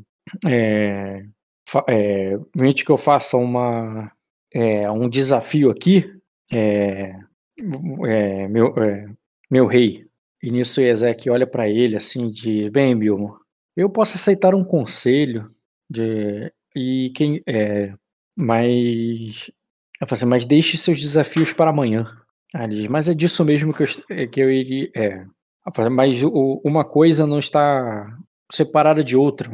é, 0.46 1.24
é, 1.88 2.38
permite 2.52 2.84
que 2.84 2.90
eu 2.90 2.96
faça 2.98 3.36
uma. 3.36 4.10
é, 4.54 4.90
um 4.90 5.08
desafio 5.08 5.70
aqui. 5.70 6.10
É, 6.52 7.14
é, 8.06 8.48
meu, 8.48 8.68
é, 8.76 9.06
meu 9.50 9.66
rei. 9.66 10.06
E 10.42 10.50
nisso 10.50 10.80
Ezequiel 10.80 11.34
olha 11.34 11.46
para 11.46 11.68
ele 11.68 11.96
assim 11.96 12.30
de. 12.30 12.70
Bem, 12.70 12.96
Bilmo, 12.96 13.38
eu 13.76 13.90
posso 13.90 14.16
aceitar 14.16 14.54
um 14.54 14.64
conselho 14.64 15.50
de. 15.90 16.52
E 16.74 17.10
quem. 17.14 17.42
É, 17.46 17.92
mas. 18.36 19.50
Assim, 20.00 20.26
mas 20.26 20.46
deixe 20.46 20.76
seus 20.76 21.00
desafios 21.00 21.52
para 21.52 21.70
amanhã. 21.70 22.06
Diz, 22.68 22.86
mas 22.86 23.08
é 23.08 23.14
disso 23.14 23.44
mesmo 23.44 23.74
que 23.74 23.82
eu, 23.82 23.86
é, 24.10 24.26
que 24.26 24.40
eu 24.40 24.50
iria. 24.50 24.90
É. 24.96 25.26
Falo, 25.74 25.90
mas 25.90 26.22
o- 26.24 26.60
uma 26.64 26.84
coisa 26.84 27.26
não 27.26 27.38
está 27.38 28.16
separada 28.50 29.04
de 29.04 29.16
outra. 29.16 29.50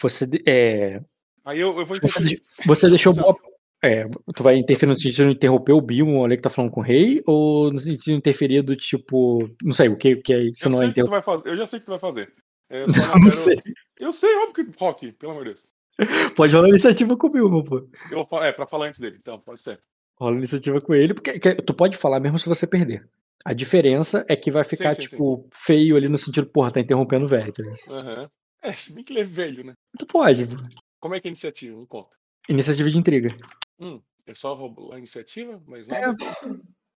Você, 0.00 0.26
é, 0.46 1.00
Aí 1.44 1.58
eu, 1.60 1.68
eu 1.78 1.86
vou 1.86 1.96
Você 2.00 2.40
você 2.66 2.88
deixou 2.88 3.14
boa. 3.14 3.36
É, 3.82 4.04
tu 4.36 4.42
vai 4.42 4.56
interferir 4.56 4.90
no 4.92 4.96
sentido 4.98 5.28
de 5.28 5.34
interromper 5.36 5.72
o 5.72 5.80
Bilmo 5.80 6.22
ali 6.22 6.36
que 6.36 6.42
tá 6.42 6.50
falando 6.50 6.70
com 6.70 6.80
o 6.80 6.84
rei? 6.84 7.22
Ou 7.26 7.72
no 7.72 7.78
sentido 7.78 8.04
de 8.04 8.12
interferir 8.12 8.60
do 8.62 8.76
tipo. 8.76 9.48
Não 9.62 9.72
sei, 9.72 9.88
o 9.88 9.96
que, 9.96 10.16
que 10.16 10.34
é 10.34 10.42
isso 10.50 10.68
Eu 10.68 10.72
não 10.72 10.82
é 10.82 10.92
vai 10.92 11.22
fazer. 11.22 11.48
Eu 11.48 11.56
já 11.56 11.66
sei 11.66 11.78
o 11.78 11.80
que 11.80 11.86
tu 11.86 11.90
vai 11.90 11.98
fazer. 11.98 12.30
É, 12.68 12.82
eu 12.84 12.86
Não, 12.86 12.94
não 12.94 13.12
quero- 13.20 13.32
sei. 13.32 13.56
Eu 13.98 14.12
sei, 14.12 14.34
óbvio 14.36 14.66
que 14.66 14.78
Rock, 14.78 15.12
pelo 15.12 15.32
amor 15.32 15.44
de 15.44 15.50
Deus. 15.54 15.64
Pode 16.36 16.54
rolar 16.54 16.68
iniciativa 16.68 17.16
com 17.16 17.26
o 17.26 17.30
Bilmo, 17.30 17.64
pô. 17.64 17.88
Eu 18.10 18.26
é, 18.42 18.52
pra 18.52 18.66
falar 18.66 18.88
antes 18.88 19.00
dele, 19.00 19.16
então, 19.20 19.38
pode 19.38 19.62
ser. 19.62 19.80
Rola 20.18 20.36
iniciativa 20.36 20.80
com 20.80 20.94
ele, 20.94 21.14
porque 21.14 21.38
que- 21.38 21.54
tu 21.62 21.72
pode 21.74 21.96
falar 21.96 22.20
mesmo 22.20 22.38
se 22.38 22.48
você 22.48 22.66
perder. 22.66 23.06
A 23.44 23.54
diferença 23.54 24.24
é 24.28 24.36
que 24.36 24.50
vai 24.50 24.62
ficar, 24.64 24.94
sim, 24.94 25.02
sim. 25.02 25.08
tipo, 25.08 25.48
feio 25.52 25.96
ali 25.96 26.08
no 26.08 26.18
sentido, 26.18 26.46
porra, 26.46 26.70
tá 26.70 26.80
interrompendo 26.80 27.24
o 27.24 27.28
velho, 27.28 27.50
tá 27.52 27.62
ligado? 27.62 27.78
Aham. 27.90 28.30
É, 28.62 28.72
se 28.72 28.92
bem 28.92 29.02
que 29.02 29.12
ele 29.14 29.20
é 29.20 29.24
velho, 29.24 29.64
né? 29.64 29.72
Tu 29.98 30.06
pode, 30.06 30.46
pô. 30.46 30.56
Como 31.00 31.14
é 31.14 31.20
que 31.20 31.26
é 31.26 31.30
a 31.30 31.32
iniciativa? 31.32 31.76
Me 31.76 31.86
conta. 31.86 32.14
Iniciativa 32.48 32.90
de 32.90 32.98
intriga. 32.98 33.36
Hum, 33.78 34.00
é 34.26 34.34
só 34.34 34.54
a 34.92 34.98
iniciativa, 34.98 35.62
mas 35.66 35.88
É, 35.88 36.00
nada. 36.00 36.16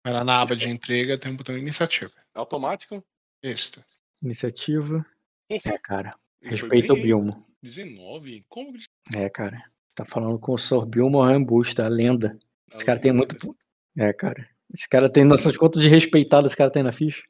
Vai 0.03 0.13
lá 0.13 0.23
na 0.23 0.41
aba 0.41 0.55
de 0.55 0.69
intriga, 0.69 1.17
tem 1.17 1.31
um 1.31 1.37
botão 1.37 1.57
iniciativa. 1.57 2.11
Automático. 2.33 3.03
Isso. 3.41 3.83
Iniciativa. 4.21 5.05
É, 5.49 5.77
cara. 5.77 6.15
Respeita 6.41 6.93
o? 6.93 7.01
Bilmo. 7.01 7.47
19? 7.61 8.45
Como 8.49 8.73
que 8.73 8.83
É, 9.15 9.29
cara. 9.29 9.57
Você 9.87 9.95
tá 9.95 10.05
falando 10.05 10.37
com 10.37 10.53
o 10.53 10.57
Sr. 10.57 10.85
Bilmo 10.85 11.21
Rambusta, 11.21 11.85
a 11.85 11.87
lenda. 11.87 12.37
Esse 12.73 12.83
cara 12.83 12.99
tem 12.99 13.13
muito. 13.13 13.55
É, 13.97 14.11
cara. 14.11 14.49
Esse 14.73 14.89
cara 14.89 15.09
tem 15.09 15.23
noção 15.23 15.51
de 15.51 15.57
quanto 15.57 15.79
de 15.79 15.87
respeitado 15.87 16.47
esse 16.47 16.57
cara 16.57 16.71
tem 16.71 16.83
na 16.83 16.91
ficha. 16.91 17.23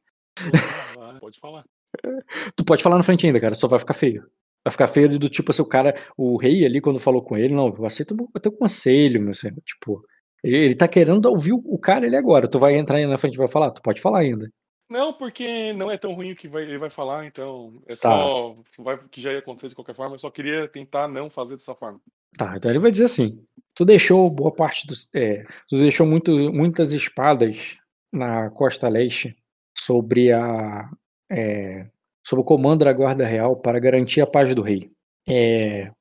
Pode 1.20 1.40
falar. 1.40 1.66
Tu 2.56 2.66
pode 2.66 2.82
falar 2.82 2.98
na 2.98 3.04
frente 3.04 3.28
ainda, 3.28 3.40
cara, 3.40 3.54
só 3.54 3.68
vai 3.68 3.78
ficar 3.78 3.94
feio. 3.94 4.28
Vai 4.66 4.72
ficar 4.72 4.88
feio 4.88 5.20
do 5.20 5.28
tipo 5.30 5.52
assim, 5.52 5.62
o 5.62 5.68
cara, 5.68 5.94
o 6.18 6.38
rei 6.38 6.66
ali, 6.66 6.80
quando 6.80 7.00
falou 7.00 7.22
com 7.22 7.36
ele, 7.38 7.54
não, 7.54 7.68
eu 7.68 7.86
aceito 7.86 8.16
o 8.34 8.40
teu 8.40 8.52
conselho, 8.52 9.22
meu 9.22 9.34
senhor. 9.34 9.56
Tipo, 9.66 10.02
ele, 10.44 10.58
ele 10.58 10.76
tá 10.76 10.88
querendo 10.88 11.26
ouvir 11.26 11.54
o, 11.54 11.78
cara 11.78 12.06
ele 12.06 12.16
agora. 12.16 12.48
Tu 12.48 12.58
vai 12.58 12.76
entrar 12.78 12.98
aí 12.98 13.06
na 13.06 13.18
frente 13.18 13.34
e 13.34 13.38
vai 13.38 13.48
falar? 13.48 13.72
Tu 13.72 13.82
pode 13.82 14.00
falar 14.02 14.20
ainda. 14.20 14.50
Não, 14.90 15.12
porque 15.12 15.74
não 15.74 15.90
é 15.90 15.98
tão 15.98 16.14
ruim 16.14 16.32
o 16.34 16.36
que 16.36 16.48
vai, 16.48 16.64
ele 16.64 16.78
vai 16.78 16.90
falar, 16.90 17.26
então 17.26 17.82
é 17.88 17.96
Tá. 17.96 18.10
só. 18.12 18.56
Vai, 18.80 19.00
que 19.10 19.20
já 19.22 19.32
ia 19.32 19.40
acontecer 19.40 19.70
de 19.70 19.76
qualquer 19.76 19.96
forma, 19.96 20.16
eu 20.16 20.20
só 20.20 20.30
queria 20.30 20.68
tentar 20.68 21.08
não 21.08 21.30
fazer 21.30 21.56
dessa 21.58 21.74
forma. 21.74 22.00
Tá, 22.38 22.54
então 22.56 22.70
ele 22.72 22.80
vai 22.80 22.92
dizer 22.92 23.06
assim: 23.06 23.44
tu 23.74 23.86
deixou 23.86 24.30
boa 24.30 24.54
parte 24.54 24.86
dos. 24.86 25.10
É, 25.14 25.44
tu 25.68 25.78
deixou 25.78 26.06
muito, 26.06 26.32
muitas 26.54 26.94
espadas 26.94 27.78
na 28.12 28.50
costa 28.52 28.88
leste 28.88 29.36
sobre 29.76 30.32
a. 30.32 30.90
é, 31.32 31.88
sob 32.26 32.42
o 32.42 32.46
comando 32.46 32.86
da 32.86 32.94
Guarda 32.94 33.26
Real 33.26 33.56
para 33.56 33.80
garantir 33.80 34.22
a 34.22 34.28
paz 34.28 34.54
do 34.56 34.62
rei. 34.62 34.90
É, 35.28 35.92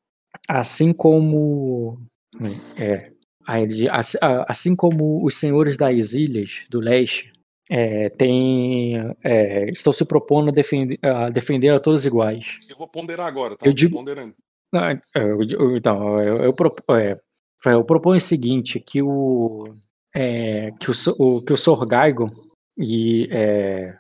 assim 0.48 0.92
como. 0.92 2.00
É, 2.78 3.10
assim, 3.46 4.26
assim 4.48 4.76
como 4.76 5.24
os 5.24 5.36
senhores 5.36 5.76
das 5.76 6.12
ilhas 6.12 6.64
do 6.70 6.80
leste 6.80 7.32
é, 7.70 8.08
têm, 8.10 8.96
é, 9.24 9.70
estão 9.70 9.92
se 9.92 10.04
propondo 10.04 10.48
a 10.48 10.52
defender, 10.52 10.98
a 11.02 11.28
defender 11.30 11.68
a 11.70 11.80
todos 11.80 12.04
iguais. 12.04 12.58
Eu 12.70 12.76
vou 12.76 12.88
ponderar 12.88 13.26
agora, 13.26 13.56
tá? 13.56 13.66
Eu 13.66 13.72
digo- 13.72 13.96
Ponderando. 13.96 14.34
Não, 14.72 14.84
é, 14.84 15.00
eu- 15.14 15.40
eu- 15.42 15.76
então, 15.76 16.20
eu, 16.20 16.38
eu, 16.44 16.54
é, 16.98 17.18
eu 17.66 17.84
proponho 17.84 18.16
o 18.16 18.20
seguinte, 18.20 18.80
que 18.80 19.02
o, 19.02 19.74
é, 20.14 20.70
que 20.80 20.90
o, 20.90 20.94
o- 21.18 21.44
que 21.44 21.52
o 21.52 21.56
Sr. 21.56 21.86
Gaigo 21.86 22.30
e 22.78 23.28
é, 23.30 23.94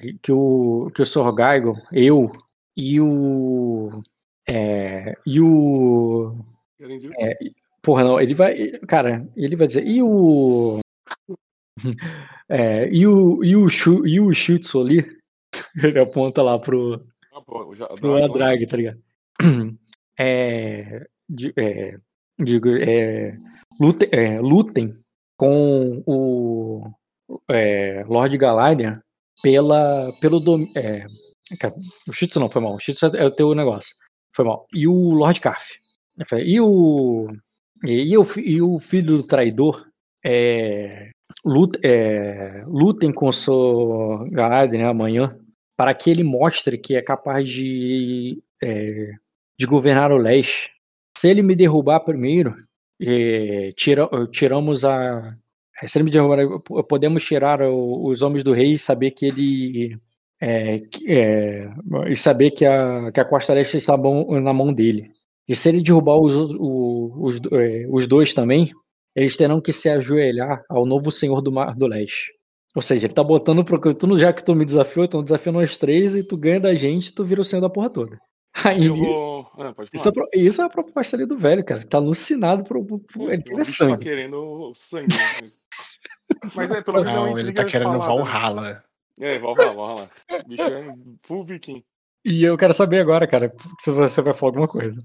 que- 0.00 0.18
que 0.22 0.32
o 0.32 0.90
que 0.94 1.02
o 1.02 1.06
Sr. 1.06 1.32
Gaigo, 1.34 1.74
eu 1.92 2.30
e 2.76 3.00
o 3.00 4.02
é, 4.48 5.14
e 5.26 5.40
o 5.40 6.44
ver? 6.78 7.36
porra 7.82 8.04
não, 8.04 8.20
ele 8.20 8.34
vai, 8.34 8.54
cara, 8.88 9.28
ele 9.36 9.56
vai 9.56 9.66
dizer 9.66 9.86
e 9.86 10.02
o 10.02 10.78
é, 12.48 12.88
e 12.88 13.06
o 13.06 13.42
e 13.44 13.56
o 13.56 13.68
Shu, 13.68 14.06
e 14.06 14.20
o 14.20 14.32
Shutsu 14.32 14.80
ali, 14.80 15.18
ele 15.82 15.98
aponta 15.98 16.42
lá 16.42 16.58
pro 16.58 17.04
Ah, 17.32 17.40
pô, 17.40 17.74
já, 17.74 17.86
pro 17.88 18.22
Adrag, 18.22 18.66
tá 18.66 18.76
ligado? 18.76 19.02
É, 20.18 21.06
é, 21.56 21.98
digo, 22.38 22.68
é, 22.68 23.34
lutem, 23.80 24.08
é, 24.12 24.38
lutem 24.40 24.94
com 25.38 26.02
o 26.06 26.82
é, 27.50 28.04
Lord 28.06 28.36
Galarian 28.36 29.02
pela, 29.42 30.10
pelo 30.20 30.40
dom, 30.40 30.66
é, 30.76 31.06
o 32.08 32.12
Shitsu 32.12 32.40
não, 32.40 32.48
foi 32.48 32.62
mal. 32.62 32.74
O 32.74 32.80
Shitsu 32.80 33.06
é 33.16 33.24
o 33.24 33.30
teu 33.30 33.54
negócio. 33.54 33.94
Foi 34.34 34.44
mal. 34.44 34.66
E 34.74 34.88
o 34.88 35.12
Lord 35.12 35.40
falei, 36.26 36.46
E 36.46 36.60
o, 36.60 37.28
e, 37.84 38.12
e 38.12 38.18
o, 38.18 38.24
e 38.36 38.62
o 38.62 38.78
filho 38.78 39.18
do 39.18 39.22
traidor 39.22 39.86
é, 40.24 41.10
lut, 41.44 41.78
é, 41.84 42.62
lutem 42.66 43.12
com 43.12 43.28
o 43.28 43.32
seu 43.32 44.28
Galarian 44.30 44.78
né, 44.78 44.88
amanhã 44.88 45.38
para 45.76 45.94
que 45.94 46.10
ele 46.10 46.22
mostre 46.22 46.78
que 46.78 46.94
é 46.94 47.02
capaz 47.02 47.48
de, 47.48 48.38
é, 48.62 49.12
de 49.58 49.66
governar 49.66 50.12
o 50.12 50.16
leste. 50.16 50.70
Se 51.16 51.28
ele 51.28 51.42
me 51.42 51.56
derrubar 51.56 52.00
primeiro, 52.00 52.54
é, 53.00 53.72
tira, 53.76 54.08
tiramos 54.30 54.84
a. 54.84 55.36
ele 55.98 56.04
me 56.04 56.10
derrubar, 56.10 56.60
po- 56.62 56.84
podemos 56.84 57.24
tirar 57.24 57.60
os 57.68 58.22
homens 58.22 58.42
do 58.44 58.52
rei 58.52 58.72
e 58.74 58.78
saber 58.78 59.10
que 59.12 59.26
ele. 59.26 59.98
é, 60.40 60.76
é, 61.08 61.68
e 62.08 62.16
saber 62.16 62.50
que 62.50 62.64
a, 62.64 63.10
que 63.12 63.20
a 63.20 63.24
Costa 63.24 63.54
Leste 63.54 63.76
está 63.78 63.96
bom, 63.96 64.40
na 64.40 64.52
mão 64.52 64.72
dele. 64.72 65.10
E 65.48 65.54
se 65.56 65.68
ele 65.68 65.82
derrubar 65.82 66.16
os, 66.20 66.34
o- 66.58 67.12
os, 67.20 67.40
é, 67.52 67.86
os 67.90 68.06
dois 68.06 68.32
também, 68.34 68.70
eles 69.14 69.36
terão 69.36 69.60
que 69.60 69.72
se 69.72 69.88
ajoelhar 69.88 70.62
ao 70.68 70.86
novo 70.86 71.10
senhor 71.12 71.40
do 71.42 71.52
Mar 71.52 71.74
do 71.76 71.86
Leste. 71.86 72.32
Ou 72.74 72.82
seja, 72.82 73.06
ele 73.06 73.14
tá 73.14 73.22
botando 73.24 73.64
pro. 73.64 73.78
Tu, 73.94 74.18
já 74.18 74.32
que 74.32 74.44
tu 74.44 74.54
me 74.54 74.64
desafiou, 74.64 75.04
então 75.04 75.22
desafia 75.22 75.52
nós 75.52 75.76
três 75.76 76.14
e 76.16 76.22
tu 76.24 76.36
ganha 76.36 76.58
da 76.60 76.74
gente, 76.74 77.12
tu 77.14 77.24
vira 77.24 77.40
o 77.40 77.44
senhor 77.44 77.60
da 77.60 77.68
porra 77.70 77.90
toda. 77.90 78.18
Aí, 78.64 78.86
Eu 78.86 78.96
vou. 78.96 79.50
Ah, 79.58 79.74
isso, 79.92 80.08
é, 80.08 80.12
pro- 80.12 80.28
isso 80.34 80.60
é 80.60 80.64
a 80.64 80.68
proposta 80.68 81.16
ali 81.16 81.26
do 81.26 81.36
velho, 81.36 81.64
cara. 81.64 81.82
Tá 81.86 81.96
alucinado 81.98 82.64
pro. 82.64 82.80
É, 83.28 83.34
ele 83.34 83.38
bicho 83.38 83.78
tá 83.88 83.96
querendo 83.96 84.72
sangue. 84.74 85.08
né? 85.08 85.48
Mas 86.56 86.70
é, 86.70 86.82
pelo 86.82 86.98
menos 86.98 87.12
é 87.12 87.16
Não, 87.16 87.38
ele 87.38 87.52
tá 87.52 87.64
querendo? 87.64 87.98
Valhalla. 87.98 88.84
É, 89.18 89.38
Valhalla, 89.38 89.72
Valhalla. 89.74 90.10
O 90.44 90.48
bicho 90.48 90.62
é 90.62 90.94
full 91.22 91.44
viking. 91.44 91.82
E 92.24 92.44
eu 92.44 92.56
quero 92.56 92.72
saber 92.72 93.00
agora, 93.00 93.26
cara, 93.26 93.52
se 93.80 93.90
você 93.90 94.22
vai 94.22 94.32
falar 94.32 94.50
alguma 94.50 94.68
coisa. 94.68 95.02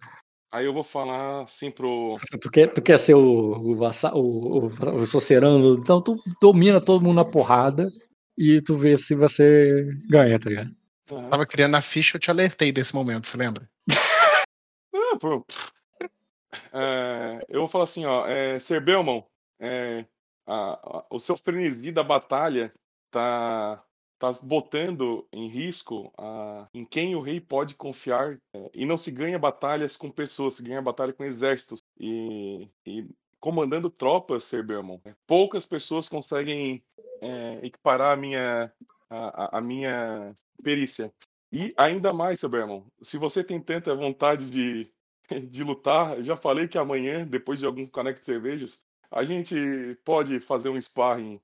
Aí 0.52 0.66
eu 0.66 0.74
vou 0.74 0.84
falar 0.84 1.44
assim 1.44 1.72
pro. 1.72 2.16
Tu 2.42 2.50
quer, 2.52 2.68
tu 2.74 2.82
quer 2.82 2.98
ser 3.00 3.16
o, 3.16 3.20
o, 3.20 3.74
o, 4.14 4.18
o, 4.18 4.66
o 5.02 5.08
Socerano, 5.08 5.76
então 5.78 6.02
tu 6.02 6.16
domina 6.42 6.80
todo 6.80 7.04
mundo 7.04 7.16
na 7.18 7.26
porrada 7.26 7.88
e 8.38 8.62
tu 8.62 8.76
vê 8.78 8.96
se 8.98 9.14
você 9.16 9.86
ganha, 10.10 10.40
tá 10.40 10.50
ligado? 10.50 10.72
Aham. 11.12 11.30
Tava 11.30 11.46
criando 11.46 11.76
a 11.76 11.82
ficha, 11.82 12.18
eu 12.18 12.22
te 12.22 12.30
alertei 12.30 12.72
desse 12.72 12.94
momento, 12.94 13.28
você 13.28 13.38
lembra? 13.38 13.70
Ah, 14.94 15.18
pô. 15.20 15.46
É, 16.74 17.46
eu 17.50 17.62
vou 17.62 17.70
falar 17.70 17.84
assim, 17.86 18.06
ó, 18.06 18.26
é, 18.28 18.60
Ser 18.60 18.82
Belmont, 18.82 19.26
é, 19.60 20.06
a- 20.46 20.80
a- 21.00 21.06
o 21.10 21.20
seu 21.20 21.38
frenesi 21.38 21.92
da 21.92 22.04
batalha 22.04 22.74
tá, 23.12 23.84
tá 24.20 24.32
botando 24.42 25.28
em 25.32 25.48
risco 25.48 26.12
a- 26.18 26.68
em 26.74 26.84
quem 26.86 27.16
o 27.16 27.22
rei 27.22 27.40
pode 27.40 27.76
confiar 27.76 28.38
é, 28.54 28.70
e 28.74 28.86
não 28.86 28.98
se 28.98 29.12
ganha 29.12 29.38
batalhas 29.38 29.96
com 29.98 30.10
pessoas, 30.10 30.56
se 30.56 30.64
ganha 30.64 30.82
batalha 30.82 31.14
com 31.14 31.24
exércitos 31.24 31.80
e, 32.00 32.68
e 32.86 33.06
comandando 33.40 33.90
tropas, 33.90 34.44
Ser 34.46 34.64
Belmont. 34.66 35.02
né? 35.06 35.16
Poucas 35.28 35.66
pessoas 35.66 36.10
conseguem 36.10 36.84
é, 37.22 37.60
equiparar 37.64 38.14
a 38.14 38.18
minha, 38.18 38.72
a, 39.10 39.58
a- 39.58 39.62
minha 39.62 40.36
perícia. 40.64 41.14
E 41.52 41.74
ainda 41.78 42.12
mais, 42.14 42.42
Belmont, 42.44 42.86
se 43.02 43.18
você 43.18 43.44
tem 43.44 43.62
tanta 43.62 43.96
vontade 43.96 44.50
de 44.50 44.92
de 45.50 45.64
lutar. 45.64 46.22
Já 46.24 46.36
falei 46.36 46.68
que 46.68 46.78
amanhã, 46.78 47.26
depois 47.26 47.60
de 47.60 47.66
algum 47.66 47.86
caneco 47.88 48.20
de 48.20 48.26
cervejas, 48.26 48.82
a 49.12 49.24
gente 49.24 49.56
pode 50.04 50.40
fazer 50.40 50.70
um 50.70 50.80
sparring 50.82 51.40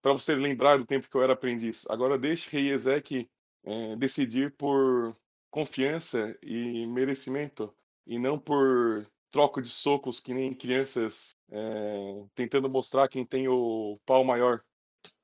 para 0.00 0.12
você 0.12 0.34
lembrar 0.34 0.78
do 0.78 0.86
tempo 0.86 1.08
que 1.10 1.16
eu 1.16 1.22
era 1.22 1.32
aprendiz. 1.32 1.84
Agora 1.90 2.16
deixe 2.16 2.48
Rei 2.50 2.70
Ezek 2.70 3.28
é, 3.64 3.96
decidir 3.96 4.54
por 4.56 5.16
confiança 5.50 6.36
e 6.40 6.86
merecimento 6.86 7.74
e 8.06 8.16
não 8.16 8.38
por 8.38 9.04
troca 9.32 9.60
de 9.60 9.68
socos 9.68 10.20
que 10.20 10.32
nem 10.32 10.54
crianças 10.54 11.30
é, 11.50 12.24
tentando 12.34 12.68
mostrar 12.68 13.08
quem 13.08 13.24
tem 13.24 13.48
o 13.48 13.98
pau 14.06 14.22
maior. 14.24 14.62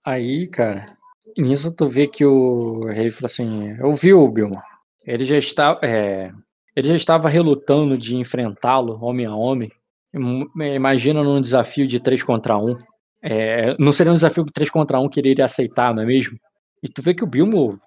Aí, 0.05 0.49
cara, 0.49 0.87
nisso 1.37 1.75
tu 1.75 1.87
vê 1.87 2.07
que 2.07 2.25
o 2.25 2.85
rei 2.87 3.11
fala 3.11 3.27
assim: 3.27 3.77
Eu 3.79 3.93
vi 3.95 4.13
o 4.15 4.29
Bilmo. 4.29 4.61
Ele 5.07 5.25
já 5.25 5.37
está, 5.39 5.79
é, 5.83 6.31
ele 6.77 6.89
já 6.89 6.95
estava 6.95 7.29
relutando 7.29 7.97
de 7.97 8.17
enfrentá-lo 8.17 8.99
homem 9.03 9.27
a 9.27 9.35
homem. 9.35 9.71
Im- 10.15 10.47
Imagina 10.75 11.23
num 11.23 11.41
desafio 11.41 11.87
de 11.87 12.01
3 12.01 12.23
contra 12.23 12.57
1. 12.59 12.77
É, 13.23 13.77
não 13.79 13.93
seria 13.93 14.11
um 14.13 14.15
desafio 14.15 14.45
de 14.45 14.53
3 14.53 14.71
contra 14.71 14.99
1 15.01 15.09
que 15.09 15.21
ele 15.21 15.31
iria 15.31 15.45
aceitar, 15.45 15.95
não 15.95 16.03
é 16.03 16.07
mesmo? 16.07 16.39
E 16.83 16.89
tu 16.89 17.03
vê 17.03 17.15
que 17.15 17.25
o 17.25 17.27
Bilmo 17.27 17.79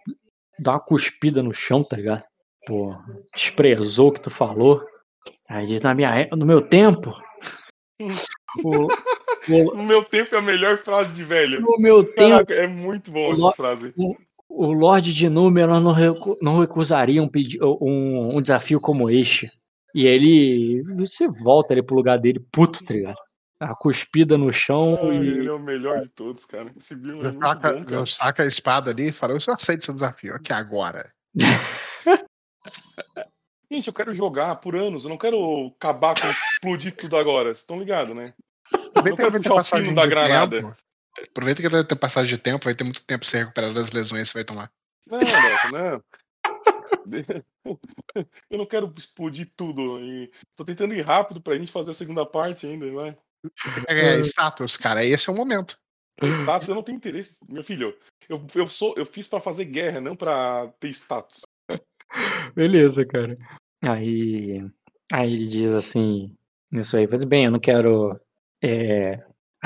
dá 0.59 0.73
uma 0.73 0.79
cuspida 0.79 1.41
no 1.41 1.53
chão, 1.53 1.83
tá 1.83 1.95
ligado? 1.97 2.23
Pô, 2.67 2.95
desprezou 3.33 4.09
o 4.09 4.11
que 4.11 4.21
tu 4.21 4.29
falou. 4.29 4.83
Aí 5.49 5.65
diz, 5.65 5.81
na 5.81 5.93
minha, 5.93 6.15
é- 6.19 6.29
no 6.35 6.45
meu 6.45 6.61
tempo. 6.61 7.13
o- 8.63 8.87
No 9.47 9.83
meu 9.83 10.03
tempo 10.03 10.33
é 10.35 10.37
a 10.37 10.41
melhor 10.41 10.77
frase 10.79 11.13
de 11.13 11.23
velho. 11.23 11.61
no 11.61 11.77
meu 11.79 12.03
tempo. 12.03 12.45
Caraca, 12.45 12.53
é 12.53 12.67
muito 12.67 13.11
bom 13.11 13.31
O 13.31 13.33
essa 13.33 13.51
frase. 13.55 13.93
o 14.49 14.71
Lorde 14.71 15.13
de 15.13 15.29
Númenor 15.29 15.79
não, 15.79 15.91
recu- 15.91 16.37
não 16.41 16.59
recusaria 16.59 17.21
um, 17.21 17.29
um, 17.81 18.37
um 18.37 18.41
desafio 18.41 18.79
como 18.79 19.09
este. 19.09 19.51
E 19.95 20.07
ele. 20.07 20.81
Você 20.97 21.27
volta 21.27 21.73
ali 21.73 21.83
pro 21.83 21.95
lugar 21.95 22.17
dele, 22.19 22.39
puto, 22.51 22.83
tá 22.83 22.93
ligado? 22.93 23.15
A 23.59 23.73
cuspida 23.75 24.37
no 24.37 24.51
chão 24.51 24.97
Ai, 25.01 25.17
e. 25.17 25.27
ele 25.29 25.47
é 25.47 25.51
o 25.53 25.59
melhor 25.59 26.01
de 26.01 26.09
todos, 26.09 26.43
cara. 26.45 26.71
Esse 26.77 26.95
Bilmo 26.95 27.21
é 27.21 27.25
muito 27.31 27.39
saca, 27.39 27.73
bom, 27.73 27.83
cara. 27.83 28.05
saca 28.05 28.43
a 28.43 28.47
espada 28.47 28.91
ali 28.91 29.09
e 29.09 29.13
fala, 29.13 29.33
eu 29.33 29.39
só 29.39 29.51
aceito 29.53 29.85
seu 29.85 29.93
desafio, 29.93 30.35
aqui 30.35 30.51
agora. 30.51 31.11
Gente, 33.71 33.87
eu 33.87 33.93
quero 33.93 34.13
jogar 34.13 34.55
por 34.57 34.75
anos, 34.75 35.03
eu 35.03 35.09
não 35.09 35.17
quero 35.17 35.71
acabar 35.75 36.13
com 36.19 36.27
explodir 36.27 36.95
tudo 36.95 37.17
agora. 37.17 37.45
Vocês 37.49 37.59
estão 37.59 37.79
ligados, 37.79 38.15
né? 38.15 38.25
Aproveita 38.95 39.31
que 39.31 39.49
vai 39.49 39.55
passagem 39.57 39.93
da 39.93 40.03
de 40.03 40.09
granada. 40.09 40.61
tempo. 40.61 40.75
Aproveita 41.29 41.61
que 41.61 41.69
vai 41.69 41.83
ter 41.83 41.95
passagem 41.95 42.35
de 42.35 42.41
tempo, 42.41 42.65
vai 42.65 42.75
ter 42.75 42.83
muito 42.83 43.05
tempo 43.05 43.21
pra 43.21 43.29
você 43.29 43.39
recuperar 43.39 43.73
das 43.73 43.91
lesões 43.91 44.27
que 44.27 44.31
você 44.31 44.37
vai 44.39 44.45
tomar. 44.45 44.71
Não, 45.07 45.19
Neto, 45.19 45.71
não. 45.71 46.03
Eu 48.49 48.57
não 48.57 48.65
quero 48.65 48.93
explodir 48.97 49.51
tudo. 49.55 49.99
E 49.99 50.31
tô 50.55 50.65
tentando 50.65 50.93
ir 50.93 51.01
rápido 51.01 51.41
pra 51.41 51.57
gente 51.57 51.71
fazer 51.71 51.91
a 51.91 51.95
segunda 51.95 52.25
parte 52.25 52.65
ainda, 52.65 52.91
vai. 52.91 53.17
É, 53.87 54.19
status, 54.19 54.77
cara, 54.77 55.05
esse 55.05 55.29
é 55.29 55.33
o 55.33 55.35
momento. 55.35 55.77
Status, 56.21 56.67
eu 56.67 56.75
não 56.75 56.83
tenho 56.83 56.97
interesse. 56.97 57.35
Meu 57.49 57.63
filho, 57.63 57.97
eu, 58.29 58.45
eu, 58.55 58.67
sou, 58.67 58.93
eu 58.97 59.05
fiz 59.05 59.27
pra 59.27 59.41
fazer 59.41 59.65
guerra, 59.65 59.99
não 59.99 60.15
pra 60.15 60.71
ter 60.79 60.89
status. 60.89 61.41
Beleza, 62.55 63.05
cara. 63.05 63.37
Aí. 63.81 64.65
Aí 65.11 65.33
ele 65.33 65.47
diz 65.47 65.71
assim. 65.73 66.35
Isso 66.71 66.95
aí, 66.97 67.07
faz 67.07 67.23
bem, 67.23 67.45
eu 67.45 67.51
não 67.51 67.59
quero. 67.59 68.19
É, 68.63 69.19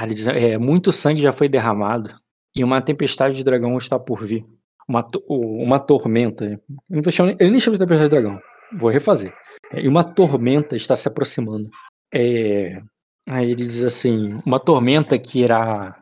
diz, 0.07 0.25
é, 0.27 0.57
muito 0.57 0.91
sangue 0.91 1.21
já 1.21 1.31
foi 1.31 1.47
derramado. 1.47 2.13
E 2.55 2.63
uma 2.63 2.81
tempestade 2.81 3.37
de 3.37 3.43
dragão 3.43 3.77
está 3.77 3.99
por 3.99 4.23
vir. 4.23 4.43
Uma, 4.87 5.05
uma 5.29 5.79
tormenta. 5.79 6.45
Ele 6.89 7.01
nem 7.51 7.59
chama 7.59 7.73
de 7.73 7.79
tempestade 7.79 8.03
de 8.03 8.09
dragão. 8.09 8.39
Vou 8.77 8.89
refazer. 8.89 9.33
É, 9.71 9.81
e 9.81 9.87
uma 9.87 10.03
tormenta 10.03 10.75
está 10.75 10.95
se 10.95 11.07
aproximando. 11.07 11.69
É, 12.13 12.81
aí 13.29 13.51
ele 13.51 13.67
diz 13.67 13.83
assim: 13.83 14.41
uma 14.45 14.59
tormenta 14.59 15.19
que 15.19 15.39
irá. 15.39 15.99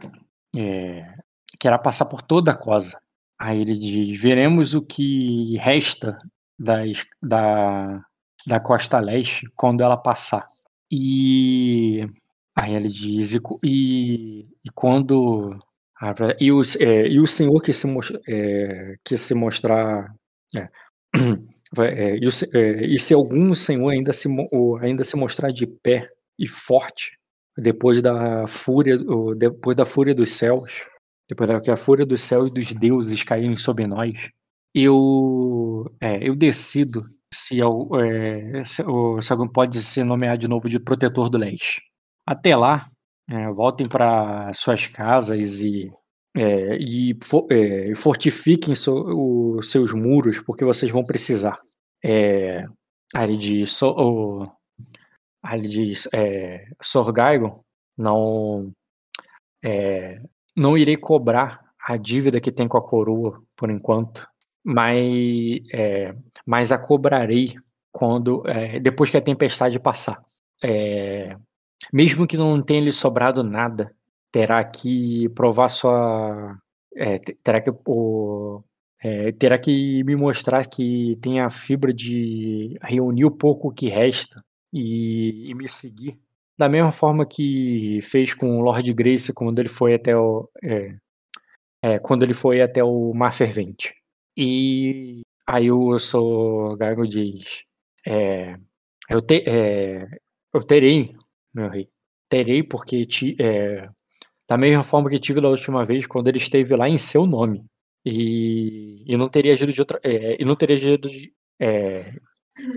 é, 0.56 1.14
que 1.59 1.67
irá 1.67 1.77
passar 1.77 2.06
por 2.06 2.22
toda 2.22 2.51
a 2.51 2.57
cosa. 2.57 2.98
Aí 3.38 3.61
ele 3.61 3.77
diz: 3.77 4.19
veremos 4.19 4.74
o 4.74 4.82
que 4.82 5.57
resta 5.57 6.17
das, 6.57 7.06
da, 7.22 8.01
da 8.48 8.59
costa 8.59 8.99
leste 8.99 9.49
quando 9.56 9.82
ela 9.82 9.98
passar. 9.98 10.45
E 10.90 12.07
aí 12.56 12.75
ele 12.75 12.90
diz: 12.90 13.34
e, 13.64 14.48
e, 14.64 14.69
quando. 14.74 15.58
E 16.40 16.51
o, 16.51 16.61
é, 16.80 17.08
e 17.08 17.19
o 17.19 17.27
Senhor 17.27 17.61
que 17.61 17.74
se, 17.74 17.88
é, 18.27 18.95
que 19.03 19.17
se 19.17 19.34
mostrar. 19.34 20.14
é, 20.56 20.69
é, 21.80 22.17
e, 22.17 22.27
o 22.27 22.30
é, 22.53 22.85
e 22.85 23.00
se 23.00 23.14
algum 23.14 23.53
Senhor 23.53 23.90
ainda 23.90 24.14
se, 24.14 24.27
ainda 24.82 25.03
se 25.03 25.17
mostrar 25.17 25.51
de 25.51 25.67
pé 25.67 26.09
e 26.40 26.48
forte 26.48 27.17
depois 27.58 28.01
da 28.01 28.45
fúria, 28.48 28.98
depois 29.38 29.75
da 29.77 29.85
fúria 29.85 30.14
dos 30.14 30.32
céus, 30.32 30.64
depois 31.30 31.61
que 31.64 31.72
a 31.72 31.77
fúria 31.77 32.06
dos 32.06 32.22
céus 32.22 32.50
e 32.50 32.53
dos 32.53 32.74
deuses 32.74 33.24
caírem 33.24 33.56
sobre 33.56 33.88
nós, 33.88 34.30
eu, 34.74 35.85
é, 36.01 36.27
eu 36.27 36.35
decido 36.35 37.01
se, 37.34 37.59
é, 37.61 38.64
se, 38.64 38.84
se 39.22 39.34
alguém 39.34 39.51
pode 39.51 39.82
se 39.82 40.03
nomear 40.03 40.38
de 40.38 40.48
novo 40.48 40.69
de 40.69 40.80
protetor 40.80 41.30
do 41.30 41.38
leste. 41.38 41.82
Até 42.25 42.55
lá, 42.55 42.87
é, 43.29 43.49
voltem 43.51 43.87
para 43.87 44.51
suas 44.53 44.87
casas 44.87 45.59
e, 45.61 45.91
é, 46.35 46.77
e, 46.77 47.17
fo- 47.23 47.47
é, 47.51 47.93
fortifiquem 47.95 48.75
so- 48.75 49.57
os 49.57 49.69
seus 49.71 49.93
muros, 49.93 50.39
porque 50.39 50.65
vocês 50.65 50.91
vão 50.91 51.03
precisar. 51.03 51.55
É, 52.03 52.65
ele 53.15 53.37
diz, 53.37 53.73
so, 53.73 53.89
o, 53.97 54.47
diz 55.61 56.07
é, 56.13 56.65
Sorgaigon, 56.81 57.61
não, 57.97 58.71
é, 59.63 60.19
não 60.55 60.77
irei 60.77 60.97
cobrar 60.97 61.61
a 61.79 61.97
dívida 61.97 62.41
que 62.41 62.51
tem 62.51 62.67
com 62.67 62.77
a 62.77 62.87
coroa 62.87 63.41
por 63.55 63.69
enquanto, 63.69 64.27
mas, 64.63 64.97
é, 65.73 66.15
mas 66.45 66.71
a 66.71 66.77
cobrarei 66.77 67.55
quando 67.91 68.43
é, 68.47 68.79
depois 68.79 69.09
que 69.09 69.17
a 69.17 69.21
tempestade 69.21 69.79
passar. 69.79 70.21
É, 70.63 71.37
mesmo 71.93 72.27
que 72.27 72.37
não 72.37 72.61
tenha 72.61 72.81
lhe 72.81 72.91
sobrado 72.93 73.43
nada, 73.43 73.93
terá 74.31 74.63
que 74.63 75.29
provar 75.29 75.69
sua. 75.69 76.57
é, 76.95 77.19
te- 77.19 77.35
terá, 77.43 77.61
que, 77.61 77.71
o, 77.87 78.63
é, 79.03 79.31
terá 79.33 79.57
que 79.59 80.03
me 80.03 80.15
mostrar 80.15 80.65
que 80.67 81.17
tem 81.21 81.39
a 81.41 81.49
fibra 81.49 81.93
de 81.93 82.77
reunir 82.81 83.25
o 83.25 83.31
pouco 83.31 83.73
que 83.73 83.89
resta 83.89 84.43
e, 84.73 85.49
e 85.49 85.55
me 85.55 85.67
seguir. 85.69 86.13
Da 86.57 86.69
mesma 86.69 86.91
forma 86.91 87.25
que 87.27 87.99
fez 88.01 88.33
com 88.33 88.57
o 88.59 88.61
Lord 88.61 88.93
Grace 88.93 89.33
quando 89.33 89.59
ele 89.59 89.67
foi 89.69 89.93
até 89.95 90.15
o. 90.17 90.49
é, 90.63 90.95
é, 91.81 91.99
quando 91.99 92.23
ele 92.23 92.33
foi 92.33 92.61
até 92.61 92.83
o 92.83 93.13
Mar 93.13 93.31
Fervente. 93.33 93.93
E 94.37 95.21
aí 95.47 95.71
o 95.71 95.97
Sr. 95.99 96.77
Gago 96.77 97.07
diz: 97.07 97.63
é, 98.05 98.57
eu, 99.09 99.21
te, 99.21 99.43
é, 99.47 100.07
eu 100.53 100.61
terei, 100.61 101.15
meu 101.56 101.69
rei, 101.69 101.90
terei 102.30 102.64
porque 102.64 103.06
ti, 103.06 103.35
é, 103.40 103.90
da 104.50 104.58
mesma 104.58 104.84
forma 104.84 105.09
que 105.09 105.19
tive 105.19 105.42
da 105.42 105.50
última 105.50 105.85
vez 105.85 106.08
quando 106.08 106.27
ele 106.27 106.38
esteve 106.38 106.75
lá 106.75 106.90
em 106.90 106.98
seu 106.98 107.25
nome. 107.27 107.66
E, 108.06 109.03
e 109.08 109.17
não 109.17 109.30
teria 109.30 109.53
agido 109.53 109.74
de 109.74 109.82
outra. 109.82 110.00
é, 110.03 110.42
e 110.42 110.45
não 110.45 110.56
teria 110.56 110.75
agido 110.75 111.09
de, 111.09 111.34
é, 111.61 112.14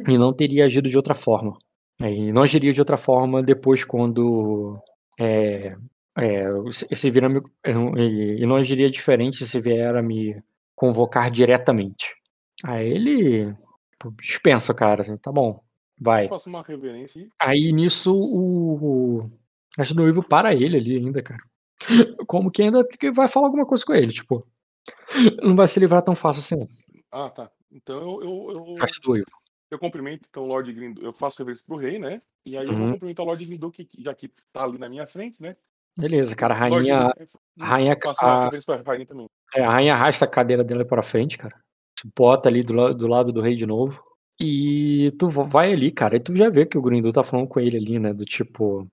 e 0.09 0.19
não 0.19 0.33
teria 0.35 0.65
agido 0.65 0.89
de 0.89 0.97
outra 0.97 1.15
forma. 1.15 1.57
É, 2.01 2.11
E 2.13 2.33
não 2.33 2.43
agiria 2.43 2.73
de 2.73 2.81
outra 2.81 2.97
forma 2.97 3.43
depois 3.43 3.85
quando 3.85 4.79
é, 5.19 5.77
é, 6.17 6.45
se 6.73 7.11
me- 7.29 7.43
e 7.65 8.47
não 8.47 8.57
agiria 8.57 8.91
diferente 8.91 9.45
se 9.45 9.61
vier 9.61 9.95
a 9.97 10.03
me 10.03 10.41
convocar 10.75 11.31
diretamente. 11.31 12.15
Aí 12.65 12.89
ele 12.89 13.55
dispensa, 14.21 14.75
cara, 14.75 15.01
assim, 15.03 15.17
tá 15.19 15.33
bom. 15.33 15.61
Vai. 16.01 16.25
Eu 16.25 16.29
faço 16.29 16.49
uma 16.49 16.63
reverência 16.63 17.21
e 17.21 17.29
Aí 17.41 17.73
nisso 17.73 18.15
o. 18.15 19.21
o 19.21 19.31
acho 19.79 19.95
noivo 19.95 20.23
para 20.23 20.55
ele 20.55 20.77
ali 20.77 20.97
ainda, 20.97 21.23
cara. 21.23 21.43
Como 22.27 22.51
que 22.51 22.63
ainda 22.63 22.87
vai 23.15 23.29
falar 23.29 23.47
alguma 23.47 23.67
coisa 23.67 23.85
com 23.85 23.95
ele, 23.95 24.13
tipo. 24.13 24.47
Não 25.43 25.55
vai 25.57 25.67
se 25.67 25.79
livrar 25.81 26.03
tão 26.03 26.15
fácil 26.15 26.41
assim. 26.41 26.69
Ah, 27.11 27.29
tá. 27.31 27.51
Então 27.71 27.97
eu, 28.01 28.23
eu, 28.23 28.51
eu, 28.77 28.77
Acho 28.83 29.01
do 29.03 29.09
noivo. 29.11 29.27
eu 29.71 29.79
cumprimento 29.79 30.27
então 30.29 30.45
o 30.45 30.47
Lord 30.47 30.73
Grindu, 30.73 31.03
eu 31.05 31.13
faço 31.13 31.39
reverência 31.39 31.65
pro 31.67 31.77
rei, 31.77 31.99
né? 31.99 32.23
E 32.47 32.57
aí 32.57 32.67
eu 32.67 32.73
vou 32.73 32.87
Uhum. 32.87 32.93
cumprimentar 32.93 33.25
o 33.25 33.29
Lord 33.29 33.45
Grindu, 33.45 33.71
que, 33.71 33.87
já 33.99 34.15
que 34.15 34.33
tá 34.53 34.65
ali 34.65 34.79
na 34.79 34.89
minha 34.89 35.07
frente, 35.07 35.43
né? 35.43 35.57
Beleza, 35.97 36.35
cara. 36.37 36.55
A 36.55 36.57
rainha, 36.57 37.13
a 37.61 37.67
rainha, 37.67 37.99
Faço 38.03 38.25
uma 38.25 38.47
a, 38.47 38.83
rainha 38.87 39.07
também. 39.07 39.27
é, 39.55 39.63
a 39.63 39.71
rainha 39.71 39.95
arrasta 39.95 40.25
a 40.25 40.29
cadeira 40.29 40.63
dela 40.65 40.85
pra 40.85 41.03
frente, 41.03 41.37
cara. 41.37 41.61
Bota 42.17 42.49
ali 42.49 42.63
do, 42.63 42.95
do 42.95 43.07
lado 43.09 43.33
do 43.33 43.41
rei 43.41 43.57
de 43.57 43.67
novo. 43.67 44.01
E 44.41 45.11
tu 45.19 45.29
va- 45.29 45.45
vai 45.45 45.73
ali, 45.73 45.91
cara. 45.91 46.17
E 46.17 46.21
tu 46.21 46.37
já 46.37 46.49
vê 46.51 46.67
que 46.67 46.79
o 46.79 46.83
Grindu 46.83 47.13
tá 47.13 47.23
falando 47.23 47.49
com 47.49 47.61
ele 47.61 47.77
ali, 47.77 47.99
né? 47.99 48.13
Do 48.13 48.25
tipo. 48.25 48.89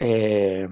É. 0.00 0.68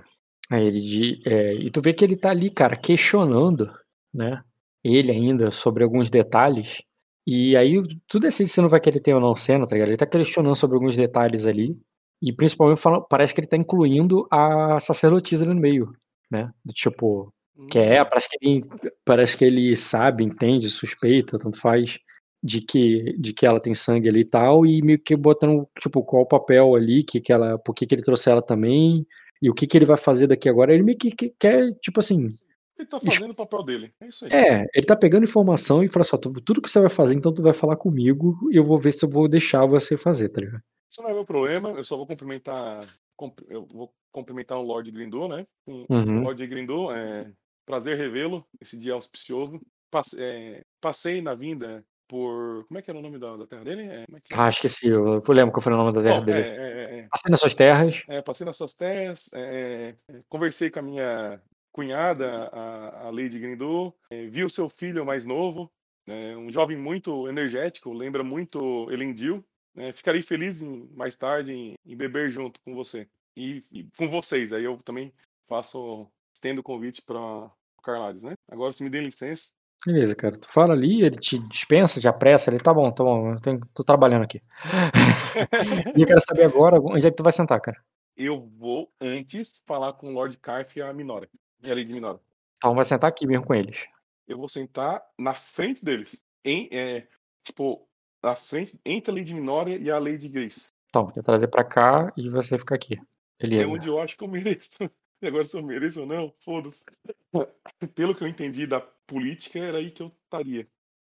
aí 0.51 0.65
Ele 0.67 0.81
de, 0.81 1.23
é, 1.27 1.55
e 1.55 1.71
tu 1.71 1.81
vê 1.83 1.93
que 1.95 2.05
ele 2.05 2.17
tá 2.17 2.31
ali, 2.31 2.51
cara, 2.51 2.77
questionando, 2.77 3.71
né? 4.15 4.43
Ele 4.85 5.13
ainda 5.13 5.51
sobre 5.51 5.85
alguns 5.85 6.11
detalhes. 6.11 6.83
E 7.27 7.57
aí 7.57 7.83
tu 8.09 8.19
decide 8.21 8.51
se 8.51 8.61
não 8.63 8.69
vai 8.71 8.81
querer 8.81 9.01
ter 9.01 9.15
ou 9.15 9.21
não 9.21 9.37
cena, 9.37 9.67
tá 9.67 9.75
ligado? 9.77 9.91
Ele 9.91 9.97
tá 9.99 10.07
questionando 10.07 10.57
sobre 10.57 10.77
alguns 10.77 10.97
detalhes 10.97 11.47
ali. 11.47 11.79
E 12.23 12.33
principalmente 12.33 12.81
fala- 12.81 13.03
parece 13.03 13.35
que 13.35 13.41
ele 13.43 13.49
tá 13.49 13.57
incluindo 13.59 14.27
a 14.31 14.79
sacerdotisa 14.81 15.45
ali 15.45 15.55
no 15.55 15.61
meio, 15.61 15.95
né? 16.31 16.53
Do 16.65 16.73
tipo, 16.75 17.33
que 17.71 17.79
é, 17.81 18.03
Hum, 18.03 18.07
parece 18.07 18.29
que 18.31 18.39
ele, 18.43 18.65
parece 19.05 19.37
que 19.39 19.45
ele 19.47 19.77
sabe, 19.77 20.25
entende, 20.25 20.71
suspeita, 20.71 21.39
tanto 21.39 21.59
faz, 21.61 21.99
de 22.43 22.61
que, 22.61 23.15
de 23.19 23.33
que 23.33 23.47
ela 23.47 23.61
tem 23.61 23.75
sangue 23.75 24.09
ali 24.09 24.21
e 24.21 24.25
tal, 24.25 24.67
e 24.67 24.83
meio 24.83 24.99
que 24.99 25.15
botando, 25.15 25.67
tipo, 25.81 26.03
qual 26.03 26.23
o 26.23 26.27
papel 26.27 26.75
ali, 26.75 27.03
que, 27.05 27.21
que 27.21 27.33
ela, 27.33 27.59
por 27.59 27.75
que, 27.75 27.87
que 27.87 27.95
ele 27.95 28.03
trouxe 28.03 28.31
ela 28.31 28.43
também, 28.43 29.07
e 29.41 29.49
o 29.49 29.55
que, 29.55 29.67
que 29.67 29.77
ele 29.79 29.87
vai 29.87 29.97
fazer 29.97 30.27
daqui 30.27 30.49
agora. 30.49 30.73
Ele 30.75 30.83
meio 30.83 30.99
que, 30.99 31.11
que 31.11 31.31
quer, 31.39 31.73
tipo 31.81 32.01
assim, 32.01 32.31
Ele 32.79 32.89
tá 32.89 32.99
fazendo 32.99 33.31
o 33.31 33.35
papel 33.35 33.63
dele. 33.63 33.93
É 34.01 34.09
isso 34.09 34.25
aí. 34.25 34.33
é, 34.33 34.67
ele 34.75 34.87
tá 34.87 34.97
pegando 34.97 35.25
informação 35.25 35.85
e 35.85 35.89
fala 35.89 36.05
só, 36.05 36.17
tu- 36.17 36.33
tudo 36.41 36.61
que 36.63 36.69
você 36.71 36.81
vai 36.81 36.89
fazer, 36.89 37.15
então 37.17 37.33
tu 37.33 37.43
vai 37.43 37.53
falar 37.53 37.77
comigo, 37.77 38.37
e 38.53 38.57
eu 38.57 38.65
vou 38.65 38.79
ver 38.79 38.93
se 38.93 39.05
eu 39.05 39.09
vou 39.09 39.29
deixar 39.29 39.65
você 39.67 39.97
fazer, 39.97 40.29
tá 40.31 40.41
ligado? 40.41 40.63
Isso 40.91 41.01
não 41.03 41.11
é 41.11 41.15
meu 41.15 41.25
problema, 41.25 41.71
eu 41.71 41.85
só 41.85 41.97
vou 41.97 42.07
cumprimentar. 42.07 42.85
cum- 43.17 43.33
Eu 43.49 43.67
vou 43.73 43.93
cumprimentar 44.11 44.59
o 44.59 44.63
Lord 44.63 44.91
Grindu, 44.91 45.29
né? 45.29 45.47
Um- 45.67 45.87
Uhum. 45.89 46.23
Lord 46.25 46.45
Grindu, 46.47 46.91
é 46.91 47.31
prazer 47.65 47.97
revê-lo, 47.97 48.45
esse 48.61 48.77
dia 48.77 48.95
auspicioso. 48.95 49.61
Passe- 49.91 50.17
é, 50.19 50.63
passei 50.81 51.23
na 51.23 51.35
vinda 51.35 51.85
por. 52.13 52.67
Como 52.67 52.79
é 52.79 52.83
que 52.83 52.91
era 52.91 52.99
o 52.99 53.03
nome 53.03 53.19
da, 53.19 53.39
da 53.39 53.47
terra 53.47 53.65
dele? 53.65 53.83
É, 53.85 54.03
é 54.03 54.21
que 54.21 54.35
é? 54.35 54.37
Ah, 54.39 54.51
esqueci, 54.51 54.87
eu, 54.89 55.23
eu 55.27 55.35
lembro 55.35 55.51
que 55.51 55.59
eu 55.59 55.63
falei 55.63 55.79
o 55.79 55.83
nome 55.83 55.95
da 55.95 56.03
terra 56.03 56.19
Bom, 56.21 56.27
dele. 56.27 56.47
é, 56.51 56.53
é, 56.53 56.99
é, 56.99 57.09
Passei 57.09 57.31
nas 57.31 57.41
suas 57.41 57.55
terras, 57.55 58.03
é, 58.11 58.21
passei 58.21 58.45
nas 58.45 58.57
suas 58.59 58.75
terras, 58.75 59.31
é, 59.33 59.95
é, 60.11 60.21
conversei 60.29 60.71
com 60.71 60.81
a 60.81 60.83
minha 60.83 61.43
cunhada, 61.73 62.49
a, 62.53 63.07
a 63.07 63.11
Lady 63.11 63.39
Grindu, 63.39 63.95
é, 64.11 64.27
vi 64.27 64.45
o 64.45 64.51
seu 64.51 64.69
filho 64.69 65.07
mais 65.07 65.25
novo, 65.25 65.73
é, 66.07 66.37
um 66.37 66.53
jovem 66.53 66.77
muito 66.77 67.27
energético, 67.29 67.95
lembra 67.95 68.23
muito 68.23 68.91
Elendil. 68.91 69.43
né, 69.75 69.91
ficarei 69.95 70.21
feliz 70.21 70.61
em, 70.61 70.87
mais 70.95 71.17
tarde 71.17 71.51
em, 71.51 71.75
em 71.87 71.97
beber 71.97 72.31
junto 72.31 72.61
com 72.61 72.75
você 72.75 73.09
e, 73.35 73.65
e 73.73 73.89
com 73.97 74.07
vocês. 74.07 74.53
Aí 74.53 74.65
eu 74.65 74.77
também 74.85 75.15
faço, 75.49 76.07
estendo 76.35 76.61
o 76.61 76.65
convite 76.65 77.01
para 77.01 77.19
o 77.19 77.83
Carlades, 77.83 78.23
né? 78.23 78.35
Agora, 78.51 78.71
se 78.75 78.85
me 78.85 78.91
dê 78.91 79.01
licença, 79.01 79.51
Beleza, 79.85 80.15
cara. 80.15 80.39
Tu 80.39 80.49
fala 80.49 80.75
ali, 80.75 81.03
ele 81.03 81.17
te 81.17 81.39
dispensa, 81.49 82.01
te 82.01 82.07
apressa, 82.07 82.51
ele 82.51 82.61
tá 82.61 82.73
bom, 82.73 82.91
tá 82.93 83.03
bom, 83.03 83.33
eu 83.33 83.41
tenho, 83.41 83.61
tô 83.75 83.83
trabalhando 83.83 84.23
aqui. 84.23 84.41
E 85.97 86.03
eu 86.03 86.07
quero 86.07 86.21
saber 86.21 86.45
agora 86.45 86.79
onde 86.79 87.07
é 87.07 87.11
que 87.11 87.17
tu 87.17 87.23
vai 87.23 87.33
sentar, 87.33 87.59
cara. 87.61 87.83
eu 88.15 88.47
vou 88.59 88.93
antes 89.01 89.63
falar 89.67 89.95
com 89.95 90.09
o 90.09 90.13
Lord 90.13 90.37
Carf 90.37 90.77
e 90.77 90.83
a 90.83 90.93
Minora, 90.93 91.27
e 91.63 91.71
a 91.71 91.75
Lady 91.75 91.93
Minora. 91.93 92.21
Então 92.59 92.75
vai 92.75 92.85
sentar 92.85 93.09
aqui 93.09 93.27
mesmo 93.27 93.47
com 93.47 93.55
eles. 93.55 93.87
eu 94.29 94.37
vou 94.37 94.49
sentar 94.49 95.03
na 95.19 95.33
frente 95.33 95.83
deles. 95.83 96.23
Em, 96.45 96.69
é, 96.71 97.07
tipo, 97.43 97.89
na 98.23 98.37
frente, 98.37 98.79
entre 98.85 99.11
a 99.11 99.15
Lady 99.15 99.33
Minora 99.35 99.71
e 99.71 99.91
a 99.91 99.99
Lady 99.99 100.29
Grace. 100.29 100.71
Então, 100.91 101.07
quer 101.07 101.23
trazer 101.23 101.49
pra 101.49 101.65
cá 101.65 102.13
e 102.17 102.29
você 102.29 102.59
ficar 102.59 102.75
aqui. 102.75 103.01
É 103.39 103.47
Beleza. 103.47 103.69
onde 103.69 103.89
eu 103.89 103.99
acho 104.01 104.17
que 104.17 104.23
eu 104.23 104.29
mereço. 104.29 104.79
E 105.23 105.27
agora 105.29 105.45
se 105.45 105.57
eu 105.57 105.63
mereço 105.63 106.01
ou 106.01 106.07
não, 106.07 106.33
foda-se. 106.45 106.85
Pelo 107.95 108.15
que 108.15 108.25
eu 108.25 108.29
entendi 108.29 108.67
da 108.67 108.81
política, 109.07 109.61
era 109.61 109.79
aí 109.79 109.91
que 109.91 110.03
eu 110.03 110.11
estaria. 110.25 110.67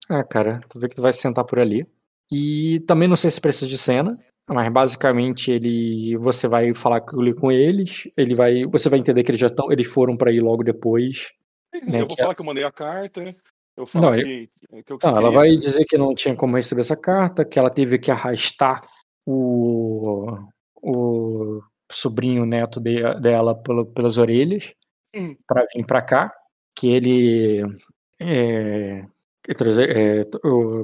Ah, 0.08 0.22
cara, 0.22 0.60
tu 0.68 0.78
vê 0.78 0.88
que 0.88 0.94
tu 0.94 1.02
vai 1.02 1.12
se 1.12 1.20
sentar 1.20 1.44
por 1.44 1.58
ali. 1.58 1.84
E 2.30 2.80
também 2.86 3.08
não 3.08 3.16
sei 3.16 3.30
se 3.30 3.40
precisa 3.40 3.66
de 3.66 3.76
cena, 3.76 4.16
mas 4.48 4.72
basicamente 4.72 5.50
ele, 5.50 6.16
você 6.18 6.46
vai 6.46 6.72
falar 6.74 7.00
com 7.00 7.20
ele- 7.20 7.34
com 7.34 7.50
eles, 7.50 8.08
ele 8.16 8.34
vai, 8.34 8.64
você 8.64 8.88
vai 8.88 8.98
entender 8.98 9.24
que 9.24 9.30
eles 9.30 9.40
já 9.40 9.48
estão, 9.48 9.70
eles 9.72 9.86
foram 9.86 10.16
pra 10.16 10.30
ir 10.32 10.40
logo 10.40 10.62
depois. 10.62 11.32
Né, 11.86 12.00
eu 12.00 12.06
vou 12.06 12.16
que 12.16 12.22
falar 12.22 12.34
que 12.34 12.40
eu 12.40 12.46
mandei 12.46 12.64
a 12.64 12.70
carta. 12.70 13.34
Eu 13.76 13.84
falar 13.84 14.16
Não, 14.16 14.24
que, 14.24 14.50
que 14.84 14.92
eu 14.92 14.98
Não, 15.02 15.16
ela 15.16 15.30
vai 15.30 15.56
dizer 15.56 15.84
que 15.84 15.98
não 15.98 16.14
tinha 16.14 16.36
como 16.36 16.54
receber 16.54 16.82
essa 16.82 16.96
carta, 16.96 17.44
que 17.44 17.58
ela 17.58 17.70
teve 17.70 17.98
que 17.98 18.10
arrastar 18.10 18.80
o, 19.26 20.38
o 20.80 21.60
sobrinho 21.96 22.44
neto 22.46 22.80
de- 22.80 23.20
dela 23.20 23.54
pelo- 23.54 23.86
pelas 23.86 24.18
orelhas 24.18 24.72
Hum. 25.16 25.36
para 25.46 25.64
vir 25.74 25.86
para 25.86 26.02
cá, 26.02 26.34
que 26.76 26.88
ele 26.88 27.62
é, 28.20 29.04
é, 29.52 30.24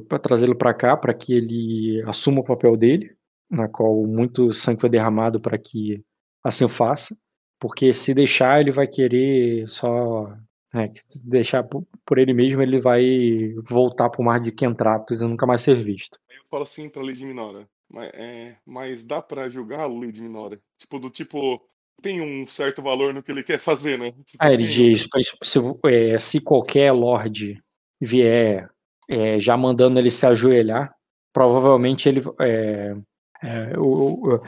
para 0.08 0.18
trazê-lo 0.18 0.54
para 0.56 0.72
cá 0.74 0.96
para 0.96 1.12
que 1.14 1.32
ele 1.34 2.02
assuma 2.06 2.40
o 2.40 2.44
papel 2.44 2.76
dele, 2.76 3.16
na 3.50 3.68
qual 3.68 4.04
muito 4.06 4.52
sangue 4.52 4.80
foi 4.80 4.90
derramado 4.90 5.40
para 5.40 5.58
que 5.58 6.02
assim 6.44 6.64
o 6.64 6.68
faça, 6.68 7.16
porque 7.58 7.92
se 7.92 8.14
deixar 8.14 8.60
ele 8.60 8.70
vai 8.70 8.86
querer 8.86 9.66
só 9.68 10.32
é, 10.74 10.88
deixar 11.24 11.64
por, 11.64 11.84
ele 12.16 12.32
mesmo 12.32 12.62
ele 12.62 12.78
vai 12.80 13.52
voltar 13.68 14.08
pro 14.08 14.22
mar 14.22 14.38
de 14.40 14.52
Kentratos 14.52 15.20
e 15.20 15.26
nunca 15.26 15.44
mais 15.44 15.60
ser 15.62 15.82
visto. 15.82 16.18
Eu 16.30 16.42
falo 16.48 16.62
assim 16.62 16.88
pra 16.88 17.02
Lady 17.02 17.24
Minora. 17.26 17.68
Mas, 17.92 18.10
é, 18.14 18.56
mas 18.64 19.04
dá 19.04 19.20
pra 19.20 19.48
julgá-lo, 19.48 19.98
Lady 20.00 20.22
Minora? 20.22 20.60
Tipo, 20.78 20.98
do 20.98 21.10
tipo, 21.10 21.60
tem 22.00 22.20
um 22.20 22.46
certo 22.46 22.80
valor 22.80 23.12
no 23.12 23.22
que 23.22 23.32
ele 23.32 23.42
quer 23.42 23.58
fazer, 23.58 23.98
né? 23.98 24.12
Tipo, 24.24 24.38
Ah, 24.38 24.52
ele 24.52 24.64
tem- 24.66 24.92
diz, 24.92 25.08
se, 25.42 25.58
é, 25.86 26.18
se 26.18 26.40
qualquer 26.40 26.92
lord 26.92 27.60
vier 28.00 28.68
é, 29.10 29.40
já 29.40 29.56
mandando 29.56 29.98
ele 29.98 30.10
se 30.10 30.24
ajoelhar, 30.24 30.94
provavelmente 31.32 32.08
ele 32.08 32.20
é, 32.40 32.94
é, 33.42 33.76
o- 33.76 34.36
o- 34.36 34.42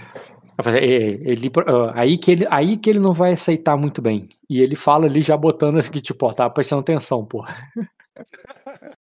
é, 0.69 0.85
ele, 0.85 1.51
aí, 1.95 2.17
que 2.17 2.31
ele, 2.31 2.47
aí 2.49 2.77
que 2.77 2.89
ele 2.91 3.01
não 3.01 3.13
vai 3.13 3.33
aceitar 3.33 3.77
muito 3.77 4.01
bem. 4.01 4.29
E 4.49 4.61
ele 4.61 4.77
fala 4.77 5.07
ali 5.07 5.21
já 5.21 5.37
botando 5.37 5.79
assim 5.79 5.91
que, 5.91 6.01
tipo, 6.01 6.27
ó, 6.27 6.33
tá 6.33 6.49
prestando 6.49 6.81
atenção, 6.81 7.25
pô. 7.27 7.45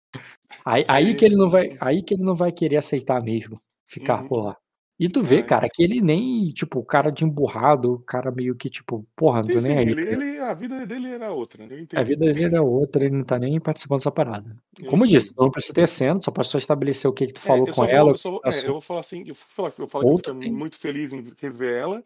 Aí, 0.64 0.84
aí 0.88 1.14
que 1.14 1.24
ele 1.24 1.36
não 1.36 1.48
vai, 1.48 1.70
aí 1.80 2.02
que 2.02 2.14
ele 2.14 2.22
não 2.22 2.34
vai 2.34 2.52
querer 2.52 2.76
aceitar 2.76 3.22
mesmo, 3.22 3.60
ficar 3.88 4.22
Uhum. 4.22 4.28
por 4.28 4.44
lá. 4.44 4.56
E 4.98 5.08
tu 5.08 5.22
vê, 5.22 5.42
Ah, 5.42 5.46
cara, 5.46 5.68
que 5.72 5.82
ele 5.82 6.00
nem, 6.00 6.52
tipo, 6.52 6.80
o 6.80 6.84
cara 6.84 7.10
de 7.12 7.24
emburrado, 7.24 7.94
o 7.94 8.00
cara 8.00 8.30
meio 8.32 8.56
que, 8.56 8.68
tipo, 8.68 9.06
porra, 9.16 9.42
não 9.42 9.46
Sim, 9.46 9.52
tô 9.54 9.60
sim, 9.60 9.68
nem 9.68 9.78
aí. 9.78 9.88
ele, 9.90 10.04
tá 10.06 10.12
ele- 10.12 10.38
a 10.40 10.54
vida 10.54 10.86
dele 10.86 11.08
era 11.08 11.32
outra, 11.32 11.66
né? 11.66 11.74
Eu 11.74 11.86
A 11.94 12.02
vida 12.02 12.24
dele 12.26 12.44
era 12.44 12.62
outra, 12.62 13.04
ele 13.04 13.16
não 13.16 13.24
tá 13.24 13.38
nem 13.38 13.58
participando 13.60 13.98
dessa 13.98 14.10
parada. 14.10 14.56
Como 14.86 15.04
eu 15.04 15.08
disse, 15.08 15.34
tu 15.34 15.42
não 15.42 15.50
precisa 15.50 15.74
ter 15.74 15.86
cena, 15.88 16.20
só 16.20 16.32
só 16.42 16.58
estabelecer 16.58 17.10
o 17.10 17.14
que, 17.14 17.26
que 17.26 17.32
tu 17.34 17.40
É, 17.44 17.46
falou 17.46 17.66
eu 17.68 17.72
com 17.72 17.82
só 17.82 17.86
vou- 17.86 17.90
ela. 17.90 18.10
eu, 18.10 18.16
só 18.16 18.30
vou, 18.30 18.40
a 18.44 18.48
é, 18.48 18.52
sua- 18.52 18.68
eu 18.68 18.72
vou 18.72 18.80
falar 18.80 19.00
assim, 19.00 19.20
eu 19.26 19.34
vou 19.34 19.44
falar, 19.48 19.72
eu 19.78 19.88
falo 19.88 20.04
que 20.04 20.10
Outro 20.12 20.32
eu 20.34 20.40
fico 20.40 20.54
muito 20.54 20.78
feliz 20.78 21.12
em 21.12 21.22
rever 21.38 21.74
ela. 21.74 22.04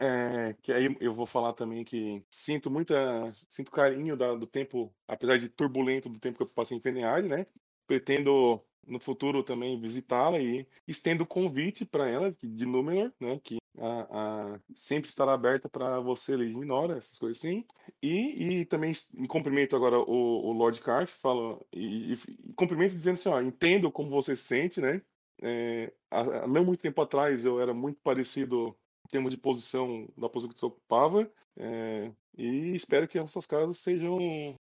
é, 0.00 0.54
que 0.62 0.72
aí 0.72 0.96
eu 1.00 1.12
vou 1.14 1.26
falar 1.26 1.52
também 1.52 1.84
que 1.84 2.24
sinto 2.30 2.70
muita, 2.70 3.30
sinto 3.50 3.70
carinho 3.70 4.16
da- 4.16 4.34
do 4.34 4.46
tempo, 4.46 4.90
apesar 5.06 5.38
de 5.38 5.50
turbulento 5.50 6.08
do 6.08 6.18
tempo 6.18 6.38
que 6.38 6.42
eu 6.44 6.48
passei 6.48 6.76
em 6.78 6.80
Feneard, 6.80 7.28
né? 7.28 7.44
Pretendo 7.86 8.58
no 8.86 9.00
futuro 9.00 9.42
também 9.42 9.80
visitá-la 9.80 10.38
e 10.40 10.66
estendo 10.86 11.24
o 11.24 11.26
convite 11.26 11.84
para 11.84 12.08
ela 12.08 12.36
de 12.42 12.66
Númenor, 12.66 13.12
né? 13.20 13.40
Que 13.42 13.58
a, 13.78 14.54
a- 14.54 14.60
sempre 14.74 15.08
estará 15.08 15.32
aberta 15.34 15.68
para 15.68 16.00
você, 16.00 16.36
Lady 16.36 16.54
Minora, 16.54 16.96
essas 16.98 17.18
coisas 17.18 17.38
assim. 17.38 17.64
E, 18.02 18.60
e 18.60 18.64
também 18.66 18.92
me 19.12 19.28
cumprimento 19.28 19.76
agora 19.76 19.98
o, 19.98 20.46
o 20.48 20.52
Lord 20.52 20.80
Carf, 20.80 21.12
falo 21.20 21.66
e, 21.72 22.14
e, 22.14 22.52
cumprimento 22.56 22.94
dizendo 22.94 23.14
assim, 23.14 23.28
ó, 23.28 23.40
entendo 23.40 23.90
como 23.90 24.10
você 24.10 24.34
se 24.36 24.44
sente, 24.44 24.80
né? 24.80 25.02
É, 25.42 25.92
há 26.10 26.46
não 26.46 26.64
muito 26.64 26.80
tempo 26.80 27.00
atrás 27.02 27.44
eu 27.44 27.60
era 27.60 27.74
muito 27.74 28.00
parecido 28.02 28.76
em 29.06 29.08
termos 29.10 29.30
de 29.30 29.36
posição 29.36 30.08
da 30.16 30.28
posição 30.28 30.52
que 30.52 30.58
você 30.58 30.66
ocupava. 30.66 31.30
é, 31.56 32.10
e 32.36 32.76
espero 32.76 33.08
que 33.08 33.18
essas 33.18 33.46
casas 33.46 33.78
sejam. 33.78 34.18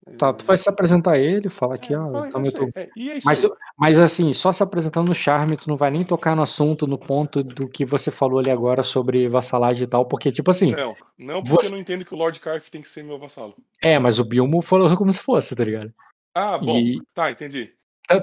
é, 0.06 0.12
Tá, 0.16 0.32
tu 0.32 0.44
vai 0.44 0.56
se 0.56 0.68
apresentar 0.68 1.12
a 1.12 1.18
ele, 1.18 1.48
fala 1.48 1.74
aqui, 1.74 1.92
é, 1.92 1.98
ó, 1.98 2.10
fala- 2.30 2.46
eu 2.46 2.70
é 2.74 2.82
é, 2.82 2.90
Mas, 3.24 3.46
mas 3.76 3.98
assim, 3.98 4.32
só 4.32 4.52
se 4.52 4.62
apresentando 4.62 5.08
no 5.08 5.14
charme, 5.14 5.56
tu 5.56 5.68
não 5.68 5.76
vai 5.76 5.90
nem 5.90 6.04
tocar 6.04 6.36
no 6.36 6.42
assunto, 6.42 6.86
no 6.86 6.96
ponto 6.98 7.42
do 7.42 7.68
que 7.68 7.84
você 7.84 8.10
falou 8.10 8.38
ali 8.38 8.50
agora 8.50 8.82
sobre 8.82 9.28
vassalagem 9.28 9.84
e 9.84 9.86
tal, 9.86 10.06
porque, 10.06 10.30
tipo 10.30 10.50
assim, 10.50 10.72
Não, 10.72 10.94
não 11.18 11.42
porque 11.42 11.48
você- 11.62 11.66
eu 11.66 11.70
não 11.72 11.78
entendo 11.78 12.04
que 12.04 12.14
o 12.14 12.18
Lord 12.18 12.38
Carf 12.40 12.70
tem 12.70 12.80
que 12.82 12.88
ser 12.88 13.02
meu 13.02 13.18
vassalo. 13.18 13.54
é, 13.82 13.98
mas 13.98 14.18
o 14.18 14.24
Bilmo 14.24 14.62
falou 14.62 14.94
como 14.96 15.12
se 15.12 15.18
fosse, 15.20 15.56
tá 15.56 15.64
ligado? 15.64 15.92
Ah, 16.34 16.58
bom, 16.58 16.76
E, 16.78 17.00
tá, 17.14 17.30
entendi. 17.30 17.72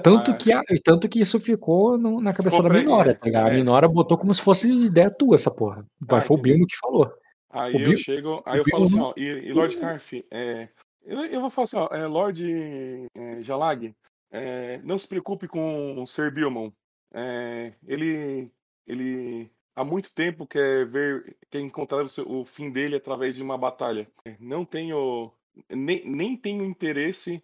Tanto 0.02 0.30
Ah, 0.30 0.34
que, 0.34 0.52
a- 0.52 0.62
tanto 0.84 1.08
que 1.08 1.20
isso 1.20 1.40
ficou 1.40 1.98
no- 1.98 2.20
na 2.20 2.32
cabeça 2.32 2.56
Ficou 2.56 2.70
da 2.70 2.78
Minora, 2.78 3.10
é, 3.10 3.14
tá 3.14 3.26
ligado? 3.26 3.46
A 3.48 3.50
é. 3.52 3.56
Minora 3.56 3.88
botou 3.88 4.16
como 4.16 4.32
se 4.32 4.40
fosse 4.40 4.70
ideia 4.86 5.10
tua 5.10 5.34
essa 5.34 5.50
porra. 5.50 5.84
Mas 6.00 6.22
Ah, 6.24 6.26
foi 6.28 6.36
o. 6.36 6.40
Bino 6.40 6.66
que 6.66 6.76
falou. 6.76 7.10
Aí 7.52 7.74
O 7.74 7.78
eu 7.80 7.84
Bill- 7.90 7.98
chego, 7.98 8.42
aí 8.46 8.58
o 8.58 8.62
eu 8.62 8.64
falo 8.70 8.86
Bill 8.86 8.86
assim, 8.86 8.96
não- 8.96 9.04
ó, 9.10 9.14
e, 9.16 9.22
e 9.48 9.52
Lord 9.52 9.76
Carf, 9.76 10.24
é, 10.30 10.68
eu, 11.04 11.24
eu 11.26 11.40
vou 11.42 11.50
falar 11.50 11.64
assim, 11.64 11.76
ó, 11.76 11.86
é, 11.92 12.06
Lord 12.06 13.08
é, 13.14 13.42
Jalag, 13.42 13.94
é, 14.30 14.78
não 14.82 14.98
se 14.98 15.06
preocupe 15.06 15.46
com 15.46 16.02
o 16.02 16.06
Sir 16.06 16.32
Bilmon. 16.32 16.70
É, 17.12 17.74
ele, 17.86 18.50
ele 18.86 19.50
há 19.76 19.84
muito 19.84 20.14
tempo 20.14 20.46
quer 20.46 20.86
ver, 20.86 21.36
quer 21.50 21.60
encontrar 21.60 22.02
o, 22.02 22.08
seu- 22.08 22.26
o 22.26 22.44
fim 22.44 22.70
dele 22.70 22.96
através 22.96 23.36
de 23.36 23.42
uma 23.42 23.58
batalha. 23.58 24.10
É, 24.24 24.34
Não 24.40 24.64
tenho, 24.64 25.30
nem, 25.70 26.08
nem 26.08 26.36
tenho 26.36 26.64
interesse 26.64 27.42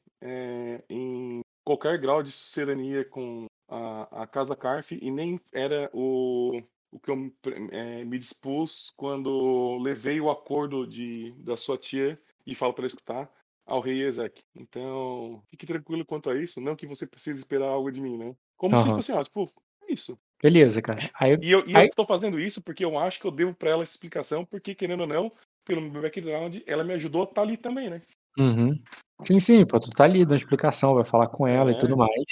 em 0.89 1.41
qualquer 1.65 1.99
grau 1.99 2.23
de 2.23 2.31
sucerania 2.33 3.05
com 3.05 3.45
a, 3.69 4.23
a 4.23 4.27
Casa 4.27 4.57
Carf 4.57 4.93
e 4.93 5.11
nem 5.11 5.39
era 5.53 5.91
o, 5.93 6.63
o 6.91 6.99
que 6.99 7.11
eu 7.11 7.33
eh, 7.71 8.05
me 8.05 8.19
dispus 8.19 8.93
quando 8.97 9.79
levei 9.79 10.21
o 10.21 10.31
acordo 10.31 10.87
de, 10.87 11.33
da 11.39 11.57
sua 11.57 11.77
tia 11.77 12.19
e 12.47 12.55
falo 12.55 12.73
para 12.73 12.87
escutar 12.87 13.31
ao 13.67 13.81
rei 13.81 14.03
Ezek. 14.03 14.43
Então, 14.55 15.43
fique 15.49 15.67
tranquilo 15.67 16.05
quanto 16.05 16.31
a 16.31 16.37
isso, 16.41 16.61
não 16.61 16.75
que 16.75 16.87
você 16.87 17.07
precise 17.07 17.39
esperar 17.39 17.69
algo 17.69 17.91
de 17.93 18.01
mim, 18.01 18.17
né? 18.17 18.35
Como 18.57 18.77
se 18.77 18.85
Aham. 18.85 18.97
fosse, 18.97 19.13
ó, 19.13 19.23
tipo, 19.23 19.51
é 19.87 19.93
isso. 19.93 20.19
Beleza, 20.43 20.81
cara. 20.81 21.11
Aí, 21.21 21.37
E 21.43 21.51
eu, 21.51 21.69
e 21.69 21.77
Aí- 21.77 21.87
eu 21.87 21.95
tô 21.95 22.07
fazendo 22.07 22.41
isso 22.41 22.63
porque 22.63 22.85
eu 22.85 22.99
acho 22.99 23.21
que 23.21 23.27
eu 23.27 23.31
devo 23.31 23.55
pra 23.55 23.71
ela 23.71 23.83
essa 23.83 23.93
explicação, 23.93 24.45
porque 24.45 24.75
querendo 24.75 25.01
ou 25.01 25.07
não, 25.07 25.33
pelo 25.65 25.83
meu 25.83 26.01
background, 26.01 26.57
ela 26.67 26.85
me 26.85 26.95
ajudou 26.95 27.23
a 27.23 27.25
estar 27.25 27.43
ali 27.43 27.57
também, 27.57 27.91
né? 27.91 28.03
Uhum. 28.39 28.81
Sim, 29.25 29.41
sim, 29.41 29.67
pô, 29.67 29.79
tu 29.81 29.91
tá 29.91 30.05
ali 30.05 30.25
dando 30.25 30.37
explicação, 30.37 30.95
vai 30.95 31.05
falar 31.05 31.29
com 31.29 31.47
ela 31.47 31.71
e 31.73 31.75
É. 31.75 31.79
tudo 31.79 31.97
mais. 31.97 32.25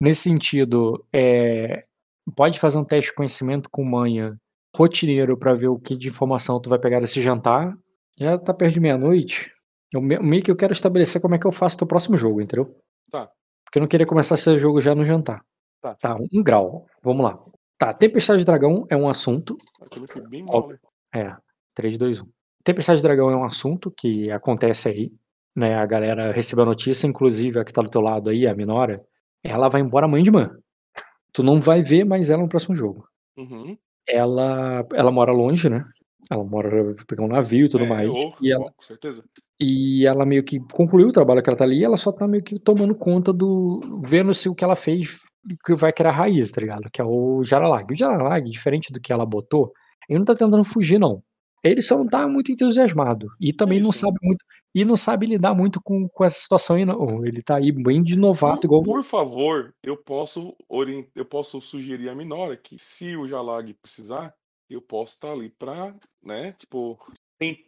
Nesse 0.00 0.22
sentido, 0.22 1.06
é, 1.12 1.84
pode 2.36 2.58
fazer 2.60 2.78
um 2.78 2.84
teste 2.84 3.10
de 3.10 3.16
conhecimento 3.16 3.68
com 3.70 3.84
manha 3.84 4.36
rotineiro 4.76 5.38
pra 5.38 5.54
ver 5.54 5.68
o 5.68 5.78
que 5.78 5.96
de 5.96 6.08
informação 6.08 6.60
tu 6.60 6.68
vai 6.68 6.78
pegar 6.78 7.00
desse 7.00 7.20
jantar. 7.22 7.76
Já 8.18 8.38
tá 8.38 8.52
perto 8.54 8.74
de 8.74 8.80
meia-noite. 8.80 9.50
Eu 9.92 10.00
me- 10.00 10.18
meio 10.18 10.42
que 10.42 10.50
eu 10.50 10.56
quero 10.56 10.72
estabelecer 10.72 11.20
como 11.20 11.34
é 11.34 11.38
que 11.38 11.46
eu 11.46 11.52
faço 11.52 11.76
teu 11.78 11.86
próximo 11.86 12.16
jogo, 12.16 12.40
entendeu? 12.40 12.74
Tá. 13.10 13.28
Porque 13.64 13.78
eu 13.78 13.80
não 13.80 13.88
queria 13.88 14.06
começar 14.06 14.34
esse 14.34 14.56
jogo 14.58 14.80
já 14.80 14.94
no 14.94 15.04
jantar. 15.04 15.42
Tá. 15.80 15.94
Tá, 15.94 16.16
um 16.32 16.42
grau. 16.42 16.86
Vamos 17.02 17.24
lá. 17.24 17.38
Tá, 17.78 17.92
Tempestade 17.92 18.38
de 18.40 18.44
Dragão 18.44 18.84
é 18.90 18.96
um 18.96 19.08
assunto. 19.08 19.56
Fui 20.08 20.20
bem 20.28 20.44
mal, 20.44 20.68
né? 20.68 20.76
É, 21.14 21.36
3, 21.74 21.98
2, 21.98 22.20
1. 22.22 22.26
Tempestade 22.64 22.98
de 22.98 23.02
Dragão 23.02 23.30
é 23.30 23.36
um 23.36 23.44
assunto 23.44 23.92
que 23.96 24.30
acontece 24.30 24.88
aí, 24.88 25.12
né? 25.54 25.74
A 25.76 25.84
galera 25.86 26.32
recebeu 26.32 26.62
a 26.64 26.66
notícia, 26.68 27.06
inclusive 27.06 27.58
a 27.60 27.64
que 27.64 27.72
tá 27.72 27.82
do 27.82 27.90
teu 27.90 28.00
lado 28.00 28.30
aí, 28.30 28.46
a 28.46 28.54
Minora, 28.54 28.94
ela 29.42 29.68
vai 29.68 29.80
embora 29.82 30.06
amanhã 30.06 30.22
de 30.22 30.30
manhã. 30.30 30.50
Tu 31.34 31.42
não 31.42 31.60
vai 31.60 31.82
ver 31.82 32.04
mais 32.04 32.30
ela 32.30 32.42
no 32.42 32.48
próximo 32.48 32.74
jogo. 32.74 33.06
Uhum. 33.36 33.76
Ela, 34.08 34.86
ela 34.94 35.10
mora 35.10 35.32
longe, 35.32 35.68
né? 35.68 35.84
Ela 36.30 36.44
mora, 36.44 36.94
pegar 37.06 37.24
um 37.24 37.28
navio 37.28 37.66
e 37.66 37.68
tudo 37.68 37.84
É, 37.84 37.88
mais. 37.88 38.08
ou- 38.08 38.34
E 38.40 38.50
ela, 38.52 38.64
ou, 38.64 38.72
com 38.72 38.82
certeza. 38.82 39.22
e 39.60 40.06
ela 40.06 40.24
meio 40.24 40.42
que 40.44 40.58
concluiu 40.72 41.08
o 41.08 41.12
trabalho 41.12 41.42
que 41.42 41.50
ela 41.50 41.56
tá 41.58 41.64
ali, 41.64 41.80
e 41.80 41.84
ela 41.84 41.96
só 41.98 42.10
tá 42.12 42.26
meio 42.26 42.42
que 42.42 42.58
tomando 42.58 42.94
conta 42.94 43.32
do. 43.32 43.80
vendo 44.04 44.32
se 44.32 44.48
o 44.48 44.54
que 44.54 44.64
ela 44.64 44.76
fez 44.76 45.20
que 45.66 45.74
vai 45.74 45.92
criar 45.92 46.12
raiz, 46.12 46.50
tá 46.50 46.60
ligado? 46.60 46.88
Que 46.90 47.02
é 47.02 47.04
o 47.04 47.44
Jaralag. 47.44 47.92
O 47.92 47.96
Jaralag, 47.96 48.48
diferente 48.50 48.90
do 48.92 49.00
que 49.00 49.12
ela 49.12 49.26
botou, 49.26 49.72
ele 50.08 50.18
não 50.18 50.24
tá 50.24 50.34
tentando 50.34 50.64
fugir, 50.64 50.98
não. 50.98 51.22
Ele 51.64 51.80
só 51.82 51.96
não 51.96 52.06
tá 52.06 52.28
muito 52.28 52.52
entusiasmado. 52.52 53.28
E 53.40 53.52
também 53.52 53.80
não 53.80 53.90
Isso. 53.90 54.00
sabe 54.00 54.18
muito. 54.22 54.44
E 54.74 54.84
não 54.84 54.96
sabe 54.96 55.26
lidar 55.26 55.54
muito 55.54 55.80
com, 55.82 56.06
com 56.08 56.24
essa 56.24 56.38
situação 56.38 56.76
não. 56.84 57.24
Ele 57.24 57.42
tá 57.42 57.56
aí 57.56 57.72
bem 57.72 58.02
de 58.02 58.18
novato, 58.18 58.60
Por, 58.62 58.66
igual. 58.66 58.82
por 58.82 59.02
favor, 59.04 59.72
eu 59.82 59.96
posso 59.96 60.54
orient... 60.68 61.06
eu 61.14 61.24
posso 61.24 61.60
sugerir 61.60 62.08
a 62.08 62.14
Minora 62.14 62.56
que 62.56 62.76
se 62.78 63.16
o 63.16 63.26
Jalag 63.26 63.72
precisar, 63.80 64.34
eu 64.68 64.82
posso 64.82 65.14
estar 65.14 65.30
ali 65.32 65.48
pra, 65.58 65.94
né? 66.22 66.52
Tipo, 66.58 66.98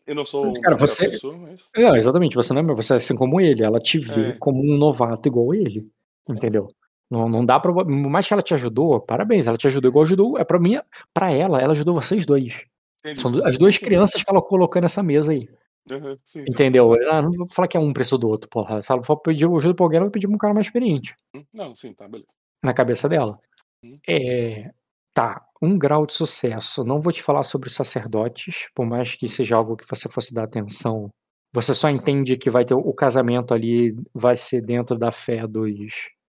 eu 0.07 0.15
não 0.15 0.27
sou 0.27 0.53
Cara, 0.61 0.77
você- 0.77 1.09
pessoa, 1.11 1.37
mas 1.39 1.63
Não, 1.77 1.95
exatamente, 1.97 2.35
você 2.35 2.53
não 2.53 2.61
é, 2.61 2.75
você 2.75 2.95
é 2.95 2.97
assim 2.97 3.15
como 3.17 3.41
ele. 3.41 3.65
Ela 3.65 3.79
te 3.79 3.99
vê 3.99 4.31
É. 4.31 4.33
como 4.39 4.61
um 4.63 4.77
novato 4.77 5.29
igual 5.29 5.55
ele. 5.55 5.89
Entendeu? 6.29 6.67
Não, 7.09 7.29
não 7.29 7.45
dá 7.45 7.61
pra. 7.61 7.73
Por 7.73 7.87
mais 7.87 8.27
que 8.27 8.33
ela 8.35 8.43
te 8.43 8.53
ajudou, 8.53 9.01
parabéns, 9.01 9.47
ela 9.47 9.57
te 9.57 9.69
ajudou 9.69 9.89
igual 9.91 10.05
ajudou. 10.05 10.37
É 10.39 10.45
pra 10.45 10.59
mim, 10.59 10.77
pra 11.15 11.33
ela, 11.33 11.61
ela 11.61 11.73
ajudou 11.73 11.95
vocês 11.95 12.27
dois. 12.27 12.65
Entendi. 13.11 13.21
São 13.21 13.47
as 13.47 13.59
duas 13.59 13.79
crianças 13.79 14.23
que 14.23 14.31
ela 14.31 14.43
colocou 14.43 14.81
nessa 14.81 15.03
mesa 15.03 15.33
aí. 15.33 15.49
Aham, 15.91 16.19
sim. 16.25 16.45
Entendeu? 16.49 16.95
Ah, 17.11 17.23
não 17.23 17.31
vou 17.31 17.47
falar 17.47 17.69
que 17.69 17.77
é 17.77 17.81
um 17.81 17.93
preço 17.93 18.19
do 18.19 18.29
outro, 18.29 18.49
porra. 18.51 18.83
Se 18.83 18.91
ela 18.93 19.03
for 19.03 19.17
pedir 19.19 19.47
ajuda 19.47 19.75
pra 19.75 19.85
alguém, 19.85 19.99
ela 19.99 20.07
vai 20.07 20.13
pedir 20.13 20.27
pra 20.27 20.35
um 20.35 20.39
cara 20.39 20.55
mais 20.55 20.67
experiente. 20.67 21.15
Hum, 21.35 21.45
Não, 21.55 21.75
sim, 21.75 21.93
tá, 21.95 22.09
beleza. 22.09 22.29
Na 22.63 22.73
cabeça 22.75 23.09
dela. 23.09 23.39
Uhum. 23.83 23.99
É. 24.09 24.71
Tá, 25.15 25.43
um 25.63 25.79
grau 25.79 26.05
de 26.05 26.13
sucesso. 26.13 26.85
Não 26.85 27.01
vou 27.01 27.13
te 27.13 27.23
falar 27.23 27.43
sobre 27.43 27.69
os 27.69 27.75
sacerdotes, 27.75 28.67
por 28.75 28.85
mais 28.85 29.15
que 29.15 29.29
seja 29.29 29.57
algo 29.57 29.77
que 29.77 29.87
você 29.89 30.09
fosse 30.11 30.35
dar 30.35 30.45
atenção. 30.45 31.09
Você 31.55 31.75
só 31.75 31.89
entende 31.89 32.37
que 32.37 32.51
vai 32.51 32.65
ter 32.67 32.75
o 32.75 32.93
casamento 32.93 33.55
ali, 33.55 33.97
vai 34.13 34.37
ser 34.37 34.61
dentro 34.61 34.99
da 34.99 35.11
fé 35.11 35.47
dos, 35.47 35.73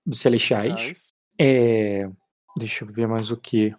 dos 0.06 0.20
celestiais. 0.20 1.12
É, 1.38 2.08
deixa 2.56 2.84
eu 2.84 2.92
ver 2.92 3.06
mais 3.06 3.30
o 3.30 3.36
que. 3.36 3.74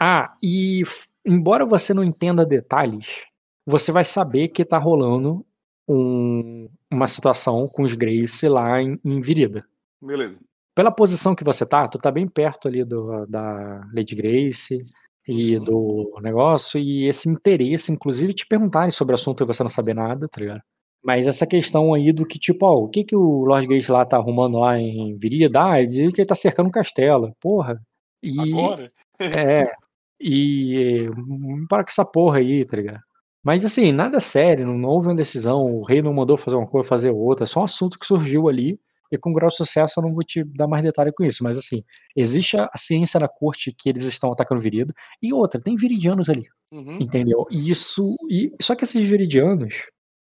Ah, 0.00 0.34
e 0.42 0.82
embora 1.26 1.66
você 1.66 1.92
não 1.92 2.04
entenda 2.04 2.44
detalhes, 2.46 3.22
você 3.66 3.90
vai 3.92 4.04
saber 4.04 4.48
que 4.48 4.64
tá 4.64 4.78
rolando 4.78 5.44
um- 5.88 6.68
uma 6.90 7.06
situação 7.06 7.66
com 7.74 7.82
os 7.82 7.94
Grace 7.94 8.48
lá 8.48 8.80
em, 8.82 8.98
em 9.04 9.20
Virida. 9.20 9.64
Beleza. 10.02 10.40
Pela 10.74 10.90
posição 10.90 11.34
que 11.34 11.44
você 11.44 11.64
tá, 11.66 11.88
tu 11.88 11.98
tá 11.98 12.10
bem 12.10 12.28
perto 12.28 12.68
ali 12.68 12.84
do, 12.84 13.24
da 13.26 13.82
Lady 13.94 14.14
Grace 14.14 14.82
e 15.26 15.56
Uhum. 15.56 15.64
do 15.64 16.20
negócio, 16.22 16.78
e 16.78 17.06
esse 17.08 17.28
interesse, 17.28 17.90
inclusive, 17.90 18.32
te 18.34 18.46
perguntarem 18.46 18.90
sobre 18.90 19.12
o 19.12 19.16
assunto 19.16 19.42
e 19.42 19.46
você 19.46 19.62
não 19.62 19.70
saber 19.70 19.94
nada, 19.94 20.28
tá 20.28 20.40
ligado? 20.40 20.60
Mas 21.02 21.26
essa 21.26 21.46
questão 21.46 21.94
aí 21.94 22.12
do 22.12 22.26
que, 22.26 22.38
tipo, 22.38 22.66
ó, 22.66 22.74
o 22.84 22.88
que 22.88 23.04
que 23.04 23.16
o 23.16 23.44
Lord 23.44 23.66
Grace 23.66 23.90
lá 23.90 24.04
tá 24.04 24.16
arrumando 24.16 24.58
lá 24.58 24.78
em 24.78 25.16
Virida? 25.16 25.62
Ah, 25.64 25.78
ele 25.80 25.88
diz 25.88 26.12
que 26.12 26.20
ele 26.20 26.28
tá 26.28 26.34
cercando 26.34 26.66
um 26.66 26.70
castelo. 26.70 27.32
Porra. 27.40 27.80
E, 28.22 28.38
Agora? 28.40 28.90
é, 29.20 29.70
e 30.20 31.08
hum, 31.10 31.66
para 31.68 31.84
com 31.84 31.90
essa 31.90 32.04
porra 32.04 32.38
aí, 32.38 32.64
tá 32.64 32.76
ligado? 32.76 33.00
Mas 33.44 33.64
assim, 33.64 33.92
nada 33.92 34.18
sério, 34.20 34.66
não, 34.66 34.88
houve 34.88 35.08
uma 35.08 35.14
decisão, 35.14 35.56
o 35.76 35.84
rei 35.84 36.02
não 36.02 36.12
mandou 36.12 36.36
fazer 36.36 36.56
uma 36.56 36.66
coisa, 36.66 36.88
fazer 36.88 37.10
outra, 37.12 37.44
é 37.44 37.46
só 37.46 37.60
um 37.60 37.64
assunto 37.64 37.98
que 37.98 38.06
surgiu 38.06 38.48
ali, 38.48 38.80
e 39.12 39.16
com 39.16 39.32
grau 39.32 39.48
de 39.48 39.56
sucesso 39.56 40.00
eu 40.00 40.02
não 40.02 40.12
vou 40.12 40.24
te 40.24 40.42
dar 40.44 40.66
mais 40.66 40.82
detalhe 40.82 41.12
com 41.12 41.22
isso, 41.24 41.44
mas 41.44 41.56
assim, 41.56 41.84
existe 42.16 42.56
a, 42.58 42.68
ciência 42.76 43.20
na 43.20 43.28
corte 43.28 43.72
que 43.72 43.88
eles 43.88 44.02
estão 44.02 44.32
atacando 44.32 44.60
Virida, 44.60 44.92
e 45.22 45.32
outra, 45.32 45.60
tem 45.60 45.76
viridianos 45.76 46.28
ali, 46.28 46.44
Uhum. 46.72 46.98
entendeu? 47.00 47.46
E 47.50 47.70
isso, 47.70 48.02
e, 48.28 48.50
só 48.60 48.74
que 48.74 48.82
esses 48.84 49.08
viridianos, 49.08 49.74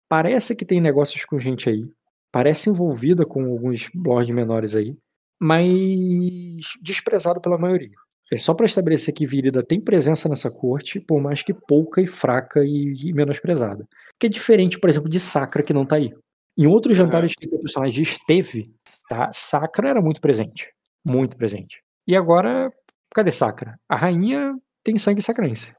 parece 0.08 0.56
que 0.56 0.64
tem 0.66 0.80
negócios 0.80 1.26
com 1.26 1.40
gente 1.40 1.68
aí, 1.70 1.84
parece 2.32 2.70
envolvida 2.70 3.26
com 3.26 3.44
alguns 3.46 3.90
lords 3.96 4.30
menores 4.30 4.76
aí, 4.76 4.96
mas 5.42 6.66
desprezado 6.82 7.42
pela 7.42 7.58
maioria. 7.58 7.96
É 8.32 8.38
só 8.38 8.54
para 8.54 8.66
estabelecer 8.66 9.14
que 9.14 9.26
Virida 9.26 9.64
tem 9.64 9.80
presença 9.80 10.28
nessa 10.28 10.50
corte, 10.50 11.00
por 11.00 11.22
mais 11.22 11.44
que 11.44 11.54
pouca 11.54 12.02
e 12.02 12.08
fraca 12.08 12.64
e, 12.64 12.94
e 13.06 13.14
menosprezada. 13.14 13.88
Que 14.20 14.28
é 14.28 14.30
diferente, 14.30 14.80
por 14.80 14.90
exemplo, 14.90 15.10
de 15.10 15.20
Sacra, 15.20 15.62
que 15.62 15.74
não 15.74 15.86
tá 15.86 15.98
aí. 15.98 16.12
Em 16.58 16.66
outros 16.66 16.98
jantares 16.98 17.36
que 17.36 17.48
o 17.48 17.60
personagem 17.60 18.02
esteve, 18.02 18.74
tá? 19.10 19.30
Sacra 19.32 19.90
era 19.90 20.02
muito 20.02 20.22
presente. 20.22 20.74
Muito 21.04 21.38
presente. 21.38 21.84
E 22.08 22.16
agora, 22.16 22.72
cadê 23.14 23.32
Sacra? 23.32 23.80
A 23.88 23.96
rainha 23.96 24.58
tem 24.84 24.98
sangue 24.98 25.22
sacrense. 25.22 25.74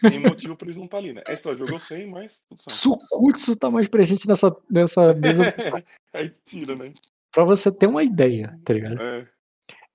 Tem 0.00 0.18
motivo 0.18 0.56
pra 0.56 0.66
eles 0.66 0.76
não 0.76 0.84
estar 0.84 0.98
ali, 0.98 1.12
né? 1.12 1.22
A 1.26 1.32
história 1.32 1.58
do 1.58 1.64
jogo 1.64 1.76
eu 1.76 1.80
sei, 1.80 2.06
mas. 2.06 2.42
Sukutsu 2.68 3.56
tá 3.56 3.70
mais 3.70 3.88
presente 3.88 4.28
nessa, 4.28 4.54
nessa 4.70 5.14
mesa. 5.14 5.42
Aí 6.12 6.32
tira, 6.44 6.76
né? 6.76 6.92
pra 7.36 7.44
você 7.44 7.70
ter 7.70 7.86
uma 7.86 8.02
ideia, 8.02 8.58
tá 8.64 8.72
ligado? 8.72 8.98
É. 8.98 9.28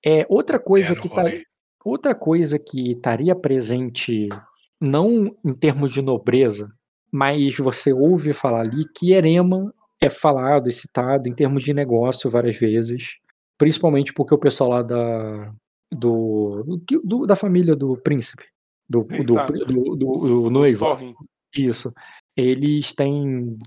É, 0.04 0.26
outra 0.28 0.60
coisa 0.60 0.92
É, 0.92 0.96
que 0.96 1.08
tá, 1.08 1.22
rolê. 1.22 1.44
Outra 1.84 2.14
coisa 2.14 2.58
que 2.58 2.92
estaria 2.92 3.34
presente, 3.34 4.28
não 4.80 5.34
em 5.44 5.52
termos 5.52 5.92
de 5.92 6.02
nobreza, 6.02 6.70
mas 7.10 7.56
você 7.56 7.92
ouve 7.92 8.32
falar 8.32 8.60
ali 8.62 8.84
que 8.96 9.12
Erema 9.12 9.72
é 10.00 10.08
falado 10.08 10.68
e 10.68 10.72
citado 10.72 11.28
em 11.28 11.32
termos 11.32 11.62
de 11.62 11.72
negócio 11.72 12.28
várias 12.30 12.56
vezes, 12.56 13.16
principalmente 13.58 14.12
porque 14.12 14.34
o 14.34 14.38
pessoal 14.38 14.70
lá 14.70 14.82
da 14.82 15.52
do, 15.94 16.64
do- 17.04 17.26
da 17.26 17.36
família 17.36 17.76
do 17.76 17.96
príncipe, 17.98 18.44
do, 18.88 19.04
do, 19.04 19.34
Tá. 19.34 19.46
do, 19.46 19.94
do- 19.94 19.96
do 20.44 20.50
noivo, 20.50 20.86
isso. 21.54 21.92
Eles 22.36 22.94
têm. 22.94 23.58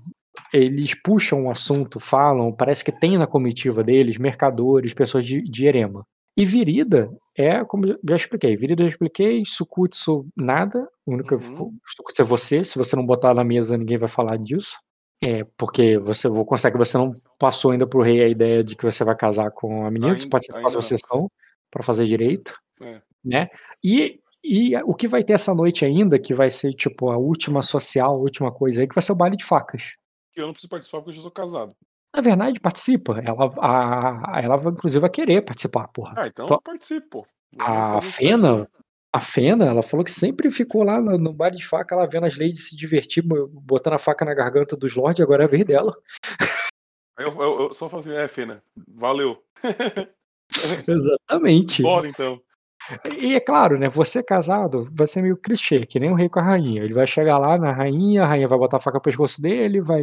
Eles 0.52 0.92
puxam 1.02 1.46
o 1.46 1.50
assunto, 1.50 1.98
falam, 2.00 2.52
parece 2.52 2.84
que 2.84 2.92
tem 2.92 3.16
na 3.16 3.26
comitiva 3.26 3.82
deles 3.82 4.18
mercadores, 4.18 4.92
pessoas 4.92 5.24
de, 5.24 5.40
de 5.40 5.66
Erema. 5.66 6.04
E 6.36 6.44
Virida 6.44 7.10
é, 7.36 7.64
como 7.64 7.86
já 7.86 8.16
expliquei, 8.16 8.56
Virida 8.56 8.82
eu 8.82 8.88
já 8.88 8.92
expliquei, 8.92 9.42
Sukutsu 9.46 10.26
nada, 10.36 10.86
o 11.06 11.12
único 11.12 11.34
Uhum. 11.34 11.76
Sukutsu 11.86 12.22
é 12.22 12.24
você, 12.24 12.64
se 12.64 12.76
você 12.78 12.94
não 12.96 13.04
botar 13.06 13.32
na 13.34 13.44
mesa 13.44 13.76
ninguém 13.76 13.98
vai 13.98 14.08
falar 14.08 14.36
disso. 14.38 14.78
É, 15.22 15.44
porque 15.56 15.96
você 15.98 16.28
vou 16.28 16.44
constar 16.44 16.70
que 16.70 16.76
você 16.76 16.98
não 16.98 17.12
passou 17.38 17.70
ainda 17.70 17.86
pro 17.86 18.02
rei 18.02 18.22
a 18.22 18.28
ideia 18.28 18.62
de 18.62 18.76
que 18.76 18.84
você 18.84 19.02
vai 19.02 19.16
casar 19.16 19.50
com 19.50 19.86
a 19.86 19.90
menina, 19.90 20.12
Ainda- 20.12 20.28
pode 20.28 20.44
ser 20.44 20.52
a 20.52 20.56
ainda 20.56 20.62
próxima 20.70 20.80
não. 20.82 20.88
sessão 20.88 21.30
para 21.70 21.82
fazer 21.82 22.04
direito, 22.04 22.54
É. 22.82 23.00
né? 23.24 23.48
E, 23.82 24.20
e 24.44 24.76
o 24.84 24.94
que 24.94 25.08
vai 25.08 25.24
ter 25.24 25.32
essa 25.32 25.54
noite 25.54 25.86
ainda, 25.86 26.18
que 26.18 26.34
vai 26.34 26.50
ser 26.50 26.74
tipo 26.74 27.10
a 27.10 27.16
última 27.16 27.62
social, 27.62 28.14
a 28.14 28.18
última 28.18 28.52
coisa 28.52 28.82
aí, 28.82 28.86
que 28.88 28.94
vai 28.94 29.00
ser 29.02 29.12
o 29.12 29.16
baile 29.16 29.36
de 29.38 29.44
facas. 29.44 29.82
Que 30.34 30.40
eu 30.42 30.46
não 30.46 30.52
preciso 30.52 30.68
participar 30.68 30.98
porque 30.98 31.10
eu 31.10 31.14
já 31.14 31.22
sou 31.22 31.30
casado. 31.30 31.74
Na 32.14 32.22
verdade, 32.22 32.60
participa. 32.60 33.20
Ela, 33.24 33.50
a, 33.60 34.40
ela 34.42 34.56
inclusive, 34.70 35.00
vai 35.00 35.10
querer 35.10 35.42
participar, 35.42 35.88
porra. 35.88 36.14
Ah, 36.16 36.26
então 36.26 36.46
eu 36.46 36.62
participo, 36.62 37.26
A 37.58 38.00
Fena, 38.00 38.68
a 39.12 39.20
Fena, 39.20 39.64
ela 39.66 39.82
falou 39.82 40.04
que 40.04 40.10
sempre 40.12 40.50
ficou 40.50 40.82
lá 40.82 41.00
no, 41.00 41.18
no 41.18 41.32
baile 41.32 41.56
de 41.56 41.66
faca, 41.66 41.94
ela 41.94 42.06
vendo 42.06 42.26
as 42.26 42.36
ladies 42.36 42.68
se 42.68 42.76
divertir, 42.76 43.22
bo- 43.22 43.48
botando 43.48 43.94
a 43.94 43.98
faca 43.98 44.24
na 44.24 44.34
garganta 44.34 44.76
dos 44.76 44.94
lords, 44.94 45.20
agora 45.22 45.44
é 45.44 45.46
a 45.46 45.48
vez 45.48 45.64
dela. 45.64 45.94
Eu, 47.18 47.28
eu- 47.32 47.60
eu 47.68 47.74
só 47.74 47.88
falo 47.88 48.00
assim, 48.00 48.12
é, 48.14 48.28
Fena, 48.28 48.62
valeu. 48.88 49.42
Exatamente. 50.86 51.82
Bora 51.82 52.08
então. 52.08 52.40
E 53.18 53.34
é 53.34 53.40
claro, 53.40 53.78
né? 53.78 53.88
Você 53.88 54.22
casado 54.22 54.88
vai 54.92 55.06
ser 55.06 55.22
meio 55.22 55.36
clichê, 55.36 55.84
que 55.86 55.98
nem 55.98 56.10
o 56.10 56.14
rei 56.14 56.28
com 56.28 56.38
a 56.38 56.42
rainha. 56.42 56.82
Ele 56.82 56.94
vai 56.94 57.06
chegar 57.06 57.38
lá 57.38 57.58
na 57.58 57.72
rainha, 57.72 58.22
a 58.22 58.26
rainha 58.26 58.46
vai 58.46 58.58
botar 58.58 58.76
a 58.76 58.80
faca 58.80 58.98
no 58.98 59.02
pescoço 59.02 59.40
dele, 59.40 59.80
vai. 59.80 60.02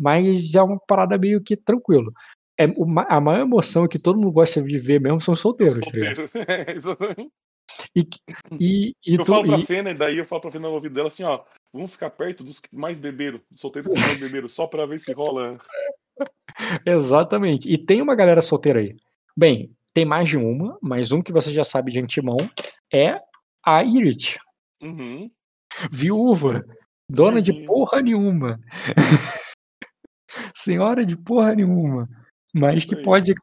Mas 0.00 0.48
já 0.48 0.60
é 0.60 0.64
uma 0.64 0.78
parada 0.86 1.18
meio 1.18 1.42
que 1.42 1.54
tranquilo. 1.56 2.10
É, 2.58 2.66
o 2.76 2.86
ma- 2.86 3.06
a 3.08 3.20
maior 3.20 3.40
emoção 3.42 3.86
que 3.86 3.98
todo 4.02 4.16
mundo 4.18 4.32
gosta 4.32 4.62
de 4.62 4.78
ver 4.78 5.00
mesmo 5.00 5.20
são 5.20 5.34
os 5.34 5.40
solteiros, 5.40 5.78
tá 5.86 5.90
ligado? 5.92 6.16
Solteiro. 6.16 6.30
É, 6.50 6.72
exatamente. 6.76 7.30
E, 7.94 8.08
e, 8.58 8.94
e 9.06 9.14
eu 9.14 9.24
tu- 9.24 9.32
falo 9.32 9.46
pra 9.46 9.58
e- 9.58 9.64
Fena, 9.66 9.90
e 9.90 9.94
daí 9.94 10.18
eu 10.18 10.26
falo 10.26 10.40
pra 10.42 10.50
Fena 10.50 10.68
no 10.68 10.74
ouvido 10.74 10.94
dela 10.94 11.08
assim, 11.08 11.22
ó. 11.22 11.40
Vamos 11.72 11.92
ficar 11.92 12.10
perto 12.10 12.42
dos 12.42 12.58
que 12.58 12.68
mais 12.74 12.98
beberam, 12.98 13.40
dos 13.50 13.60
solteiros 13.60 13.92
que 13.94 14.00
mais 14.00 14.18
beberam, 14.20 14.48
só 14.48 14.66
pra 14.66 14.86
ver 14.86 14.98
se 15.00 15.12
rola. 15.12 15.56
Exatamente. 16.84 17.68
E 17.70 17.78
tem 17.78 18.02
uma 18.02 18.14
galera 18.16 18.42
solteira 18.42 18.80
aí. 18.80 18.96
Bem, 19.36 19.70
tem 19.94 20.04
mais 20.04 20.28
de 20.28 20.36
uma, 20.36 20.76
mas 20.82 21.12
um 21.12 21.22
que 21.22 21.32
você 21.32 21.52
já 21.52 21.64
sabe 21.64 21.92
de 21.92 22.00
antemão 22.00 22.36
é 22.92 23.18
a 23.64 23.82
Irit, 23.84 24.38
Uhum. 24.82 25.30
viúva, 25.90 26.64
dona 27.08 27.40
de 27.40 27.64
porra 27.66 28.00
nenhuma. 28.02 28.58
Senhora 30.64 31.04
de 31.04 31.16
porra 31.16 31.54
nenhuma. 31.54 32.08
Mas 32.54 32.84
que 32.84 32.94
aí. 32.96 33.02
pode. 33.02 33.34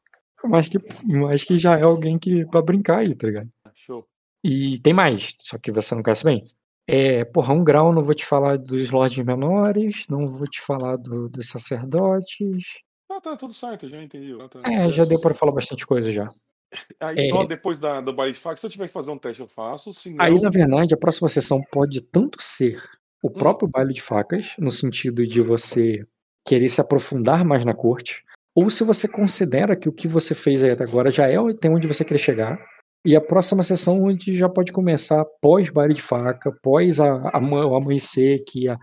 Mas 0.44 0.70
que, 0.70 0.78
mas 1.04 1.44
que 1.44 1.58
já 1.58 1.78
é 1.78 1.82
alguém 1.84 2.18
que 2.20 2.46
pra 2.48 2.62
brincar 2.62 3.00
aí, 3.00 3.16
tá 3.16 3.28
ligado? 3.28 3.50
Show. 3.76 4.06
E 4.44 4.80
tem 4.80 4.94
mais, 4.94 5.34
só 5.42 5.58
que 5.58 5.72
você 5.72 5.94
não 5.96 6.04
conhece 6.04 6.24
bem. 6.24 6.44
É, 6.88 7.26
porra, 7.26 7.54
um 7.54 7.64
grau, 7.64 7.92
não 7.92 8.02
vou 8.04 8.16
te 8.16 8.26
falar 8.26 8.58
dos 8.58 8.90
lordes 8.92 9.24
menores, 9.26 10.06
não 10.10 10.28
vou 10.28 10.46
te 10.48 10.62
falar 10.62 10.96
do- 10.96 11.28
dos 11.28 11.50
sacerdotes. 11.50 12.66
Ah, 13.12 13.20
tá 13.20 13.36
tudo 13.36 13.54
certo, 13.54 13.88
já 13.90 14.02
entendi. 14.02 14.36
Ah, 14.40 14.48
tá. 14.48 14.62
É, 14.72 14.90
já 14.92 15.04
deu 15.06 15.20
pra 15.20 15.30
sucesso. 15.32 15.40
falar 15.40 15.52
bastante 15.52 15.86
coisa 15.88 16.12
já. 16.12 16.30
Aí 17.00 17.30
só 17.30 17.44
É. 17.44 17.48
depois 17.48 17.80
da, 17.80 18.00
do 18.02 18.14
baile 18.14 18.34
de 18.34 18.40
faca, 18.40 18.58
se 18.58 18.66
eu 18.66 18.70
tiver 18.70 18.88
que 18.88 18.94
fazer 18.94 19.12
um 19.12 19.18
teste, 19.18 19.42
eu 19.42 19.48
faço. 19.48 19.94
Se 19.94 20.10
não, 20.10 20.24
Aí, 20.24 20.40
na 20.40 20.50
verdade, 20.50 20.94
a 20.94 20.98
próxima 20.98 21.28
sessão 21.30 21.62
pode 21.72 22.02
tanto 22.02 22.38
ser 22.42 22.78
Hum. 23.24 23.30
o 23.30 23.32
próprio 23.32 23.68
baile 23.68 23.94
de 23.94 24.02
facas, 24.02 24.54
no 24.60 24.70
sentido 24.72 25.26
de 25.26 25.42
você 25.42 26.06
querer 26.48 26.70
se 26.70 26.80
aprofundar 26.80 27.44
mais 27.44 27.66
na 27.66 27.74
corte, 27.74 28.24
ou 28.56 28.70
se 28.70 28.84
você 28.84 29.08
considera 29.08 29.76
que 29.76 29.90
o 29.90 29.92
que 29.92 30.08
você 30.08 30.34
fez 30.34 30.64
aí 30.64 30.72
até 30.72 30.84
agora 30.84 31.12
já 31.12 31.28
é 31.28 31.36
até 31.36 31.70
onde 31.70 31.86
você 31.86 32.06
quer 32.06 32.18
chegar, 32.18 32.58
e 33.06 33.16
a 33.16 33.22
próxima 33.22 33.62
sessão 33.62 34.02
onde 34.02 34.36
já 34.36 34.50
pode 34.50 34.72
começar 34.72 35.24
pós 35.42 35.70
baile 35.70 35.94
de 35.94 36.02
faca, 36.02 36.52
pós 36.64 37.00
a, 37.00 37.30
a, 37.34 37.40
o 37.40 37.76
amanhecer, 37.76 38.40
que 38.48 38.68
a, 38.68 38.78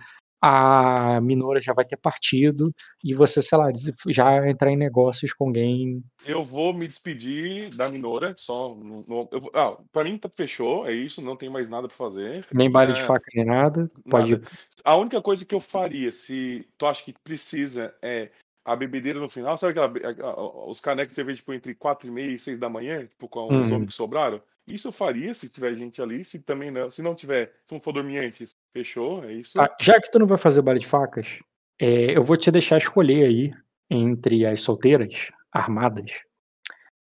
a 0.47 1.21
Minora 1.23 1.59
já 1.61 1.73
vai 1.73 1.87
ter 1.87 1.97
partido, 1.97 2.71
e 3.03 3.15
você, 3.15 3.41
sei 3.41 3.57
lá, 3.57 3.69
já 4.09 4.47
entrar 4.49 4.71
em 4.71 4.77
negócios 4.77 5.33
com 5.33 5.47
alguém. 5.47 6.03
eu 6.27 6.45
vou 6.45 6.75
me 6.75 6.87
despedir 6.87 7.75
da 7.75 7.89
Minora, 7.89 8.35
só. 8.37 8.75
No, 8.75 9.03
no- 9.09 9.29
eu 9.33 9.51
ah, 9.55 9.77
pra 9.91 10.05
mim 10.05 10.19
tá, 10.19 10.29
fechou, 10.29 10.87
é 10.87 10.93
isso, 10.93 11.23
não 11.23 11.35
tem 11.37 11.49
mais 11.49 11.69
nada 11.69 11.89
pra 11.89 11.97
fazer. 11.97 12.47
Nem 12.53 12.71
baile 12.71 12.93
de 12.93 13.01
É, 13.01 13.05
faca 13.05 13.25
nem 13.35 13.45
nada. 13.47 13.91
Pode. 14.11 14.33
Nada. 14.33 14.47
A 14.85 14.97
única 14.97 15.23
coisa 15.23 15.45
que 15.47 15.55
eu 15.55 15.61
faria, 15.61 16.13
se 16.13 16.69
tu 16.77 16.85
acha 16.85 17.03
que 17.03 17.15
precisa, 17.25 17.95
é 18.03 18.31
a 18.67 18.77
bebedeira 18.77 19.19
no 19.21 19.31
final. 19.31 19.57
Sabe 19.57 19.71
aquela, 19.79 20.13
a- 20.29 20.31
a- 20.33 20.69
os 20.71 20.79
canecos 20.81 21.11
de 21.13 21.15
cerveja 21.17 21.37
tipo, 21.39 21.55
entre 21.55 21.75
4 21.75 22.07
e 22.07 22.11
meia 22.11 22.33
e 22.33 22.39
6 22.39 22.59
da 22.59 22.69
manhã, 22.69 23.07
tipo, 23.07 23.29
com 23.29 23.47
os 23.47 23.51
Uhum. 23.63 23.69
nomes 23.69 23.89
que 23.89 23.95
sobraram? 23.95 24.43
Isso 24.67 24.89
eu 24.89 24.93
faria 24.93 25.35
se 25.35 25.49
tiver 25.49 25.75
gente 25.75 26.01
ali. 26.01 26.25
Se 26.25 26.39
também 26.39 26.71
não, 26.71 26.91
se 26.91 27.03
não 27.03 27.15
tiver, 27.15 27.53
se 27.67 27.73
não 27.75 27.81
for 27.81 27.93
dormir 27.93 28.19
antes, 28.19 28.51
fechou, 28.73 29.23
é 29.25 29.33
isso. 29.35 29.53
Ah, 29.59 29.75
já 29.81 30.01
que 30.01 30.11
tu 30.11 30.19
não 30.19 30.27
vai 30.27 30.39
fazer 30.39 30.63
baile 30.63 30.81
de 30.81 30.87
facas, 30.87 31.39
é, 31.79 32.17
eu 32.17 32.23
vou 32.23 32.37
te 32.37 32.51
deixar 32.51 32.79
escolher 32.79 33.27
aí 33.27 33.53
entre 33.91 34.47
as 34.47 34.63
solteiras 34.63 35.31
armadas. 35.53 36.13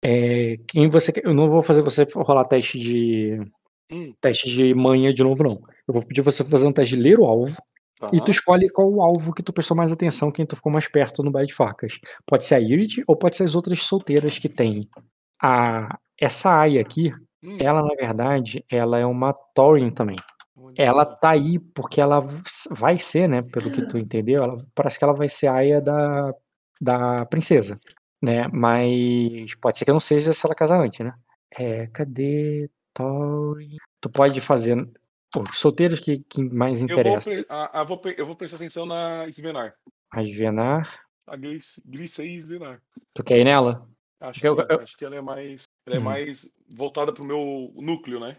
É, 0.02 0.56
quem 0.68 0.88
você 0.88 1.12
Eu 1.22 1.34
não 1.34 1.50
vou 1.50 1.62
fazer 1.62 1.82
você 1.82 2.06
rolar 2.14 2.46
teste 2.46 2.78
de 2.78 3.38
Hum, 3.90 4.14
teste 4.20 4.48
de 4.48 4.72
manha 4.72 5.12
de 5.12 5.22
novo, 5.22 5.42
não. 5.42 5.60
Eu 5.86 5.94
vou 5.94 6.06
pedir 6.06 6.20
você 6.20 6.44
fazer 6.44 6.66
um 6.66 6.72
teste 6.72 6.96
de 6.96 7.02
ler 7.02 7.18
o 7.18 7.24
alvo 7.24 7.60
tá. 7.98 8.08
e 8.12 8.20
tu 8.20 8.30
escolhe 8.30 8.70
qual 8.70 8.88
o 8.88 9.02
alvo 9.02 9.34
que 9.34 9.42
tu 9.42 9.52
prestou 9.52 9.76
mais 9.76 9.90
atenção, 9.90 10.30
quem 10.30 10.46
tu 10.46 10.54
ficou 10.54 10.70
mais 10.70 10.86
perto 10.86 11.24
no 11.24 11.30
baile 11.30 11.48
de 11.48 11.54
facas. 11.54 11.98
Pode 12.24 12.44
ser 12.44 12.54
a 12.54 12.60
Irid 12.60 13.02
ou 13.08 13.16
pode 13.16 13.36
ser 13.36 13.44
as 13.44 13.56
outras 13.56 13.80
solteiras 13.82 14.38
que 14.38 14.48
tem. 14.48 14.88
A, 15.42 15.98
essa 16.18 16.60
Aya 16.60 16.80
aqui, 16.80 17.10
Hum, 17.42 17.56
ela 17.58 17.82
na 17.82 17.94
verdade, 17.94 18.64
ela 18.70 18.98
é 18.98 19.06
uma 19.06 19.32
Thorin 19.32 19.90
também. 19.90 20.16
olha 20.56 20.74
Ela 20.76 21.04
tá 21.06 21.30
aí 21.30 21.58
porque 21.58 22.00
ela 22.00 22.20
vai 22.70 22.98
ser, 22.98 23.28
né? 23.28 23.42
Pelo 23.42 23.70
que 23.70 23.82
tu 23.86 23.96
entendeu, 23.98 24.42
ela, 24.42 24.56
parece 24.74 24.98
que 24.98 25.04
ela 25.04 25.14
vai 25.14 25.28
ser 25.28 25.46
a 25.48 25.54
aia 25.54 25.80
da, 25.80 26.34
da 26.80 27.26
princesa, 27.26 27.74
né? 28.22 28.46
Mas 28.48 29.54
pode 29.56 29.78
ser 29.78 29.84
que 29.84 29.92
não 29.92 30.00
seja 30.00 30.32
se 30.32 30.46
ela 30.46 30.54
casar 30.54 30.80
antes, 30.80 31.00
né? 31.00 31.12
É, 31.58 31.86
cadê 31.88 32.70
Tori? 32.94 33.76
Tu 34.00 34.10
pode 34.10 34.40
fazer 34.40 34.76
os 35.36 35.58
solteiros 35.58 36.00
que, 36.00 36.20
que 36.20 36.42
mais 36.42 36.80
Eu 36.82 36.88
vou, 36.88 36.98
interessam. 36.98 37.32
a- 37.48 37.80
a- 37.80 37.84
vou 37.84 38.00
eu 38.16 38.26
vou 38.26 38.36
prestar 38.36 38.56
atenção 38.56 38.86
na 38.86 39.26
Svenar. 39.28 39.74
A 40.12 40.22
Venar. 40.22 41.00
A 41.26 41.36
Glice 41.36 41.80
e 42.22 42.40
Svenar. 42.40 42.82
Tu 43.14 43.22
quer 43.22 43.38
ir 43.38 43.44
nela? 43.44 43.88
Acho 44.20 44.40
que, 44.40 44.46
Eu- 44.46 44.54
sim, 44.56 44.62
eu- 44.68 44.80
acho 44.80 44.96
que 44.96 45.04
ela 45.04 45.16
é 45.16 45.20
mais. 45.20 45.62
Ela 45.86 45.96
é 45.96 45.98
Hum. 45.98 46.02
mais 46.04 46.50
voltada 46.68 47.12
pro 47.12 47.24
meu 47.24 47.72
núcleo, 47.76 48.20
né? 48.20 48.36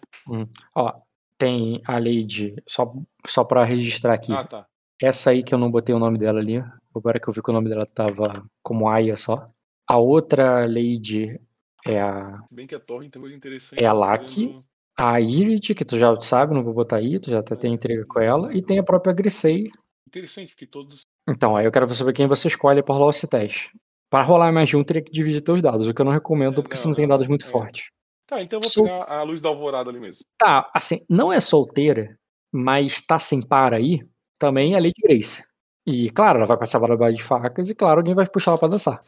Ó, 0.75 0.93
tem 1.37 1.81
a 1.87 1.97
Lady, 1.97 2.55
só, 2.67 2.93
só 3.27 3.43
pra 3.43 3.63
registrar 3.63 4.13
aqui. 4.13 4.31
Ah, 4.31 4.43
tá. 4.45 4.67
Essa 5.01 5.31
aí 5.31 5.41
que 5.43 5.53
eu 5.53 5.57
não 5.57 5.71
botei 5.71 5.95
o 5.95 5.99
nome 5.99 6.17
dela 6.19 6.39
ali, 6.39 6.63
agora 6.95 7.19
que 7.19 7.27
eu 7.27 7.33
vi 7.33 7.41
que 7.41 7.49
o 7.49 7.53
nome 7.53 7.67
dela 7.69 7.85
tava 7.85 8.31
como 8.61 8.87
Aya 8.87 9.17
só. 9.17 9.41
A 9.87 9.97
outra 9.97 10.67
Lady 10.67 11.39
é 11.87 11.99
a, 11.99 12.37
Se 12.47 12.53
bem 12.55 12.67
que 12.67 12.75
a 12.75 12.79
torre 12.79 13.09
tem 13.09 13.19
coisa 13.19 13.35
interessante. 13.35 13.83
É 13.83 13.87
a 13.87 13.93
tô 13.93 13.99
Laki. 13.99 14.59
a 14.99 15.19
Irid, 15.19 15.73
que 15.73 15.83
tu 15.83 15.97
já 15.97 16.15
sabe, 16.21 16.53
não 16.53 16.63
vou 16.63 16.75
botar 16.75 16.97
aí, 16.97 17.19
tu 17.19 17.31
já 17.31 17.39
até 17.39 17.55
tem 17.55 17.73
entrega 17.73 18.05
com 18.07 18.19
ela. 18.19 18.53
E 18.55 18.61
tem 18.61 18.77
a 18.77 18.83
própria 18.83 19.11
Grisei. 19.13 19.63
Interessante, 20.07 20.49
porque 20.53 20.67
todos. 20.67 21.01
Então, 21.27 21.55
aí 21.55 21.65
eu 21.65 21.71
quero 21.71 21.87
saber 21.87 22.13
quem 22.13 22.27
você 22.27 22.47
escolhe 22.47 22.83
pra 22.83 22.93
rolar 22.93 23.09
esse 23.09 23.27
teste. 23.27 23.71
Para 24.11 24.25
rolar 24.25 24.51
mais 24.51 24.67
de 24.67 24.75
um, 24.75 24.83
teria 24.83 25.01
que 25.01 25.09
dividir 25.09 25.39
teus 25.39 25.61
dados, 25.61 25.87
o 25.87 25.93
que 25.93 26.01
eu 26.01 26.05
não 26.05 26.11
recomendo, 26.11 26.59
É, 26.59 26.61
porque 26.61 26.75
não, 26.75 26.81
você 26.81 26.87
não 26.89 26.93
tem 26.93 27.07
não, 27.07 27.15
dados 27.15 27.27
muito 27.27 27.45
é. 27.45 27.49
fortes. 27.49 27.85
Tá, 28.27 28.41
então 28.41 28.57
eu 28.57 28.61
vou 28.61 28.69
Sol- 28.69 28.83
pegar 28.83 29.05
a 29.05 29.23
luz 29.23 29.39
da 29.39 29.47
alvorada 29.47 29.89
ali 29.89 30.01
mesmo. 30.01 30.25
Tá, 30.37 30.69
assim, 30.73 30.99
não 31.09 31.31
é 31.31 31.39
solteira, 31.39 32.19
mas 32.51 32.99
tá 32.99 33.17
sem 33.17 33.41
par 33.41 33.73
aí, 33.73 34.01
também 34.37 34.73
é 34.75 34.79
Lady 34.81 34.95
Grace. 35.01 35.41
E, 35.87 36.09
claro, 36.11 36.39
ela 36.39 36.45
vai 36.45 36.57
da 36.57 36.97
baile 36.97 37.15
de 37.15 37.23
facas 37.23 37.69
e, 37.69 37.73
claro, 37.75 38.01
alguém 38.01 38.13
vai 38.13 38.27
puxar 38.27 38.51
ela 38.51 38.59
pra 38.59 38.67
dançar. 38.67 39.01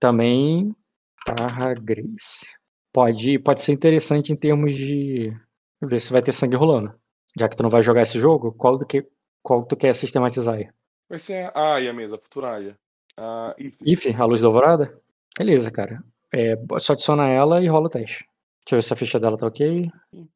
Também, 0.00 0.72
barra 1.26 1.74
Grace. 1.74 2.46
Pode, 2.92 3.38
pode 3.40 3.60
ser 3.60 3.72
interessante 3.72 4.32
em 4.32 4.36
termos 4.36 4.74
de 4.74 5.30
ver 5.82 6.00
se 6.00 6.10
vai 6.10 6.22
ter 6.22 6.32
sangue 6.32 6.56
rolando. 6.56 6.94
Já 7.38 7.50
que 7.50 7.56
tu 7.56 7.62
não 7.62 7.68
vai 7.70 7.82
jogar 7.82 8.00
esse 8.00 8.18
jogo, 8.18 8.50
qual, 8.52 8.78
do 8.78 8.86
que, 8.86 9.06
qual 9.42 9.62
tu 9.62 9.76
quer 9.76 9.94
sistematizar 9.94 10.54
aí? 10.54 10.70
Vai 11.08 11.18
ser 11.18 11.50
a 11.54 11.74
Aya 11.74 11.92
mesmo, 11.92 12.16
a 12.16 12.18
futura 12.18 12.54
Aya. 12.54 12.78
A 13.16 13.54
If. 13.58 13.76
If, 13.80 14.20
a 14.20 14.24
luz 14.24 14.40
da 14.42 14.48
alvorada? 14.48 15.00
Beleza, 15.38 15.70
cara. 15.70 16.02
É 16.34 16.54
só 16.78 16.92
adiciona 16.92 17.28
ela 17.28 17.62
e 17.62 17.66
rola 17.68 17.86
o 17.86 17.90
teste. 17.90 18.24
Deixa 18.64 18.74
eu 18.74 18.76
ver 18.78 18.82
se 18.82 18.92
a 18.92 18.96
ficha 18.96 19.20
dela 19.20 19.36
tá 19.38 19.46
ok. 19.46 19.90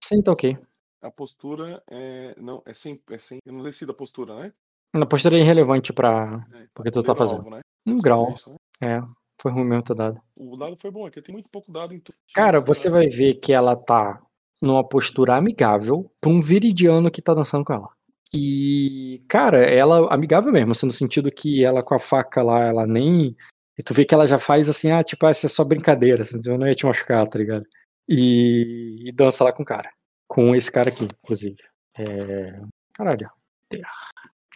Sim, 0.04 0.22
tá 0.22 0.32
ok. 0.32 0.56
A 1.02 1.10
postura 1.10 1.82
é. 1.90 2.34
Não, 2.38 2.62
é 2.64 2.72
sem. 2.74 3.00
É 3.10 3.18
sem 3.18 3.38
eu 3.44 3.52
não 3.52 3.62
decido 3.62 3.92
a 3.92 3.94
postura, 3.94 4.34
né? 4.36 4.52
Na 4.94 5.06
postura 5.06 5.36
é 5.36 5.40
irrelevante 5.40 5.92
pra. 5.92 6.40
É, 6.54 6.66
Porque 6.74 6.90
tu 6.90 7.02
tá 7.02 7.14
fazendo. 7.14 7.38
alvo, 7.38 7.50
né? 7.50 7.60
Um 7.86 7.96
grau. 7.96 8.32
isso, 8.32 8.50
né? 8.50 8.56
É, 8.82 9.02
foi 9.40 9.52
ruim 9.52 9.64
mesmo 9.64 9.82
teu 9.82 9.96
dado. 9.96 10.20
O 10.36 10.56
dado 10.56 10.76
foi 10.80 10.90
bom, 10.90 11.06
é 11.06 11.10
que 11.10 11.22
tem 11.22 11.32
muito 11.32 11.48
pouco 11.48 11.72
dado 11.72 11.94
em 11.94 12.00
tudo. 12.00 12.16
Cara, 12.34 12.60
você 12.60 12.88
vai 12.90 13.06
ver 13.06 13.34
que 13.34 13.52
ela 13.52 13.74
tá 13.74 14.20
numa 14.60 14.86
postura 14.86 15.36
amigável 15.36 16.08
pra 16.20 16.30
um 16.30 16.40
viridiano 16.40 17.10
que 17.10 17.22
tá 17.22 17.34
dançando 17.34 17.64
com 17.64 17.72
ela. 17.72 17.88
E, 18.32 19.24
cara, 19.28 19.58
ela 19.58 20.12
amigável 20.12 20.52
mesmo, 20.52 20.72
assim, 20.72 20.86
no 20.86 20.92
sentido 20.92 21.32
que 21.32 21.64
ela 21.64 21.82
com 21.82 21.94
a 21.94 21.98
faca 21.98 22.42
lá, 22.42 22.60
ela 22.64 22.86
nem. 22.86 23.36
E 23.78 23.82
tu 23.82 23.94
vê 23.94 24.04
que 24.04 24.14
ela 24.14 24.26
já 24.26 24.38
faz 24.38 24.68
assim, 24.68 24.92
ah, 24.92 25.02
tipo, 25.02 25.26
essa 25.26 25.46
é 25.46 25.48
só 25.48 25.64
brincadeira, 25.64 26.22
assim, 26.22 26.40
eu 26.46 26.58
não 26.58 26.66
ia 26.66 26.74
te 26.74 26.86
machucar, 26.86 27.26
tá 27.28 27.38
ligado? 27.38 27.64
E, 28.08 29.08
e 29.08 29.12
dança 29.12 29.44
lá 29.44 29.52
com 29.52 29.62
o 29.62 29.66
cara. 29.66 29.90
Com 30.28 30.54
esse 30.54 30.70
cara 30.70 30.90
aqui, 30.90 31.04
inclusive. 31.04 31.56
É. 31.98 32.60
Caralho. 32.94 33.30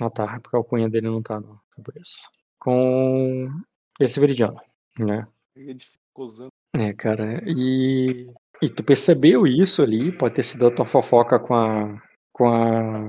Ah 0.01 0.11
tá, 0.11 0.41
porque 0.41 0.57
a 0.57 0.59
alcunha 0.59 0.89
dele 0.89 1.09
não 1.09 1.23
tá, 1.23 1.41
não. 1.41 1.59
Foi 1.75 1.85
por 1.85 1.97
isso. 1.97 2.29
Com 2.59 3.49
esse 4.01 4.19
veridiano, 4.21 4.61
né? 4.99 5.27
Usando. 6.17 6.49
É, 6.77 6.93
cara, 6.93 7.41
e, 7.47 8.29
e 8.61 8.69
tu 8.69 8.83
percebeu 8.83 9.47
isso 9.47 9.83
ali, 9.83 10.11
pode 10.17 10.35
ter 10.35 10.43
sido 10.43 10.67
a 10.67 10.71
tua 10.71 10.85
fofoca 10.85 11.39
com 11.39 11.55
a. 11.55 12.03
Com 12.33 12.49
a. 12.49 13.09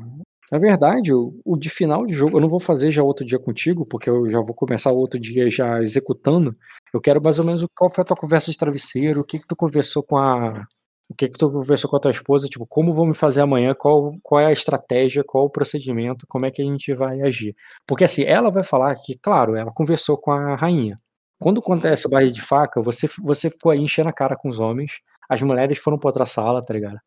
Na 0.52 0.60
verdade, 0.60 1.12
o, 1.14 1.34
o 1.44 1.58
de 1.58 1.70
final 1.70 2.06
de 2.06 2.14
jogo, 2.14 2.38
eu 2.38 2.42
não 2.42 2.48
vou 2.48 2.60
fazer 2.60 2.92
já 2.92 3.02
outro 3.04 3.26
dia 3.26 3.40
contigo, 3.40 3.86
porque 3.86 4.10
eu 4.10 4.30
já 4.30 4.40
vou 4.40 4.54
começar 4.54 4.92
outro 4.92 5.20
dia 5.20 5.50
já 5.50 5.82
executando. 5.82 6.56
Eu 6.94 7.02
quero 7.02 7.22
mais 7.22 7.40
ou 7.40 7.46
menos 7.46 7.66
qual 7.76 7.90
foi 7.90 8.04
a 8.04 8.06
tua 8.06 8.18
conversa 8.18 8.52
de 8.52 8.58
travesseiro, 8.58 9.22
o 9.22 9.26
que 9.26 9.40
que 9.40 9.48
tu 9.48 9.56
conversou 9.56 10.04
com 10.04 10.18
a. 10.18 10.66
O 11.10 11.14
que 11.16 11.30
que 11.30 11.38
tu 11.38 11.52
conversou 11.52 11.90
com 11.90 11.98
a 11.98 12.00
tua 12.00 12.12
esposa, 12.12 12.48
tipo, 12.48 12.66
como 12.68 12.92
vamos 12.94 13.18
fazer 13.20 13.42
amanhã, 13.42 13.76
qual, 13.78 14.14
qual 14.24 14.42
é 14.42 14.48
a 14.48 14.52
estratégia, 14.52 15.24
qual 15.24 15.46
o 15.46 15.50
procedimento, 15.52 16.26
como 16.28 16.48
é 16.48 16.52
que 16.52 16.64
a 16.64 16.66
gente 16.66 16.94
vai 16.96 17.22
agir. 17.22 17.56
Porque 17.88 18.04
assim, 18.06 18.24
ela 18.24 18.50
vai 18.50 18.64
falar 18.64 18.96
que, 18.96 19.16
claro, 19.22 19.56
ela 19.56 19.72
conversou 19.72 20.18
com 20.20 20.32
a 20.32 20.56
rainha. 20.56 21.00
Quando 21.40 21.60
acontece 21.60 22.08
o 22.08 22.10
barril 22.10 22.32
de 22.32 22.42
faca, 22.42 22.82
você, 22.82 23.08
você 23.22 23.52
ficou 23.52 23.74
enchendo 23.76 24.10
a 24.10 24.14
cara 24.14 24.36
com 24.36 24.50
os 24.50 24.60
homens, 24.60 24.94
as 25.30 25.42
mulheres 25.44 25.78
foram 25.80 25.98
pra 26.00 26.10
outra 26.10 26.26
sala, 26.26 26.62
tá 26.62 26.74
ligado? 26.74 26.98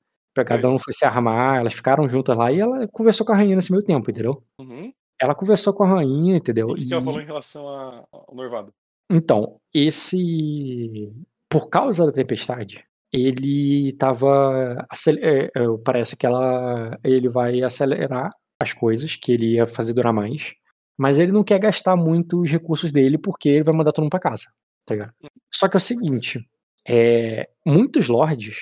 Cada 0.45 0.69
um 0.71 0.79
foi 0.79 0.93
se 0.93 1.05
armar, 1.05 1.61
elas 1.61 1.75
ficaram 1.75 2.09
juntas 2.09 2.37
lá 2.37 2.51
e 2.53 2.61
ela 2.61 2.87
conversou 2.89 3.25
com 3.27 3.33
a 3.33 3.37
rainha 3.37 3.57
nesse 3.57 3.71
meio 3.73 3.83
tempo, 3.85 4.11
entendeu? 4.11 4.43
Uhum. 4.59 4.93
Ela 5.21 5.35
conversou 5.35 5.73
com 5.75 5.85
a 5.85 5.89
rainha, 5.89 6.35
E 6.35 6.39
entendeu? 6.39 6.69
o 6.69 6.75
que, 6.75 6.87
que 6.87 6.93
ela 6.93 7.03
E- 7.03 7.05
falou 7.05 7.21
em 7.21 7.27
relação 7.27 7.69
a- 7.69 8.05
ao 8.13 8.35
noivado? 8.35 8.73
Então, 9.11 9.59
esse. 10.23 11.13
Por 11.49 11.69
causa 11.69 12.05
da 12.07 12.13
tempestade, 12.13 12.85
ele 13.13 13.93
tava. 13.99 14.85
acel- 14.91 15.19
é, 15.21 15.47
é, 15.47 15.51
Parece 15.85 16.17
que 16.17 16.27
ela. 16.27 16.99
Ele 17.03 17.29
vai 17.29 17.63
acelerar 17.63 18.31
as 18.61 18.73
coisas, 18.73 19.17
que 19.17 19.33
ele 19.33 19.55
ia 19.55 19.67
fazer 19.67 19.93
durar 19.95 20.13
mais. 20.13 20.53
Mas 20.97 21.19
ele 21.19 21.33
não 21.33 21.45
quer 21.45 21.59
gastar 21.61 21.97
muito 21.97 22.41
os 22.41 22.51
recursos 22.51 22.91
dele, 22.93 23.17
porque 23.17 23.49
ele 23.49 23.63
vai 23.65 23.75
mandar 23.75 23.93
todo 23.93 24.03
mundo 24.05 24.11
pra 24.11 24.21
casa. 24.21 24.45
Tá 24.85 24.95
ligado? 24.95 25.13
Só 25.53 25.69
que 25.69 25.77
é 25.77 25.79
o 25.79 25.81
seguinte: 25.81 26.41
é, 26.87 27.49
muitos 27.67 28.09
lords. 28.09 28.57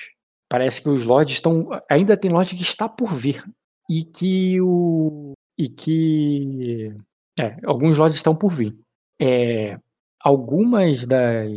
Parece 0.49 0.81
que 0.81 0.89
os 0.89 1.03
lords 1.03 1.35
estão. 1.35 1.67
Ainda 1.89 2.15
tem 2.17 2.31
lord 2.31 2.55
que 2.55 2.61
está 2.61 2.87
por 2.87 3.13
vir. 3.13 3.43
E 3.89 4.03
que 4.03 4.61
o. 4.61 5.33
E 5.57 5.69
que. 5.69 6.95
É, 7.39 7.57
alguns 7.65 7.97
lords 7.97 8.15
estão 8.15 8.35
por 8.35 8.49
vir. 8.49 8.77
É, 9.19 9.77
algumas 10.19 11.05
das. 11.05 11.49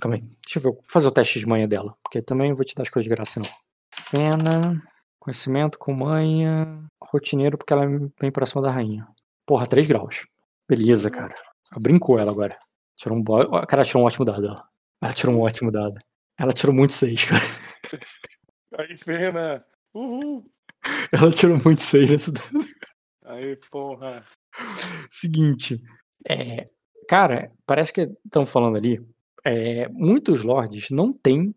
Calma 0.00 0.16
aí, 0.16 0.22
deixa 0.44 0.58
eu 0.58 0.62
ver, 0.62 0.70
vou 0.72 0.82
fazer 0.86 1.08
o 1.08 1.12
teste 1.12 1.38
de 1.38 1.46
manha 1.46 1.66
dela, 1.66 1.96
porque 2.02 2.20
também 2.20 2.52
vou 2.52 2.64
te 2.64 2.74
dar 2.74 2.82
as 2.82 2.90
coisas 2.90 3.08
de 3.08 3.14
graça, 3.14 3.40
não. 3.40 3.48
Fena, 3.90 4.82
conhecimento 5.18 5.78
com 5.78 5.92
manha, 5.94 6.84
rotineiro, 7.02 7.56
porque 7.56 7.72
ela 7.72 7.84
é 7.84 7.98
bem 8.20 8.30
próxima 8.30 8.60
da 8.60 8.70
rainha. 8.70 9.08
Porra, 9.46 9.66
3 9.66 9.86
graus. 9.86 10.26
Beleza, 10.68 11.10
cara. 11.10 11.34
Brincou 11.78 12.18
ela 12.18 12.30
agora. 12.30 12.58
Tirou 12.96 13.16
um 13.18 13.22
bo... 13.22 13.66
Cara, 13.66 13.84
tirou 13.84 14.02
um 14.02 14.06
ótimo 14.06 14.24
dado. 14.24 14.46
Ela, 14.46 14.64
ela 15.02 15.12
tirou 15.12 15.34
um 15.34 15.40
ótimo 15.40 15.70
dado. 15.70 15.94
Ela 16.38 16.52
tirou 16.52 16.74
muito 16.74 16.92
6, 16.92 17.24
cara. 17.24 17.44
Aí, 18.78 18.96
Fena! 18.98 19.64
Uhul! 19.94 20.44
Ela 21.12 21.30
tirou 21.30 21.58
muito 21.64 21.80
6 21.82 22.10
nesse 22.10 22.30
dado. 22.32 22.66
Aí, 23.24 23.56
porra! 23.70 24.24
Seguinte, 25.10 25.78
é, 26.28 26.68
cara, 27.08 27.50
parece 27.66 27.92
que 27.92 28.08
estão 28.24 28.46
falando 28.46 28.76
ali, 28.76 29.00
é, 29.44 29.88
muitos 29.88 30.42
lords 30.42 30.90
não 30.90 31.10
têm, 31.12 31.54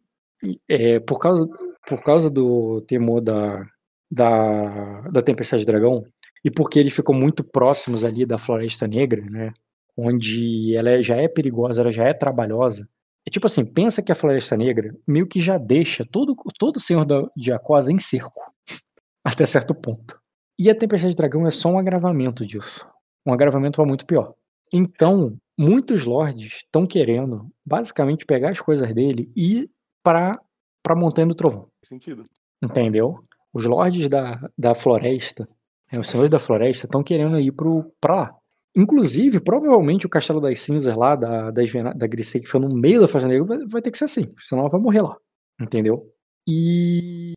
é, 0.67 0.99
por 0.99 1.19
causa, 1.19 1.47
por 1.87 2.03
causa 2.03 2.29
do 2.29 2.81
temor 2.81 3.21
da, 3.21 3.65
da, 4.11 5.01
da 5.01 5.21
Tempestade 5.21 5.61
de 5.61 5.65
Dragão, 5.67 6.03
e 6.43 6.49
porque 6.51 6.79
eles 6.79 6.93
ficam 6.93 7.13
muito 7.15 7.43
próximos 7.43 8.03
ali 8.03 8.25
da 8.25 8.37
Floresta 8.37 8.87
Negra, 8.87 9.21
né, 9.21 9.53
onde 9.95 10.75
ela 10.75 10.89
é- 10.91 11.03
já 11.03 11.17
é 11.17 11.27
perigosa, 11.27 11.81
ela 11.81 11.91
já 11.91 12.05
é 12.05 12.13
trabalhosa. 12.13 12.87
É 13.29 13.31
tipo 13.31 13.45
assim, 13.45 13.63
pensa 13.63 14.01
que 14.01 14.11
a 14.11 14.15
Floresta 14.15 14.57
Negra 14.57 14.91
meio 15.07 15.27
que 15.27 15.39
já 15.39 15.55
deixa 15.55 16.03
todo, 16.03 16.35
todo 16.57 16.77
o 16.77 16.79
Senhor 16.79 17.05
da, 17.05 17.29
de 17.37 17.51
Aquosa 17.51 17.93
em 17.93 17.99
cerco, 17.99 18.31
até 19.23 19.45
certo 19.45 19.75
ponto. 19.75 20.19
E 20.57 20.67
a 20.67 20.73
Tempestade 20.73 21.13
de 21.13 21.17
Dragão 21.17 21.45
é 21.45 21.51
só 21.51 21.69
um 21.69 21.77
agravamento 21.77 22.43
disso. 22.43 22.89
Um 23.23 23.31
agravamento 23.31 23.75
para 23.75 23.85
muito 23.85 24.03
pior. 24.03 24.33
Então, 24.73 25.37
muitos 25.55 26.05
lords 26.05 26.63
estão 26.63 26.87
querendo, 26.87 27.47
basicamente, 27.63 28.25
pegar 28.25 28.49
as 28.49 28.59
coisas 28.59 28.91
dele 28.95 29.31
e 29.35 29.59
ir 29.59 29.69
para 30.03 30.41
pra 30.81 30.95
Montanha 30.95 31.27
do 31.27 31.35
Trovão. 31.35 31.69
Sentido. 31.85 32.25
Entendeu? 32.63 33.23
Os 33.53 33.63
lords 33.63 34.09
da, 34.09 34.41
da 34.57 34.73
floresta, 34.73 35.45
né, 35.91 35.99
os 35.99 36.09
senhores 36.09 36.31
da 36.31 36.39
floresta, 36.39 36.87
estão 36.87 37.03
querendo 37.03 37.39
ir 37.39 37.51
pro, 37.51 37.93
pra 38.01 38.15
lá. 38.15 38.38
Inclusive, 38.79 39.41
provavelmente 39.41 40.05
o 40.05 40.09
Castelo 40.09 40.39
das 40.39 40.61
Cinzas 40.61 40.95
lá, 40.95 41.15
da, 41.15 41.51
da, 41.51 41.61
da 41.93 42.07
Grisei, 42.07 42.39
que 42.39 42.47
foi 42.47 42.61
no 42.61 42.73
meio 42.73 43.01
da 43.01 43.07
Faixa 43.09 43.27
Negra, 43.27 43.43
vai, 43.43 43.57
vai 43.65 43.81
ter 43.81 43.91
que 43.91 43.97
ser 43.97 44.05
assim, 44.05 44.33
senão 44.39 44.61
ela 44.61 44.69
vai 44.69 44.79
morrer 44.79 45.01
lá. 45.01 45.17
Entendeu? 45.59 46.09
E, 46.47 47.33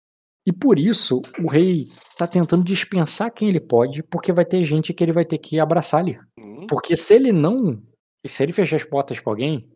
e 0.46 0.52
por 0.52 0.78
isso 0.78 1.20
o 1.42 1.48
rei 1.48 1.86
tá 2.16 2.28
tentando 2.28 2.62
dispensar 2.62 3.32
quem 3.32 3.48
ele 3.48 3.58
pode, 3.60 4.04
porque 4.04 4.32
vai 4.32 4.44
ter 4.44 4.62
gente 4.62 4.94
que 4.94 5.02
ele 5.02 5.12
vai 5.12 5.24
ter 5.24 5.38
que 5.38 5.58
abraçar 5.58 6.00
ali. 6.00 6.16
Hum, 6.38 6.66
Porque 6.68 6.96
se 6.96 7.14
ele 7.14 7.32
não. 7.32 7.82
Se 8.24 8.44
ele 8.44 8.52
fechar 8.52 8.76
as 8.76 8.84
portas 8.84 9.18
pra 9.18 9.32
alguém, 9.32 9.68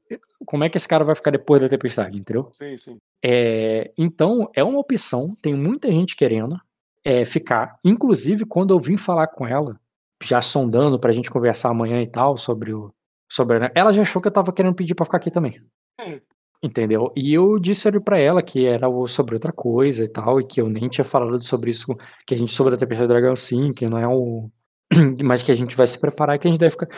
como 0.46 0.62
é 0.62 0.68
que 0.68 0.76
esse 0.76 0.86
cara 0.86 1.04
vai 1.04 1.16
ficar 1.16 1.32
depois 1.32 1.60
da 1.60 1.68
tempestade, 1.68 2.16
entendeu? 2.16 2.48
sim, 2.52 2.78
sim. 2.78 2.96
É, 3.24 3.92
então, 3.98 4.48
é 4.54 4.62
uma 4.62 4.78
opção, 4.78 5.26
tem 5.42 5.52
muita 5.52 5.90
gente 5.90 6.14
querendo 6.14 6.56
é, 7.04 7.24
ficar. 7.24 7.76
Inclusive, 7.84 8.46
quando 8.46 8.72
eu 8.72 8.78
vim 8.78 8.96
falar 8.96 9.26
com 9.26 9.44
ela, 9.44 9.80
já 10.22 10.40
sondando 10.40 10.98
pra 10.98 11.12
gente 11.12 11.30
conversar 11.30 11.70
amanhã 11.70 12.00
e 12.02 12.06
tal, 12.06 12.36
sobre 12.36 12.72
o. 12.72 12.92
Sobre, 13.30 13.70
ela 13.74 13.92
já 13.92 14.02
achou 14.02 14.22
que 14.22 14.28
eu 14.28 14.32
tava 14.32 14.52
querendo 14.52 14.74
pedir 14.74 14.94
pra 14.94 15.04
ficar 15.04 15.18
aqui 15.18 15.30
também. 15.30 15.60
Hum. 16.00 16.20
Entendeu? 16.62 17.12
E 17.14 17.34
eu 17.34 17.58
disse 17.58 17.90
pra 18.00 18.18
ela 18.18 18.42
que 18.42 18.66
era 18.66 18.88
o- 18.88 19.06
sobre 19.06 19.34
outra 19.34 19.52
coisa 19.52 20.04
e 20.04 20.08
tal, 20.08 20.40
e 20.40 20.46
que 20.46 20.60
eu 20.60 20.68
nem 20.68 20.88
tinha 20.88 21.04
falado 21.04 21.42
sobre 21.42 21.70
isso, 21.70 21.86
que 22.26 22.34
a 22.34 22.38
gente 22.38 22.52
sobre 22.52 22.74
a 22.74 22.78
Tempestade 22.78 23.08
do 23.08 23.12
Dragão 23.12 23.36
sim, 23.36 23.70
que 23.72 23.88
não 23.88 23.98
é 23.98 24.08
um. 24.08 24.50
Mas 25.24 25.42
que 25.42 25.52
a 25.52 25.54
gente 25.54 25.76
vai 25.76 25.86
se 25.86 26.00
preparar 26.00 26.36
e 26.36 26.38
que 26.38 26.48
a 26.48 26.50
gente 26.50 26.60
deve 26.60 26.70
ficar. 26.72 26.88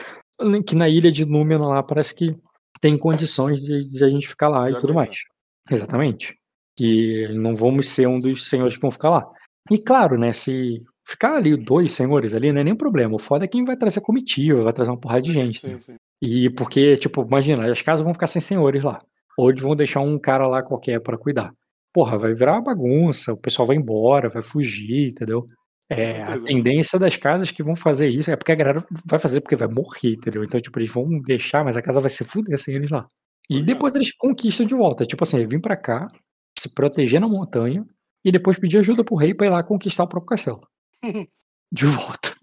Que 0.67 0.77
na 0.77 0.89
ilha 0.89 1.11
de 1.11 1.25
Númenor 1.25 1.69
lá 1.69 1.83
parece 1.83 2.15
que 2.15 2.37
tem 2.81 2.97
condições 2.97 3.61
de, 3.61 3.89
de 3.89 4.05
a 4.05 4.09
gente 4.09 4.29
ficar 4.29 4.49
lá 4.49 4.71
e 4.71 4.79
tudo 4.79 4.95
mais. 4.95 5.17
Exatamente. 5.69 6.37
Que 6.77 7.29
não 7.35 7.55
vamos 7.55 7.89
ser 7.89 8.07
um 8.07 8.19
dos 8.19 8.49
senhores 8.49 8.77
que 8.77 8.83
vão 8.83 8.91
ficar 8.91 9.11
lá. 9.11 9.29
E 9.71 9.79
claro, 9.79 10.19
né, 10.19 10.33
se 10.33 10.85
ficar 11.09 11.37
ali 11.37 11.57
dois 11.57 11.93
senhores 11.93 12.35
ali, 12.35 12.53
não 12.53 12.61
é 12.61 12.65
nem 12.65 12.77
problema. 12.77 13.15
O 13.15 13.19
foda 13.19 13.45
é 13.45 13.49
quem 13.49 13.65
vai 13.65 13.77
trazer 13.77 14.01
comitiva, 14.03 14.63
vai 14.63 14.73
trazer 14.73 14.91
uma 14.91 15.01
porrada 15.01 15.23
de 15.23 15.33
gente. 15.33 15.67
né? 15.67 15.75
Sim, 15.75 15.81
sim. 15.81 15.97
E 16.21 16.51
porque, 16.51 16.97
tipo, 16.97 17.25
imagina, 17.25 17.71
as 17.71 17.81
casas 17.81 18.05
vão 18.05 18.13
ficar 18.13 18.27
sem 18.27 18.43
senhores 18.43 18.83
lá. 18.83 19.01
Ou 19.39 19.51
eles 19.51 19.63
vão 19.63 19.75
deixar 19.75 20.01
um 20.01 20.19
cara 20.19 20.47
lá 20.47 20.63
qualquer 20.63 21.01
pra 21.01 21.17
cuidar. 21.17 21.53
Porra, 21.95 22.19
vai 22.19 22.35
virar 22.35 22.53
uma 22.55 22.63
bagunça, 22.63 23.33
o 23.33 23.37
pessoal 23.41 23.67
vai 23.67 23.77
embora, 23.77 24.29
vai 24.29 24.43
fugir, 24.43 25.11
entendeu? 25.11 25.47
É, 25.91 26.23
a 26.23 26.39
tendência 26.41 26.99
das 26.99 27.17
casas 27.17 27.51
que 27.51 27.63
vão 27.63 27.75
fazer 27.75 28.09
isso 28.11 28.31
é 28.31 28.37
porque 28.37 28.53
a 28.53 28.57
galera 28.57 28.85
vai 29.07 29.19
fazer 29.19 29.41
porque 29.41 29.57
vai 29.57 29.69
morrer, 29.69 30.13
entendeu? 30.13 30.45
Então, 30.45 30.61
tipo, 30.61 30.79
eles 30.79 30.93
vão 30.93 31.09
deixar, 31.25 31.65
mas 31.65 31.77
a 31.79 31.83
casa 31.83 32.01
vai 32.01 32.11
se 32.11 32.25
fuder 32.25 32.59
sem 32.59 32.75
eles 32.75 32.91
lá. 32.91 33.07
E 33.49 33.63
depois 33.63 33.95
eles 33.95 34.15
conquistam 34.15 34.67
de 34.67 34.75
volta. 34.75 35.07
Tipo 35.07 35.25
assim, 35.25 35.43
vir 35.47 35.61
pra 35.61 35.77
cá, 35.77 36.07
se 36.59 36.75
proteger 36.75 37.19
na 37.21 37.29
montanha 37.29 37.87
e 38.23 38.31
depois 38.31 38.59
pedir 38.59 38.79
ajuda 38.79 39.03
pro 39.03 39.17
rei 39.17 39.33
pra 39.33 39.47
ir 39.47 39.51
lá 39.51 39.63
conquistar 39.63 40.05
o 40.05 40.09
próprio 40.09 40.29
castelo. 40.29 40.61
De 41.71 41.87
volta. 41.87 42.35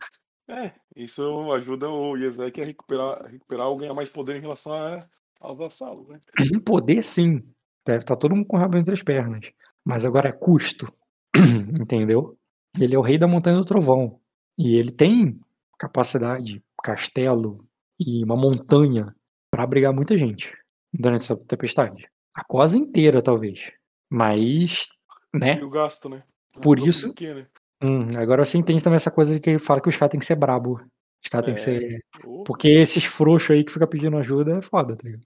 É, 0.48 0.72
isso 0.95 1.51
ajuda 1.51 1.90
o 1.90 2.16
Yezek 2.16 2.61
a 2.61 2.66
recuperar, 2.66 3.25
recuperar 3.25 3.67
ou 3.67 3.77
ganhar 3.77 3.93
mais 3.95 4.09
poder 4.09 4.35
em 4.35 4.42
relação 4.42 4.74
a, 4.74 5.08
aos 5.40 5.58
vassalos, 5.58 6.08
né? 6.08 6.19
Em 6.53 6.59
poder, 6.59 7.01
sim. 7.03 7.42
Deve 7.85 8.00
estar 8.00 8.16
todo 8.16 8.35
mundo 8.35 8.48
com 8.48 8.58
o 8.58 8.59
rabo 8.59 8.77
entre 8.77 8.93
as 8.93 9.01
pernas. 9.01 9.51
Mas 9.84 10.06
agora 10.06 10.30
é 10.30 10.32
custo. 10.32 10.92
Entendeu? 11.82 12.38
Ele 12.80 12.93
é 12.95 12.98
o 13.00 13.01
rei 13.01 13.17
da 13.17 13.27
Montanha 13.27 13.58
do 13.58 13.66
Trovão. 13.66 14.19
E 14.58 14.75
ele 14.75 14.92
tem 14.92 15.40
capacidade, 15.77 16.64
castelo 16.84 17.67
e 18.00 18.24
uma 18.24 18.35
montanha 18.35 19.16
para 19.51 19.64
abrigar 19.64 19.93
muita 19.93 20.17
gente 20.17 20.56
durante 20.93 21.24
essa 21.24 21.35
tempestade. 21.35 22.08
A 22.34 22.43
cosa 22.43 22.77
inteira, 22.77 23.22
talvez. 23.22 23.72
Mas, 24.09 24.88
né? 25.34 25.58
E 25.58 25.64
o 25.64 25.69
gasto, 25.69 26.08
né? 26.09 26.24
Por 26.61 26.80
isso- 26.80 27.14
né? 27.19 27.48
Hum, 27.84 28.08
agora 28.18 28.44
você 28.45 28.58
entende 28.58 28.84
também 28.84 28.95
essa 28.98 29.12
coisa 29.12 29.34
de 29.34 29.40
que 29.40 29.60
fala 29.60 29.82
que 29.82 29.90
os 29.90 29.98
caras 29.98 30.12
têm 30.12 30.20
que 30.20 30.26
ser 30.26 30.36
brabo. 30.36 30.82
Os 31.24 31.30
caras 31.30 31.45
têm 31.45 31.54
que 31.54 31.60
É. 31.60 31.64
ser. 31.64 32.00
Porque 32.45 32.68
esses 32.68 33.04
frouxos 33.06 33.52
aí 33.52 33.64
que 33.64 33.72
fica 33.72 33.88
pedindo 33.88 34.18
ajuda 34.18 34.58
é 34.58 34.62
foda, 34.62 34.95
tá 34.95 35.04
ligado? 35.04 35.26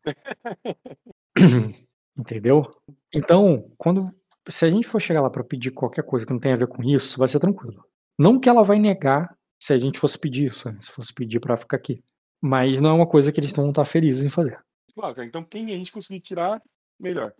Entendeu? 2.17 2.65
Então, 3.13 3.71
quando. 3.77 4.01
Se 4.47 4.65
a 4.65 4.69
gente 4.69 4.87
for 4.87 4.99
chegar 4.99 5.21
lá 5.21 5.29
pra 5.29 5.43
pedir 5.43 5.69
qualquer 5.71 6.03
coisa 6.03 6.25
que 6.25 6.33
não 6.33 6.39
tenha 6.39 6.55
a 6.55 6.57
ver 6.57 6.67
com 6.67 6.81
isso, 6.83 7.19
vai 7.19 7.27
ser 7.27 7.39
tranquilo. 7.39 7.85
Não 8.17 8.39
que 8.39 8.49
ela 8.49 8.63
vai 8.63 8.79
negar 8.79 9.37
se 9.61 9.73
a 9.73 9.77
gente 9.77 9.99
fosse 9.99 10.17
pedir 10.17 10.47
isso, 10.47 10.71
né? 10.71 10.77
se 10.81 10.91
fosse 10.91 11.13
pedir 11.13 11.39
pra 11.39 11.55
ficar 11.55 11.77
aqui. 11.77 12.03
Mas 12.41 12.81
não 12.81 12.89
é 12.89 12.93
uma 12.93 13.05
coisa 13.07 13.31
que 13.31 13.39
eles 13.39 13.51
vão 13.51 13.69
estar 13.69 13.85
felizes 13.85 14.23
em 14.23 14.29
fazer. 14.29 14.59
Claro, 14.95 15.13
cara. 15.13 15.27
Então 15.27 15.43
quem 15.43 15.65
a 15.65 15.69
gente 15.69 15.91
conseguir 15.91 16.21
tirar, 16.21 16.61
melhor. 16.99 17.31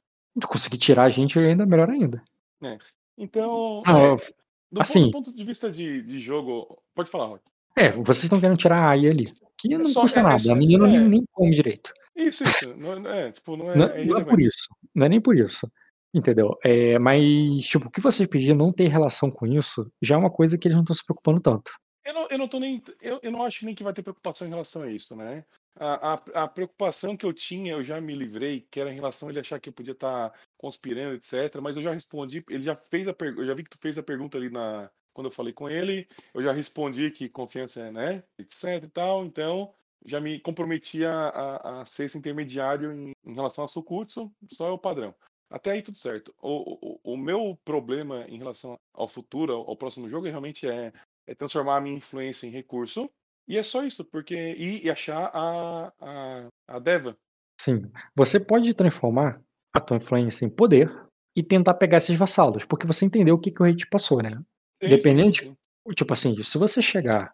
Conseguir 0.45 0.77
tirar 0.77 1.03
a 1.05 1.09
gente 1.09 1.39
ainda 1.39 1.65
melhor 1.65 1.89
ainda. 1.89 2.21
Então, 3.17 3.81
Ah, 3.85 3.99
é, 3.99 4.15
do, 4.72 4.81
assim- 4.81 5.11
ponto, 5.11 5.22
do 5.22 5.25
ponto 5.25 5.35
de 5.38 5.43
vista 5.43 5.72
de, 5.72 6.01
de 6.01 6.19
jogo. 6.19 6.81
Pode 6.95 7.09
falar, 7.09 7.27
Rock. 7.27 7.43
É, 7.77 7.89
vocês 7.91 8.23
estão 8.23 8.39
querendo 8.39 8.57
tirar 8.57 8.77
a 8.80 8.89
AI 8.89 9.07
ali. 9.07 9.33
Que 9.57 9.69
não 9.77 9.85
só- 9.85 10.01
custa 10.01 10.19
é- 10.19 10.22
é 10.22 10.23
nada. 10.23 10.39
só- 10.39 10.51
a 10.51 10.56
menina 10.56 10.88
nem, 10.88 10.98
é. 10.98 10.99
nem 11.01 11.23
come 11.31 11.51
direito. 11.51 11.93
Isso, 12.15 12.43
isso. 12.43 12.73
Não, 12.77 13.09
é, 13.09 13.31
tipo, 13.31 13.56
não 13.56 13.72
é, 13.72 13.75
Não, 13.77 13.85
é 13.85 14.06
não 14.06 14.17
é 14.17 14.23
por 14.25 14.41
isso. 14.41 14.67
Não 14.93 15.06
é 15.06 15.09
nem 15.09 15.22
por 15.22 15.38
isso. 15.38 15.69
Entendeu? 16.14 16.57
É, 16.65 16.98
mas, 16.99 17.23
tipo, 17.65 17.88
o 17.88 17.91
que 17.91 18.01
vocês 18.01 18.27
pediram 18.27 18.57
não 18.57 18.72
ter 18.73 18.88
relação 18.88 19.30
com 19.30 19.45
isso 19.45 19.89
já 20.01 20.15
é 20.15 20.17
uma 20.17 20.30
coisa 20.31 20.57
que 20.57 20.67
eles 20.67 20.75
não 20.75 20.81
estão 20.81 20.95
se 20.95 21.06
preocupando 21.06 21.39
tanto. 21.39 21.72
Eu 22.09 22.13
não, 22.13 22.27
eu 22.31 22.38
não 22.39 22.47
tô 22.47 22.59
nem. 22.59 22.81
Eu, 22.99 23.19
eu 23.21 23.31
não 23.31 23.43
acho 23.43 23.63
nem 23.63 23.75
que 23.75 23.83
vai 23.83 23.93
ter 23.93 24.01
preocupação 24.01 24.47
em 24.47 24.49
relação 24.49 24.81
a 24.81 24.89
isso, 24.89 25.15
né? 25.15 25.45
A, 25.75 26.13
a, 26.13 26.43
a 26.43 26.47
preocupação 26.47 27.15
que 27.15 27.23
eu 27.23 27.31
tinha, 27.31 27.73
eu 27.73 27.83
já 27.83 28.01
me 28.01 28.15
livrei, 28.15 28.61
que 28.71 28.79
era 28.79 28.91
em 28.91 28.95
relação 28.95 29.29
a 29.29 29.31
ele 29.31 29.39
achar 29.39 29.59
que 29.59 29.69
eu 29.69 29.73
podia 29.73 29.93
estar 29.93 30.33
conspirando, 30.57 31.15
etc. 31.15 31.61
Mas 31.61 31.77
eu 31.77 31.83
já 31.83 31.93
respondi, 31.93 32.43
ele 32.49 32.63
já 32.63 32.75
fez 32.75 33.07
a 33.07 33.13
pergunta, 33.13 33.43
eu 33.43 33.47
já 33.47 33.53
vi 33.53 33.63
que 33.63 33.69
tu 33.69 33.77
fez 33.79 33.95
a 33.99 34.03
pergunta 34.03 34.39
ali 34.39 34.49
na. 34.49 34.89
Quando 35.13 35.27
eu 35.27 35.31
falei 35.31 35.53
com 35.53 35.69
ele, 35.69 36.07
eu 36.33 36.41
já 36.41 36.51
respondi 36.51 37.11
que 37.11 37.29
confiança 37.29 37.81
é, 37.81 37.91
né? 37.91 38.23
Etc 38.39 38.83
e 38.83 38.88
tal, 38.88 39.23
então 39.23 39.71
já 40.03 40.19
me 40.19 40.39
comprometi 40.39 41.05
a, 41.05 41.29
a, 41.29 41.81
a 41.81 41.85
ser 41.85 42.05
esse 42.05 42.17
intermediário 42.17 42.91
em, 42.91 43.11
em 43.23 43.33
relação 43.35 43.65
a 43.65 43.67
Sukutsu, 43.67 44.31
só 44.53 44.67
é 44.67 44.71
o 44.71 44.79
padrão. 44.79 45.13
Até 45.49 45.71
aí 45.71 45.81
tudo 45.81 45.97
certo. 45.97 46.33
O, 46.41 46.95
o, 47.03 47.13
o 47.13 47.17
meu 47.17 47.59
problema 47.65 48.25
em 48.27 48.38
relação 48.38 48.79
ao 48.93 49.07
futuro, 49.07 49.53
ao, 49.53 49.69
ao 49.69 49.75
próximo 49.75 50.07
jogo, 50.07 50.27
realmente 50.27 50.67
é 50.67 50.93
é 51.30 51.35
transformar 51.35 51.77
a 51.77 51.82
minha 51.82 51.98
influência 51.98 52.48
em 52.48 52.49
recurso. 52.49 53.09
E 53.48 53.58
é 53.58 53.64
só 53.64 53.83
isso, 53.83 54.03
porque. 54.03 54.35
E, 54.35 54.85
e 54.85 54.90
achar 54.90 55.30
a, 55.33 55.93
a, 55.99 56.48
a 56.67 56.80
Deva. 56.80 57.16
Sim. 57.61 57.90
Você 58.16 58.40
pode 58.40 58.74
transformar 58.74 59.41
a 59.74 59.80
tua 59.80 59.98
influência 59.98 60.45
em 60.45 60.49
poder 60.49 60.91
e 61.35 61.43
tentar 61.43 61.75
pegar 61.75 61.98
esses 61.98 62.17
vassalos, 62.17 62.66
porque 62.66 62.88
você 62.88 63.06
entendeu 63.06 63.35
o 63.35 63.40
que, 63.40 63.51
que 63.51 63.61
o 63.61 63.66
rei 63.66 63.75
te 63.75 63.88
passou, 63.88 64.22
né? 64.24 64.32
Sim, 64.82 64.90
Dependente- 64.90 65.41
sim, 65.41 65.48
sim. 65.49 65.93
Tipo 65.93 66.14
assim, 66.14 66.41
se 66.41 66.58
você 66.58 66.82
chegar. 66.82 67.33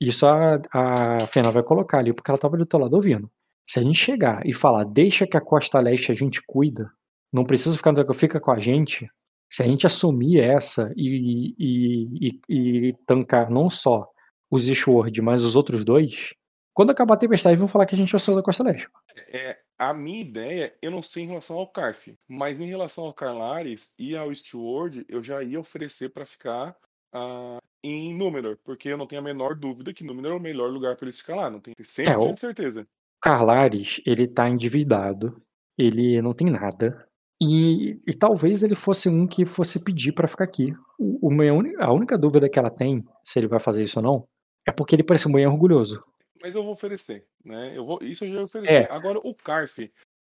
Isso 0.00 0.26
a, 0.26 0.60
a 0.72 1.20
Fena 1.26 1.50
vai 1.50 1.62
colocar 1.62 1.98
ali, 1.98 2.12
porque 2.12 2.30
ela 2.30 2.38
tava 2.38 2.56
do 2.56 2.64
teu 2.64 2.78
lado 2.78 2.94
ouvindo. 2.94 3.28
Se 3.68 3.80
a 3.80 3.82
gente 3.82 3.98
chegar 3.98 4.46
e 4.46 4.54
falar, 4.54 4.84
deixa 4.84 5.26
que 5.26 5.36
a 5.36 5.40
costa 5.40 5.78
leste 5.80 6.12
a 6.12 6.14
gente 6.14 6.40
cuida, 6.46 6.90
não 7.32 7.44
precisa 7.44 7.76
ficar, 7.76 7.92
fica 8.14 8.40
com 8.40 8.52
a 8.52 8.60
gente. 8.60 9.10
Se 9.48 9.62
a 9.62 9.66
gente 9.66 9.86
assumir 9.86 10.40
essa 10.40 10.90
e, 10.96 11.54
e, 11.58 12.18
e, 12.20 12.40
e 12.88 12.92
tancar 13.06 13.50
não 13.50 13.70
só 13.70 14.06
os 14.50 14.68
Ishword, 14.68 15.20
mas 15.22 15.42
os 15.44 15.56
outros 15.56 15.84
dois, 15.84 16.34
quando 16.74 16.90
acabar 16.90 17.14
a 17.14 17.18
tempestade, 17.18 17.56
vão 17.56 17.68
falar 17.68 17.86
que 17.86 17.94
a 17.94 17.98
gente 17.98 18.14
é 18.14 18.18
o 18.18 18.34
da 18.36 18.42
costa 18.42 18.64
leste. 18.64 18.88
É, 19.32 19.58
a 19.78 19.94
minha 19.94 20.20
ideia, 20.20 20.74
eu 20.82 20.90
não 20.90 21.02
sei 21.02 21.24
em 21.24 21.28
relação 21.28 21.56
ao 21.56 21.66
Carf, 21.70 22.14
mas 22.28 22.60
em 22.60 22.68
relação 22.68 23.04
ao 23.04 23.14
Carlares 23.14 23.92
e 23.98 24.16
ao 24.16 24.34
Steward, 24.34 25.04
eu 25.08 25.22
já 25.22 25.42
ia 25.42 25.60
oferecer 25.60 26.10
para 26.10 26.26
ficar 26.26 26.76
ah, 27.12 27.58
em 27.82 28.14
Númenor, 28.14 28.58
porque 28.64 28.88
eu 28.88 28.96
não 28.96 29.06
tenho 29.06 29.20
a 29.20 29.24
menor 29.24 29.54
dúvida 29.54 29.92
que 29.94 30.04
Númenor 30.04 30.32
é 30.32 30.36
o 30.36 30.40
melhor 30.40 30.70
lugar 30.70 30.96
para 30.96 31.06
eles 31.06 31.18
ficar 31.20 31.36
lá, 31.36 31.50
não 31.50 31.60
tenho 31.60 31.76
100% 31.80 32.08
É, 32.08 32.16
o- 32.18 32.36
certeza. 32.36 32.86
Carlares, 33.20 34.00
ele 34.06 34.28
tá 34.28 34.48
endividado, 34.48 35.42
ele 35.76 36.22
não 36.22 36.32
tem 36.32 36.48
nada. 36.50 37.07
E, 37.40 38.00
e 38.06 38.14
talvez 38.14 38.62
ele 38.62 38.74
fosse 38.74 39.08
um 39.08 39.26
que 39.26 39.44
fosse 39.44 39.82
pedir 39.82 40.12
pra 40.12 40.26
ficar 40.26 40.44
aqui. 40.44 40.74
O, 40.98 41.28
o 41.28 41.82
a 41.82 41.92
única 41.92 42.18
dúvida 42.18 42.48
que 42.48 42.58
ela 42.58 42.70
tem, 42.70 43.04
se 43.22 43.38
ele 43.38 43.46
vai 43.46 43.60
fazer 43.60 43.84
isso 43.84 44.00
ou 44.00 44.02
não, 44.02 44.28
é 44.66 44.72
porque 44.72 44.94
ele 44.96 45.04
parece 45.04 45.28
muito 45.28 45.48
orgulhoso. 45.48 46.02
Mas 46.42 46.54
eu 46.54 46.62
vou 46.62 46.72
oferecer, 46.72 47.26
né? 47.44 47.76
Eu 47.76 47.84
vou, 47.84 47.98
isso 48.02 48.24
eu 48.24 48.28
já 48.28 48.34
ia 48.36 48.44
oferecer. 48.44 48.82
É. 48.82 48.92
Agora, 48.92 49.18
o 49.22 49.34
Carf, 49.34 49.78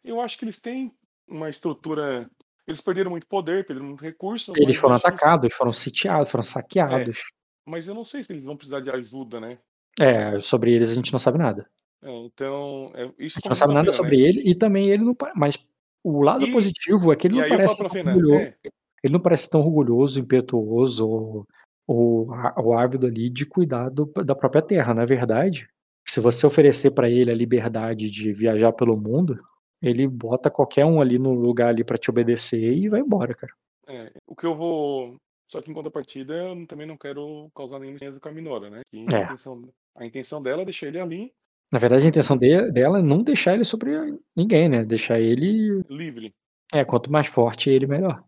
eu 0.04 0.20
acho 0.20 0.38
que 0.38 0.44
eles 0.44 0.60
têm 0.60 0.92
uma 1.28 1.48
estrutura. 1.48 2.28
Eles 2.66 2.80
perderam 2.80 3.10
muito 3.10 3.26
poder, 3.26 3.66
perderam 3.66 3.88
muito 3.88 4.02
recurso. 4.02 4.52
Eles 4.56 4.76
foram 4.76 4.94
eles- 4.94 5.04
atacados, 5.04 5.52
foram 5.52 5.72
sitiados, 5.72 6.30
foram 6.30 6.44
saqueados. 6.44 7.20
Mas 7.66 7.86
eu 7.86 7.94
não 7.94 8.04
sei 8.04 8.22
se 8.22 8.32
eles 8.32 8.44
vão 8.44 8.56
precisar 8.56 8.80
de 8.80 8.90
ajuda, 8.90 9.40
né? 9.40 9.58
É, 10.00 10.38
sobre 10.40 10.72
eles 10.72 10.90
a 10.90 10.94
gente 10.94 11.12
não 11.12 11.18
sabe 11.18 11.38
nada. 11.38 11.68
É, 12.02 12.10
então, 12.26 12.90
é, 12.94 13.04
isso 13.18 13.38
A 13.38 13.40
gente 13.40 13.48
não 13.48 13.54
sabe 13.54 13.74
nada 13.74 13.92
Fena, 13.92 13.96
sobre 13.96 14.16
né? 14.18 14.28
ele 14.28 14.50
e 14.50 14.54
também 14.54 14.90
ele 14.90 15.04
não. 15.04 15.16
Mas 15.34 15.56
o 16.04 16.20
lado 16.22 16.44
E- 16.46 16.52
positivo 16.52 17.12
é 17.12 17.16
que 17.16 17.26
ele 17.26 17.40
não 17.40 17.48
parece 17.48 17.78
tão 17.78 17.88
Fena, 17.90 18.10
orgulhoso. 18.12 18.44
é, 18.44 18.54
Ele 19.02 19.12
não 19.12 19.20
parece 19.20 19.50
tão 19.50 19.60
orgulhoso, 19.60 20.20
impetuoso 20.20 21.08
ou, 21.08 21.46
ou, 21.86 22.32
á- 22.32 22.54
ou 22.56 22.72
ávido 22.78 23.06
ali 23.06 23.28
de 23.28 23.44
cuidar 23.44 23.88
do- 23.90 24.06
da 24.24 24.34
própria 24.34 24.62
terra. 24.62 24.94
Na 24.94 25.04
verdade, 25.04 25.68
se 26.06 26.20
você 26.20 26.46
oferecer 26.46 26.90
pra 26.92 27.10
ele 27.10 27.30
a 27.30 27.34
liberdade 27.34 28.10
de 28.10 28.32
viajar 28.32 28.72
pelo 28.72 28.96
mundo, 28.96 29.38
ele 29.82 30.06
bota 30.08 30.50
qualquer 30.50 30.86
um 30.86 31.00
ali 31.00 31.18
no 31.18 31.32
lugar 31.34 31.68
ali 31.68 31.84
para 31.84 31.98
te 31.98 32.08
obedecer 32.10 32.66
e 32.70 32.88
vai 32.88 33.00
embora, 33.00 33.34
cara. 33.34 33.52
é, 33.86 34.10
o 34.26 34.34
que 34.34 34.46
eu 34.46 34.54
vou. 34.56 35.16
Só 35.52 35.60
que 35.60 35.70
em 35.70 35.74
contrapartida, 35.74 36.32
eu 36.34 36.66
também 36.66 36.86
não 36.86 36.96
quero 36.96 37.50
causar 37.54 37.78
nenhum 37.78 37.92
estranho 37.96 38.18
com 38.18 38.28
a 38.28 38.32
Minora, 38.32 38.70
né? 38.70 38.80
Que 38.90 39.04
É. 39.14 39.18
a, 39.18 39.24
intenção, 39.24 39.68
a 39.94 40.06
intenção 40.06 40.42
dela 40.42 40.62
é 40.62 40.64
deixar 40.64 40.86
ele 40.86 40.98
ali, 40.98 41.32
Na 41.72 41.78
verdade, 41.78 42.04
a 42.04 42.08
intenção 42.08 42.36
de- 42.36 42.70
dela 42.70 42.98
é 43.00 43.02
não 43.02 43.22
deixar 43.22 43.54
ele 43.54 43.64
sobre 43.64 43.92
ninguém, 44.36 44.68
né? 44.68 44.84
Deixar 44.84 45.18
ele. 45.20 45.82
livre. 45.88 46.32
É, 46.72 46.84
quanto 46.84 47.10
mais 47.10 47.26
forte 47.26 47.70
ele, 47.70 47.86
melhor. 47.86 48.24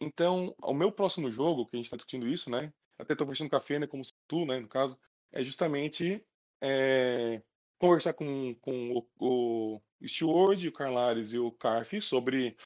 Então, 0.00 0.54
o 0.62 0.72
meu 0.72 0.90
próximo 0.90 1.30
jogo, 1.30 1.66
que 1.66 1.76
a 1.76 1.78
gente 1.78 1.90
tá 1.90 1.96
discutindo 1.96 2.26
isso, 2.26 2.50
né? 2.50 2.72
Até 2.98 3.14
tô 3.14 3.24
conversando 3.24 3.50
com 3.50 3.56
a 3.56 3.60
Fena, 3.60 3.86
como 3.86 4.02
tu, 4.26 4.46
né, 4.46 4.58
no 4.58 4.68
caso, 4.68 4.98
é 5.32 5.44
justamente 5.44 6.22
é, 6.62 7.42
conversar 7.78 8.14
com, 8.14 8.54
com 8.60 8.92
o, 8.92 9.06
o 9.18 9.80
Steward, 10.06 10.66
o 10.66 10.72
Carlares 10.72 11.32
e 11.32 11.38
o 11.38 11.52
Carf 11.52 12.00
sobre 12.00 12.56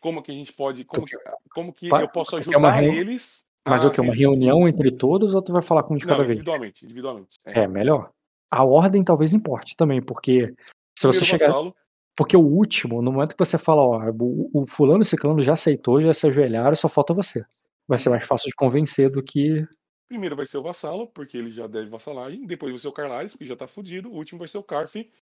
como 0.00 0.22
que 0.22 0.30
a 0.30 0.34
gente 0.34 0.52
pode. 0.52 0.84
Como 0.84 1.06
que, 1.06 1.16
como 1.52 1.72
que 1.72 1.88
eu 1.88 2.08
posso 2.08 2.36
ajudar 2.36 2.82
eles. 2.82 3.44
Mas 3.66 3.84
o 3.84 3.90
que? 3.90 4.00
Uma 4.00 4.14
reunião 4.14 4.68
entre 4.68 4.90
todos 4.90 5.34
ou 5.34 5.42
tu 5.42 5.52
vai 5.52 5.62
falar 5.62 5.82
com 5.82 5.94
um 5.94 5.96
de 5.96 6.04
Não, 6.04 6.12
cada 6.12 6.22
vez? 6.22 6.36
individualmente, 6.36 6.84
individualmente. 6.84 7.38
É. 7.46 7.60
É, 7.60 7.68
melhor. 7.68 8.10
A 8.54 8.64
ordem 8.64 9.02
talvez 9.02 9.34
importe 9.34 9.76
também, 9.76 10.00
porque 10.00 10.54
se 10.96 11.06
você 11.06 11.24
chegar. 11.24 11.48
vassalo, 11.48 11.74
Porque 12.16 12.36
o 12.36 12.40
último, 12.40 13.02
no 13.02 13.10
momento 13.10 13.34
que 13.36 13.44
você 13.44 13.58
fala, 13.58 13.82
ó, 13.82 14.10
o, 14.20 14.50
o 14.52 14.66
fulano 14.66 15.00
e 15.00 15.02
o 15.02 15.06
ciclano 15.06 15.42
já 15.42 15.54
aceitou, 15.54 16.00
já 16.00 16.14
se 16.14 16.26
ajoelharam, 16.26 16.76
só 16.76 16.88
falta 16.88 17.12
você. 17.12 17.44
Vai 17.88 17.98
ser 17.98 18.10
mais 18.10 18.24
fácil 18.24 18.48
de 18.48 18.54
convencer 18.54 19.10
do 19.10 19.22
que. 19.22 19.66
primeiro 20.08 20.36
vai 20.36 20.46
ser 20.46 20.58
o 20.58 20.62
vassalo, 20.62 21.08
porque 21.08 21.36
ele 21.36 21.50
já 21.50 21.66
deve 21.66 21.90
vassalar, 21.90 22.32
e 22.32 22.46
depois 22.46 22.72
vai 22.72 22.78
ser 22.78 22.88
o 22.88 22.92
Carlares, 22.92 23.32
porque 23.32 23.46
já 23.46 23.56
tá 23.56 23.66
fudido. 23.66 24.08
O 24.10 24.16
último 24.16 24.38
vai 24.38 24.48
ser 24.48 24.58
o 24.58 24.62
Carf, 24.62 24.94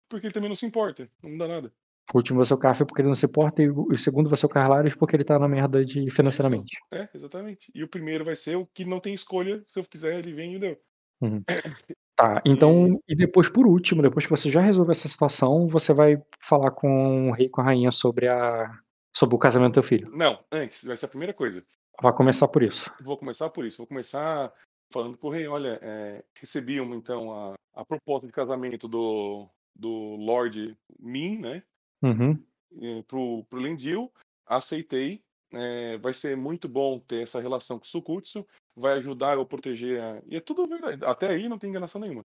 porque 0.08 0.26
ele 0.26 0.34
também 0.34 0.48
não 0.48 0.56
se 0.56 0.64
importa, 0.64 1.10
não 1.22 1.30
muda 1.30 1.48
nada. 1.48 1.72
O 2.14 2.16
último 2.16 2.38
vai 2.38 2.46
ser 2.46 2.54
o 2.54 2.58
Café 2.58 2.86
porque 2.86 3.02
ele 3.02 3.08
não 3.08 3.14
se 3.14 3.26
importa, 3.26 3.62
e 3.62 3.68
o 3.68 3.96
segundo 3.96 4.30
vai 4.30 4.38
ser 4.38 4.46
o 4.46 4.48
Carlares 4.48 4.94
porque 4.94 5.14
ele 5.14 5.24
tá 5.24 5.38
na 5.38 5.46
merda 5.46 5.84
de 5.84 6.10
financeiramente. 6.10 6.78
É, 6.90 7.06
exatamente. 7.14 7.70
E 7.74 7.84
o 7.84 7.88
primeiro 7.88 8.24
vai 8.24 8.34
ser 8.34 8.56
o 8.56 8.66
que 8.66 8.84
não 8.84 8.98
tem 8.98 9.12
escolha, 9.12 9.62
se 9.66 9.78
eu 9.78 9.84
quiser, 9.84 10.18
ele 10.18 10.32
vem 10.32 10.54
e 10.54 10.58
deu. 10.58 10.80
Tá, 12.18 12.42
então, 12.44 13.00
e 13.06 13.14
depois, 13.14 13.48
por 13.48 13.64
último, 13.64 14.02
depois 14.02 14.26
que 14.26 14.30
você 14.30 14.50
já 14.50 14.60
resolver 14.60 14.90
essa 14.90 15.06
situação, 15.06 15.68
você 15.68 15.94
vai 15.94 16.20
falar 16.40 16.72
com 16.72 17.30
o 17.30 17.32
rei 17.32 17.46
e 17.46 17.48
com 17.48 17.60
a 17.60 17.64
rainha 17.64 17.92
sobre 17.92 18.26
a. 18.26 18.68
sobre 19.14 19.36
o 19.36 19.38
casamento 19.38 19.70
do 19.70 19.74
teu 19.74 19.84
filho. 19.84 20.10
Não, 20.12 20.36
antes, 20.50 20.82
vai 20.82 20.96
ser 20.96 21.06
a 21.06 21.10
primeira 21.10 21.32
coisa. 21.32 21.64
Vai 22.02 22.12
começar 22.12 22.48
por 22.48 22.64
isso. 22.64 22.92
Vou 23.00 23.16
começar 23.16 23.48
por 23.50 23.64
isso. 23.64 23.76
Vou 23.78 23.86
começar 23.86 24.52
falando 24.92 25.16
pro 25.16 25.30
rei, 25.30 25.46
olha, 25.46 25.78
é, 25.80 26.24
recebi 26.34 26.80
uma, 26.80 26.96
então 26.96 27.32
a, 27.32 27.54
a 27.72 27.84
proposta 27.84 28.26
de 28.26 28.32
casamento 28.32 28.88
do, 28.88 29.48
do 29.76 30.16
Lord 30.16 30.76
Min, 30.98 31.38
né? 31.38 31.62
Uhum. 32.02 32.36
eh, 32.82 33.04
pro, 33.06 33.44
pro 33.44 33.60
Lendil, 33.60 34.10
aceitei. 34.44 35.22
Eh, 35.52 35.98
vai 35.98 36.12
ser 36.14 36.36
muito 36.36 36.68
bom 36.68 36.98
ter 36.98 37.22
essa 37.22 37.40
relação 37.40 37.78
com 37.78 37.84
o 37.84 37.88
Sukutsu, 37.88 38.46
vai 38.76 38.98
ajudar 38.98 39.38
a 39.38 39.44
proteger. 39.44 40.00
A... 40.00 40.22
E 40.28 40.36
é 40.36 40.40
tudo 40.40 40.66
verdade. 40.66 41.04
Até 41.04 41.28
aí 41.28 41.48
não 41.48 41.58
tem 41.58 41.70
enganação 41.70 42.00
nenhuma. 42.00 42.22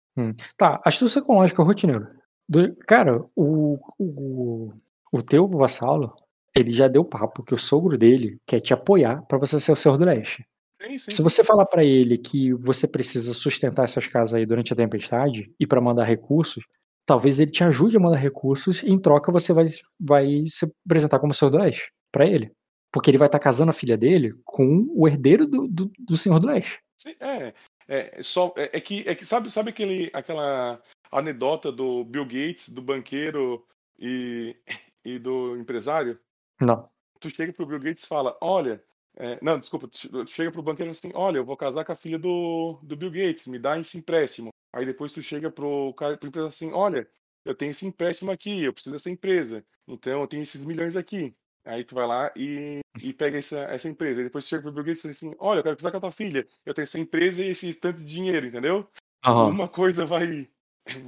Tá, 0.57 0.81
astúcia 0.85 1.21
ecológica 1.21 1.63
rotineiro. 1.63 2.07
Do- 2.49 2.75
cara, 2.87 3.25
o, 3.37 3.79
o, 3.99 4.73
o 5.13 5.23
teu 5.23 5.47
vassalo, 5.49 6.15
ele 6.57 6.73
já 6.73 6.89
deu 6.89 7.05
papo 7.05 7.43
que 7.43 7.55
o 7.55 7.59
sogro 7.59 7.99
dele 7.99 8.39
quer 8.47 8.61
te 8.61 8.73
apoiar 8.73 9.23
pra 9.27 9.39
você 9.39 9.61
ser 9.61 9.73
o 9.73 9.77
Senhor 9.77 9.99
do 9.99 10.05
Leste. 10.05 10.45
Sim, 10.81 10.99
sim, 10.99 11.11
Se 11.11 11.17
sim. 11.17 11.23
você 11.23 11.43
falar 11.43 11.67
pra 11.67 11.85
ele 11.85 12.17
que 12.17 12.53
você 12.55 12.87
precisa 12.87 13.35
sustentar 13.35 13.83
essas 13.85 14.07
casas 14.07 14.35
aí 14.35 14.47
durante 14.47 14.73
a 14.73 14.77
tempestade 14.77 15.53
e 15.59 15.67
pra 15.67 15.81
mandar 15.81 16.05
recursos, 16.05 16.65
talvez 17.05 17.41
ele 17.41 17.51
te 17.51 17.65
ajude 17.65 17.97
a 17.97 18.01
mandar 18.01 18.19
recursos 18.19 18.83
e 18.83 18.91
em 18.91 18.97
troca 18.97 19.33
você 19.33 19.53
vai, 19.53 19.67
vai 20.01 20.45
se 20.49 20.71
apresentar 20.87 21.19
como 21.19 21.35
Senhor 21.35 21.51
do 21.51 21.59
Leste 21.59 21.93
pra 22.13 22.27
ele. 22.27 22.53
Porque 22.93 23.11
ele 23.11 23.19
vai 23.19 23.29
estar 23.29 23.39
casando 23.39 23.71
a 23.71 23.75
filha 23.75 23.97
dele 23.97 24.35
com 24.45 24.87
o 24.91 25.07
herdeiro 25.07 25.47
do, 25.47 25.69
do, 25.69 25.93
do 25.99 26.17
Senhor 26.17 26.39
do 26.39 26.47
Leste. 26.47 26.81
Sim, 26.97 27.15
é, 27.21 27.55
é, 27.87 28.23
só, 28.23 28.53
é, 28.57 28.71
é 28.73 28.81
que, 28.81 29.09
é 29.09 29.15
que 29.15 29.25
sabe, 29.25 29.51
sabe 29.51 29.71
aquele, 29.71 30.11
aquela 30.13 30.83
anedota 31.13 31.71
do 31.71 32.05
Bill 32.05 32.25
Gates, 32.25 32.71
do 32.71 32.83
banqueiro 32.83 33.65
e, 33.99 34.57
e 35.05 35.19
do 35.19 35.57
empresário? 35.57 36.19
Não. 36.61 36.89
Tu 37.21 37.31
chega 37.31 37.53
pro 37.53 37.67
Bill 37.67 37.81
Gates 37.81 38.05
e 38.05 38.09
fala, 38.09 38.37
olha, 38.41 38.83
é, 39.17 39.39
não, 39.43 39.59
desculpa, 39.59 39.89
tu 39.89 39.99
che- 39.99 40.09
tu 40.09 40.31
chega 40.31 40.51
pro 40.51 40.63
banqueiro 40.63 40.91
assim, 40.91 41.11
olha, 41.15 41.39
eu 41.39 41.45
vou 41.45 41.57
casar 41.57 41.85
com 41.85 41.93
a 41.93 41.97
filha 41.97 42.19
do, 42.19 42.79
do 42.83 42.97
Bill 42.97 43.11
Gates, 43.11 43.47
me 43.47 43.59
dá 43.59 43.79
esse 43.79 43.99
empréstimo. 43.99 44.51
Aí 44.73 44.87
depois 44.87 45.13
tu 45.13 45.23
chega 45.23 45.51
pro 45.51 45.93
cara, 45.95 46.17
pro 46.17 46.29
empresa 46.29 46.49
assim, 46.49 46.73
olha, 46.73 47.09
eu 47.45 47.55
tenho 47.55 47.71
esse 47.71 47.87
empréstimo 47.87 48.31
aqui, 48.31 48.65
eu 48.65 48.73
preciso 48.73 48.93
dessa 48.95 49.11
empresa, 49.11 49.65
então 49.87 50.21
eu 50.21 50.27
tenho 50.27 50.43
esses 50.43 50.61
milhões 50.61 50.95
aqui. 50.97 51.35
Aí 51.65 51.85
tu 51.85 51.95
vai 51.95 52.07
lá 52.07 52.33
e, 52.37 52.81
e 53.03 53.13
pega 53.13 53.39
essa, 53.39 53.59
essa 53.65 53.89
empresa. 53.89 54.19
Aí 54.21 54.25
depois 54.25 54.47
chega 54.49 54.63
pro 54.63 54.73
Bill 54.73 54.85
Gates 54.85 55.05
e 55.05 55.09
diz 55.09 55.17
assim, 55.19 55.35
olha, 55.39 55.59
eu 55.59 55.63
quero 55.63 55.77
casar 55.77 55.91
com 55.91 55.97
a 55.99 56.01
tua 56.01 56.13
filha, 56.13 56.47
eu 56.65 56.73
tenho 56.75 56.85
essa 56.85 56.99
empresa 56.99 57.43
e 57.43 57.49
esse 57.49 57.75
tanto 57.75 57.99
de 58.01 58.07
dinheiro, 58.07 58.47
entendeu? 58.47 58.87
Aham. 59.25 59.49
uma 59.49 59.69
coisa 59.69 60.07
vai, 60.07 60.49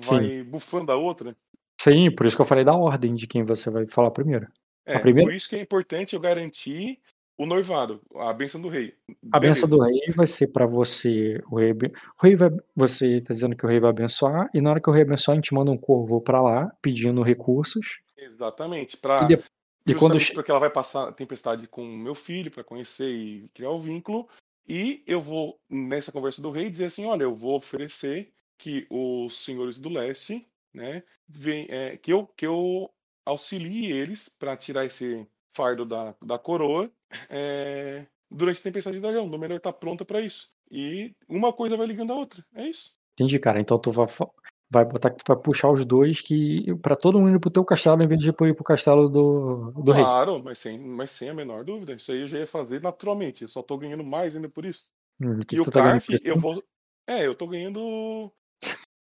Sim. 0.01 0.17
vai 0.19 0.43
bufando 0.43 0.93
a 0.93 0.97
outra. 0.97 1.35
Sim, 1.81 2.11
por 2.15 2.27
isso 2.27 2.37
que 2.37 2.43
eu 2.43 2.47
falei 2.47 2.65
da 2.65 2.75
ordem 2.75 3.15
de 3.15 3.27
quem 3.27 3.43
você 3.45 3.71
vai 3.71 3.87
falar 3.89 4.11
primeiro. 4.11 4.47
É, 4.85 4.99
primeira- 4.99 5.31
por 5.31 5.35
isso 5.35 5.49
que 5.49 5.57
é 5.57 5.61
importante 5.61 6.15
eu 6.15 6.21
garantir 6.21 6.99
o 7.39 7.47
noivado, 7.47 8.03
a 8.17 8.33
benção 8.35 8.61
do 8.61 8.69
rei. 8.69 8.95
A 9.33 9.39
Beleza. 9.39 9.63
benção 9.67 9.69
do 9.79 9.83
rei 9.83 10.13
vai 10.15 10.27
ser 10.27 10.49
pra 10.49 10.67
você. 10.67 11.41
O 11.51 11.59
rei, 11.59 11.73
o 11.73 12.23
rei 12.23 12.37
vai. 12.37 12.51
Você 12.77 13.23
tá 13.23 13.33
dizendo 13.33 13.57
que 13.57 13.65
o 13.65 13.69
rei 13.69 13.81
vai 13.81 13.89
abençoar, 13.89 14.51
e 14.53 14.61
na 14.61 14.69
hora 14.71 14.81
que 14.81 14.91
o 14.91 14.93
rei 14.93 15.03
abençoar, 15.03 15.35
a 15.35 15.37
gente 15.41 15.55
manda 15.55 15.71
um 15.71 15.79
corvo 15.79 16.21
pra 16.21 16.43
lá, 16.43 16.71
pedindo 16.83 17.23
recursos. 17.23 18.01
Exatamente. 18.19 18.97
E, 18.97 18.99
Pra, 18.99 19.25
de- 19.25 19.39
e 19.87 19.95
quando. 19.95 20.13
justamente 20.13 20.35
porque 20.35 20.51
ela 20.51 20.61
vai 20.61 20.71
passar 20.71 21.09
a 21.09 21.13
tempestade 21.13 21.67
com 21.67 21.83
o 21.83 21.97
meu 21.97 22.15
filho 22.15 22.51
para 22.51 22.65
conhecer 22.65 23.11
e 23.11 23.49
criar 23.55 23.71
o 23.71 23.79
vínculo. 23.79 24.29
E 24.69 25.03
eu 25.07 25.21
vou, 25.21 25.59
nessa 25.69 26.13
conversa 26.13 26.41
do 26.41 26.51
rei, 26.51 26.71
dizer 26.71 26.87
assim: 26.87 27.05
olha, 27.07 27.25
eu 27.25 27.35
vou 27.35 27.57
oferecer 27.57 28.33
que 28.59 28.87
os 28.91 29.43
senhores 29.43 29.79
do 29.79 29.89
leste, 29.89 30.47
né, 30.73 31.03
vem, 31.27 31.67
é, 31.71 31.97
que, 31.97 32.13
eu, 32.13 32.27
que 32.27 32.47
eu 32.47 32.91
auxilie 33.25 33.91
eles 33.91 34.29
para 34.29 34.57
tirar 34.57 34.85
esse 34.85 35.27
fardo 35.55 35.85
da, 35.85 36.15
da 36.23 36.39
coroa 36.39 36.91
é, 37.29 38.07
durante 38.31 38.61
a 38.61 38.63
tempestade 38.63 38.97
de 38.97 39.03
dragão. 39.03 39.27
O 39.27 39.39
melhor 39.39 39.57
estar 39.57 39.73
pronta 39.73 40.05
para 40.05 40.21
isso. 40.21 40.53
E 40.71 41.15
uma 41.29 41.53
coisa 41.53 41.77
vai 41.77 41.87
ligando 41.87 42.13
a 42.13 42.17
outra. 42.17 42.45
É 42.55 42.69
isso. 42.69 42.95
Entendi, 43.15 43.39
cara. 43.39 43.61
Então 43.61 43.79
tu 43.79 43.91
vai, 43.91 44.07
vai 44.71 44.85
botar 44.85 45.15
vai 45.27 45.37
puxar 45.37 45.71
os 45.71 45.85
dois 45.85 46.21
que. 46.21 46.73
pra 46.77 46.95
todo 46.95 47.19
mundo 47.19 47.37
ir 47.37 47.41
pro 47.41 47.51
teu 47.51 47.65
castelo, 47.65 48.03
em 48.03 48.07
vez 48.07 48.21
de 48.21 48.29
ir 48.29 48.33
pro 48.33 48.55
castelo 48.65 49.09
do, 49.09 49.73
do 49.73 49.91
rei. 49.93 50.05
Claro, 50.05 50.43
mas 50.43 50.59
sem, 50.59 50.79
mas 50.79 51.11
sem 51.11 51.29
a 51.29 51.35
menor 51.35 51.65
dúvida. 51.65 51.93
Isso 51.95 52.13
aí 52.13 52.21
eu 52.21 52.29
já 52.29 52.39
ia 52.39 52.47
fazer 52.47 52.81
naturalmente. 52.81 53.43
Eu 53.43 53.49
só 53.49 53.63
tô 53.63 53.77
ganhando 53.77 54.05
mais 54.05 54.37
ainda 54.37 54.49
por 54.49 54.65
isso. 54.65 54.85
Hum, 55.21 55.41
que, 55.41 55.57
E 55.57 55.59
que 55.59 55.61
o 55.61 55.71
tá 55.71 55.83
Carf, 55.83 56.07
eu 56.25 56.39
vou. 56.39 56.63
É, 57.07 57.27
eu 57.27 57.35
tô 57.35 57.49
ganhando. 57.49 58.33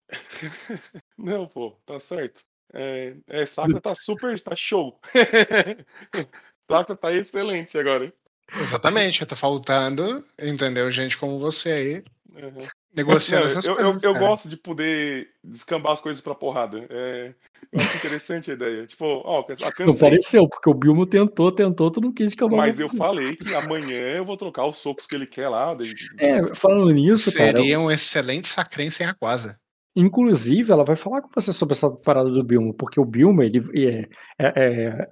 Não, 1.18 1.46
pô, 1.46 1.76
tá 1.84 2.00
certo. 2.00 2.40
É, 2.72 3.16
é 3.26 3.44
Sakura 3.44 3.80
tá 3.80 3.94
super. 3.94 4.40
tá 4.40 4.56
show. 4.56 4.98
Sakura 6.70 6.96
tá 6.96 7.12
excelente 7.12 7.76
agora. 7.78 8.06
hein? 8.06 8.12
Exatamente, 8.52 9.24
tá 9.26 9.36
faltando, 9.36 10.24
entendeu? 10.40 10.90
Gente 10.90 11.16
como 11.18 11.38
você 11.38 11.70
aí, 11.70 12.04
Uhum. 12.32 12.79
Negociando 12.94 13.46
essas 13.46 13.64
eu, 13.64 13.76
coisas. 13.76 14.02
eu, 14.02 14.12
eu 14.14 14.18
gosto 14.18 14.48
de 14.48 14.56
poder 14.56 15.28
descambar 15.42 15.92
as 15.92 16.00
coisas 16.00 16.20
pra 16.20 16.34
porrada. 16.34 16.86
É, 16.90 17.34
eu 17.72 17.78
acho 17.80 17.96
interessante 17.96 18.50
a 18.50 18.54
ideia. 18.54 18.86
Tipo, 18.86 19.04
ó, 19.24 19.40
a 19.40 19.84
Não 19.86 19.96
pareceu, 19.96 20.48
porque 20.48 20.68
o 20.68 20.74
Bilmo 20.74 21.06
tentou, 21.06 21.52
tentou, 21.52 21.90
tu 21.90 22.00
não 22.00 22.12
quis 22.12 22.32
acabar 22.32 22.56
mas 22.56 22.80
eu 22.80 22.88
falei 22.88 23.36
que 23.36 23.54
amanhã 23.54 24.16
eu 24.16 24.24
vou 24.24 24.36
trocar 24.36 24.66
os 24.66 24.78
socos 24.78 25.06
que 25.06 25.14
ele 25.14 25.26
quer 25.26 25.48
lá. 25.48 25.74
daí- 25.74 25.92
É, 26.18 26.54
falando 26.54 26.90
nisso, 26.90 27.32
cara. 27.32 27.58
Seria 27.58 27.78
um 27.78 27.90
excelente 27.90 28.48
sacren 28.48 28.90
sem 28.90 29.06
aquasa. 29.06 29.58
Inclusive, 29.94 30.70
ela 30.72 30.84
vai 30.84 30.96
falar 30.96 31.20
com 31.20 31.30
você 31.34 31.52
sobre 31.52 31.72
essa 31.72 31.90
parada 31.90 32.30
do 32.30 32.44
Bilmo, 32.44 32.72
porque 32.74 33.00
o 33.00 33.04
Bilmo, 33.04 33.42
ele 33.42 33.62
é, 33.74 34.08
é- 34.38 35.08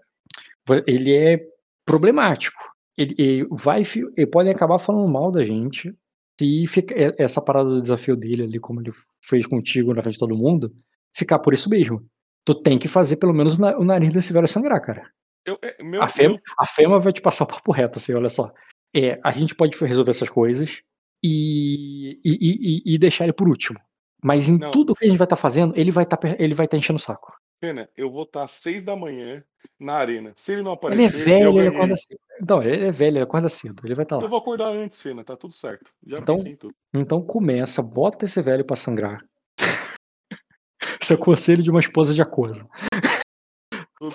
é- 0.70 0.84
ele 0.86 1.16
é 1.16 1.40
problemático. 1.84 2.62
Ele, 2.96 3.14
ele 3.18 3.48
vai, 3.50 3.82
ele 4.16 4.26
pode 4.26 4.48
acabar 4.48 4.78
falando 4.78 5.10
mal 5.12 5.30
da 5.30 5.44
gente 5.44 5.92
se 6.38 6.66
fica, 6.66 6.94
essa 7.18 7.40
parada 7.40 7.68
do 7.68 7.82
desafio 7.82 8.16
dele 8.16 8.44
ali, 8.44 8.58
como 8.60 8.80
ele 8.80 8.90
fez 9.24 9.46
contigo 9.46 9.92
na 9.94 10.02
frente 10.02 10.14
de 10.14 10.18
todo 10.20 10.36
mundo, 10.36 10.74
ficar 11.16 11.38
por 11.38 11.52
isso 11.54 11.68
mesmo. 11.68 12.04
Tu 12.44 12.54
tem 12.54 12.78
que 12.78 12.88
fazer 12.88 13.16
pelo 13.16 13.34
menos 13.34 13.56
o 13.56 13.60
na- 13.60 13.76
o 13.78 13.84
nariz 13.84 14.12
desse 14.12 14.32
velho 14.32 14.46
sangrar, 14.48 14.80
cara. 14.80 15.10
Eu, 15.44 15.58
é, 15.62 15.82
meu, 15.82 16.02
A 16.02 16.08
Fema, 16.08 16.28
meu- 16.34 16.40
a 16.58 16.66
Fema 16.66 16.98
vai 16.98 17.12
te 17.12 17.20
passar 17.20 17.44
o 17.44 17.46
papo 17.46 17.72
reto, 17.72 17.98
assim, 17.98 18.14
olha 18.14 18.28
só. 18.28 18.52
É, 18.94 19.18
a 19.22 19.30
gente 19.32 19.54
pode 19.54 19.76
resolver 19.84 20.10
essas 20.10 20.30
coisas 20.30 20.80
e, 21.22 22.18
e, 22.24 22.82
e- 22.84 22.94
e 22.94 22.98
deixar 22.98 23.24
ele 23.24 23.32
por 23.32 23.48
último. 23.48 23.78
Mas 24.22 24.48
em 24.48 24.58
Não. 24.58 24.70
tudo 24.70 24.94
que 24.94 25.04
a 25.04 25.08
gente 25.08 25.18
vai 25.18 25.24
estar 25.26 25.36
fazendo, 25.36 25.72
ele 25.76 25.90
vai 25.90 26.04
estar 26.04 26.18
ele 26.40 26.54
vai 26.54 26.66
estar 26.66 26.76
enchendo 26.76 26.96
o 26.98 27.02
saco. 27.02 27.32
Pena, 27.60 27.88
eu 27.96 28.10
vou 28.10 28.22
estar 28.22 28.44
às 28.44 28.52
seis 28.52 28.82
da 28.84 28.94
manhã 28.96 29.42
na 29.80 29.94
arena. 29.94 30.32
Se 30.36 30.52
ele 30.52 30.62
não 30.62 30.72
Ele 30.72 30.76
aparecer, 30.76 31.20
é 31.20 31.24
velho, 31.24 31.50
eu 31.50 31.58
ele 31.58 31.68
acorda 31.76 31.96
cedo. 31.96 32.20
Não, 32.48 32.62
ele 32.62 32.84
é 32.86 32.90
velho, 32.90 33.16
ele 33.16 33.24
acorda 33.24 33.48
cedo, 33.48 33.82
ele 33.84 33.94
vai 33.94 34.04
estar 34.04 34.16
Eu 34.16 34.22
lá. 34.22 34.28
vou 34.28 34.38
acordar 34.38 34.68
antes, 34.68 35.00
Fena, 35.00 35.24
tá 35.24 35.36
tudo 35.36 35.52
certo. 35.52 35.90
Já 36.06 36.18
Então- 36.18 36.36
pensei 36.36 36.52
em 36.52 36.56
tudo. 36.56 36.74
Então 36.94 37.20
começa, 37.22 37.82
bota 37.82 38.24
esse 38.24 38.40
velho 38.42 38.64
pra 38.64 38.76
sangrar. 38.76 39.24
Isso 41.00 41.12
é 41.12 41.16
conselho 41.16 41.62
de 41.62 41.70
uma 41.70 41.80
esposa 41.80 42.14
de 42.14 42.22
acordo. 42.22 42.68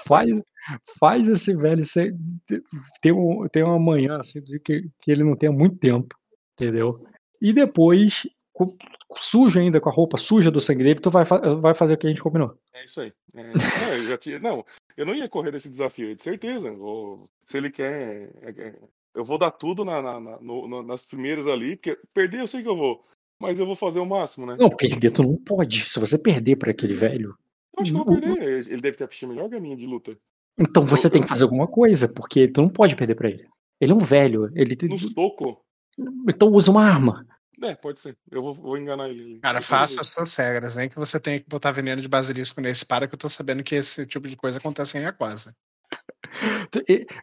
Faz, 0.07 0.29
faz 0.97 1.27
esse 1.27 1.53
velho 1.55 1.83
ser, 1.83 2.15
ter, 3.01 3.11
um, 3.11 3.45
ter 3.49 3.63
uma 3.63 3.77
manhã 3.77 4.17
assim 4.17 4.41
que, 4.63 4.89
que 5.01 5.11
ele 5.11 5.23
não 5.25 5.35
tenha 5.35 5.51
muito 5.51 5.77
tempo, 5.77 6.15
entendeu? 6.53 7.05
E 7.41 7.51
depois, 7.51 8.23
com- 8.53 8.77
sujo 9.15 9.59
ainda, 9.59 9.81
com 9.81 9.89
a 9.89 9.91
roupa 9.91 10.17
suja 10.17 10.49
do 10.51 10.61
sangue 10.61 10.83
dele, 10.83 10.99
tu 10.99 11.09
vai, 11.09 11.23
vai 11.59 11.73
fazer 11.73 11.95
o 11.95 11.97
que 11.97 12.05
a 12.07 12.09
gente 12.09 12.21
combinou. 12.21 12.55
É 12.73 12.85
isso 12.85 13.01
aí. 13.01 13.11
É, 13.35 13.43
não, 13.43 13.93
eu 13.95 14.03
já 14.07 14.17
tinha, 14.17 14.39
não, 14.39 14.63
eu 14.95 15.05
não 15.05 15.15
ia 15.15 15.27
correr 15.27 15.51
desse 15.51 15.69
desafio, 15.69 16.15
de 16.15 16.21
certeza. 16.23 16.71
vou- 16.71 17.27
se 17.47 17.57
ele 17.57 17.71
quer, 17.71 18.31
é, 18.43 18.49
é, 18.49 18.79
eu 19.15 19.23
vou 19.25 19.37
dar 19.37 19.51
tudo 19.51 19.83
na, 19.83 20.01
na- 20.01 20.19
na- 20.19 20.39
no- 20.39 20.83
nas 20.83 21.05
primeiras 21.05 21.47
ali, 21.47 21.75
porque 21.75 21.97
perder 22.13 22.41
eu 22.41 22.47
sei 22.47 22.61
que 22.61 22.69
eu 22.69 22.77
vou, 22.77 23.03
mas 23.39 23.57
eu 23.59 23.65
vou 23.65 23.75
fazer 23.75 23.99
o 23.99 24.05
máximo, 24.05 24.45
né? 24.45 24.55
Não, 24.59 24.69
perder 24.69 25.11
tu 25.11 25.23
não 25.23 25.35
pode. 25.37 25.89
Se 25.89 25.99
você 25.99 26.17
perder 26.17 26.55
pra 26.55 26.71
aquele 26.71 26.93
velho, 26.93 27.35
Eu 27.75 27.81
acho 27.81 27.91
que 27.91 27.99
eu 27.99 28.05
vou 28.05 28.19
perder. 28.21 28.67
Ele 28.67 28.81
deve 28.81 28.97
ter 28.97 29.03
a 29.03 29.27
melhor 29.27 29.49
minha 29.49 29.75
de 29.75 29.85
luta. 29.87 30.15
então 30.59 30.85
você 30.85 31.07
Eu- 31.07 31.11
tem 31.11 31.19
eu- 31.19 31.23
que 31.23 31.29
fazer 31.29 31.43
alguma 31.43 31.67
coisa, 31.67 32.07
porque 32.07 32.47
tu 32.47 32.61
não 32.61 32.69
pode 32.69 32.95
perder 32.95 33.15
pra 33.15 33.29
ele. 33.29 33.47
Ele 33.81 33.91
é 33.91 33.95
um 33.95 33.97
velho, 33.97 34.51
ele 34.55 34.75
tem- 34.75 34.95
soco, 34.99 35.59
então 36.29 36.49
usa 36.49 36.69
uma 36.71 36.85
arma. 36.85 37.25
É, 37.63 37.75
pode 37.75 37.99
ser. 37.99 38.17
Eu 38.31 38.41
vou, 38.41 38.53
vou 38.53 38.77
enganar 38.77 39.09
ele. 39.09 39.39
Cara, 39.39 39.61
faça 39.61 40.01
as 40.01 40.07
suas 40.07 40.35
regras, 40.35 40.75
nem 40.75 40.89
que 40.89 40.95
você 40.95 41.19
tenha 41.19 41.39
que 41.39 41.49
botar 41.49 41.71
veneno 41.71 42.01
de 42.01 42.07
basilisco 42.07 42.61
nesse 42.61 42.85
para 42.85 43.07
que 43.07 43.15
eu 43.15 43.19
tô 43.19 43.29
sabendo 43.29 43.63
que 43.63 43.75
esse 43.75 44.05
tipo 44.05 44.27
de 44.27 44.35
coisa 44.35 44.59
acontece 44.59 44.97
em 44.97 45.05
Aquasa. 45.05 45.55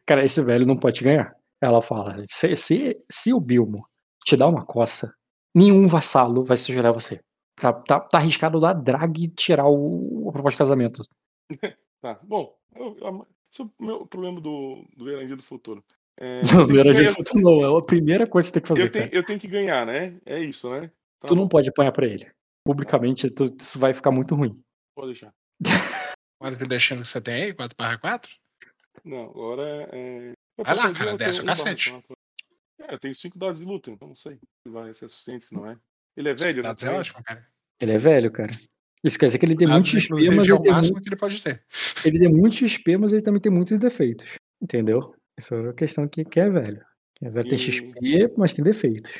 Cara, 0.07 0.25
esse 0.25 0.43
velho 0.43 0.67
não 0.67 0.77
pode 0.77 1.03
ganhar. 1.03 1.35
Ela 1.61 1.83
fala: 1.83 2.23
se, 2.27 2.57
se, 2.57 3.05
se 3.11 3.33
o 3.33 3.41
Bilmo 3.41 3.87
te 4.25 4.37
dá 4.37 4.47
uma 4.47 4.65
coça, 4.65 5.15
nenhum 5.55 5.87
vassalo 5.87 6.45
vai 6.45 6.57
sugerir 6.57 6.93
você. 6.93 7.21
Tá, 7.57 7.73
tá, 7.73 8.01
tá 8.01 8.19
arriscado 8.19 8.59
da 8.59 8.73
drag 8.73 9.29
tirar 9.37 9.67
o, 9.69 10.29
a 10.29 10.33
proposta 10.33 10.57
de 10.57 10.59
casamento. 10.59 11.03
Tá, 12.03 12.19
bom. 12.23 12.57
Eu, 12.75 12.97
eu, 12.97 13.27
esse 13.53 13.61
é 13.61 13.65
o 13.65 13.71
meu 13.79 14.07
problema 14.07 14.41
do, 14.41 14.87
do 14.97 15.05
Verandia 15.05 15.37
do 15.37 15.43
Futuro. 15.43 15.85
É, 16.19 16.43
Não, 16.53 16.61
eu 16.63 16.67
tenho 16.95 17.43
não 17.43 17.59
que. 17.59 17.65
É 17.65 17.79
a 17.79 17.83
primeira 17.83 18.27
coisa 18.27 18.49
que 18.51 18.53
você 18.53 18.61
tem 18.61 18.63
que 18.63 18.69
fazer. 18.69 18.83
eu, 18.87 18.93
tenho, 18.93 19.05
cara. 19.07 19.17
eu 19.17 19.25
tenho 19.25 19.39
que 19.41 19.49
ganhar, 19.49 19.87
né? 19.87 20.17
É 20.27 20.39
isso, 20.41 20.71
né? 20.71 20.91
Tá 21.21 21.29
Tu 21.29 21.35
não 21.35 21.43
bom, 21.45 21.49
pode 21.49 21.69
apanhar 21.69 21.93
pra 21.93 22.07
ele. 22.07 22.31
Publicamente, 22.65 23.31
tu- 23.31 23.55
isso 23.59 23.79
vai 23.79 23.95
ficar 23.95 24.11
muito 24.11 24.35
ruim. 24.35 24.61
Pode 24.95 25.09
deixar. 25.09 25.33
Quanto 26.41 26.57
de 26.59 26.67
destino 26.67 27.03
que 27.03 27.09
você 27.09 27.21
tem 27.21 27.35
aí? 27.45 27.55
4 27.55 27.77
barra 27.77 27.99
4? 27.99 28.31
Não, 29.05 29.25
agora 29.25 29.89
é. 29.93 30.33
eu 30.59 30.65
Vai 30.65 30.75
lá, 30.75 30.93
cara, 30.93 31.17
desce 31.17 31.41
o 31.41 31.45
cacete. 31.47 31.93
É, 32.81 32.95
eu 32.95 32.99
tenho 32.99 33.15
5 33.15 33.39
dados 33.39 33.59
de 33.59 33.65
luta, 33.65 33.91
então 33.91 34.09
não 34.09 34.15
sei 34.15 34.35
se 34.37 34.71
vai 34.73 34.93
ser 34.95 35.09
suficiente, 35.09 35.45
se 35.47 35.55
não 35.55 35.71
é. 35.71 35.77
Ele 36.17 36.29
é 36.29 36.35
velho, 36.35 36.63
né? 36.63 36.71
É 36.71 36.75
também? 36.75 36.97
ótimo, 36.99 37.23
cara. 37.25 37.47
Ele 37.81 37.93
é 37.93 37.99
velho, 37.99 38.31
cara. 38.31 38.51
Isso 39.03 39.19
quer 39.19 39.27
dizer 39.27 39.39
que 39.39 39.47
ele 39.47 39.57
tem 39.57 39.67
muito 39.67 39.87
Dados, 39.87 40.03
XP, 40.03 40.13
mas 40.13 40.25
é 40.25 40.29
ele 40.29 40.53
o 40.53 40.63
tem, 40.63 40.73
máximo 40.73 40.93
muito, 40.95 41.05
que 41.05 41.11
ele 41.11 41.21
pode 41.21 41.41
ter. 41.43 41.63
ele 42.05 42.19
tem 42.19 42.29
muito 42.29 42.57
XP, 42.57 42.97
mas 42.99 43.13
ele 43.13 43.23
também 43.23 43.41
tem 43.41 43.51
muitos 43.53 43.79
defeitos. 43.79 44.27
Entendeu? 44.63 45.15
Isso 45.41 45.55
é 45.55 45.61
uma 45.61 45.73
questão 45.73 46.07
que, 46.07 46.23
que 46.25 46.39
é 46.39 46.49
velho. 46.51 46.85
Que 47.17 47.25
é 47.27 47.31
velho 47.31 47.49
tem 47.49 47.57
E- 47.59 47.61
XP, 47.61 48.35
mas 48.37 48.53
tem 48.53 48.63
defeitos. 48.65 49.11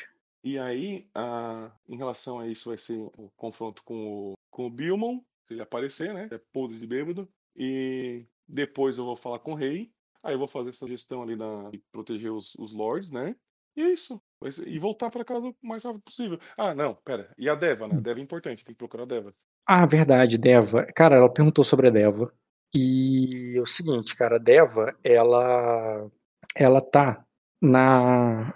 E 0.43 0.57
aí, 0.57 1.07
a- 1.15 1.71
em 1.89 1.97
relação 1.97 2.39
a 2.39 2.47
isso, 2.47 2.69
vai 2.69 2.77
ser 2.77 2.97
o 2.97 3.31
confronto 3.35 3.83
com 3.83 4.31
o, 4.31 4.33
com 4.51 4.67
o 4.67 4.69
Bilmon, 4.69 5.19
se 5.47 5.53
ele 5.55 5.61
aparecer, 5.61 6.13
né? 6.13 6.27
É 6.31 6.39
podre 6.53 6.77
de 6.79 6.85
bêbado. 6.87 7.27
E 7.55 8.25
depois 8.47 8.97
eu 8.97 9.05
vou 9.05 9.15
falar 9.15 9.39
com 9.39 9.51
o 9.53 9.55
rei. 9.55 9.91
Aí 10.23 10.35
eu 10.35 10.39
vou 10.39 10.47
fazer 10.47 10.69
essa 10.69 10.87
gestão 10.87 11.23
ali 11.23 11.35
de 11.71 11.81
proteger 11.91 12.31
os, 12.31 12.53
os 12.55 12.71
lords, 12.73 13.09
né? 13.11 13.35
E 13.75 13.81
é 13.81 13.91
isso. 13.91 14.21
Ser- 14.51 14.67
e 14.67 14.77
voltar 14.77 15.09
pra 15.09 15.25
casa 15.25 15.47
o 15.47 15.55
mais 15.63 15.83
rápido 15.83 16.01
possível. 16.03 16.39
Ah, 16.57 16.73
não, 16.75 16.93
pera. 17.03 17.33
E 17.37 17.49
a 17.49 17.55
Deva, 17.55 17.87
né? 17.87 17.95
A 17.97 17.99
Deva 17.99 18.19
é 18.19 18.23
importante, 18.23 18.63
tem 18.63 18.73
que 18.75 18.77
procurar 18.79 19.03
a 19.03 19.07
Deva. 19.07 19.33
Ah, 19.65 19.85
verdade, 19.85 20.37
Deva. 20.37 20.85
Cara, 20.95 21.15
ela 21.15 21.31
perguntou 21.31 21.63
sobre 21.63 21.87
a 21.87 21.91
Deva. 21.91 22.31
E 22.73 23.55
é 23.57 23.61
o 23.61 23.65
seguinte, 23.65 24.15
cara, 24.15 24.35
a 24.37 24.39
Deva, 24.39 24.95
ela 25.03 26.09
ela 26.55 26.81
tá 26.81 27.23
na 27.61 28.53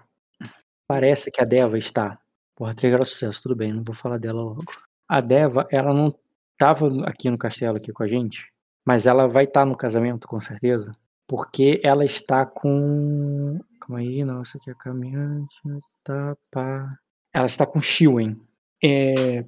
parece 0.87 1.31
que 1.31 1.41
a 1.41 1.45
Deva 1.45 1.77
está. 1.77 2.19
Porra, 2.55 2.73
trigger 2.73 3.01
o 3.01 3.05
sucesso, 3.05 3.43
tudo 3.43 3.55
bem, 3.55 3.73
não 3.73 3.83
vou 3.83 3.95
falar 3.95 4.17
dela 4.17 4.41
logo. 4.41 4.63
A 5.09 5.21
Deva, 5.21 5.67
ela 5.71 5.93
não 5.93 6.13
tava 6.57 6.87
aqui 7.05 7.29
no 7.29 7.37
castelo 7.37 7.77
aqui 7.77 7.91
com 7.91 8.03
a 8.03 8.07
gente, 8.07 8.51
mas 8.85 9.07
ela 9.07 9.27
vai 9.27 9.45
estar 9.45 9.65
no 9.65 9.75
casamento 9.77 10.27
com 10.27 10.39
certeza, 10.39 10.91
porque 11.27 11.81
ela 11.83 12.05
está 12.05 12.45
com 12.45 13.59
Calma 13.85 13.99
aí, 13.99 14.25
não, 14.25 14.41
isso 14.41 14.57
aqui 14.57 14.71
é 14.71 14.73
caminhante, 14.73 15.55
tá, 16.03 16.35
pá. 16.51 16.97
Ela 17.31 17.45
está 17.45 17.67
com 17.67 17.79
Shiwen. 17.79 18.41
É, 18.83 19.45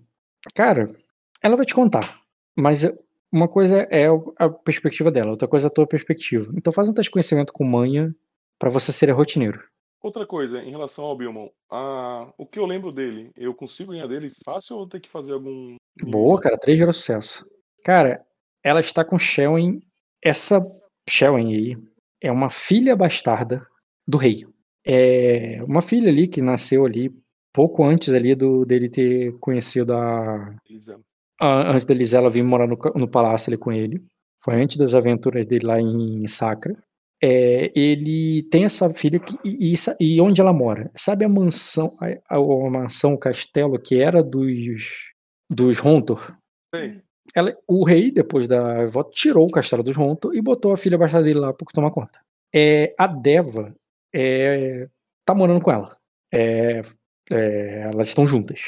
cara, 0.53 0.93
ela 1.41 1.55
vai 1.55 1.65
te 1.65 1.73
contar. 1.73 2.21
Mas 2.55 2.83
uma 3.31 3.47
coisa 3.47 3.87
é 3.91 4.05
a 4.37 4.49
perspectiva 4.49 5.11
dela, 5.11 5.31
outra 5.31 5.47
coisa 5.47 5.67
é 5.67 5.69
a 5.69 5.73
tua 5.73 5.87
perspectiva. 5.87 6.51
Então 6.55 6.71
faz 6.71 6.87
um 6.87 6.93
teste 6.93 7.09
de 7.09 7.13
conhecimento 7.13 7.53
com 7.53 7.63
manha 7.63 8.15
pra 8.57 8.69
você 8.69 8.91
ser 8.91 9.11
rotineiro. 9.11 9.61
Outra 10.01 10.25
coisa, 10.25 10.63
em 10.63 10.69
relação 10.69 11.05
ao 11.05 11.17
Bilmon, 11.17 11.49
o 12.37 12.45
que 12.45 12.59
eu 12.59 12.65
lembro 12.65 12.91
dele, 12.91 13.31
eu 13.35 13.53
consigo 13.53 13.91
ganhar 13.91 14.07
dele 14.07 14.31
fácil 14.45 14.75
ou 14.75 14.81
vou 14.81 14.89
ter 14.89 14.99
que 14.99 15.09
fazer 15.09 15.33
algum. 15.33 15.75
Boa, 16.01 16.39
cara, 16.39 16.57
três 16.57 16.77
gerou 16.77 16.93
sucesso. 16.93 17.45
Cara, 17.83 18.23
ela 18.63 18.79
está 18.79 19.03
com 19.03 19.17
Shelwen. 19.17 19.81
Essa 20.23 20.61
Shelwen 21.09 21.53
aí 21.53 21.77
é 22.21 22.31
uma 22.31 22.49
filha 22.49 22.95
bastarda 22.95 23.65
do 24.07 24.17
rei. 24.17 24.45
É 24.85 25.61
uma 25.63 25.81
filha 25.81 26.09
ali 26.09 26.27
que 26.27 26.41
nasceu 26.41 26.85
ali 26.85 27.11
pouco 27.51 27.83
antes 27.83 28.13
ali 28.13 28.35
do 28.35 28.63
dele 28.65 28.87
ter 28.87 29.37
conhecido 29.39 29.93
a, 29.93 30.49
Elisama? 30.69 31.03
A 31.39 31.71
antes 31.71 31.85
da 31.85 31.93
Elisela 31.93 32.29
vir 32.29 32.43
morar 32.43 32.67
no, 32.67 32.77
no 32.95 33.07
palácio 33.07 33.49
ali 33.49 33.57
com 33.57 33.71
ele. 33.71 34.03
Foi 34.43 34.55
antes 34.61 34.77
das 34.77 34.93
aventuras 34.95 35.45
dele 35.45 35.65
lá 35.65 35.79
em 35.79 36.27
Sacra. 36.27 36.75
É, 37.21 37.71
ele 37.75 38.43
tem 38.51 38.65
essa 38.65 38.89
filha 38.91 39.19
que, 39.19 39.35
e, 39.43 39.73
e 39.99 40.21
onde 40.21 40.39
ela 40.39 40.53
mora? 40.53 40.91
Sabe 40.95 41.25
a 41.25 41.29
mansão, 41.29 41.89
a, 42.29 42.35
a- 42.37 42.69
mansão, 42.69 43.13
o 43.13 43.17
castelo 43.17 43.79
que 43.79 43.99
era 44.01 44.21
dos 44.21 45.07
dos 45.49 45.79
Rontor? 45.79 46.35
Sei. 46.73 47.01
Ela, 47.35 47.55
o 47.67 47.83
rei, 47.83 48.11
depois 48.11 48.47
da 48.47 48.85
volta, 48.85 49.11
tirou 49.13 49.45
o 49.47 49.51
castelo 49.51 49.83
dos 49.83 49.95
Ronto 49.95 50.33
e 50.33 50.41
botou 50.41 50.71
a 50.71 50.77
filha 50.77 50.97
bastarda 50.97 51.25
dele 51.25 51.39
lá 51.39 51.53
para 51.53 51.65
tomar 51.73 51.91
conta. 51.91 52.19
É, 52.53 52.93
a 52.97 53.07
Deva 53.07 53.75
é, 54.13 54.87
tá 55.25 55.33
morando 55.35 55.61
com 55.61 55.71
ela. 55.71 55.97
É, 56.33 56.81
é, 57.31 57.81
elas 57.91 58.09
estão 58.09 58.25
juntas. 58.27 58.61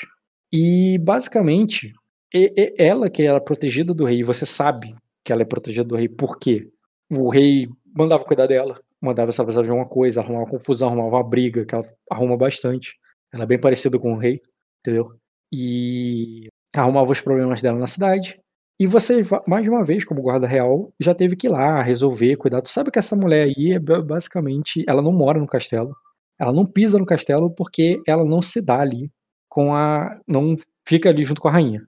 E, 0.51 0.97
basicamente, 0.99 1.93
e- 2.33 2.53
e- 2.57 2.75
ela 2.77 3.09
que 3.09 3.23
era 3.23 3.39
protegida 3.41 3.93
do 3.93 4.05
rei, 4.05 4.23
você 4.23 4.45
sabe 4.45 4.93
que 5.23 5.31
ela 5.33 5.41
é 5.41 5.45
protegida 5.45 5.83
do 5.87 5.95
rei, 5.95 6.07
por 6.09 6.37
quê? 6.39 6.67
O 7.11 7.29
rei 7.29 7.67
mandava 7.95 8.23
cuidar 8.23 8.47
dela, 8.47 8.79
mandava 9.01 9.31
se 9.31 9.41
ela 9.41 9.51
de 9.51 9.69
alguma 9.69 9.87
coisa, 9.87 10.21
arrumava 10.21 10.45
uma 10.45 10.51
confusão, 10.51 10.89
arrumava 10.89 11.15
uma 11.17 11.23
briga, 11.23 11.65
que 11.65 11.73
ela 11.75 11.83
arruma 12.11 12.37
bastante. 12.37 12.95
Ela 13.33 13.43
é 13.43 13.47
bem 13.47 13.59
parecida 13.59 13.99
com 13.99 14.13
o 14.13 14.17
rei, 14.17 14.39
entendeu? 14.81 15.11
E 15.51 16.47
arrumava 16.75 17.11
os 17.11 17.21
problemas 17.21 17.61
dela 17.61 17.77
na 17.79 17.87
cidade. 17.87 18.39
E 18.79 18.87
você, 18.87 19.21
mais 19.47 19.67
uma 19.67 19.83
vez, 19.83 20.05
como 20.05 20.21
guarda 20.21 20.47
real, 20.47 20.93
já 20.99 21.13
teve 21.13 21.35
que 21.35 21.47
ir 21.47 21.49
lá 21.49 21.81
resolver, 21.81 22.37
cuidar. 22.37 22.61
Tu 22.61 22.69
sabe 22.69 22.91
que 22.91 22.99
essa 22.99 23.15
mulher 23.15 23.45
aí 23.47 23.73
é 23.73 23.79
ba- 23.79 24.01
basicamente. 24.01 24.85
Ela 24.87 25.01
não 25.01 25.11
mora 25.11 25.39
no 25.39 25.47
castelo. 25.47 25.93
Ela 26.39 26.53
não 26.53 26.65
pisa 26.65 26.97
no 26.97 27.05
castelo 27.05 27.49
porque 27.51 28.01
ela 28.07 28.23
não 28.23 28.41
se 28.41 28.61
dá 28.63 28.79
ali 28.81 29.11
com 29.49 29.73
a. 29.75 30.17
Não 30.27 30.55
fica 30.87 31.09
ali 31.09 31.23
junto 31.23 31.41
com 31.41 31.49
a 31.49 31.51
rainha. 31.51 31.81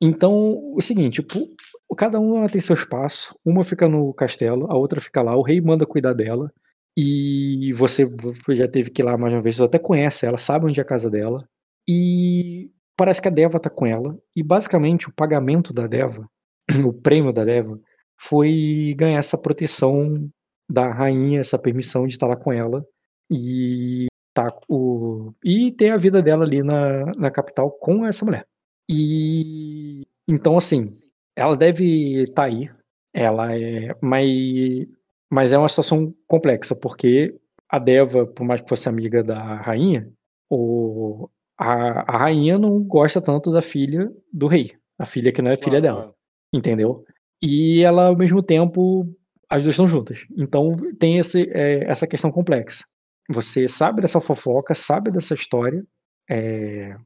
Tá. 0.00 0.06
Então, 0.06 0.54
o 0.76 0.80
seguinte, 0.82 1.22
pu- 1.22 1.54
cada 1.96 2.18
uma 2.20 2.48
tem 2.48 2.60
seu 2.60 2.74
espaço. 2.74 3.34
Uma 3.44 3.64
fica 3.64 3.88
no 3.88 4.12
castelo, 4.14 4.70
a 4.70 4.76
outra 4.76 5.00
fica 5.00 5.22
lá. 5.22 5.36
O 5.36 5.42
rei 5.42 5.60
manda 5.60 5.86
cuidar 5.86 6.12
dela. 6.12 6.52
E 6.98 7.72
você 7.74 8.08
já 8.50 8.66
teve 8.68 8.90
que 8.90 9.02
ir 9.02 9.04
lá 9.04 9.18
mais 9.18 9.32
uma 9.32 9.42
vez. 9.42 9.56
Você 9.56 9.64
até 9.64 9.78
conhece 9.78 10.24
ela, 10.26 10.38
sabe 10.38 10.64
onde 10.66 10.80
é 10.80 10.82
a 10.82 10.86
casa 10.86 11.10
dela. 11.10 11.46
E 11.88 12.70
parece 12.96 13.20
que 13.20 13.28
a 13.28 13.30
Deva 13.30 13.60
tá 13.60 13.68
com 13.70 13.86
ela. 13.86 14.18
E 14.34 14.42
basicamente 14.42 15.08
o 15.08 15.14
pagamento 15.14 15.72
da 15.74 15.86
Deva, 15.86 16.26
o 16.84 16.92
prêmio 16.92 17.32
da 17.32 17.44
Deva, 17.44 17.78
foi 18.18 18.94
ganhar 18.96 19.18
essa 19.18 19.36
proteção 19.36 19.98
da 20.70 20.90
rainha, 20.92 21.40
essa 21.40 21.58
permissão 21.58 22.06
de 22.06 22.14
estar 22.14 22.26
lá 22.26 22.36
com 22.36 22.50
ela. 22.52 22.84
E, 23.30 24.06
tá, 24.34 24.50
o, 24.68 25.32
e 25.44 25.70
ter 25.72 25.90
a 25.90 25.96
vida 25.98 26.22
dela 26.22 26.44
ali 26.44 26.62
na, 26.62 27.04
na 27.16 27.30
capital 27.30 27.70
com 27.70 28.06
essa 28.06 28.24
mulher. 28.24 28.46
E 28.88 30.02
então, 30.28 30.56
assim, 30.56 30.90
ela 31.36 31.56
deve 31.56 32.22
estar 32.22 32.44
aí. 32.44 32.70
Ela 33.14 33.54
é. 33.56 33.94
Mas, 34.02 34.86
mas 35.30 35.52
é 35.52 35.58
uma 35.58 35.68
situação 35.68 36.14
complexa, 36.26 36.74
porque 36.74 37.34
a 37.68 37.78
Deva, 37.78 38.26
por 38.26 38.44
mais 38.44 38.60
que 38.60 38.68
fosse 38.68 38.88
amiga 38.88 39.22
da 39.22 39.56
rainha, 39.56 40.10
o, 40.50 41.28
a, 41.58 42.14
a 42.14 42.18
rainha 42.18 42.58
não 42.58 42.82
gosta 42.82 43.20
tanto 43.20 43.50
da 43.52 43.62
filha 43.62 44.10
do 44.32 44.46
rei. 44.46 44.72
A 44.98 45.04
filha 45.04 45.32
que 45.32 45.42
não 45.42 45.50
é 45.50 45.54
filha 45.54 45.80
Claro, 45.80 45.82
dela. 45.82 45.96
claro. 46.02 46.14
Entendeu? 46.52 47.04
E 47.42 47.82
ela, 47.82 48.06
ao 48.08 48.16
mesmo 48.16 48.42
tempo, 48.42 49.06
as 49.48 49.62
duas 49.62 49.74
estão 49.74 49.86
juntas. 49.88 50.24
Então 50.36 50.76
tem 50.98 51.18
esse, 51.18 51.50
é, 51.52 51.84
essa 51.90 52.06
questão 52.06 52.30
complexa. 52.30 52.84
Você 53.28 53.66
sabe 53.68 54.00
dessa 54.00 54.20
fofoca, 54.20 54.74
sabe 54.74 55.10
dessa 55.12 55.34
história, 55.34 55.84
é, 56.30 56.96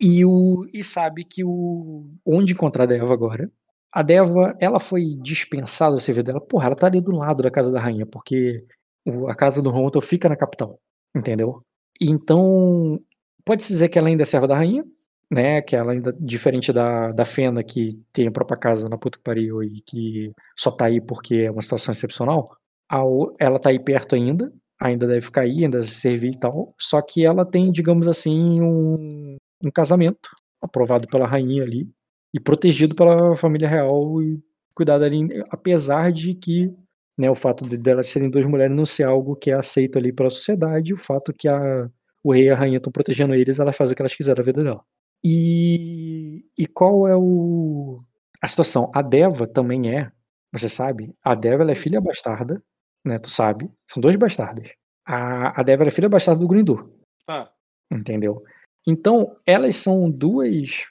e, 0.00 0.24
o, 0.24 0.64
e 0.74 0.84
sabe 0.84 1.24
que 1.24 1.44
o 1.44 2.06
onde 2.26 2.52
encontrar 2.52 2.84
a 2.84 2.86
Deva 2.86 3.12
agora. 3.12 3.50
A 3.92 4.02
Deva, 4.02 4.54
ela 4.60 4.78
foi 4.78 5.16
dispensada 5.22 5.94
do 5.96 6.00
serviço 6.00 6.26
dela. 6.26 6.40
Porra, 6.40 6.66
ela 6.66 6.76
tá 6.76 6.86
ali 6.86 7.00
do 7.00 7.12
lado 7.16 7.42
da 7.42 7.50
casa 7.50 7.72
da 7.72 7.80
rainha, 7.80 8.04
porque 8.06 8.64
o- 9.06 9.28
a 9.28 9.34
casa 9.34 9.62
do 9.62 9.70
Ronto 9.70 10.00
fica 10.00 10.28
na 10.28 10.36
capital, 10.36 10.78
entendeu? 11.16 11.62
Então, 12.00 13.00
pode-se 13.44 13.72
dizer 13.72 13.88
que 13.88 13.98
ela 13.98 14.08
ainda 14.08 14.22
é 14.22 14.26
serva 14.26 14.46
da 14.46 14.56
rainha, 14.56 14.84
né? 15.30 15.62
Que 15.62 15.74
ela 15.76 15.92
ainda, 15.92 16.12
diferente 16.20 16.72
da, 16.72 17.10
da 17.12 17.24
Fena, 17.24 17.62
que 17.64 17.98
tem 18.12 18.26
a 18.28 18.30
própria 18.32 18.58
casa 18.58 18.86
na 18.88 18.98
puta 18.98 19.18
que 19.18 19.24
pariu 19.24 19.62
e 19.62 19.80
que 19.82 20.30
só 20.56 20.70
tá 20.70 20.86
aí 20.86 21.00
porque 21.00 21.36
é 21.36 21.50
uma 21.50 21.62
situação 21.62 21.92
excepcional, 21.92 22.44
a 22.90 22.98
ela 23.40 23.58
tá 23.58 23.70
aí 23.70 23.78
perto 23.82 24.14
ainda, 24.14 24.52
ainda 24.80 25.06
deve 25.06 25.22
ficar 25.22 25.42
aí, 25.42 25.64
ainda 25.64 25.80
servir 25.82 26.32
e 26.34 26.38
tal. 26.38 26.74
Só 26.78 27.00
que 27.02 27.24
ela 27.24 27.44
tem, 27.44 27.72
digamos 27.72 28.06
assim, 28.08 28.60
um, 28.60 29.36
um 29.64 29.70
casamento 29.70 30.30
aprovado 30.62 31.06
pela 31.08 31.26
rainha 31.26 31.62
ali 31.62 31.88
e 32.34 32.40
protegido 32.40 32.94
pela 32.94 33.36
família 33.36 33.68
real 33.68 34.22
e 34.22 34.42
cuidado 34.74 35.04
ali, 35.04 35.26
apesar 35.50 36.12
de 36.12 36.34
que 36.34 36.72
né, 37.18 37.30
o 37.30 37.34
fato 37.34 37.66
de 37.66 37.78
delas 37.78 38.08
serem 38.08 38.28
duas 38.28 38.46
mulheres 38.46 38.76
não 38.76 38.84
ser 38.84 39.04
algo 39.04 39.34
que 39.36 39.50
é 39.50 39.54
aceito 39.54 39.98
ali 39.98 40.12
pela 40.12 40.28
sociedade, 40.28 40.92
o 40.92 40.98
fato 40.98 41.32
que 41.32 41.48
a, 41.48 41.88
o 42.22 42.32
rei 42.32 42.44
e 42.44 42.50
a 42.50 42.56
rainha 42.56 42.76
estão 42.76 42.92
protegendo 42.92 43.34
eles, 43.34 43.58
elas 43.58 43.76
fazem 43.76 43.94
o 43.94 43.96
que 43.96 44.02
elas 44.02 44.14
quiserem 44.14 44.36
da 44.36 44.42
vida 44.44 44.62
dela. 44.62 44.84
E, 45.24 46.44
e 46.58 46.66
qual 46.66 47.08
é 47.08 47.16
o, 47.16 48.02
a 48.42 48.46
situação? 48.46 48.90
A 48.94 49.00
Deva 49.00 49.46
também 49.46 49.96
é, 49.96 50.12
você 50.52 50.68
sabe, 50.68 51.10
a 51.24 51.34
Deva 51.34 51.62
ela 51.62 51.72
é 51.72 51.74
filha 51.74 52.00
bastarda, 52.00 52.62
né, 53.04 53.18
tu 53.18 53.30
sabe, 53.30 53.70
são 53.90 54.00
dois 54.00 54.16
bastardas. 54.16 54.70
A, 55.06 55.58
a 55.60 55.62
Deva 55.62 55.84
é 55.84 55.90
filha 55.90 56.08
bastarda 56.08 56.40
do 56.40 56.48
Grindur, 56.48 56.90
Tá. 57.24 57.50
entendeu? 57.90 58.42
Então, 58.86 59.36
elas 59.46 59.76
são 59.76 60.10
duas. 60.10 60.84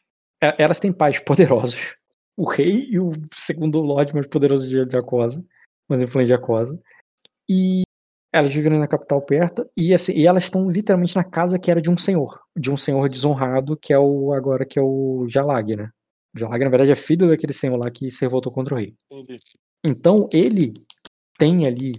e- 0.43 0.56
Elas 0.57 0.80
têm 0.80 0.91
pais 0.91 1.19
poderosos. 1.19 1.95
O 2.38 2.49
rei 2.49 2.88
e 2.91 2.99
o 2.99 3.11
segundo 3.33 3.80
lorde 3.80 4.14
mais 4.14 4.27
poderoso 4.27 4.67
de 4.69 4.85
de 4.85 4.98
Acosa, 4.98 5.43
mais 5.90 6.01
influente 6.01 6.27
de 6.27 6.33
Acosa. 6.33 6.77
E 7.49 7.83
elas 8.33 8.53
vivem 8.53 8.77
na 8.77 8.88
capital 8.88 9.22
perto. 9.22 9.65
E, 9.77 9.93
assim, 9.93 10.11
e 10.14 10.27
elas 10.27 10.43
estão 10.43 10.69
literalmente 10.69 11.15
na 11.15 11.24
casa 11.24 11.57
que 11.57 11.72
era 11.72 11.82
de 11.82 11.90
um 11.90 11.98
senhor. 11.98 12.41
De 12.57 12.69
um 12.69 12.75
senhor 12.77 13.07
desonrado, 13.07 13.77
que 13.77 13.93
é 13.93 13.99
o 13.99 14.33
agora 14.33 14.65
que 14.65 14.77
é 14.77 14.82
o 14.82 15.25
Jalag, 15.30 15.75
né? 15.77 15.90
O 16.35 16.40
Jalag, 16.40 16.64
na 16.65 16.69
verdade, 16.69 16.91
é 16.91 16.95
filho 16.95 17.30
daquele 17.30 17.53
senhor 17.53 17.80
lá 17.80 17.90
que 17.90 18.11
se 18.11 18.22
revoltou 18.25 18.51
contra 18.51 18.75
o 18.75 18.77
rei. 18.77 18.93
Então 19.88 20.27
ele 20.33 20.74
tem 21.38 21.65
ali 21.65 21.93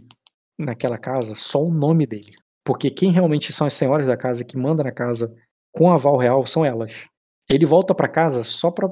naquela 0.58 0.98
casa 0.98 1.34
só 1.34 1.62
o 1.62 1.72
nome 1.72 2.06
dele. 2.06 2.34
Porque 2.64 2.90
quem 2.90 3.10
realmente 3.12 3.52
são 3.52 3.66
as 3.66 3.72
senhoras 3.72 4.06
da 4.06 4.16
casa 4.16 4.44
que 4.44 4.58
mandam 4.58 4.84
na 4.84 4.92
casa 4.92 5.32
com 5.76 5.90
aval 5.92 6.16
real 6.16 6.46
são 6.46 6.64
elas. 6.64 7.06
Ele 7.48 7.66
volta 7.66 7.94
pra 7.94 8.08
casa 8.08 8.42
só 8.42 8.70
para 8.70 8.88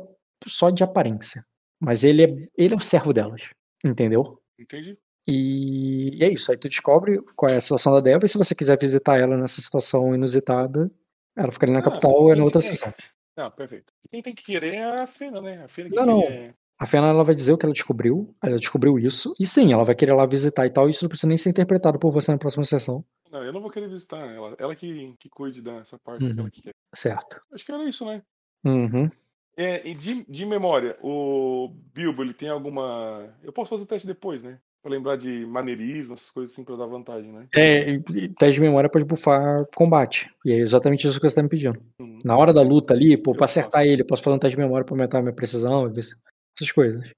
só 0.46 0.70
de 0.70 0.84
aparência, 0.84 1.44
mas 1.80 2.04
ele 2.04 2.24
é 2.24 2.28
ele 2.56 2.74
é 2.74 2.76
o 2.76 2.80
servo 2.80 3.12
delas, 3.12 3.48
entendeu? 3.82 4.38
Entendi. 4.58 4.98
E, 5.26 6.18
e 6.18 6.24
é 6.24 6.28
isso, 6.28 6.52
aí 6.52 6.58
tu 6.58 6.68
descobre 6.68 7.18
qual 7.34 7.50
é 7.50 7.56
a 7.56 7.60
situação 7.60 7.92
da 7.92 8.00
Débora 8.00 8.26
e 8.26 8.28
se 8.28 8.36
você 8.36 8.54
quiser 8.54 8.78
visitar 8.78 9.18
ela 9.18 9.36
nessa 9.38 9.60
situação 9.62 10.14
inusitada, 10.14 10.90
ela 11.34 11.50
fica 11.50 11.64
ali 11.64 11.72
na 11.72 11.78
Ah, 11.78 11.82
capital 11.82 12.30
é 12.30 12.36
na 12.36 12.44
outra 12.44 12.60
é. 12.60 12.62
sessão. 12.62 12.92
Não, 13.36 13.50
perfeito. 13.50 13.92
Quem 14.10 14.22
tem 14.22 14.34
que 14.34 14.44
querer 14.44 14.74
é 14.74 15.00
a 15.00 15.06
Fena, 15.06 15.40
né? 15.40 15.62
A 15.64 15.68
Fena 15.68 15.88
que 15.88 15.96
Não, 15.96 16.04
não. 16.04 16.22
A 16.78 16.86
Fena 16.86 17.08
ela 17.08 17.24
vai 17.24 17.34
dizer 17.34 17.52
o 17.52 17.58
que 17.58 17.64
ela 17.64 17.72
descobriu, 17.72 18.34
ela 18.42 18.58
descobriu 18.58 18.98
isso, 18.98 19.34
e 19.40 19.46
sim, 19.46 19.72
ela 19.72 19.84
vai 19.84 19.94
querer 19.94 20.12
lá 20.12 20.26
visitar 20.26 20.66
e 20.66 20.70
tal, 20.70 20.86
e 20.86 20.90
isso 20.90 21.04
não 21.04 21.08
precisa 21.08 21.28
nem 21.28 21.36
ser 21.36 21.50
interpretado 21.50 21.98
por 21.98 22.12
você 22.12 22.30
na 22.30 22.38
próxima 22.38 22.64
sessão, 22.64 23.04
Eu 23.42 23.52
não 23.52 23.60
vou 23.60 23.70
querer 23.70 23.88
visitar 23.88 24.18
ela. 24.30 24.54
Ela 24.58 24.74
que, 24.76 25.14
que 25.18 25.28
cuide 25.28 25.60
dessa 25.62 25.98
parte 25.98 26.24
Uhum. 26.24 26.34
que 26.34 26.40
ela 26.40 26.50
quer. 26.50 26.72
certo? 26.94 27.40
Acho 27.52 27.64
que 27.64 27.72
era 27.72 27.84
isso, 27.88 28.04
né? 28.06 28.22
Uhum. 28.64 29.10
É, 29.56 29.86
e 29.88 29.94
de, 29.94 30.24
de 30.28 30.44
memória, 30.44 30.98
o 31.02 31.70
Bilbo, 31.94 32.22
ele 32.22 32.34
tem 32.34 32.48
alguma. 32.48 33.32
Eu 33.42 33.52
posso 33.52 33.70
fazer 33.70 33.84
o 33.84 33.86
teste 33.86 34.06
depois, 34.06 34.42
né? 34.42 34.58
Pra 34.82 34.90
lembrar 34.90 35.16
de 35.16 35.46
maneirismo, 35.46 36.12
essas 36.14 36.30
coisas 36.30 36.52
assim, 36.52 36.62
pra 36.64 36.76
dar 36.76 36.86
vantagem, 36.86 37.32
né? 37.32 37.46
É, 37.54 37.98
teste 38.38 38.54
de 38.56 38.60
memória 38.60 38.90
pode 38.90 39.04
bufar 39.04 39.64
combate. 39.74 40.28
E 40.44 40.52
é 40.52 40.56
exatamente 40.58 41.06
isso 41.06 41.18
que 41.20 41.28
você 41.28 41.36
tá 41.36 41.42
me 41.42 41.48
pedindo. 41.48 41.80
Uhum. 42.00 42.18
Na 42.24 42.36
hora 42.36 42.52
da 42.52 42.60
luta 42.62 42.92
ali, 42.92 43.16
pô, 43.16 43.30
Eu 43.30 43.36
pra 43.36 43.44
acertar 43.46 43.80
faço. 43.80 43.86
ele, 43.86 44.02
eu 44.02 44.06
posso 44.06 44.22
fazer 44.22 44.36
um 44.36 44.38
teste 44.40 44.56
de 44.56 44.62
memória 44.62 44.84
pra 44.84 44.92
aumentar 44.94 45.18
a 45.20 45.22
minha 45.22 45.32
precisão, 45.34 45.90
essas 45.96 46.72
coisas. 46.72 47.08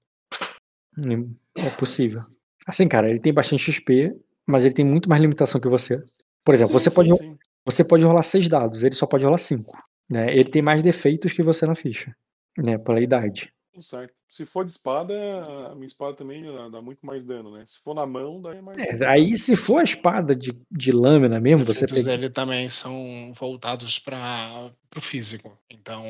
Hum, 0.97 1.33
É 1.55 1.69
possível. 1.71 2.21
Assim, 2.65 2.87
cara, 2.87 3.09
ele 3.09 3.19
tem 3.19 3.33
bastante 3.33 3.63
XP, 3.71 4.15
mas 4.47 4.65
ele 4.65 4.73
tem 4.73 4.85
muito 4.85 5.09
mais 5.09 5.21
limitação 5.21 5.59
que 5.59 5.67
você. 5.67 6.01
Por 6.43 6.53
exemplo, 6.53 6.71
Sim, 6.71 6.79
você 6.79 6.89
sim, 6.89 6.95
pode, 6.95 7.17
sim. 7.17 7.37
você 7.65 7.83
pode 7.83 8.03
rolar 8.03 8.23
seis 8.23 8.47
dados, 8.47 8.83
ele 8.83 8.95
só 8.95 9.05
pode 9.05 9.25
rolar 9.25 9.37
cinco. 9.37 9.77
Né? 10.09 10.31
Ele 10.33 10.45
tem 10.45 10.61
mais 10.61 10.81
defeitos 10.81 11.33
que 11.33 11.43
você 11.43 11.65
na 11.65 11.75
ficha, 11.75 12.15
né? 12.57 12.77
Pela 12.77 13.01
idade. 13.01 13.51
Certo. 13.79 14.13
Se 14.29 14.45
for 14.45 14.65
de 14.65 14.71
espada, 14.71 15.13
a 15.71 15.75
minha 15.75 15.87
espada 15.87 16.13
também 16.13 16.43
dá, 16.43 16.67
dá 16.67 16.81
muito 16.81 17.05
mais 17.05 17.23
dano, 17.23 17.51
né? 17.51 17.63
Se 17.65 17.79
for 17.79 17.93
na 17.93 18.05
mão, 18.05 18.41
daí 18.41 18.57
é 18.57 18.61
mais. 18.61 18.77
É, 18.81 19.05
aí, 19.05 19.37
se 19.37 19.55
for 19.55 19.79
a 19.79 19.83
espada 19.83 20.35
de, 20.35 20.53
de 20.69 20.91
lâmina 20.91 21.39
mesmo, 21.39 21.61
Os 21.61 21.67
você 21.67 21.87
pega, 21.87 22.03
dele 22.03 22.29
também 22.29 22.67
são 22.67 23.31
voltados 23.33 23.99
para 23.99 24.71
o 24.95 25.01
físico. 25.01 25.57
Então, 25.69 26.03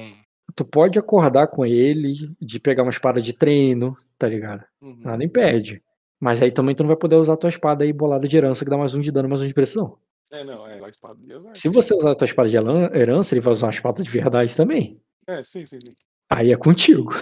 tu 0.55 0.65
pode 0.65 0.97
acordar 0.97 1.47
com 1.47 1.65
ele 1.65 2.35
de 2.41 2.59
pegar 2.59 2.83
uma 2.83 2.89
espada 2.89 3.21
de 3.21 3.33
treino, 3.33 3.95
tá 4.17 4.27
ligado? 4.27 4.63
Uhum. 4.81 4.99
Nada 5.01 5.23
impede. 5.23 5.81
Mas 6.19 6.41
aí 6.41 6.51
também 6.51 6.73
tu 6.75 6.83
não 6.83 6.87
vai 6.87 6.97
poder 6.97 7.15
usar 7.15 7.33
a 7.33 7.37
tua 7.37 7.49
espada 7.49 7.83
aí 7.83 7.93
bolada 7.93 8.27
de 8.27 8.35
herança 8.37 8.63
que 8.65 8.71
dá 8.71 8.77
mais 8.77 8.95
um 8.95 8.99
de 9.01 9.11
dano, 9.11 9.29
mais 9.29 9.41
um 9.41 9.47
de 9.47 9.53
pressão. 9.53 9.97
É, 10.31 10.43
não, 10.43 10.67
é 10.67 10.83
a 10.83 10.89
espada 10.89 11.15
de 11.19 11.31
exército. 11.31 11.57
Se 11.59 11.69
você 11.69 11.95
usar 11.95 12.11
a 12.11 12.15
tua 12.15 12.25
espada 12.25 12.49
de 12.49 12.57
heran- 12.57 12.91
herança, 12.93 13.33
ele 13.33 13.41
vai 13.41 13.51
usar 13.53 13.67
uma 13.67 13.73
espada 13.73 14.03
de 14.03 14.09
verdade 14.09 14.55
também. 14.55 14.99
É, 15.27 15.43
sim, 15.43 15.65
sim, 15.65 15.79
sim. 15.79 15.93
Aí 16.29 16.51
é 16.51 16.57
contigo. 16.57 17.13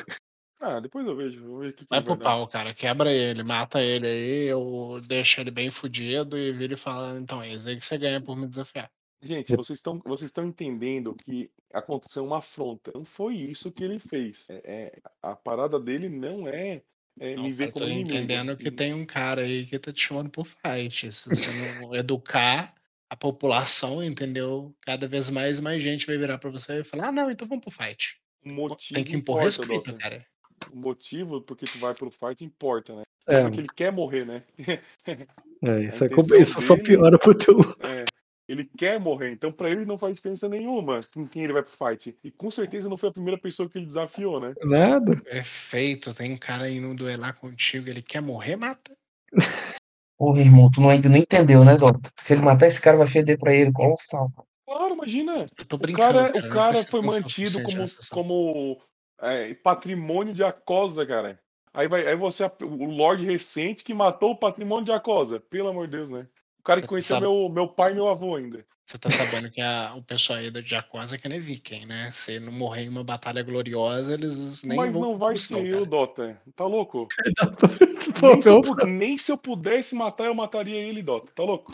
Ah, 0.59 0.79
depois 0.79 1.05
eu 1.05 1.15
vejo. 1.15 1.45
Vou 1.45 1.59
ver 1.59 1.69
o 1.69 1.73
que, 1.73 1.83
que 1.83 1.89
vai 1.89 1.99
vai 1.99 2.03
pro 2.03 2.15
dar. 2.15 2.23
pau, 2.23 2.47
cara. 2.47 2.73
Quebra 2.73 3.11
ele, 3.11 3.43
mata 3.43 3.81
ele 3.83 4.07
aí, 4.07 4.45
eu 4.47 4.97
deixo 5.07 5.39
ele 5.39 5.51
bem 5.51 5.69
fudido 5.69 6.37
e 6.37 6.51
vira 6.53 6.73
e 6.73 6.77
fala, 6.77 7.19
então 7.19 7.43
é 7.43 7.53
isso 7.53 7.69
aí 7.69 7.77
que 7.77 7.85
você 7.85 7.97
ganha 7.97 8.19
por 8.21 8.35
me 8.35 8.47
desafiar. 8.47 8.89
Gente, 9.21 9.55
vocês 9.55 9.77
estão 9.79 9.99
vocês 10.05 10.29
estão 10.29 10.45
entendendo 10.45 11.15
que 11.23 11.49
aconteceu 11.73 12.23
uma 12.25 12.39
afronta. 12.39 12.91
Não 12.95 13.05
foi 13.05 13.35
isso 13.35 13.71
que 13.71 13.83
ele 13.83 13.99
fez. 13.99 14.45
É, 14.49 14.61
é- 14.65 15.01
a 15.21 15.35
parada 15.35 15.79
dele 15.79 16.09
não 16.09 16.47
é, 16.47 16.81
é 17.19 17.35
Não, 17.35 17.43
me 17.43 17.53
ver 17.53 17.67
eu 17.67 17.71
tô 17.73 17.79
como 17.81 17.91
inimigo. 17.91 18.13
entendendo 18.15 18.57
que 18.57 18.67
E- 18.67 18.71
tem 18.71 18.93
um 18.93 19.05
cara 19.05 19.41
aí 19.41 19.65
que 19.65 19.79
tá 19.79 19.91
te 19.91 20.01
chamando 20.01 20.29
por 20.29 20.45
fight. 20.45 21.11
Se 21.11 21.29
você 21.29 21.51
não 21.51 21.95
educar 21.95 22.73
a 23.09 23.15
população, 23.15 24.03
entendeu? 24.03 24.75
Cada 24.81 25.07
vez 25.07 25.29
mais 25.29 25.59
e 25.59 25.61
mais 25.61 25.81
gente 25.81 26.05
vai 26.05 26.17
virar 26.17 26.37
pra 26.37 26.49
você 26.49 26.79
e 26.79 26.83
falar, 26.83 27.07
ah, 27.09 27.11
não, 27.11 27.29
então 27.31 27.47
vamos 27.47 27.63
pro 27.63 27.73
fight. 27.73 28.17
O 28.43 28.51
motivo 28.51 28.93
Tem 28.93 29.03
que 29.03 29.15
impor 29.15 29.37
importa, 29.37 29.45
respeito, 29.45 29.85
Dota. 29.91 29.97
cara. 29.97 30.25
O 30.71 30.75
motivo 30.77 31.41
porque 31.41 31.65
tu 31.65 31.77
vai 31.79 31.93
pro 31.93 32.11
fight 32.11 32.43
importa, 32.43 32.95
né? 32.95 33.03
É, 33.27 33.41
Porque 33.41 33.61
ele 33.61 33.69
quer 33.69 33.91
morrer, 33.91 34.25
né? 34.25 34.43
é, 34.57 34.65
isso, 35.85 36.03
é, 36.03 36.07
intenção 36.07 36.37
isso 36.39 36.61
só 36.61 36.75
piora 36.77 37.17
pro 37.17 37.33
teu. 37.35 37.57
É, 37.59 38.05
ele 38.47 38.69
quer 38.77 38.99
morrer, 38.99 39.31
então 39.31 39.51
pra 39.51 39.69
ele 39.69 39.85
não 39.85 39.97
faz 39.97 40.15
diferença 40.15 40.47
nenhuma 40.47 41.01
com 41.13 41.27
quem 41.27 41.43
ele 41.43 41.53
vai 41.53 41.63
pro 41.63 41.71
fight. 41.71 42.17
E 42.23 42.31
com 42.31 42.51
certeza 42.51 42.87
não 42.87 42.97
foi 42.97 43.09
a 43.09 43.13
primeira 43.13 43.39
pessoa 43.39 43.69
que 43.69 43.77
ele 43.77 43.87
desafiou, 43.87 44.39
né? 44.39 44.53
Nada. 44.63 45.15
Perfeito, 45.23 46.13
tem 46.13 46.33
um 46.33 46.37
cara 46.37 46.69
indo 46.69 46.93
duelar 46.93 47.35
contigo, 47.35 47.89
ele 47.89 48.01
quer 48.01 48.21
morrer, 48.21 48.55
mata. 48.55 48.95
Porra, 50.17 50.39
irmão, 50.39 50.69
tu 50.71 50.79
não, 50.79 50.89
ainda 50.89 51.09
não 51.09 51.17
entendeu, 51.17 51.65
né, 51.65 51.75
Dota? 51.77 52.09
Se 52.15 52.33
ele 52.33 52.41
matar 52.41 52.67
esse 52.67 52.81
cara, 52.81 52.97
vai 52.97 53.07
feder 53.07 53.37
pra 53.37 53.53
ele. 53.53 53.71
Colossal. 53.73 54.31
Claro, 54.65 54.93
imagina. 54.93 55.45
Eu 55.57 55.65
tô 55.65 55.75
O 55.75 55.79
brincando, 55.79 56.13
cara, 56.13 56.31
cara, 56.31 56.47
o 56.47 56.49
cara 56.49 56.83
foi 56.85 57.01
mantido 57.01 57.61
como, 57.63 57.85
como 58.11 58.81
é, 59.21 59.53
patrimônio 59.55 60.33
de 60.33 60.43
Acosa, 60.43 61.05
cara. 61.05 61.39
Aí, 61.73 61.89
vai, 61.89 62.07
aí 62.07 62.15
você, 62.15 62.49
o 62.61 62.85
Lorde 62.85 63.25
recente 63.25 63.83
que 63.83 63.93
matou 63.93 64.31
o 64.31 64.37
patrimônio 64.37 64.85
de 64.85 64.91
Acosa. 64.93 65.41
Pelo 65.41 65.67
amor 65.67 65.87
de 65.87 65.97
Deus, 65.97 66.09
né? 66.09 66.25
O 66.65 66.73
cara 66.73 66.81
que 66.81 66.87
conheceu 66.87 67.17
sabe- 67.17 67.27
meu, 67.27 67.47
meu 67.47 67.67
pai 67.67 67.91
e 67.91 67.93
meu 67.93 68.07
avô 68.07 68.35
ainda. 68.35 68.65
Você 68.83 68.97
tá 68.97 69.07
sabendo 69.07 69.51
que 69.51 69.61
a- 69.61 69.93
o 69.95 70.01
pessoal 70.01 70.39
aí 70.39 70.49
da 70.49 70.63
Jacosa 70.63 71.13
é 71.15 71.19
que 71.19 71.29
nem 71.29 71.39
viking, 71.39 71.85
né? 71.85 72.09
Se 72.11 72.39
não 72.39 72.51
morrer 72.51 72.85
em 72.85 72.89
uma 72.89 73.03
batalha 73.03 73.43
gloriosa, 73.43 74.15
eles 74.15 74.63
nem 74.63 74.75
Mas 74.75 74.91
vão 74.91 75.01
não 75.03 75.15
vai 75.15 75.37
ser 75.37 75.57
cara. 75.57 75.67
eu, 75.67 75.85
Dota. 75.85 76.41
Tá 76.55 76.65
louco? 76.65 77.07
Se 77.93 78.11
for 78.13 78.33
Nem 78.33 78.41
se, 78.41 78.49
eu, 78.49 78.61
nem 78.87 79.17
se 79.19 79.31
eu 79.31 79.37
pudesse 79.37 79.93
matar, 79.93 80.25
eu 80.25 80.33
mataria 80.33 80.75
ele, 80.75 81.03
Dota. 81.03 81.31
Tá 81.35 81.43
louco? 81.43 81.71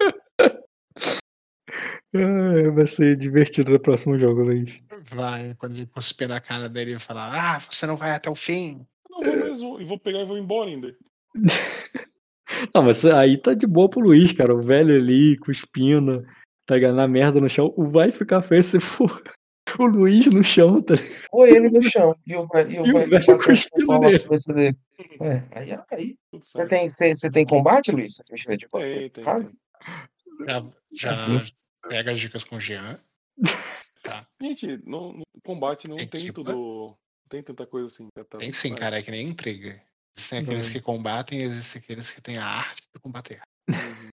é, 2.12 2.70
vai 2.72 2.86
ser 2.88 3.16
divertido 3.16 3.70
no 3.70 3.78
próximo 3.78 4.18
jogo, 4.18 4.42
Luiz. 4.42 4.76
Vai, 5.12 5.54
quando 5.54 5.76
ele 5.76 5.86
cuspir 5.86 6.26
na 6.26 6.40
cara 6.40 6.68
dele 6.68 6.96
e 6.96 6.98
falar, 6.98 7.30
ah, 7.32 7.60
você 7.60 7.86
não 7.86 7.96
vai 7.96 8.10
até 8.10 8.28
o 8.28 8.34
fim. 8.34 8.84
Eu 9.08 9.16
não 9.16 9.22
vou 9.24 9.36
mesmo. 9.36 9.80
E 9.80 9.84
vou 9.84 10.00
pegar 10.00 10.18
e 10.18 10.24
vou 10.24 10.36
embora 10.36 10.68
ainda. 10.68 10.96
Não, 12.74 12.82
mas 12.82 13.04
aí 13.04 13.36
tá 13.38 13.54
de 13.54 13.66
boa 13.66 13.88
pro 13.88 14.00
Luiz, 14.00 14.32
cara. 14.32 14.54
O 14.54 14.62
velho 14.62 14.94
ali, 14.94 15.36
cuspindo, 15.38 16.24
tá? 16.66 16.78
Na 16.92 17.06
merda 17.08 17.40
no 17.40 17.48
chão. 17.48 17.72
O 17.76 17.88
vai 17.88 18.10
ficar 18.12 18.42
feio 18.42 18.62
se 18.62 18.78
for 18.80 19.10
o 19.78 19.84
Luiz 19.86 20.26
no 20.26 20.42
chão, 20.44 20.82
tá 20.82 20.94
ligado? 20.94 21.26
Ou 21.32 21.46
ele 21.46 21.70
no 21.70 21.82
chão. 21.82 22.14
E 22.26 22.36
o 22.36 22.46
velho, 22.46 22.70
e 22.72 22.80
o 22.80 22.86
E 22.86 22.92
o 22.92 23.08
velho 23.08 23.38
cuspindo 23.38 23.98
nele. 24.00 24.18
dele. 24.54 24.76
É, 25.20 25.58
aí, 25.58 25.78
aí. 25.90 26.16
Tudo 26.30 26.44
Você 26.44 26.66
tem, 26.66 26.88
você, 26.90 27.14
você 27.16 27.30
tem 27.30 27.46
combate, 27.46 27.90
Luiz? 27.92 28.14
Você 28.16 28.44
fez 28.44 28.58
de 28.58 28.68
Tem, 28.68 29.10
tem. 29.10 29.24
Já, 29.24 30.64
já 30.92 31.26
Uhum. 31.28 31.40
pega 31.88 32.12
as 32.12 32.20
dicas 32.20 32.44
com 32.44 32.56
o 32.56 32.60
Jean. 32.60 32.98
Tá. 34.02 34.26
Gente, 34.40 34.66
no, 34.84 35.12
no 35.12 35.22
combate 35.44 35.86
não 35.88 35.96
Tem 35.96 36.08
tem 36.08 36.20
tipo, 36.20 36.42
tudo. 36.42 36.52
Não 36.52 36.96
tem 37.28 37.42
tanta 37.42 37.66
coisa 37.66 37.86
assim. 37.86 38.06
já 38.16 38.24
tá- 38.24 38.38
Tem 38.38 38.52
sim, 38.52 38.70
vai. 38.70 38.78
cara, 38.78 38.98
é 38.98 39.02
que 39.02 39.10
nem 39.10 39.28
intriga. 39.28 39.80
Existem 40.14 40.40
aqueles 40.40 40.68
que 40.68 40.80
combatem 40.80 41.40
e 41.40 41.44
existem 41.44 41.80
aqueles 41.80 42.10
que 42.10 42.20
têm 42.20 42.38
a 42.38 42.44
arte 42.44 42.82
de 42.94 43.00
combater. 43.00 43.40
Uhum. 43.68 44.10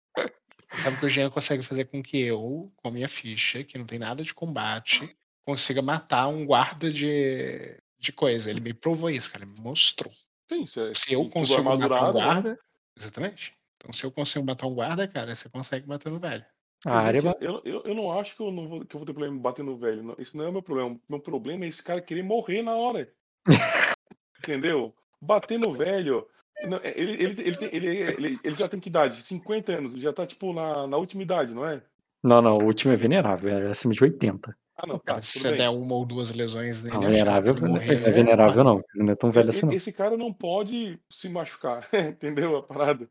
Sabe 0.76 0.98
que 0.98 1.06
o 1.06 1.08
Jean 1.08 1.30
consegue 1.30 1.62
fazer 1.62 1.84
com 1.84 2.02
que 2.02 2.20
eu, 2.20 2.72
com 2.76 2.88
a 2.88 2.90
minha 2.90 3.08
ficha, 3.08 3.62
que 3.62 3.78
não 3.78 3.86
tem 3.86 3.98
nada 3.98 4.24
de 4.24 4.34
combate, 4.34 5.16
consiga 5.46 5.80
matar 5.80 6.26
um 6.28 6.44
guarda 6.44 6.92
de, 6.92 7.76
de 7.98 8.12
coisa. 8.12 8.50
Ele 8.50 8.60
me 8.60 8.74
provou 8.74 9.08
isso, 9.08 9.30
cara. 9.30 9.44
Ele 9.44 9.52
me 9.52 9.60
mostrou. 9.60 10.12
Sim, 10.48 10.66
se, 10.66 10.80
é- 10.80 10.94
Se 10.94 11.12
eu 11.12 11.28
consigo 11.30 11.62
matar 11.62 12.02
um 12.02 12.06
né? 12.06 12.12
guarda. 12.12 12.58
Exatamente. 12.98 13.54
Então, 13.76 13.92
se 13.92 14.04
eu 14.04 14.10
consigo 14.10 14.44
matar 14.44 14.66
um 14.66 14.74
guarda, 14.74 15.06
cara, 15.06 15.34
você 15.34 15.48
consegue 15.48 15.86
matar 15.86 16.10
no 16.10 16.18
velho. 16.18 16.44
A 16.86 16.98
área 16.98 17.20
Gente, 17.20 17.44
é 17.44 17.48
eu, 17.48 17.62
eu, 17.64 17.82
eu 17.84 17.94
não 17.94 18.18
acho 18.18 18.36
que 18.36 18.42
eu, 18.42 18.50
não 18.50 18.68
vou, 18.68 18.84
que 18.84 18.94
eu 18.94 18.98
vou 18.98 19.06
ter 19.06 19.12
problema 19.12 19.34
em 19.36 19.40
bater 19.40 19.64
no 19.64 19.78
velho. 19.78 20.02
não. 20.02 20.16
Isso 20.18 20.36
não 20.36 20.44
é 20.44 20.48
o 20.48 20.52
meu 20.52 20.62
problema. 20.62 21.00
Meu 21.08 21.20
problema 21.20 21.64
é 21.64 21.68
esse 21.68 21.82
cara 21.82 22.02
querer 22.02 22.22
morrer 22.22 22.62
na 22.62 22.74
hora. 22.74 23.10
Entendeu? 24.38 24.94
Bater 25.24 25.58
no 25.58 25.72
velho. 25.72 26.26
não, 26.68 26.78
é, 26.78 26.92
Ele, 26.98 27.12
ele, 27.12 27.42
ele, 27.42 27.58
ele, 27.72 27.86
ele, 27.86 28.38
ele 28.42 28.56
já 28.56 28.68
tem 28.68 28.80
que 28.80 28.88
idade? 28.88 29.22
50 29.22 29.72
anos. 29.72 29.94
Ele 29.94 30.02
já 30.02 30.12
tá, 30.12 30.26
tipo, 30.26 30.52
na, 30.52 30.86
na 30.86 30.96
última 30.96 31.22
idade, 31.22 31.54
não 31.54 31.66
é? 31.66 31.82
Não, 32.22 32.40
não, 32.40 32.58
o 32.58 32.64
último 32.64 32.92
é 32.92 32.96
venerável, 32.96 33.50
é 33.50 33.68
acima 33.68 33.92
de 33.92 34.02
80. 34.02 34.56
Ah, 34.76 34.86
não, 34.86 34.98
tá. 34.98 35.04
Cara, 35.04 35.22
se 35.22 35.52
der 35.52 35.68
uma 35.68 35.94
ou 35.94 36.04
duas 36.04 36.32
lesões 36.32 36.82
nele, 36.82 36.94
Não, 36.94 37.02
venerável 37.02 37.54
não 37.54 37.68
morrer 37.68 38.02
é 38.02 38.10
venerável, 38.10 38.64
não. 38.64 38.84
Ele 38.94 39.04
não 39.04 39.12
é 39.12 39.14
tão 39.14 39.30
velho 39.30 39.50
assim, 39.50 39.66
não. 39.66 39.72
Esse 39.72 39.92
cara 39.92 40.16
não 40.16 40.32
pode 40.32 40.98
se 41.08 41.28
machucar, 41.28 41.88
entendeu? 41.92 42.56
A 42.56 42.62
parada. 42.62 43.08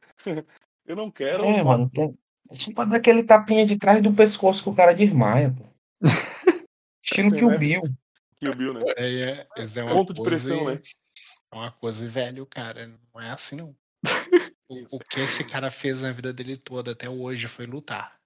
Eu 0.85 0.95
não 0.95 1.09
quero. 1.09 1.43
É, 1.43 1.63
mano. 1.63 1.89
Tem... 1.89 2.13
É 2.51 2.55
só 2.55 2.73
pra 2.73 2.85
dar 2.85 2.97
aquele 2.97 3.23
tapinha 3.23 3.65
de 3.65 3.77
trás 3.77 4.01
do 4.01 4.11
pescoço 4.11 4.63
que 4.63 4.69
o 4.69 4.75
cara 4.75 4.93
desmaia, 4.93 5.55
pô. 5.57 5.63
Estilo 7.01 7.31
que 7.31 7.45
o 7.45 7.49
né? 7.49 7.57
Bill. 7.57 7.83
Kill 8.39 8.55
Bill, 8.55 8.73
né? 8.73 8.81
É, 8.97 9.21
é, 9.31 9.47
é 9.57 9.83
uma 9.83 9.93
Ponto 9.93 10.13
de 10.13 10.21
pressão, 10.21 10.69
e- 10.69 10.73
né? 10.73 10.81
É 11.53 11.55
uma 11.55 11.71
coisa 11.71 12.03
e 12.03 12.07
velho, 12.07 12.47
cara. 12.47 12.87
Não 13.13 13.21
é 13.21 13.29
assim, 13.29 13.55
não. 13.55 13.75
O, 14.67 14.97
o 14.97 14.99
que 14.99 15.19
esse 15.19 15.43
cara 15.47 15.69
fez 15.69 16.01
na 16.01 16.11
vida 16.11 16.33
dele 16.33 16.57
toda 16.57 16.91
até 16.91 17.07
hoje 17.07 17.47
foi 17.47 17.67
lutar. 17.67 18.19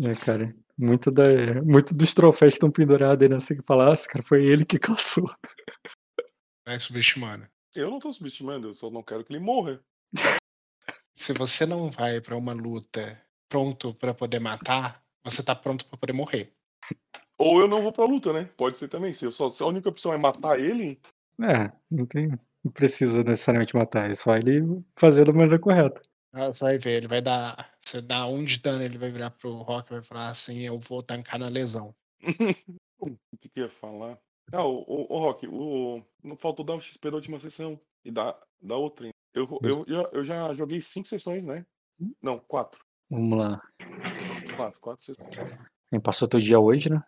É, 0.00 0.14
cara. 0.14 0.54
Muito, 0.78 1.10
da, 1.10 1.24
muito 1.64 1.92
dos 1.94 2.14
troféus 2.14 2.54
estão 2.54 2.70
pendurados 2.70 3.22
aí 3.22 3.28
nessa 3.28 3.56
que 3.56 3.62
falasse, 3.62 4.08
cara, 4.08 4.24
foi 4.24 4.44
ele 4.44 4.64
que 4.64 4.78
caçou. 4.80 5.28
Vai 6.64 6.78
subestimando. 6.78 7.46
Eu 7.74 7.90
não 7.90 7.98
tô 7.98 8.12
subestimando, 8.12 8.68
eu 8.68 8.74
só 8.74 8.88
não 8.88 9.02
quero 9.02 9.24
que 9.24 9.32
ele 9.32 9.44
morra. 9.44 9.82
Se 11.14 11.32
você 11.32 11.66
não 11.66 11.90
vai 11.90 12.20
pra 12.20 12.36
uma 12.36 12.52
luta 12.52 13.20
pronto 13.48 13.94
pra 13.94 14.14
poder 14.14 14.38
matar, 14.38 15.04
você 15.24 15.42
tá 15.42 15.56
pronto 15.56 15.84
pra 15.86 15.98
poder 15.98 16.12
morrer. 16.12 16.54
Ou 17.36 17.60
eu 17.60 17.66
não 17.66 17.82
vou 17.82 17.92
pra 17.92 18.04
luta, 18.04 18.32
né? 18.32 18.48
Pode 18.56 18.78
ser 18.78 18.88
também. 18.88 19.12
Se, 19.12 19.24
eu 19.24 19.32
só, 19.32 19.50
se 19.50 19.62
a 19.62 19.66
única 19.66 19.88
opção 19.88 20.12
é 20.12 20.16
matar 20.16 20.60
ele, 20.60 21.00
É, 21.40 21.72
não 21.90 22.06
tem. 22.06 22.28
Não 22.64 22.70
precisa 22.70 23.24
necessariamente 23.24 23.74
matar, 23.74 24.08
é 24.08 24.14
só 24.14 24.36
ele 24.36 24.62
fazer 24.96 25.24
da 25.24 25.32
maneira 25.32 25.58
correta. 25.58 26.00
Ah, 26.32 26.46
Você 26.46 26.64
vai 26.64 26.78
ver, 26.78 26.98
ele 26.98 27.08
vai 27.08 27.20
dar. 27.20 27.72
Você 27.80 28.00
dá 28.00 28.26
um 28.26 28.44
de 28.44 28.58
dano, 28.58 28.82
ele 28.82 28.96
vai 28.98 29.10
virar 29.10 29.30
pro 29.30 29.52
Rock 29.62 29.88
e 29.90 29.94
vai 29.96 30.02
falar 30.02 30.28
assim: 30.28 30.60
eu 30.60 30.78
vou 30.78 31.02
tancar 31.02 31.38
na 31.38 31.48
lesão. 31.48 31.92
o 33.00 33.16
que, 33.40 33.48
que 33.48 33.60
eu 33.60 33.64
ia 33.64 33.70
falar? 33.70 34.18
Ah, 34.52 34.64
o, 34.64 34.84
o, 34.86 35.14
o 35.14 35.18
Rock, 35.18 35.46
o, 35.48 36.02
não 36.22 36.36
faltou 36.36 36.64
dar 36.64 36.74
o 36.74 36.80
XP 36.80 37.10
da 37.10 37.16
última 37.16 37.40
sessão 37.40 37.80
e 38.04 38.10
da, 38.10 38.38
da 38.60 38.76
outra. 38.76 39.06
hein? 39.06 39.12
Eu, 39.34 39.48
eu, 39.62 39.84
eu, 39.88 40.08
eu 40.12 40.24
já 40.24 40.52
joguei 40.54 40.80
cinco 40.82 41.08
sessões, 41.08 41.42
né? 41.42 41.64
Não, 42.22 42.38
quatro. 42.38 42.84
Vamos 43.10 43.38
lá. 43.38 43.60
Quatro, 44.56 44.80
quatro 44.80 45.04
sessões. 45.04 45.28
Quem 45.90 46.00
passou 46.00 46.28
teu 46.28 46.40
dia 46.40 46.60
hoje, 46.60 46.90
né? 46.90 47.02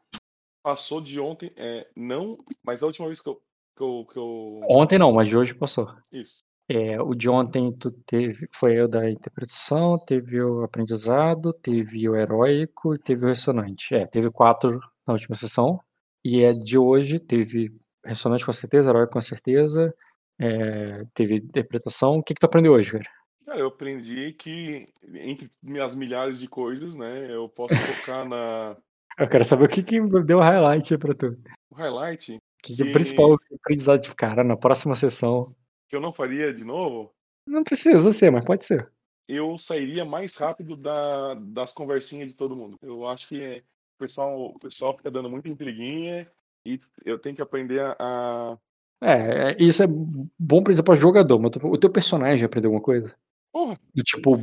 Passou 0.62 1.00
de 1.00 1.20
ontem, 1.20 1.52
é, 1.56 1.90
não, 1.94 2.38
mas 2.62 2.82
a 2.82 2.86
última 2.86 3.06
vez 3.06 3.20
que 3.20 3.28
eu. 3.28 3.42
Que 3.76 3.82
eu, 3.82 4.06
que 4.10 4.18
eu 4.18 4.60
Ontem 4.68 4.98
não, 4.98 5.12
mas 5.12 5.28
de 5.28 5.36
hoje 5.36 5.54
passou. 5.54 5.92
isso. 6.12 6.42
É, 6.68 7.00
o 7.00 7.14
de 7.14 7.28
ontem 7.28 7.70
tu 7.72 7.90
teve, 7.90 8.48
foi 8.50 8.80
o 8.80 8.88
da 8.88 9.10
interpretação, 9.10 9.98
teve 10.06 10.40
o 10.42 10.62
aprendizado, 10.64 11.52
teve 11.52 12.08
o 12.08 12.16
heróico 12.16 12.94
e 12.94 12.98
teve 12.98 13.24
o 13.24 13.28
ressonante. 13.28 13.94
É, 13.94 14.06
teve 14.06 14.30
quatro 14.30 14.80
na 15.06 15.12
última 15.12 15.34
sessão. 15.34 15.78
E 16.24 16.42
é 16.42 16.54
de 16.54 16.78
hoje, 16.78 17.18
teve 17.18 17.70
ressonante 18.02 18.46
com 18.46 18.52
certeza, 18.52 18.88
heróico 18.90 19.12
com 19.12 19.20
certeza, 19.20 19.94
é, 20.40 21.04
teve 21.12 21.36
interpretação. 21.36 22.14
O 22.14 22.22
que 22.22 22.32
que 22.32 22.40
tu 22.40 22.46
aprendeu 22.46 22.72
hoje, 22.72 22.92
cara? 22.92 23.04
Cara, 23.44 23.60
eu 23.60 23.68
aprendi 23.68 24.32
que 24.32 24.86
entre 25.12 25.50
minhas 25.62 25.94
milhares 25.94 26.38
de 26.38 26.48
coisas, 26.48 26.94
né? 26.94 27.30
Eu 27.30 27.46
posso 27.48 27.74
focar 27.74 28.26
na. 28.26 28.76
Eu 29.16 29.28
quero 29.28 29.44
saber 29.44 29.66
o 29.66 29.68
que 29.68 29.80
que 29.80 30.00
deu 30.24 30.40
highlight 30.40 30.92
aí 30.92 30.98
pra 30.98 31.14
tu. 31.14 31.38
o 31.70 31.74
highlight 31.76 32.36
Que, 32.64 32.76
que 32.76 32.82
o 32.82 32.92
principal 32.92 33.34
aprendizado 33.60 34.00
de 34.00 34.14
cara 34.14 34.42
na 34.42 34.56
próxima 34.56 34.94
sessão. 34.94 35.46
que 35.88 35.94
eu 35.96 36.00
não 36.00 36.12
faria 36.12 36.52
de 36.52 36.64
novo, 36.64 37.12
Não 37.46 37.62
precisa 37.62 38.10
ser, 38.10 38.30
mas 38.30 38.44
pode 38.44 38.64
ser. 38.64 38.90
eu 39.28 39.58
sairia 39.58 40.04
mais 40.04 40.34
rápido 40.36 40.76
da, 40.76 41.34
das 41.34 41.72
conversinhas 41.72 42.28
de 42.28 42.34
todo 42.34 42.56
mundo. 42.56 42.78
Eu 42.82 43.06
acho 43.06 43.28
que 43.28 43.62
o 43.96 43.98
pessoal, 44.04 44.46
o 44.46 44.58
pessoal 44.58 44.96
fica 44.96 45.10
dando 45.10 45.28
muita 45.30 45.48
intriguinha 45.48 46.26
e 46.66 46.80
eu 47.04 47.18
tenho 47.18 47.36
que 47.36 47.42
aprender 47.42 47.80
a. 47.98 48.56
É, 49.02 49.50
é, 49.50 49.56
isso 49.58 49.82
é 49.82 49.86
bom, 49.86 50.62
por 50.62 50.70
exemplo, 50.70 50.86
para 50.86 50.94
jogador, 51.00 51.38
mas 51.38 51.50
o 51.62 51.76
teu 51.78 51.90
personagem 51.90 52.46
aprendeu 52.46 52.68
alguma 52.70 52.82
coisa? 52.82 53.14
Porra, 53.52 53.78
Do 53.94 54.02
tipo, 54.02 54.36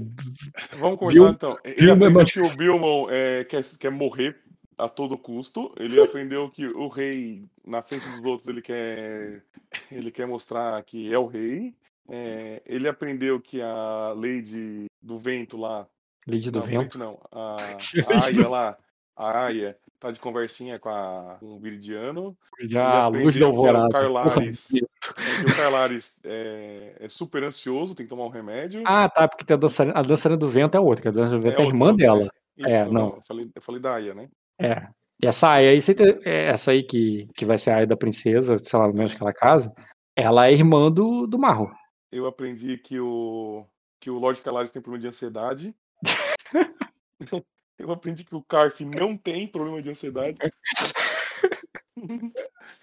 vamos 0.80 1.14
Bill- 1.14 1.30
então. 1.30 1.58
Ele 1.66 1.96
Bill 1.96 2.26
que 2.26 2.40
o 2.40 2.56
Bilmon 2.56 3.08
é, 3.10 3.44
quer, 3.46 3.64
quer 3.78 3.90
morrer 3.92 4.40
a 4.82 4.90
todo 4.90 5.18
custo. 5.18 5.74
Ele 5.78 6.02
aprendeu 6.02 6.50
que 6.50 6.66
o 6.66 6.88
rei, 6.88 7.46
na 7.66 7.82
frente 7.82 8.08
dos 8.10 8.24
outros, 8.24 8.48
ele 8.48 8.62
quer, 8.62 9.44
ele 9.92 10.12
quer 10.12 10.28
mostrar 10.28 10.82
que 10.84 11.14
é 11.14 11.18
o 11.18 11.28
rei. 11.28 11.74
É, 12.10 12.62
ele 12.66 12.88
aprendeu 12.88 13.40
que 13.40 13.62
a 13.62 14.14
Lady 14.16 14.86
do 15.02 15.18
Vento 15.18 15.58
lá. 15.58 15.88
Lady 16.28 16.52
do 16.52 16.60
não, 16.60 16.66
Vento. 16.66 17.00
Não, 17.00 17.20
a, 17.32 17.56
a 18.08 18.26
Aya 18.26 18.48
lá. 18.50 18.78
A 19.16 19.46
Aya 19.46 19.78
tá 20.00 20.10
de 20.10 20.20
conversinha 20.20 20.80
com, 20.80 20.90
a, 20.90 21.38
com 21.40 21.46
o 21.46 21.60
Viridiano. 21.60 22.36
Já 22.64 23.04
a 23.04 23.08
luz 23.08 23.36
da 23.36 23.46
é 23.46 23.48
o 23.48 23.50
alvorada. 23.50 23.90
Carlares. 23.90 24.68
Porra, 24.68 24.82
É 25.18 25.52
o 25.52 25.56
Carlares 25.56 26.20
é, 26.24 26.96
é 27.00 27.10
super 27.10 27.44
ansioso, 27.44 27.94
tem 27.94 28.06
que 28.06 28.10
tomar 28.10 28.26
um 28.26 28.30
remédio. 28.30 28.82
Ah, 28.86 29.08
tá, 29.08 29.28
porque 29.28 29.46
tem 29.46 29.54
a 29.54 29.60
dançarina, 29.60 29.98
a 29.98 30.02
dançarina 30.02 30.40
do 30.40 30.48
vento 30.48 30.76
é 30.76 30.80
outra, 30.80 31.04
que 31.04 31.08
a 31.08 31.12
dançarina 31.12 31.38
do 31.38 31.44
vento 31.44 31.62
é, 31.62 31.64
a 31.64 31.68
irmã 31.68 31.92
outra, 31.92 32.08
dela. 32.08 32.32
Isso, 32.58 32.68
é, 32.68 32.86
não. 32.86 33.16
Eu 33.16 33.22
falei, 33.22 33.52
eu 33.54 33.62
falei 33.62 33.82
da 33.82 33.94
Aya, 33.94 34.14
né? 34.16 34.28
É. 34.62 34.88
E 35.22 35.28
essa 35.28 35.50
Aya 35.50 35.72
aí, 35.72 35.78
é 36.26 36.46
essa 36.46 36.72
aí 36.72 36.84
que, 36.84 37.28
que 37.36 37.46
vai 37.46 37.58
ser 37.58 37.72
a 37.72 37.78
Aya 37.78 37.88
da 37.88 37.98
princesa, 37.98 38.58
sei 38.58 38.80
lá, 38.80 38.92
menos 38.92 39.14
que 39.14 39.22
ela 39.22 39.34
casa, 39.34 39.72
ela 40.16 40.48
é 40.48 40.54
irmã 40.54 40.92
do, 40.92 41.26
do 41.28 41.40
Marro. 41.40 41.72
Eu 42.12 42.26
aprendi 42.26 42.78
que 42.78 43.00
o, 43.00 43.66
que 44.00 44.10
o 44.10 44.18
Lord 44.18 44.42
Calares 44.42 44.72
tem 44.72 44.82
problema 44.82 45.02
de 45.02 45.08
ansiedade. 45.08 45.76
eu 47.78 47.92
aprendi 47.92 48.24
que 48.24 48.36
o 48.36 48.44
Carf 48.44 48.82
não 48.82 49.18
tem 49.18 49.48
problema 49.48 49.82
de 49.82 49.90
ansiedade. 49.90 50.38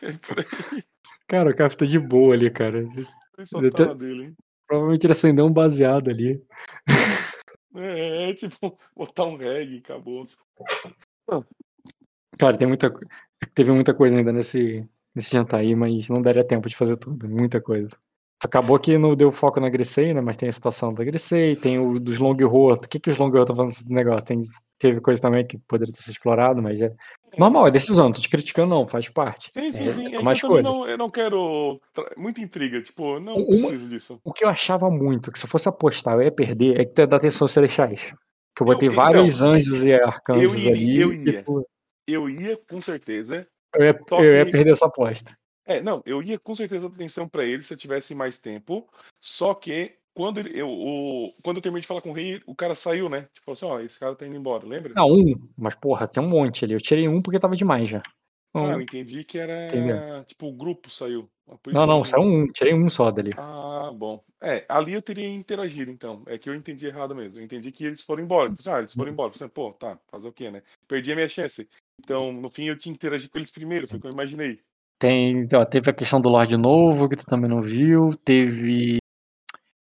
é 0.02 0.12
Cara, 1.26 1.50
o 1.50 1.54
cara 1.54 1.74
tá 1.74 1.84
de 1.84 1.98
boa 1.98 2.34
ali, 2.34 2.50
cara. 2.50 2.78
ele 2.78 3.70
tá 3.70 3.92
dele, 3.92 4.24
hein? 4.24 4.36
Provavelmente 4.66 5.04
ele 5.04 5.12
acendeu 5.12 5.46
um 5.46 5.52
baseado 5.52 6.08
ali. 6.10 6.42
É, 7.74 8.30
é 8.30 8.34
tipo, 8.34 8.78
botar 8.96 9.24
um 9.24 9.36
reggae, 9.36 9.78
acabou. 9.78 10.26
Cara, 12.38 12.56
tem 12.56 12.66
muita, 12.68 12.92
teve 13.54 13.72
muita 13.72 13.92
coisa 13.94 14.16
ainda 14.16 14.32
nesse, 14.32 14.84
nesse 15.14 15.30
jantar 15.32 15.60
aí, 15.60 15.74
mas 15.74 16.08
não 16.08 16.22
daria 16.22 16.44
tempo 16.46 16.68
de 16.68 16.76
fazer 16.76 16.96
tudo, 16.96 17.28
muita 17.28 17.60
coisa. 17.60 17.96
Acabou 18.42 18.78
que 18.78 18.96
não 18.96 19.16
deu 19.16 19.32
foco 19.32 19.58
na 19.58 19.68
Grisei, 19.68 20.14
né? 20.14 20.20
Mas 20.20 20.36
tem 20.36 20.48
a 20.48 20.52
situação 20.52 20.94
da 20.94 21.02
Grisei, 21.02 21.56
tem 21.56 21.76
o 21.80 21.98
dos 21.98 22.20
Long 22.20 22.36
Road. 22.46 22.82
O 22.84 22.88
que, 22.88 23.00
que 23.00 23.10
os 23.10 23.18
Long 23.18 23.30
Road 23.30 23.40
estão 23.40 23.56
falando 23.56 23.70
desse 23.70 23.88
negócio? 23.92 24.24
Tem, 24.24 24.40
teve 24.78 25.00
coisa 25.00 25.20
também 25.20 25.44
que 25.44 25.58
poderia 25.66 25.92
ter 25.92 26.00
sido 26.02 26.12
explorado, 26.12 26.62
mas 26.62 26.80
é 26.80 26.92
normal, 27.36 27.66
é 27.66 27.70
decisão, 27.72 28.04
não 28.04 28.12
tô 28.12 28.20
te 28.20 28.28
criticando, 28.30 28.68
não, 28.72 28.86
faz 28.86 29.08
parte. 29.08 29.50
Sim, 29.52 29.72
sim, 29.72 29.88
É, 29.88 29.92
sim. 29.92 30.06
É, 30.06 30.14
eu 30.14 30.20
também 30.20 30.34
escolhas. 30.34 30.62
não, 30.62 30.86
eu 30.88 30.96
não 30.96 31.10
quero. 31.10 31.80
Muita 32.16 32.40
intriga, 32.40 32.80
tipo, 32.80 33.14
eu 33.16 33.20
não 33.20 33.34
Uma- 33.38 33.46
preciso 33.68 33.88
disso. 33.88 34.20
O 34.22 34.32
que 34.32 34.44
eu 34.44 34.48
achava 34.48 34.88
muito, 34.88 35.32
que 35.32 35.38
se 35.40 35.44
eu 35.44 35.50
fosse 35.50 35.68
apostar, 35.68 36.14
eu 36.14 36.22
ia 36.22 36.30
perder, 36.30 36.80
é 36.80 36.84
que 36.84 36.92
tu 36.94 37.00
ia 37.00 37.08
dar 37.08 37.16
atenção 37.16 37.44
aos 37.44 37.50
celestiais. 37.50 38.02
Que 38.54 38.62
eu 38.62 38.66
Eu- 38.68 38.72
botei 38.72 38.88
então, 38.88 38.96
vários 39.02 39.42
anjos 39.42 39.84
e 39.84 39.92
arcanjos 39.92 40.58
iria- 40.64 40.70
ali. 40.72 41.00
eu 41.00 41.12
e 41.12 41.24
ia. 41.32 41.42
tu- 41.42 41.66
Eu 42.08 42.28
ia, 42.30 42.56
com 42.56 42.80
certeza. 42.80 43.46
eu, 43.74 43.84
ia, 43.84 44.00
eu 44.10 44.36
ia 44.38 44.44
que- 44.46 44.50
perder 44.50 44.70
essa 44.72 44.86
aposta. 44.86 45.36
É, 45.66 45.82
não, 45.82 46.02
eu 46.06 46.22
ia 46.22 46.38
com 46.38 46.56
certeza 46.56 46.88
dar 46.88 46.94
atenção 46.94 47.28
pra 47.28 47.44
ele 47.44 47.62
se 47.62 47.74
eu 47.74 47.76
tivesse 47.76 48.14
mais 48.14 48.40
tempo. 48.40 48.88
Só 49.20 49.52
que 49.52 49.98
quando 50.14 50.40
ele, 50.40 50.58
eu, 50.58 50.68
o, 50.70 51.34
quando 51.44 51.58
eu 51.58 51.62
terminei 51.62 51.82
de 51.82 51.86
falar 51.86 52.00
com 52.00 52.10
o 52.10 52.14
rei, 52.14 52.40
o 52.46 52.54
cara 52.54 52.74
saiu, 52.74 53.10
né? 53.10 53.28
Tipo 53.34 53.52
assim, 53.52 53.66
ó, 53.66 53.78
esse 53.78 54.00
cara 54.00 54.16
tá 54.16 54.26
indo 54.26 54.34
embora, 54.36 54.66
lembra? 54.66 54.94
Não, 54.96 55.06
um, 55.06 55.34
mas 55.58 55.74
porra, 55.74 56.08
tem 56.08 56.22
um 56.22 56.28
monte 56.28 56.64
ali. 56.64 56.72
Eu 56.72 56.80
tirei 56.80 57.06
um 57.06 57.20
porque 57.20 57.38
tava 57.38 57.54
demais 57.54 57.88
já. 57.90 58.02
Ah, 58.54 58.60
Um- 58.60 58.72
eu 58.72 58.80
entendi 58.80 59.22
que 59.24 59.36
era. 59.38 59.66
Entendeu? 59.66 60.24
Tipo, 60.24 60.46
o 60.48 60.52
grupo 60.52 60.88
saiu. 60.90 61.30
Não, 61.66 61.86
não, 61.86 62.02
saiu 62.02 62.22
um, 62.22 62.46
tirei 62.46 62.72
um 62.74 62.88
só 62.88 63.10
dali. 63.10 63.30
Ah, 63.36 63.90
bom. 63.94 64.24
É, 64.42 64.64
ali 64.68 64.94
eu 64.94 65.02
teria 65.02 65.28
interagido, 65.28 65.90
então. 65.90 66.22
É 66.26 66.38
que 66.38 66.48
eu 66.48 66.54
entendi 66.54 66.86
errado 66.86 67.14
mesmo. 67.14 67.38
Eu 67.38 67.44
entendi 67.44 67.70
que 67.70 67.84
eles 67.84 68.02
foram 68.02 68.22
embora. 68.22 68.48
Tipo 68.48 68.60
assim, 68.60 68.70
Ah, 68.70 68.78
eles 68.78 68.94
foram 68.94 69.12
embora. 69.12 69.32
Você, 69.32 69.46
pô, 69.48 69.72
tá, 69.72 69.98
fazer 70.10 70.28
o 70.28 70.32
quê, 70.32 70.50
né? 70.50 70.62
Perdi 70.86 71.12
a 71.12 71.14
minha 71.14 71.28
chance. 71.28 71.68
Então, 71.98 72.32
no 72.32 72.50
fim, 72.50 72.64
eu 72.64 72.78
tinha 72.78 72.92
que 72.92 72.98
interagir 72.98 73.28
com 73.30 73.38
eles 73.38 73.50
primeiro, 73.50 73.88
foi 73.88 73.98
o 73.98 74.00
que 74.00 74.06
eu 74.06 74.12
imaginei. 74.12 74.60
Tem, 74.98 75.46
ó, 75.54 75.64
teve 75.64 75.90
a 75.90 75.94
questão 75.94 76.20
do 76.20 76.28
Lorde 76.28 76.56
Novo, 76.56 77.08
que 77.08 77.16
tu 77.16 77.24
também 77.24 77.48
não 77.48 77.62
viu. 77.62 78.16
Teve 78.24 78.98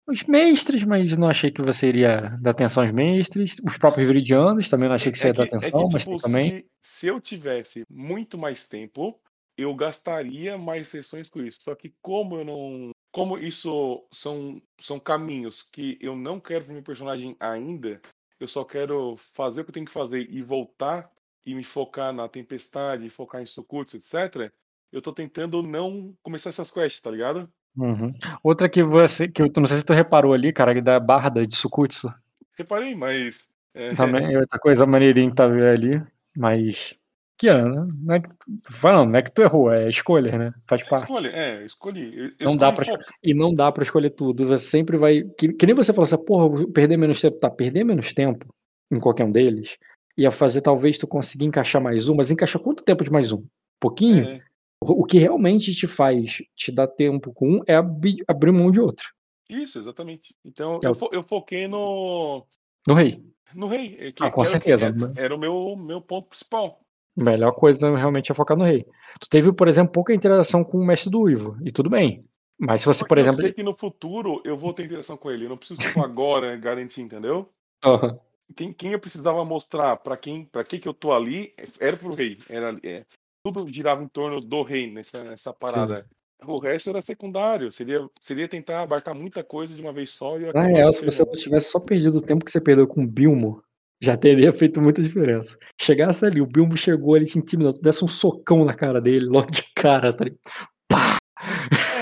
os 0.07 0.23
mestres, 0.23 0.83
mas 0.83 1.17
não 1.17 1.29
achei 1.29 1.51
que 1.51 1.61
você 1.61 1.87
iria 1.87 2.37
dar 2.41 2.51
atenção 2.51 2.83
aos 2.83 2.93
mestres. 2.93 3.57
Os 3.65 3.77
próprios 3.77 4.07
Viridianos, 4.07 4.69
também 4.69 4.87
não 4.87 4.95
achei 4.95 5.11
que 5.11 5.17
você 5.17 5.27
ia 5.27 5.33
dar 5.33 5.43
atenção, 5.43 5.87
mas 5.91 6.05
tem 6.05 6.17
também. 6.17 6.49
se, 6.81 6.99
se 6.99 7.07
eu 7.07 7.19
tivesse 7.19 7.83
muito 7.89 8.37
mais 8.37 8.67
tempo, 8.67 9.19
eu 9.57 9.73
gastaria 9.75 10.57
mais 10.57 10.87
sessões 10.87 11.29
com 11.29 11.41
isso. 11.41 11.59
Só 11.61 11.75
que 11.75 11.93
como 12.01 12.37
eu 12.37 12.45
não. 12.45 12.91
Como 13.11 13.37
isso 13.37 14.05
são, 14.13 14.61
são 14.79 14.99
caminhos 14.99 15.63
que 15.63 15.97
eu 15.99 16.15
não 16.15 16.39
quero 16.39 16.65
pro 16.65 16.73
meu 16.73 16.83
personagem 16.83 17.35
ainda, 17.39 17.99
eu 18.39 18.47
só 18.47 18.63
quero 18.63 19.15
fazer 19.33 19.61
o 19.61 19.63
que 19.63 19.71
eu 19.71 19.73
tenho 19.73 19.85
que 19.85 19.93
fazer 19.93 20.29
e 20.29 20.41
voltar 20.43 21.09
e 21.47 21.55
me 21.55 21.63
focar 21.63 22.11
na 22.11 22.27
tempestade, 22.27 23.09
focar 23.09 23.41
em 23.41 23.45
Sukuts, 23.45 23.93
etc. 23.93 24.51
Eu 24.91 25.01
tô 25.01 25.13
tentando 25.13 25.63
não 25.63 26.13
começar 26.21 26.49
essas 26.49 26.69
quests, 26.69 26.99
tá 26.99 27.09
ligado? 27.09 27.49
Uhum. 27.73 28.11
Outra 28.43 28.67
que 28.67 28.83
você, 28.83 29.29
que 29.29 29.41
eu 29.41 29.49
não 29.55 29.65
sei 29.65 29.77
se 29.77 29.85
tu 29.85 29.93
reparou 29.93 30.33
ali, 30.33 30.51
cara, 30.51 30.79
da 30.81 30.99
Barda 30.99 31.47
de 31.47 31.55
Sukutsu. 31.55 32.13
Reparei, 32.57 32.93
mas. 32.95 33.47
é, 33.73 33.93
Também 33.95 34.33
é 34.33 34.37
outra 34.37 34.59
coisa 34.59 34.85
maneirinha 34.85 35.29
que 35.29 35.37
tava 35.37 35.53
ali, 35.53 36.03
mas. 36.35 36.93
Que 37.39 37.47
ano, 37.47 37.85
né? 37.85 37.93
Não 38.01 38.15
é 38.15 38.19
que 38.19 38.29
falando, 38.69 39.11
não 39.11 39.19
é 39.19 39.21
que 39.21 39.31
tu 39.31 39.41
errou, 39.43 39.71
é 39.71 39.87
escolha, 39.87 40.37
né? 40.37 40.53
Faz 40.67 40.83
parte. 40.83 41.03
Escolha, 41.03 41.29
é, 41.29 41.63
escolhi. 41.63 42.17
Eu, 42.17 42.25
eu 42.39 42.45
Não 42.47 42.57
dá 42.57 42.69
escolhi 42.69 42.87
pra 42.87 42.97
foco. 42.97 43.13
E 43.23 43.33
não 43.33 43.53
dá 43.53 43.71
pra 43.71 43.83
escolher 43.83 44.09
tudo. 44.09 44.47
Você 44.47 44.65
sempre 44.65 44.97
vai. 44.97 45.21
Que, 45.37 45.53
que 45.53 45.65
nem 45.65 45.75
você 45.75 45.93
falou 45.93 46.03
assim, 46.03 46.17
porra, 46.17 46.67
perder 46.73 46.97
menos 46.97 47.21
tempo. 47.21 47.39
Tá, 47.39 47.49
perder 47.49 47.85
menos 47.85 48.13
tempo 48.13 48.53
em 48.91 48.99
qualquer 48.99 49.23
um 49.23 49.31
deles 49.31 49.77
ia 50.17 50.31
fazer 50.31 50.61
talvez 50.61 50.97
tu 50.97 51.05
conseguir 51.07 51.45
encaixar 51.45 51.81
mais 51.81 52.09
um, 52.09 52.15
mas 52.15 52.31
encaixa 52.31 52.57
quanto 52.59 52.83
tempo 52.83 53.03
de 53.03 53.11
mais 53.11 53.31
um? 53.31 53.43
Pouquinho? 53.79 54.23
É, 54.23 54.41
O 54.81 55.05
que 55.05 55.17
realmente 55.17 55.73
te 55.73 55.87
faz 55.87 56.37
te 56.55 56.71
dar 56.71 56.87
tempo 56.87 57.33
com 57.33 57.57
um 57.57 57.59
é 57.67 57.75
abrir, 57.75 58.23
abrir 58.27 58.51
mão 58.51 58.69
de 58.71 58.79
outro. 58.79 59.11
Isso, 59.49 59.79
exatamente. 59.79 60.35
Então 60.45 60.79
É 60.83 60.87
eu, 60.87 60.93
fo- 60.95 61.09
eu 61.11 61.23
foquei 61.23 61.67
no, 61.67 62.45
No 62.87 62.93
rei. 62.93 63.23
no 63.55 63.67
rei. 63.67 63.95
é 63.99 64.11
que- 64.11 64.23
Ah, 64.23 64.29
com 64.29 64.41
que 64.41 64.47
era- 64.47 64.59
certeza. 64.59 64.85
Era, 64.87 65.13
era 65.25 65.35
o 65.35 65.37
meu, 65.39 65.75
meu 65.75 66.01
ponto 66.01 66.27
principal. 66.29 66.81
Melhor 67.15 67.51
coisa 67.53 67.89
realmente 67.97 68.31
é 68.31 68.35
focar 68.35 68.55
no 68.57 68.63
rei. 68.65 68.85
Tu 69.19 69.27
teve, 69.29 69.51
por 69.51 69.67
exemplo, 69.67 69.91
pouca 69.91 70.13
interação 70.13 70.63
com 70.63 70.77
o 70.77 70.85
mestre 70.85 71.09
do 71.09 71.21
Uivo, 71.21 71.57
e 71.65 71.71
tudo 71.71 71.89
bem. 71.89 72.19
Mas 72.59 72.81
se 72.81 72.87
você, 72.87 73.07
por 73.07 73.17
exemplo. 73.17 73.39
eu 73.39 73.45
sei 73.45 73.53
que 73.53 73.63
no 73.63 73.73
futuro 73.75 74.41
eu 74.45 74.55
vou 74.57 74.73
ter 74.73 74.85
interação 74.85 75.15
com 75.17 75.31
ele. 75.31 75.45
Eu 75.45 75.49
não 75.49 75.57
preciso, 75.57 75.79
tipo, 75.79 76.01
agora 76.03 76.55
garantir, 76.57 77.01
entendeu? 77.01 77.49
Aham. 77.83 78.19
Quem, 78.55 78.73
quem 78.73 78.91
eu 78.91 78.99
precisava 78.99 79.43
mostrar 79.43 79.97
pra 79.97 80.15
quem, 80.17 80.45
para 80.45 80.63
que 80.63 80.79
que 80.79 80.87
eu 80.87 80.93
tô 80.93 81.11
ali, 81.11 81.53
era 81.79 81.97
pro 81.97 82.13
rei. 82.13 82.39
Era, 82.49 82.77
é, 82.83 83.05
tudo 83.43 83.71
girava 83.71 84.03
em 84.03 84.07
torno 84.07 84.41
do 84.41 84.63
rei 84.63 84.91
nessa, 84.91 85.23
nessa 85.23 85.53
parada. 85.53 86.07
O 86.45 86.59
resto 86.59 86.89
era 86.89 87.01
secundário. 87.01 87.71
Seria, 87.71 88.07
seria 88.21 88.47
tentar 88.47 88.81
abarcar 88.81 89.15
muita 89.15 89.43
coisa 89.43 89.73
de 89.73 89.81
uma 89.81 89.91
vez 89.91 90.11
só. 90.11 90.37
E 90.37 90.43
Na 90.43 90.49
acabar 90.49 90.67
real, 90.67 90.87
com 90.87 90.93
se 90.93 91.05
você 91.05 91.25
não 91.25 91.31
tivesse 91.31 91.71
só 91.71 91.79
perdido 91.79 92.17
o 92.17 92.21
tempo 92.21 92.45
que 92.45 92.51
você 92.51 92.61
perdeu 92.61 92.87
com 92.87 93.03
o 93.03 93.07
Bilmo, 93.07 93.63
já 94.01 94.15
teria 94.15 94.53
feito 94.53 94.81
muita 94.81 95.01
diferença. 95.01 95.57
Chegasse 95.79 96.25
ali, 96.25 96.41
o 96.41 96.45
Bilmo 96.45 96.77
chegou, 96.77 97.15
ele 97.15 97.25
te 97.25 97.39
intimidou, 97.39 97.73
tu 97.73 97.81
desse 97.81 98.03
um 98.03 98.07
socão 98.07 98.63
na 98.63 98.73
cara 98.73 99.01
dele, 99.01 99.25
logo 99.25 99.49
de 99.49 99.63
cara, 99.73 100.13
tá 100.13 100.25
ligado? 100.25 100.41
Pá! 100.87 101.17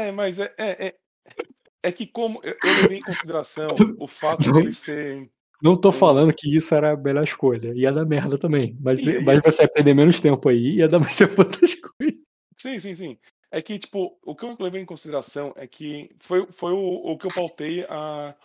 É, 0.01 0.11
mas 0.11 0.39
é, 0.39 0.53
é, 0.57 0.87
é, 0.87 0.95
é 1.83 1.91
que 1.91 2.05
como 2.05 2.41
eu, 2.43 2.55
eu 2.63 2.73
levei 2.81 2.97
em 2.97 3.01
consideração 3.01 3.69
o 3.97 4.07
fato 4.07 4.51
dele 4.51 4.73
ser. 4.73 5.29
Não 5.61 5.79
tô 5.79 5.91
falando 5.91 6.33
que 6.33 6.55
isso 6.55 6.73
era 6.75 6.93
a 6.93 6.97
melhor 6.97 7.23
escolha. 7.23 7.73
Ia 7.73 7.91
dar 7.91 8.05
merda 8.05 8.37
também. 8.37 8.77
Mas, 8.79 9.05
ia. 9.05 9.21
mas 9.21 9.41
você 9.41 9.63
ia 9.63 9.69
perder 9.69 9.93
menos 9.93 10.19
tempo 10.19 10.49
aí 10.49 10.57
e 10.57 10.77
ia 10.77 10.87
dar 10.87 10.99
mais 10.99 11.15
tempo 11.17 11.41
outras 11.41 11.73
coisas. 11.75 12.19
Sim, 12.57 12.79
sim, 12.79 12.95
sim. 12.95 13.17
É 13.51 13.61
que, 13.61 13.79
tipo, 13.79 14.17
o 14.25 14.35
que 14.35 14.43
eu 14.43 14.55
levei 14.59 14.81
em 14.81 14.85
consideração 14.85 15.53
é 15.55 15.67
que 15.67 16.09
foi, 16.19 16.45
foi 16.51 16.73
o, 16.73 17.11
o 17.11 17.17
que 17.17 17.25
eu 17.25 17.31
pautei 17.31 17.85
a, 17.87 18.35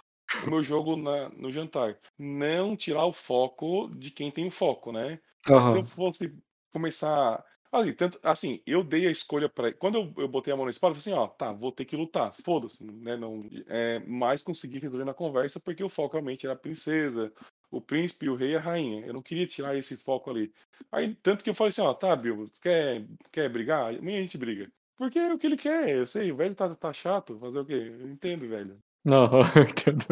o 0.47 0.51
meu 0.51 0.63
jogo 0.63 0.97
na, 0.97 1.29
no 1.31 1.51
jantar. 1.51 1.99
Não 2.19 2.77
tirar 2.77 3.07
o 3.07 3.13
foco 3.13 3.89
de 3.97 4.11
quem 4.11 4.31
tem 4.31 4.47
o 4.47 4.51
foco, 4.51 4.93
né? 4.93 5.19
Se 5.45 5.53
Aham. 5.53 5.77
eu 5.79 5.85
fosse 5.85 6.33
começar. 6.73 7.45
Assim, 7.73 7.93
tanto, 7.93 8.19
assim, 8.23 8.61
eu 8.67 8.83
dei 8.83 9.07
a 9.07 9.13
escolha 9.13 9.49
para 9.49 9.73
Quando 9.73 9.97
eu, 9.97 10.13
eu 10.25 10.29
botei 10.29 10.53
a 10.53 10.57
mão 10.57 10.65
na 10.65 10.73
espada, 10.73 10.97
eu 10.97 11.01
falei 11.01 11.15
assim, 11.15 11.23
ó, 11.23 11.29
tá, 11.29 11.53
vou 11.53 11.71
ter 11.71 11.85
que 11.85 11.95
lutar, 11.97 12.35
foda-se, 12.43 12.83
né? 12.85 13.17
Não, 13.17 13.45
é, 13.69 14.01
mas 14.01 14.43
consegui 14.43 14.81
resolver 14.81 15.05
na 15.05 15.15
conversa 15.15 15.61
porque 15.61 15.85
o 15.85 15.89
foco 15.89 16.15
realmente 16.15 16.47
era 16.47 16.55
a 16.55 16.59
princesa, 16.59 17.33
o 17.71 17.81
príncipe, 17.81 18.29
o 18.29 18.35
rei 18.35 18.53
e 18.53 18.57
a 18.57 18.61
rainha. 18.61 19.07
Eu 19.07 19.15
não 19.15 19.23
queria 19.23 19.47
tirar 19.47 19.77
esse 19.77 19.97
foco 19.97 20.31
ali. 20.31 20.53
Aí, 20.91 21.15
tanto 21.23 21.45
que 21.45 21.51
eu 21.51 21.55
falei 21.55 21.69
assim, 21.69 21.83
ó, 21.83 21.95
tá, 21.95 22.15
Bill, 22.17 22.51
quer, 22.61 23.07
quer 23.31 23.49
brigar? 23.49 23.95
Amanhã 23.95 24.19
a 24.19 24.23
gente 24.23 24.37
briga. 24.39 24.71
Porque 24.97 25.19
o 25.19 25.39
que 25.39 25.47
ele 25.47 25.57
quer, 25.57 25.97
eu 25.97 26.07
sei, 26.07 26.33
o 26.33 26.37
velho 26.37 26.55
tá, 26.55 26.75
tá 26.75 26.93
chato, 26.93 27.39
fazer 27.39 27.59
o 27.61 27.65
quê? 27.65 27.75
Eu 27.75 28.09
entendo, 28.11 28.49
velho. 28.49 28.79
Não, 29.05 29.29
entendo. 29.57 30.05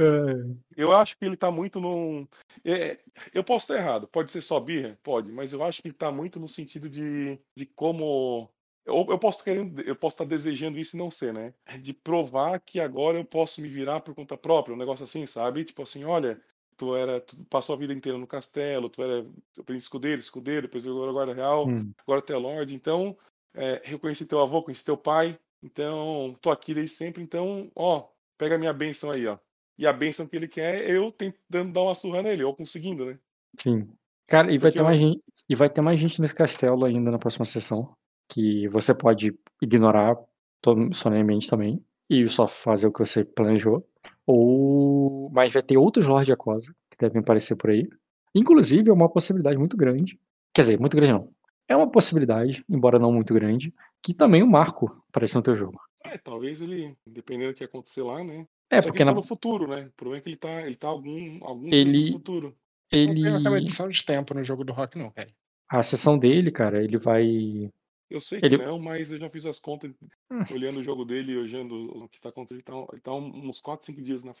É, 0.00 0.56
Eu 0.76 0.92
acho 0.92 1.16
que 1.18 1.24
ele 1.24 1.36
tá 1.36 1.50
muito 1.50 1.80
num. 1.80 2.26
é, 2.64 2.98
eu 3.34 3.44
posso 3.44 3.64
estar 3.64 3.76
errado, 3.76 4.08
pode 4.08 4.30
ser 4.30 4.40
só 4.40 4.58
birra? 4.58 4.98
Pode, 5.02 5.30
mas 5.30 5.52
eu 5.52 5.62
acho 5.62 5.82
que 5.82 5.88
ele 5.88 5.94
tá 5.94 6.10
muito 6.10 6.40
no 6.40 6.48
sentido 6.48 6.88
de, 6.88 7.38
de 7.54 7.66
como. 7.66 8.48
Eu, 8.86 9.06
eu 9.10 9.18
posso 9.18 9.44
querendo, 9.44 9.80
eu 9.82 9.94
posso 9.94 10.14
estar 10.14 10.24
desejando 10.24 10.78
isso 10.78 10.96
e 10.96 10.98
não 10.98 11.10
ser, 11.10 11.34
né? 11.34 11.52
De 11.82 11.92
provar 11.92 12.58
que 12.60 12.80
agora 12.80 13.18
eu 13.18 13.24
posso 13.24 13.60
me 13.60 13.68
virar 13.68 14.00
por 14.00 14.14
conta 14.14 14.38
própria, 14.38 14.74
um 14.74 14.78
negócio 14.78 15.04
assim, 15.04 15.26
sabe? 15.26 15.64
Tipo 15.64 15.82
assim, 15.82 16.02
olha, 16.04 16.40
tu 16.78 16.96
era, 16.96 17.20
tu 17.20 17.36
passou 17.50 17.74
a 17.74 17.78
vida 17.78 17.92
inteira 17.92 18.16
no 18.16 18.26
castelo, 18.26 18.88
tu 18.88 19.02
era 19.02 19.22
príncipe 19.66 19.76
escudeiro, 19.76 20.20
escudeiro, 20.20 20.62
depois 20.62 20.82
virou 20.82 21.12
guarda 21.12 21.34
real, 21.34 21.68
hum, 21.68 21.92
agora 21.98 22.22
tu 22.22 22.32
é 22.32 22.36
lord, 22.38 22.74
então 22.74 23.16
é, 23.52 23.82
eu 23.84 23.98
conheci 23.98 24.24
teu 24.24 24.40
avô, 24.40 24.62
conheci 24.62 24.82
teu 24.82 24.96
pai, 24.96 25.38
então 25.62 26.34
tô 26.40 26.50
aqui 26.50 26.72
desde 26.72 26.96
sempre, 26.96 27.22
então, 27.22 27.70
ó, 27.76 28.08
pega 28.38 28.54
a 28.54 28.58
minha 28.58 28.72
bênção 28.72 29.10
aí, 29.10 29.26
ó. 29.26 29.36
E 29.80 29.86
a 29.86 29.94
bênção 29.94 30.26
que 30.26 30.36
ele 30.36 30.46
quer 30.46 30.84
é 30.84 30.94
eu 30.94 31.10
tentando 31.10 31.72
dar 31.72 31.80
uma 31.80 31.94
surra 31.94 32.22
nele, 32.22 32.44
ou 32.44 32.54
conseguindo, 32.54 33.06
né? 33.06 33.18
sim. 33.58 33.88
Cara, 34.26 34.52
e 34.52 34.58
vai 34.58 34.70
Porque 34.70 34.78
ter 34.78 34.84
mais 34.84 35.00
gente, 35.00 35.22
e 35.48 35.54
vai 35.54 35.70
ter 35.70 35.80
mais 35.80 35.98
gente 35.98 36.20
nesse 36.20 36.34
castelo 36.34 36.84
ainda 36.84 37.10
na 37.10 37.18
próxima 37.18 37.46
sessão, 37.46 37.96
que 38.28 38.68
você 38.68 38.94
pode 38.94 39.34
ignorar 39.60 40.18
solenemente 40.92 41.48
também 41.48 41.82
e 42.10 42.28
só 42.28 42.46
fazer 42.46 42.88
o 42.88 42.92
que 42.92 42.98
você 42.98 43.24
planejou. 43.24 43.82
Ou, 44.26 45.30
mas 45.32 45.54
vai 45.54 45.62
ter 45.62 45.78
outros 45.78 46.06
Lords 46.06 46.26
de 46.26 46.32
Acosa 46.34 46.74
que 46.90 46.98
devem 46.98 47.22
aparecer 47.22 47.56
por 47.56 47.70
aí. 47.70 47.88
Inclusive, 48.34 48.90
é 48.90 48.92
uma 48.92 49.08
possibilidade 49.08 49.56
muito 49.56 49.78
grande. 49.78 50.20
Quer 50.52 50.60
dizer, 50.60 50.78
muito 50.78 50.94
grande 50.94 51.14
não. 51.14 51.32
É 51.66 51.74
uma 51.74 51.90
possibilidade, 51.90 52.62
embora 52.68 52.98
não 52.98 53.10
muito 53.10 53.32
grande, 53.32 53.72
que 54.02 54.12
também 54.12 54.42
o 54.42 54.46
Marco 54.46 54.92
apareça 55.08 55.38
no 55.38 55.42
teu 55.42 55.56
jogo. 55.56 55.80
É, 56.04 56.18
talvez 56.18 56.60
ele, 56.60 56.94
dependendo 57.06 57.52
do 57.52 57.56
que 57.56 57.64
acontecer 57.64 58.02
lá, 58.02 58.22
né? 58.22 58.46
É, 58.70 58.76
Só 58.76 58.82
que 58.82 58.88
porque 58.88 59.02
ele 59.02 59.10
tá 59.10 59.14
na, 59.14 59.20
no 59.20 59.22
futuro, 59.22 59.66
né? 59.66 59.86
O 59.86 59.92
problema 59.92 60.18
é 60.18 60.22
que 60.22 60.28
ele 60.28 60.36
tá, 60.36 60.62
ele 60.62 60.76
tá 60.76 60.88
algum, 60.88 61.44
algum 61.44 61.68
tempo 61.68 61.90
no 61.90 61.96
ele, 61.96 62.12
futuro. 62.12 62.46
Não 62.46 62.54
tem 62.88 63.10
ele, 63.10 63.56
edição 63.58 63.88
de 63.88 64.04
tempo 64.04 64.34
no 64.34 64.44
jogo 64.44 64.64
do 64.64 64.72
rock, 64.72 64.98
não, 64.98 65.10
cara. 65.10 65.30
a 65.68 65.82
sessão 65.82 66.18
dele, 66.18 66.50
cara, 66.50 66.82
ele 66.82 66.98
vai, 66.98 67.70
Eu 68.08 68.20
sei 68.20 68.40
que 68.40 68.46
ele, 68.46 68.56
não, 68.58 68.78
mas 68.78 69.12
eu 69.12 69.18
já 69.18 69.28
fiz 69.28 69.46
as 69.46 69.60
contas 69.60 69.92
olhando 70.52 70.80
o 70.80 70.82
jogo 70.82 71.04
dele 71.04 71.32
e 71.32 71.38
olhando 71.38 71.74
o 71.74 72.08
que 72.08 72.20
tá 72.20 72.28
acontecendo. 72.30 72.58
Ele 72.58 72.64
tá, 72.64 72.92
ele 72.92 73.00
tá 73.00 73.12
uns 73.12 73.60
4, 73.60 73.86
5 73.86 74.02
dias 74.02 74.22
na 74.22 74.34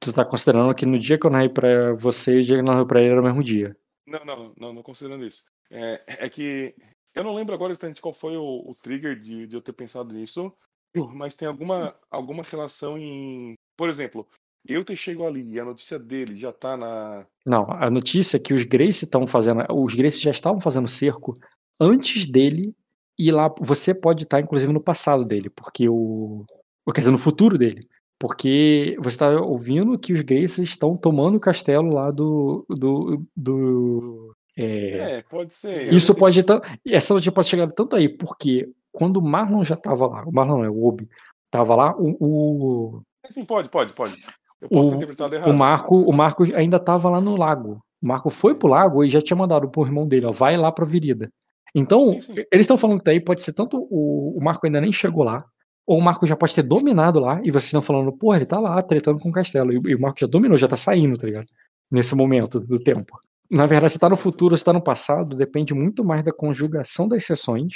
tu 0.00 0.12
tá 0.12 0.24
considerando 0.24 0.74
que 0.74 0.86
no 0.86 0.98
dia 0.98 1.18
que 1.18 1.26
eu 1.26 1.30
narrei 1.30 1.48
pra 1.48 1.92
você 1.94 2.36
e 2.36 2.40
o 2.40 2.44
dia 2.44 2.56
que 2.56 2.60
eu 2.60 2.64
narrei 2.64 2.86
pra 2.86 3.00
ele 3.00 3.10
era 3.10 3.20
o 3.20 3.24
mesmo 3.24 3.42
dia. 3.42 3.76
Não, 4.06 4.24
não, 4.24 4.54
não, 4.56 4.72
não 4.72 4.82
considerando 4.82 5.24
isso. 5.26 5.44
É, 5.70 6.02
é 6.06 6.28
que 6.28 6.74
eu 7.14 7.24
não 7.24 7.34
lembro 7.34 7.54
agora 7.54 7.72
exatamente 7.72 8.00
qual 8.00 8.14
foi 8.14 8.36
o, 8.36 8.70
o 8.70 8.74
trigger 8.74 9.18
de, 9.20 9.46
de 9.46 9.56
eu 9.56 9.60
ter 9.60 9.72
pensado 9.72 10.14
nisso, 10.14 10.52
mas 11.14 11.34
tem 11.36 11.46
alguma, 11.48 11.94
alguma 12.10 12.42
relação 12.42 12.98
em. 12.98 13.54
Por 13.76 13.88
exemplo, 13.88 14.26
eu 14.66 14.84
ter 14.84 14.96
chego 14.96 15.26
ali 15.26 15.52
e 15.52 15.60
a 15.60 15.64
notícia 15.64 15.98
dele 15.98 16.36
já 16.36 16.52
tá 16.52 16.76
na. 16.76 17.26
Não, 17.46 17.66
a 17.70 17.88
notícia 17.90 18.36
é 18.36 18.40
que 18.40 18.52
os 18.52 18.64
Grace 18.64 19.04
estão 19.04 19.26
fazendo. 19.26 19.64
Os 19.72 19.94
Grace 19.94 20.20
já 20.20 20.30
estavam 20.30 20.60
fazendo 20.60 20.88
cerco 20.88 21.36
antes 21.80 22.26
dele 22.26 22.74
ir 23.18 23.32
lá. 23.32 23.52
Você 23.60 23.94
pode 23.94 24.24
estar, 24.24 24.40
inclusive, 24.40 24.72
no 24.72 24.80
passado 24.80 25.24
dele, 25.24 25.48
porque 25.50 25.88
o. 25.88 26.44
Quer 26.92 27.00
dizer, 27.00 27.10
no 27.10 27.18
futuro 27.18 27.58
dele. 27.58 27.86
Porque 28.20 28.96
você 28.98 29.10
está 29.10 29.40
ouvindo 29.40 29.96
que 29.98 30.12
os 30.12 30.22
Grace 30.22 30.60
estão 30.62 30.96
tomando 30.96 31.36
o 31.36 31.40
castelo 31.40 31.94
lá 31.94 32.10
do. 32.10 32.66
do. 32.68 33.24
do 33.36 34.34
é, 34.56 35.18
É, 35.18 35.22
pode 35.22 35.54
ser. 35.54 35.92
Isso 35.94 36.12
pode. 36.14 36.42
tan- 36.42 36.60
Essa 36.84 37.14
notícia 37.14 37.30
pode 37.30 37.46
chegar 37.46 37.70
tanto 37.70 37.94
aí, 37.94 38.08
porque 38.08 38.68
quando 38.98 39.18
o 39.18 39.22
Marlon 39.22 39.62
já 39.62 39.76
estava 39.76 40.08
lá, 40.08 40.24
o 40.26 40.32
Marlon 40.32 40.64
é 40.64 40.68
o 40.68 40.84
Obi, 40.84 41.08
estava 41.46 41.76
lá, 41.76 41.94
o, 41.96 42.16
o, 42.18 43.02
Sim, 43.30 43.44
pode, 43.44 43.68
pode, 43.68 43.94
pode. 43.94 44.14
Eu 44.60 44.68
posso 44.68 44.90
ter 44.90 44.96
o, 44.96 44.98
interpretado 44.98 45.34
o 45.34 45.36
errado. 45.36 45.54
Marco, 45.54 45.96
o 46.00 46.12
Marco 46.12 46.44
ainda 46.52 46.78
estava 46.78 47.08
lá 47.08 47.20
no 47.20 47.36
lago. 47.36 47.78
O 48.02 48.08
Marco 48.08 48.28
foi 48.28 48.56
pro 48.56 48.68
lago 48.68 49.04
e 49.04 49.08
já 49.08 49.20
tinha 49.20 49.36
mandado 49.36 49.70
pro 49.70 49.86
irmão 49.86 50.04
dele, 50.04 50.26
ó, 50.26 50.32
vai 50.32 50.56
lá 50.56 50.72
pra 50.72 50.84
Virida. 50.84 51.30
Então, 51.72 52.06
Sim, 52.06 52.20
sim. 52.20 52.32
eles 52.50 52.64
estão 52.64 52.76
falando 52.76 52.98
que 52.98 53.04
daí 53.04 53.20
pode 53.20 53.40
ser 53.40 53.52
tanto 53.52 53.76
o, 53.88 54.36
o 54.36 54.42
Marco 54.42 54.66
ainda 54.66 54.80
nem 54.80 54.90
chegou 54.90 55.22
lá, 55.22 55.44
ou 55.86 55.98
o 55.98 56.02
Marco 56.02 56.26
já 56.26 56.34
pode 56.34 56.52
ter 56.52 56.62
dominado 56.62 57.20
lá, 57.20 57.40
e 57.44 57.52
vocês 57.52 57.66
estão 57.66 57.80
falando, 57.80 58.10
pô, 58.12 58.34
ele 58.34 58.46
tá 58.46 58.58
lá 58.58 58.82
tretando 58.82 59.20
com 59.20 59.28
o 59.28 59.32
castelo. 59.32 59.72
E, 59.72 59.80
e 59.90 59.94
o 59.94 60.00
Marco 60.00 60.18
já 60.18 60.26
dominou, 60.26 60.58
já 60.58 60.66
tá 60.66 60.76
saindo, 60.76 61.16
tá 61.16 61.24
ligado? 61.24 61.46
Nesse 61.88 62.16
momento 62.16 62.58
do 62.58 62.80
tempo. 62.82 63.16
Na 63.48 63.64
verdade, 63.64 63.92
se 63.92 63.98
tá 63.98 64.08
no 64.08 64.16
futuro 64.16 64.54
ou 64.54 64.58
se 64.58 64.64
tá 64.64 64.72
no 64.72 64.82
passado, 64.82 65.36
depende 65.36 65.72
muito 65.72 66.04
mais 66.04 66.24
da 66.24 66.32
conjugação 66.32 67.06
das 67.06 67.24
sessões, 67.24 67.74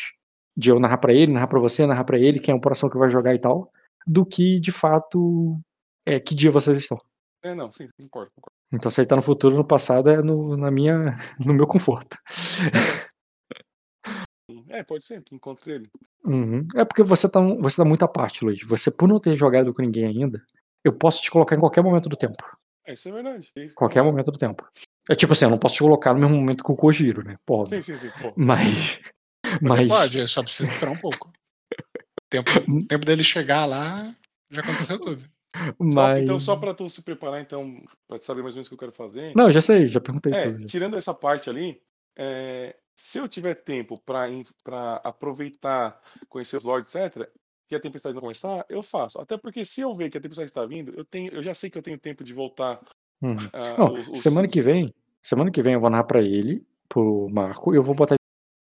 de 0.56 0.70
eu 0.70 0.78
narrar 0.78 0.98
pra 0.98 1.12
ele, 1.12 1.32
narrar 1.32 1.47
pra 1.47 1.60
você, 1.60 1.86
narrar 1.86 2.05
pra 2.05 2.18
ele, 2.18 2.40
quem 2.40 2.52
é 2.52 2.56
o 2.56 2.60
próximo 2.60 2.90
que 2.90 2.98
vai 2.98 3.08
jogar 3.08 3.34
e 3.34 3.39
tal, 3.39 3.70
do 4.06 4.24
que 4.26 4.60
de 4.60 4.70
fato 4.72 5.58
é 6.06 6.18
que 6.20 6.34
dia 6.34 6.50
vocês 6.50 6.78
estão. 6.78 7.00
É, 7.44 7.55
não, 7.55 7.70
sim, 7.70 7.89
concordo, 7.98 8.31
concordo. 8.36 8.52
Então, 8.72 8.90
se 8.90 9.00
ele 9.00 9.08
tá 9.08 9.16
no 9.16 9.22
futuro, 9.22 9.56
no 9.56 9.64
passado, 9.66 10.08
é 10.08 10.22
no, 10.22 10.56
na 10.56 10.70
minha, 10.70 11.16
no 11.44 11.52
meu 11.52 11.66
conforto. 11.66 12.16
É, 14.68 14.82
pode 14.82 15.05
ser, 15.05 15.22
que 15.22 15.34
encontre 15.34 15.72
ele. 15.72 15.89
Uhum. 16.24 16.66
É 16.76 16.84
porque 16.84 17.02
você 17.02 17.31
tá, 17.31 17.40
você 17.40 17.76
tá 17.76 17.84
muito 17.84 18.05
à 18.05 18.08
parte, 18.08 18.44
Luiz. 18.44 18.60
Você, 18.66 18.90
por 18.90 19.08
não 19.08 19.20
ter 19.20 19.34
jogado 19.34 19.72
com 19.72 19.82
ninguém 19.82 20.06
ainda, 20.06 20.42
eu 20.84 20.92
posso 20.92 21.22
te 21.22 21.31
colocar 21.31 21.56
em 21.56 21.60
qualquer 21.60 21.82
momento 21.82 22.08
do 22.08 22.16
tempo. 22.16 22.42
É, 22.86 22.94
isso 22.94 23.08
é 23.08 23.12
verdade. 23.12 23.48
Isso, 23.56 23.74
Qualquer 23.74 24.00
concordo. 24.00 24.12
momento 24.12 24.32
do 24.32 24.39
tempo. 24.39 24.66
É 25.08 25.14
tipo 25.14 25.32
assim, 25.32 25.44
eu 25.44 25.50
não 25.50 25.58
posso 25.58 25.76
te 25.76 25.82
colocar 25.82 26.12
no 26.14 26.20
mesmo 26.20 26.36
momento 26.36 26.64
que 26.64 26.72
o 26.72 26.76
Kojiro, 26.76 27.22
né? 27.24 27.36
Pô, 27.47 27.66
Sim, 27.66 27.82
sim, 27.82 27.97
sim. 27.97 28.10
Pô. 28.20 28.32
Mas. 28.36 29.00
Mas. 29.60 29.89
pode, 29.89 30.28
só 30.28 30.42
precisa 30.42 30.68
esperar 30.70 30.92
um 30.92 30.97
pouco. 30.98 31.28
O 31.28 32.28
tempo, 32.31 32.50
tempo 32.89 33.05
dele 33.06 33.22
chegar 33.24 33.66
lá, 33.66 34.14
já 34.50 34.60
aconteceu 34.62 34.98
tudo. 35.00 35.22
Só- 35.92 36.16
então, 36.16 36.34
Mas. 36.36 36.42
só 36.44 36.56
pra 36.56 36.72
tu 36.74 36.89
se 36.89 37.02
preparar, 37.02 37.40
então, 37.40 37.82
pra 38.08 38.18
tu 38.18 38.24
saber 38.24 38.42
mais 38.42 38.55
ou 38.55 38.58
menos 38.58 38.66
o 38.66 38.70
que 38.70 38.74
eu 38.74 38.78
quero 38.78 38.92
fazer. 38.92 39.32
Não, 39.36 39.50
já 39.52 39.60
sei, 39.60 39.86
já 39.86 40.00
perguntei 40.00 40.32
É, 40.32 40.44
tudo. 40.50 40.60
já. 40.62 40.66
tirando 40.66 40.97
essa 40.97 41.12
parte 41.12 41.50
ali, 41.50 41.81
é, 42.16 42.74
se 42.97 43.18
eu 43.18 43.28
tiver 43.28 43.55
tempo 43.56 44.00
pra 44.05 44.97
aproveitar, 45.05 46.00
conhecer 46.28 46.56
os 46.56 46.64
lords, 46.64 46.94
etc., 46.94 47.28
que 47.68 47.74
a 47.76 47.81
tempestade 47.81 48.14
não 48.14 48.20
começar, 48.20 48.64
eu 48.68 48.82
faço. 48.82 49.18
Até 49.20 49.36
porque 49.39 49.64
se 49.64 49.81
eu 49.81 49.94
ver 49.97 50.10
que 50.10 50.18
a 50.18 50.20
tempestade 50.20 50.48
está 50.50 50.64
vindo, 50.66 50.92
eu 50.97 51.05
tenho, 51.05 51.32
eu 51.32 51.42
já 51.42 51.55
sei 51.55 51.70
que 51.70 51.78
eu 51.78 51.82
tenho 51.82 51.98
tempo 51.98 52.22
de 52.24 52.32
voltar. 52.34 52.81
Uhum. 53.22 53.36
ah, 53.52 53.78
Não, 53.78 53.94
os- 53.94 54.08
os- 54.08 54.18
semana 54.20 54.47
que 54.48 54.60
vem, 54.60 54.92
semana 55.22 55.50
que 55.50 55.62
vem 55.62 55.74
eu 55.74 55.81
vou 55.81 55.89
narrar 55.90 56.05
pra 56.05 56.20
ele, 56.20 56.66
pro 56.89 57.28
Marco, 57.31 57.72
e 57.72 57.76
eu 57.76 57.82
vou 57.82 57.94
botar 57.94 58.16